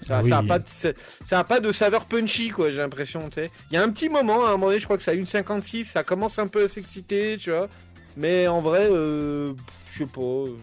Ça, 0.08 0.18
Ah 0.20 0.22
oui. 0.24 0.30
ça 0.30 0.38
a 0.40 0.44
pas 0.44 0.60
de, 0.60 0.68
ça 0.68 0.90
ça 1.24 1.40
a 1.40 1.44
pas 1.44 1.60
de 1.60 1.72
saveur 1.72 2.06
punchy 2.06 2.50
quoi, 2.50 2.70
j'ai 2.70 2.78
l'impression, 2.78 3.30
tu 3.30 3.36
sais. 3.42 3.52
Il 3.72 3.76
y 3.76 3.78
a 3.78 3.84
un 3.84 3.90
petit 3.90 4.10
moment, 4.10 4.46
à 4.46 4.50
un 4.50 4.52
moment 4.52 4.68
donné, 4.68 4.80
je 4.80 4.86
crois 4.86 4.98
que 4.98 5.04
c'est 5.04 5.12
à 5.12 5.16
1.56, 5.16 5.86
ça 5.86 6.04
commence 6.04 6.40
un 6.40 6.48
peu 6.48 6.64
à 6.66 6.68
s'exciter, 6.70 7.38
tu 7.40 7.52
vois. 7.52 7.68
Mais 8.16 8.48
en 8.48 8.62
vrai, 8.62 8.88
euh, 8.92 9.54
je 9.92 10.00
sais 10.00 10.06
pas. 10.06 10.22
euh, 10.22 10.56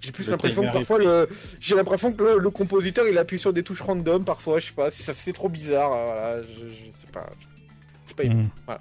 J'ai 0.00 0.12
plus 0.12 0.28
l'impression 0.28 0.62
que 0.62 0.72
parfois 0.72 0.98
le, 0.98 1.28
j'ai 1.60 1.74
l'impression 1.74 2.12
que 2.12 2.22
le, 2.22 2.38
le 2.38 2.50
compositeur 2.50 3.06
il 3.08 3.18
appuie 3.18 3.38
sur 3.38 3.52
des 3.52 3.62
touches 3.64 3.80
random 3.82 4.24
parfois, 4.24 4.60
je 4.60 4.66
sais 4.66 4.72
pas, 4.72 4.90
si 4.90 5.02
ça 5.02 5.12
c'est 5.16 5.32
trop 5.32 5.48
bizarre, 5.48 5.92
euh, 5.92 6.04
voilà, 6.04 6.42
je, 6.42 6.68
je 6.68 6.90
sais 6.92 7.12
pas. 7.12 7.26
Je 8.04 8.08
sais 8.10 8.14
pas. 8.28 8.34
hmm. 8.34 8.48
Voilà. 8.66 8.80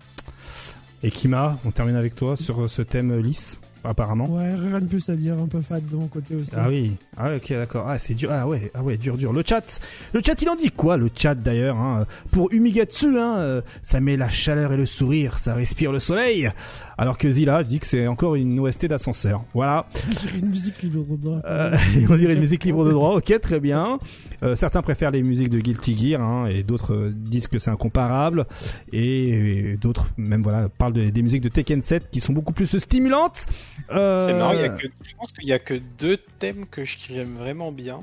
Et 1.04 1.12
Kima, 1.12 1.58
on 1.66 1.72
termine 1.72 1.96
avec 1.96 2.14
toi 2.16 2.36
sur 2.36 2.64
euh, 2.64 2.68
ce 2.68 2.82
thème 2.82 3.18
lisse, 3.20 3.60
apparemment. 3.84 4.26
Ouais, 4.30 4.54
rien 4.56 4.80
de 4.80 4.86
plus 4.86 5.10
à 5.10 5.16
dire, 5.16 5.36
un 5.38 5.48
peu 5.48 5.62
fade 5.62 5.86
de 5.88 5.96
mon 5.96 6.08
côté 6.08 6.36
aussi. 6.36 6.52
Ah 6.56 6.70
oui, 6.70 6.94
ah 7.18 7.36
ok 7.36 7.54
d'accord, 7.54 7.86
ah 7.88 8.00
c'est 8.00 8.14
dur, 8.14 8.32
ah 8.32 8.48
ouais, 8.48 8.72
ah 8.74 8.84
ouais, 8.84 8.98
dur 8.98 9.18
dur. 9.18 9.34
Le 9.34 9.44
chat, 9.46 9.80
le 10.14 10.22
chat 10.26 10.42
il 10.42 10.50
en 10.50 10.56
dit 10.56 10.72
quoi 10.72 10.98
le 10.98 11.10
chat 11.16 11.36
d'ailleurs 11.36 11.78
hein? 11.78 12.06
Pour 12.32 12.52
Umigatsu, 12.52 13.20
hein, 13.20 13.38
euh, 13.38 13.62
ça 13.82 14.00
met 14.00 14.18
la 14.18 14.30
chaleur 14.30 14.74
et 14.74 14.78
le 14.78 14.86
sourire, 14.86 15.40
ça 15.40 15.54
respire 15.54 15.92
le 15.92 16.00
soleil. 16.00 16.52
Alors 16.98 17.18
que 17.18 17.30
Zilla 17.30 17.64
dit 17.64 17.80
que 17.80 17.86
c'est 17.88 18.08
encore 18.08 18.36
une 18.36 18.60
OST 18.60 18.86
d'ascenseur. 18.88 19.44
Voilà. 19.54 19.88
On 20.08 20.12
dirait 20.14 20.40
une 20.40 20.50
musique 20.50 20.82
libre 20.82 21.06
de 21.18 21.22
droit. 21.22 21.42
Euh, 21.46 21.78
on 22.10 22.16
dirait 22.16 22.34
une 22.34 22.40
musique 22.40 22.64
libre 22.64 22.86
de 22.86 22.92
droit, 22.92 23.16
ok, 23.18 23.40
très 23.40 23.60
bien. 23.60 24.00
Euh, 24.44 24.56
certains 24.56 24.82
préfèrent 24.82 25.12
les 25.12 25.24
musiques 25.24 25.50
de 25.50 25.60
Guilty 25.60 25.96
Gear, 25.96 26.22
hein, 26.22 26.48
et 26.48 26.64
d'autres 26.64 26.94
euh, 26.94 27.12
disent 27.14 27.48
que 27.48 27.60
c'est 27.60 27.72
incomparable, 27.72 28.46
et, 28.92 29.30
et 29.72 29.78
d'autres 29.78 30.08
même 30.18 30.42
voilà 30.42 30.70
parlent 30.70 30.94
de- 30.94 31.10
des 31.10 31.22
musiques 31.22 31.42
de 31.42 31.50
Tekken 31.50 31.82
7 31.82 32.10
qui 32.10 32.20
sont 32.20 32.34
beaucoup 32.34 32.54
plus 32.54 32.78
stimulantes. 32.78 33.46
Euh, 33.92 34.26
C'est 34.26 34.34
marrant, 34.34 34.54
il 34.54 34.60
y 34.60 34.64
a 34.64 34.70
que, 34.70 34.88
je 35.04 35.16
pense 35.16 35.32
qu'il 35.32 35.48
y 35.48 35.54
a 35.54 35.60
que 35.60 35.76
deux 36.00 36.18
thèmes 36.40 36.66
que 36.66 36.84
j'aime 36.84 37.36
vraiment 37.38 37.72
bien. 37.72 38.02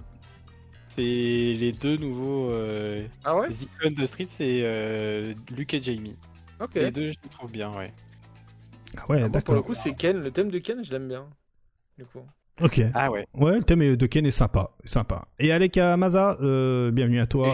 C'est 0.89 1.03
les 1.03 1.73
deux 1.73 1.97
nouveaux 1.97 2.51
euh, 2.51 3.05
Ah 3.25 3.37
ouais? 3.37 3.49
les 3.49 3.65
icônes 3.65 3.95
de 3.95 4.05
Street, 4.05 4.27
c'est 4.29 4.61
euh, 4.62 5.35
Luke 5.57 5.75
et 5.75 5.83
Jamie. 5.83 6.15
Ok. 6.61 6.75
Les 6.77 6.93
deux, 6.93 7.07
je 7.07 7.15
les 7.23 7.29
trouve 7.31 7.51
bien, 7.51 7.71
ouais. 7.71 7.91
Ah 8.97 9.11
ouais, 9.11 9.19
Ah, 9.19 9.21
pour 9.23 9.31
d'accord. 9.31 9.55
le 9.57 9.62
coup, 9.62 9.75
c'est 9.75 9.95
Ken. 9.95 10.21
Le 10.21 10.31
thème 10.31 10.51
de 10.51 10.59
Ken, 10.59 10.85
je 10.85 10.91
l'aime 10.91 11.09
bien. 11.09 11.27
Du 11.99 12.05
coup. 12.05 12.21
Ok. 12.62 12.81
Ah 12.95 13.11
ouais. 13.11 13.27
Ouais, 13.35 13.57
le 13.57 13.65
thème 13.65 13.97
de 13.97 14.07
Ken 14.07 14.25
est 14.27 14.31
sympa, 14.31 14.71
sympa. 14.85 15.27
Et 15.41 15.51
Aleka 15.51 15.97
Maza, 15.97 16.37
euh, 16.41 16.93
bienvenue 16.93 17.19
à 17.21 17.27
toi. 17.27 17.49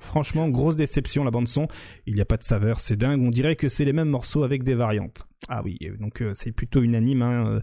Franchement, 0.00 0.48
grosse 0.48 0.74
déception 0.74 1.22
la 1.22 1.30
bande 1.30 1.46
son. 1.46 1.68
Il 2.06 2.16
n'y 2.16 2.20
a 2.20 2.24
pas 2.24 2.36
de 2.36 2.42
saveur, 2.42 2.80
c'est 2.80 2.96
dingue. 2.96 3.20
On 3.22 3.30
dirait 3.30 3.54
que 3.54 3.68
c'est 3.68 3.84
les 3.84 3.92
mêmes 3.92 4.08
morceaux 4.08 4.42
avec 4.42 4.64
des 4.64 4.74
variantes. 4.74 5.24
Ah 5.48 5.62
oui, 5.64 5.78
donc 6.00 6.20
euh, 6.20 6.32
c'est 6.34 6.50
plutôt 6.50 6.82
unanime. 6.82 7.22
Hein. 7.22 7.46
euh, 7.46 7.60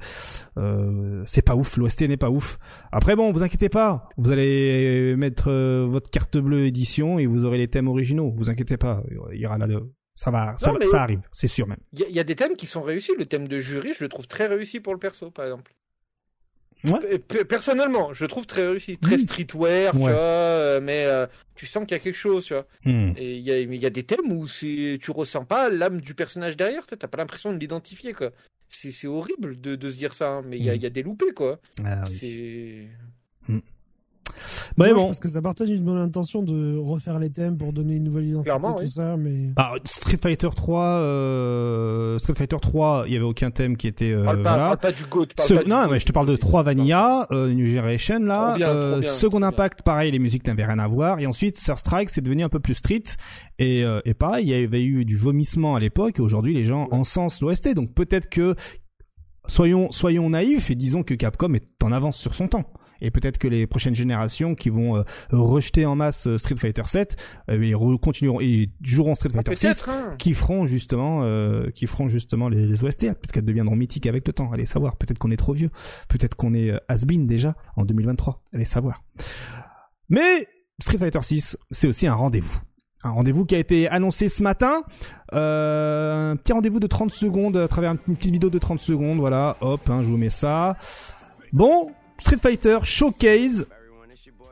euh, 0.57 1.23
c'est 1.25 1.41
pas 1.45 1.55
ouf, 1.55 1.75
l'OST 1.75 2.03
n'est 2.07 2.15
pas 2.15 2.29
ouf. 2.29 2.57
Après 2.93 3.17
bon, 3.17 3.33
vous 3.33 3.43
inquiétez 3.43 3.67
pas, 3.67 4.07
vous 4.17 4.31
allez 4.31 5.13
mettre 5.17 5.51
euh, 5.51 5.85
votre 5.89 6.09
carte 6.09 6.37
bleue 6.37 6.67
édition 6.67 7.19
et 7.19 7.25
vous 7.25 7.43
aurez 7.43 7.57
les 7.57 7.67
thèmes 7.67 7.89
originaux. 7.89 8.33
Vous 8.35 8.49
inquiétez 8.49 8.77
pas, 8.77 9.03
il 9.33 9.41
y 9.41 9.45
aura 9.45 9.57
là, 9.57 9.67
ça 10.17 10.31
va, 10.31 10.55
ça, 10.57 10.67
Non, 10.67 10.73
va- 10.73 10.79
mais- 10.79 10.85
ça 10.85 11.03
arrive, 11.03 11.21
c'est 11.31 11.47
sûr 11.47 11.67
même. 11.67 11.77
Il 11.93 11.99
y, 11.99 12.03
a- 12.03 12.07
il 12.09 12.15
y 12.15 12.19
a 12.19 12.23
des 12.25 12.35
thèmes 12.35 12.55
qui 12.55 12.65
sont 12.65 12.81
réussis. 12.81 13.11
Le 13.17 13.25
thème 13.27 13.47
de 13.47 13.59
jury, 13.59 13.93
je 13.93 14.03
le 14.03 14.09
trouve 14.09 14.27
très 14.27 14.47
réussi 14.47 14.79
pour 14.79 14.91
le 14.93 14.99
perso, 14.99 15.29
par 15.31 15.45
exemple. 15.45 15.73
Ouais. 16.85 17.19
Personnellement, 17.45 18.13
je 18.13 18.23
le 18.23 18.27
trouve 18.27 18.45
très 18.45 18.67
réussi. 18.67 18.97
Très 18.97 19.15
Mm. 19.17 19.19
streetwear, 19.19 19.91
tu 19.93 19.97
vois, 19.99 20.09
euh, 20.11 20.79
mais 20.81 21.05
euh, 21.05 21.25
tu 21.55 21.65
sens 21.65 21.83
qu'il 21.85 21.91
y 21.93 21.99
a 21.99 21.99
quelque 21.99 22.15
chose, 22.15 22.45
tu 22.45 22.53
vois. 22.53 22.67
Hmm. 22.85 23.13
Et 23.17 23.35
il 23.37 23.41
y 23.43 23.51
a, 23.51 23.55
mais 23.65 23.75
il 23.75 23.81
y 23.81 23.85
a 23.85 23.89
des 23.89 24.03
thèmes 24.03 24.31
où 24.31 24.47
tu 24.47 24.99
ressens 25.11 25.45
pas 25.45 25.69
l'âme 25.69 26.01
du 26.01 26.13
personnage 26.13 26.55
derrière, 26.57 26.85
tu 26.85 26.95
t'as 26.97 27.07
pas 27.07 27.17
l'impression 27.17 27.51
de 27.53 27.57
l'identifier, 27.59 28.13
quoi. 28.13 28.31
C'est 28.69 29.07
horrible 29.07 29.59
de, 29.61 29.75
de 29.75 29.89
se 29.91 29.97
dire 29.97 30.13
ça, 30.13 30.29
hein, 30.29 30.41
mais 30.45 30.57
il 30.57 30.63
y, 30.65 30.69
a- 30.69 30.73
Mm. 30.73 30.77
il 30.77 30.83
y 30.83 30.85
a 30.85 30.89
des 30.91 31.03
loupés, 31.03 31.33
quoi. 31.33 31.59
Ah 31.85 32.03
oui. 32.07 32.87
C'est. 33.49 33.57
Mais 34.77 34.87
Dommage, 34.89 35.01
bon, 35.01 35.05
Parce 35.07 35.19
que 35.19 35.27
ça 35.29 35.41
partait 35.41 35.65
d'une 35.65 35.83
bonne 35.83 35.97
intention 35.97 36.41
de 36.43 36.77
refaire 36.77 37.19
les 37.19 37.29
thèmes 37.29 37.57
pour 37.57 37.73
donner 37.73 37.95
une 37.95 38.03
nouvelle 38.03 38.25
identité, 38.25 38.49
Clairement, 38.49 38.73
tout 38.75 38.81
oui. 38.81 38.89
ça, 38.89 39.17
mais. 39.17 39.47
Bah, 39.55 39.73
Street 39.85 40.17
Fighter 40.21 40.49
3, 40.55 40.83
euh, 41.31 42.17
Street 42.19 42.33
Fighter 42.35 42.57
3, 42.61 43.03
il 43.07 43.13
y 43.13 43.15
avait 43.15 43.25
aucun 43.25 43.51
thème 43.51 43.77
qui 43.77 43.87
était 43.87 44.11
euh, 44.11 44.23
Parle, 44.23 44.43
pas, 44.43 44.49
voilà. 44.49 44.63
parle 44.65 44.77
pas 44.79 44.91
du 44.91 45.03
GOAT. 45.09 45.25
parle 45.35 45.47
Ce- 45.49 45.53
pas 45.55 45.63
du 45.63 45.69
non, 45.69 45.87
mais 45.89 45.99
je 45.99 46.05
te 46.05 46.11
parle 46.11 46.27
de 46.27 46.35
3 46.35 46.63
Vanilla, 46.63 47.27
euh, 47.31 47.53
New 47.53 47.65
Generation 47.65 48.19
là, 48.19 48.49
Trop 48.49 48.57
bien, 48.57 48.69
euh, 48.69 48.91
trop 48.93 49.01
bien, 49.01 49.09
Second 49.09 49.29
trop 49.31 49.39
bien. 49.39 49.47
Impact, 49.49 49.81
pareil, 49.83 50.11
les 50.11 50.19
musiques 50.19 50.45
n'avaient 50.47 50.65
rien 50.65 50.79
à 50.79 50.87
voir, 50.87 51.19
et 51.19 51.25
ensuite 51.27 51.57
Sur 51.57 51.79
Strike, 51.79 52.09
c'est 52.09 52.21
devenu 52.21 52.43
un 52.43 52.49
peu 52.49 52.59
plus 52.59 52.75
street, 52.75 53.03
et, 53.59 53.83
euh, 53.83 53.99
et 54.05 54.13
pareil, 54.13 54.45
il 54.45 54.49
y 54.49 54.53
avait 54.63 54.83
eu 54.83 55.05
du 55.05 55.17
vomissement 55.17 55.75
à 55.75 55.79
l'époque, 55.79 56.19
et 56.19 56.21
aujourd'hui 56.21 56.53
les 56.53 56.65
gens 56.65 56.83
Ouais. 56.87 56.93
encensent 56.93 57.41
l'OST, 57.41 57.73
donc 57.73 57.93
peut-être 57.93 58.29
que 58.29 58.55
soyons 59.47 59.91
soyons 59.91 60.29
naïfs 60.29 60.69
et 60.69 60.75
disons 60.75 61.03
que 61.03 61.13
Capcom 61.13 61.53
est 61.53 61.67
en 61.83 61.91
avance 61.91 62.17
sur 62.17 62.35
son 62.35 62.47
temps. 62.47 62.65
Et 63.01 63.11
peut-être 63.11 63.37
que 63.37 63.47
les 63.47 63.67
prochaines 63.67 63.95
générations 63.95 64.55
qui 64.55 64.69
vont 64.69 64.97
euh, 64.97 65.03
rejeter 65.31 65.85
en 65.85 65.95
masse 65.95 66.27
euh, 66.27 66.37
Street 66.37 66.55
Fighter 66.55 66.83
7, 66.85 67.15
euh, 67.49 67.61
et 67.61 67.73
continueront 67.97 68.39
et 68.41 68.69
joueront 68.81 69.15
Street 69.15 69.29
Ah, 69.33 69.37
Fighter 69.37 69.55
6 69.55 69.61
Peut-être, 69.61 69.89
hein. 69.89 70.15
qui 70.17 70.33
feront 70.33 70.65
justement 70.65 71.21
euh, 71.23 71.69
qui 71.71 71.87
feront 71.87 72.07
justement 72.07 72.49
les, 72.49 72.65
les 72.65 72.83
OST 72.83 73.01
peut-être 73.01 73.31
qu'elles 73.31 73.45
deviendront 73.45 73.75
mythiques 73.75 74.07
avec 74.07 74.25
le 74.27 74.33
temps. 74.33 74.51
Allez 74.51 74.65
savoir. 74.65 74.95
Peut-être 74.95 75.17
qu'on 75.17 75.31
est 75.31 75.37
trop 75.37 75.53
vieux. 75.53 75.69
Peut-être 76.07 76.35
qu'on 76.35 76.53
est 76.53 76.71
euh, 76.71 76.79
has-been 76.87 77.27
déjà 77.27 77.55
en 77.75 77.85
2023 77.85 78.43
allez 78.53 78.65
savoir. 78.65 79.03
Mais 80.09 80.47
Street 80.81 80.97
Fighter 80.97 81.21
6 81.21 81.57
c'est 81.71 81.87
aussi 81.87 82.07
un 82.07 82.15
rendez-vous. 82.15 82.59
Un 83.03 83.11
rendez-vous 83.11 83.45
qui 83.45 83.55
a 83.55 83.59
été 83.59 83.87
annoncé 83.87 84.27
ce 84.27 84.41
matin. 84.41 84.81
Euh, 85.33 86.31
un 86.31 86.35
petit 86.35 86.51
rendez-vous 86.51 86.79
de 86.79 86.87
30 86.87 87.11
secondes 87.11 87.55
à 87.55 87.67
travers 87.67 87.91
une 87.91 88.15
petite 88.15 88.31
vidéo 88.31 88.49
de 88.49 88.59
30 88.59 88.79
secondes. 88.79 89.19
Voilà. 89.19 89.57
Hop 89.61 89.89
hein, 89.89 90.01
je 90.01 90.07
vous 90.07 90.17
mets 90.17 90.29
ça. 90.29 90.77
Bon 91.53 91.91
Street 92.19 92.37
Fighter 92.41 92.79
Showcase 92.83 93.67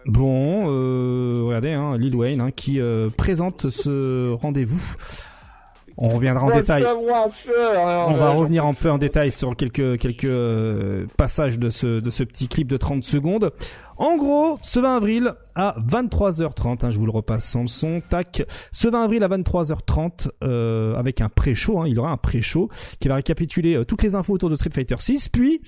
Bon, 0.08 0.66
euh, 0.68 1.44
regardez, 1.46 1.74
hein, 1.74 1.98
Lil 1.98 2.16
Wayne 2.16 2.40
hein, 2.40 2.52
qui 2.52 2.80
euh, 2.80 3.10
présente 3.10 3.70
ce 3.70 4.34
rendez-vous. 4.34 4.82
On 5.98 6.10
reviendra 6.10 6.46
en 6.46 6.52
détail. 6.52 6.84
On 6.84 8.14
va 8.16 8.32
revenir 8.32 8.66
un 8.66 8.74
peu 8.74 8.92
en 8.92 8.98
détail 8.98 9.32
sur 9.32 9.56
quelques 9.56 9.98
quelques 9.98 10.26
euh, 10.26 11.06
passages 11.18 11.58
de 11.58 11.70
ce 11.70 12.00
de 12.00 12.10
ce 12.10 12.24
petit 12.24 12.48
clip 12.48 12.68
de 12.68 12.78
30 12.78 13.04
secondes. 13.04 13.52
En 13.98 14.18
gros, 14.18 14.60
ce 14.62 14.82
20 14.82 14.98
avril 14.98 15.34
à 15.56 15.78
23h30, 15.80 16.86
hein, 16.86 16.90
je 16.90 17.00
vous 17.00 17.06
le 17.06 17.14
repasse 17.14 17.46
sans 17.46 17.62
le 17.62 17.68
son, 17.68 18.02
tac. 18.10 18.44
Ce 18.74 18.90
20 18.90 19.04
avril 19.06 19.24
à 19.24 19.30
23h30, 19.30 20.30
euh, 20.44 20.96
avec 20.96 21.22
un 21.22 21.30
pré-show, 21.30 21.80
hein, 21.80 21.88
il 21.88 21.94
y 21.94 21.98
aura 21.98 22.12
un 22.12 22.18
pré-show 22.18 22.70
qui 23.00 23.08
va 23.08 23.16
récapituler 23.16 23.76
euh, 23.76 23.86
toutes 23.86 24.04
les 24.04 24.16
infos 24.16 24.34
autour 24.34 24.50
de 24.50 24.58
Street 24.58 24.72
Fighter 24.74 24.98
6, 25.00 25.30
puis 25.30 25.62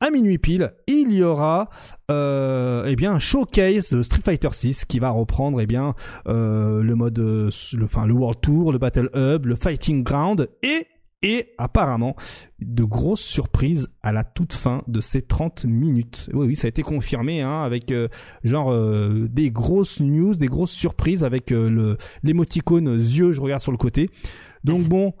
à 0.00 0.10
minuit 0.10 0.38
pile, 0.38 0.72
il 0.86 1.12
y 1.12 1.22
aura 1.22 1.68
euh, 2.10 2.84
eh 2.86 2.96
bien 2.96 3.12
un 3.12 3.18
showcase 3.18 4.00
Street 4.02 4.22
Fighter 4.24 4.48
6 4.50 4.86
qui 4.86 4.98
va 4.98 5.10
reprendre 5.10 5.60
eh 5.60 5.66
bien 5.66 5.94
euh, 6.26 6.82
le 6.82 6.94
mode 6.94 7.18
euh, 7.18 7.50
le 7.74 7.84
enfin 7.84 8.06
le 8.06 8.14
World 8.14 8.40
Tour, 8.40 8.72
le 8.72 8.78
Battle 8.78 9.10
Hub, 9.14 9.44
le 9.44 9.56
Fighting 9.56 10.02
Ground 10.02 10.48
et 10.62 10.86
et 11.22 11.52
apparemment 11.58 12.16
de 12.60 12.82
grosses 12.82 13.20
surprises 13.20 13.88
à 14.02 14.12
la 14.12 14.24
toute 14.24 14.54
fin 14.54 14.82
de 14.88 15.00
ces 15.00 15.22
30 15.22 15.66
minutes. 15.66 16.30
Oui 16.32 16.46
oui, 16.46 16.56
ça 16.56 16.66
a 16.66 16.70
été 16.70 16.82
confirmé 16.82 17.42
hein, 17.42 17.60
avec 17.60 17.92
euh, 17.92 18.08
genre 18.42 18.72
euh, 18.72 19.28
des 19.30 19.50
grosses 19.50 20.00
news, 20.00 20.34
des 20.34 20.48
grosses 20.48 20.72
surprises 20.72 21.24
avec 21.24 21.52
euh, 21.52 21.68
le 21.68 21.98
l'émoticône 22.22 22.96
yeux, 22.96 23.32
je 23.32 23.40
regarde 23.40 23.60
sur 23.60 23.72
le 23.72 23.78
côté. 23.78 24.08
Donc 24.64 24.84
bon, 24.84 25.12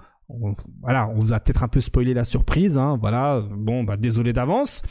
voilà, 0.82 1.08
on 1.08 1.18
vous 1.18 1.32
a 1.32 1.40
peut-être 1.40 1.62
un 1.62 1.68
peu 1.68 1.80
spoilé 1.80 2.14
la 2.14 2.24
surprise, 2.24 2.78
hein, 2.78 2.98
voilà, 3.00 3.42
bon, 3.50 3.84
bah 3.84 3.96
désolé 3.96 4.32
d'avance. 4.32 4.82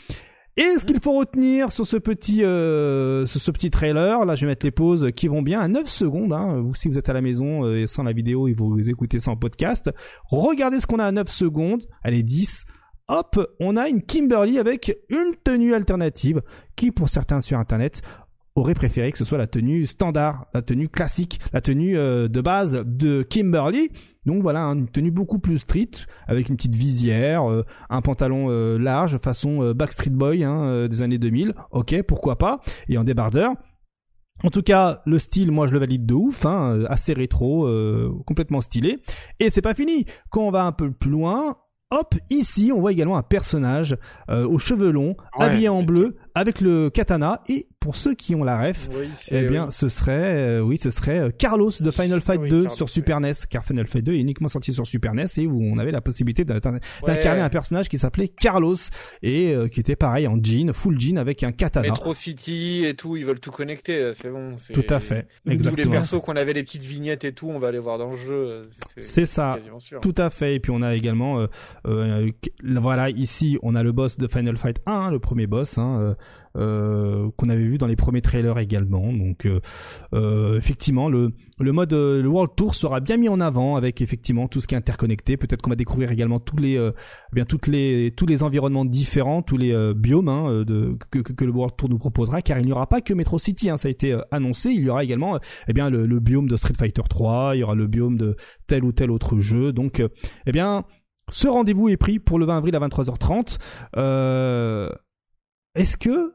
Et 0.58 0.78
ce 0.78 0.84
qu'il 0.84 1.00
faut 1.00 1.14
retenir 1.14 1.72
sur 1.72 1.88
ce 1.88 1.96
petit, 1.96 2.44
euh, 2.44 3.26
ce 3.26 3.52
petit 3.52 3.70
trailer, 3.72 4.26
là 4.26 4.36
je 4.36 4.42
vais 4.42 4.52
mettre 4.52 4.66
les 4.66 4.72
pauses 4.72 5.10
qui 5.16 5.30
vont 5.30 5.42
bien 5.42 5.62
à 5.62 5.70
9 5.70 5.88
secondes, 5.88 6.34
hein, 6.34 6.60
vous 6.60 6.76
si 6.76 6.90
vous 6.90 6.98
êtes 6.98 7.08
à 7.08 7.14
la 7.14 7.22
maison 7.22 7.64
euh, 7.64 7.84
et 7.84 7.88
sans 7.88 8.04
la 8.04 8.12
vidéo 8.12 8.48
et 8.50 8.54
vous 8.54 8.90
écoutez 8.90 9.20
ça 9.20 9.32
en 9.32 9.38
podcast, 9.38 9.90
regardez 10.26 10.82
ce 10.82 10.88
qu'on 10.88 11.00
a 11.00 11.06
à 11.06 11.12
9 11.14 11.30
secondes, 11.30 11.84
allez 12.04 12.24
10, 12.24 12.66
hop, 13.08 13.40
on 13.62 13.78
a 13.78 13.88
une 13.88 14.02
Kimberly 14.02 14.60
avec 14.60 14.98
une 15.08 15.34
tenue 15.44 15.74
alternative 15.74 16.42
qui 16.76 16.92
pour 16.92 17.08
certains 17.08 17.40
sur 17.40 17.58
internet 17.58 18.02
aurait 18.56 18.74
préféré 18.74 19.12
que 19.12 19.18
ce 19.18 19.26
soit 19.26 19.38
la 19.38 19.48
tenue 19.48 19.86
standard, 19.86 20.48
la 20.54 20.62
tenue 20.62 20.90
classique, 20.90 21.40
la 21.54 21.62
tenue 21.62 21.98
euh, 21.98 22.28
de 22.28 22.42
base 22.42 22.84
de 22.86 23.24
Kimberly. 23.24 23.92
Donc 24.30 24.44
voilà, 24.44 24.62
hein, 24.62 24.76
une 24.76 24.88
tenue 24.88 25.10
beaucoup 25.10 25.40
plus 25.40 25.58
street, 25.58 25.90
avec 26.28 26.50
une 26.50 26.56
petite 26.56 26.76
visière, 26.76 27.50
euh, 27.50 27.66
un 27.90 28.02
pantalon 28.02 28.52
euh, 28.52 28.78
large, 28.78 29.18
façon 29.18 29.64
euh, 29.64 29.74
Backstreet 29.74 30.12
Boy 30.12 30.44
hein, 30.44 30.88
des 30.88 31.02
années 31.02 31.18
2000. 31.18 31.56
Ok, 31.72 32.00
pourquoi 32.04 32.38
pas. 32.38 32.62
Et 32.90 33.00
en 33.00 33.04
débardeur. 33.04 33.54
En 34.44 34.52
tout 34.52 34.62
cas, 34.62 35.02
le 35.08 35.18
style, 35.18 35.52
moi 35.52 35.66
je 35.66 35.74
le 35.74 35.80
valide 35.80 36.06
de 36.06 36.14
ouf, 36.14 36.46
hein, 36.46 36.86
assez 36.88 37.14
rétro, 37.14 37.68
complètement 38.26 38.62
stylé. 38.62 39.00
Et 39.40 39.50
c'est 39.50 39.64
pas 39.64 39.74
fini. 39.74 40.06
Quand 40.30 40.44
on 40.44 40.52
va 40.52 40.64
un 40.64 40.72
peu 40.72 40.92
plus 40.92 41.10
loin, 41.10 41.56
hop, 41.92 42.16
ici 42.30 42.72
on 42.74 42.80
voit 42.80 42.92
également 42.92 43.18
un 43.18 43.24
personnage 43.24 43.98
euh, 44.30 44.48
aux 44.48 44.60
cheveux 44.60 44.92
longs, 44.92 45.16
Ouais, 45.38 45.46
habillé 45.46 45.70
en 45.70 45.84
bleu, 45.84 46.18
avec 46.36 46.62
le 46.62 46.90
katana. 46.90 47.42
Et 47.50 47.68
pour 47.80 47.96
ceux 47.96 48.14
qui 48.14 48.36
ont 48.36 48.44
la 48.44 48.62
ref, 48.62 48.90
Oui, 48.94 49.08
eh 49.32 49.48
bien, 49.48 49.66
oui. 49.68 49.72
ce 49.72 49.88
serait, 49.88 50.36
euh, 50.36 50.60
oui, 50.60 50.78
ce 50.78 50.92
serait 50.92 51.20
euh, 51.20 51.30
Carlos 51.30 51.72
de 51.80 51.92
Final 51.92 52.20
Fight 52.20 52.42
Oui, 52.42 52.50
2 52.50 52.62
Carlos, 52.64 52.76
sur 52.76 52.90
Super 52.90 53.20
NES, 53.22 53.32
car 53.50 53.64
Final 53.64 53.88
Fight 53.88 54.04
2 54.04 54.14
est 54.14 54.18
uniquement 54.20 54.50
sorti 54.50 54.74
sur 54.74 54.86
Super 54.86 55.14
NES 55.14 55.26
et 55.38 55.48
où 55.48 55.62
on 55.64 55.78
avait 55.78 55.92
la 55.92 56.02
possibilité 56.02 56.44
d'incarner 56.44 56.80
Ouais. 57.04 57.28
un 57.28 57.50
personnage 57.50 57.88
qui 57.88 57.98
s'appelait 57.98 58.28
Carlos 58.28 58.76
et 59.24 59.54
euh, 59.54 59.68
qui 59.70 59.80
était 59.80 59.96
pareil 59.96 60.28
en 60.28 60.38
jean, 60.44 60.74
full 60.74 61.00
jean 61.00 61.18
avec 61.18 61.44
un 61.44 61.52
katana. 61.54 61.88
Metro 61.88 62.14
City 62.14 62.84
et 62.86 62.96
tout, 62.96 63.16
ils 63.16 63.26
veulent 63.26 63.40
tout 63.40 63.52
connecter, 63.52 64.02
là, 64.04 64.12
c'est 64.14 64.30
bon. 64.30 64.58
Tout 64.74 64.84
à 64.90 65.00
fait, 65.00 65.28
Tous 65.44 65.50
les 65.50 65.56
exactement. 65.56 65.92
persos 65.92 66.22
qu'on 66.22 66.36
avait 66.36 66.54
les 66.54 66.64
petites 66.64 66.84
vignettes 66.84 67.24
et 67.24 67.32
tout, 67.32 67.48
on 67.50 67.60
va 67.60 67.72
les 67.72 67.80
voir 67.80 67.98
dans 67.98 68.12
le 68.12 68.18
jeu. 68.18 68.64
C'est 68.98 69.26
ça. 69.26 69.58
Tout 70.02 70.16
à 70.18 70.30
fait. 70.30 70.56
Et 70.56 70.60
puis 70.60 70.72
on 70.72 70.82
a 70.82 70.96
également, 70.96 71.40
euh, 71.40 71.48
euh, 71.88 72.30
voilà, 72.64 73.10
ici 73.10 73.58
on 73.64 73.76
a 73.76 73.84
le 73.84 73.92
boss 73.94 74.18
de 74.18 74.28
Final 74.28 74.58
Fight 74.58 74.82
1, 74.86 74.92
hein, 74.92 75.12
le 75.12 75.20
premier 75.20 75.48
boss, 75.48 75.78
hein, 75.78 75.98
euh, 76.00 76.10
euh, 76.10 76.14
qu'on 76.56 77.50
avait 77.50 77.64
vu 77.64 77.78
dans 77.78 77.88
les 77.88 77.96
premiers 77.96 78.22
trailers 78.22 78.58
également. 78.60 79.12
Donc 79.14 79.46
euh, 79.46 79.60
euh, 80.14 80.58
effectivement, 80.58 81.10
le 81.10 81.32
le 81.60 81.72
mode 81.72 81.94
euh, 81.94 82.22
le 82.22 82.28
World 82.28 82.52
Tour 82.56 82.76
sera 82.76 83.00
bien 83.00 83.18
mis 83.18 83.30
en 83.30 83.40
avant 83.40 83.76
avec 83.76 84.02
effectivement 84.02 84.48
tout 84.48 84.62
ce 84.62 84.68
qui 84.68 84.76
est 84.76 84.78
interconnecté. 84.78 85.38
Peut-être 85.38 85.62
qu'on 85.62 85.70
va 85.70 85.76
découvrir 85.76 86.12
également 86.12 86.40
tous 86.40 86.58
les 86.58 86.78
euh, 86.78 86.92
eh 87.32 87.36
bien 87.36 87.46
toutes 87.46 87.68
les 87.68 88.14
tous 88.16 88.26
les 88.26 88.44
environnements 88.44 88.86
différents, 88.86 89.42
tous 89.42 89.58
les 89.58 89.74
euh, 89.74 89.94
biomes 89.94 90.30
hein, 90.30 90.50
euh, 90.50 90.66
de 90.66 90.98
que, 91.12 91.20
que, 91.20 91.46
le 91.46 91.52
World 91.52 91.76
Tour 91.76 91.90
nous 91.90 91.98
proposera, 91.98 92.42
car 92.42 92.60
il 92.60 92.66
n'y 92.66 92.72
aura 92.72 92.88
pas 92.88 93.02
que 93.02 93.14
Metro 93.14 93.40
City. 93.40 93.70
Hein, 93.70 93.78
ça 93.78 93.88
a 93.88 93.92
été 93.92 94.14
euh, 94.14 94.22
annoncé. 94.32 94.70
Il 94.72 94.84
y 94.84 94.90
aura 94.90 95.04
également 95.04 95.36
euh, 95.36 95.40
eh 95.68 95.74
bien 95.74 95.90
le, 95.90 96.06
le 96.06 96.20
biome 96.20 96.48
de 96.48 96.58
Street 96.58 96.74
Fighter 96.78 97.04
3. 97.08 97.56
Il 97.56 97.60
y 97.60 97.64
aura 97.64 97.76
le 97.76 97.88
biome 97.88 98.18
de 98.18 98.36
tel 98.68 98.84
ou 98.84 98.92
tel 98.92 99.12
autre 99.12 99.40
jeu. 99.40 99.74
Donc 99.74 100.00
euh, 100.00 100.10
eh 100.46 100.52
bien 100.52 100.86
ce 101.32 101.48
rendez-vous 101.48 101.90
est 101.90 101.98
pris 101.98 102.20
pour 102.20 102.40
le 102.40 102.46
20 102.46 102.58
avril 102.58 102.76
à 102.76 102.80
23h30. 102.80 103.58
Euh, 103.98 104.90
est-ce 105.76 105.98
que, 105.98 106.34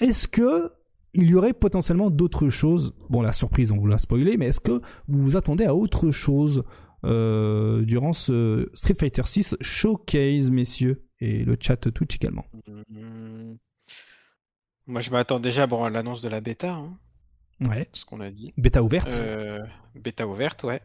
est-ce 0.00 0.28
que 0.28 0.70
il 1.14 1.28
y 1.28 1.34
aurait 1.34 1.52
potentiellement 1.52 2.08
d'autres 2.10 2.48
choses? 2.48 2.94
Bon, 3.10 3.20
la 3.20 3.32
surprise, 3.34 3.70
on 3.70 3.76
vous 3.76 3.86
l'a 3.86 3.98
spoilé, 3.98 4.36
mais 4.38 4.46
est-ce 4.46 4.60
que 4.60 4.80
vous 5.08 5.22
vous 5.22 5.36
attendez 5.36 5.64
à 5.64 5.74
autre 5.74 6.10
chose 6.10 6.64
euh, 7.04 7.82
durant 7.82 8.12
ce 8.14 8.70
Street 8.74 8.94
Fighter 8.98 9.22
6 9.26 9.56
showcase, 9.60 10.50
messieurs, 10.50 11.04
et 11.20 11.44
le 11.44 11.56
chat 11.60 11.76
Twitch 11.76 12.16
également 12.16 12.46
Hmm. 12.88 13.54
Moi, 14.86 15.00
je 15.00 15.10
m'attends 15.10 15.38
déjà 15.38 15.66
bon, 15.66 15.84
à 15.84 15.90
l'annonce 15.90 16.22
de 16.22 16.28
la 16.28 16.40
bêta, 16.40 16.72
hein, 16.74 16.98
Ouais. 17.60 17.88
ce 17.92 18.04
qu'on 18.04 18.20
a 18.20 18.30
dit. 18.30 18.52
Bêta 18.56 18.82
ouverte. 18.82 19.12
Euh, 19.12 19.60
bêta 19.94 20.26
ouverte, 20.26 20.64
ouais. 20.64 20.80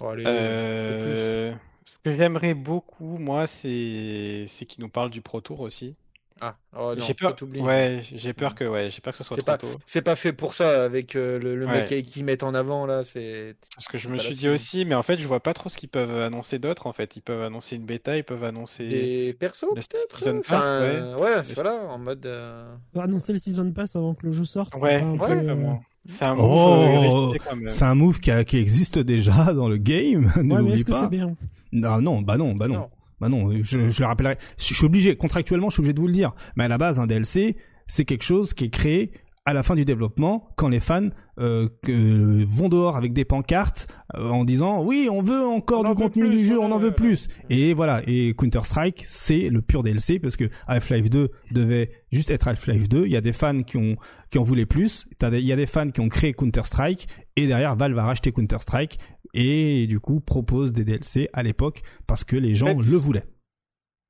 Oh, 0.00 0.08
allez, 0.08 0.24
Euh, 0.26 1.52
ce 1.84 1.92
que 2.04 2.16
j'aimerais 2.16 2.54
beaucoup, 2.54 3.16
moi, 3.18 3.46
c'est 3.46 4.44
c'est 4.46 4.66
qu'ils 4.66 4.84
nous 4.84 4.90
parlent 4.90 5.10
du 5.10 5.22
Pro 5.22 5.40
Tour 5.40 5.60
aussi. 5.60 5.96
Ah, 6.44 6.56
oh, 6.76 6.94
non, 6.96 7.04
j'ai 7.06 7.14
peur. 7.14 7.36
Ouais, 7.60 8.02
j'ai 8.12 8.32
peur 8.32 8.56
que 8.56 8.64
ouais, 8.64 8.90
j'ai 8.90 9.00
peur 9.00 9.12
que 9.12 9.16
ce 9.18 9.22
soit 9.22 9.36
C'est 9.36 9.42
trop 9.42 9.52
pas- 9.52 9.58
tôt. 9.58 9.68
C'est 9.86 10.02
pas 10.02 10.16
fait 10.16 10.32
pour 10.32 10.54
ça 10.54 10.82
avec 10.84 11.14
euh, 11.14 11.38
le, 11.38 11.54
le 11.54 11.66
Ouais. 11.66 11.88
mec 11.88 12.04
qu'ils 12.06 12.24
mettent 12.24 12.42
en 12.42 12.52
avant 12.52 12.84
là. 12.84 13.04
C'est 13.04 13.54
Parce 13.76 13.86
que 13.86 13.96
je 13.96 14.08
me 14.08 14.18
suis 14.18 14.34
dit 14.34 14.48
aussi, 14.48 14.84
mais 14.84 14.96
en 14.96 15.04
fait, 15.04 15.18
je 15.18 15.28
vois 15.28 15.38
pas 15.38 15.54
trop 15.54 15.68
ce 15.68 15.78
qu'ils 15.78 15.88
peuvent 15.88 16.16
annoncer 16.20 16.58
d'autre. 16.58 16.88
En 16.88 16.92
fait, 16.92 17.14
ils 17.14 17.20
peuvent 17.22 17.42
annoncer 17.42 17.76
une 17.76 17.86
bêta, 17.86 18.16
ils 18.16 18.24
peuvent 18.24 18.42
annoncer. 18.42 18.88
des 18.88 19.36
persos 19.38 19.66
le. 19.76 19.80
Season 20.18 20.40
Pass, 20.46 20.64
Enfin, 20.66 21.16
ouais, 21.18 21.44
c'est 21.44 21.50
Le- 21.50 21.62
voilà, 21.62 21.76
en 21.76 21.98
mode. 21.98 22.26
euh, 22.26 22.74
On 22.94 22.98
va 22.98 23.04
annoncer 23.04 23.32
le 23.32 23.38
Season 23.38 23.70
Pass 23.70 23.94
avant 23.94 24.14
que 24.14 24.26
le 24.26 24.32
jeu 24.32 24.44
sorte. 24.44 24.72
c'est 24.74 24.80
Ouais, 24.80 25.00
exactement. 25.14 25.80
C'est 26.04 26.24
un 26.24 26.34
move 26.34 26.44
Oh, 26.44 27.32
euh. 27.32 27.68
C'est 27.68 27.84
un 27.84 27.94
move 27.94 28.18
qui, 28.18 28.32
a- 28.32 28.42
qui 28.42 28.56
existe 28.56 28.98
déjà 28.98 29.52
dans 29.54 29.68
le 29.68 29.76
game, 29.76 30.32
euh, 30.36 30.42
ne 30.42 30.52
Ouais, 30.54 30.58
l'oublie 30.58 30.72
est-ce 30.74 30.84
que 30.86 30.90
pas. 30.90 31.02
c'est 31.02 31.08
bien? 31.16 31.36
Non, 31.70 32.00
non, 32.00 32.20
bah 32.20 32.36
non, 32.36 32.56
bah 32.56 32.66
non. 32.66 32.74
non. 32.74 32.90
Bah 33.22 33.28
non, 33.28 33.50
je, 33.62 33.88
je 33.88 34.00
le 34.00 34.06
rappellerai. 34.06 34.36
Je 34.58 34.74
suis 34.74 34.84
obligé, 34.84 35.16
contractuellement, 35.16 35.70
je 35.70 35.74
suis 35.76 35.80
obligé 35.80 35.94
de 35.94 36.00
vous 36.00 36.08
le 36.08 36.12
dire. 36.12 36.34
Mais 36.56 36.64
à 36.64 36.68
la 36.68 36.76
base, 36.76 36.98
un 36.98 37.06
DLC, 37.06 37.56
c'est 37.86 38.04
quelque 38.04 38.24
chose 38.24 38.52
qui 38.52 38.64
est 38.64 38.70
créé 38.70 39.12
à 39.44 39.54
la 39.54 39.64
fin 39.64 39.74
du 39.74 39.84
développement, 39.84 40.48
quand 40.56 40.68
les 40.68 40.78
fans 40.78 41.08
euh, 41.40 41.68
que- 41.82 42.44
vont 42.44 42.68
dehors 42.68 42.96
avec 42.96 43.12
des 43.12 43.24
pancartes 43.24 43.88
euh, 44.14 44.28
en 44.28 44.44
disant 44.44 44.84
oui, 44.84 45.08
on 45.10 45.20
veut 45.20 45.42
encore 45.44 45.80
On 45.84 45.88
du 45.90 45.94
contenu 45.96 46.28
plus, 46.28 46.36
du 46.36 46.46
jeu, 46.46 46.60
on 46.60 46.70
en 46.70 46.78
veut 46.78 46.92
plus. 46.92 47.26
Et 47.50 47.74
voilà, 47.74 48.02
et 48.06 48.34
Counter 48.34 48.60
Strike, 48.62 49.04
c'est 49.08 49.48
le 49.48 49.60
pur 49.60 49.82
DLC 49.82 50.20
parce 50.20 50.36
que 50.36 50.48
Half-Life 50.68 51.10
2 51.10 51.28
devait 51.50 51.90
juste 52.12 52.30
être 52.30 52.46
Half-Life 52.46 52.88
2. 52.88 53.06
Il 53.06 53.10
y 53.12 53.16
a 53.16 53.20
des 53.20 53.32
fans 53.32 53.62
qui 53.64 53.78
ont 53.78 53.96
qui 54.30 54.38
en 54.38 54.44
voulaient 54.44 54.64
plus. 54.66 55.06
Il 55.20 55.40
y 55.40 55.52
a 55.52 55.56
des 55.56 55.66
fans 55.66 55.90
qui 55.90 56.00
ont 56.00 56.08
créé 56.08 56.32
Counter 56.34 56.62
Strike 56.64 57.08
et 57.34 57.48
derrière 57.48 57.74
Valve 57.74 57.96
va 57.96 58.04
racheter 58.04 58.30
Counter 58.30 58.58
Strike 58.60 58.98
et 59.34 59.86
du 59.86 60.00
coup 60.00 60.20
propose 60.20 60.72
des 60.72 60.84
DLC 60.84 61.28
à 61.32 61.42
l'époque 61.42 61.82
parce 62.06 62.24
que 62.24 62.36
les 62.36 62.54
gens 62.54 62.66
fait, 62.66 62.74
le 62.90 62.96
voulaient. 62.96 63.26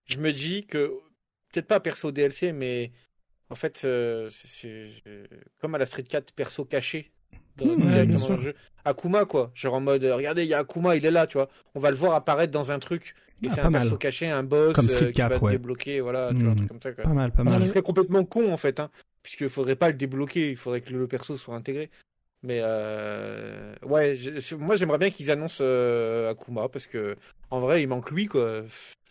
Je 0.07 0.19
me 0.19 0.33
dis 0.33 0.67
que 0.67 0.89
peut-être 1.53 1.67
pas 1.69 1.81
perso 1.81 2.11
DLC, 2.13 2.53
mais 2.53 2.93
en 3.51 3.55
fait, 3.55 3.83
euh, 3.85 4.29
c'est 4.31 4.89
c'est- 4.91 5.29
comme 5.61 5.75
à 5.75 5.79
la 5.79 5.87
Street 5.87 6.03
4 6.05 6.33
perso 6.33 6.65
caché. 6.65 7.13
Dans, 7.57 7.67
Mmh, 7.67 7.95
ouais, 7.95 8.07
bien 8.07 8.17
sûr. 8.19 8.37
jeu. 8.41 8.55
Akuma 8.85 9.27
quoi, 9.27 9.51
genre 9.55 9.75
en 9.75 9.81
mode 9.83 10.03
euh, 10.05 10.17
regardez 10.17 10.43
il 10.43 10.49
y 10.49 10.55
a 10.55 10.61
Akuma 10.61 10.97
il 10.97 11.05
est 11.05 11.11
là 11.11 11.27
tu 11.27 11.37
vois, 11.37 11.49
on 11.75 11.81
va 11.81 11.91
le 11.91 11.97
voir 11.97 12.15
apparaître 12.15 12.51
dans 12.51 12.73
un 12.73 12.79
truc 12.79 13.15
et 13.43 13.49
Ah, 13.51 13.55
c'est 13.55 13.61
un 13.61 13.71
perso 13.71 13.97
caché, 13.99 14.27
un 14.29 14.43
boss 14.43 14.75
Comme 14.75 14.87
euh, 14.87 14.89
Street 14.89 15.13
qui 15.13 15.21
va 15.21 15.29
4, 15.29 15.39
te 15.39 15.45
ouais. 15.45 15.53
débloquer 15.53 16.01
voilà, 16.01 16.31
tu 16.31 16.39
vois, 16.43 16.53
un 16.53 16.57
truc 16.57 16.69
comme 16.69 16.81
ça 16.83 16.93
quoi. 16.93 17.05
Pas 17.05 17.11
mal, 17.13 17.31
pas 17.31 17.45
Ce 17.45 17.51
mal. 17.51 17.61
qui 17.61 17.67
serait 17.69 17.83
complètement 17.83 18.25
con 18.25 18.51
en 18.51 18.57
fait, 18.57 18.81
hein, 18.81 18.91
puisqu'il 19.23 19.51
faudrait 19.51 19.77
pas 19.77 19.89
le 19.89 19.95
débloquer, 19.99 20.51
il 20.51 20.57
faudrait 20.57 20.81
que 20.81 20.91
le 20.95 21.07
perso 21.07 21.37
soit 21.37 21.55
intégré. 21.55 21.91
Mais 22.43 22.61
euh, 22.63 23.75
ouais, 23.85 24.17
je- 24.17 24.55
moi 24.57 24.75
j'aimerais 24.77 24.99
bien 24.99 25.11
qu'ils 25.11 25.31
annoncent 25.31 25.63
euh, 25.63 26.31
Akuma 26.33 26.69
parce 26.69 26.87
que 26.87 27.17
en 27.51 27.61
vrai 27.61 27.83
il 27.83 27.87
manque 27.89 28.11
lui 28.11 28.27
quoi. 28.27 28.63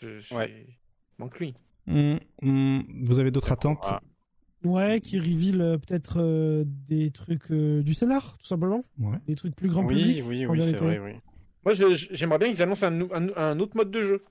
Je- 0.02 0.36
Ouais. 0.36 0.66
Il 0.68 1.22
manque 1.24 1.40
lui. 1.40 1.54
Hum, 1.88 2.20
hum, 2.42 2.84
vous 3.04 3.20
avez 3.20 3.32
d'autres 3.32 3.52
attentes? 3.52 3.86
Ouais, 4.64 5.00
qui 5.00 5.18
reveal 5.18 5.62
euh, 5.62 5.78
peut-être 5.78 6.18
euh, 6.22 6.64
des 6.68 7.10
trucs 7.10 7.50
euh, 7.52 7.82
du 7.82 7.94
scénar, 7.96 8.38
tout 8.38 8.46
simplement. 8.46 8.82
Ouais. 9.00 9.18
Des 9.28 9.36
trucs 9.36 9.56
plus 9.56 9.70
grand 9.70 9.84
oui, 9.86 9.96
public. 9.96 10.24
oui, 10.28 10.46
en 10.46 10.52
oui, 10.52 10.62
c'est 10.62 10.76
vrai, 10.76 11.00
oui. 11.00 11.14
Moi 11.64 11.74
j'aimerais 11.74 12.38
bien 12.38 12.50
qu'ils 12.50 12.62
annoncent 12.62 12.86
un, 12.86 12.92
nou- 12.92 13.10
un- 13.14 13.36
un 13.36 13.60
autre 13.60 13.76
mode 13.78 13.92
de 13.92 14.02
jeu, 14.02 14.24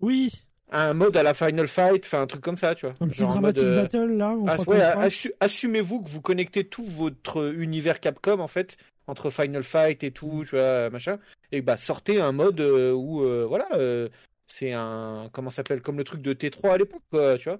Oui, 0.00 0.30
un 0.70 0.94
mode 0.94 1.16
à 1.16 1.22
la 1.22 1.34
Final 1.34 1.68
Fight, 1.68 2.04
enfin 2.04 2.22
un 2.22 2.26
truc 2.26 2.42
comme 2.42 2.56
ça, 2.56 2.74
tu 2.74 2.86
vois. 2.86 2.94
un 3.00 3.08
petit 3.08 3.20
dramatique 3.22 3.62
mode, 3.62 3.72
euh, 3.78 3.82
battle 3.82 4.12
là. 4.16 4.30
on 4.30 4.46
Ah, 4.46 4.56
ouais, 4.66 4.80
assu- 4.80 5.32
assumez-vous 5.40 6.00
que 6.02 6.08
vous 6.08 6.20
connectez 6.20 6.64
tout 6.64 6.84
votre 6.84 7.54
univers 7.54 8.00
Capcom 8.00 8.38
en 8.40 8.48
fait 8.48 8.76
entre 9.06 9.30
Final 9.30 9.62
Fight 9.62 10.04
et 10.04 10.10
tout, 10.10 10.44
tu 10.48 10.56
vois, 10.56 10.90
machin, 10.90 11.18
et 11.52 11.62
bah 11.62 11.76
sortez 11.78 12.20
un 12.20 12.32
mode 12.32 12.60
euh, 12.60 12.92
où 12.92 13.22
euh, 13.22 13.46
voilà, 13.48 13.66
euh, 13.72 14.08
c'est 14.46 14.72
un 14.72 15.30
comment 15.32 15.50
ça 15.50 15.56
s'appelle 15.56 15.80
comme 15.80 15.96
le 15.96 16.04
truc 16.04 16.20
de 16.20 16.34
T3 16.34 16.74
à 16.74 16.76
l'époque, 16.78 17.02
tu 17.38 17.48
vois. 17.48 17.58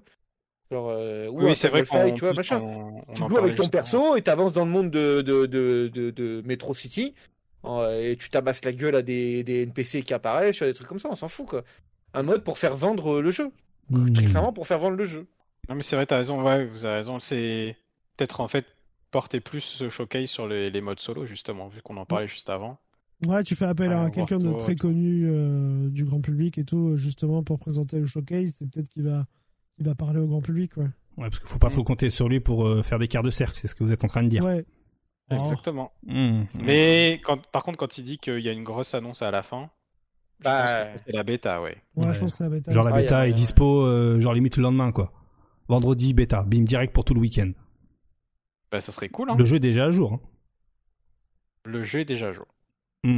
Genre, 0.71 0.89
euh, 0.91 1.27
Oui, 1.29 1.55
c'est 1.55 1.67
vrai 1.69 1.83
Fight, 1.83 2.13
tu 2.13 2.19
vois, 2.19 2.29
plus, 2.29 2.37
machin. 2.37 2.61
on, 2.61 3.01
on 3.07 3.13
Tu 3.13 3.23
en 3.23 3.29
joues 3.29 3.37
avec 3.39 3.55
ton 3.55 3.67
perso 3.69 4.15
et 4.15 4.21
t'avances 4.21 4.53
dans 4.53 4.65
le 4.65 4.71
monde 4.71 4.91
de, 4.91 5.21
de, 5.21 5.47
de, 5.47 5.89
de, 5.91 6.11
de 6.11 6.43
Metro 6.45 6.75
City 6.75 7.15
euh, 7.65 8.11
et 8.11 8.15
tu 8.15 8.29
tabasses 8.29 8.63
la 8.63 8.71
gueule 8.71 8.95
à 8.95 9.01
des, 9.01 9.43
des 9.43 9.63
NPC 9.63 10.03
qui 10.03 10.13
apparaissent, 10.13 10.57
tu 10.57 10.59
vois, 10.59 10.67
des 10.67 10.75
trucs 10.75 10.87
comme 10.87 10.99
ça, 10.99 11.09
on 11.09 11.15
s'en 11.15 11.27
fout 11.27 11.47
quoi. 11.47 11.63
Un 12.13 12.23
mode 12.23 12.43
pour 12.43 12.57
faire 12.57 12.75
vendre 12.77 13.21
le 13.21 13.31
jeu, 13.31 13.51
Hum. 13.91 14.11
très 14.13 14.25
clairement 14.25 14.53
pour 14.53 14.67
faire 14.67 14.79
vendre 14.79 14.97
le 14.97 15.05
jeu. 15.05 15.27
Non, 15.67 15.75
mais 15.75 15.81
c'est 15.81 15.95
vrai, 15.95 16.05
t'as 16.05 16.17
raison, 16.17 16.43
ouais, 16.43 16.65
vous 16.65 16.85
avez 16.85 16.95
raison. 16.97 17.19
C'est 17.19 17.75
peut-être 18.17 18.41
en 18.41 18.47
fait 18.47 18.65
porter 19.11 19.39
plus 19.39 19.61
ce 19.61 19.89
showcase 19.89 20.29
sur 20.29 20.47
les, 20.47 20.69
les 20.69 20.81
modes 20.81 20.99
solo, 20.99 21.25
justement, 21.25 21.67
vu 21.67 21.81
qu'on 21.81 21.97
en 21.97 22.05
parlait 22.05 22.27
juste 22.27 22.49
avant. 22.49 22.77
Ouais, 23.25 23.43
tu 23.43 23.55
fais 23.55 23.65
appel 23.65 23.91
Ah, 23.91 23.95
à 23.95 23.99
voir 24.01 24.11
quelqu'un 24.11 24.37
de 24.37 24.51
très 24.53 24.75
tout. 24.75 24.87
connu 24.87 25.25
euh, 25.27 25.89
du 25.89 26.05
grand 26.05 26.21
public 26.21 26.57
et 26.57 26.63
tout, 26.63 26.95
justement 26.97 27.43
pour 27.43 27.59
présenter 27.59 27.99
le 27.99 28.07
showcase. 28.07 28.55
C'est 28.59 28.69
peut-être 28.69 28.89
qu'il 28.89 29.03
va, 29.03 29.25
il 29.77 29.85
va 29.85 29.93
parler 29.95 30.19
au 30.19 30.27
grand 30.27 30.41
public, 30.41 30.77
ouais. 30.77 30.85
Ouais, 31.17 31.27
parce 31.29 31.39
qu'il 31.39 31.49
faut 31.49 31.59
pas 31.59 31.69
trop 31.69 31.83
compter 31.83 32.09
sur 32.11 32.29
lui 32.29 32.39
pour 32.39 32.65
euh, 32.65 32.81
faire 32.81 32.97
des 32.97 33.07
quarts 33.09 33.23
de 33.23 33.29
cercle, 33.29 33.57
c'est 33.61 33.67
ce 33.67 33.75
que 33.75 33.83
vous 33.83 33.91
êtes 33.91 34.03
en 34.03 34.07
train 34.07 34.23
de 34.23 34.29
dire. 34.29 34.43
Ouais. 34.45 34.65
Oh. 35.31 35.35
Exactement. 35.35 35.91
Hum. 36.07 36.45
Mais 36.55 37.19
quand, 37.23 37.45
par 37.51 37.63
contre, 37.63 37.77
quand 37.77 37.97
il 37.97 38.03
dit 38.03 38.17
qu'il 38.19 38.39
y 38.39 38.47
a 38.47 38.51
une 38.53 38.63
grosse 38.63 38.93
annonce 38.95 39.21
à 39.21 39.29
la 39.31 39.43
fin, 39.43 39.69
je 40.39 40.43
Bah, 40.45 40.79
pense 40.79 40.87
que 40.87 41.01
c'est 41.05 41.13
la 41.15 41.23
bêta, 41.23 41.61
ouais. 41.61 41.77
Ouais, 41.95 42.07
Ouais. 42.07 42.13
je 42.13 42.19
pense 42.19 42.31
que 42.33 42.37
ça 42.37 42.49
va 42.49 42.57
être. 42.57 42.71
Genre 42.71 42.83
la 42.83 42.93
Ah, 42.95 42.97
bêta 43.01 43.27
est 43.27 43.33
dispo, 43.33 43.85
euh, 43.85 44.19
genre 44.21 44.33
limite 44.33 44.57
le 44.57 44.63
lendemain 44.63 44.91
quoi. 44.91 45.11
Vendredi 45.67 46.13
bêta, 46.13 46.43
bim 46.43 46.63
direct 46.63 46.93
pour 46.93 47.05
tout 47.05 47.13
le 47.13 47.19
week-end. 47.19 47.51
Bah, 48.71 48.79
ça 48.81 48.91
serait 48.91 49.09
cool, 49.09 49.29
hein. 49.31 49.35
Le 49.37 49.45
jeu 49.45 49.57
est 49.57 49.61
déjà 49.61 49.85
à 49.85 49.91
jour. 49.91 50.13
hein. 50.13 50.19
Le 51.65 51.83
jeu 51.83 51.99
est 51.99 52.05
déjà 52.05 52.27
à 52.29 52.31
jour. 52.31 52.45
Ouais. 53.05 53.11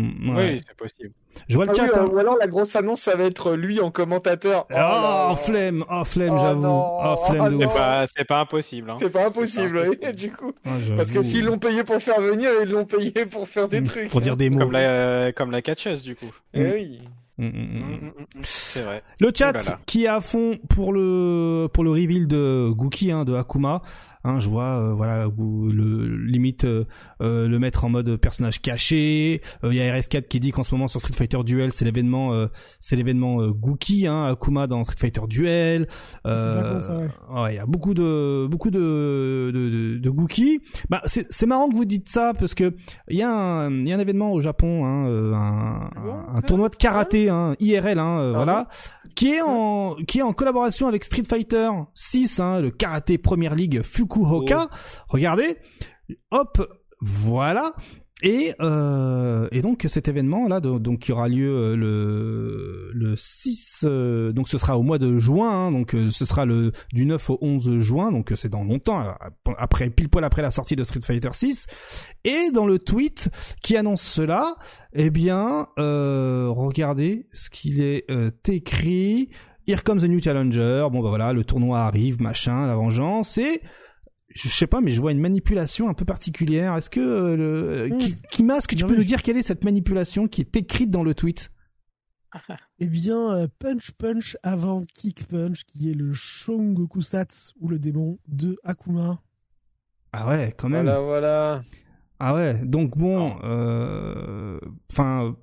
Oui, 0.51 0.59
c'est 0.59 0.75
possible. 0.77 1.11
Je 1.49 1.55
vois 1.55 1.65
le 1.65 1.71
Ah 1.71 1.73
chat. 1.73 1.83
oui, 1.85 1.89
hein. 1.95 2.05
ou 2.13 2.17
alors 2.19 2.37
la 2.37 2.45
grosse 2.47 2.75
annonce, 2.75 3.01
ça 3.01 3.15
va 3.15 3.23
être 3.23 3.53
lui 3.53 3.79
en 3.79 3.89
commentateur. 3.89 4.67
Oh, 4.69 4.73
là. 4.73 5.33
flemme, 5.35 5.83
oh 5.89 6.03
flemme, 6.03 6.33
Oh, 6.35 6.39
j'avoue. 6.39 6.67
Oh 6.67 7.15
flemme 7.25 7.45
Oh, 7.47 7.49
de. 7.49 7.57
C'est 7.57 7.65
ouf. 7.65 7.73
pas, 7.73 8.05
c'est 8.15 8.25
pas 8.25 8.39
impossible, 8.41 8.91
hein. 8.91 8.95
C'est 8.99 9.09
pas 9.09 9.25
impossible, 9.25 9.79
C'est 9.79 9.83
pas 9.85 9.89
oui, 9.89 9.95
impossible. 9.95 10.15
du 10.15 10.31
coup. 10.31 10.51
Ah, 10.65 10.77
Parce 10.95 11.09
que 11.09 11.21
s'ils 11.23 11.45
l'ont 11.45 11.57
payé 11.57 11.83
pour 11.83 11.97
faire 12.01 12.21
venir, 12.21 12.49
ils 12.61 12.69
l'ont 12.69 12.85
payé 12.85 13.25
pour 13.25 13.47
faire 13.47 13.67
des 13.67 13.79
Hum, 13.79 13.83
trucs. 13.85 14.09
Pour 14.09 14.21
dire 14.21 14.37
des 14.37 14.51
mots. 14.51 14.59
Comme 14.59 14.71
la, 14.71 15.31
comme 15.33 15.49
la 15.51 15.61
catcheuse, 15.63 16.03
du 16.03 16.15
coup. 16.15 16.31
Eh 16.53 16.63
oui. 16.73 17.01
Mm, 17.37 17.45
mm, 17.45 18.05
mm. 18.05 18.11
C'est 18.41 18.81
vrai. 18.81 19.03
Le 19.19 19.31
chat 19.35 19.51
là 19.53 19.61
là. 19.63 19.79
qui 19.85 20.05
est 20.05 20.07
à 20.07 20.21
fond 20.21 20.59
pour 20.69 20.93
le 20.93 21.67
pour 21.73 21.83
le 21.83 21.91
reveal 21.91 22.27
de 22.27 22.69
Gookie 22.71 23.11
hein, 23.11 23.25
de 23.25 23.33
Akuma. 23.35 23.81
Hein, 24.23 24.39
je 24.39 24.49
vois 24.49 24.63
euh, 24.63 24.93
voilà 24.93 25.25
le 25.25 26.15
limite 26.25 26.65
euh, 26.65 26.85
euh, 27.21 27.47
le 27.47 27.57
mettre 27.59 27.85
en 27.85 27.89
mode 27.89 28.17
personnage 28.17 28.61
caché. 28.61 29.41
Euh, 29.63 29.73
Il 29.73 29.77
y 29.77 29.81
a 29.81 29.97
RS4 29.97 30.27
qui 30.27 30.39
dit 30.39 30.51
qu'en 30.51 30.63
ce 30.63 30.73
moment 30.75 30.87
sur 30.87 30.99
Street 30.99 31.13
Fighter 31.13 31.39
Duel 31.43 31.71
c'est 31.71 31.85
l'événement 31.85 32.33
euh, 32.33 32.47
c'est 32.79 32.95
l'événement 32.95 33.41
euh, 33.41 33.51
Gookie 33.51 34.05
hein, 34.07 34.25
Akuma 34.25 34.67
dans 34.67 34.83
Street 34.83 34.97
Fighter 34.99 35.21
Duel. 35.27 35.87
Con, 36.23 36.35
ça, 36.35 36.97
ouais. 36.97 37.41
ouais, 37.41 37.53
il 37.53 37.55
y 37.55 37.59
a 37.59 37.65
beaucoup 37.65 37.93
de 37.93 38.47
beaucoup 38.49 38.69
de 38.69 39.51
de, 39.53 39.69
de, 39.69 39.97
de 39.97 40.09
Gookie. 40.09 40.59
Bah 40.89 41.01
c'est 41.05 41.25
c'est 41.31 41.45
marrant 41.47 41.67
que 41.69 41.75
vous 41.75 41.85
dites 41.85 42.09
ça 42.09 42.33
parce 42.37 42.53
que 42.53 42.75
il 43.09 43.17
y 43.17 43.23
a 43.23 43.31
un 43.31 43.71
il 43.71 43.87
y 43.87 43.91
a 43.91 43.95
un 43.95 43.99
événement 43.99 44.31
au 44.33 44.41
Japon 44.41 44.85
hein, 44.85 45.07
euh, 45.07 45.33
un, 45.33 45.89
un, 45.95 46.35
un 46.35 46.41
tournoi 46.41 46.69
de 46.69 46.75
karaté 46.75 47.29
hein, 47.29 47.55
IRL 47.59 47.97
hein, 47.99 48.19
euh, 48.19 48.31
Ah 48.33 48.37
voilà 48.37 48.67
qui 49.15 49.33
est 49.33 49.41
en 49.41 49.95
qui 50.07 50.19
est 50.19 50.21
en 50.23 50.31
collaboration 50.33 50.87
avec 50.87 51.03
Street 51.03 51.23
Fighter 51.27 51.69
6 51.95 52.39
hein, 52.39 52.59
le 52.59 52.71
karaté 52.71 53.17
Première 53.17 53.55
League 54.15 54.23
Fukuoka. 54.27 54.69
Regardez, 55.09 55.57
hop, 56.31 56.67
voilà. 57.01 57.73
Et, 58.23 58.53
euh, 58.61 59.47
et 59.51 59.61
donc 59.63 59.83
cet 59.89 60.07
événement 60.07 60.47
là 60.47 60.59
do- 60.59 60.77
donc 60.77 60.99
qui 60.99 61.11
aura 61.11 61.27
lieu 61.27 61.49
euh, 61.51 61.75
le 61.75 62.91
le 62.93 63.15
6 63.17 63.83
euh, 63.83 64.31
donc 64.31 64.47
ce 64.47 64.59
sera 64.59 64.77
au 64.77 64.83
mois 64.83 64.99
de 64.99 65.17
juin 65.17 65.49
hein, 65.49 65.71
donc 65.71 65.95
euh, 65.95 66.11
ce 66.11 66.23
sera 66.25 66.45
le 66.45 66.71
du 66.93 67.07
9 67.07 67.31
au 67.31 67.39
11 67.41 67.79
juin 67.79 68.11
donc 68.11 68.31
euh, 68.31 68.35
c'est 68.35 68.49
dans 68.49 68.63
longtemps 68.63 69.03
après 69.57 69.89
pile 69.89 70.07
poil 70.07 70.23
après 70.23 70.43
la 70.43 70.51
sortie 70.51 70.75
de 70.75 70.83
Street 70.83 70.99
Fighter 71.03 71.29
6 71.31 71.65
et 72.23 72.51
dans 72.53 72.67
le 72.67 72.77
tweet 72.77 73.31
qui 73.63 73.75
annonce 73.75 74.03
cela 74.03 74.53
eh 74.93 75.09
bien 75.09 75.69
euh, 75.79 76.45
regardez 76.49 77.25
ce 77.33 77.49
qu'il 77.49 77.81
est 77.81 78.05
euh, 78.11 78.29
écrit 78.47 79.31
Here 79.67 79.81
comes 79.83 79.99
the 80.01 80.03
new 80.07 80.21
challenger 80.21 80.85
bon 80.91 81.01
bah 81.01 81.09
voilà 81.09 81.33
le 81.33 81.43
tournoi 81.43 81.79
arrive 81.79 82.21
machin 82.21 82.67
la 82.67 82.75
vengeance 82.75 83.39
et 83.39 83.61
je 84.33 84.47
sais 84.49 84.67
pas, 84.67 84.81
mais 84.81 84.91
je 84.91 85.01
vois 85.01 85.11
une 85.11 85.19
manipulation 85.19 85.89
un 85.89 85.93
peu 85.93 86.05
particulière. 86.05 86.75
Est-ce 86.75 86.89
que 86.89 86.99
euh, 86.99 87.35
le 87.35 87.89
Mm. 87.89 87.97
qui, 87.97 88.15
qui 88.31 88.43
masque, 88.43 88.71
tu 88.71 88.75
Bien 88.77 88.87
peux 88.87 88.95
nous 88.95 89.03
dire 89.03 89.21
quelle 89.21 89.37
est 89.37 89.41
cette 89.43 89.63
manipulation 89.63 90.27
qui 90.27 90.41
est 90.41 90.55
écrite 90.55 90.89
dans 90.91 91.03
le 91.03 91.13
tweet? 91.13 91.51
Eh 92.79 92.87
bien, 92.87 93.33
euh, 93.35 93.47
Punch 93.59 93.91
Punch 93.91 94.37
avant 94.41 94.83
Kick 94.95 95.27
Punch, 95.27 95.65
qui 95.65 95.91
est 95.91 95.93
le 95.93 96.13
Shongoku 96.13 97.01
Sats 97.01 97.51
ou 97.59 97.67
le 97.67 97.77
démon 97.77 98.19
de 98.29 98.57
Akuma. 98.63 99.21
Ah 100.13 100.29
ouais, 100.29 100.53
quand 100.57 100.69
même. 100.69 100.83
Voilà, 100.85 101.01
voilà. 101.01 101.63
Ah 102.23 102.35
ouais, 102.35 102.53
donc 102.63 102.95
bon, 102.95 103.35
euh, 103.43 104.59
enfin, 104.91 105.35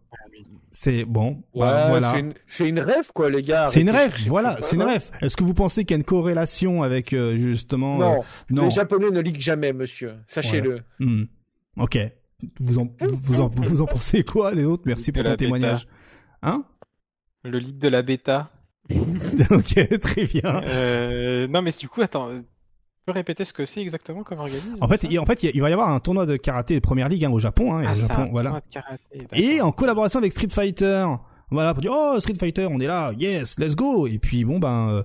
c'est 0.70 1.05
bon, 1.05 1.42
Ouais, 1.52 1.66
bah, 1.66 1.88
voilà. 1.88 2.14
c'est 2.46 2.68
une, 2.68 2.78
rêve, 2.78 3.10
quoi, 3.12 3.28
les 3.30 3.42
gars. 3.42 3.66
C'est 3.66 3.80
une 3.80 3.90
rêve, 3.90 4.14
voilà, 4.28 4.59
c'est 4.62 4.76
une 4.76 4.84
rêve. 4.84 5.10
Est-ce 5.20 5.36
que 5.36 5.42
vous 5.42 5.55
pensez 5.55 5.84
qu'il 5.84 5.96
y 5.96 5.96
a 5.96 5.98
une 5.98 6.05
corrélation 6.05 6.84
avec 6.84 7.12
euh, 7.14 7.36
justement 7.36 7.98
Non, 7.98 8.20
euh, 8.20 8.24
non. 8.50 8.62
les 8.62 8.70
Japonais 8.70 9.10
ne 9.10 9.18
liguent 9.18 9.40
jamais, 9.40 9.72
monsieur. 9.72 10.18
Sachez-le. 10.28 10.82
Hmm. 11.00 11.24
Ok. 11.78 11.98
Vous 12.60 12.78
en, 12.78 12.88
vous 13.00 13.40
en, 13.40 13.48
vous 13.48 13.80
en 13.80 13.86
pensez 13.86 14.22
quoi, 14.22 14.55
les 14.55 14.64
autres? 14.64 14.84
Merci 14.86 15.10
pour 15.10 15.24
ton 15.24 15.34
témoignage. 15.34 15.88
Hein? 16.42 16.64
Le 17.42 17.59
leak 17.59 17.78
de 17.78 17.88
la 17.88 18.02
bêta. 18.02 18.52
Ok, 19.50 19.98
très 20.00 20.26
bien. 20.26 20.62
Euh, 20.68 21.48
non, 21.48 21.60
mais 21.60 21.72
du 21.72 21.88
coup, 21.88 22.02
attends. 22.02 22.30
Peux 23.12 23.18
répéter 23.18 23.44
ce 23.44 23.52
que 23.52 23.64
c'est 23.64 23.80
exactement 23.80 24.22
comme 24.22 24.39
organisme 24.40 24.76
En 24.80 24.89
fait, 24.89 25.05
il, 25.10 25.18
en 25.18 25.24
fait, 25.26 25.43
il 25.43 25.60
va 25.60 25.70
y 25.70 25.72
avoir 25.72 25.89
un 25.90 26.01
tournoi 26.01 26.26
de 26.26 26.36
karaté 26.36 26.74
de 26.74 26.80
première 26.80 27.09
ligue 27.09 27.24
hein, 27.24 27.30
au 27.30 27.39
Japon. 27.40 27.74
Hein, 27.74 27.82
et 27.82 27.86
ah, 27.89 27.93
au 27.93 27.94
c'est 27.97 28.09
Japon, 28.09 28.22
un 28.22 28.26
voilà. 28.30 28.51
tournoi 28.51 28.60
de 28.66 28.72
karaté, 28.72 29.18
Et 29.43 29.48
d'accord. 29.55 29.68
en 29.68 29.72
collaboration 29.72 30.18
avec 30.18 30.32
Street 30.32 30.48
Fighter. 30.51 31.06
Voilà, 31.51 31.72
pour 31.72 31.80
dire 31.80 31.93
oh 31.94 32.20
Street 32.20 32.35
Fighter, 32.39 32.66
on 32.70 32.78
est 32.80 32.86
là, 32.86 33.12
yes, 33.18 33.59
let's 33.59 33.74
go. 33.74 34.06
Et 34.06 34.18
puis 34.18 34.44
bon 34.44 34.59
ben 34.59 34.90
euh, 34.90 35.02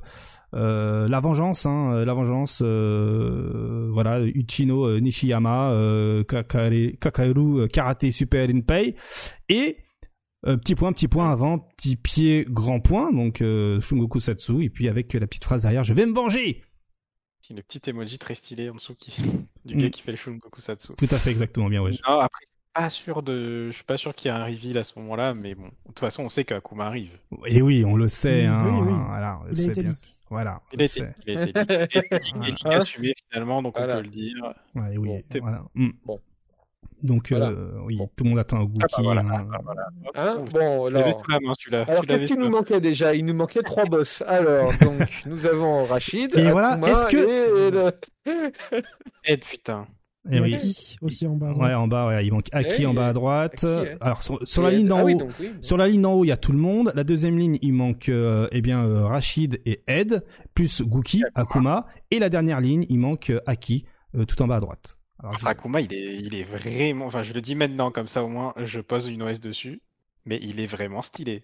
euh, 0.55 1.07
la 1.07 1.19
vengeance, 1.21 1.65
hein, 1.65 1.93
euh, 1.93 2.05
la 2.05 2.13
vengeance, 2.13 2.61
euh, 2.61 3.89
voilà, 3.93 4.19
Uchino 4.19 4.99
Nishiyama, 4.99 5.71
euh, 5.71 6.23
Kakare- 6.25 6.97
Kakaru 6.99 7.67
Karaté 7.69 8.11
Super 8.11 8.49
Inpei 8.49 8.95
et 9.47 9.77
euh, 10.45 10.57
petit 10.57 10.75
point, 10.75 10.91
petit 10.91 11.07
point 11.07 11.31
avant, 11.31 11.59
petit 11.59 11.95
pied, 11.95 12.45
grand 12.49 12.81
point, 12.81 13.13
donc 13.13 13.41
Shungoku 13.81 14.19
Satsu, 14.19 14.65
et 14.65 14.69
puis 14.69 14.89
avec 14.89 15.13
la 15.13 15.25
petite 15.25 15.45
phrase 15.45 15.61
derrière, 15.61 15.85
je 15.85 15.93
vais 15.93 16.05
me 16.05 16.13
venger. 16.13 16.61
Puis 17.43 17.53
le 17.53 17.61
petit 17.61 17.81
emoji 17.89 18.17
très 18.17 18.33
stylé 18.35 18.69
en 18.69 18.73
dessous 18.75 18.95
qui... 18.95 19.11
du 19.65 19.75
Mm. 19.75 19.77
gars 19.79 19.89
qui 19.89 20.01
fait 20.01 20.11
le 20.11 20.17
Shungoku 20.17 20.59
Satsu. 20.61 20.93
Tout 20.97 21.07
à 21.11 21.19
fait, 21.19 21.29
exactement 21.31 21.69
bien, 21.69 21.81
ouais. 21.81 21.91
Non, 22.07 22.19
après, 22.19 22.45
pas 22.73 22.89
sûr 22.89 23.21
de... 23.21 23.67
je 23.69 23.75
suis 23.75 23.83
pas 23.83 23.97
sûr 23.97 24.15
qu'il 24.15 24.31
y 24.31 24.33
ait 24.33 24.37
un 24.37 24.43
reveal 24.45 24.77
à 24.77 24.83
ce 24.83 24.97
moment-là, 24.99 25.33
mais 25.33 25.53
bon, 25.55 25.65
de 25.65 25.71
toute 25.87 25.99
façon, 25.99 26.23
on 26.23 26.29
sait 26.29 26.43
qu'Akuma 26.45 26.85
arrive. 26.87 27.17
Et 27.45 27.61
oui, 27.61 27.83
on 27.85 27.95
le 27.95 28.07
sait, 28.09 28.41
Oui, 28.41 28.45
hein, 28.47 28.63
oui, 28.65 28.91
oui. 28.91 28.99
voilà, 29.07 29.39
on 29.41 29.45
le 29.45 29.55
sait 29.55 29.71
bien. 29.73 29.93
Voilà, 30.29 30.61
Il 30.73 30.81
a 30.81 30.85
été, 30.85 31.01
sait. 31.01 31.13
il 31.27 31.37
a 31.37 31.41
été, 31.43 31.51
il 31.51 31.57
a 31.71 31.83
été, 31.83 32.01
il 32.35 32.43
a 32.43 32.47
été 32.47 32.69
assumé 32.69 33.13
finalement, 33.29 33.61
donc 33.61 33.77
Voilà. 33.77 33.93
on 33.93 33.97
peut 33.97 34.03
le 34.03 34.09
dire. 34.09 34.53
Ouais, 34.73 34.97
oui, 34.97 35.07
Bon, 35.29 35.39
voilà. 35.41 35.63
Mm. 35.75 35.89
bon. 36.05 36.19
Donc, 37.01 37.29
Voilà. 37.31 37.49
euh, 37.49 37.71
oui, 37.85 37.97
Bon. 37.97 38.09
tout 38.15 38.23
le 38.23 38.29
monde 38.29 38.39
attend 38.39 38.57
un 38.61 38.63
Gookie. 38.65 38.79
Ah 38.83 38.87
bah 38.97 39.03
voilà, 39.03 39.21
hein. 39.21 39.27
ah 39.31 39.43
bah 39.43 39.59
voilà. 39.63 40.31
Hein 40.31 40.45
bon, 40.51 40.85
alors. 40.85 41.23
main. 41.29 41.83
Alors, 41.87 42.05
qu'est-ce 42.05 42.25
qui 42.25 42.37
nous 42.37 42.49
manquait 42.49 42.79
déjà? 42.79 43.13
Il 43.13 43.25
nous 43.25 43.33
manquait 43.33 43.61
trois 43.63 43.85
boss. 43.85 44.21
Alors, 44.27 44.71
donc, 44.81 45.23
nous 45.25 45.45
avons 45.45 45.83
Rachid, 45.83 46.35
Et 46.37 46.49
voilà, 46.51 46.79
est-ce 46.87 47.07
que- 47.07 47.67
et 47.67 47.71
le- 47.71 47.91
Eh, 49.25 49.37
putain. 49.37 49.87
Eh 50.31 50.37
Et 50.37 50.39
oui. 50.39 50.55
Aki 50.55 50.97
aussi 51.01 51.27
en 51.27 51.35
bas. 51.35 51.47
à 51.47 51.49
Ouais, 51.49 51.55
droite. 51.57 51.75
en 51.75 51.87
bas, 51.89 52.07
ouais, 52.07 52.25
il 52.25 52.31
manque 52.31 52.47
Aki 52.53 52.83
Eh, 52.83 52.85
en 52.85 52.93
bas 52.93 53.07
à 53.09 53.13
droite. 53.13 53.63
Aki. 53.65 53.89
Alors, 53.99 54.23
sur, 54.23 54.47
sur 54.47 54.61
la 54.63 54.71
et- 54.71 54.77
ligne 54.77 54.87
d'en 54.87 54.99
ah 54.99 55.03
haut, 55.03 55.07
oui, 55.07 55.15
donc 55.15 55.31
oui. 55.41 55.51
sur 55.61 55.75
la 55.75 55.87
ligne 55.89 56.01
d'en 56.01 56.13
haut, 56.13 56.23
il 56.23 56.29
y 56.29 56.31
a 56.31 56.37
tout 56.37 56.53
le 56.53 56.57
monde. 56.59 56.93
La 56.95 57.03
deuxième 57.03 57.37
ligne, 57.37 57.57
il 57.61 57.73
manque, 57.73 58.07
euh, 58.07 58.47
eh 58.53 58.61
bien, 58.61 58.85
euh, 58.85 59.05
Rachid 59.05 59.59
et 59.65 59.83
Ed, 59.87 60.23
plus 60.53 60.81
Gookie, 60.81 61.23
Akuma. 61.35 61.87
Et 62.11 62.19
la 62.19 62.29
dernière 62.29 62.61
ligne, 62.61 62.85
il 62.87 62.99
manque 62.99 63.31
euh, 63.31 63.41
Aki, 63.47 63.83
euh, 64.15 64.23
tout 64.23 64.41
en 64.41 64.47
bas 64.47 64.55
à 64.55 64.59
droite. 64.61 64.95
Alors, 65.23 65.33
Contre 65.35 65.47
Akuma, 65.47 65.81
il 65.81 65.93
est, 65.93 66.17
il 66.17 66.35
est 66.35 66.43
vraiment. 66.43 67.05
Enfin, 67.05 67.23
je 67.23 67.33
le 67.33 67.41
dis 67.41 67.55
maintenant, 67.55 67.89
comme 67.91 68.07
ça 68.07 68.23
au 68.23 68.27
moins, 68.27 68.53
je 68.57 68.81
pose 68.81 69.07
une 69.07 69.23
OS 69.23 69.39
dessus. 69.39 69.81
Mais 70.25 70.37
il 70.41 70.59
est 70.59 70.65
vraiment 70.65 71.01
stylé. 71.01 71.43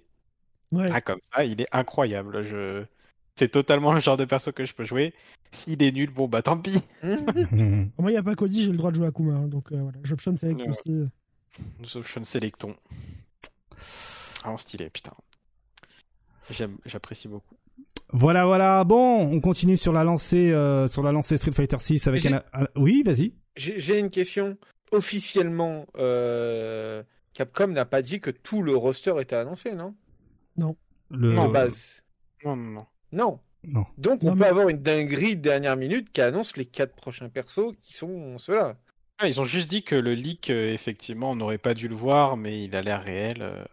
Ouais. 0.72 0.90
Ah, 0.94 1.02
comme 1.02 1.20
ça, 1.34 1.44
il 1.46 1.62
est 1.62 1.68
incroyable. 1.72 2.44
Je... 2.44 2.84
C'est 3.36 3.50
totalement 3.50 3.94
le 3.94 4.00
genre 4.02 4.18
de 4.18 4.26
perso 4.26 4.52
que 4.52 4.66
je 4.66 4.74
peux 4.74 4.84
jouer. 4.86 5.14
S'il 5.52 5.82
est 5.82 5.92
nul, 5.92 6.12
bon 6.12 6.28
bah 6.28 6.42
tant 6.42 6.58
pis. 6.58 6.82
Moi, 7.04 7.88
il 8.00 8.12
n'y 8.12 8.18
a 8.18 8.24
pas 8.24 8.36
Cody, 8.36 8.64
j'ai 8.66 8.72
le 8.72 8.78
droit 8.78 8.92
de 8.92 8.98
jouer 8.98 9.08
Akuma. 9.08 9.34
hein, 9.34 9.48
donc 9.48 9.72
euh, 9.72 9.82
voilà. 9.82 9.98
J'option 10.04 10.36
select 10.38 10.60
Ouais. 10.60 10.68
aussi. 10.70 11.08
Nous 11.80 11.98
option 11.98 12.24
Selecton. 12.24 12.76
Vraiment 14.42 14.58
stylé, 14.58 14.90
putain. 14.90 15.14
J'aime, 16.52 16.78
j'apprécie 16.86 17.28
beaucoup. 17.28 17.56
Voilà, 18.12 18.46
voilà. 18.46 18.84
Bon, 18.84 19.20
on 19.22 19.40
continue 19.40 19.78
sur 19.78 19.94
la 19.94 20.04
lancée, 20.04 20.52
euh, 20.52 20.88
sur 20.88 21.04
la 21.04 21.12
lancée 21.12 21.38
Street 21.38 21.52
Fighter 21.52 21.78
6 21.80 22.08
avec 22.08 22.26
un- 22.26 22.44
Oui, 22.76 23.04
vas-y. 23.06 23.34
J'ai 23.60 24.00
une 24.00 24.10
question. 24.10 24.58
Officiellement, 24.92 25.86
euh, 25.98 27.04
Capcom 27.34 27.68
n'a 27.68 27.86
pas 27.86 28.02
dit 28.02 28.20
que 28.20 28.32
tout 28.32 28.64
le 28.64 28.76
roster 28.76 29.14
était 29.20 29.36
annoncé, 29.36 29.74
non? 29.74 29.94
Le... 31.12 31.34
De 31.36 31.48
base. 31.52 32.04
Non, 32.46 32.56
non, 32.56 32.72
non. 32.72 32.86
Non. 33.12 33.40
Non. 33.64 33.86
Donc, 33.98 34.24
on 34.24 34.28
Non, 34.28 34.34
peut 34.34 34.40
mais- 34.40 34.46
avoir 34.48 34.70
une 34.70 34.82
dinguerie 34.82 35.36
de 35.36 35.42
dernière 35.42 35.76
minute 35.78 36.12
qui 36.12 36.22
annonce 36.22 36.56
les 36.58 36.66
quatre 36.66 36.96
prochains 36.96 37.30
persos 37.30 37.74
qui 37.82 37.94
sont 37.94 38.38
ceux-là. 38.38 38.78
Ah, 39.18 39.28
ils 39.28 39.42
ont 39.42 39.46
juste 39.46 39.70
dit 39.70 39.84
que 39.84 39.96
le 39.96 40.14
leak, 40.14 40.50
euh, 40.50 40.72
effectivement, 40.72 41.32
on 41.32 41.36
n'aurait 41.36 41.58
pas 41.58 41.74
dû 41.74 41.88
le 41.88 41.96
voir, 41.96 42.38
mais 42.38 42.64
il 42.64 42.76
a 42.76 42.82
l'air 42.82 43.04
réel. 43.04 43.38
euh. 43.42 43.66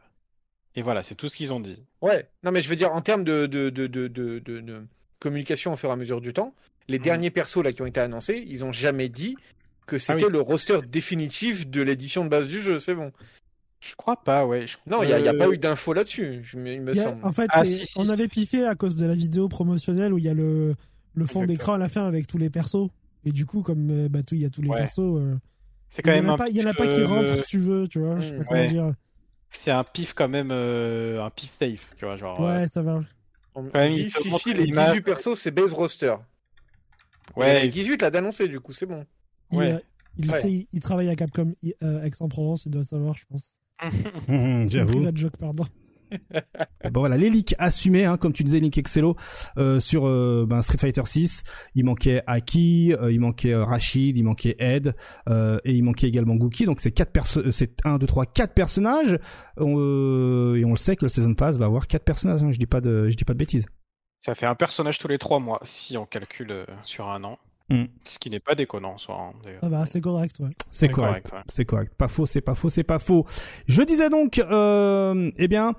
Et 0.74 0.82
voilà, 0.82 1.02
c'est 1.02 1.14
tout 1.14 1.28
ce 1.28 1.36
qu'ils 1.36 1.52
ont 1.52 1.60
dit. 1.60 1.82
Ouais. 2.02 2.28
Non, 2.42 2.50
mais 2.50 2.60
je 2.60 2.68
veux 2.68 2.76
dire, 2.76 2.92
en 2.92 3.00
termes 3.00 3.22
de, 3.24 3.46
de, 3.46 3.70
de, 3.70 3.86
de, 3.86 4.08
de, 4.08 4.38
de- 4.40 4.60
de 4.60 4.82
communication 5.20 5.72
au 5.72 5.76
fur 5.76 5.88
et 5.88 5.92
à 5.92 5.96
mesure 5.96 6.20
du 6.20 6.32
temps, 6.32 6.52
les 6.88 6.98
Mhm. 6.98 7.04
derniers 7.04 7.30
persos 7.30 7.62
là 7.62 7.72
qui 7.72 7.80
ont 7.82 7.86
été 7.86 8.00
annoncés, 8.00 8.44
ils 8.48 8.64
ont 8.64 8.72
jamais 8.72 9.08
dit 9.08 9.36
que 9.86 9.98
c'était 9.98 10.24
Ah 10.24 10.26
oui. 10.26 10.32
le 10.32 10.40
roster 10.40 10.78
définitif 10.88 11.68
de 11.68 11.82
l'édition 11.82 12.24
de 12.24 12.28
base 12.30 12.48
du 12.48 12.60
jeu. 12.60 12.80
C'est 12.80 12.94
bon. 12.94 13.12
Je 13.80 13.94
crois 13.94 14.16
pas, 14.22 14.44
ouais. 14.46 14.66
je- 14.66 14.76
Non, 14.86 15.02
il 15.02 15.06
n'y 15.08 15.12
a, 15.12 15.18
il 15.20 15.24
y 15.24 15.28
a 15.28 15.32
Euh, 15.32 15.38
pas 15.38 15.48
eu 15.48 15.58
d'infos 15.58 15.92
là-dessus, 15.92 16.42
il 16.54 16.58
me 16.82 16.92
Il 16.92 16.98
a- 17.00 17.02
semble. 17.04 17.24
en 17.24 17.30
fait, 17.32 17.46
Ah, 17.52 17.64
c'est- 17.64 17.70
si, 17.70 17.86
si, 17.86 17.98
on 18.00 18.04
si, 18.04 18.10
avait 18.10 18.26
piffé 18.26 18.66
à 18.66 18.74
cause 18.74 18.96
de 18.96 19.06
la 19.06 19.14
vidéo 19.14 19.48
promotionnelle 19.48 20.12
où 20.12 20.18
il 20.18 20.24
y 20.24 20.28
a 20.28 20.34
le, 20.34 20.74
le 21.14 21.26
fond 21.26 21.44
d'écran 21.44 21.74
à 21.74 21.78
la 21.78 21.88
fin 21.88 22.04
avec 22.06 22.26
tous 22.26 22.38
les 22.38 22.50
persos. 22.50 22.88
Et 23.24 23.32
du 23.32 23.46
coup, 23.46 23.62
comme 23.62 23.90
euh, 23.90 24.08
bah, 24.08 24.22
tout- 24.22 24.34
il 24.34 24.42
y 24.42 24.44
a 24.44 24.50
tous 24.50 24.62
les 24.62 24.68
Ouais. 24.70 24.76
persos, 24.78 24.98
euh, 25.18 25.36
C'est 25.88 26.02
il 26.02 26.04
quand 26.10 26.22
même 26.22 26.36
pas, 26.36 26.48
il 26.48 26.56
y 26.56 26.64
en 26.64 26.68
a 26.68 26.74
pas 26.74 26.88
qui 26.88 27.02
rentrent 27.04 27.36
si 27.36 27.44
tu 27.44 27.58
veux, 27.58 27.86
tu 27.86 28.00
vois. 28.00 28.18
Je 28.18 28.28
sais 28.28 28.32
pas 28.36 28.42
Mm, 28.42 28.46
comment 28.48 28.66
dire. 28.66 28.92
C'est 29.50 29.70
un 29.70 29.84
pif 29.84 30.14
quand 30.14 30.28
même, 30.28 30.48
euh, 30.50 31.22
un 31.22 31.30
pif 31.30 31.52
safe, 31.58 31.88
tu 31.96 32.04
vois, 32.06 32.16
genre. 32.16 32.44
euh, 32.44 32.60
Ouais, 32.62 32.68
ça 32.68 32.82
va. 32.82 33.00
On 33.54 33.64
quand 33.64 33.78
même, 33.78 33.92
il 33.92 34.10
si, 34.10 34.30
si, 34.30 34.52
les 34.52 34.64
l'image. 34.64 34.88
18 34.88 35.02
persos, 35.02 35.38
c'est 35.38 35.50
base 35.52 35.72
roster. 35.72 36.14
Il 37.36 37.40
y 37.40 37.44
en 37.44 37.48
a 37.48 37.52
ouais, 37.54 37.68
18 37.68 38.02
là 38.02 38.10
d'annoncer, 38.10 38.48
du 38.48 38.58
coup, 38.60 38.72
c'est 38.72 38.86
bon. 38.86 39.04
Il, 39.52 39.58
Ouais. 39.58 39.80
il, 40.18 40.30
Ouais. 40.30 40.40
sait, 40.40 40.52
il- 40.52 40.68
il 40.72 40.80
travaille 40.80 41.08
à 41.08 41.16
Capcom 41.16 41.54
euh, 41.82 42.02
Aix-en-Provence, 42.02 42.64
il 42.66 42.70
doit 42.72 42.82
savoir, 42.82 43.14
je 43.14 43.24
pense. 43.28 43.56
J'avoue. 44.68 44.92
private 44.92 45.16
joke, 45.16 45.36
pardon. 45.38 45.64
Bon 46.92 47.00
voilà, 47.00 47.16
les 47.16 47.28
leaks 47.30 47.56
assumés, 47.58 48.04
hein, 48.04 48.16
comme 48.16 48.32
tu 48.32 48.44
disais, 48.44 48.60
Link 48.60 48.78
Excello, 48.78 49.16
euh, 49.58 49.80
sur 49.80 50.06
euh, 50.06 50.46
ben, 50.48 50.62
Street 50.62 50.78
Fighter 50.78 51.02
6, 51.04 51.42
il 51.74 51.84
manquait 51.84 52.22
Aki, 52.28 52.94
euh, 52.94 53.10
il 53.12 53.18
manquait 53.18 53.52
euh, 53.52 53.64
Rachid, 53.64 54.16
il 54.16 54.22
manquait 54.22 54.54
Ed, 54.60 54.94
euh, 55.28 55.58
et 55.64 55.72
il 55.74 55.82
manquait 55.82 56.06
également 56.06 56.36
Gookie. 56.36 56.64
Donc 56.64 56.80
c'est 56.80 56.92
quatre 56.92 57.10
perso 57.10 57.40
euh, 57.40 57.50
c'est 57.50 57.84
un, 57.84 57.98
deux, 57.98 58.06
trois, 58.06 58.24
quatre 58.24 58.54
personnages. 58.54 59.18
Euh, 59.58 60.54
et 60.54 60.64
on 60.64 60.70
le 60.70 60.76
sait 60.76 60.94
que 60.94 61.04
le 61.04 61.08
Season 61.08 61.34
Pass 61.34 61.58
va 61.58 61.66
avoir 61.66 61.88
quatre 61.88 62.04
personnages. 62.04 62.42
hein, 62.44 62.52
je 62.52 62.58
dis 62.58 62.66
pas 62.66 62.80
de, 62.80 63.08
je 63.10 63.16
dis 63.16 63.24
pas 63.24 63.32
de 63.32 63.38
bêtises. 63.38 63.66
ça 64.24 64.36
fait 64.36 64.46
un 64.46 64.54
personnage 64.54 64.98
tous 65.00 65.08
les 65.08 65.18
trois 65.18 65.40
mois, 65.40 65.58
si 65.64 65.96
on 65.96 66.06
calcule 66.06 66.52
euh, 66.52 66.64
sur 66.84 67.08
un 67.08 67.24
an. 67.24 67.38
Mm. 67.68 67.84
Ce 68.04 68.18
qui 68.18 68.30
n'est 68.30 68.40
pas 68.40 68.54
déconnant 68.54 68.92
en 68.92 68.98
soi, 68.98 69.32
hein. 69.34 69.50
Ça 69.60 69.68
va, 69.68 69.86
c'est 69.86 70.00
correct, 70.00 70.38
ouais. 70.40 70.50
C'est 70.70 70.86
C'est 70.86 70.92
correct. 70.92 71.32
ouais. 71.32 71.40
C'est 71.48 71.64
correct. 71.64 71.92
Pas 71.96 72.08
faux, 72.08 72.26
c'est 72.26 72.40
pas 72.40 72.54
faux, 72.54 72.68
c'est 72.68 72.84
pas 72.84 72.98
faux. 72.98 73.26
Je 73.66 73.82
disais 73.82 74.08
donc, 74.08 74.38
euh, 74.38 75.30
eh 75.36 75.48
bien, 75.48 75.74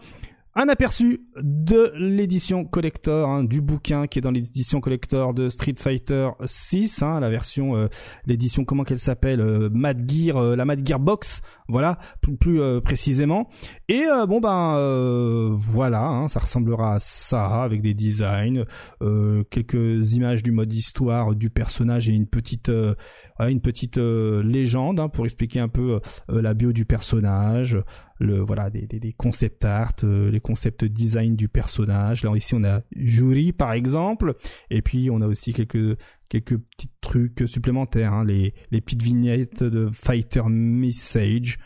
un 0.59 0.69
aperçu 0.69 1.21
de 1.39 1.93
l'édition 1.95 2.65
collector 2.65 3.29
hein, 3.29 3.43
du 3.43 3.61
bouquin 3.61 4.07
qui 4.07 4.17
est 4.17 4.23
dans 4.23 4.31
l'édition 4.31 4.81
collector 4.81 5.35
de 5.35 5.49
Street 5.49 5.75
Fighter 5.79 6.29
6, 6.43 7.03
hein, 7.03 7.19
la 7.19 7.29
version, 7.29 7.75
euh, 7.77 7.87
l'édition 8.25 8.65
comment 8.65 8.83
qu'elle 8.83 8.97
s'appelle, 8.97 9.39
euh, 9.39 9.69
Mad 9.71 10.09
Gear, 10.09 10.37
euh, 10.37 10.55
la 10.55 10.65
Mad 10.65 10.85
Gear 10.85 10.99
Box, 10.99 11.43
voilà, 11.67 11.99
plus, 12.39 12.61
euh, 12.61 12.81
précisément. 12.81 13.49
Et 13.89 14.03
euh, 14.05 14.25
bon 14.25 14.39
ben 14.39 14.75
euh, 14.77 15.49
voilà, 15.53 16.03
hein, 16.03 16.27
ça 16.27 16.39
ressemblera 16.39 16.95
à 16.95 16.99
ça 16.99 17.63
avec 17.63 17.81
des 17.81 17.93
designs, 17.93 18.65
euh, 19.01 19.43
quelques 19.49 20.13
images 20.13 20.43
du 20.43 20.51
mode 20.51 20.73
histoire 20.73 21.35
du 21.35 21.49
personnage 21.49 22.09
et 22.09 22.13
une 22.13 22.27
petite 22.27 22.69
euh, 22.69 22.95
voilà, 23.37 23.51
une 23.51 23.61
petite 23.61 23.97
euh, 23.97 24.41
légende 24.43 24.99
hein, 24.99 25.09
pour 25.09 25.25
expliquer 25.25 25.59
un 25.59 25.67
peu 25.67 25.99
la 26.29 26.53
bio 26.53 26.71
du 26.71 26.85
personnage, 26.85 27.77
le 28.19 28.39
voilà 28.39 28.69
des, 28.69 28.87
des, 28.87 28.99
des 28.99 29.13
concept 29.13 29.63
art, 29.65 29.93
les 30.03 30.39
concepts 30.39 30.85
design 30.85 31.35
du 31.35 31.47
personnage. 31.47 32.23
Là 32.23 32.35
ici 32.35 32.55
on 32.55 32.63
a 32.63 32.81
Juri 32.95 33.51
par 33.51 33.73
exemple, 33.73 34.35
et 34.69 34.81
puis 34.81 35.09
on 35.11 35.21
a 35.21 35.27
aussi 35.27 35.53
quelques 35.53 35.97
quelques 36.29 36.57
petits 36.57 36.89
trucs 37.01 37.43
supplémentaires, 37.47 38.13
hein, 38.13 38.23
les 38.25 38.53
les 38.71 38.81
petites 38.81 39.03
vignettes 39.03 39.63
de 39.63 39.89
Fighter 39.91 40.43
Message. 40.47 41.57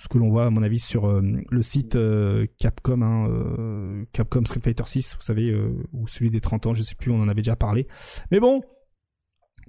Ce 0.00 0.06
que 0.06 0.16
l'on 0.18 0.28
voit 0.28 0.46
à 0.46 0.50
mon 0.50 0.62
avis 0.62 0.78
sur 0.78 1.08
euh, 1.08 1.20
le 1.50 1.62
site 1.62 1.96
euh, 1.96 2.46
Capcom, 2.60 3.02
hein, 3.02 3.28
euh, 3.30 4.04
Capcom 4.12 4.44
Street 4.44 4.60
Fighter 4.60 4.84
6, 4.86 5.16
vous 5.16 5.22
savez, 5.22 5.50
euh, 5.50 5.72
ou 5.92 6.06
celui 6.06 6.30
des 6.30 6.40
30 6.40 6.66
ans, 6.66 6.72
je 6.72 6.84
sais 6.84 6.94
plus, 6.94 7.10
on 7.10 7.20
en 7.20 7.28
avait 7.28 7.40
déjà 7.42 7.56
parlé. 7.56 7.86
Mais 8.30 8.38
bon, 8.38 8.62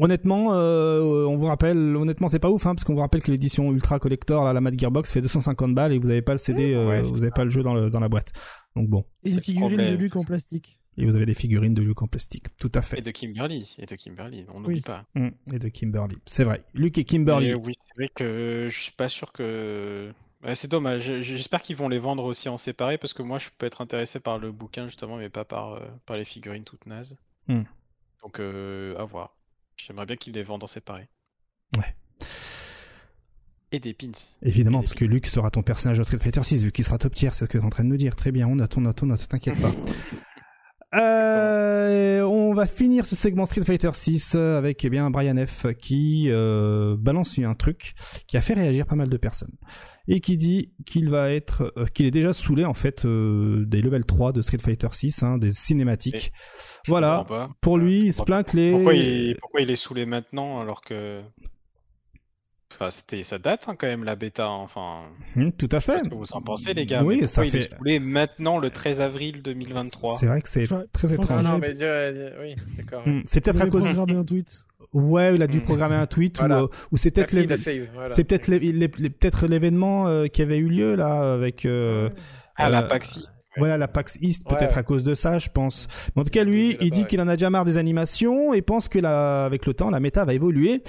Honnêtement, 0.02 0.54
euh, 0.54 1.26
on 1.26 1.36
vous 1.36 1.48
rappelle, 1.48 1.78
honnêtement, 1.98 2.30
c'est 2.30 2.40
pas 2.40 2.50
ouf, 2.50 2.66
hein, 2.66 2.74
parce 2.74 2.86
qu'on 2.86 2.94
vous 2.94 3.02
rappelle 3.02 3.22
que 3.22 3.32
l'édition 3.32 3.70
Ultra 3.74 4.00
Collector, 4.00 4.46
là, 4.46 4.54
la 4.54 4.62
Mad 4.62 4.80
Gearbox, 4.80 5.12
fait 5.12 5.20
250 5.20 5.76
balles 5.76 5.92
et 5.92 6.00
vous 6.00 6.10
avez 6.10 6.22
pas 6.22 6.32
le 6.32 6.38
CD, 6.38 6.74
euh, 6.74 6.88
Ouais, 6.88 7.02
vous 7.02 7.16
c'est 7.16 7.24
avez 7.24 7.32
pas 7.32 7.44
le 7.44 7.50
jeu 7.50 7.64
dans, 7.64 7.74
le, 7.74 7.90
dans 7.90 8.00
la 8.00 8.08
boîte. 8.08 8.32
Donc 8.78 8.88
bon, 8.88 9.04
Et 9.24 9.32
figurines 9.42 9.68
problème, 9.76 9.98
de 9.98 10.02
Luc 10.02 10.16
en 10.16 10.22
que- 10.22 10.28
plastique. 10.28 10.79
Et 11.00 11.06
vous 11.06 11.16
avez 11.16 11.26
des 11.26 11.34
figurines 11.34 11.74
de 11.74 11.82
Luke 11.82 12.02
en 12.02 12.08
plastique, 12.08 12.46
tout 12.58 12.72
à 12.76 12.80
Et 12.80 12.84
fait. 12.84 13.02
de 13.02 13.12
Kimberly, 13.12 13.76
et 13.80 13.86
de 13.86 13.96
Kimberly, 13.96 14.46
on 14.54 14.60
n'oublie 14.60 14.76
Oui. 14.76 14.82
pas. 14.82 15.06
Mm, 15.16 15.30
Et 15.54 15.60
de 15.60 15.70
Kimberly, 15.70 16.18
c'est 16.26 16.44
vrai. 16.44 16.64
Luke 16.74 16.98
et 16.98 17.04
Kimberly. 17.06 17.48
Mais 17.48 17.54
oui, 17.56 17.74
c'est 17.80 17.96
vrai 17.96 18.10
que 18.14 18.68
je 18.70 18.78
suis 18.78 18.92
pas 18.92 19.10
sûr 19.10 19.32
que. 19.32 20.12
Ouais, 20.44 20.56
c'est 20.56 20.70
dommage. 20.70 21.20
J'espère 21.22 21.62
qu'ils 21.62 21.76
vont 21.76 21.90
les 21.90 22.00
vendre 22.00 22.24
aussi 22.24 22.48
en 22.48 22.58
séparé 22.58 22.98
parce 22.98 23.14
que 23.14 23.22
moi 23.24 23.40
je 23.40 23.50
peux 23.58 23.66
être 23.66 23.82
intéressé 23.82 24.20
par 24.22 24.40
le 24.40 24.52
bouquin 24.54 24.86
justement, 24.86 25.18
mais 25.18 25.30
pas 25.30 25.44
par, 25.46 25.74
euh, 25.74 25.80
par 26.06 26.16
les 26.18 26.24
figurines 26.26 26.64
toutes 26.64 26.86
nazes. 26.86 27.18
Hmm. 27.48 27.64
Donc 28.24 28.40
euh, 28.40 28.96
à 28.98 29.04
voir. 29.04 29.36
J'aimerais 29.76 30.06
bien 30.06 30.16
qu'ils 30.16 30.34
les 30.34 30.44
vendent 30.44 30.64
en 30.64 30.68
séparé. 30.68 31.08
Ouais. 31.78 31.94
Et 33.72 33.80
des 33.80 33.94
pins. 33.94 34.12
Évidemment, 34.42 34.80
Et 34.80 34.82
des 34.82 34.86
parce 34.86 34.96
que 34.96 35.06
Luke 35.06 35.28
sera 35.28 35.52
ton 35.52 35.62
personnage 35.62 35.98
de 36.00 36.04
Street 36.04 36.18
Fighter 36.18 36.42
6, 36.42 36.64
vu 36.64 36.72
qu'il 36.72 36.84
sera 36.84 36.98
top 36.98 37.14
tier, 37.14 37.30
c'est 37.34 37.40
ce 37.42 37.46
que 37.46 37.58
tu 37.58 37.64
es 37.64 37.66
en 37.66 37.70
train 37.70 37.84
de 37.84 37.90
nous 37.90 37.98
dire. 37.98 38.16
Très 38.16 38.32
bien, 38.32 38.48
on 38.48 38.56
note, 38.56 38.76
on 38.78 38.82
note, 38.82 39.04
on 39.04 39.06
note, 39.08 39.28
t'inquiète 39.28 39.62
pas. 39.62 39.72
Euh, 40.96 42.22
on 42.24 42.54
va 42.54 42.66
finir 42.66 43.06
ce 43.06 43.16
segment 43.16 43.46
Street 43.46 43.64
Fighter 43.64 43.92
6 43.94 44.34
avec 44.36 44.84
eh 44.84 44.90
bien 44.90 45.10
Brian 45.12 45.36
F 45.46 45.68
qui 45.80 46.26
euh, 46.30 46.96
balance 46.98 47.38
un 47.38 47.54
truc 47.54 47.94
qui 48.28 48.38
a 48.38 48.42
fait 48.42 48.56
réagir 48.56 48.88
pas 48.88 48.96
mal 48.96 49.08
de 49.08 49.18
personnes 49.18 49.54
et 50.08 50.20
qui 50.20 50.36
dit 50.36 50.72
qu'il 50.88 51.10
va 51.12 51.32
être 51.32 51.72
euh, 51.78 51.86
qu'il 51.94 52.08
est 52.08 52.12
déjà 52.12 52.34
saoulé 52.34 52.66
en 52.66 52.74
fait 52.74 53.06
euh, 53.06 53.66
des 53.68 53.82
level 53.84 54.04
3 54.04 54.32
de 54.34 54.42
Street 54.42 54.58
Fighter 54.58 54.88
6 54.92 55.22
hein, 55.24 55.38
des 55.38 55.52
cinématiques. 55.52 56.32
Voilà. 56.88 57.26
Pour 57.62 57.78
lui, 57.78 58.06
il 58.06 58.12
se 58.12 58.18
Pourquoi- 58.18 58.38
plaint 58.38 58.52
que 58.52 58.58
les 58.58 58.72
Pourquoi 58.72 58.94
il, 58.96 59.36
pourquoi 59.40 59.62
il 59.62 59.70
est 59.70 59.76
saoulé 59.76 60.06
maintenant 60.08 60.60
alors 60.60 60.82
que. 60.82 61.22
Enfin, 62.80 62.92
c'était, 62.92 63.24
ça 63.24 63.38
date 63.40 63.66
hein, 63.68 63.76
quand 63.78 63.88
même 63.88 64.04
la 64.06 64.16
bêta. 64.16 64.46
hein. 64.48 64.60
Enfin, 64.62 65.02
Hmm, 65.36 65.50
tout 65.52 65.68
à 65.74 65.80
je 65.80 65.86
sais 65.86 65.92
pas 65.92 65.98
fait. 66.00 66.06
ce 66.06 66.10
que 66.10 66.16
vous 66.16 66.32
en 66.34 66.42
pensez 66.42 66.74
les 66.74 66.86
gars? 66.86 67.04
Oui, 67.04 67.18
mais 67.22 67.28
ça 67.28 67.44
il 67.46 67.52
fait- 67.52 67.58
est 67.58 67.76
saoulé 67.76 68.00
maintenant 68.00 68.58
le 68.58 68.70
13 68.70 69.02
avril 69.02 69.42
2023 69.42 70.16
C'est 70.18 70.28
vrai 70.28 70.42
que 70.42 70.48
c'est 70.50 70.64
très 70.94 71.12
étrange. 71.14 71.28
que- 71.28 71.34
Ah 71.34 71.42
non, 71.42 71.60
j'avais- 71.62 71.74
mais 71.74 71.84
euh, 71.84 72.32
oui, 72.42 72.56
d'accord. 72.78 73.04
Hmm, 73.06 73.22
C'est 73.26 73.42
peut-être 73.42 73.62
à 73.62 73.68
cause 73.68 73.84
programmé 73.84 74.16
un 74.16 74.24
tweet. 74.24 74.66
Ouais, 74.94 75.36
il 75.36 75.42
a 75.44 75.48
dû 75.48 75.58
Hmm. 75.60 75.64
programmer 75.64 75.96
un 75.96 76.08
tweet 76.08 76.40
Voilà. 76.40 76.64
ou, 76.64 76.70
ou 76.94 76.98
c'est 76.98 77.12
peut-être 77.12 77.34
Merci, 77.34 77.48
les- 77.48 77.48
la 77.48 77.58
save, 77.58 77.88
voilà. 77.94 78.10
c'est 78.10 78.24
peut-être 78.24 78.48
les- 78.48 78.60
les- 78.60 78.72
les- 78.98 79.10
peut-être 79.10 79.46
l'événement 79.48 80.08
euh, 80.08 80.28
qui 80.28 80.42
avait 80.42 80.58
eu 80.58 80.68
lieu 80.70 80.96
là 80.96 81.34
avec 81.34 81.66
euh, 81.66 82.10
à 82.56 82.70
la 82.70 82.84
euh, 82.84 82.88
PAX 82.88 83.18
East. 83.18 83.32
voilà 83.58 83.78
la 83.78 83.88
PAX 83.88 84.18
East 84.22 84.48
peut-être 84.48 84.72
ouais. 84.74 84.80
à 84.80 84.84
cause 84.84 85.04
de 85.04 85.14
ça, 85.14 85.38
je 85.38 85.50
pense. 85.50 85.88
Mais 86.16 86.22
en 86.22 86.24
tout 86.24 86.32
cas, 86.32 86.44
lui, 86.44 86.76
il 86.82 86.90
dit 86.92 87.06
qu'il 87.06 87.22
en 87.22 87.28
a 87.28 87.36
déjà 87.36 87.50
marre 87.52 87.66
des 87.66 87.78
animations 87.78 88.54
et 88.54 88.62
pense 88.64 88.88
que 88.88 88.98
la, 89.00 89.46
avec 89.46 89.66
le 89.68 89.74
temps, 89.76 89.90
la 89.92 90.00
méta 90.00 90.24
va 90.26 90.34
évoluer 90.34 90.82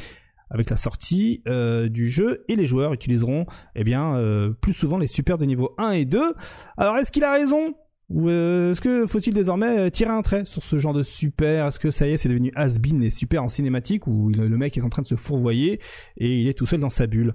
avec 0.51 0.69
la 0.71 0.77
sortie 0.77 1.43
euh, 1.49 1.89
du 1.89 2.11
jeu 2.11 2.45
et 2.49 2.57
les 2.57 2.67
joueurs 2.67 2.93
utiliseront 2.93 3.47
eh 3.75 3.85
bien 3.85 4.17
euh, 4.17 4.51
plus 4.51 4.73
souvent 4.73 4.99
les 4.99 5.07
super 5.07 5.39
de 5.39 5.45
niveau 5.45 5.75
1 5.79 5.93
et 5.93 6.05
2. 6.05 6.21
Alors 6.77 6.97
est-ce 6.97 7.13
qu'il 7.13 7.25
a 7.25 7.33
raison 7.33 7.75
ou 8.09 8.29
euh, 8.29 8.73
est-ce 8.73 8.81
que 8.81 9.07
faut-il 9.07 9.33
désormais 9.33 9.91
tirer 9.91 10.11
un 10.11 10.23
trait 10.23 10.45
sur 10.45 10.63
ce 10.65 10.79
genre 10.79 10.93
de 10.93 11.05
super? 11.05 11.67
Est-ce 11.67 11.79
que 11.79 11.91
ça 11.93 12.09
y 12.09 12.13
est, 12.13 12.17
c'est 12.17 12.29
devenu 12.29 12.51
has-been 12.57 13.01
les 13.01 13.11
super 13.11 13.45
en 13.45 13.49
cinématique 13.49 14.07
où 14.09 14.29
le 14.31 14.49
mec 14.57 14.77
est 14.77 14.83
en 14.83 14.89
train 14.89 15.03
de 15.03 15.07
se 15.07 15.15
fourvoyer 15.15 15.81
et 16.17 16.41
il 16.41 16.49
est 16.49 16.55
tout 16.55 16.67
seul 16.67 16.81
dans 16.81 16.91
sa 16.91 17.07
bulle? 17.07 17.35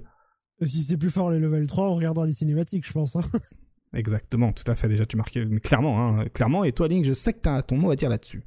Si 0.62 0.82
c'est 0.84 0.96
plus 0.96 1.10
fort 1.10 1.30
les 1.30 1.38
level 1.38 1.66
3, 1.66 1.88
on 1.88 1.94
regardera 1.94 2.26
des 2.26 2.32
cinématiques, 2.32 2.86
je 2.86 2.92
pense. 2.92 3.16
hein. 3.16 3.20
Exactement, 3.94 4.52
tout 4.52 4.70
à 4.70 4.74
fait. 4.74 4.88
Déjà, 4.88 5.06
tu 5.06 5.16
marques 5.16 5.36
mais 5.36 5.60
clairement, 5.60 6.18
hein, 6.18 6.26
clairement. 6.32 6.64
Et 6.64 6.72
toi, 6.72 6.88
Link, 6.88 7.04
je 7.04 7.14
sais 7.14 7.32
que 7.32 7.40
t'as 7.40 7.62
ton 7.62 7.76
mot 7.76 7.90
à 7.90 7.96
dire 7.96 8.08
là-dessus. 8.08 8.42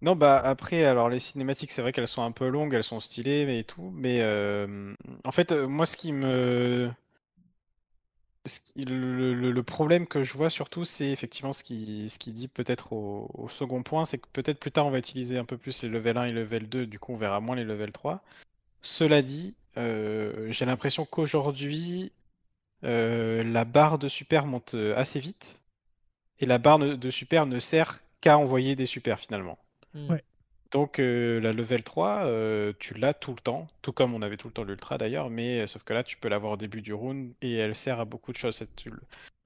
Non, 0.00 0.14
bah 0.14 0.40
après, 0.44 0.84
alors 0.84 1.08
les 1.08 1.18
cinématiques, 1.18 1.72
c'est 1.72 1.82
vrai 1.82 1.92
qu'elles 1.92 2.06
sont 2.06 2.22
un 2.22 2.30
peu 2.30 2.48
longues, 2.48 2.72
elles 2.74 2.84
sont 2.84 3.00
stylées 3.00 3.44
mais 3.46 3.60
et 3.60 3.64
tout, 3.64 3.90
mais 3.94 4.20
euh, 4.20 4.94
en 5.24 5.32
fait, 5.32 5.50
euh, 5.50 5.66
moi, 5.66 5.86
ce 5.86 5.96
qui 5.96 6.12
me, 6.12 6.92
le, 8.76 9.62
problème 9.62 10.06
que 10.06 10.22
je 10.22 10.34
vois 10.34 10.50
surtout, 10.50 10.84
c'est 10.84 11.10
effectivement 11.10 11.52
ce 11.52 11.64
qui, 11.64 12.08
dit 12.28 12.48
peut-être 12.48 12.92
au, 12.92 13.48
second 13.48 13.82
point, 13.82 14.04
c'est 14.04 14.18
que 14.18 14.28
peut-être 14.32 14.60
plus 14.60 14.70
tard 14.70 14.86
on 14.86 14.90
va 14.90 14.98
utiliser 14.98 15.36
un 15.36 15.44
peu 15.44 15.58
plus 15.58 15.82
les 15.82 15.88
level 15.88 16.16
1 16.16 16.24
et 16.26 16.32
level 16.32 16.68
2, 16.68 16.86
du 16.86 16.98
coup 17.00 17.12
on 17.12 17.16
verra 17.16 17.40
moins 17.40 17.56
les 17.56 17.64
level 17.64 17.90
3. 17.92 18.22
Cela 18.82 19.22
dit, 19.22 19.56
euh, 19.76 20.46
j'ai 20.52 20.64
l'impression 20.64 21.06
qu'aujourd'hui, 21.06 22.12
la 22.82 23.64
barre 23.64 23.98
de 23.98 24.08
super 24.08 24.46
monte 24.46 24.74
assez 24.96 25.20
vite, 25.20 25.56
et 26.40 26.46
la 26.46 26.58
barre 26.58 26.78
de 26.78 26.94
de 26.94 27.10
super 27.10 27.46
ne 27.46 27.58
sert 27.58 28.00
qu'à 28.20 28.38
envoyer 28.38 28.76
des 28.76 28.86
super 28.86 29.18
finalement. 29.18 29.58
Ouais. 29.94 30.22
Donc 30.70 30.98
euh, 30.98 31.40
la 31.40 31.52
level 31.52 31.82
3, 31.82 32.26
euh, 32.26 32.72
tu 32.78 32.94
l'as 32.94 33.14
tout 33.14 33.32
le 33.32 33.40
temps, 33.40 33.68
tout 33.80 33.92
comme 33.92 34.12
on 34.14 34.20
avait 34.20 34.36
tout 34.36 34.48
le 34.48 34.52
temps 34.52 34.64
l'ultra 34.64 34.98
d'ailleurs, 34.98 35.30
mais 35.30 35.60
euh, 35.62 35.66
sauf 35.66 35.82
que 35.82 35.94
là 35.94 36.04
tu 36.04 36.18
peux 36.18 36.28
l'avoir 36.28 36.52
au 36.52 36.56
début 36.58 36.82
du 36.82 36.92
round 36.92 37.32
et 37.40 37.54
elle 37.54 37.74
sert 37.74 38.00
à 38.00 38.04
beaucoup 38.04 38.32
de 38.32 38.36
choses. 38.36 38.56
Cette, 38.56 38.84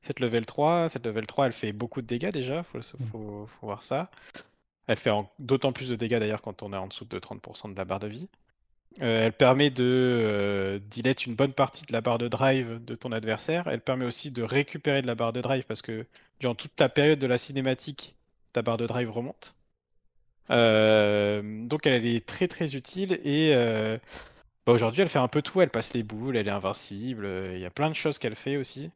cette 0.00 0.18
level 0.18 0.44
3, 0.44 0.88
cette 0.88 1.06
level 1.06 1.26
3, 1.26 1.46
elle 1.46 1.52
fait 1.52 1.72
beaucoup 1.72 2.02
de 2.02 2.06
dégâts 2.08 2.32
déjà, 2.32 2.64
faut, 2.64 2.80
faut, 3.12 3.46
faut 3.46 3.66
voir 3.66 3.84
ça. 3.84 4.10
Elle 4.88 4.98
fait 4.98 5.12
d'autant 5.38 5.72
plus 5.72 5.88
de 5.90 5.96
dégâts 5.96 6.18
d'ailleurs 6.18 6.42
quand 6.42 6.62
on 6.62 6.72
est 6.72 6.76
en 6.76 6.88
dessous 6.88 7.04
de 7.04 7.18
30% 7.18 7.72
de 7.72 7.76
la 7.76 7.84
barre 7.84 8.00
de 8.00 8.08
vie. 8.08 8.28
Euh, 9.00 9.26
elle 9.26 9.32
permet 9.32 9.70
de 9.70 9.84
euh, 9.84 10.78
delete 10.94 11.26
une 11.26 11.34
bonne 11.34 11.54
partie 11.54 11.86
de 11.86 11.92
la 11.92 12.00
barre 12.02 12.18
de 12.18 12.28
drive 12.28 12.84
de 12.84 12.94
ton 12.94 13.12
adversaire. 13.12 13.66
Elle 13.68 13.80
permet 13.80 14.04
aussi 14.04 14.30
de 14.30 14.42
récupérer 14.42 15.00
de 15.02 15.06
la 15.06 15.14
barre 15.14 15.32
de 15.32 15.40
drive 15.40 15.64
parce 15.64 15.82
que 15.82 16.06
durant 16.40 16.54
toute 16.54 16.78
la 16.78 16.88
période 16.88 17.18
de 17.18 17.26
la 17.26 17.38
cinématique, 17.38 18.16
ta 18.52 18.62
barre 18.62 18.76
de 18.76 18.86
drive 18.86 19.10
remonte. 19.10 19.56
Euh, 20.52 21.40
donc 21.66 21.86
elle, 21.86 22.04
est 22.04 22.26
très 22.26 22.46
très 22.46 22.74
utile 22.74 23.18
et 23.24 23.54
euh, 23.54 23.96
bah, 24.66 24.72
aujourd'hui 24.72 25.00
elle 25.00 25.08
fait 25.08 25.18
un 25.18 25.28
peu 25.28 25.40
tout, 25.40 25.62
elle 25.62 25.70
passe 25.70 25.94
les 25.94 26.02
boules, 26.02 26.36
elle 26.36 26.46
est 26.46 26.50
invincible, 26.50 27.24
euh, 27.24 27.54
il 27.54 27.60
y 27.60 27.64
a 27.64 27.70
plein 27.70 27.88
de 27.88 27.94
choses 27.94 28.18
qu'elle 28.18 28.36
fait 28.36 28.58
aussi. 28.58 28.90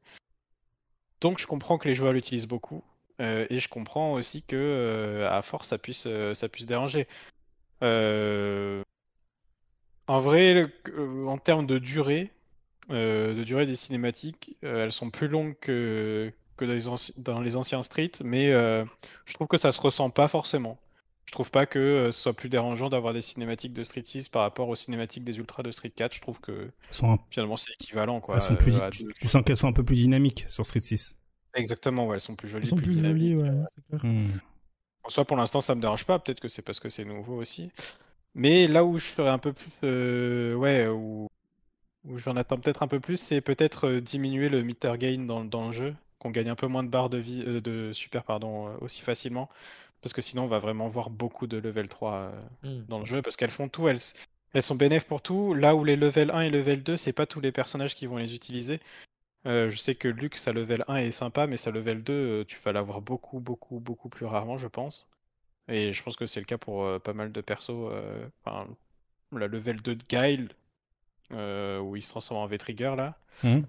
Donc 1.21 1.39
je 1.39 1.47
comprends 1.47 1.79
que 1.79 1.89
les 1.89 1.95
joueurs 1.95 2.13
l'utilisent 2.13 2.49
beaucoup 2.49 2.83
et 3.19 3.61
je 3.61 3.69
comprends 3.71 4.13
aussi 4.13 4.43
que 4.43 5.27
à 5.31 5.41
force 5.41 5.69
ça 5.69 5.79
puisse 5.79 6.07
déranger. 6.67 7.09
En 7.81 8.83
vrai, 10.21 10.67
en 11.27 11.39
termes 11.39 11.67
de 11.67 11.79
durée, 11.79 12.31
de 12.91 13.43
durée 13.43 13.65
des 13.65 13.75
cinématiques, 13.75 14.55
elles 14.61 14.93
sont 14.93 15.09
plus 15.09 15.29
longues 15.29 15.55
que, 15.59 16.31
dans, 17.17 17.41
les 17.41 17.57
anciens 17.57 17.83
Street, 17.83 18.13
mais 18.23 18.51
je 18.51 19.33
trouve 19.33 19.47
que 19.47 19.57
ça 19.57 19.73
se 19.73 19.81
ressent 19.81 20.11
pas 20.11 20.29
forcément. 20.29 20.79
Je 21.27 21.33
trouve 21.33 21.51
pas 21.51 21.67
que 21.67 21.79
euh, 21.79 22.11
ce 22.13 22.23
soit 22.23 22.33
plus 22.35 22.49
dérangeant 22.49 22.89
d'avoir 22.89 23.13
des 23.13 23.21
cinématiques 23.21 23.73
de 23.73 23.83
Street 23.83 24.03
6 24.05 24.29
par 24.29 24.43
rapport 24.43 24.69
aux 24.69 24.75
cinématiques 24.77 25.25
des 25.25 25.37
Ultras 25.39 25.63
de 25.65 25.71
Street 25.73 25.91
4. 25.91 26.15
Je 26.15 26.21
trouve 26.21 26.41
que 26.41 26.53
Elles 26.89 26.95
sont 26.95 27.11
un- 27.13 27.19
finalement 27.31 27.57
c'est 27.57 27.73
équivalent 27.73 28.21
quoi. 28.21 28.37
elles 28.37 28.43
sont 28.43 28.55
plus, 28.57 28.77
euh, 28.77 28.83
à 28.87 28.91
tu, 28.91 29.03
deux- 29.05 29.13
tu 29.13 29.27
sens 29.29 29.43
qu'elles 29.45 29.57
sont 29.57 29.67
un 29.69 29.73
peu 29.73 29.85
plus 29.85 29.97
dynamiques 29.97 30.47
sur 30.49 30.65
Street 30.65 30.81
6. 30.81 31.17
Exactement, 31.55 32.07
ouais, 32.07 32.17
elles 32.17 32.21
sont 32.21 32.37
plus 32.37 32.49
jolies, 32.49 32.67
Ils 32.67 32.71
sont 32.71 32.77
plus 32.77 32.93
dynamiques. 32.95 33.37
jolis, 33.39 33.43
ouais, 33.43 33.51
c'est 33.75 33.99
clair. 33.99 34.13
Hmm. 34.13 34.31
En 35.05 35.09
soi, 35.09 35.25
pour 35.25 35.37
l'instant, 35.37 35.61
ça 35.61 35.75
me 35.75 35.81
dérange 35.81 36.05
pas. 36.05 36.19
Peut-être 36.19 36.41
que 36.41 36.49
c'est 36.49 36.63
parce 36.63 36.81
que 36.81 36.89
c'est 36.91 37.05
nouveau 37.05 37.37
aussi. 37.37 37.71
Mais 38.35 38.67
là 38.67 38.85
où 38.85 38.99
je 38.99 39.07
serais 39.07 39.29
un 39.31 39.39
peu 39.39 39.53
plus, 39.53 39.71
euh, 39.85 40.55
ouais, 40.55 40.87
où, 40.89 41.29
où 42.05 42.19
j'en 42.19 42.37
attends 42.37 42.59
peut-être 42.59 42.83
un 42.83 42.89
peu 42.89 43.01
plus, 43.01 43.17
c'est 43.17 43.41
peut-être 43.41 43.89
euh, 43.89 44.01
diminuer 44.01 44.49
le 44.49 44.63
meter 44.63 44.93
gain 44.99 45.25
dans, 45.25 45.45
dans 45.45 45.67
le 45.69 45.73
jeu, 45.73 45.95
qu'on 46.19 46.31
gagne 46.31 46.51
un 46.51 46.55
peu 46.57 46.67
moins 46.67 46.83
de 46.85 46.89
barres 46.91 47.09
de 47.09 47.19
vie, 47.19 47.43
euh, 47.47 47.61
de 47.61 47.93
super, 47.93 48.25
pardon, 48.25 48.69
euh, 48.69 48.77
aussi 48.81 49.01
facilement, 49.01 49.49
parce 50.07 50.13
que 50.15 50.23
sinon 50.23 50.45
on 50.45 50.47
va 50.47 50.61
vraiment 50.61 50.87
voir 50.87 51.11
beaucoup 51.11 51.49
de 51.49 51.57
level 51.59 51.89
3 51.89 52.13
euh, 52.15 52.43
Hmm. 52.63 52.85
dans 52.89 53.01
le 53.01 53.05
jeu, 53.05 53.23
parce 53.23 53.35
qu'elles 53.37 53.51
font 53.51 53.69
tout, 53.69 53.89
elles, 53.89 53.99
elles 54.53 54.63
sont 54.63 54.77
bénéfiques 54.77 55.09
pour 55.09 55.21
tout. 55.21 55.53
Là 55.53 55.75
où 55.75 55.83
les 55.83 55.97
level 55.97 56.31
1 56.31 56.43
et 56.43 56.51
level 56.51 56.83
2, 56.85 56.97
c'est 56.97 57.13
pas 57.13 57.27
tous 57.27 57.41
les 57.41 57.51
personnages 57.51 57.97
qui 57.97 58.07
vont 58.07 58.17
les 58.19 58.35
utiliser. 58.37 58.81
Euh, 59.47 59.69
je 59.69 59.77
sais 59.77 59.97
que 59.97 60.09
Luke, 60.09 60.37
sa 60.37 60.53
level 60.53 60.85
1 60.89 60.97
est 60.99 61.11
sympa, 61.13 61.47
mais 61.49 61.57
sa 61.57 61.73
level 61.73 62.05
2, 62.05 62.13
euh, 62.13 62.45
tu 62.45 62.57
vas 62.65 62.73
l'avoir 62.73 63.01
beaucoup, 63.01 63.41
beaucoup, 63.41 63.81
beaucoup 63.81 64.09
plus 64.09 64.27
rarement, 64.27 64.59
je 64.59 64.69
pense. 64.69 65.09
Et 65.69 65.93
je 65.93 66.03
pense 66.05 66.17
que 66.17 66.27
c'est 66.27 66.41
le 66.41 66.47
cas 66.47 66.59
pour 66.59 66.85
euh, 66.85 66.99
pas 67.01 67.13
mal 67.15 67.33
de 67.33 67.41
persos. 67.41 67.71
euh, 67.71 68.29
enfin, 68.45 68.69
la 69.33 69.49
level 69.49 69.83
2 69.83 69.97
de 69.97 70.05
Guile, 70.09 70.51
euh, 71.33 71.81
où 71.81 71.97
il 71.97 72.03
se 72.03 72.11
transforme 72.11 72.41
en 72.43 72.47
V-Trigger 72.47 72.95
là. 72.97 73.19
Hmm. 73.43 73.63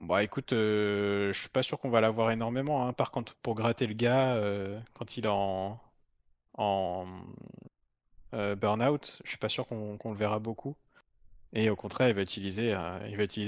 Bah 0.00 0.22
écoute, 0.22 0.54
euh, 0.54 1.30
je 1.32 1.38
suis 1.38 1.50
pas 1.50 1.62
sûr 1.62 1.78
qu'on 1.78 1.90
va 1.90 2.00
l'avoir 2.00 2.30
énormément. 2.30 2.86
Hein. 2.86 2.94
Par 2.94 3.10
contre, 3.10 3.34
pour 3.36 3.54
gratter 3.54 3.86
le 3.86 3.92
gars, 3.92 4.34
euh, 4.34 4.80
quand 4.94 5.18
il 5.18 5.26
est 5.26 5.28
en, 5.28 5.78
en 6.54 7.06
euh, 8.32 8.56
burn-out, 8.56 9.20
je 9.24 9.28
suis 9.28 9.38
pas 9.38 9.50
sûr 9.50 9.66
qu'on 9.66 9.98
le 10.02 10.14
verra 10.14 10.38
beaucoup. 10.38 10.74
Et 11.52 11.68
au 11.68 11.76
contraire, 11.76 12.08
il 12.08 12.14
va 12.14 12.22
utiliser, 12.22 12.72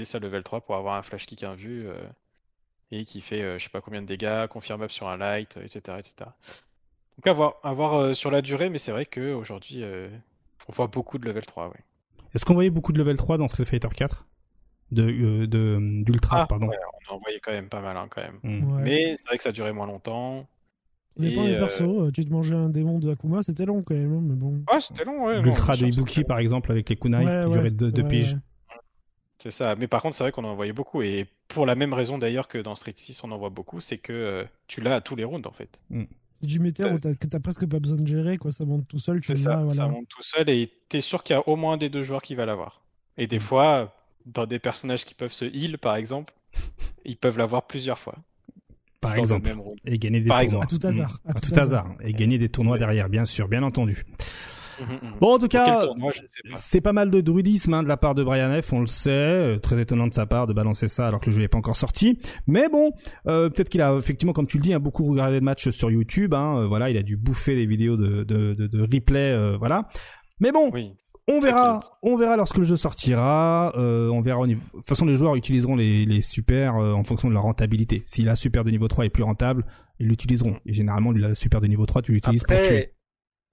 sa 0.03 0.19
level 0.19 0.43
3 0.43 0.61
pour 0.61 0.75
avoir 0.75 0.95
un 0.95 1.01
flash 1.01 1.25
kick 1.25 1.43
invu 1.43 1.87
et 2.91 3.05
qui 3.05 3.21
fait 3.21 3.57
je 3.57 3.63
sais 3.63 3.69
pas 3.69 3.81
combien 3.81 4.01
de 4.01 4.07
dégâts, 4.07 4.45
confirmable 4.47 4.91
sur 4.91 5.07
un 5.07 5.17
light, 5.17 5.57
etc. 5.57 5.97
etc. 5.99 6.29
Donc 7.17 7.27
à 7.63 7.73
voir, 7.73 8.15
sur 8.15 8.29
la 8.29 8.41
durée, 8.41 8.69
mais 8.69 8.77
c'est 8.77 8.91
vrai 8.91 9.05
qu'aujourd'hui, 9.05 9.85
on 10.67 10.73
voit 10.73 10.87
beaucoup 10.87 11.17
de 11.17 11.25
level 11.25 11.45
3. 11.45 11.69
Ouais. 11.69 11.79
Est-ce 12.35 12.43
qu'on 12.43 12.55
voyait 12.55 12.69
beaucoup 12.69 12.91
de 12.91 12.99
level 12.99 13.15
3 13.15 13.37
dans 13.37 13.47
Street 13.47 13.65
Fighter 13.65 13.87
4 13.95 14.25
de, 14.91 15.03
euh, 15.03 15.47
de, 15.47 16.03
d'Ultra, 16.03 16.41
Ah, 16.43 16.47
pardon. 16.47 16.67
ouais, 16.67 16.77
on 17.09 17.15
en 17.15 17.17
voyait 17.19 17.39
quand 17.39 17.51
même 17.51 17.69
pas 17.69 17.81
mal, 17.81 17.97
hein, 17.97 18.07
quand 18.09 18.21
même. 18.21 18.39
Ouais. 18.73 18.81
Mais 18.83 19.15
c'est 19.17 19.25
vrai 19.27 19.37
que 19.37 19.43
ça 19.43 19.51
durait 19.51 19.73
moins 19.73 19.87
longtemps. 19.87 20.47
Ça 21.17 21.23
dépend 21.23 21.43
Et, 21.43 21.47
des 21.49 21.53
euh, 21.55 21.59
persos. 21.59 21.81
euh, 22.07 22.11
Tu 22.11 22.25
te 22.25 22.31
mangeais 22.31 22.55
un 22.55 22.69
démon 22.69 22.99
de 22.99 23.11
Akuma, 23.11 23.41
c'était 23.43 23.65
long 23.65 23.83
quand 23.83 23.93
même, 23.95 24.13
hein, 24.13 24.21
mais 24.23 24.35
bon. 24.35 24.63
Ouais, 24.71 24.79
c'était 24.81 25.03
long, 25.05 25.25
ouais. 25.25 25.41
L'ultra 25.41 25.75
de 25.75 25.85
Ibuki, 25.85 26.23
par 26.23 26.39
exemple, 26.39 26.71
avec 26.71 26.89
les 26.89 26.95
kunai 26.95 27.17
Ouais, 27.17 27.23
qui 27.41 27.47
ouais, 27.47 27.53
duraient 27.53 27.71
deux, 27.71 28.03
piges. 28.07 28.35
C'est 29.39 29.51
ça. 29.51 29.75
Mais 29.75 29.87
par 29.87 30.01
contre, 30.01 30.15
c'est 30.15 30.23
vrai 30.23 30.31
qu'on 30.31 30.43
en 30.45 30.55
voyait 30.55 30.73
beaucoup. 30.73 31.01
Et 31.01 31.27
pour 31.49 31.65
la 31.65 31.75
même 31.75 31.93
raison 31.93 32.17
d'ailleurs 32.17 32.47
que 32.47 32.57
dans 32.57 32.75
Street 32.75 32.93
6, 32.95 33.23
on 33.23 33.31
en 33.31 33.37
voit 33.37 33.49
beaucoup, 33.49 33.81
c'est 33.81 33.97
que 33.97 34.13
euh, 34.13 34.43
tu 34.67 34.79
l'as 34.81 34.95
à 34.95 35.01
tous 35.01 35.15
les 35.15 35.23
rounds 35.25 35.45
en 35.47 35.51
fait. 35.51 35.83
C'est 35.91 36.47
du 36.47 36.59
météo 36.59 36.87
Euh, 36.87 36.93
où 36.93 36.99
t'as- 36.99 37.13
que 37.13 37.27
t'as 37.27 37.39
presque 37.39 37.65
pas 37.67 37.79
besoin 37.79 37.97
de 37.97 38.07
gérer, 38.07 38.37
quoi. 38.37 38.51
Ça 38.53 38.63
monte 38.65 38.87
tout 38.87 38.99
seul, 38.99 39.19
tu 39.19 39.27
C'est 39.27 39.35
ça, 39.35 39.55
voilà. 39.57 39.69
ça 39.69 39.87
monte 39.87 40.07
tout 40.07 40.21
seul 40.23 40.49
et 40.49 40.71
t'es 40.89 41.01
sûr 41.01 41.23
qu'il 41.23 41.35
y 41.35 41.37
a 41.37 41.47
au 41.47 41.55
moins 41.57 41.73
un 41.73 41.77
des 41.77 41.89
deux 41.89 42.03
joueurs 42.03 42.21
qui 42.21 42.35
va 42.35 42.45
l'avoir. 42.45 42.83
Et 43.17 43.27
des 43.27 43.39
fois, 43.39 43.93
dans 44.25 44.45
des 44.45 44.59
personnages 44.59 45.05
qui 45.05 45.13
peuvent 45.13 45.31
se 45.33 45.45
heal, 45.45 45.77
par 45.77 45.95
exemple, 45.95 46.33
ils 47.05 47.17
peuvent 47.17 47.37
l'avoir 47.37 47.67
plusieurs 47.67 47.99
fois. 47.99 48.15
Par 49.01 49.17
exemple. 49.17 49.47
même. 49.47 49.61
Et 49.85 49.99
gagner 49.99 50.21
des 50.21 50.27
Par 50.29 50.41
tournois. 50.41 50.63
À 50.63 50.67
tout 50.67 50.79
hasard. 50.81 51.19
Mm. 51.25 51.29
À 51.31 51.39
tout 51.41 51.59
hasard. 51.59 51.87
Et 52.01 52.13
gagner 52.13 52.37
des 52.37 52.47
tournois 52.49 52.73
Ouais. 52.73 52.79
derrière, 52.79 53.09
bien 53.09 53.25
sûr, 53.25 53.47
bien 53.49 53.61
entendu. 53.63 54.05
Mhm, 54.79 54.87
mhm. 55.09 55.13
Bon, 55.19 55.35
en 55.35 55.39
tout 55.39 55.47
cas, 55.49 55.85
c'est 56.55 56.81
pas 56.81 56.93
mal 56.93 57.11
de 57.11 57.21
druidisme 57.21 57.73
hein, 57.75 57.83
de 57.83 57.87
la 57.87 57.97
part 57.97 58.15
de 58.15 58.23
Brian 58.23 58.59
F, 58.61 58.73
on 58.73 58.79
le 58.79 58.87
sait. 58.87 59.11
Euh, 59.11 59.59
Très 59.59 59.79
étonnant 59.79 60.07
de 60.07 60.13
sa 60.13 60.25
part 60.25 60.47
de 60.47 60.53
balancer 60.53 60.87
ça 60.87 61.07
alors 61.07 61.19
que 61.19 61.27
le 61.27 61.31
jeu 61.35 61.41
n'est 61.41 61.47
pas 61.47 61.59
encore 61.59 61.75
sorti. 61.75 62.17
Mais 62.47 62.69
bon, 62.69 62.91
euh, 63.27 63.49
peut-être 63.49 63.69
qu'il 63.69 63.81
a 63.81 63.93
effectivement, 63.95 64.33
comme 64.33 64.47
tu 64.47 64.57
le 64.57 64.63
dis, 64.63 64.73
hein, 64.73 64.79
beaucoup 64.79 65.05
regardé 65.05 65.39
de 65.39 65.45
matchs 65.45 65.69
sur 65.69 65.91
YouTube. 65.91 66.33
Hein, 66.33 66.57
euh, 66.61 66.67
voilà, 66.67 66.89
il 66.89 66.97
a 66.97 67.03
dû 67.03 67.17
bouffer 67.17 67.55
des 67.55 67.67
vidéos 67.67 67.97
de, 67.97 68.23
de, 68.23 68.53
de, 68.55 68.65
de 68.67 68.81
replay. 68.81 69.31
euh, 69.33 69.57
voilà. 69.57 69.89
Mais 70.39 70.51
bon, 70.51 70.71
Oui. 70.73 70.93
On 71.27 71.39
verra, 71.39 71.79
on 72.01 72.15
verra 72.17 72.35
lorsque 72.37 72.57
le 72.57 72.63
jeu 72.65 72.75
sortira. 72.75 73.73
Euh, 73.77 74.09
on 74.09 74.21
verra 74.21 74.39
au 74.39 74.47
niveau. 74.47 74.61
De 74.73 74.77
toute 74.79 74.87
façon, 74.87 75.05
les 75.05 75.15
joueurs 75.15 75.35
utiliseront 75.35 75.75
les, 75.75 76.05
les 76.05 76.21
super 76.21 76.75
euh, 76.77 76.93
en 76.93 77.03
fonction 77.03 77.27
de 77.29 77.33
leur 77.33 77.43
rentabilité. 77.43 78.01
Si 78.05 78.23
la 78.23 78.35
super 78.35 78.63
de 78.63 78.71
niveau 78.71 78.87
3 78.87 79.05
est 79.05 79.09
plus 79.09 79.23
rentable, 79.23 79.65
ils 79.99 80.07
l'utiliseront. 80.07 80.59
Et 80.65 80.73
généralement, 80.73 81.11
la 81.11 81.33
super 81.35 81.61
de 81.61 81.67
niveau 81.67 81.85
3, 81.85 82.01
tu 82.01 82.11
l'utilises 82.13 82.43
pour 82.43 82.55
tuer. 82.57 82.65
Après, 82.65 82.93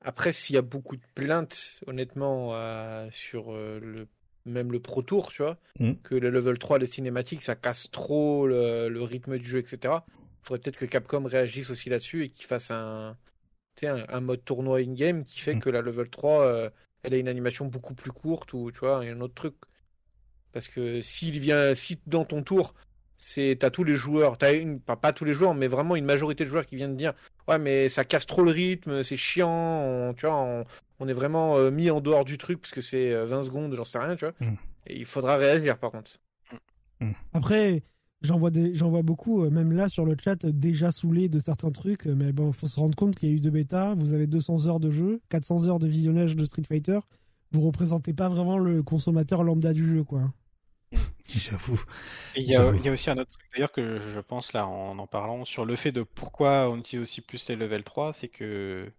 après 0.03 0.33
s'il 0.33 0.55
y 0.55 0.59
a 0.59 0.63
beaucoup 0.63 0.97
de 0.97 1.03
plaintes, 1.15 1.81
honnêtement, 1.87 2.51
euh, 2.55 3.07
sur 3.13 3.53
euh, 3.53 3.79
le 3.81 4.09
même 4.47 4.73
le 4.73 4.81
Pro 4.81 5.03
Tour, 5.03 5.31
tu 5.33 5.43
vois, 5.43 5.59
Mm. 5.79 5.93
que 6.03 6.15
le 6.15 6.31
level 6.31 6.59
3, 6.59 6.79
les 6.79 6.87
cinématiques, 6.87 7.43
ça 7.43 7.55
casse 7.55 7.91
trop 7.91 8.47
le, 8.47 8.89
le 8.89 9.03
rythme 9.03 9.37
du 9.39 9.47
jeu, 9.47 9.59
etc. 9.59 9.95
faudrait 10.43 10.61
peut-être 10.61 10.79
que 10.79 10.87
Capcom 10.87 11.23
réagisse 11.25 11.69
aussi 11.71 11.91
là-dessus 11.91 12.25
et 12.25 12.29
qu'il 12.31 12.47
fasse 12.47 12.71
un, 12.71 13.17
tu 13.77 13.81
sais, 13.87 13.89
un, 13.89 14.07
un 14.09 14.21
mode 14.21 14.43
tournoi 14.45 14.79
in-game 14.79 15.25
qui 15.25 15.41
fait 15.41 15.55
Mm. 15.55 15.61
que 15.61 15.71
la 15.71 15.83
level 15.83 16.09
3, 16.09 16.41
euh, 16.47 16.71
elle 17.03 17.15
a 17.15 17.17
une 17.17 17.29
animation 17.29 17.67
beaucoup 17.67 17.95
plus 17.95 18.13
courte 18.13 18.53
ou 18.53 18.71
tu 18.71 18.81
vois, 18.81 19.01
il 19.03 19.09
y 19.09 19.11
a 19.11 19.15
un 19.15 19.21
autre 19.21 19.35
truc. 19.35 19.55
Parce 20.53 20.69
que 20.69 21.01
s'il 21.01 21.39
vient, 21.39 21.75
si 21.75 21.99
dans 22.07 22.25
ton 22.25 22.43
tour, 22.43 22.75
c'est 23.19 23.57
t'as 23.61 23.71
tous 23.71 23.85
les 23.85 23.95
joueurs, 23.95 24.39
t'as 24.39 24.55
une, 24.55 24.81
pas, 24.81 24.97
pas 24.97 25.13
tous 25.13 25.25
les 25.25 25.35
joueurs, 25.35 25.55
mais 25.55 25.69
vraiment 25.69 25.97
une 25.97 26.05
majorité 26.05 26.45
de 26.45 26.49
joueurs 26.49 26.67
qui 26.67 26.77
viennent 26.77 26.97
dire 26.97 27.13
ouais 27.49 27.59
mais 27.59 27.89
ça 27.89 28.05
casse 28.05 28.27
trop 28.27 28.43
le 28.43 28.51
rythme, 28.51 29.03
c'est 29.03 29.17
chiant, 29.17 29.51
on, 29.51 30.15
tu 30.15 30.27
vois, 30.27 30.37
on, 30.37 30.65
on 30.99 31.09
est 31.09 31.13
vraiment 31.13 31.57
euh, 31.57 31.71
mis 31.71 31.91
en 31.91 32.01
dehors 32.01 32.25
du 32.25 32.39
truc 32.39 32.61
parce 32.61 32.73
que 32.73 32.81
c'est 32.81 33.13
euh, 33.13 33.27
20 33.27 33.45
secondes, 33.45 33.75
j'en 33.75 33.85
sais 33.85 33.99
rien, 33.99 34.17
tu 34.17 34.25
vois. 34.25 34.35
Mm. 34.41 34.57
Et 34.87 34.99
il 34.99 35.05
faudra 35.05 35.37
réagir 35.37 35.79
par 35.79 35.91
contre. 35.91 36.21
Après, 37.33 37.83
j'en 38.23 38.39
vois, 38.39 38.51
des, 38.51 38.75
j'en 38.75 38.91
vois 38.91 39.03
beaucoup, 39.03 39.43
euh, 39.45 39.51
même 39.51 39.73
là 39.73 39.89
sur 39.89 40.05
le 40.05 40.17
chat, 40.23 40.45
euh, 40.45 40.53
déjà 40.53 40.91
saoulés 40.93 41.29
de 41.29 41.39
certains 41.39 41.71
trucs. 41.71 42.07
euh, 42.07 42.15
Mais 42.15 42.33
bon, 42.33 42.53
faut 42.53 42.67
se 42.67 42.79
rendre 42.81 42.97
compte 42.97 43.15
qu'il 43.17 43.29
y 43.29 43.33
a 43.33 43.35
eu 43.35 43.41
deux 43.41 43.51
bêtas. 43.51 43.95
Vous 43.95 44.15
avez 44.15 44.27
200 44.27 44.67
heures 44.67 44.81
de 44.81 44.91
jeu, 44.91 45.21
400 45.31 45.67
heures 45.69 45.79
de 45.79 45.89
visionnage 45.89 46.37
de 46.37 46.45
Street 46.45 46.63
Fighter. 46.69 47.01
Vous 47.53 47.61
représentez 47.63 48.13
pas 48.15 48.29
vraiment 48.29 48.59
le 48.59 48.83
consommateur 48.83 49.43
lambda 49.43 49.73
du 49.73 49.87
jeu, 49.87 50.05
quoi. 50.05 50.33
J'avoue. 51.25 51.81
Et 52.35 52.41
il 52.43 52.47
y, 52.49 52.55
a, 52.57 52.59
J'avoue. 52.59 52.77
il 52.79 52.85
y 52.85 52.89
a 52.89 52.93
aussi 52.93 53.11
un 53.11 53.19
autre 53.19 53.31
truc 53.31 53.47
d'ailleurs 53.53 53.73
que 53.73 53.99
je 54.01 54.21
pense 54.21 54.53
là 54.53 54.67
en 54.67 54.99
en 54.99 55.07
parlant 55.07 55.45
sur 55.45 55.65
le 55.65 55.77
fait 55.77 55.93
de 55.93 56.03
pourquoi 56.03 56.69
on 56.71 56.79
utilise 56.79 57.03
aussi 57.03 57.21
plus 57.21 57.49
les 57.49 57.57
level 57.57 57.85
3, 57.85 58.13
c'est 58.13 58.29
que 58.29 58.91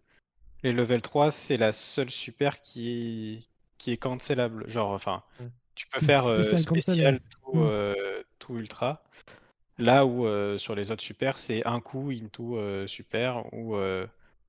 les 0.64 0.72
level 0.72 1.02
3 1.02 1.31
c'est 1.31 1.57
la 1.57 1.72
seule 1.73 2.10
super 2.10 2.61
qui 2.61 2.89
est, 3.38 3.39
qui 3.77 3.91
est 3.91 3.98
cancelable. 3.98 4.69
Genre, 4.69 4.91
enfin, 4.91 5.23
tu 5.76 5.88
peux 5.88 5.99
faire 5.99 6.26
euh, 6.27 6.56
Spécial 6.57 7.19
tout, 7.30 7.57
Mm. 7.57 7.64
euh, 7.64 8.23
tout 8.39 8.57
ultra. 8.57 9.03
Là 9.82 10.06
où 10.06 10.28
euh, 10.28 10.58
sur 10.60 10.76
les 10.76 10.91
autres 10.91 11.02
super 11.02 11.40
c'est 11.40 11.66
un 11.66 11.80
coup 11.80 12.12
into 12.12 12.58
euh, 12.58 12.86
super 12.86 13.52
ou 13.52 13.76
euh, 13.76 14.06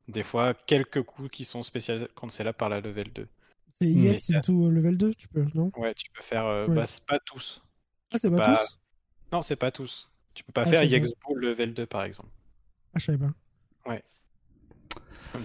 des 0.08 0.22
fois 0.22 0.52
quelques 0.52 1.02
coups 1.02 1.30
qui 1.30 1.44
sont 1.46 1.62
spécial 1.62 2.06
cancelables 2.14 2.56
par 2.58 2.68
la 2.68 2.80
level 2.80 3.10
2. 3.14 3.26
C'est 3.80 3.88
Mm. 3.88 4.06
EX 4.12 4.30
into 4.30 4.70
level 4.70 4.98
2, 4.98 5.14
tu 5.14 5.28
peux, 5.28 5.46
non? 5.54 5.72
Ouais, 5.76 5.94
tu 5.94 6.10
peux 6.12 6.22
faire, 6.22 6.44
euh, 6.46 6.66
Ouais. 6.66 6.74
bah, 6.76 6.86
c'est 6.86 7.06
pas 7.06 7.18
tous. 7.18 7.62
Ah, 8.12 8.18
c'est 8.18 8.30
pas 8.30 8.56
tous? 8.56 8.78
Non, 9.32 9.40
c'est 9.40 9.56
pas 9.56 9.70
tous. 9.70 10.10
Tu 10.34 10.44
peux 10.44 10.52
pas 10.52 10.62
Ah, 10.62 10.66
faire. 10.66 10.82
EX 10.82 11.08
level 11.34 11.72
2 11.72 11.86
par 11.86 12.04
exemple. 12.04 12.28
Ah, 12.94 12.98
je 12.98 13.04
savais 13.06 13.18
pas. 13.18 13.32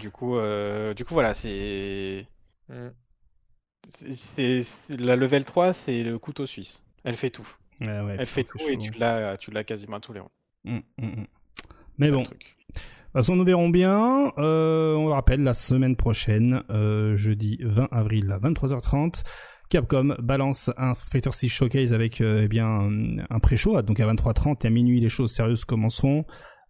Du 0.01 0.11
coup, 0.11 0.35
euh, 0.35 0.93
du 0.93 1.05
coup 1.05 1.13
voilà, 1.13 1.33
c'est 1.33 2.27
Mm. 2.67 2.89
c'est- 3.87 4.11
c'est 4.35 4.65
la 4.89 5.15
level 5.15 5.45
3, 5.45 5.73
c'est 5.85 6.03
le 6.03 6.19
couteau 6.19 6.45
suisse. 6.45 6.83
Elle 7.05 7.15
fait 7.15 7.29
tout. 7.29 7.47
Ouais, 7.81 8.15
Elle 8.19 8.25
fait 8.25 8.43
tout 8.43 8.57
et 8.69 8.77
tu 8.77 8.91
l'as, 8.97 9.37
tu 9.37 9.51
l'as 9.51 9.63
quasiment 9.63 9.99
tous 9.99 10.13
les 10.13 10.19
ronds. 10.19 10.31
Mm, 10.63 10.77
mm, 10.97 11.05
mm. 11.05 11.27
Mais 11.97 12.11
bon, 12.11 12.21
de 12.21 12.25
toute 12.25 13.13
façon, 13.13 13.35
nous 13.35 13.45
verrons 13.45 13.69
bien. 13.69 14.31
Euh, 14.37 14.95
on 14.95 15.07
le 15.07 15.13
rappelle, 15.13 15.41
la 15.41 15.53
semaine 15.53 15.95
prochaine, 15.95 16.63
euh, 16.69 17.17
jeudi 17.17 17.57
20 17.61 17.87
avril 17.91 18.31
à 18.31 18.37
23h30, 18.39 19.23
Capcom 19.69 20.15
balance 20.19 20.69
un 20.77 20.93
Street 20.93 21.21
Fighter 21.21 21.31
6 21.31 21.49
Showcase 21.49 21.93
avec 21.93 22.21
euh, 22.21 22.43
eh 22.43 22.47
bien 22.47 22.89
un, 23.29 23.39
pré-show. 23.39 23.81
Donc 23.81 23.99
à 23.99 24.13
23h30 24.13 24.63
et 24.63 24.67
à 24.67 24.69
minuit, 24.69 24.99
les 24.99 25.09
choses 25.09 25.31
sérieuses 25.31 25.65
commenceront. 25.65 26.25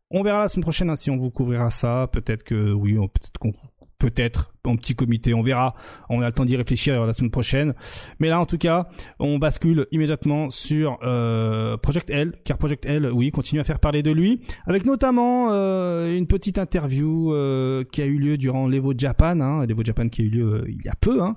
On 0.09 0.23
verra 0.23 0.39
la 0.39 0.47
semaine 0.47 0.63
prochaine 0.63 0.89
hein, 0.89 0.95
si 0.95 1.11
on 1.11 1.17
vous 1.17 1.31
couvrira 1.31 1.69
ça. 1.69 2.07
Peut-être 2.11 2.43
que 2.43 2.71
oui, 2.71 2.95
peut-être 2.95 3.37
qu'on 3.39 3.51
peut-être 3.99 4.53
en 4.63 4.75
petit 4.75 4.95
comité, 4.95 5.33
on 5.33 5.41
verra. 5.41 5.73
On 6.09 6.21
a 6.21 6.27
le 6.27 6.31
temps 6.33 6.45
d'y 6.45 6.55
réfléchir 6.55 7.05
la 7.05 7.13
semaine 7.13 7.31
prochaine. 7.31 7.73
Mais 8.19 8.29
là, 8.29 8.39
en 8.39 8.45
tout 8.45 8.57
cas, 8.57 8.87
on 9.19 9.39
bascule 9.39 9.87
immédiatement 9.91 10.49
sur 10.49 10.99
euh, 11.03 11.77
Project 11.77 12.09
L, 12.09 12.33
car 12.43 12.57
Project 12.57 12.85
L, 12.85 13.09
oui, 13.11 13.31
continue 13.31 13.61
à 13.61 13.63
faire 13.63 13.79
parler 13.79 14.03
de 14.03 14.11
lui, 14.11 14.41
avec 14.65 14.85
notamment 14.85 15.49
euh, 15.51 16.15
une 16.15 16.27
petite 16.27 16.59
interview 16.59 17.33
euh, 17.33 17.83
qui 17.91 18.01
a 18.01 18.05
eu 18.05 18.17
lieu 18.17 18.37
durant 18.37 18.67
l'Evo 18.67 18.93
Japan, 18.95 19.39
hein, 19.39 19.65
l'Evo 19.65 19.83
Japan 19.83 20.09
qui 20.09 20.21
a 20.21 20.25
eu 20.25 20.29
lieu 20.29 20.53
euh, 20.53 20.65
il 20.67 20.83
y 20.83 20.89
a 20.89 20.95
peu, 20.99 21.21
hein, 21.21 21.35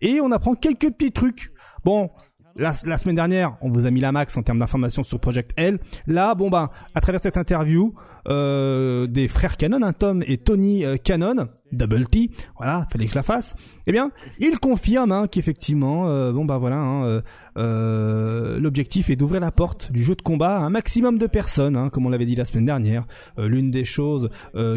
et 0.00 0.20
on 0.20 0.30
apprend 0.32 0.54
quelques 0.54 0.90
petits 0.92 1.12
trucs. 1.12 1.52
Bon. 1.84 2.10
La, 2.54 2.74
la 2.84 2.98
semaine 2.98 3.16
dernière, 3.16 3.56
on 3.62 3.70
vous 3.70 3.86
a 3.86 3.90
mis 3.90 4.00
la 4.00 4.12
max 4.12 4.36
en 4.36 4.42
termes 4.42 4.58
d'informations 4.58 5.02
sur 5.02 5.18
Project 5.18 5.52
L. 5.56 5.78
Là, 6.06 6.34
bon 6.34 6.50
bah, 6.50 6.70
à 6.94 7.00
travers 7.00 7.22
cette 7.22 7.38
interview, 7.38 7.94
euh, 8.28 9.06
des 9.06 9.26
frères 9.26 9.56
Canon, 9.56 9.80
hein, 9.82 9.94
Tom 9.94 10.22
et 10.26 10.36
Tony 10.36 10.84
euh, 10.84 10.96
Canon, 10.96 11.48
Double 11.72 12.06
T, 12.06 12.30
voilà, 12.56 12.86
fallait 12.90 13.06
que 13.06 13.12
je 13.12 13.16
la 13.16 13.22
fasse. 13.22 13.56
Eh 13.86 13.92
bien, 13.92 14.12
ils 14.38 14.58
confirment 14.58 15.12
hein, 15.12 15.26
qu'effectivement, 15.26 16.08
euh, 16.08 16.32
bon 16.32 16.44
bah 16.44 16.58
voilà, 16.58 16.76
hein, 16.76 17.04
euh, 17.04 17.20
euh, 17.56 18.60
l'objectif 18.60 19.10
est 19.10 19.16
d'ouvrir 19.16 19.40
la 19.40 19.50
porte 19.50 19.90
du 19.90 20.02
jeu 20.02 20.14
de 20.14 20.22
combat 20.22 20.58
à 20.58 20.60
un 20.60 20.70
maximum 20.70 21.18
de 21.18 21.26
personnes, 21.26 21.76
hein, 21.76 21.88
comme 21.88 22.06
on 22.06 22.08
l'avait 22.08 22.26
dit 22.26 22.36
la 22.36 22.44
semaine 22.44 22.64
dernière. 22.64 23.06
L'une 23.38 23.70
des 23.70 23.84
choses 23.84 24.28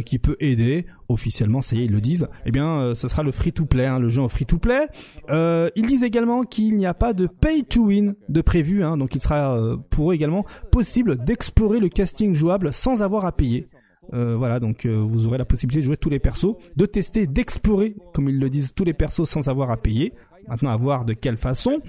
qui 0.05 0.19
peut 0.19 0.35
aider, 0.39 0.85
officiellement, 1.09 1.61
ça 1.61 1.75
y 1.75 1.81
est, 1.81 1.85
ils 1.85 1.91
le 1.91 2.01
disent, 2.01 2.27
eh 2.45 2.51
bien, 2.51 2.93
ce 2.95 3.07
sera 3.07 3.23
le 3.23 3.31
free-to-play, 3.31 3.85
hein, 3.85 3.99
le 3.99 4.09
jeu 4.09 4.21
en 4.21 4.29
free-to-play. 4.29 4.87
Ils 5.29 5.87
disent 5.87 6.03
également 6.03 6.43
qu'il 6.43 6.75
n'y 6.75 6.85
a 6.85 6.93
pas 6.93 7.13
de 7.13 7.27
pay-to-win 7.27 8.15
de 8.29 8.41
prévu, 8.41 8.81
donc 8.97 9.15
il 9.15 9.21
sera 9.21 9.57
pour 9.89 10.11
eux 10.11 10.15
également 10.15 10.45
possible 10.71 11.23
d'explorer 11.23 11.79
le 11.79 11.89
casting 11.89 12.33
jouable 12.33 12.73
sans 12.73 13.03
avoir 13.03 13.25
à 13.25 13.31
payer. 13.31 13.67
Euh, 14.13 14.35
voilà, 14.35 14.59
donc 14.59 14.85
euh, 14.85 14.95
vous 14.97 15.25
aurez 15.27 15.37
la 15.37 15.45
possibilité 15.45 15.81
de 15.81 15.85
jouer 15.85 15.97
tous 15.97 16.09
les 16.09 16.19
persos, 16.19 16.55
de 16.75 16.85
tester, 16.85 17.27
d'explorer, 17.27 17.95
comme 18.13 18.29
ils 18.29 18.39
le 18.39 18.49
disent, 18.49 18.73
tous 18.73 18.83
les 18.83 18.93
persos 18.93 19.25
sans 19.29 19.47
avoir 19.49 19.71
à 19.71 19.77
payer. 19.77 20.13
Maintenant, 20.47 20.69
à 20.69 20.77
voir 20.77 21.05
de 21.05 21.13
quelle 21.13 21.37
façon. 21.37 21.79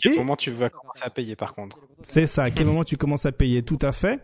Quel 0.00 0.14
Et- 0.14 0.18
moment 0.18 0.36
tu 0.36 0.52
vas 0.52 0.70
commencer 0.70 1.02
à 1.04 1.10
payer 1.10 1.34
par 1.34 1.56
contre 1.56 1.80
C'est 2.02 2.26
ça, 2.26 2.44
à 2.44 2.50
quel 2.52 2.66
moment 2.68 2.84
tu 2.84 2.96
commences 2.96 3.26
à 3.26 3.32
payer, 3.32 3.62
tout 3.64 3.78
à 3.82 3.90
fait, 3.90 4.20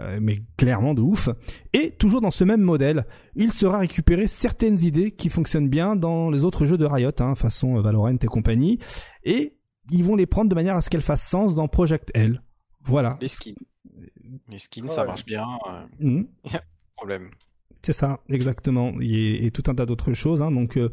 Euh, 0.00 0.18
mais 0.20 0.38
clairement 0.56 0.94
de 0.94 1.02
ouf. 1.02 1.28
Et 1.74 1.90
toujours 1.92 2.22
dans 2.22 2.30
ce 2.32 2.42
même 2.42 2.62
modèle, 2.62 3.04
il 3.36 3.52
sera 3.52 3.78
récupéré 3.78 4.26
certaines 4.26 4.78
idées 4.80 5.10
qui 5.12 5.28
fonctionnent 5.28 5.68
bien 5.68 5.94
dans 5.94 6.30
les 6.30 6.42
autres 6.42 6.64
jeux 6.64 6.78
de 6.78 6.86
Riot, 6.86 7.10
hein, 7.20 7.34
façon 7.36 7.78
Valorant 7.80 8.08
et 8.16 8.26
compagnie, 8.26 8.78
et 9.24 9.54
ils 9.92 10.02
vont 10.02 10.16
les 10.16 10.26
prendre 10.26 10.48
de 10.48 10.54
manière 10.56 10.74
à 10.74 10.80
ce 10.80 10.88
qu'elles 10.90 11.02
fassent 11.02 11.28
sens 11.28 11.54
dans 11.54 11.68
Project 11.68 12.10
L. 12.14 12.42
Voilà. 12.82 13.16
Les 13.20 13.28
skins. 13.28 13.54
Les 14.48 14.58
skins, 14.58 14.88
ça 14.88 15.04
marche 15.04 15.24
bien. 15.26 15.46
Mhm. 16.00 16.26
problème. 17.00 17.30
C'est 17.82 17.94
ça, 17.94 18.20
exactement. 18.28 18.92
Et, 19.00 19.46
et 19.46 19.50
tout 19.50 19.62
un 19.68 19.74
tas 19.74 19.86
d'autres 19.86 20.12
choses. 20.12 20.42
Hein, 20.42 20.50
donc, 20.50 20.76
euh, 20.76 20.90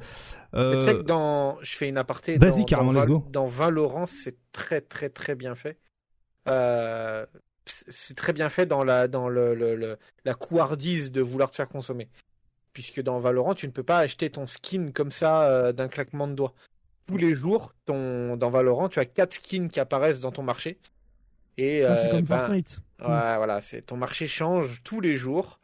Mais 0.54 0.78
tu 0.78 0.84
sais 0.84 0.90
euh, 0.96 0.98
que 1.00 1.04
dans. 1.04 1.58
Je 1.62 1.76
fais 1.76 1.90
une 1.90 1.98
aparté. 1.98 2.38
Vas-y, 2.38 2.60
dans- 2.60 2.66
carrément, 2.66 2.94
dans 2.94 3.00
let's 3.02 3.08
go. 3.10 3.26
Dans 3.30 3.46
Valorant, 3.48 4.06
c'est 4.06 4.38
très, 4.54 4.80
très, 4.82 5.10
très 5.10 5.36
bien 5.36 5.54
fait. 5.56 5.78
Euh, 6.48 7.26
c'est 7.66 8.16
très 8.16 8.32
bien 8.32 8.50
fait 8.50 8.66
dans 8.66 8.86
la, 8.86 9.10
dans 9.10 9.28
le, 9.28 9.54
le- 9.54 9.76
le- 9.76 9.98
la 10.24 10.34
couardise 10.34 11.12
de 11.12 11.22
vouloir 11.22 11.52
te 11.52 11.56
faire 11.58 11.68
consommer. 11.68 12.08
Puisque 12.72 13.02
dans 13.02 13.20
Valorant, 13.20 13.54
tu 13.54 13.68
ne 13.68 13.72
peux 13.74 13.84
pas 13.84 14.00
acheter 14.00 14.30
ton 14.30 14.48
skin 14.48 14.92
comme 14.94 15.12
ça 15.12 15.44
euh, 15.50 15.74
d'un 15.74 15.90
claquement 15.90 16.28
de 16.28 16.34
doigts. 16.36 16.54
Tous 17.08 17.18
les 17.18 17.36
jours, 17.36 17.74
ton, 17.86 18.38
dans 18.38 18.50
Valorant, 18.50 18.88
tu 18.88 19.00
as 19.00 19.06
quatre 19.06 19.34
skins 19.34 19.70
qui 19.70 19.80
apparaissent 19.82 20.22
dans 20.22 20.32
ton 20.32 20.44
marché. 20.44 20.78
Et 21.58 21.84
Ah, 21.84 21.96
c'est 21.98 22.08
euh, 22.08 22.12
comme 22.12 22.22
ben, 22.22 22.38
Fortnite. 22.38 22.80
Ouais, 23.02 23.36
voilà, 23.38 23.62
c'est 23.62 23.82
ton 23.82 23.98
marché 23.98 24.28
change 24.28 24.82
tous 24.84 25.02
les 25.02 25.16
jours. 25.18 25.60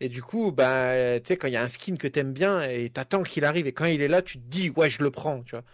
Et 0.00 0.08
du 0.08 0.22
coup, 0.22 0.52
bah, 0.52 0.92
tu 1.20 1.26
sais, 1.28 1.36
quand 1.36 1.48
il 1.48 1.54
y 1.54 1.56
a 1.56 1.62
un 1.62 1.68
skin 1.68 1.96
que 1.96 2.06
t'aimes 2.06 2.32
bien 2.32 2.62
et 2.62 2.88
t'attends 2.88 3.22
qu'il 3.24 3.44
arrive 3.44 3.66
et 3.66 3.72
quand 3.72 3.86
il 3.86 4.00
est 4.00 4.08
là, 4.08 4.22
tu 4.22 4.38
te 4.38 4.44
dis, 4.48 4.70
ouais, 4.70 4.88
je 4.88 5.02
le 5.02 5.10
prends, 5.10 5.42
tu 5.42 5.52
vois. 5.52 5.64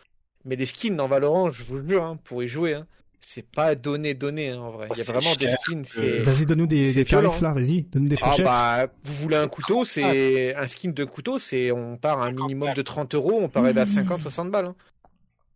Mais 0.47 0.57
les 0.57 0.67
skins 0.67 0.97
dans 0.97 1.09
Valorant, 1.09 1.51
je 1.53 1.63
vous 1.63 1.77
le 1.77 1.87
jure, 1.89 2.05
hein, 2.05 2.19
pour 2.25 2.43
y 2.43 2.49
jouer, 2.49 2.75
hein, 2.75 2.87
c'est 3.21 3.47
pas 3.47 3.75
donné, 3.75 4.15
donné, 4.15 4.51
hein, 4.51 4.61
en 4.61 4.71
vrai. 4.71 4.89
Il 4.93 4.99
y 4.99 5.01
a 5.01 5.05
vraiment 5.05 5.35
des 5.35 5.49
skins, 5.49 5.83
que- 5.83 5.89
c'est. 5.89 6.23
Vas-y, 6.23 6.47
donne-nous 6.47 6.67
des, 6.67 6.93
des 6.95 7.05
tarifs 7.05 7.41
là, 7.41 7.53
vas-y, 7.53 7.83
donne-nous 7.85 8.09
des 8.09 8.17
Ah 8.21 8.25
fourchettes. 8.27 8.45
bah, 8.47 8.87
vous 9.03 9.15
voulez 9.15 9.37
un 9.37 9.49
couteau, 9.49 9.85
c'est 9.85 10.55
un 10.55 10.69
skin 10.69 10.91
de 10.91 11.05
couteau, 11.05 11.39
c'est 11.39 11.71
on 11.71 11.97
part 11.99 12.21
à 12.21 12.27
un 12.27 12.33
minimum 12.33 12.73
de 12.75 12.83
30 12.83 13.15
euros, 13.15 13.39
on 13.43 13.49
part 13.49 13.65
arriver 13.65 13.81
à 13.83 13.87
50, 13.87 14.23
60 14.23 14.51
balles. 14.51 14.73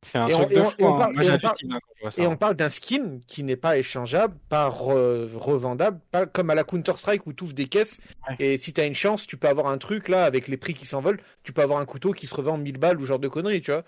C'est 0.02 0.18
un 0.18 0.28
Et 0.28 0.32
truc 0.32 0.46
on- 0.46 0.50
et 0.50 0.54
de 0.54 0.60
on- 0.60 0.64
fou. 0.64 0.76
et 0.78 2.26
on 2.26 2.36
parle- 2.36 2.54
d'un 2.56 2.68
skin 2.68 3.18
qui 3.26 3.42
n'est 3.42 3.56
pas 3.56 3.78
échangeable, 3.78 4.36
pas 4.48 4.68
re- 4.68 5.28
revendable, 5.36 5.98
pas 6.12 6.24
comme 6.26 6.50
à 6.50 6.54
la 6.54 6.62
Counter-Strike 6.64 7.26
où 7.26 7.32
tu 7.32 7.44
ouvres 7.44 7.52
des 7.52 7.66
caisses 7.66 7.98
Ouais. 8.28 8.36
et 8.38 8.58
si 8.58 8.72
tu 8.72 8.80
as 8.80 8.86
une 8.86 8.94
chance, 8.94 9.26
tu 9.26 9.36
peux 9.36 9.48
avoir 9.48 9.66
un 9.66 9.78
truc 9.78 10.08
là 10.08 10.24
avec 10.24 10.46
les 10.46 10.56
prix 10.56 10.74
qui 10.74 10.86
s'envolent, 10.86 11.20
tu 11.42 11.52
peux 11.52 11.62
avoir 11.62 11.80
un 11.80 11.84
couteau 11.84 12.12
qui 12.12 12.26
se 12.28 12.34
revend 12.34 12.58
1000 12.58 12.78
balles 12.78 13.00
ou 13.00 13.04
genre 13.06 13.18
de 13.18 13.28
conneries, 13.28 13.60
tu 13.60 13.72
vois. 13.72 13.82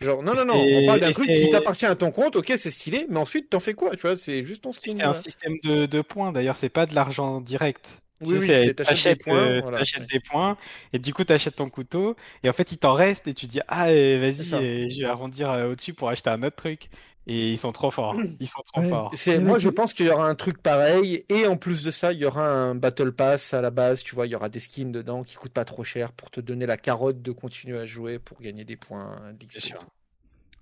Genre, 0.00 0.20
non, 0.20 0.32
non, 0.34 0.44
non, 0.44 0.54
on 0.60 0.86
parle 0.86 0.98
d'un 0.98 1.12
truc 1.12 1.28
qui 1.28 1.48
t'appartient 1.52 1.86
à 1.86 1.94
ton 1.94 2.10
compte, 2.10 2.34
ok, 2.34 2.52
c'est 2.58 2.72
stylé, 2.72 3.06
mais 3.08 3.18
ensuite 3.20 3.48
t'en 3.50 3.60
fais 3.60 3.74
quoi, 3.74 3.90
tu 3.94 4.00
vois, 4.02 4.16
c'est 4.16 4.42
juste 4.44 4.62
ton 4.64 4.72
skin. 4.72 4.96
C'est 4.96 5.02
un 5.04 5.12
système 5.12 5.54
de, 5.62 5.86
de 5.86 6.00
points 6.00 6.32
d'ailleurs, 6.32 6.56
c'est 6.56 6.70
pas 6.70 6.86
de 6.86 6.94
l'argent 6.96 7.40
direct. 7.40 8.01
Oui, 8.22 8.38
Tu 8.38 8.40
sais, 8.40 8.74
t'achètes 8.74 9.02
t'achètes 9.04 9.04
des 9.04 9.16
points, 9.16 9.56
euh, 9.58 9.60
voilà. 9.60 9.78
t'achètes 9.78 10.04
Ouais. 10.04 10.08
des 10.10 10.20
points 10.20 10.56
et 10.92 10.98
du 10.98 11.12
coup 11.14 11.24
t'achètes 11.24 11.56
ton 11.56 11.68
couteau 11.70 12.16
et 12.42 12.48
en 12.48 12.52
fait 12.52 12.72
il 12.72 12.78
t'en 12.78 12.92
reste 12.94 13.26
et 13.28 13.34
tu 13.34 13.46
dis 13.46 13.60
ah 13.68 13.86
vas-y 13.86 14.90
je 14.90 15.00
vais 15.02 15.08
arrondir 15.08 15.50
euh, 15.50 15.70
au-dessus 15.72 15.94
pour 15.94 16.08
acheter 16.08 16.30
un 16.30 16.42
autre 16.42 16.56
truc 16.56 16.88
et 17.26 17.52
ils 17.52 17.58
sont 17.58 17.72
trop 17.72 17.90
forts, 17.90 18.26
ils 18.40 18.48
sont 18.48 18.62
trop 18.62 18.82
Ouais. 18.82 18.82
forts. 18.82 19.20
Moi, 19.36 19.58
je 19.58 19.68
pense 19.68 19.92
qu'il 19.94 20.06
y 20.06 20.10
aura 20.10 20.26
un 20.28 20.34
truc 20.34 20.60
pareil, 20.62 21.24
et 21.28 21.46
en 21.46 21.56
plus 21.56 21.82
de 21.84 21.90
ça, 21.90 22.12
il 22.12 22.18
y 22.18 22.24
aura 22.24 22.48
un 22.50 22.74
Battle 22.74 23.12
Pass 23.12 23.54
à 23.54 23.60
la 23.62 23.70
base, 23.70 24.02
tu 24.02 24.14
vois, 24.14 24.26
il 24.26 24.30
y 24.30 24.34
aura 24.34 24.48
des 24.48 24.60
skins 24.60 24.90
dedans 24.92 25.22
qui 25.22 25.36
coûtent 25.36 25.52
pas 25.52 25.64
trop 25.64 25.84
cher 25.84 26.12
pour 26.12 26.30
te 26.30 26.40
donner 26.40 26.66
la 26.66 26.76
carotte 26.78 27.22
de 27.22 27.30
continuer 27.32 27.78
à 27.78 27.86
jouer 27.86 28.18
pour 28.18 28.40
gagner 28.40 28.64
des 28.64 28.76
points. 28.76 29.16
Bien 29.48 29.60
sûr. 29.60 29.86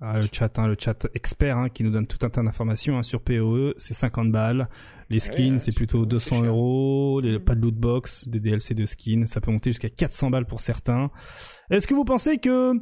Ah, 0.03 0.19
le 0.19 0.29
chat, 0.33 0.59
hein, 0.59 0.67
le 0.67 0.77
chat 0.79 1.07
expert 1.15 1.59
hein, 1.59 1.69
qui 1.69 1.85
nous 1.85 1.91
donne 1.91 2.07
tout 2.07 2.25
un 2.25 2.31
tas 2.31 2.43
d'informations 2.43 2.97
hein, 2.99 3.03
sur 3.03 3.21
PoE, 3.21 3.75
c'est 3.77 3.93
50 3.95 4.33
balles. 4.33 4.69
Les 5.11 5.19
Ah 5.19 5.33
skins, 5.33 5.53
ouais, 5.55 5.59
c'est 5.59 5.73
c'est- 5.73 5.77
plutôt 5.77 6.03
c'est 6.05 6.09
200 6.09 6.37
cher. 6.37 6.45
euros. 6.47 7.21
Les, 7.21 7.39
pas 7.39 7.55
de 7.55 7.61
loot 7.61 7.75
box, 7.75 8.27
des 8.27 8.41
DLC 8.41 8.75
de 8.75 8.87
skins, 8.87 9.27
ça 9.27 9.41
peut 9.43 9.51
monter 9.51 9.71
jusqu'à 9.71 9.91
400 9.91 10.31
balles 10.31 10.47
pour 10.47 10.61
certains. 10.61 11.11
Est-ce 11.71 11.87
que 11.87 11.95
vous 11.95 12.05
pensez 12.05 12.39
que 12.39 12.73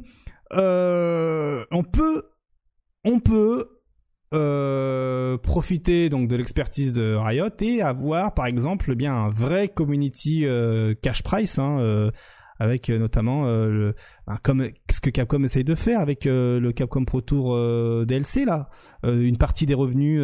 euh, 0.53 1.65
on 1.71 1.83
peut, 1.83 2.23
on 3.03 3.19
peut 3.19 3.67
euh, 4.33 5.37
profiter 5.39 6.09
donc 6.09 6.27
de 6.29 6.35
l'expertise 6.35 6.93
de 6.93 7.15
Riot 7.15 7.49
et 7.61 7.81
avoir 7.81 8.33
par 8.33 8.45
exemple 8.45 8.95
bien 8.95 9.13
un 9.13 9.29
vrai 9.29 9.67
community 9.67 10.45
euh, 10.45 10.93
cash 11.01 11.23
price 11.23 11.57
hein, 11.59 11.79
euh, 11.79 12.11
avec 12.59 12.89
euh, 12.89 12.99
notamment 12.99 13.47
euh, 13.47 13.67
le, 13.69 13.95
un- 14.27 14.37
comme 14.37 14.67
ce 14.91 14.99
que 15.01 15.09
Capcom 15.09 15.43
essaye 15.43 15.63
de 15.63 15.75
faire 15.75 15.99
avec 16.01 16.25
euh, 16.27 16.59
le 16.59 16.71
Capcom 16.71 17.05
Pro 17.05 17.21
Tour 17.21 17.57
DLC 18.05 18.45
là 18.45 18.69
une 19.03 19.37
partie 19.37 19.65
des 19.65 19.73
revenus 19.73 20.19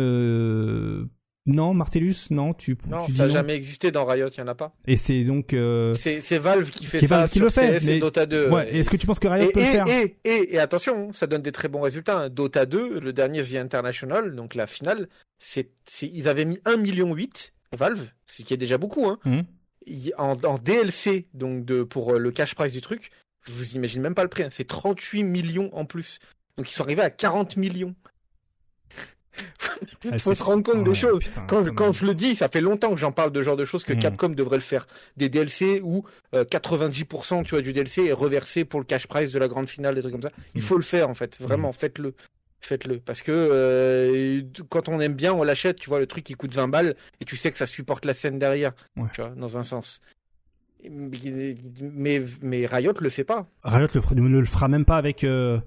non 1.47 1.75
Martellus 1.75 2.15
non 2.31 2.53
tu, 2.55 2.75
Non, 2.89 3.05
tu 3.05 3.11
ça 3.11 3.27
n'a 3.27 3.29
jamais 3.33 3.53
existé 3.53 3.91
dans 3.91 4.03
Riot, 4.05 4.29
il 4.29 4.41
n'y 4.41 4.43
en 4.43 4.51
a 4.51 4.55
pas. 4.55 4.73
et 4.87 4.97
c'est 4.97 5.23
donc 5.23 5.53
euh, 5.53 5.93
C'est, 5.93 6.39
Valve 6.39 6.71
qui 6.71 6.85
fait 6.85 7.05
ça 7.05 7.17
Valve 7.19 7.29
qui 7.29 7.37
sur 7.37 7.45
le 7.45 7.51
fait, 7.51 7.79
CS 7.79 7.85
mais- 7.85 7.97
et 7.97 7.99
Dota 7.99 8.25
2. 8.25 8.49
ouais 8.49 8.75
est-ce 8.75 8.89
que 8.89 8.97
tu 8.97 9.05
penses 9.05 9.19
que 9.19 9.27
Riot 9.27 9.49
Et, 9.49 9.51
peut 9.53 9.59
le 9.59 9.65
et, 9.67 9.71
faire 9.71 9.87
et, 9.87 10.17
et- 10.23 10.55
et 10.55 10.59
attention, 10.59 11.13
ça 11.13 11.27
donne 11.27 11.43
des 11.43 11.51
très 11.51 11.67
bons 11.67 11.81
résultats. 11.81 12.19
hein. 12.23 12.29
Dota 12.29 12.65
2, 12.65 12.99
le 12.99 13.13
dernier 13.13 13.43
The 13.43 13.55
International, 13.55 14.35
donc 14.35 14.55
la 14.55 14.65
finale, 14.65 15.07
c'est, 15.37 15.69
ils 16.01 16.27
avaient 16.27 16.45
mis 16.45 16.57
1,8 16.65 16.81
million 16.81 17.15
Valve, 17.77 18.07
ce 18.25 18.41
qui 18.41 18.53
est 18.53 18.57
déjà 18.57 18.79
beaucoup. 18.79 19.05
Hein. 19.07 19.19
Il- 19.25 19.45
en, 20.17 20.37
en 20.43 20.57
DLC, 20.57 21.27
donc 21.33 21.65
de, 21.65 21.83
pour 21.83 22.13
euh, 22.13 22.17
le 22.19 22.31
cash 22.31 22.55
price 22.55 22.71
du 22.71 22.81
truc, 22.81 23.11
je 23.47 23.51
vous 23.51 23.75
imagine 23.75 24.01
même 24.01 24.15
pas 24.15 24.23
le 24.23 24.29
prix, 24.29 24.43
hein, 24.43 24.49
c'est 24.51 24.65
38 24.67 25.23
millions 25.23 25.69
en 25.73 25.85
plus. 25.85 26.19
Donc 26.57 26.69
ils 26.69 26.73
sont 26.73 26.83
arrivés 26.83 27.01
à 27.03 27.09
40 27.09 27.57
millions. 27.57 27.93
Il 30.05 30.11
Ah, 30.13 30.19
faut 30.19 30.33
se 30.33 30.41
rendre 30.43 30.63
compte 30.63 30.77
Ouais, 30.77 30.83
des 30.85 30.93
choses. 30.95 31.19
putain, 31.19 31.45
Quand, 31.75 31.91
je 31.91 32.05
le 32.05 32.15
dis, 32.15 32.35
ça 32.37 32.47
fait 32.47 32.61
longtemps 32.61 32.91
que 32.91 32.97
j'en 32.97 33.11
parle 33.11 33.31
de 33.33 33.41
genre 33.41 33.57
de 33.57 33.65
choses 33.65 33.83
que 33.83 33.91
Mhm. 33.91 33.99
Capcom 33.99 34.29
devrait 34.29 34.55
le 34.57 34.61
faire. 34.63 34.87
Des 35.17 35.27
DLC 35.27 35.81
où 35.83 36.05
euh, 36.33 36.45
90% 36.45 37.43
tu 37.43 37.51
vois, 37.51 37.61
du 37.61 37.73
DLC 37.73 38.05
est 38.05 38.13
reversé 38.13 38.63
pour 38.63 38.79
le 38.79 38.85
cash 38.85 39.07
price 39.07 39.31
de 39.33 39.39
la 39.39 39.49
grande 39.49 39.67
finale, 39.67 39.95
des 39.95 40.01
trucs 40.01 40.13
comme 40.13 40.21
ça. 40.21 40.31
Il 40.53 40.61
Mhm. 40.61 40.67
faut 40.67 40.77
le 40.77 40.83
faire 40.83 41.09
en 41.09 41.15
fait. 41.15 41.37
Vraiment, 41.41 41.73
faites-le. 41.73 42.13
Faites-le. 42.65 42.97
Parce 42.99 43.21
que 43.21 43.31
euh, 43.31 44.41
quand 44.69 44.89
on 44.89 44.99
aime 44.99 45.13
bien, 45.13 45.33
on 45.33 45.43
l'achète. 45.43 45.77
Tu 45.79 45.87
vois, 45.87 45.99
le 45.99 46.07
truc 46.07 46.23
qui 46.23 46.33
coûte 46.33 46.55
20 46.55 46.67
balles 46.67 46.95
et 47.21 47.25
tu 47.25 47.35
sais 47.37 47.51
que 47.51 47.57
ça 47.59 47.67
supporte 47.67 48.05
la 48.05 48.15
scène 48.15 48.39
derrière. 48.39 48.71
Ouais. 48.97 49.07
Tu 49.13 49.21
vois, 49.21 49.29
dans 49.31 49.57
un 49.59 49.63
sens. 49.63 50.01
Mais, 50.89 52.23
mais 52.41 52.65
Riot 52.65 52.93
le 52.99 53.09
fait 53.09 53.23
pas. 53.23 53.47
Riot 53.63 53.87
le 53.93 54.21
ne 54.21 54.39
le 54.39 54.45
fera 54.45 54.67
même 54.67 54.85
pas 54.85 54.97
avec 54.97 55.23
euh, 55.23 55.59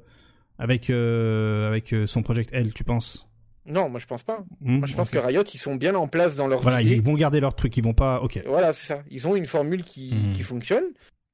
avec 0.58 0.90
euh, 0.90 1.68
avec 1.68 1.94
son 2.06 2.22
Project 2.22 2.50
L 2.52 2.72
tu 2.72 2.84
penses? 2.84 3.26
Non, 3.66 3.88
moi 3.88 4.00
je 4.00 4.06
pense 4.06 4.22
pas. 4.22 4.44
Hmm, 4.60 4.78
Moi 4.78 4.86
je 4.86 4.94
pense 4.96 5.10
que 5.10 5.18
Riot, 5.18 5.44
ils 5.52 5.58
sont 5.58 5.76
bien 5.76 5.94
en 5.94 6.08
place 6.08 6.36
dans 6.36 6.46
leur 6.48 6.60
voilà 6.60 6.80
idée. 6.82 6.94
ils 6.96 7.02
vont 7.02 7.14
garder 7.14 7.38
leur 7.38 7.54
truc 7.54 7.76
ils 7.76 7.84
vont 7.84 7.94
pas 7.94 8.20
ok 8.22 8.42
Voilà, 8.46 8.72
c'est 8.72 8.86
ça. 8.86 9.02
Ils 9.10 9.28
ont 9.28 9.36
une 9.36 9.46
formule 9.46 9.84
qui, 9.84 10.14
qui 10.34 10.42
fonctionne. 10.42 10.84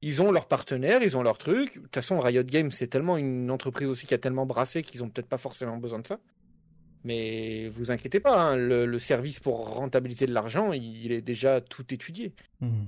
Ils 0.07 0.21
ont 0.21 0.31
leurs 0.31 0.47
partenaires, 0.47 1.01
ils 1.01 1.17
ont 1.17 1.23
leurs 1.23 1.39
trucs. 1.39 1.77
De 1.77 1.81
toute 1.81 1.95
façon, 1.95 2.19
Riot 2.19 2.43
Games, 2.43 2.69
c'est 2.69 2.85
tellement 2.85 3.17
une 3.17 3.49
entreprise 3.49 3.87
aussi 3.89 4.05
qui 4.05 4.13
a 4.13 4.19
tellement 4.19 4.45
brassé 4.45 4.83
qu'ils 4.83 5.03
ont 5.03 5.09
peut-être 5.09 5.27
pas 5.27 5.39
forcément 5.39 5.77
besoin 5.77 5.97
de 5.97 6.05
ça. 6.07 6.19
Mais 7.03 7.69
vous 7.69 7.89
inquiétez 7.89 8.19
pas, 8.19 8.39
hein, 8.39 8.55
le, 8.55 8.85
le 8.85 8.99
service 8.99 9.39
pour 9.39 9.67
rentabiliser 9.75 10.27
de 10.27 10.33
l'argent, 10.33 10.73
il, 10.73 10.83
il 11.05 11.11
est 11.11 11.21
déjà 11.21 11.59
tout 11.59 11.91
étudié. 11.91 12.33
Hmm. 12.61 12.85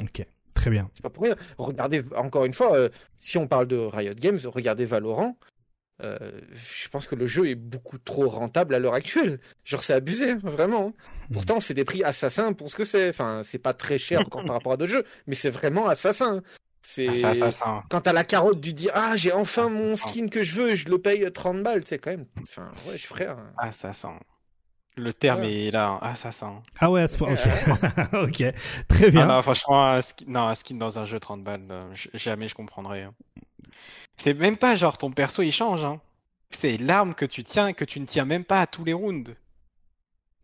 ok 0.00 0.24
très 0.54 0.70
bien 0.70 0.90
C'est 0.94 1.02
pas 1.02 1.10
pour 1.10 1.24
rien. 1.24 1.36
Regardez, 1.58 2.04
encore 2.16 2.44
une 2.44 2.52
fois, 2.54 2.76
euh, 2.76 2.88
si 3.16 3.36
on 3.38 3.48
parle 3.48 3.66
de 3.66 3.76
Riot 3.76 4.14
Games, 4.14 4.38
regardez 4.44 4.84
Valorant. 4.84 5.36
Euh, 6.02 6.18
je 6.54 6.88
pense 6.88 7.06
que 7.06 7.14
le 7.16 7.26
jeu 7.26 7.48
est 7.48 7.54
beaucoup 7.56 7.98
trop 7.98 8.28
rentable 8.28 8.74
à 8.74 8.78
l'heure 8.78 8.94
actuelle. 8.94 9.40
Genre, 9.64 9.82
c'est 9.82 9.94
abusé, 9.94 10.32
hein, 10.32 10.40
vraiment. 10.42 10.88
hein. 10.88 10.92
Pourtant, 11.32 11.60
c'est 11.60 11.74
des 11.74 11.84
prix 11.84 12.02
assassins 12.02 12.52
pour 12.52 12.70
ce 12.70 12.76
que 12.76 12.84
c'est. 12.84 13.08
Enfin, 13.10 13.42
c'est 13.44 13.58
pas 13.58 13.72
très 13.74 13.98
cher 13.98 14.20
encore 14.20 14.44
par 14.44 14.56
rapport 14.56 14.72
à 14.72 14.76
d'autres 14.76 14.90
jeux, 14.90 15.04
mais 15.26 15.34
c'est 15.34 15.50
vraiment 15.50 15.88
assassin. 15.88 16.42
C'est 16.82 17.08
Ah, 17.24 17.34
ça. 17.50 17.84
quand 17.88 18.00
t'as 18.00 18.12
la 18.12 18.24
carotte 18.24 18.60
du 18.60 18.72
dire 18.72 18.90
ah 18.94 19.14
j'ai 19.16 19.32
enfin 19.32 19.66
Ah, 19.66 19.72
mon 19.74 19.96
skin 19.96 20.26
que 20.28 20.42
je 20.42 20.54
veux, 20.54 20.74
je 20.74 20.88
le 20.88 20.98
paye 20.98 21.30
30 21.32 21.62
balles, 21.62 21.82
c'est 21.86 21.98
quand 21.98 22.10
même. 22.10 22.26
Enfin 22.42 22.70
ouais, 22.90 22.96
je 22.98 23.06
frère. 23.06 23.36
Sent. 23.72 24.08
Le 24.96 25.14
terme 25.14 25.42
Ouais. 25.42 25.66
est 25.66 25.70
là. 25.70 26.00
Sent. 26.16 26.46
ah 26.80 26.90
ouais 26.90 27.02
à 27.02 27.08
ce 27.08 27.16
point 27.16 27.32
ok 27.32 28.12
ok 28.12 28.44
très 28.88 29.10
bien 29.12 29.22
Ah 29.28 29.36
non, 29.36 29.42
franchement, 29.42 29.86
un 29.86 30.00
skin, 30.00 30.24
non, 30.28 30.48
un 30.48 30.54
skin 30.56 30.74
dans 30.76 30.98
un 30.98 31.04
jeu 31.04 31.20
30 31.20 31.44
balles, 31.44 31.64
euh, 31.70 31.80
jamais 32.14 32.48
je 32.48 32.54
comprendrais. 32.56 33.02
hein. 33.02 33.14
C'est 34.16 34.34
même 34.34 34.56
pas 34.56 34.74
genre 34.74 34.98
ton 34.98 35.12
perso 35.12 35.42
il 35.42 35.52
change, 35.52 35.84
hein. 35.84 36.00
C'est 36.50 36.76
l'arme 36.76 37.14
que 37.14 37.24
tu 37.24 37.44
tiens 37.44 37.68
et 37.68 37.74
que 37.74 37.84
tu 37.84 38.00
ne 38.00 38.06
tiens 38.06 38.24
même 38.24 38.44
pas 38.44 38.62
à 38.62 38.66
tous 38.66 38.84
les 38.84 38.92
rounds. 38.94 39.32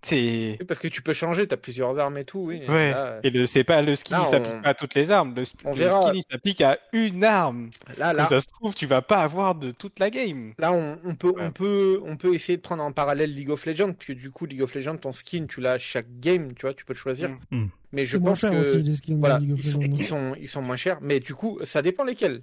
C'est. 0.07 0.59
Parce 0.69 0.78
que 0.78 0.87
tu 0.89 1.03
peux 1.03 1.12
changer, 1.15 1.49
t'as 1.49 1.57
plusieurs 1.57 1.99
armes 1.99 2.16
et 2.19 2.24
tout, 2.24 2.39
oui. 2.39 2.62
Ouais. 2.69 2.93
Là, 2.93 3.19
Et 3.24 3.31
le, 3.31 3.45
c'est 3.45 3.65
pas 3.65 3.83
le 3.83 3.95
skin, 3.97 4.19
Là, 4.19 4.23
il 4.24 4.31
s'applique 4.31 4.53
on- 4.55 4.62
pas 4.62 4.69
à 4.69 4.74
toutes 4.74 4.95
les 4.95 5.11
armes. 5.11 5.35
Le, 5.35 5.43
On 5.65 5.70
le 5.70 5.77
verra. 5.77 6.01
skin, 6.03 6.12
il 6.15 6.23
s'applique 6.31 6.61
à 6.61 6.78
une 6.93 7.24
arme. 7.24 7.70
là, 7.99 8.11
Donc 8.11 8.19
là, 8.19 8.27
ça 8.27 8.39
se 8.41 8.47
trouve, 8.47 8.74
tu 8.74 8.87
vas 8.87 9.03
pas 9.03 9.19
avoir 9.19 9.57
de 9.57 9.73
toute 9.73 9.99
la 9.99 10.11
game. 10.11 10.53
là, 10.59 10.73
on, 10.73 10.99
on 11.05 11.15
peut, 11.16 11.31
Ouais. 11.31 11.43
on 11.47 11.51
peut, 11.51 12.01
on 12.05 12.16
peut 12.16 12.35
essayer 12.35 12.57
de 12.57 12.62
prendre 12.62 12.83
en 12.85 12.93
parallèle 12.93 13.35
League 13.35 13.51
of 13.51 13.66
Legends, 13.66 13.93
puisque 13.93 14.20
du 14.20 14.31
coup, 14.31 14.47
League 14.47 14.62
of 14.62 14.74
Legends, 14.74 14.97
ton 14.97 15.12
skin, 15.12 15.47
tu 15.49 15.61
l'as 15.61 15.73
à 15.73 15.78
chaque 15.78 16.07
game, 16.20 16.53
tu 16.55 16.62
vois, 16.62 16.73
tu 16.74 16.85
peux 16.85 16.93
le 16.93 16.99
choisir. 16.99 17.31
Mm. 17.51 17.57
Mm. 17.62 17.69
Mais 17.93 18.07
je 18.07 18.16
pense 18.19 18.43
que 18.43 18.47
aussi 18.49 18.83
les 18.83 18.95
skins 18.97 19.15
de 19.16 19.20
voilà, 19.20 19.41
ils 19.43 19.65
sont, 19.65 19.81
ils 19.81 20.05
sont, 20.05 20.35
ils 20.41 20.49
sont 20.49 20.62
moins 20.62 20.77
chers, 20.77 20.99
mais 21.01 21.19
du 21.19 21.35
coup, 21.35 21.59
ça 21.65 21.83
dépend 21.83 22.05
lesquels. 22.05 22.43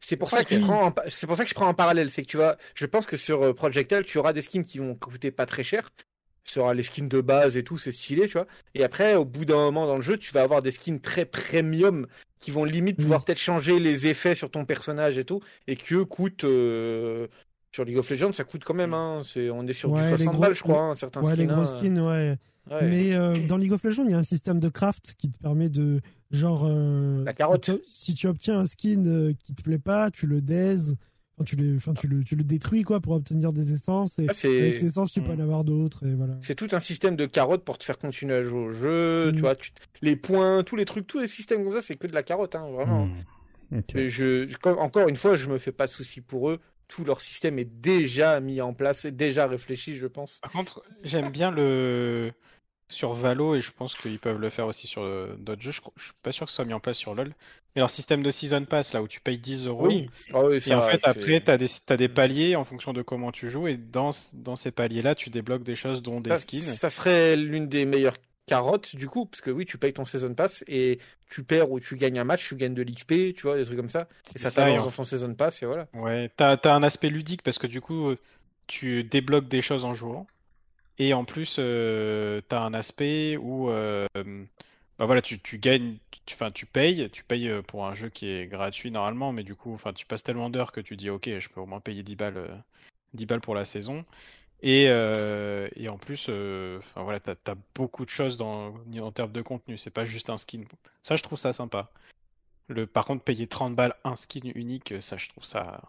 C'est 0.00 0.16
pour 0.16 0.30
ça 0.30 0.44
que 0.44 0.54
je 0.54 0.60
Oui. 0.60 0.64
prends, 0.66 0.86
en 0.86 0.94
c'est 1.10 1.26
pour 1.26 1.36
ça 1.36 1.42
que 1.44 1.50
je 1.50 1.54
prends 1.54 1.66
en 1.68 1.74
parallèle, 1.74 2.08
c'est 2.10 2.22
que 2.22 2.28
tu 2.28 2.36
vas, 2.38 2.56
je 2.74 2.86
pense 2.86 3.06
que 3.06 3.16
sur 3.16 3.42
euh, 3.42 3.52
Project 3.52 3.92
L, 3.92 4.04
tu 4.04 4.18
auras 4.18 4.32
des 4.32 4.42
skins 4.42 4.64
qui 4.64 4.78
vont 4.78 4.94
coûter 4.94 5.30
pas 5.30 5.44
très 5.46 5.62
cher. 5.64 5.90
Auras 6.56 6.74
les 6.74 6.82
skins 6.82 7.08
de 7.08 7.20
base 7.20 7.56
et 7.56 7.64
tout, 7.64 7.76
c'est 7.78 7.92
stylé, 7.92 8.26
tu 8.26 8.32
vois. 8.34 8.46
Et 8.74 8.84
après, 8.84 9.14
au 9.16 9.24
bout 9.24 9.44
d'un 9.44 9.56
moment 9.56 9.86
dans 9.86 9.96
le 9.96 10.02
jeu, 10.02 10.16
tu 10.16 10.32
vas 10.32 10.42
avoir 10.42 10.62
des 10.62 10.70
skins 10.72 11.00
très 11.00 11.24
premium 11.24 12.06
qui 12.40 12.50
vont 12.50 12.64
limite 12.64 12.96
Oui. 12.98 13.04
pouvoir 13.04 13.24
peut-être 13.24 13.38
changer 13.38 13.78
les 13.80 14.06
effets 14.06 14.34
sur 14.34 14.50
ton 14.50 14.64
personnage 14.64 15.18
et 15.18 15.24
tout, 15.24 15.40
et 15.66 15.76
qui 15.76 15.94
eux 15.94 16.04
coûtent 16.04 16.44
euh, 16.44 17.26
sur 17.72 17.84
League 17.84 17.98
of 17.98 18.08
Legends, 18.08 18.32
ça 18.32 18.44
coûte 18.44 18.62
quand 18.64 18.74
même. 18.74 18.94
Hein, 18.94 19.22
c'est, 19.24 19.50
on 19.50 19.66
est 19.66 19.72
sur 19.72 19.90
Ouais, 19.90 19.98
du 20.04 20.10
les 20.12 20.16
60 20.18 20.32
gros- 20.34 20.40
balles, 20.42 20.54
je 20.54 20.62
crois, 20.62 20.80
hein, 20.82 20.94
certains 20.94 21.22
Ouais, 21.22 21.36
les 21.36 21.44
skins. 21.44 21.52
gros 21.54 21.60
hein. 21.68 21.78
skins, 21.78 22.00
ouais. 22.00 22.38
Ouais. 22.70 22.82
Mais 22.88 23.14
euh, 23.14 23.34
dans 23.46 23.56
League 23.56 23.72
of 23.72 23.82
Legends, 23.82 24.04
il 24.04 24.10
y 24.10 24.14
a 24.14 24.18
un 24.18 24.22
système 24.22 24.60
de 24.60 24.68
craft 24.68 25.14
qui 25.18 25.30
te 25.30 25.38
permet 25.38 25.68
de. 25.70 26.00
Genre. 26.30 26.66
euh, 26.68 27.24
La 27.24 27.32
carotte. 27.32 27.70
Si 27.90 28.14
tu, 28.14 28.26
obtiens 28.26 28.58
un 28.60 28.66
skin 28.66 29.32
qui 29.44 29.54
te 29.54 29.62
plaît 29.62 29.78
pas, 29.78 30.10
tu 30.10 30.26
le 30.26 30.40
daise. 30.42 30.96
Enfin, 31.38 31.44
tu, 31.44 31.54
le, 31.56 31.76
enfin, 31.76 31.94
tu, 31.94 32.08
le, 32.08 32.24
tu 32.24 32.34
le 32.34 32.42
détruis 32.42 32.82
quoi 32.82 32.98
pour 33.00 33.12
obtenir 33.12 33.52
des 33.52 33.72
essences. 33.72 34.18
Et 34.18 34.22
Ah, 34.28 34.32
avec 34.32 34.36
ces 34.80 34.84
essences, 34.86 35.12
tu 35.12 35.22
peux 35.22 35.32
Mm. 35.32 35.40
en 35.40 35.42
avoir 35.44 35.64
d'autres. 35.64 36.04
Et 36.06 36.14
voilà. 36.14 36.34
C'est 36.40 36.56
tout 36.56 36.68
un 36.72 36.80
système 36.80 37.14
de 37.14 37.26
carottes 37.26 37.64
pour 37.64 37.78
te 37.78 37.84
faire 37.84 37.96
continuer 37.98 38.34
à 38.34 38.42
jouer 38.42 38.58
au 38.58 38.70
jeu, 38.72 39.30
Mm. 39.30 39.34
tu 39.34 39.40
vois, 39.40 39.54
tu- 39.54 39.70
les 40.02 40.16
points, 40.16 40.64
tous 40.64 40.74
les 40.76 40.84
trucs, 40.84 41.06
tous 41.06 41.20
les 41.20 41.28
systèmes 41.28 41.62
comme 41.62 41.72
ça, 41.72 41.80
c'est 41.82 41.94
que 41.96 42.06
de 42.08 42.12
la 42.14 42.22
carotte, 42.24 42.54
hein, 42.56 42.68
vraiment. 42.70 43.06
Hmm. 43.06 43.80
Je, 43.94 44.48
encore 44.66 45.08
une 45.08 45.16
fois, 45.16 45.36
je 45.36 45.48
me 45.48 45.58
fais 45.58 45.72
pas 45.72 45.86
de 45.86 45.92
soucis 45.92 46.20
pour 46.22 46.50
eux. 46.50 46.58
Tout 46.88 47.04
leur 47.04 47.20
système 47.20 47.58
est 47.58 47.68
déjà 47.82 48.40
mis 48.40 48.62
en 48.62 48.72
place, 48.72 49.04
est 49.04 49.12
déjà 49.12 49.46
réfléchi, 49.46 49.96
je 49.96 50.06
pense. 50.06 50.38
Par 50.40 50.50
contre, 50.52 50.82
j'aime 51.04 51.28
bien 51.30 51.50
le 51.50 52.32
sur 52.88 53.12
Valo 53.12 53.54
et 53.54 53.60
je 53.60 53.70
pense 53.72 53.94
qu'ils 53.94 54.18
peuvent 54.18 54.38
le 54.38 54.50
faire 54.50 54.66
aussi 54.66 54.86
sur 54.86 55.02
euh, 55.02 55.34
d'autres 55.38 55.62
jeux. 55.62 55.72
Je, 55.72 55.80
je 55.96 56.04
suis 56.04 56.12
pas 56.22 56.32
sûr 56.32 56.46
que 56.46 56.50
ce 56.50 56.56
soit 56.56 56.64
mis 56.64 56.74
en 56.74 56.80
place 56.80 56.96
sur 56.98 57.14
LoL. 57.14 57.34
Et 57.76 57.80
leur 57.80 57.90
système 57.90 58.22
de 58.22 58.30
Season 58.30 58.64
Pass, 58.64 58.92
là 58.92 59.02
où 59.02 59.08
tu 59.08 59.20
payes 59.20 59.38
10 59.38 59.66
euros. 59.66 59.84
Oui. 59.84 60.10
Oui, 60.32 60.62
Et 60.66 60.74
en 60.74 60.80
fait, 60.82 61.00
après, 61.04 61.40
tu 61.40 61.50
as, 61.50 61.58
des 61.58 61.68
des 61.96 62.08
paliers 62.08 62.56
en 62.56 62.64
fonction 62.64 62.92
de 62.92 63.02
comment 63.02 63.30
tu 63.32 63.50
joues. 63.50 63.68
Et 63.68 63.76
dans, 63.76 64.10
dans 64.34 64.56
ces 64.56 64.70
paliers-là, 64.70 65.14
tu 65.14 65.30
débloques 65.30 65.62
des 65.62 65.76
choses, 65.76 66.02
dont 66.02 66.20
des 66.20 66.30
ça, 66.30 66.36
skins. 66.36 66.62
ça 66.62 66.90
serait 66.90 67.36
l'une 67.36 67.68
des 67.68 67.84
meilleures 67.86 68.16
carottes 68.46 68.96
du 68.96 69.08
coup, 69.08 69.26
parce 69.26 69.40
que 69.42 69.50
oui, 69.50 69.66
tu 69.66 69.76
payes 69.78 69.92
ton 69.92 70.04
season 70.06 70.34
pass 70.34 70.64
et 70.66 70.98
tu 71.30 71.44
perds 71.44 71.70
ou 71.70 71.80
tu 71.80 71.96
gagnes 71.96 72.18
un 72.18 72.24
match, 72.24 72.48
tu 72.48 72.56
gagnes 72.56 72.74
de 72.74 72.82
l'XP, 72.82 73.34
tu 73.34 73.42
vois, 73.42 73.56
des 73.56 73.64
trucs 73.64 73.76
comme 73.76 73.90
ça. 73.90 74.08
Et 74.34 74.38
ça 74.38 74.50
C'est 74.50 74.50
ça, 74.50 74.70
et 74.70 74.78
t'avance 74.78 74.78
en- 74.78 74.86
dans 74.86 74.90
ton 74.90 75.04
season 75.04 75.34
pass 75.34 75.62
et 75.62 75.66
voilà. 75.66 75.88
Ouais, 75.94 76.30
t'as, 76.36 76.56
t'as 76.56 76.74
un 76.74 76.82
aspect 76.82 77.08
ludique 77.10 77.42
parce 77.42 77.58
que 77.58 77.66
du 77.66 77.80
coup, 77.80 78.14
tu 78.66 79.04
débloques 79.04 79.48
des 79.48 79.62
choses 79.62 79.84
en 79.84 79.94
jouant. 79.94 80.26
Et 80.98 81.14
en 81.14 81.24
plus, 81.24 81.56
euh, 81.58 82.40
t'as 82.48 82.62
un 82.62 82.74
aspect 82.74 83.36
où 83.36 83.70
euh, 83.70 84.06
bah 84.98 85.06
voilà, 85.06 85.22
tu, 85.22 85.38
tu 85.40 85.58
gagnes, 85.58 85.96
tu, 86.26 86.36
tu 86.52 86.66
payes, 86.66 87.08
tu 87.10 87.22
payes 87.22 87.48
euh, 87.48 87.62
pour 87.62 87.86
un 87.86 87.94
jeu 87.94 88.08
qui 88.08 88.28
est 88.28 88.46
gratuit 88.48 88.90
normalement, 88.90 89.32
mais 89.32 89.44
du 89.44 89.54
coup, 89.54 89.78
tu 89.94 90.06
passes 90.06 90.24
tellement 90.24 90.50
d'heures 90.50 90.72
que 90.72 90.80
tu 90.80 90.96
dis, 90.96 91.08
ok, 91.08 91.38
je 91.38 91.48
peux 91.48 91.60
au 91.60 91.66
moins 91.66 91.80
payer 91.80 92.02
10 92.02 92.16
balles, 92.16 92.36
euh, 92.38 92.56
10 93.14 93.26
balles 93.26 93.40
pour 93.40 93.54
la 93.54 93.64
saison. 93.64 94.04
Et, 94.62 94.86
euh, 94.88 95.68
et 95.76 95.88
en 95.88 95.98
plus, 95.98 96.28
enfin 96.78 97.02
voilà, 97.04 97.20
t'as, 97.20 97.36
t'as 97.36 97.54
beaucoup 97.76 98.04
de 98.04 98.10
choses 98.10 98.36
dans, 98.36 98.74
en 99.00 99.12
termes 99.12 99.32
de 99.32 99.42
contenu, 99.42 99.78
c'est 99.78 99.92
pas 99.94 100.04
juste 100.04 100.30
un 100.30 100.38
skin. 100.38 100.64
Ça, 101.02 101.14
je 101.16 101.22
trouve 101.22 101.38
ça 101.38 101.52
sympa. 101.52 101.90
Le, 102.68 102.86
par 102.86 103.06
contre, 103.06 103.24
payer 103.24 103.46
30 103.46 103.76
balles 103.76 103.94
un 104.04 104.16
skin 104.16 104.50
unique, 104.54 104.94
ça, 105.00 105.16
je 105.16 105.28
trouve 105.28 105.44
ça 105.44 105.82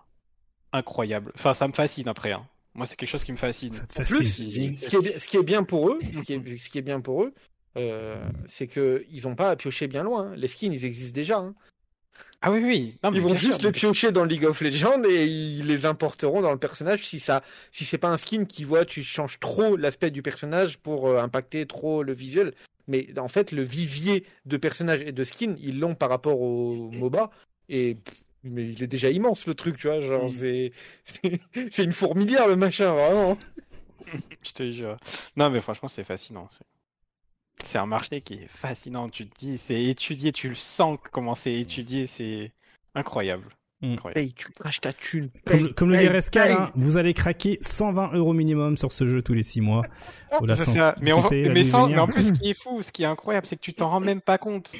incroyable. 0.73 1.31
Enfin, 1.35 1.53
ça 1.53 1.67
me 1.67 1.73
fascine 1.73 2.07
après. 2.07 2.33
Hein. 2.33 2.47
Moi, 2.75 2.85
c'est 2.85 2.95
quelque 2.95 3.09
chose 3.09 3.23
qui 3.23 3.31
me 3.31 3.37
fascine. 3.37 3.73
Ça 3.73 3.85
te 3.85 4.01
En 4.01 4.05
plus, 4.05 4.23
ce 4.29 4.35
qui 4.43 4.95
est, 4.95 4.99
bien- 5.01 5.19
ce 5.19 5.27
qui 5.27 5.37
est 5.37 5.43
bien 5.43 5.63
pour 5.63 5.89
eux, 5.89 5.97
ce 6.13 6.21
qui 6.21 6.33
est, 6.33 6.41
ce 6.57 6.69
qui 6.69 6.77
est 6.77 6.81
bien 6.83 7.01
pour 7.01 7.23
eux, 7.23 7.33
euh, 7.77 8.21
c'est 8.47 8.67
que 8.67 9.05
ils 9.11 9.27
ont 9.27 9.35
pas 9.35 9.49
à 9.49 9.55
piocher 9.55 9.87
bien 9.87 10.03
loin. 10.03 10.27
hein. 10.31 10.33
Les 10.35 10.47
skins, 10.47 10.71
ils 10.73 10.85
existent 10.85 11.15
déjà. 11.15 11.39
hein. 11.39 11.55
Ah 12.41 12.51
oui, 12.51 12.61
oui. 12.63 12.97
Non, 13.03 13.11
mais 13.11 13.17
Ils 13.17 13.21
vont 13.21 13.27
bien 13.29 13.37
juste 13.37 13.53
sûr, 13.59 13.61
les 13.63 13.67
mais- 13.69 13.71
piocher 13.73 14.11
dans 14.11 14.23
League 14.25 14.45
of 14.45 14.59
Legends 14.61 15.03
et 15.07 15.25
ils 15.25 15.65
les 15.67 15.85
importeront 15.85 16.41
dans 16.41 16.51
le 16.51 16.57
personnage 16.59 17.05
si 17.05 17.19
ça, 17.19 17.43
si 17.71 17.85
c'est 17.85 17.97
pas 17.97 18.09
un 18.09 18.17
skin 18.17 18.45
qui 18.45 18.63
voit, 18.65 18.85
tu 18.85 19.03
changes 19.03 19.39
trop 19.39 19.75
l'aspect 19.77 20.11
du 20.11 20.21
personnage 20.21 20.77
pour 20.77 21.07
euh, 21.07 21.21
impacter 21.21 21.65
trop 21.65 22.03
le 22.03 22.13
visuel. 22.13 22.53
Mais 22.87 23.07
en 23.19 23.27
fait, 23.27 23.51
le 23.51 23.61
vivier 23.63 24.25
de 24.45 24.57
personnages 24.57 25.01
et 25.01 25.11
de 25.11 25.23
skins, 25.23 25.55
ils 25.61 25.79
l'ont 25.79 25.95
par 25.95 26.09
rapport 26.09 26.41
au 26.41 26.89
MOBA 26.91 27.29
et 27.69 27.95
pff, 27.95 28.15
mais 28.43 28.67
il 28.69 28.81
est 28.83 28.87
déjà 28.87 29.09
immense 29.09 29.45
le 29.47 29.53
truc, 29.53 29.77
tu 29.77 29.87
vois. 29.87 30.01
Genre, 30.01 30.25
Mm. 30.25 30.29
c'est, 30.29 30.71
c'est, 31.03 31.41
c'est 31.71 31.83
une 31.83 31.91
fourmilière 31.91 32.47
le 32.47 32.55
machin, 32.55 32.93
vraiment. 32.93 33.37
Je 34.43 34.51
te 34.51 34.71
jure. 34.71 34.97
Non, 35.35 35.49
mais 35.49 35.59
franchement, 35.61 35.87
c'est 35.87 36.03
fascinant. 36.03 36.47
C'est... 36.49 36.63
c'est 37.63 37.77
un 37.77 37.85
marché 37.85 38.21
qui 38.21 38.35
est 38.35 38.47
fascinant. 38.47 39.09
Tu 39.09 39.27
te 39.27 39.37
dis, 39.39 39.57
c'est 39.57 39.83
étudié, 39.83 40.31
tu 40.31 40.49
le 40.49 40.55
sens 40.55 40.97
comment 41.11 41.35
c'est 41.35 41.53
étudié, 41.59 42.05
c'est 42.05 42.51
incroyable. 42.95 43.45
Mm. 43.81 43.93
Incroyable. 43.93 44.19
Paye, 44.21 44.33
tu 44.33 44.49
craches 44.51 44.81
ta 44.81 44.93
thune. 44.93 45.29
Comme, 45.45 45.65
paye, 45.65 45.73
comme 45.73 45.89
le 45.91 45.97
paye, 45.97 46.07
dit 46.07 46.13
Rescal, 46.13 46.51
hein, 46.51 46.71
vous 46.75 46.97
allez 46.97 47.13
craquer 47.13 47.59
120 47.61 48.13
euros 48.13 48.33
minimum 48.33 48.77
sur 48.77 48.91
ce 48.91 49.05
jeu 49.07 49.21
tous 49.21 49.33
les 49.33 49.43
6 49.43 49.61
mois. 49.61 49.85
Ça. 50.55 50.95
Mais, 51.01 51.13
on- 51.13 51.29
mais, 51.31 51.63
sans- 51.63 51.87
vie 51.87 51.93
mais 51.93 51.99
en 51.99 52.07
plus, 52.07 52.29
ce 52.29 52.33
qui 52.33 52.49
est 52.49 52.53
fou, 52.61 52.81
ce 52.81 52.91
qui 52.91 53.03
est 53.03 53.07
incroyable, 53.07 53.45
c'est 53.45 53.55
que 53.55 53.61
tu 53.61 53.73
t'en 53.73 53.89
rends 53.89 53.99
même 54.01 54.21
pas 54.21 54.37
compte. 54.37 54.73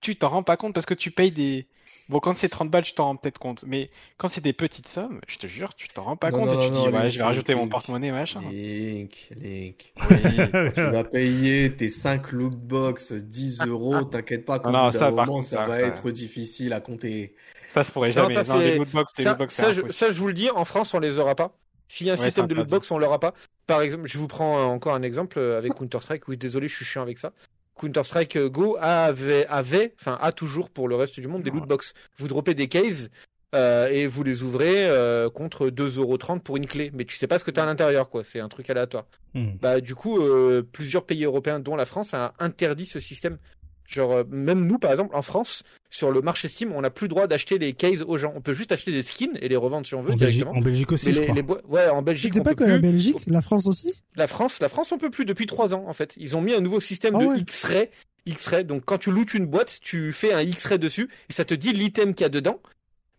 Tu 0.00 0.16
t'en 0.16 0.28
rends 0.30 0.42
pas 0.42 0.56
compte 0.56 0.74
parce 0.74 0.86
que 0.86 0.94
tu 0.94 1.10
payes 1.10 1.30
des. 1.32 1.66
Bon, 2.08 2.18
quand 2.20 2.34
c'est 2.34 2.48
30 2.48 2.70
balles, 2.70 2.84
tu 2.84 2.94
t'en 2.94 3.04
rends 3.06 3.16
peut-être 3.16 3.38
compte. 3.38 3.64
Mais 3.66 3.90
quand 4.16 4.28
c'est 4.28 4.40
des 4.40 4.52
petites 4.54 4.88
sommes, 4.88 5.20
je 5.28 5.38
te 5.38 5.46
jure, 5.46 5.74
tu 5.74 5.88
t'en 5.88 6.04
rends 6.04 6.16
pas 6.16 6.30
Non, 6.30 6.40
compte 6.40 6.46
non, 6.46 6.54
et 6.54 6.58
tu 6.58 6.70
non, 6.70 6.70
dis, 6.70 6.88
non, 6.88 6.90
ouais, 6.90 7.10
Link, 7.10 7.10
je 7.10 7.18
vais 7.18 7.24
rajouter 7.24 7.54
Link, 7.54 7.56
mon 7.56 7.68
porte-monnaie, 7.68 8.10
machin. 8.12 8.54
Link, 8.62 9.28
Link. 9.36 9.94
Oui. 9.96 10.54
Tu 10.74 10.88
vas 10.88 11.04
payer 11.04 11.76
tes 11.76 11.88
5 11.88 12.32
lootbox 12.32 13.12
10 13.12 13.62
euros, 13.64 14.04
t'inquiète 14.04 14.44
pas, 14.44 14.58
qu'au 14.60 14.72
Non, 14.72 14.92
ça, 14.92 15.10
moment, 15.10 15.24
contre, 15.24 15.48
ça 15.48 15.58
ça, 15.58 15.66
va 15.66 15.80
ça- 15.80 15.86
être 15.86 16.10
difficile 16.10 16.72
à 16.72 16.80
compter. 16.80 17.36
Ça, 17.68 17.82
je 17.82 17.90
pourrais 17.90 18.12
Non, 18.14 18.30
jamais. 18.30 18.30
ça, 18.30 18.44
Non, 18.44 18.58
les 18.58 18.70
Ça, 18.70 18.72
lootbox, 18.72 19.12
c'est 19.16 19.26
ça, 19.48 19.72
je, 19.72 19.82
impossible. 19.82 19.88
ça, 19.88 20.10
je 20.10 20.18
vous 20.18 20.28
le 20.28 20.34
dis, 20.34 20.50
en 20.50 20.64
France, 20.64 20.94
on 20.94 20.98
les 21.00 21.18
aura 21.18 21.34
pas. 21.34 21.58
S'il 21.88 22.06
y 22.06 22.10
a 22.10 22.14
un 22.14 22.16
Ouais, 22.16 22.16
système 22.16 22.46
de 22.46 22.54
lootbox, 22.54 22.90
on 22.90 22.98
l'aura 22.98 23.20
pas. 23.20 23.34
Par 23.66 23.80
exemple, 23.82 24.06
je 24.08 24.18
vous 24.18 24.28
prends 24.28 24.64
encore 24.72 24.94
un 24.94 25.02
exemple 25.02 25.38
avec 25.38 25.74
Counter-Strike. 25.74 26.28
Oui, 26.28 26.36
désolé, 26.36 26.68
je 26.68 26.76
suis 26.76 26.84
chiant 26.84 27.02
avec 27.02 27.18
ça. 27.18 27.32
Counter-Strike 27.78 28.36
euh, 28.36 28.48
Go 28.48 28.76
avait, 28.80 29.46
avait, 29.46 29.94
enfin, 30.00 30.16
a 30.20 30.32
toujours 30.32 30.70
pour 30.70 30.88
le 30.88 30.96
reste 30.96 31.18
du 31.20 31.26
monde 31.28 31.42
des 31.42 31.50
Ouais. 31.50 31.56
lootbox. 31.58 31.94
Vous 32.18 32.28
droppez 32.28 32.54
des 32.54 32.68
cases 32.68 33.08
euh, 33.54 33.88
et 33.88 34.06
vous 34.06 34.22
les 34.24 34.42
ouvrez 34.42 34.88
euh, 34.88 35.30
contre 35.30 35.68
2,30€ 35.68 36.40
pour 36.40 36.56
une 36.56 36.66
clé. 36.66 36.90
Mais 36.94 37.04
tu 37.04 37.16
sais 37.16 37.26
pas 37.28 37.38
ce 37.38 37.44
que 37.44 37.50
tu 37.50 37.60
as 37.60 37.62
à 37.62 37.66
l'intérieur, 37.66 38.10
quoi. 38.10 38.24
C'est 38.24 38.40
un 38.40 38.48
truc 38.48 38.68
aléatoire. 38.70 39.04
Hmm. 39.34 39.52
Bah, 39.60 39.80
du 39.80 39.94
coup, 39.94 40.18
euh, 40.20 40.62
plusieurs 40.72 41.04
pays 41.06 41.24
européens, 41.24 41.60
dont 41.60 41.76
la 41.76 41.86
France, 41.86 42.14
a 42.14 42.34
interdit 42.40 42.86
ce 42.86 42.98
système. 43.00 43.38
Genre, 43.86 44.12
euh, 44.12 44.24
même 44.30 44.66
nous, 44.66 44.78
par 44.78 44.90
exemple, 44.90 45.14
en 45.14 45.20
France, 45.22 45.62
sur 45.90 46.10
le 46.10 46.22
marché 46.22 46.48
Steam, 46.48 46.72
on 46.72 46.80
n'a 46.80 46.90
plus 46.90 47.04
le 47.04 47.08
droit 47.10 47.26
d'acheter 47.26 47.58
les 47.58 47.72
cases 47.74 48.00
aux 48.00 48.16
gens. 48.16 48.32
On 48.34 48.40
peut 48.40 48.54
juste 48.54 48.72
acheter 48.72 48.92
des 48.92 49.02
skins 49.02 49.36
et 49.40 49.48
les 49.48 49.56
revendre 49.56 49.86
si 49.86 49.94
on 49.94 50.02
veut 50.02 50.12
En 50.12 50.16
Belgique, 50.16 50.38
directement. 50.42 50.58
en 50.58 50.62
Belgique 50.64 50.92
aussi, 50.92 51.06
Mais 51.08 51.12
je 51.12 51.20
les, 51.20 51.26
crois. 51.44 51.60
les 51.60 51.68
ouais, 51.68 51.88
en 51.90 52.02
Belgique, 52.02 52.32
C'était 52.32 52.40
on 52.40 52.44
pas 52.44 52.54
que 52.54 52.64
la. 52.64 52.78
Belgique, 52.78 53.16
la 53.26 53.42
France 53.42 53.66
aussi? 53.66 53.94
La 54.16 54.26
France, 54.26 54.58
la 54.60 54.68
France, 54.70 54.90
on 54.92 54.98
peut 54.98 55.10
plus 55.10 55.24
depuis 55.26 55.46
trois 55.46 55.74
ans 55.74 55.84
en 55.86 55.92
fait. 55.94 56.14
Ils 56.16 56.34
ont 56.34 56.40
mis 56.40 56.54
un 56.54 56.60
nouveau 56.60 56.80
système 56.80 57.14
Ah 57.16 57.18
de 57.20 57.26
ouais. 57.26 57.38
X-ray. 57.40 57.88
X-ray. 58.26 58.64
Donc 58.64 58.84
quand 58.86 58.96
tu 58.98 59.10
lootes 59.10 59.34
une 59.34 59.46
boîte, 59.46 59.78
tu 59.82 60.12
fais 60.14 60.32
un 60.32 60.40
X-ray 60.40 60.78
dessus 60.78 61.10
et 61.28 61.32
ça 61.34 61.44
te 61.44 61.52
dit 61.54 61.72
l'item 61.74 62.14
qu'il 62.14 62.24
y 62.24 62.26
a 62.26 62.30
dedans. 62.30 62.60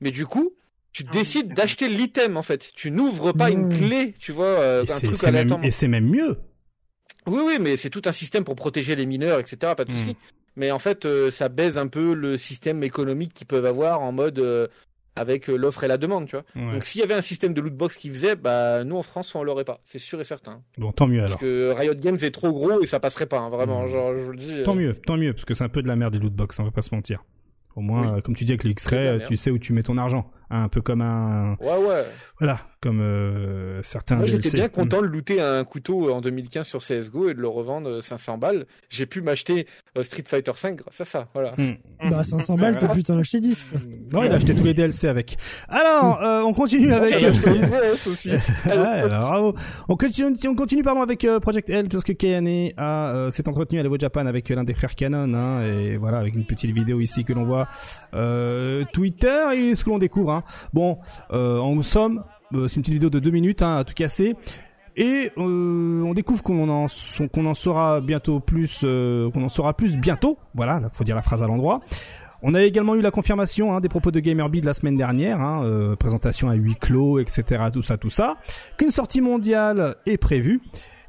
Mais 0.01 0.09
du 0.09 0.25
coup, 0.25 0.51
tu 0.93 1.03
Ah, 1.07 1.11
décides 1.11 1.53
d'acheter 1.53 1.87
l'item 1.89 2.37
en 2.37 2.43
fait. 2.43 2.71
Tu 2.75 2.89
n'ouvres 2.89 3.33
pas 3.33 3.51
une 3.51 3.67
Mmh. 3.67 3.77
clé, 3.87 4.13
tu 4.17 4.31
vois, 4.31 4.45
euh, 4.47 4.83
Et 4.85 4.91
un 4.91 4.95
c'est- 4.99 5.05
truc 5.07 5.17
c'est 5.19 5.31
même, 5.31 5.55
et 5.61 5.69
c'est 5.69 5.87
même 5.87 6.09
mieux. 6.09 6.37
Oui, 7.27 7.41
oui, 7.45 7.57
mais 7.59 7.75
c'est 7.75 7.89
tout 7.89 8.03
un 8.05 8.11
système 8.11 8.43
pour 8.43 8.55
protéger 8.55 8.95
les 8.95 9.05
mineurs, 9.07 9.39
etc. 9.39 9.73
Pas 9.75 9.83
de 9.85 9.91
souci. 9.91 10.15
Mais 10.55 10.71
en 10.71 10.79
fait, 10.79 11.05
euh, 11.05 11.31
ça 11.31 11.49
baise 11.49 11.77
un 11.77 11.87
peu 11.87 12.13
le 12.13 12.37
système 12.37 12.83
économique 12.83 13.33
qu'ils 13.33 13.47
peuvent 13.47 13.65
avoir 13.65 14.01
en 14.01 14.11
mode 14.11 14.39
euh, 14.39 14.67
avec 15.17 15.49
euh, 15.49 15.55
l'offre 15.55 15.83
et 15.83 15.87
la 15.87 15.97
demande, 15.97 16.27
tu 16.27 16.35
vois. 16.35 16.45
Ouais. 16.55 16.73
Donc 16.73 16.83
s'il 16.83 17.01
y 17.01 17.03
avait 17.03 17.13
un 17.13 17.21
système 17.21 17.53
de 17.53 17.61
lootbox 17.61 17.95
qui 17.97 18.09
faisait, 18.09 18.35
bah 18.35 18.83
nous 18.83 18.97
en 18.97 19.03
France 19.03 19.33
on 19.35 19.43
l'aurait 19.43 19.63
pas, 19.63 19.79
c'est 19.83 19.99
sûr 19.99 20.19
et 20.19 20.23
certain. 20.25 20.61
Bon, 20.77 20.91
tant 20.91 21.07
mieux 21.07 21.19
Parce 21.19 21.31
alors. 21.31 21.39
que 21.39 21.71
Riot 21.71 21.95
Games 21.95 22.17
est 22.21 22.31
trop 22.31 22.51
gros 22.51 22.81
et 22.81 22.85
ça 22.85 22.99
passerait 22.99 23.25
pas, 23.25 23.39
hein, 23.39 23.49
vraiment. 23.49 23.83
Hmm. 23.83 23.87
Genre, 23.87 24.13
je 24.15 24.19
vous 24.21 24.31
le 24.31 24.37
dis. 24.37 24.63
Tant 24.63 24.73
euh, 24.75 24.79
mieux, 24.79 24.95
tant 24.95 25.17
mieux, 25.17 25.33
parce 25.33 25.45
que 25.45 25.53
c'est 25.53 25.63
un 25.63 25.69
peu 25.69 25.81
de 25.81 25.87
la 25.87 25.95
merde 25.95 26.13
les 26.13 26.19
lootbox, 26.19 26.59
on 26.59 26.63
va 26.63 26.71
pas 26.71 26.81
se 26.81 26.93
mentir. 26.93 27.23
Au 27.75 27.81
moins, 27.81 28.15
Oui. 28.15 28.21
comme 28.23 28.35
tu 28.35 28.45
dis 28.45 28.51
avec 28.53 28.63
le 28.63 28.73
C'est 28.77 28.91
de 28.91 28.95
la 28.95 29.15
X-Ray, 29.15 29.27
tu 29.27 29.37
sais 29.37 29.51
où 29.51 29.57
tu 29.57 29.73
mets 29.73 29.83
ton 29.83 29.97
argent. 29.97 30.29
Hein, 30.49 30.63
un 30.63 30.69
peu 30.69 30.81
comme 30.81 31.01
un... 31.01 31.55
Ouais, 31.59 31.77
ouais. 31.77 32.05
Voilà, 32.39 32.59
comme 32.81 32.99
euh, 33.01 33.81
certains 33.83 34.17
Moi, 34.17 34.25
j'étais 34.25 34.51
bien 34.51 34.69
content 34.69 35.01
de 35.01 35.07
looter 35.07 35.41
un 35.41 35.63
couteau 35.63 36.11
en 36.11 36.21
2015 36.21 36.67
sur 36.67 36.79
CSGO 36.79 37.29
et 37.29 37.33
de 37.33 37.39
le 37.39 37.47
revendre 37.47 37.89
euh, 37.89 38.01
500 38.01 38.37
balles. 38.37 38.65
J'ai 38.89 39.05
pu 39.05 39.21
m'acheter 39.21 39.67
euh, 39.97 40.03
Street 40.03 40.23
Fighter 40.27 40.51
5 40.55 40.75
grâce 40.75 41.01
à 41.01 41.05
ça, 41.05 41.27
voilà. 41.33 41.53
Hmm. 41.57 42.09
Bah, 42.09 42.23
500 42.23 42.55
balles, 42.55 42.77
t'as 42.77 42.89
pu 42.89 43.03
t'en 43.03 43.17
acheter 43.17 43.39
10. 43.39 43.67
quoi. 43.71 43.79
Non, 44.11 44.23
il 44.23 44.31
a 44.31 44.35
acheté 44.35 44.53
tous 44.53 44.63
les 44.63 44.73
DLC 44.73 45.07
avec. 45.07 45.37
Alors, 45.67 46.21
euh, 46.21 46.41
on 46.41 46.53
continue 46.53 46.93
avec... 46.93 47.15
VS 47.15 48.07
aussi. 48.07 48.31
Ouais, 48.65 48.71
alors, 48.71 49.29
bravo. 49.29 49.55
On 49.87 49.95
continue, 49.95 50.35
on 50.47 50.55
continue 50.55 50.83
pardon 50.83 51.01
avec 51.01 51.23
euh, 51.25 51.39
Project 51.39 51.69
L 51.69 51.87
parce 51.89 52.03
que 52.03 52.11
Kayane 52.11 52.71
a 52.77 53.13
euh, 53.13 53.29
s'est 53.29 53.47
entretenu 53.47 53.79
à 53.79 53.83
l'Evo 53.83 53.97
Japan 53.97 54.25
avec 54.25 54.49
euh, 54.49 54.55
l'un 54.55 54.63
des 54.63 54.73
frères 54.73 54.95
Canon 54.95 55.33
hein, 55.33 55.63
et 55.63 55.97
voilà 55.97 56.19
avec 56.19 56.35
une 56.35 56.45
petite 56.45 56.71
vidéo 56.71 56.99
ici 56.99 57.23
que 57.23 57.33
l'on 57.33 57.43
voit 57.43 57.67
euh, 58.13 58.83
Twitter 58.93 59.55
et 59.55 59.75
ce 59.75 59.83
que 59.83 59.89
l'on 59.89 59.97
découvre. 59.97 60.31
Hein. 60.31 60.34
Bon, 60.73 60.99
euh, 61.31 61.57
en 61.59 61.81
somme, 61.83 62.23
euh, 62.53 62.67
c'est 62.67 62.77
une 62.77 62.81
petite 62.81 62.93
vidéo 62.93 63.09
de 63.09 63.19
deux 63.19 63.31
minutes 63.31 63.61
hein, 63.61 63.77
à 63.77 63.83
tout 63.83 63.93
casser. 63.93 64.35
Et 64.97 65.31
euh, 65.37 66.03
on 66.03 66.13
découvre 66.13 66.41
qu'on 66.41 66.69
en, 66.69 66.87
qu'on 67.33 67.45
en 67.45 67.53
saura 67.53 67.99
bientôt 67.99 68.39
plus, 68.39 68.79
qu'on 68.81 69.43
en 69.43 69.49
saura 69.49 69.73
plus 69.73 69.97
bientôt. 69.97 70.37
Voilà, 70.53 70.79
là, 70.79 70.89
faut 70.93 71.03
dire 71.03 71.15
la 71.15 71.21
phrase 71.21 71.43
à 71.43 71.47
l'endroit. 71.47 71.81
On 72.41 72.53
a 72.53 72.63
également 72.63 72.95
eu 72.95 73.01
la 73.01 73.11
confirmation 73.11 73.75
hein, 73.75 73.81
des 73.81 73.89
propos 73.89 74.11
de 74.11 74.19
GamerBee 74.19 74.61
de 74.61 74.65
la 74.65 74.73
semaine 74.73 74.95
dernière, 74.95 75.41
hein, 75.41 75.95
présentation 75.99 76.49
à 76.49 76.53
huis 76.53 76.75
clos, 76.75 77.19
etc. 77.19 77.65
Tout 77.73 77.81
ça, 77.81 77.97
tout 77.97 78.09
ça. 78.09 78.37
Qu'une 78.77 78.91
sortie 78.91 79.19
mondiale 79.19 79.95
est 80.05 80.17
prévue 80.17 80.61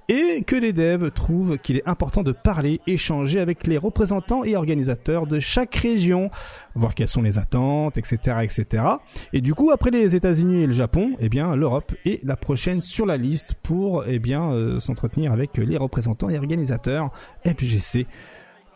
et 0.08 0.42
que 0.42 0.56
les 0.56 0.72
devs 0.72 1.10
trouvent 1.10 1.58
qu'il 1.58 1.76
est 1.76 1.88
important 1.88 2.22
de 2.22 2.32
parler, 2.32 2.80
échanger 2.86 3.40
avec 3.40 3.66
les 3.66 3.78
représentants 3.78 4.44
et 4.44 4.56
organisateurs 4.56 5.26
de 5.26 5.40
chaque 5.40 5.74
région, 5.74 6.30
voir 6.74 6.94
quelles 6.94 7.08
sont 7.08 7.22
les 7.22 7.38
attentes, 7.38 7.98
etc., 7.98 8.38
etc. 8.42 8.84
Et 9.32 9.40
du 9.40 9.54
coup, 9.54 9.70
après 9.70 9.90
les 9.90 10.14
États-Unis 10.14 10.62
et 10.62 10.66
le 10.66 10.72
Japon, 10.72 11.16
eh 11.20 11.28
bien, 11.28 11.56
l'Europe 11.56 11.92
est 12.04 12.22
la 12.24 12.36
prochaine 12.36 12.80
sur 12.80 13.06
la 13.06 13.16
liste 13.16 13.54
pour, 13.62 14.04
eh 14.06 14.18
bien, 14.18 14.52
euh, 14.52 14.80
s'entretenir 14.80 15.32
avec 15.32 15.56
les 15.56 15.76
représentants 15.76 16.28
et 16.28 16.38
organisateurs 16.38 17.10
FGC. 17.44 18.06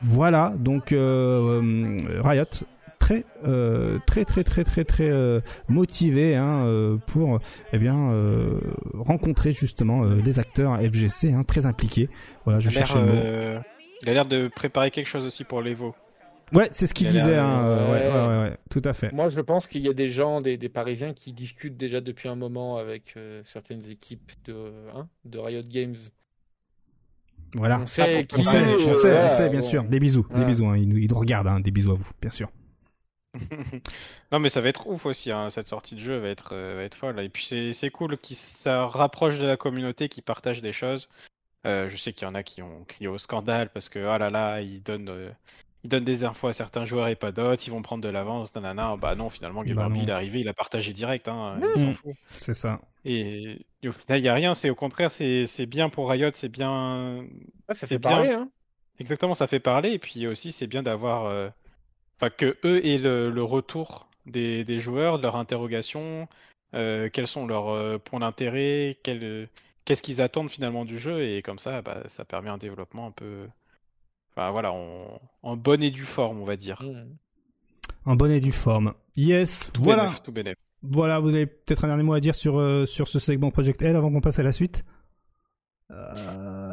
Voilà, 0.02 0.54
donc 0.58 0.92
euh, 0.92 1.60
euh, 1.62 2.22
Riot 2.22 2.44
très 3.10 3.24
euh, 3.44 3.98
très 4.06 4.24
très 4.24 4.44
très 4.44 4.64
très 4.64 4.84
très 4.84 5.08
euh, 5.10 5.40
motivé 5.68 6.36
hein, 6.36 6.64
euh, 6.64 6.96
pour 7.06 7.40
eh 7.72 7.78
bien 7.78 8.10
euh, 8.12 8.60
rencontrer 8.94 9.52
justement 9.52 10.04
euh, 10.04 10.16
les 10.24 10.38
acteurs 10.38 10.78
FGC 10.80 11.32
hein, 11.32 11.42
très 11.44 11.66
impliqués. 11.66 12.08
Voilà, 12.44 12.60
je 12.60 12.70
Il 12.70 12.74
le 12.76 12.80
mot. 12.82 13.12
euh, 13.12 13.58
il 14.02 14.10
a 14.10 14.14
l'air 14.14 14.26
de 14.26 14.48
préparer 14.48 14.90
quelque 14.90 15.06
chose 15.08 15.26
aussi 15.26 15.44
pour 15.44 15.60
l'Evo. 15.60 15.94
Ouais, 16.52 16.68
c'est 16.72 16.86
ce 16.88 16.94
qu'il 16.94 17.06
disait. 17.08 17.36
Hein, 17.36 17.62
euh, 17.64 17.86
ouais, 17.92 17.92
ouais. 18.08 18.12
ouais, 18.12 18.28
ouais, 18.44 18.50
ouais, 18.50 18.56
tout 18.70 18.82
à 18.84 18.92
fait. 18.92 19.12
Moi, 19.12 19.28
je 19.28 19.40
pense 19.40 19.66
qu'il 19.68 19.82
y 19.82 19.88
a 19.88 19.92
des 19.92 20.08
gens, 20.08 20.40
des, 20.40 20.56
des 20.56 20.68
Parisiens, 20.68 21.12
qui 21.14 21.32
discutent 21.32 21.76
déjà 21.76 22.00
depuis 22.00 22.28
un 22.28 22.34
moment 22.34 22.76
avec 22.76 23.14
euh, 23.16 23.40
certaines 23.44 23.88
équipes 23.88 24.32
de, 24.46 24.72
hein, 24.96 25.06
de 25.24 25.38
Riot 25.38 25.62
Games. 25.62 25.94
Voilà. 27.54 27.80
On 27.82 27.86
sait 27.86 28.02
Ah, 28.02 28.20
On 28.20 28.36
qui 28.36 28.44
sait, 28.44 28.58
on 28.88 28.94
sait, 28.94 29.10
voilà, 29.10 29.26
on 29.28 29.30
sait, 29.30 29.48
bien 29.48 29.60
bon. 29.60 29.66
sûr. 29.66 29.84
Des 29.84 30.00
bisous, 30.00 30.26
des 30.34 30.44
bisous. 30.44 30.66
Hein. 30.66 30.76
Ils, 30.76 30.88
nous- 30.88 30.96
ils 30.98 31.08
nous 31.08 31.18
regardent, 31.18 31.46
hein. 31.48 31.60
des 31.60 31.70
bisous 31.70 31.92
à 31.92 31.94
vous, 31.94 32.10
bien 32.20 32.30
sûr. 32.32 32.48
Non 34.32 34.40
mais 34.40 34.48
ça 34.48 34.60
va 34.60 34.68
être 34.68 34.88
ouf 34.88 35.06
aussi, 35.06 35.30
hein. 35.30 35.50
cette 35.50 35.66
sortie 35.66 35.94
de 35.94 36.00
jeu 36.00 36.18
va 36.18 36.28
être, 36.28 36.50
euh, 36.54 36.74
va 36.76 36.82
être 36.82 36.94
folle. 36.96 37.20
Et 37.20 37.28
puis 37.28 37.44
c'est 37.44 37.72
c'est 37.72 37.90
cool 37.90 38.18
qu'ils 38.18 38.36
ça 38.36 38.86
rapproche 38.86 39.38
de 39.38 39.46
la 39.46 39.56
communauté, 39.56 40.08
qui 40.08 40.20
partage 40.22 40.62
des 40.62 40.72
choses. 40.72 41.08
Euh, 41.66 41.88
je 41.88 41.96
sais 41.96 42.12
qu'il 42.12 42.26
y 42.26 42.30
en 42.30 42.34
a 42.34 42.42
qui 42.42 42.62
ont 42.62 42.84
crié 42.84 43.06
au 43.08 43.18
scandale 43.18 43.70
parce 43.70 43.88
que 43.88 43.98
ah 44.06 44.18
là 44.18 44.30
là, 44.30 44.60
ils 44.62 44.82
donnent, 44.82 45.10
euh, 45.10 45.30
ils 45.84 45.90
donnent 45.90 46.04
des 46.04 46.24
infos 46.24 46.48
à 46.48 46.52
certains 46.52 46.84
joueurs 46.84 47.08
et 47.08 47.16
pas 47.16 47.32
d'autres, 47.32 47.62
ils 47.66 47.70
vont 47.70 47.82
prendre 47.82 48.02
de 48.02 48.08
l'avance, 48.08 48.54
nanana. 48.54 48.96
Bah 48.96 49.14
non, 49.14 49.28
finalement, 49.28 49.60
Bah 49.60 49.66
Gamer 49.68 49.90
il 49.96 50.08
est 50.08 50.12
arrivé, 50.12 50.40
il 50.40 50.48
a 50.48 50.54
partagé 50.54 50.92
direct, 50.92 51.28
hein. 51.28 51.56
Mmh. 51.56 51.64
il 51.76 51.80
s'en 51.80 51.92
fout. 51.92 52.14
C'est 52.30 52.54
ça. 52.54 52.80
Et, 53.04 53.64
et 53.82 53.88
au 53.88 53.92
final, 53.92 54.18
il 54.20 54.24
y 54.24 54.28
a 54.28 54.34
rien. 54.34 54.54
C'est 54.54 54.70
au 54.70 54.74
contraire, 54.74 55.12
c'est 55.12 55.46
c'est 55.46 55.66
bien 55.66 55.88
pour 55.90 56.10
Riot, 56.10 56.30
c'est 56.34 56.48
bien, 56.48 57.24
Ah, 57.68 57.74
ça 57.74 57.86
fait 57.86 57.98
bien. 57.98 58.10
parler, 58.10 58.30
hein. 58.30 58.50
Exactement, 58.98 59.34
ça 59.34 59.46
fait 59.46 59.60
parler 59.60 59.92
et 59.92 59.98
puis 59.98 60.26
aussi 60.26 60.52
c'est 60.52 60.66
bien 60.66 60.82
d'avoir, 60.82 61.24
euh, 61.26 61.48
enfin 62.20 62.30
que 62.30 62.58
eux 62.64 62.84
aient 62.84 62.98
le, 62.98 63.30
le 63.30 63.42
retour 63.42 64.08
des, 64.26 64.62
des 64.64 64.78
joueurs, 64.78 65.18
de 65.18 65.22
leurs 65.22 65.36
interrogations, 65.36 66.28
euh, 66.74 67.08
quels 67.10 67.26
sont 67.26 67.46
leurs 67.46 67.70
euh, 67.70 67.98
points 67.98 68.20
d'intérêt, 68.20 68.98
qu'est-ce 69.02 70.02
qu'ils 70.02 70.20
attendent 70.20 70.50
finalement 70.50 70.84
du 70.84 70.98
jeu 70.98 71.26
et 71.26 71.40
comme 71.40 71.58
ça, 71.58 71.80
bah, 71.80 72.02
ça 72.06 72.24
permet 72.26 72.50
un 72.50 72.58
développement 72.58 73.06
un 73.06 73.10
peu, 73.10 73.46
enfin 74.32 74.50
voilà, 74.50 74.72
en, 74.72 75.20
en 75.42 75.56
bonne 75.56 75.82
et 75.82 75.90
due 75.90 76.04
forme, 76.04 76.40
on 76.40 76.44
va 76.44 76.56
dire. 76.56 76.82
Mm. 76.82 77.16
En 78.04 78.16
bonne 78.16 78.32
et 78.32 78.40
due 78.40 78.52
forme. 78.52 78.94
Yes, 79.16 79.70
Tout 79.72 79.82
voilà. 79.82 80.04
bénef, 80.04 80.22
tout 80.22 80.32
bénef. 80.32 80.54
Voilà, 80.82 81.20
vous 81.20 81.28
avez 81.28 81.46
peut-être 81.46 81.84
un 81.84 81.88
dernier 81.88 82.02
mot 82.02 82.14
à 82.14 82.20
dire 82.20 82.34
sur, 82.34 82.58
euh, 82.58 82.86
sur 82.86 83.08
ce 83.08 83.18
segment 83.18 83.50
Project 83.50 83.82
L 83.82 83.96
avant 83.96 84.10
qu'on 84.10 84.20
passe 84.20 84.38
à 84.38 84.42
la 84.42 84.52
suite? 84.52 84.84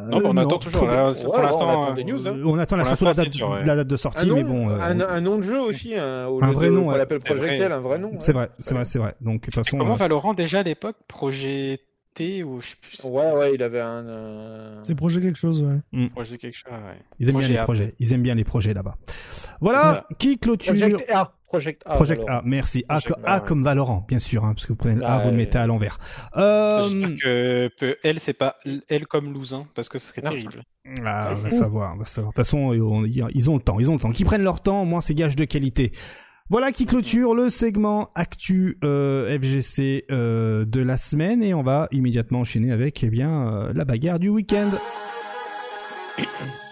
Non, 0.09 0.19
bah, 0.21 0.29
on 0.29 0.37
attend 0.37 0.57
toujours. 0.59 0.85
Là, 0.85 1.11
Ouais, 1.11 1.23
pour 1.23 1.41
l'instant, 1.41 1.67
on 1.79 1.83
attend 1.83 1.93
des 1.93 2.01
euh, 2.03 2.05
news, 2.05 2.27
hein. 2.27 2.33
Euh, 2.37 2.43
On 2.45 2.57
attend 2.57 2.75
la, 2.77 2.83
Pour 2.85 2.95
surtout 2.97 3.05
la 3.05 3.13
date, 3.25 3.29
dur, 3.33 3.49
ouais. 3.49 3.63
la 3.63 3.75
date 3.75 3.87
de 3.87 3.97
sortie, 3.97 4.29
Un 4.29 4.33
mais 4.35 4.43
nom, 4.43 4.49
bon. 4.49 4.69
euh, 4.69 4.79
un, 4.79 4.99
un 5.01 5.21
nom 5.21 5.37
de 5.37 5.43
jeu 5.43 5.59
aussi, 5.59 5.95
hein, 5.95 6.27
au 6.27 6.41
Un 6.41 6.47
lieu 6.47 6.53
vrai 6.53 6.67
de- 6.67 6.71
nom, 6.71 6.83
qu'on 6.85 6.91
ouais. 6.91 6.97
l'appelle 6.97 7.19
C'est 7.25 7.33
Project 7.35 7.61
un 7.71 7.79
vrai 7.79 7.99
nom. 7.99 8.11
c'est 8.19 8.27
ouais. 8.27 8.33
vrai, 8.33 8.49
c'est 8.59 8.73
vrai, 8.73 8.85
c'est 8.85 8.99
vrai. 8.99 9.15
Donc, 9.21 9.41
de 9.41 9.45
toute 9.45 9.55
façon. 9.55 9.77
Comment 9.77 9.93
euh, 9.93 9.97
Valorant 9.97 10.33
déjà 10.33 10.59
à 10.59 10.63
l'époque, 10.63 10.95
projet 11.07 11.79
T 12.13 12.43
ou 12.43 12.61
je 12.61 12.69
sais 12.69 12.75
plus, 12.81 13.03
Ouais, 13.05 13.31
ouais, 13.33 13.53
il 13.55 13.61
avait 13.63 13.81
un. 13.81 14.05
euh, 14.07 14.81
C'est 14.83 14.95
projet 14.95 15.19
quelque 15.21 15.37
chose, 15.37 15.61
ouais. 15.63 16.09
projet 16.09 16.37
quelque 16.37 16.55
chose. 16.55 16.71
Ouais. 16.71 16.99
Ils 17.19 17.27
aiment 17.29 17.33
bien 17.35 17.39
Projet 17.41 17.53
les 17.53 17.59
A. 17.59 17.63
projets. 17.63 17.95
Ils 17.99 18.13
aiment 18.13 18.23
bien 18.23 18.35
les 18.35 18.43
projets 18.43 18.73
là-bas. 18.73 18.95
Voilà, 19.61 20.05
qui 20.19 20.37
clôture 20.39 20.73
Project 20.73 21.09
A. 21.11 21.33
Project 21.48 21.82
A. 21.85 21.95
Project. 21.95 22.24
A, 22.27 22.42
merci. 22.43 22.84
A, 22.90 23.00
Project 23.00 23.19
A, 23.24 23.40
comme 23.40 23.64
Valorant, 23.64 24.06
bien 24.08 24.19
sûr, 24.19 24.43
hein, 24.43 24.53
parce 24.53 24.66
que 24.66 24.74
vous 24.74 24.77
prenez 24.77 24.95
le 24.95 25.03
A, 25.06 25.17
Bah, 25.17 25.24
vous 25.24 25.30
le 25.32 25.38
mettez 25.38 25.58
à 25.58 25.66
l'envers. 25.66 25.98
Euh, 26.35 26.84
J'espère 26.84 27.69
que 27.80 27.98
elle 28.03 28.19
c'est 28.19 28.34
pas 28.34 28.58
elle 28.90 29.08
comme 29.08 29.34
Lousin 29.34 29.66
parce 29.74 29.88
que 29.88 29.98
ce 29.98 30.08
serait 30.08 30.22
Non. 30.24 30.32
terrible. 30.32 30.64
Ah, 31.06 31.32
on 31.32 31.35
va 31.35 31.50
savoir, 31.50 31.93
on 31.95 31.98
va 32.00 32.06
savoir. 32.06 32.34
De 32.34 32.35
toute 32.35 32.45
façon, 32.45 32.74
ils 32.74 32.82
ont, 32.82 33.06
ils 33.06 33.50
ont 33.50 33.56
le 33.56 33.61
temps, 33.61 33.80
ils 33.80 33.90
ont 33.90 33.93
le 33.93 34.00
temps. 34.00 34.11
Qu'ils 34.11 34.26
prennent 34.26 34.43
leur 34.43 34.61
temps, 34.61 34.82
au 34.82 34.85
moins 34.85 35.01
c'est 35.01 35.14
gage 35.16 35.35
de 35.38 35.45
qualité. 35.45 35.93
Voilà 36.50 36.72
qui 36.72 36.85
clôture 36.85 37.34
le 37.35 37.50
segment 37.50 38.09
actu 38.16 38.77
euh, 38.84 39.38
FGC 39.38 40.06
euh, 40.11 40.64
de 40.66 40.80
la 40.82 40.95
semaine 40.98 41.43
et 41.43 41.53
on 41.53 41.61
va 41.64 41.90
immédiatement 41.92 42.40
enchaîner 42.40 42.72
avec 42.72 43.03
eh 43.03 43.09
bien 43.09 43.48
euh, 43.53 43.74
la 43.74 43.84
bagarre 43.84 44.17
du 44.19 44.30
week-end. 44.30 44.69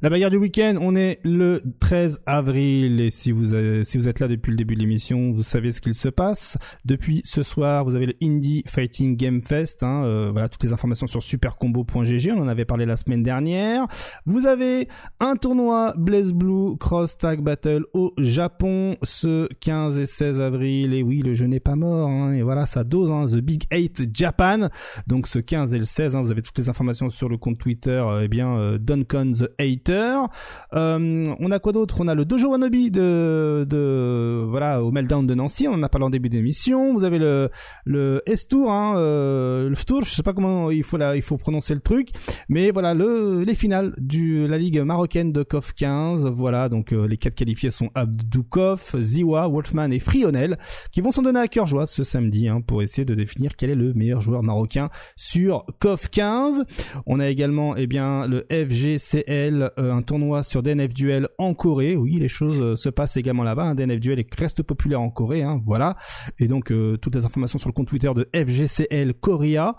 La 0.00 0.10
bagarre 0.10 0.30
du 0.30 0.36
week-end, 0.36 0.76
on 0.80 0.94
est 0.94 1.18
le 1.24 1.60
13 1.80 2.20
avril 2.24 3.00
et 3.00 3.10
si 3.10 3.32
vous 3.32 3.52
avez- 3.52 3.82
si 3.84 3.98
vous 3.98 4.06
êtes 4.06 4.20
là 4.20 4.28
depuis 4.28 4.50
le 4.52 4.56
début 4.56 4.76
de 4.76 4.80
l'émission, 4.80 5.32
vous 5.32 5.42
savez 5.42 5.72
ce 5.72 5.80
qu'il 5.80 5.94
se 5.94 6.08
passe. 6.08 6.56
Depuis 6.84 7.20
ce 7.24 7.42
soir, 7.42 7.84
vous 7.84 7.96
avez 7.96 8.06
le 8.06 8.14
Indie 8.22 8.62
Fighting 8.68 9.16
Game 9.16 9.42
Fest. 9.42 9.82
Hein, 9.82 10.04
euh, 10.04 10.28
voilà 10.30 10.48
toutes 10.48 10.62
les 10.62 10.72
informations 10.72 11.08
sur 11.08 11.24
supercombo.gg. 11.24 12.32
On 12.36 12.42
en 12.42 12.46
avait 12.46 12.64
parlé 12.64 12.86
la 12.86 12.96
semaine 12.96 13.24
dernière. 13.24 13.88
Vous 14.24 14.46
avez 14.46 14.86
un 15.18 15.34
tournoi 15.34 15.94
Blaze 15.98 16.32
Blue 16.32 16.76
Cross 16.78 17.18
Tag 17.18 17.40
Battle 17.42 17.82
au 17.92 18.12
Japon 18.18 18.96
ce 19.02 19.48
15 19.58 19.98
et 19.98 20.06
16 20.06 20.38
avril. 20.38 20.94
Et 20.94 21.02
oui, 21.02 21.22
le 21.22 21.34
jeu 21.34 21.46
n'est 21.46 21.58
pas 21.58 21.74
mort. 21.74 22.08
hein, 22.08 22.34
et 22.34 22.42
voilà, 22.42 22.66
ça 22.66 22.84
dose. 22.84 23.10
Hein, 23.10 23.26
The 23.26 23.40
Big 23.42 23.64
8 23.72 24.10
Japan. 24.16 24.68
Donc 25.08 25.26
ce 25.26 25.40
15 25.40 25.74
et 25.74 25.78
le 25.78 25.84
16, 25.84 26.14
hein, 26.14 26.22
vous 26.22 26.30
avez 26.30 26.42
toutes 26.42 26.58
les 26.58 26.68
informations 26.68 27.10
sur 27.10 27.28
le 27.28 27.36
compte 27.36 27.58
Twitter. 27.58 27.90
euh, 27.90 28.20
eh 28.22 28.28
bien, 28.28 28.56
euh, 28.56 28.78
the 28.78 29.48
Euh, 29.90 31.34
on 31.38 31.50
a 31.50 31.58
quoi 31.58 31.72
d'autre? 31.72 31.96
On 32.00 32.08
a 32.08 32.14
le 32.14 32.24
Dojo 32.24 32.50
Wannabe 32.50 32.90
de, 32.90 34.44
voilà 34.48 34.82
au 34.82 34.90
Meltdown 34.90 35.26
de 35.26 35.34
Nancy. 35.34 35.66
On 35.68 35.74
en 35.74 35.82
a 35.82 35.88
parlé 35.88 36.06
en 36.06 36.10
début 36.10 36.28
d'émission. 36.28 36.92
Vous 36.92 37.04
avez 37.04 37.18
le 37.18 37.50
le 37.84 38.22
S-Tour, 38.26 38.70
hein, 38.70 38.94
euh, 38.96 39.68
le. 39.68 39.74
Je 40.04 40.10
sais 40.10 40.22
pas 40.22 40.32
comment 40.32 40.70
il 40.70 40.82
faut 40.82 40.96
la, 40.96 41.16
il 41.16 41.22
faut 41.22 41.38
prononcer 41.38 41.74
le 41.74 41.80
truc. 41.80 42.10
Mais 42.48 42.70
voilà, 42.70 42.94
le, 42.94 43.42
les 43.42 43.54
finales 43.54 43.94
de 43.98 44.46
la 44.46 44.58
Ligue 44.58 44.80
marocaine 44.80 45.32
de 45.32 45.42
KOF 45.42 45.72
15. 45.72 46.26
Voilà, 46.26 46.68
donc 46.68 46.92
euh, 46.92 47.06
les 47.06 47.16
quatre 47.16 47.34
qualifiés 47.34 47.70
sont 47.70 47.90
Abdoukov, 47.94 48.96
Ziwa, 49.00 49.48
Wolfman 49.48 49.90
et 49.90 49.98
Frionel, 49.98 50.58
qui 50.92 51.00
vont 51.00 51.10
s'en 51.10 51.22
donner 51.22 51.40
à 51.40 51.48
cœur 51.48 51.66
joie 51.66 51.86
ce 51.86 52.04
samedi 52.04 52.48
hein, 52.48 52.60
pour 52.60 52.82
essayer 52.82 53.04
de 53.04 53.14
définir 53.14 53.56
quel 53.56 53.70
est 53.70 53.74
le 53.74 53.94
meilleur 53.94 54.20
joueur 54.20 54.42
marocain 54.42 54.90
sur 55.16 55.64
KOF 55.80 56.08
15. 56.10 56.64
On 57.06 57.20
a 57.20 57.28
également 57.28 57.76
eh 57.76 57.86
bien 57.86 58.26
le 58.26 58.46
FGCL, 58.50 59.70
un 59.78 60.02
tournoi 60.02 60.42
sur 60.42 60.62
DNF 60.62 60.92
Duel 60.92 61.28
en 61.38 61.54
Corée. 61.54 61.96
Oui, 61.96 62.14
les 62.14 62.28
choses 62.28 62.60
euh, 62.60 62.76
se 62.76 62.88
passent 62.88 63.16
également 63.16 63.44
là-bas. 63.44 63.64
Un 63.64 63.74
DNF 63.74 64.00
Duel 64.00 64.24
reste 64.36 64.62
populaire 64.62 65.00
en 65.00 65.10
Corée, 65.10 65.42
hein, 65.42 65.58
voilà. 65.62 65.96
Et 66.38 66.46
donc 66.46 66.70
euh, 66.70 66.96
toutes 66.96 67.14
les 67.14 67.24
informations 67.24 67.58
sur 67.58 67.68
le 67.68 67.72
compte 67.72 67.88
Twitter 67.88 68.10
de 68.14 68.28
FGCL 68.34 69.14
Korea. 69.14 69.76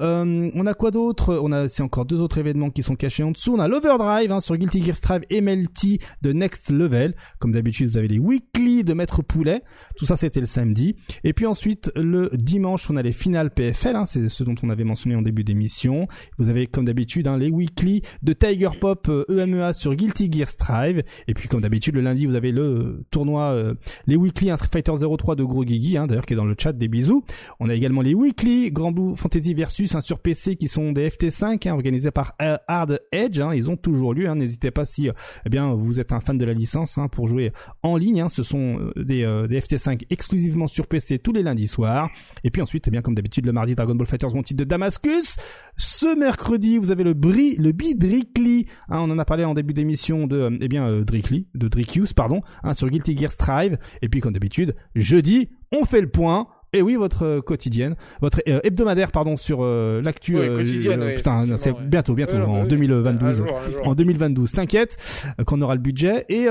Euh, 0.00 0.50
on 0.54 0.66
a 0.66 0.74
quoi 0.74 0.90
d'autre? 0.90 1.38
On 1.42 1.52
a 1.52 1.68
c'est 1.68 1.82
encore 1.82 2.04
deux 2.04 2.20
autres 2.20 2.38
événements 2.38 2.70
qui 2.70 2.82
sont 2.82 2.96
cachés 2.96 3.22
en 3.22 3.30
dessous. 3.30 3.54
On 3.54 3.58
a 3.58 3.68
l'Overdrive 3.68 4.32
hein, 4.32 4.40
sur 4.40 4.56
Guilty 4.56 4.82
Gear 4.82 4.96
Strive 4.96 5.22
MLT 5.30 6.00
de 6.22 6.32
Next 6.32 6.70
Level. 6.70 7.14
Comme 7.38 7.52
d'habitude, 7.52 7.88
vous 7.88 7.98
avez 7.98 8.08
les 8.08 8.18
weekly 8.18 8.84
de 8.84 8.94
Maître 8.94 9.22
Poulet. 9.22 9.62
Tout 9.96 10.04
ça, 10.04 10.16
c'était 10.16 10.40
le 10.40 10.46
samedi. 10.46 10.96
Et 11.24 11.32
puis 11.32 11.46
ensuite, 11.46 11.92
le 11.96 12.30
dimanche, 12.32 12.90
on 12.90 12.96
a 12.96 13.02
les 13.02 13.12
finales 13.12 13.50
PFL. 13.50 13.96
Hein, 13.96 14.06
c'est 14.06 14.28
ce 14.28 14.44
dont 14.44 14.54
on 14.62 14.70
avait 14.70 14.84
mentionné 14.84 15.16
en 15.16 15.22
début 15.22 15.44
d'émission. 15.44 16.08
Vous 16.38 16.48
avez 16.48 16.66
comme 16.66 16.84
d'habitude 16.84 17.26
hein, 17.26 17.36
les 17.36 17.50
weekly 17.50 18.02
de 18.22 18.32
Tiger 18.32 18.70
Pop 18.80 19.08
euh, 19.08 19.24
EMEA 19.42 19.72
sur 19.72 19.94
Guilty 19.94 20.30
Gear 20.32 20.48
Strive. 20.48 21.02
Et 21.28 21.34
puis 21.34 21.48
comme 21.48 21.60
d'habitude, 21.60 21.94
le 21.94 22.00
lundi, 22.00 22.26
vous 22.26 22.34
avez 22.34 22.52
le 22.52 23.04
tournoi, 23.10 23.52
euh, 23.52 23.74
les 24.06 24.16
weekly 24.16 24.50
Street 24.56 24.68
Fighter 24.72 24.92
03 25.16 25.36
de 25.36 25.44
Gros 25.44 25.64
Guigui, 25.64 25.96
hein, 25.96 26.06
d'ailleurs 26.06 26.26
qui 26.26 26.34
est 26.34 26.36
dans 26.36 26.44
le 26.44 26.54
chat. 26.58 26.72
Des 26.72 26.88
bisous. 26.88 27.22
On 27.60 27.68
a 27.68 27.74
également 27.74 28.00
les 28.00 28.14
weekly 28.14 28.70
Grand 28.70 28.92
Blue 28.92 29.14
Fantasy 29.14 29.52
versus 29.52 29.94
hein, 29.94 30.00
sur 30.00 30.20
PC 30.20 30.56
qui 30.56 30.68
sont 30.68 30.92
des 30.92 31.08
FT5 31.08 31.68
hein, 31.68 31.74
organisés 31.74 32.10
par 32.10 32.34
euh, 32.40 32.56
Hard 32.66 33.00
Edge. 33.12 33.40
Hein, 33.40 33.54
ils 33.54 33.70
ont 33.70 33.76
toujours 33.76 34.14
lieu. 34.14 34.26
N'hésitez 34.32 34.70
pas 34.70 34.84
si 34.84 35.08
eh 35.44 35.48
bien 35.50 35.74
vous 35.74 36.00
êtes 36.00 36.12
un 36.12 36.20
fan 36.20 36.38
de 36.38 36.44
la 36.44 36.54
licence 36.54 36.98
pour 37.10 37.28
jouer 37.28 37.52
en 37.82 37.96
ligne. 37.96 38.28
Ce 38.28 38.42
sont 38.42 38.78
euh, 38.78 39.02
des, 39.02 39.24
euh, 39.24 39.46
des 39.46 39.60
FT5 39.60 40.06
exclusivement 40.10 40.66
sur 40.66 40.86
PC 40.86 41.18
tous 41.18 41.32
les 41.32 41.42
lundis 41.42 41.68
soirs. 41.68 42.10
Et 42.44 42.50
puis 42.50 42.62
ensuite, 42.62 42.88
eh 42.88 42.90
bien 42.90 43.02
comme 43.02 43.14
d'habitude, 43.14 43.46
le 43.46 43.52
mardi 43.52 43.74
Dragon 43.74 43.94
Ball 43.94 44.06
Fighters 44.06 44.34
mon 44.34 44.42
titre 44.42 44.58
de 44.58 44.64
Damascus? 44.64 45.36
Ce 45.76 46.16
mercredi, 46.16 46.78
vous 46.78 46.90
avez 46.90 47.04
le 47.04 47.14
Bri, 47.14 47.56
le 47.56 47.72
Bidrickly. 47.72 48.66
Hein, 48.88 49.00
on 49.00 49.10
en 49.10 49.18
a 49.18 49.24
parlé 49.24 49.31
en 49.44 49.54
début 49.54 49.74
d'émission 49.74 50.26
de, 50.26 50.36
euh, 50.36 50.56
eh 50.60 50.68
bien, 50.68 50.86
euh, 50.86 51.04
Drickly, 51.04 51.46
de 51.54 51.68
Drickius, 51.68 52.12
pardon, 52.12 52.42
hein, 52.62 52.74
sur 52.74 52.88
Guilty 52.88 53.16
Gear 53.16 53.32
Strive. 53.32 53.78
Et 54.02 54.08
puis 54.08 54.20
comme 54.20 54.32
d'habitude, 54.32 54.74
jeudi, 54.94 55.48
on 55.72 55.84
fait 55.84 56.00
le 56.00 56.08
point. 56.08 56.48
Et 56.74 56.80
oui, 56.80 56.94
votre 56.94 57.26
euh, 57.26 57.40
quotidienne, 57.42 57.96
votre 58.22 58.40
euh, 58.48 58.60
hebdomadaire, 58.64 59.12
pardon, 59.12 59.36
sur 59.36 59.58
euh, 59.60 60.00
l'actu. 60.00 60.38
Ouais, 60.38 60.48
euh, 60.48 60.56
quotidienne, 60.56 61.02
oui, 61.02 61.16
putain, 61.16 61.44
c'est 61.58 61.70
ouais. 61.70 61.76
bientôt, 61.82 62.14
bientôt, 62.14 62.36
Ouais, 62.36 62.44
en 62.44 62.62
oui. 62.62 62.68
2022. 62.68 63.26
Un 63.26 63.30
jour, 63.30 63.46
un 63.46 63.70
jour. 63.70 63.88
En 63.88 63.94
2012, 63.94 64.52
t'inquiète, 64.52 64.96
qu'on 65.44 65.60
aura 65.60 65.74
le 65.74 65.82
budget. 65.82 66.24
Et, 66.30 66.46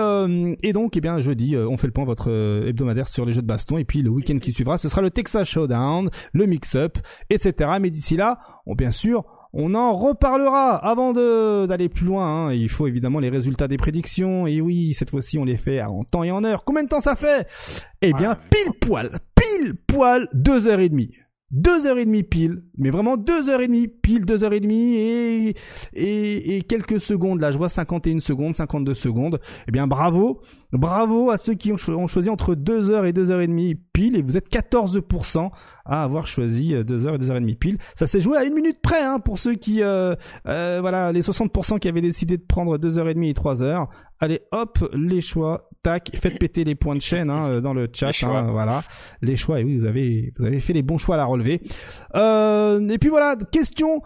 et 0.62 0.74
donc, 0.74 0.96
eh 0.96 1.02
bien, 1.02 1.20
jeudi, 1.22 1.58
on 1.58 1.76
fait 1.76 1.88
le 1.88 1.94
point 1.94 2.06
votre 2.06 2.30
hebdomadaire 2.68 3.08
sur 3.08 3.26
les 3.26 3.32
jeux 3.32 3.42
de 3.42 3.48
baston. 3.48 3.80
Et 3.80 3.84
puis 3.84 4.04
le 4.04 4.12
week-end 4.12 4.38
qui 4.38 4.52
suivra, 4.52 4.78
ce 4.78 4.90
sera 4.90 5.02
le 5.02 5.10
Texas 5.10 5.48
Showdown, 5.50 6.12
le 6.34 6.46
mix-up, 6.46 7.00
etc. 7.32 7.72
Mais 7.82 7.90
d'ici 7.90 8.16
là, 8.16 8.38
on, 8.68 8.76
bien 8.76 8.92
sûr, 8.92 9.26
on 9.54 9.76
en 9.76 9.94
reparlera 9.94 10.76
avant 10.76 11.12
de 11.14 11.66
d'aller 11.66 11.90
plus 11.90 12.06
loin. 12.06 12.48
hein. 12.48 12.54
Il 12.54 12.70
faut 12.70 12.88
évidemment 12.88 13.20
les 13.20 13.30
résultats 13.30 13.68
des 13.68 13.78
prédictions. 13.78 14.48
Et 14.48 14.62
oui, 14.62 14.94
cette 14.94 15.10
fois-ci, 15.10 15.38
on 15.38 15.44
les 15.46 15.58
fait 15.58 15.82
en 15.84 16.04
temps 16.04 16.24
et 16.24 16.32
en 16.32 16.44
heure. 16.44 16.64
Combien 16.64 16.84
de 16.84 16.90
temps 16.90 17.00
ça 17.02 17.16
fait? 17.16 17.48
Eh 18.02 18.14
bien, 18.14 18.38
pile 18.50 18.74
poil, 18.80 19.20
pile 19.36 19.74
poil, 19.88 20.28
deux 20.34 20.68
heures 20.68 20.80
et 20.80 20.90
demie. 20.90 21.12
Deux 21.54 21.86
heures 21.86 21.98
et 21.98 22.06
demie 22.06 22.24
pile, 22.24 22.64
mais 22.78 22.92
vraiment 22.92 23.18
deux 23.18 23.50
heures 23.50 23.60
et 23.60 23.68
demie 23.68 23.90
pile, 23.90 24.26
deux 24.26 24.46
heures 24.46 24.54
et 24.54 24.62
demie 24.62 24.96
et, 24.96 25.56
et, 25.94 26.56
et 26.56 26.62
quelques 26.62 27.02
secondes. 27.02 27.42
Là, 27.42 27.52
je 27.52 27.58
vois 27.58 27.68
51 27.68 28.22
secondes, 28.22 28.56
52 28.56 28.94
secondes. 28.94 29.38
Eh 29.68 29.72
bien, 29.74 29.86
bravo, 29.86 30.40
bravo 30.72 31.30
à 31.30 31.38
ceux 31.38 31.56
qui 31.56 31.74
ont, 31.74 31.78
cho- 31.78 31.98
ont 31.98 32.08
choisi 32.08 32.30
entre 32.30 32.56
deux 32.56 32.90
heures 32.90 33.04
et 33.04 33.12
deux 33.12 33.32
heures 33.32 33.42
et 33.42 33.48
demie 33.48 33.76
pile. 33.76 34.16
Et 34.16 34.22
vous 34.22 34.38
êtes 34.38 34.50
14% 34.50 35.50
à 35.86 36.04
avoir 36.04 36.28
choisi 36.28 36.74
euh, 36.76 36.84
deux 36.84 37.06
heures 37.08 37.16
et 37.16 37.18
deux 37.18 37.30
heures 37.30 37.38
et 37.38 37.42
demie 37.42 37.56
pile. 37.56 37.78
Ça 37.96 38.08
s'est 38.08 38.20
joué 38.22 38.38
à 38.38 38.44
une 38.44 38.54
minute 38.54 38.80
près, 38.82 39.02
hein, 39.02 39.20
pour 39.20 39.40
ceux 39.40 39.56
qui, 39.56 39.82
euh, 39.84 40.16
euh, 40.48 40.80
voilà, 40.82 41.12
les 41.12 41.22
60% 41.22 41.80
qui 41.80 41.88
avaient 41.88 42.02
décidé 42.02 42.38
de 42.38 42.44
prendre 42.46 42.78
deux 42.78 42.98
heures 42.98 43.10
et 43.10 43.14
demie 43.14 43.30
et 43.30 43.34
trois 43.34 43.62
heures. 43.62 43.88
Allez, 44.20 44.42
hop, 44.52 44.78
les 44.94 45.20
choix, 45.22 45.70
tac, 45.82 46.12
faites 46.22 46.38
péter 46.38 46.64
les 46.64 46.76
points 46.76 46.96
de 46.96 47.02
chaîne 47.02 47.30
hein, 47.32 47.50
euh, 47.50 47.60
dans 47.62 47.74
le 47.74 47.88
chat. 47.92 48.12
Les 48.22 48.28
hein, 48.28 48.50
voilà, 48.52 48.84
les 49.24 49.36
choix. 49.36 49.60
Et 49.60 49.64
oui, 49.64 49.78
vous 49.78 49.86
avez, 49.86 50.32
vous 50.38 50.46
avez 50.46 50.60
fait 50.60 50.74
les 50.74 50.84
bons 50.84 51.00
choix 51.00 51.16
à 51.16 51.18
la 51.18 51.26
relever. 51.26 51.62
Euh, 52.16 52.88
et 52.88 52.98
puis 52.98 53.10
voilà, 53.10 53.36
question 53.52 54.02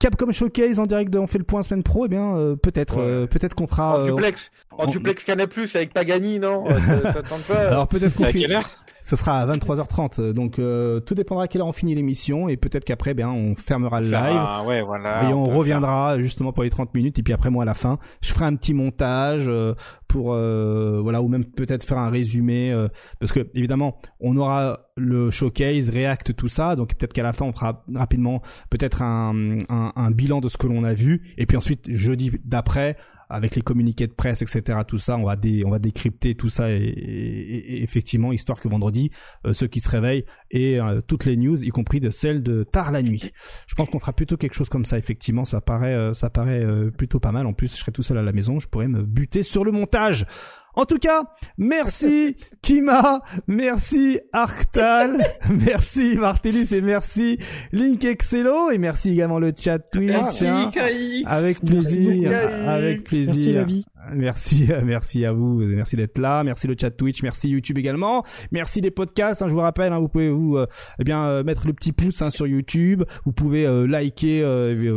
Capcom 0.00 0.32
Showcase 0.32 0.80
en 0.80 0.86
direct 0.86 1.12
de 1.12 1.18
On 1.20 1.28
fait 1.28 1.38
le 1.38 1.44
point 1.44 1.62
semaine 1.62 1.84
pro, 1.84 2.06
eh 2.06 2.08
bien 2.08 2.36
euh, 2.36 2.56
peut-être, 2.56 2.96
Ouais. 2.96 3.02
euh, 3.04 3.26
peut-être 3.28 3.54
qu'on 3.54 3.68
fera. 3.68 3.98
En 3.98 4.00
euh, 4.00 4.06
duplex. 4.10 4.50
En 4.76 4.86
on- 4.86 4.90
duplex 4.90 5.22
Canal 5.22 5.46
Plus 5.46 5.76
avec 5.76 5.92
Pagani, 5.94 6.40
non? 6.40 6.68
Euh, 6.68 6.74
ça, 6.74 7.12
ça 7.12 7.22
tente 7.22 7.42
pas. 7.42 7.54
Alors 7.68 7.86
peut-être 7.86 8.16
qu'on 8.16 8.24
fait- 8.24 8.48
Ce 9.12 9.16
sera 9.16 9.40
à 9.40 9.46
23h30. 9.46 10.32
Donc 10.32 10.58
euh, 10.58 10.98
tout 10.98 11.14
dépendra 11.14 11.44
à 11.44 11.46
quelle 11.46 11.60
heure 11.60 11.66
on 11.66 11.72
finit 11.72 11.94
l'émission 11.94 12.48
et 12.48 12.56
peut-être 12.56 12.82
qu'après, 12.82 13.12
ben 13.12 13.28
on 13.28 13.54
fermera 13.54 14.00
le 14.00 14.06
live. 14.06 14.16
Ah, 14.16 14.64
ouais, 14.66 14.80
voilà. 14.80 15.28
et 15.28 15.34
on, 15.34 15.44
reviendra 15.44 16.18
justement 16.18 16.54
pour 16.54 16.62
les 16.62 16.70
30 16.70 16.94
minutes 16.94 17.18
et 17.18 17.22
puis 17.22 17.34
après 17.34 17.50
moi 17.50 17.64
à 17.64 17.66
la 17.66 17.74
fin 17.74 17.98
je 18.22 18.32
ferai 18.32 18.46
un 18.46 18.56
petit 18.56 18.72
montage 18.72 19.44
euh, 19.48 19.74
pour 20.08 20.32
euh, 20.32 21.00
voilà 21.02 21.20
ou 21.20 21.28
même 21.28 21.44
peut-être 21.44 21.84
faire 21.84 21.98
un 21.98 22.08
résumé 22.08 22.72
euh, 22.72 22.88
parce 23.20 23.32
que 23.32 23.46
évidemment 23.54 23.98
on 24.18 24.36
aura 24.38 24.80
le 24.96 25.30
showcase 25.30 25.90
React 25.90 26.34
tout 26.34 26.48
ça 26.48 26.74
donc 26.74 26.94
peut-être 26.94 27.12
qu'à 27.12 27.22
la 27.22 27.34
fin 27.34 27.44
on 27.44 27.52
fera 27.52 27.84
rapidement 27.94 28.40
peut-être 28.70 29.02
un, 29.02 29.60
un, 29.68 29.92
un 29.94 30.10
bilan 30.10 30.40
de 30.40 30.48
ce 30.48 30.56
que 30.56 30.66
l'on 30.66 30.84
a 30.84 30.94
vu 30.94 31.34
et 31.36 31.44
puis 31.44 31.58
ensuite 31.58 31.90
jeudi 31.90 32.32
d'après 32.44 32.96
avec 33.32 33.56
les 33.56 33.62
communiqués 33.62 34.06
de 34.06 34.12
presse, 34.12 34.42
etc., 34.42 34.80
tout 34.86 34.98
ça, 34.98 35.16
on 35.16 35.24
va 35.24 35.36
dé, 35.36 35.64
on 35.64 35.70
va 35.70 35.78
décrypter 35.78 36.34
tout 36.34 36.48
ça 36.48 36.70
et, 36.70 37.82
effectivement, 37.82 38.32
histoire 38.32 38.60
que 38.60 38.68
vendredi, 38.68 39.10
euh, 39.46 39.52
ceux 39.52 39.66
qui 39.66 39.80
se 39.80 39.88
réveillent 39.88 40.24
et 40.50 40.78
euh, 40.78 41.00
toutes 41.00 41.24
les 41.24 41.36
news, 41.36 41.62
y 41.64 41.68
compris 41.70 42.00
de 42.00 42.10
celles 42.10 42.42
de 42.42 42.62
tard 42.62 42.92
la 42.92 43.02
nuit. 43.02 43.32
Je 43.66 43.74
pense 43.74 43.88
qu'on 43.88 43.98
fera 43.98 44.12
plutôt 44.12 44.36
quelque 44.36 44.54
chose 44.54 44.68
comme 44.68 44.84
ça. 44.84 44.98
Effectivement, 44.98 45.44
ça 45.44 45.60
paraît, 45.60 45.94
euh, 45.94 46.14
ça 46.14 46.30
paraît 46.30 46.64
plutôt 46.96 47.20
pas 47.20 47.32
mal. 47.32 47.46
En 47.46 47.52
plus, 47.52 47.72
je 47.72 47.80
serai 47.80 47.92
tout 47.92 48.02
seul 48.02 48.18
à 48.18 48.22
la 48.22 48.32
maison, 48.32 48.60
je 48.60 48.68
pourrais 48.68 48.88
me 48.88 49.02
buter 49.02 49.42
sur 49.42 49.64
le 49.64 49.72
montage. 49.72 50.26
En 50.74 50.84
tout 50.86 50.98
cas, 50.98 51.22
merci 51.58 52.36
Kima, 52.62 53.20
merci 53.46 54.20
Arctal, 54.32 55.18
merci 55.50 56.16
Martellus 56.16 56.72
et 56.72 56.80
merci 56.80 57.38
Link 57.72 58.02
Excello 58.04 58.70
et 58.70 58.78
merci 58.78 59.10
également 59.10 59.38
le 59.38 59.52
chat 59.58 59.78
Twitch. 59.78 60.10
Merci, 60.10 60.46
hein. 60.46 60.70
Avec 61.26 61.60
plaisir, 61.60 62.30
avec 62.66 63.10
Merci 63.12 63.24
plaisir. 63.24 63.66
Merci, 64.14 64.68
merci 64.84 65.24
à 65.24 65.32
vous, 65.32 65.54
merci 65.58 65.96
d'être 65.96 66.18
là, 66.18 66.42
merci 66.44 66.66
le 66.66 66.74
chat 66.80 66.90
Twitch, 66.90 67.22
merci 67.22 67.48
YouTube 67.48 67.78
également, 67.78 68.24
merci 68.50 68.80
les 68.80 68.90
podcasts. 68.90 69.42
hein, 69.42 69.48
je 69.48 69.52
vous 69.54 69.60
rappelle, 69.60 69.92
hein, 69.92 69.98
vous 70.00 70.08
pouvez 70.08 70.30
vous, 70.30 70.56
euh, 70.56 70.66
eh 70.98 71.04
bien, 71.04 71.24
euh, 71.24 71.44
mettre 71.44 71.66
le 71.66 71.72
petit 71.72 71.92
pouce 71.92 72.20
hein, 72.22 72.30
sur 72.30 72.46
YouTube. 72.46 73.04
Vous 73.24 73.32
pouvez 73.32 73.66
euh, 73.66 73.86
liker, 73.86 74.42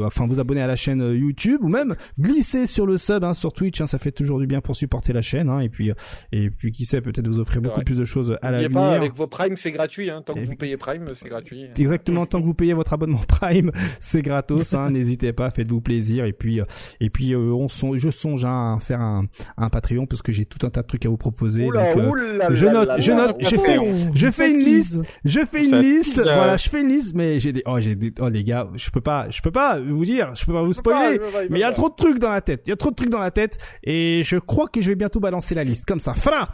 enfin 0.05 0.25
vous 0.27 0.39
abonner 0.39 0.61
à 0.61 0.67
la 0.67 0.75
chaîne 0.75 1.01
YouTube 1.13 1.59
ou 1.63 1.67
même 1.67 1.95
glisser 2.19 2.67
sur 2.67 2.85
le 2.85 2.97
sub 2.97 3.23
sur 3.33 3.53
Twitch. 3.53 3.81
ça 3.83 3.97
fait 3.99 4.11
toujours 4.11 4.39
du 4.39 4.47
bien 4.47 4.61
pour 4.61 4.75
supporter 4.75 5.13
la 5.13 5.21
chaîne. 5.21 5.49
et 5.61 5.69
puis, 5.69 5.91
et 6.31 6.49
puis 6.49 6.71
qui 6.71 6.85
sait, 6.85 7.01
peut-être 7.01 7.27
vous 7.27 7.39
offrir 7.39 7.61
beaucoup 7.61 7.81
plus 7.81 7.97
de 7.97 8.05
choses 8.05 8.37
à 8.41 8.51
l'avenir. 8.51 8.71
pas, 8.71 8.93
avec 8.95 9.13
vos 9.13 9.27
primes, 9.27 9.57
c'est 9.57 9.71
gratuit. 9.71 10.09
Tant 10.25 10.33
que 10.33 10.39
Et- 10.39 10.43
vous 10.45 10.55
payez 10.55 10.77
prime, 10.77 11.05
c'est 11.13 11.29
gratuit. 11.29 11.65
Exactement, 11.77 12.25
tant 12.25 12.41
que 12.41 12.45
vous 12.45 12.53
payez 12.53 12.73
votre 12.73 12.93
abonnement 12.93 13.21
Prime, 13.27 13.71
c'est 13.99 14.21
gratos. 14.21 14.73
N'hésitez 14.89 15.33
pas, 15.33 15.51
faites-vous 15.51 15.81
plaisir. 15.81 16.25
Et 16.25 16.33
puis, 16.33 16.59
et 16.99 17.09
puis, 17.09 17.35
on 17.35 17.67
son- 17.67 17.95
je 17.95 18.09
songe 18.09 18.45
à 18.45 18.77
faire 18.79 18.94
un, 19.01 19.23
un 19.57 19.69
Patreon 19.69 20.05
parce 20.05 20.21
que 20.21 20.31
j'ai 20.31 20.45
tout 20.45 20.65
un 20.65 20.69
tas 20.69 20.81
de 20.81 20.87
trucs 20.87 21.05
à 21.05 21.09
vous 21.09 21.17
proposer. 21.17 21.65
Oula, 21.65 21.93
donc, 21.93 22.03
euh, 22.03 22.09
oula 22.09 22.47
je 22.55 22.65
note, 22.65 22.89
je 22.99 23.11
note, 23.11 23.43
fait- 23.43 23.77
Oh, 23.79 23.85
je 24.13 24.27
fais 24.29 24.51
une 24.51 24.57
tease. 24.57 25.03
je 25.23 25.39
fais 25.49 25.65
une 25.65 25.79
liste. 25.81 26.21
Voilà, 26.23 26.57
je 26.57 26.69
fais 26.69 26.81
une 26.81 26.89
liste, 26.89 27.13
mais 27.15 27.39
j'ai 27.39 27.51
des, 27.53 27.63
oh, 27.65 27.79
j'ai 27.79 27.95
des, 27.95 28.13
oh 28.19 28.29
les 28.29 28.43
gars, 28.43 28.67
je 28.75 28.89
peux 28.89 29.01
pas, 29.01 29.27
je 29.29 29.41
peux 29.41 29.51
pas 29.51 29.79
vous 29.79 30.05
dire, 30.05 30.33
je 30.35 30.45
peux 30.45 30.53
pas 30.53 30.63
vous 30.63 30.73
spoiler. 30.73 31.19
Mais 31.49 31.59
il 31.59 31.61
y 31.61 31.63
a 31.63 31.71
trop 31.71 31.89
de 31.89 31.95
trucs 31.95 32.19
dans 32.19 32.29
la 32.29 32.41
tête. 32.41 32.63
Il 32.65 32.69
y 32.69 32.73
a 32.73 32.77
trop 32.77 32.89
de 32.91 32.95
trucs 32.95 33.09
dans 33.09 33.19
la 33.19 33.31
tête. 33.31 33.57
Et 33.83 34.21
je 34.23 34.37
crois 34.37 34.67
que 34.67 34.81
je 34.81 34.87
vais 34.87 34.95
bientôt 34.95 35.19
balancer 35.19 35.55
la 35.55 35.63
liste. 35.63 35.85
Comme 35.85 35.99
ça. 35.99 36.13
Fra 36.13 36.49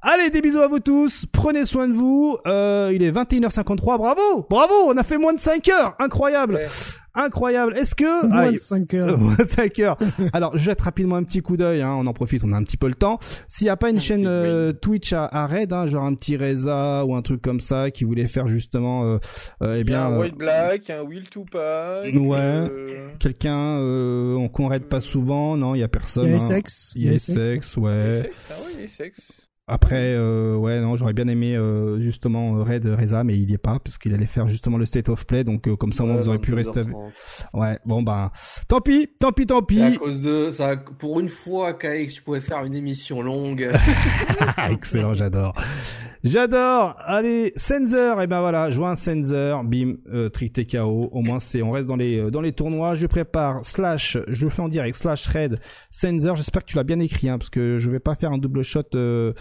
Allez, 0.00 0.30
des 0.30 0.40
bisous 0.40 0.60
à 0.60 0.68
vous 0.68 0.78
tous. 0.78 1.26
Prenez 1.32 1.64
soin 1.64 1.88
de 1.88 1.92
vous. 1.92 2.36
Euh, 2.46 2.92
il 2.94 3.02
est 3.02 3.10
21h53. 3.10 3.98
Bravo. 3.98 4.46
Bravo. 4.48 4.72
On 4.86 4.96
a 4.96 5.02
fait 5.02 5.18
moins 5.18 5.32
de 5.32 5.40
5 5.40 5.68
heures. 5.70 5.96
Incroyable. 5.98 6.54
Ouais. 6.54 6.66
Incroyable. 7.18 7.76
Est-ce 7.76 7.94
que... 7.94 8.26
Moins 8.28 8.52
de 8.52 8.56
5 8.58 8.94
heures. 8.94 9.18
Moins 9.18 9.34
de 9.34 9.44
5 9.44 9.78
heures. 9.80 9.98
Alors, 10.32 10.56
je 10.56 10.62
jette 10.62 10.80
rapidement 10.80 11.16
un 11.16 11.24
petit 11.24 11.40
coup 11.42 11.56
d'œil, 11.56 11.82
hein, 11.82 11.94
on 11.98 12.06
en 12.06 12.12
profite, 12.12 12.44
on 12.44 12.52
a 12.52 12.56
un 12.56 12.62
petit 12.62 12.76
peu 12.76 12.86
le 12.88 12.94
temps. 12.94 13.18
S'il 13.48 13.64
n'y 13.66 13.70
a 13.70 13.76
pas 13.76 13.90
une 13.90 13.96
Un 13.96 14.00
chaîne 14.00 14.26
euh, 14.26 14.72
Twitch 14.72 15.12
à, 15.12 15.24
à 15.26 15.46
Raid, 15.46 15.72
hein, 15.72 15.86
genre 15.86 16.04
un 16.04 16.14
petit 16.14 16.36
Reza 16.36 17.04
ou 17.04 17.14
un 17.16 17.22
truc 17.22 17.42
comme 17.42 17.60
ça, 17.60 17.90
qui 17.90 18.04
voulait 18.04 18.28
faire 18.28 18.46
justement, 18.48 19.04
euh, 19.04 19.18
euh, 19.62 19.74
eh 19.74 19.74
Il 19.74 19.76
y 19.78 19.80
a 19.80 19.84
bien, 19.84 20.06
un 20.06 20.12
euh, 20.12 20.20
White 20.20 20.36
Black, 20.36 20.90
un 20.90 21.02
Will 21.02 21.28
Tupac. 21.28 22.14
Ouais. 22.14 22.36
euh, 22.38 23.08
quelqu'un 23.18 23.78
euh, 23.80 24.48
qu'on 24.48 24.68
raid 24.68 24.84
pas 24.84 25.00
souvent, 25.00 25.56
non, 25.56 25.74
il 25.74 25.78
y 25.78 25.82
a 25.82 25.86
Il 25.86 25.88
personne. 25.90 26.26
y 26.26 26.32
a 26.32 26.34
hein. 26.34 26.36
Essex. 26.36 26.92
Il 26.94 27.04
y 27.04 27.08
a 27.08 27.12
Essex, 27.14 27.74
Il 27.76 27.80
ouais. 27.82 27.92
est 27.92 28.22
sexe, 28.22 28.48
ah 28.50 28.54
ouais, 28.64 28.72
il 28.78 28.84
est 28.84 28.88
sexe. 28.88 29.47
Après, 29.70 30.14
euh, 30.14 30.56
ouais, 30.56 30.80
non, 30.80 30.96
j'aurais 30.96 31.12
bien 31.12 31.28
aimé 31.28 31.54
euh, 31.54 32.00
justement 32.00 32.56
euh, 32.58 32.62
Raid 32.62 32.86
Reza, 32.86 33.22
mais 33.22 33.36
il 33.38 33.50
y 33.50 33.54
est 33.54 33.58
pas 33.58 33.78
parce 33.78 33.98
qu'il 33.98 34.14
allait 34.14 34.24
faire 34.26 34.46
justement 34.46 34.78
le 34.78 34.86
State 34.86 35.08
of 35.10 35.26
Play, 35.26 35.44
donc 35.44 35.68
euh, 35.68 35.76
comme 35.76 35.92
ça, 35.92 36.04
au 36.04 36.06
moins, 36.06 36.16
Ouais, 36.16 36.22
vous 36.22 36.28
aurez 36.28 36.38
pu 36.38 36.54
rester. 36.54 36.80
avec- 36.80 36.92
22h30. 36.94 37.46
Ouais, 37.60 37.78
bon 37.84 38.02
ben, 38.02 38.30
tant 38.66 38.80
pis, 38.80 39.10
tant 39.20 39.32
pis, 39.32 39.46
tant 39.46 39.60
C'est 39.68 39.82
à 39.82 39.90
pis. 39.90 39.98
cause 39.98 40.22
de 40.22 40.50
ça. 40.50 40.76
Pour 40.76 41.20
une 41.20 41.28
fois, 41.28 41.74
KX, 41.74 42.06
tu 42.14 42.22
pouvais 42.22 42.40
faire 42.40 42.64
une 42.64 42.74
émission 42.74 43.20
longue. 43.20 43.68
Excellent, 44.70 45.14
j'adore. 45.14 45.54
J'adore. 46.24 46.96
Allez, 46.98 47.52
Sensor, 47.56 48.20
et 48.20 48.26
ben 48.26 48.40
voilà, 48.40 48.70
joins 48.70 48.96
Sensor, 48.96 49.62
bim, 49.64 49.94
euh, 50.12 50.28
trick 50.28 50.52
TKO. 50.52 51.08
Au 51.12 51.20
moins, 51.20 51.38
c'est, 51.38 51.62
on 51.62 51.70
reste 51.70 51.86
dans 51.86 51.96
les 51.96 52.18
euh, 52.18 52.30
dans 52.30 52.40
les 52.40 52.52
tournois. 52.52 52.94
Je 52.94 53.06
prépare 53.06 53.64
slash, 53.64 54.18
je 54.26 54.44
le 54.44 54.50
fais 54.50 54.62
en 54.62 54.68
direct 54.68 54.96
slash 54.96 55.26
raid 55.28 55.60
Sensor. 55.90 56.36
J'espère 56.36 56.64
que 56.64 56.70
tu 56.70 56.76
l'as 56.76 56.84
bien 56.84 56.98
écrit, 56.98 57.28
hein, 57.28 57.38
parce 57.38 57.50
que 57.50 57.78
je 57.78 57.88
vais 57.88 58.00
pas 58.00 58.16
faire 58.16 58.32
un 58.32 58.38
double 58.38 58.62
shot, 58.62 58.82
euh, 58.94 59.32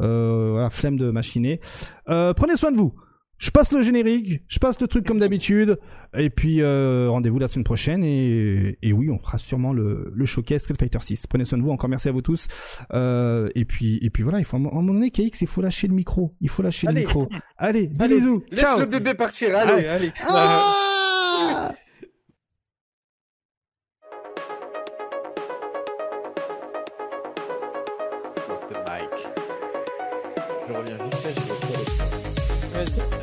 euh, 0.00 0.50
voilà, 0.52 0.70
flemme 0.70 0.98
de 0.98 1.10
machiner. 1.10 1.60
Euh, 2.08 2.32
prenez 2.32 2.56
soin 2.56 2.72
de 2.72 2.76
vous. 2.76 2.94
Je 3.42 3.50
passe 3.50 3.72
le 3.72 3.82
générique, 3.82 4.40
je 4.46 4.60
passe 4.60 4.80
le 4.80 4.86
truc 4.86 5.04
comme 5.04 5.18
d'habitude, 5.18 5.76
et 6.16 6.30
puis 6.30 6.62
euh, 6.62 7.08
rendez-vous 7.10 7.40
la 7.40 7.48
semaine 7.48 7.64
prochaine, 7.64 8.04
et, 8.04 8.78
et 8.82 8.92
oui, 8.92 9.10
on 9.10 9.18
fera 9.18 9.36
sûrement 9.38 9.72
le, 9.72 10.12
le 10.14 10.26
showcase 10.26 10.60
Street 10.62 10.76
Fighter 10.78 11.00
6. 11.00 11.26
Prenez 11.26 11.44
soin 11.44 11.58
de 11.58 11.64
vous, 11.64 11.70
encore 11.72 11.90
merci 11.90 12.08
à 12.08 12.12
vous 12.12 12.22
tous, 12.22 12.46
euh, 12.94 13.48
et 13.56 13.64
puis 13.64 13.98
et 14.00 14.10
puis 14.10 14.22
voilà, 14.22 14.38
il 14.38 14.44
faut 14.44 14.56
à 14.56 14.60
un 14.60 14.62
moment 14.62 14.80
donné, 14.94 15.10
KX, 15.10 15.40
il 15.40 15.48
faut 15.48 15.60
lâcher 15.60 15.88
le 15.88 15.94
micro, 15.94 16.36
il 16.40 16.48
faut 16.50 16.62
lâcher 16.62 16.86
Allez. 16.86 17.00
le 17.00 17.06
micro. 17.08 17.28
Allez, 17.58 17.88
des 17.88 18.00
Allez, 18.00 18.14
bisous, 18.14 18.44
Laisse 18.48 18.60
ciao. 18.60 18.78
le 18.78 18.86
bébé 18.86 19.14
partir, 19.14 19.56
allez, 19.56 19.86
Allez. 19.86 19.88
allez. 19.88 20.12
Ah 20.20 21.72
Je 30.68 30.72
reviens 30.72 30.96
vite 31.04 31.14
fait, 31.16 31.34
je 31.34 33.21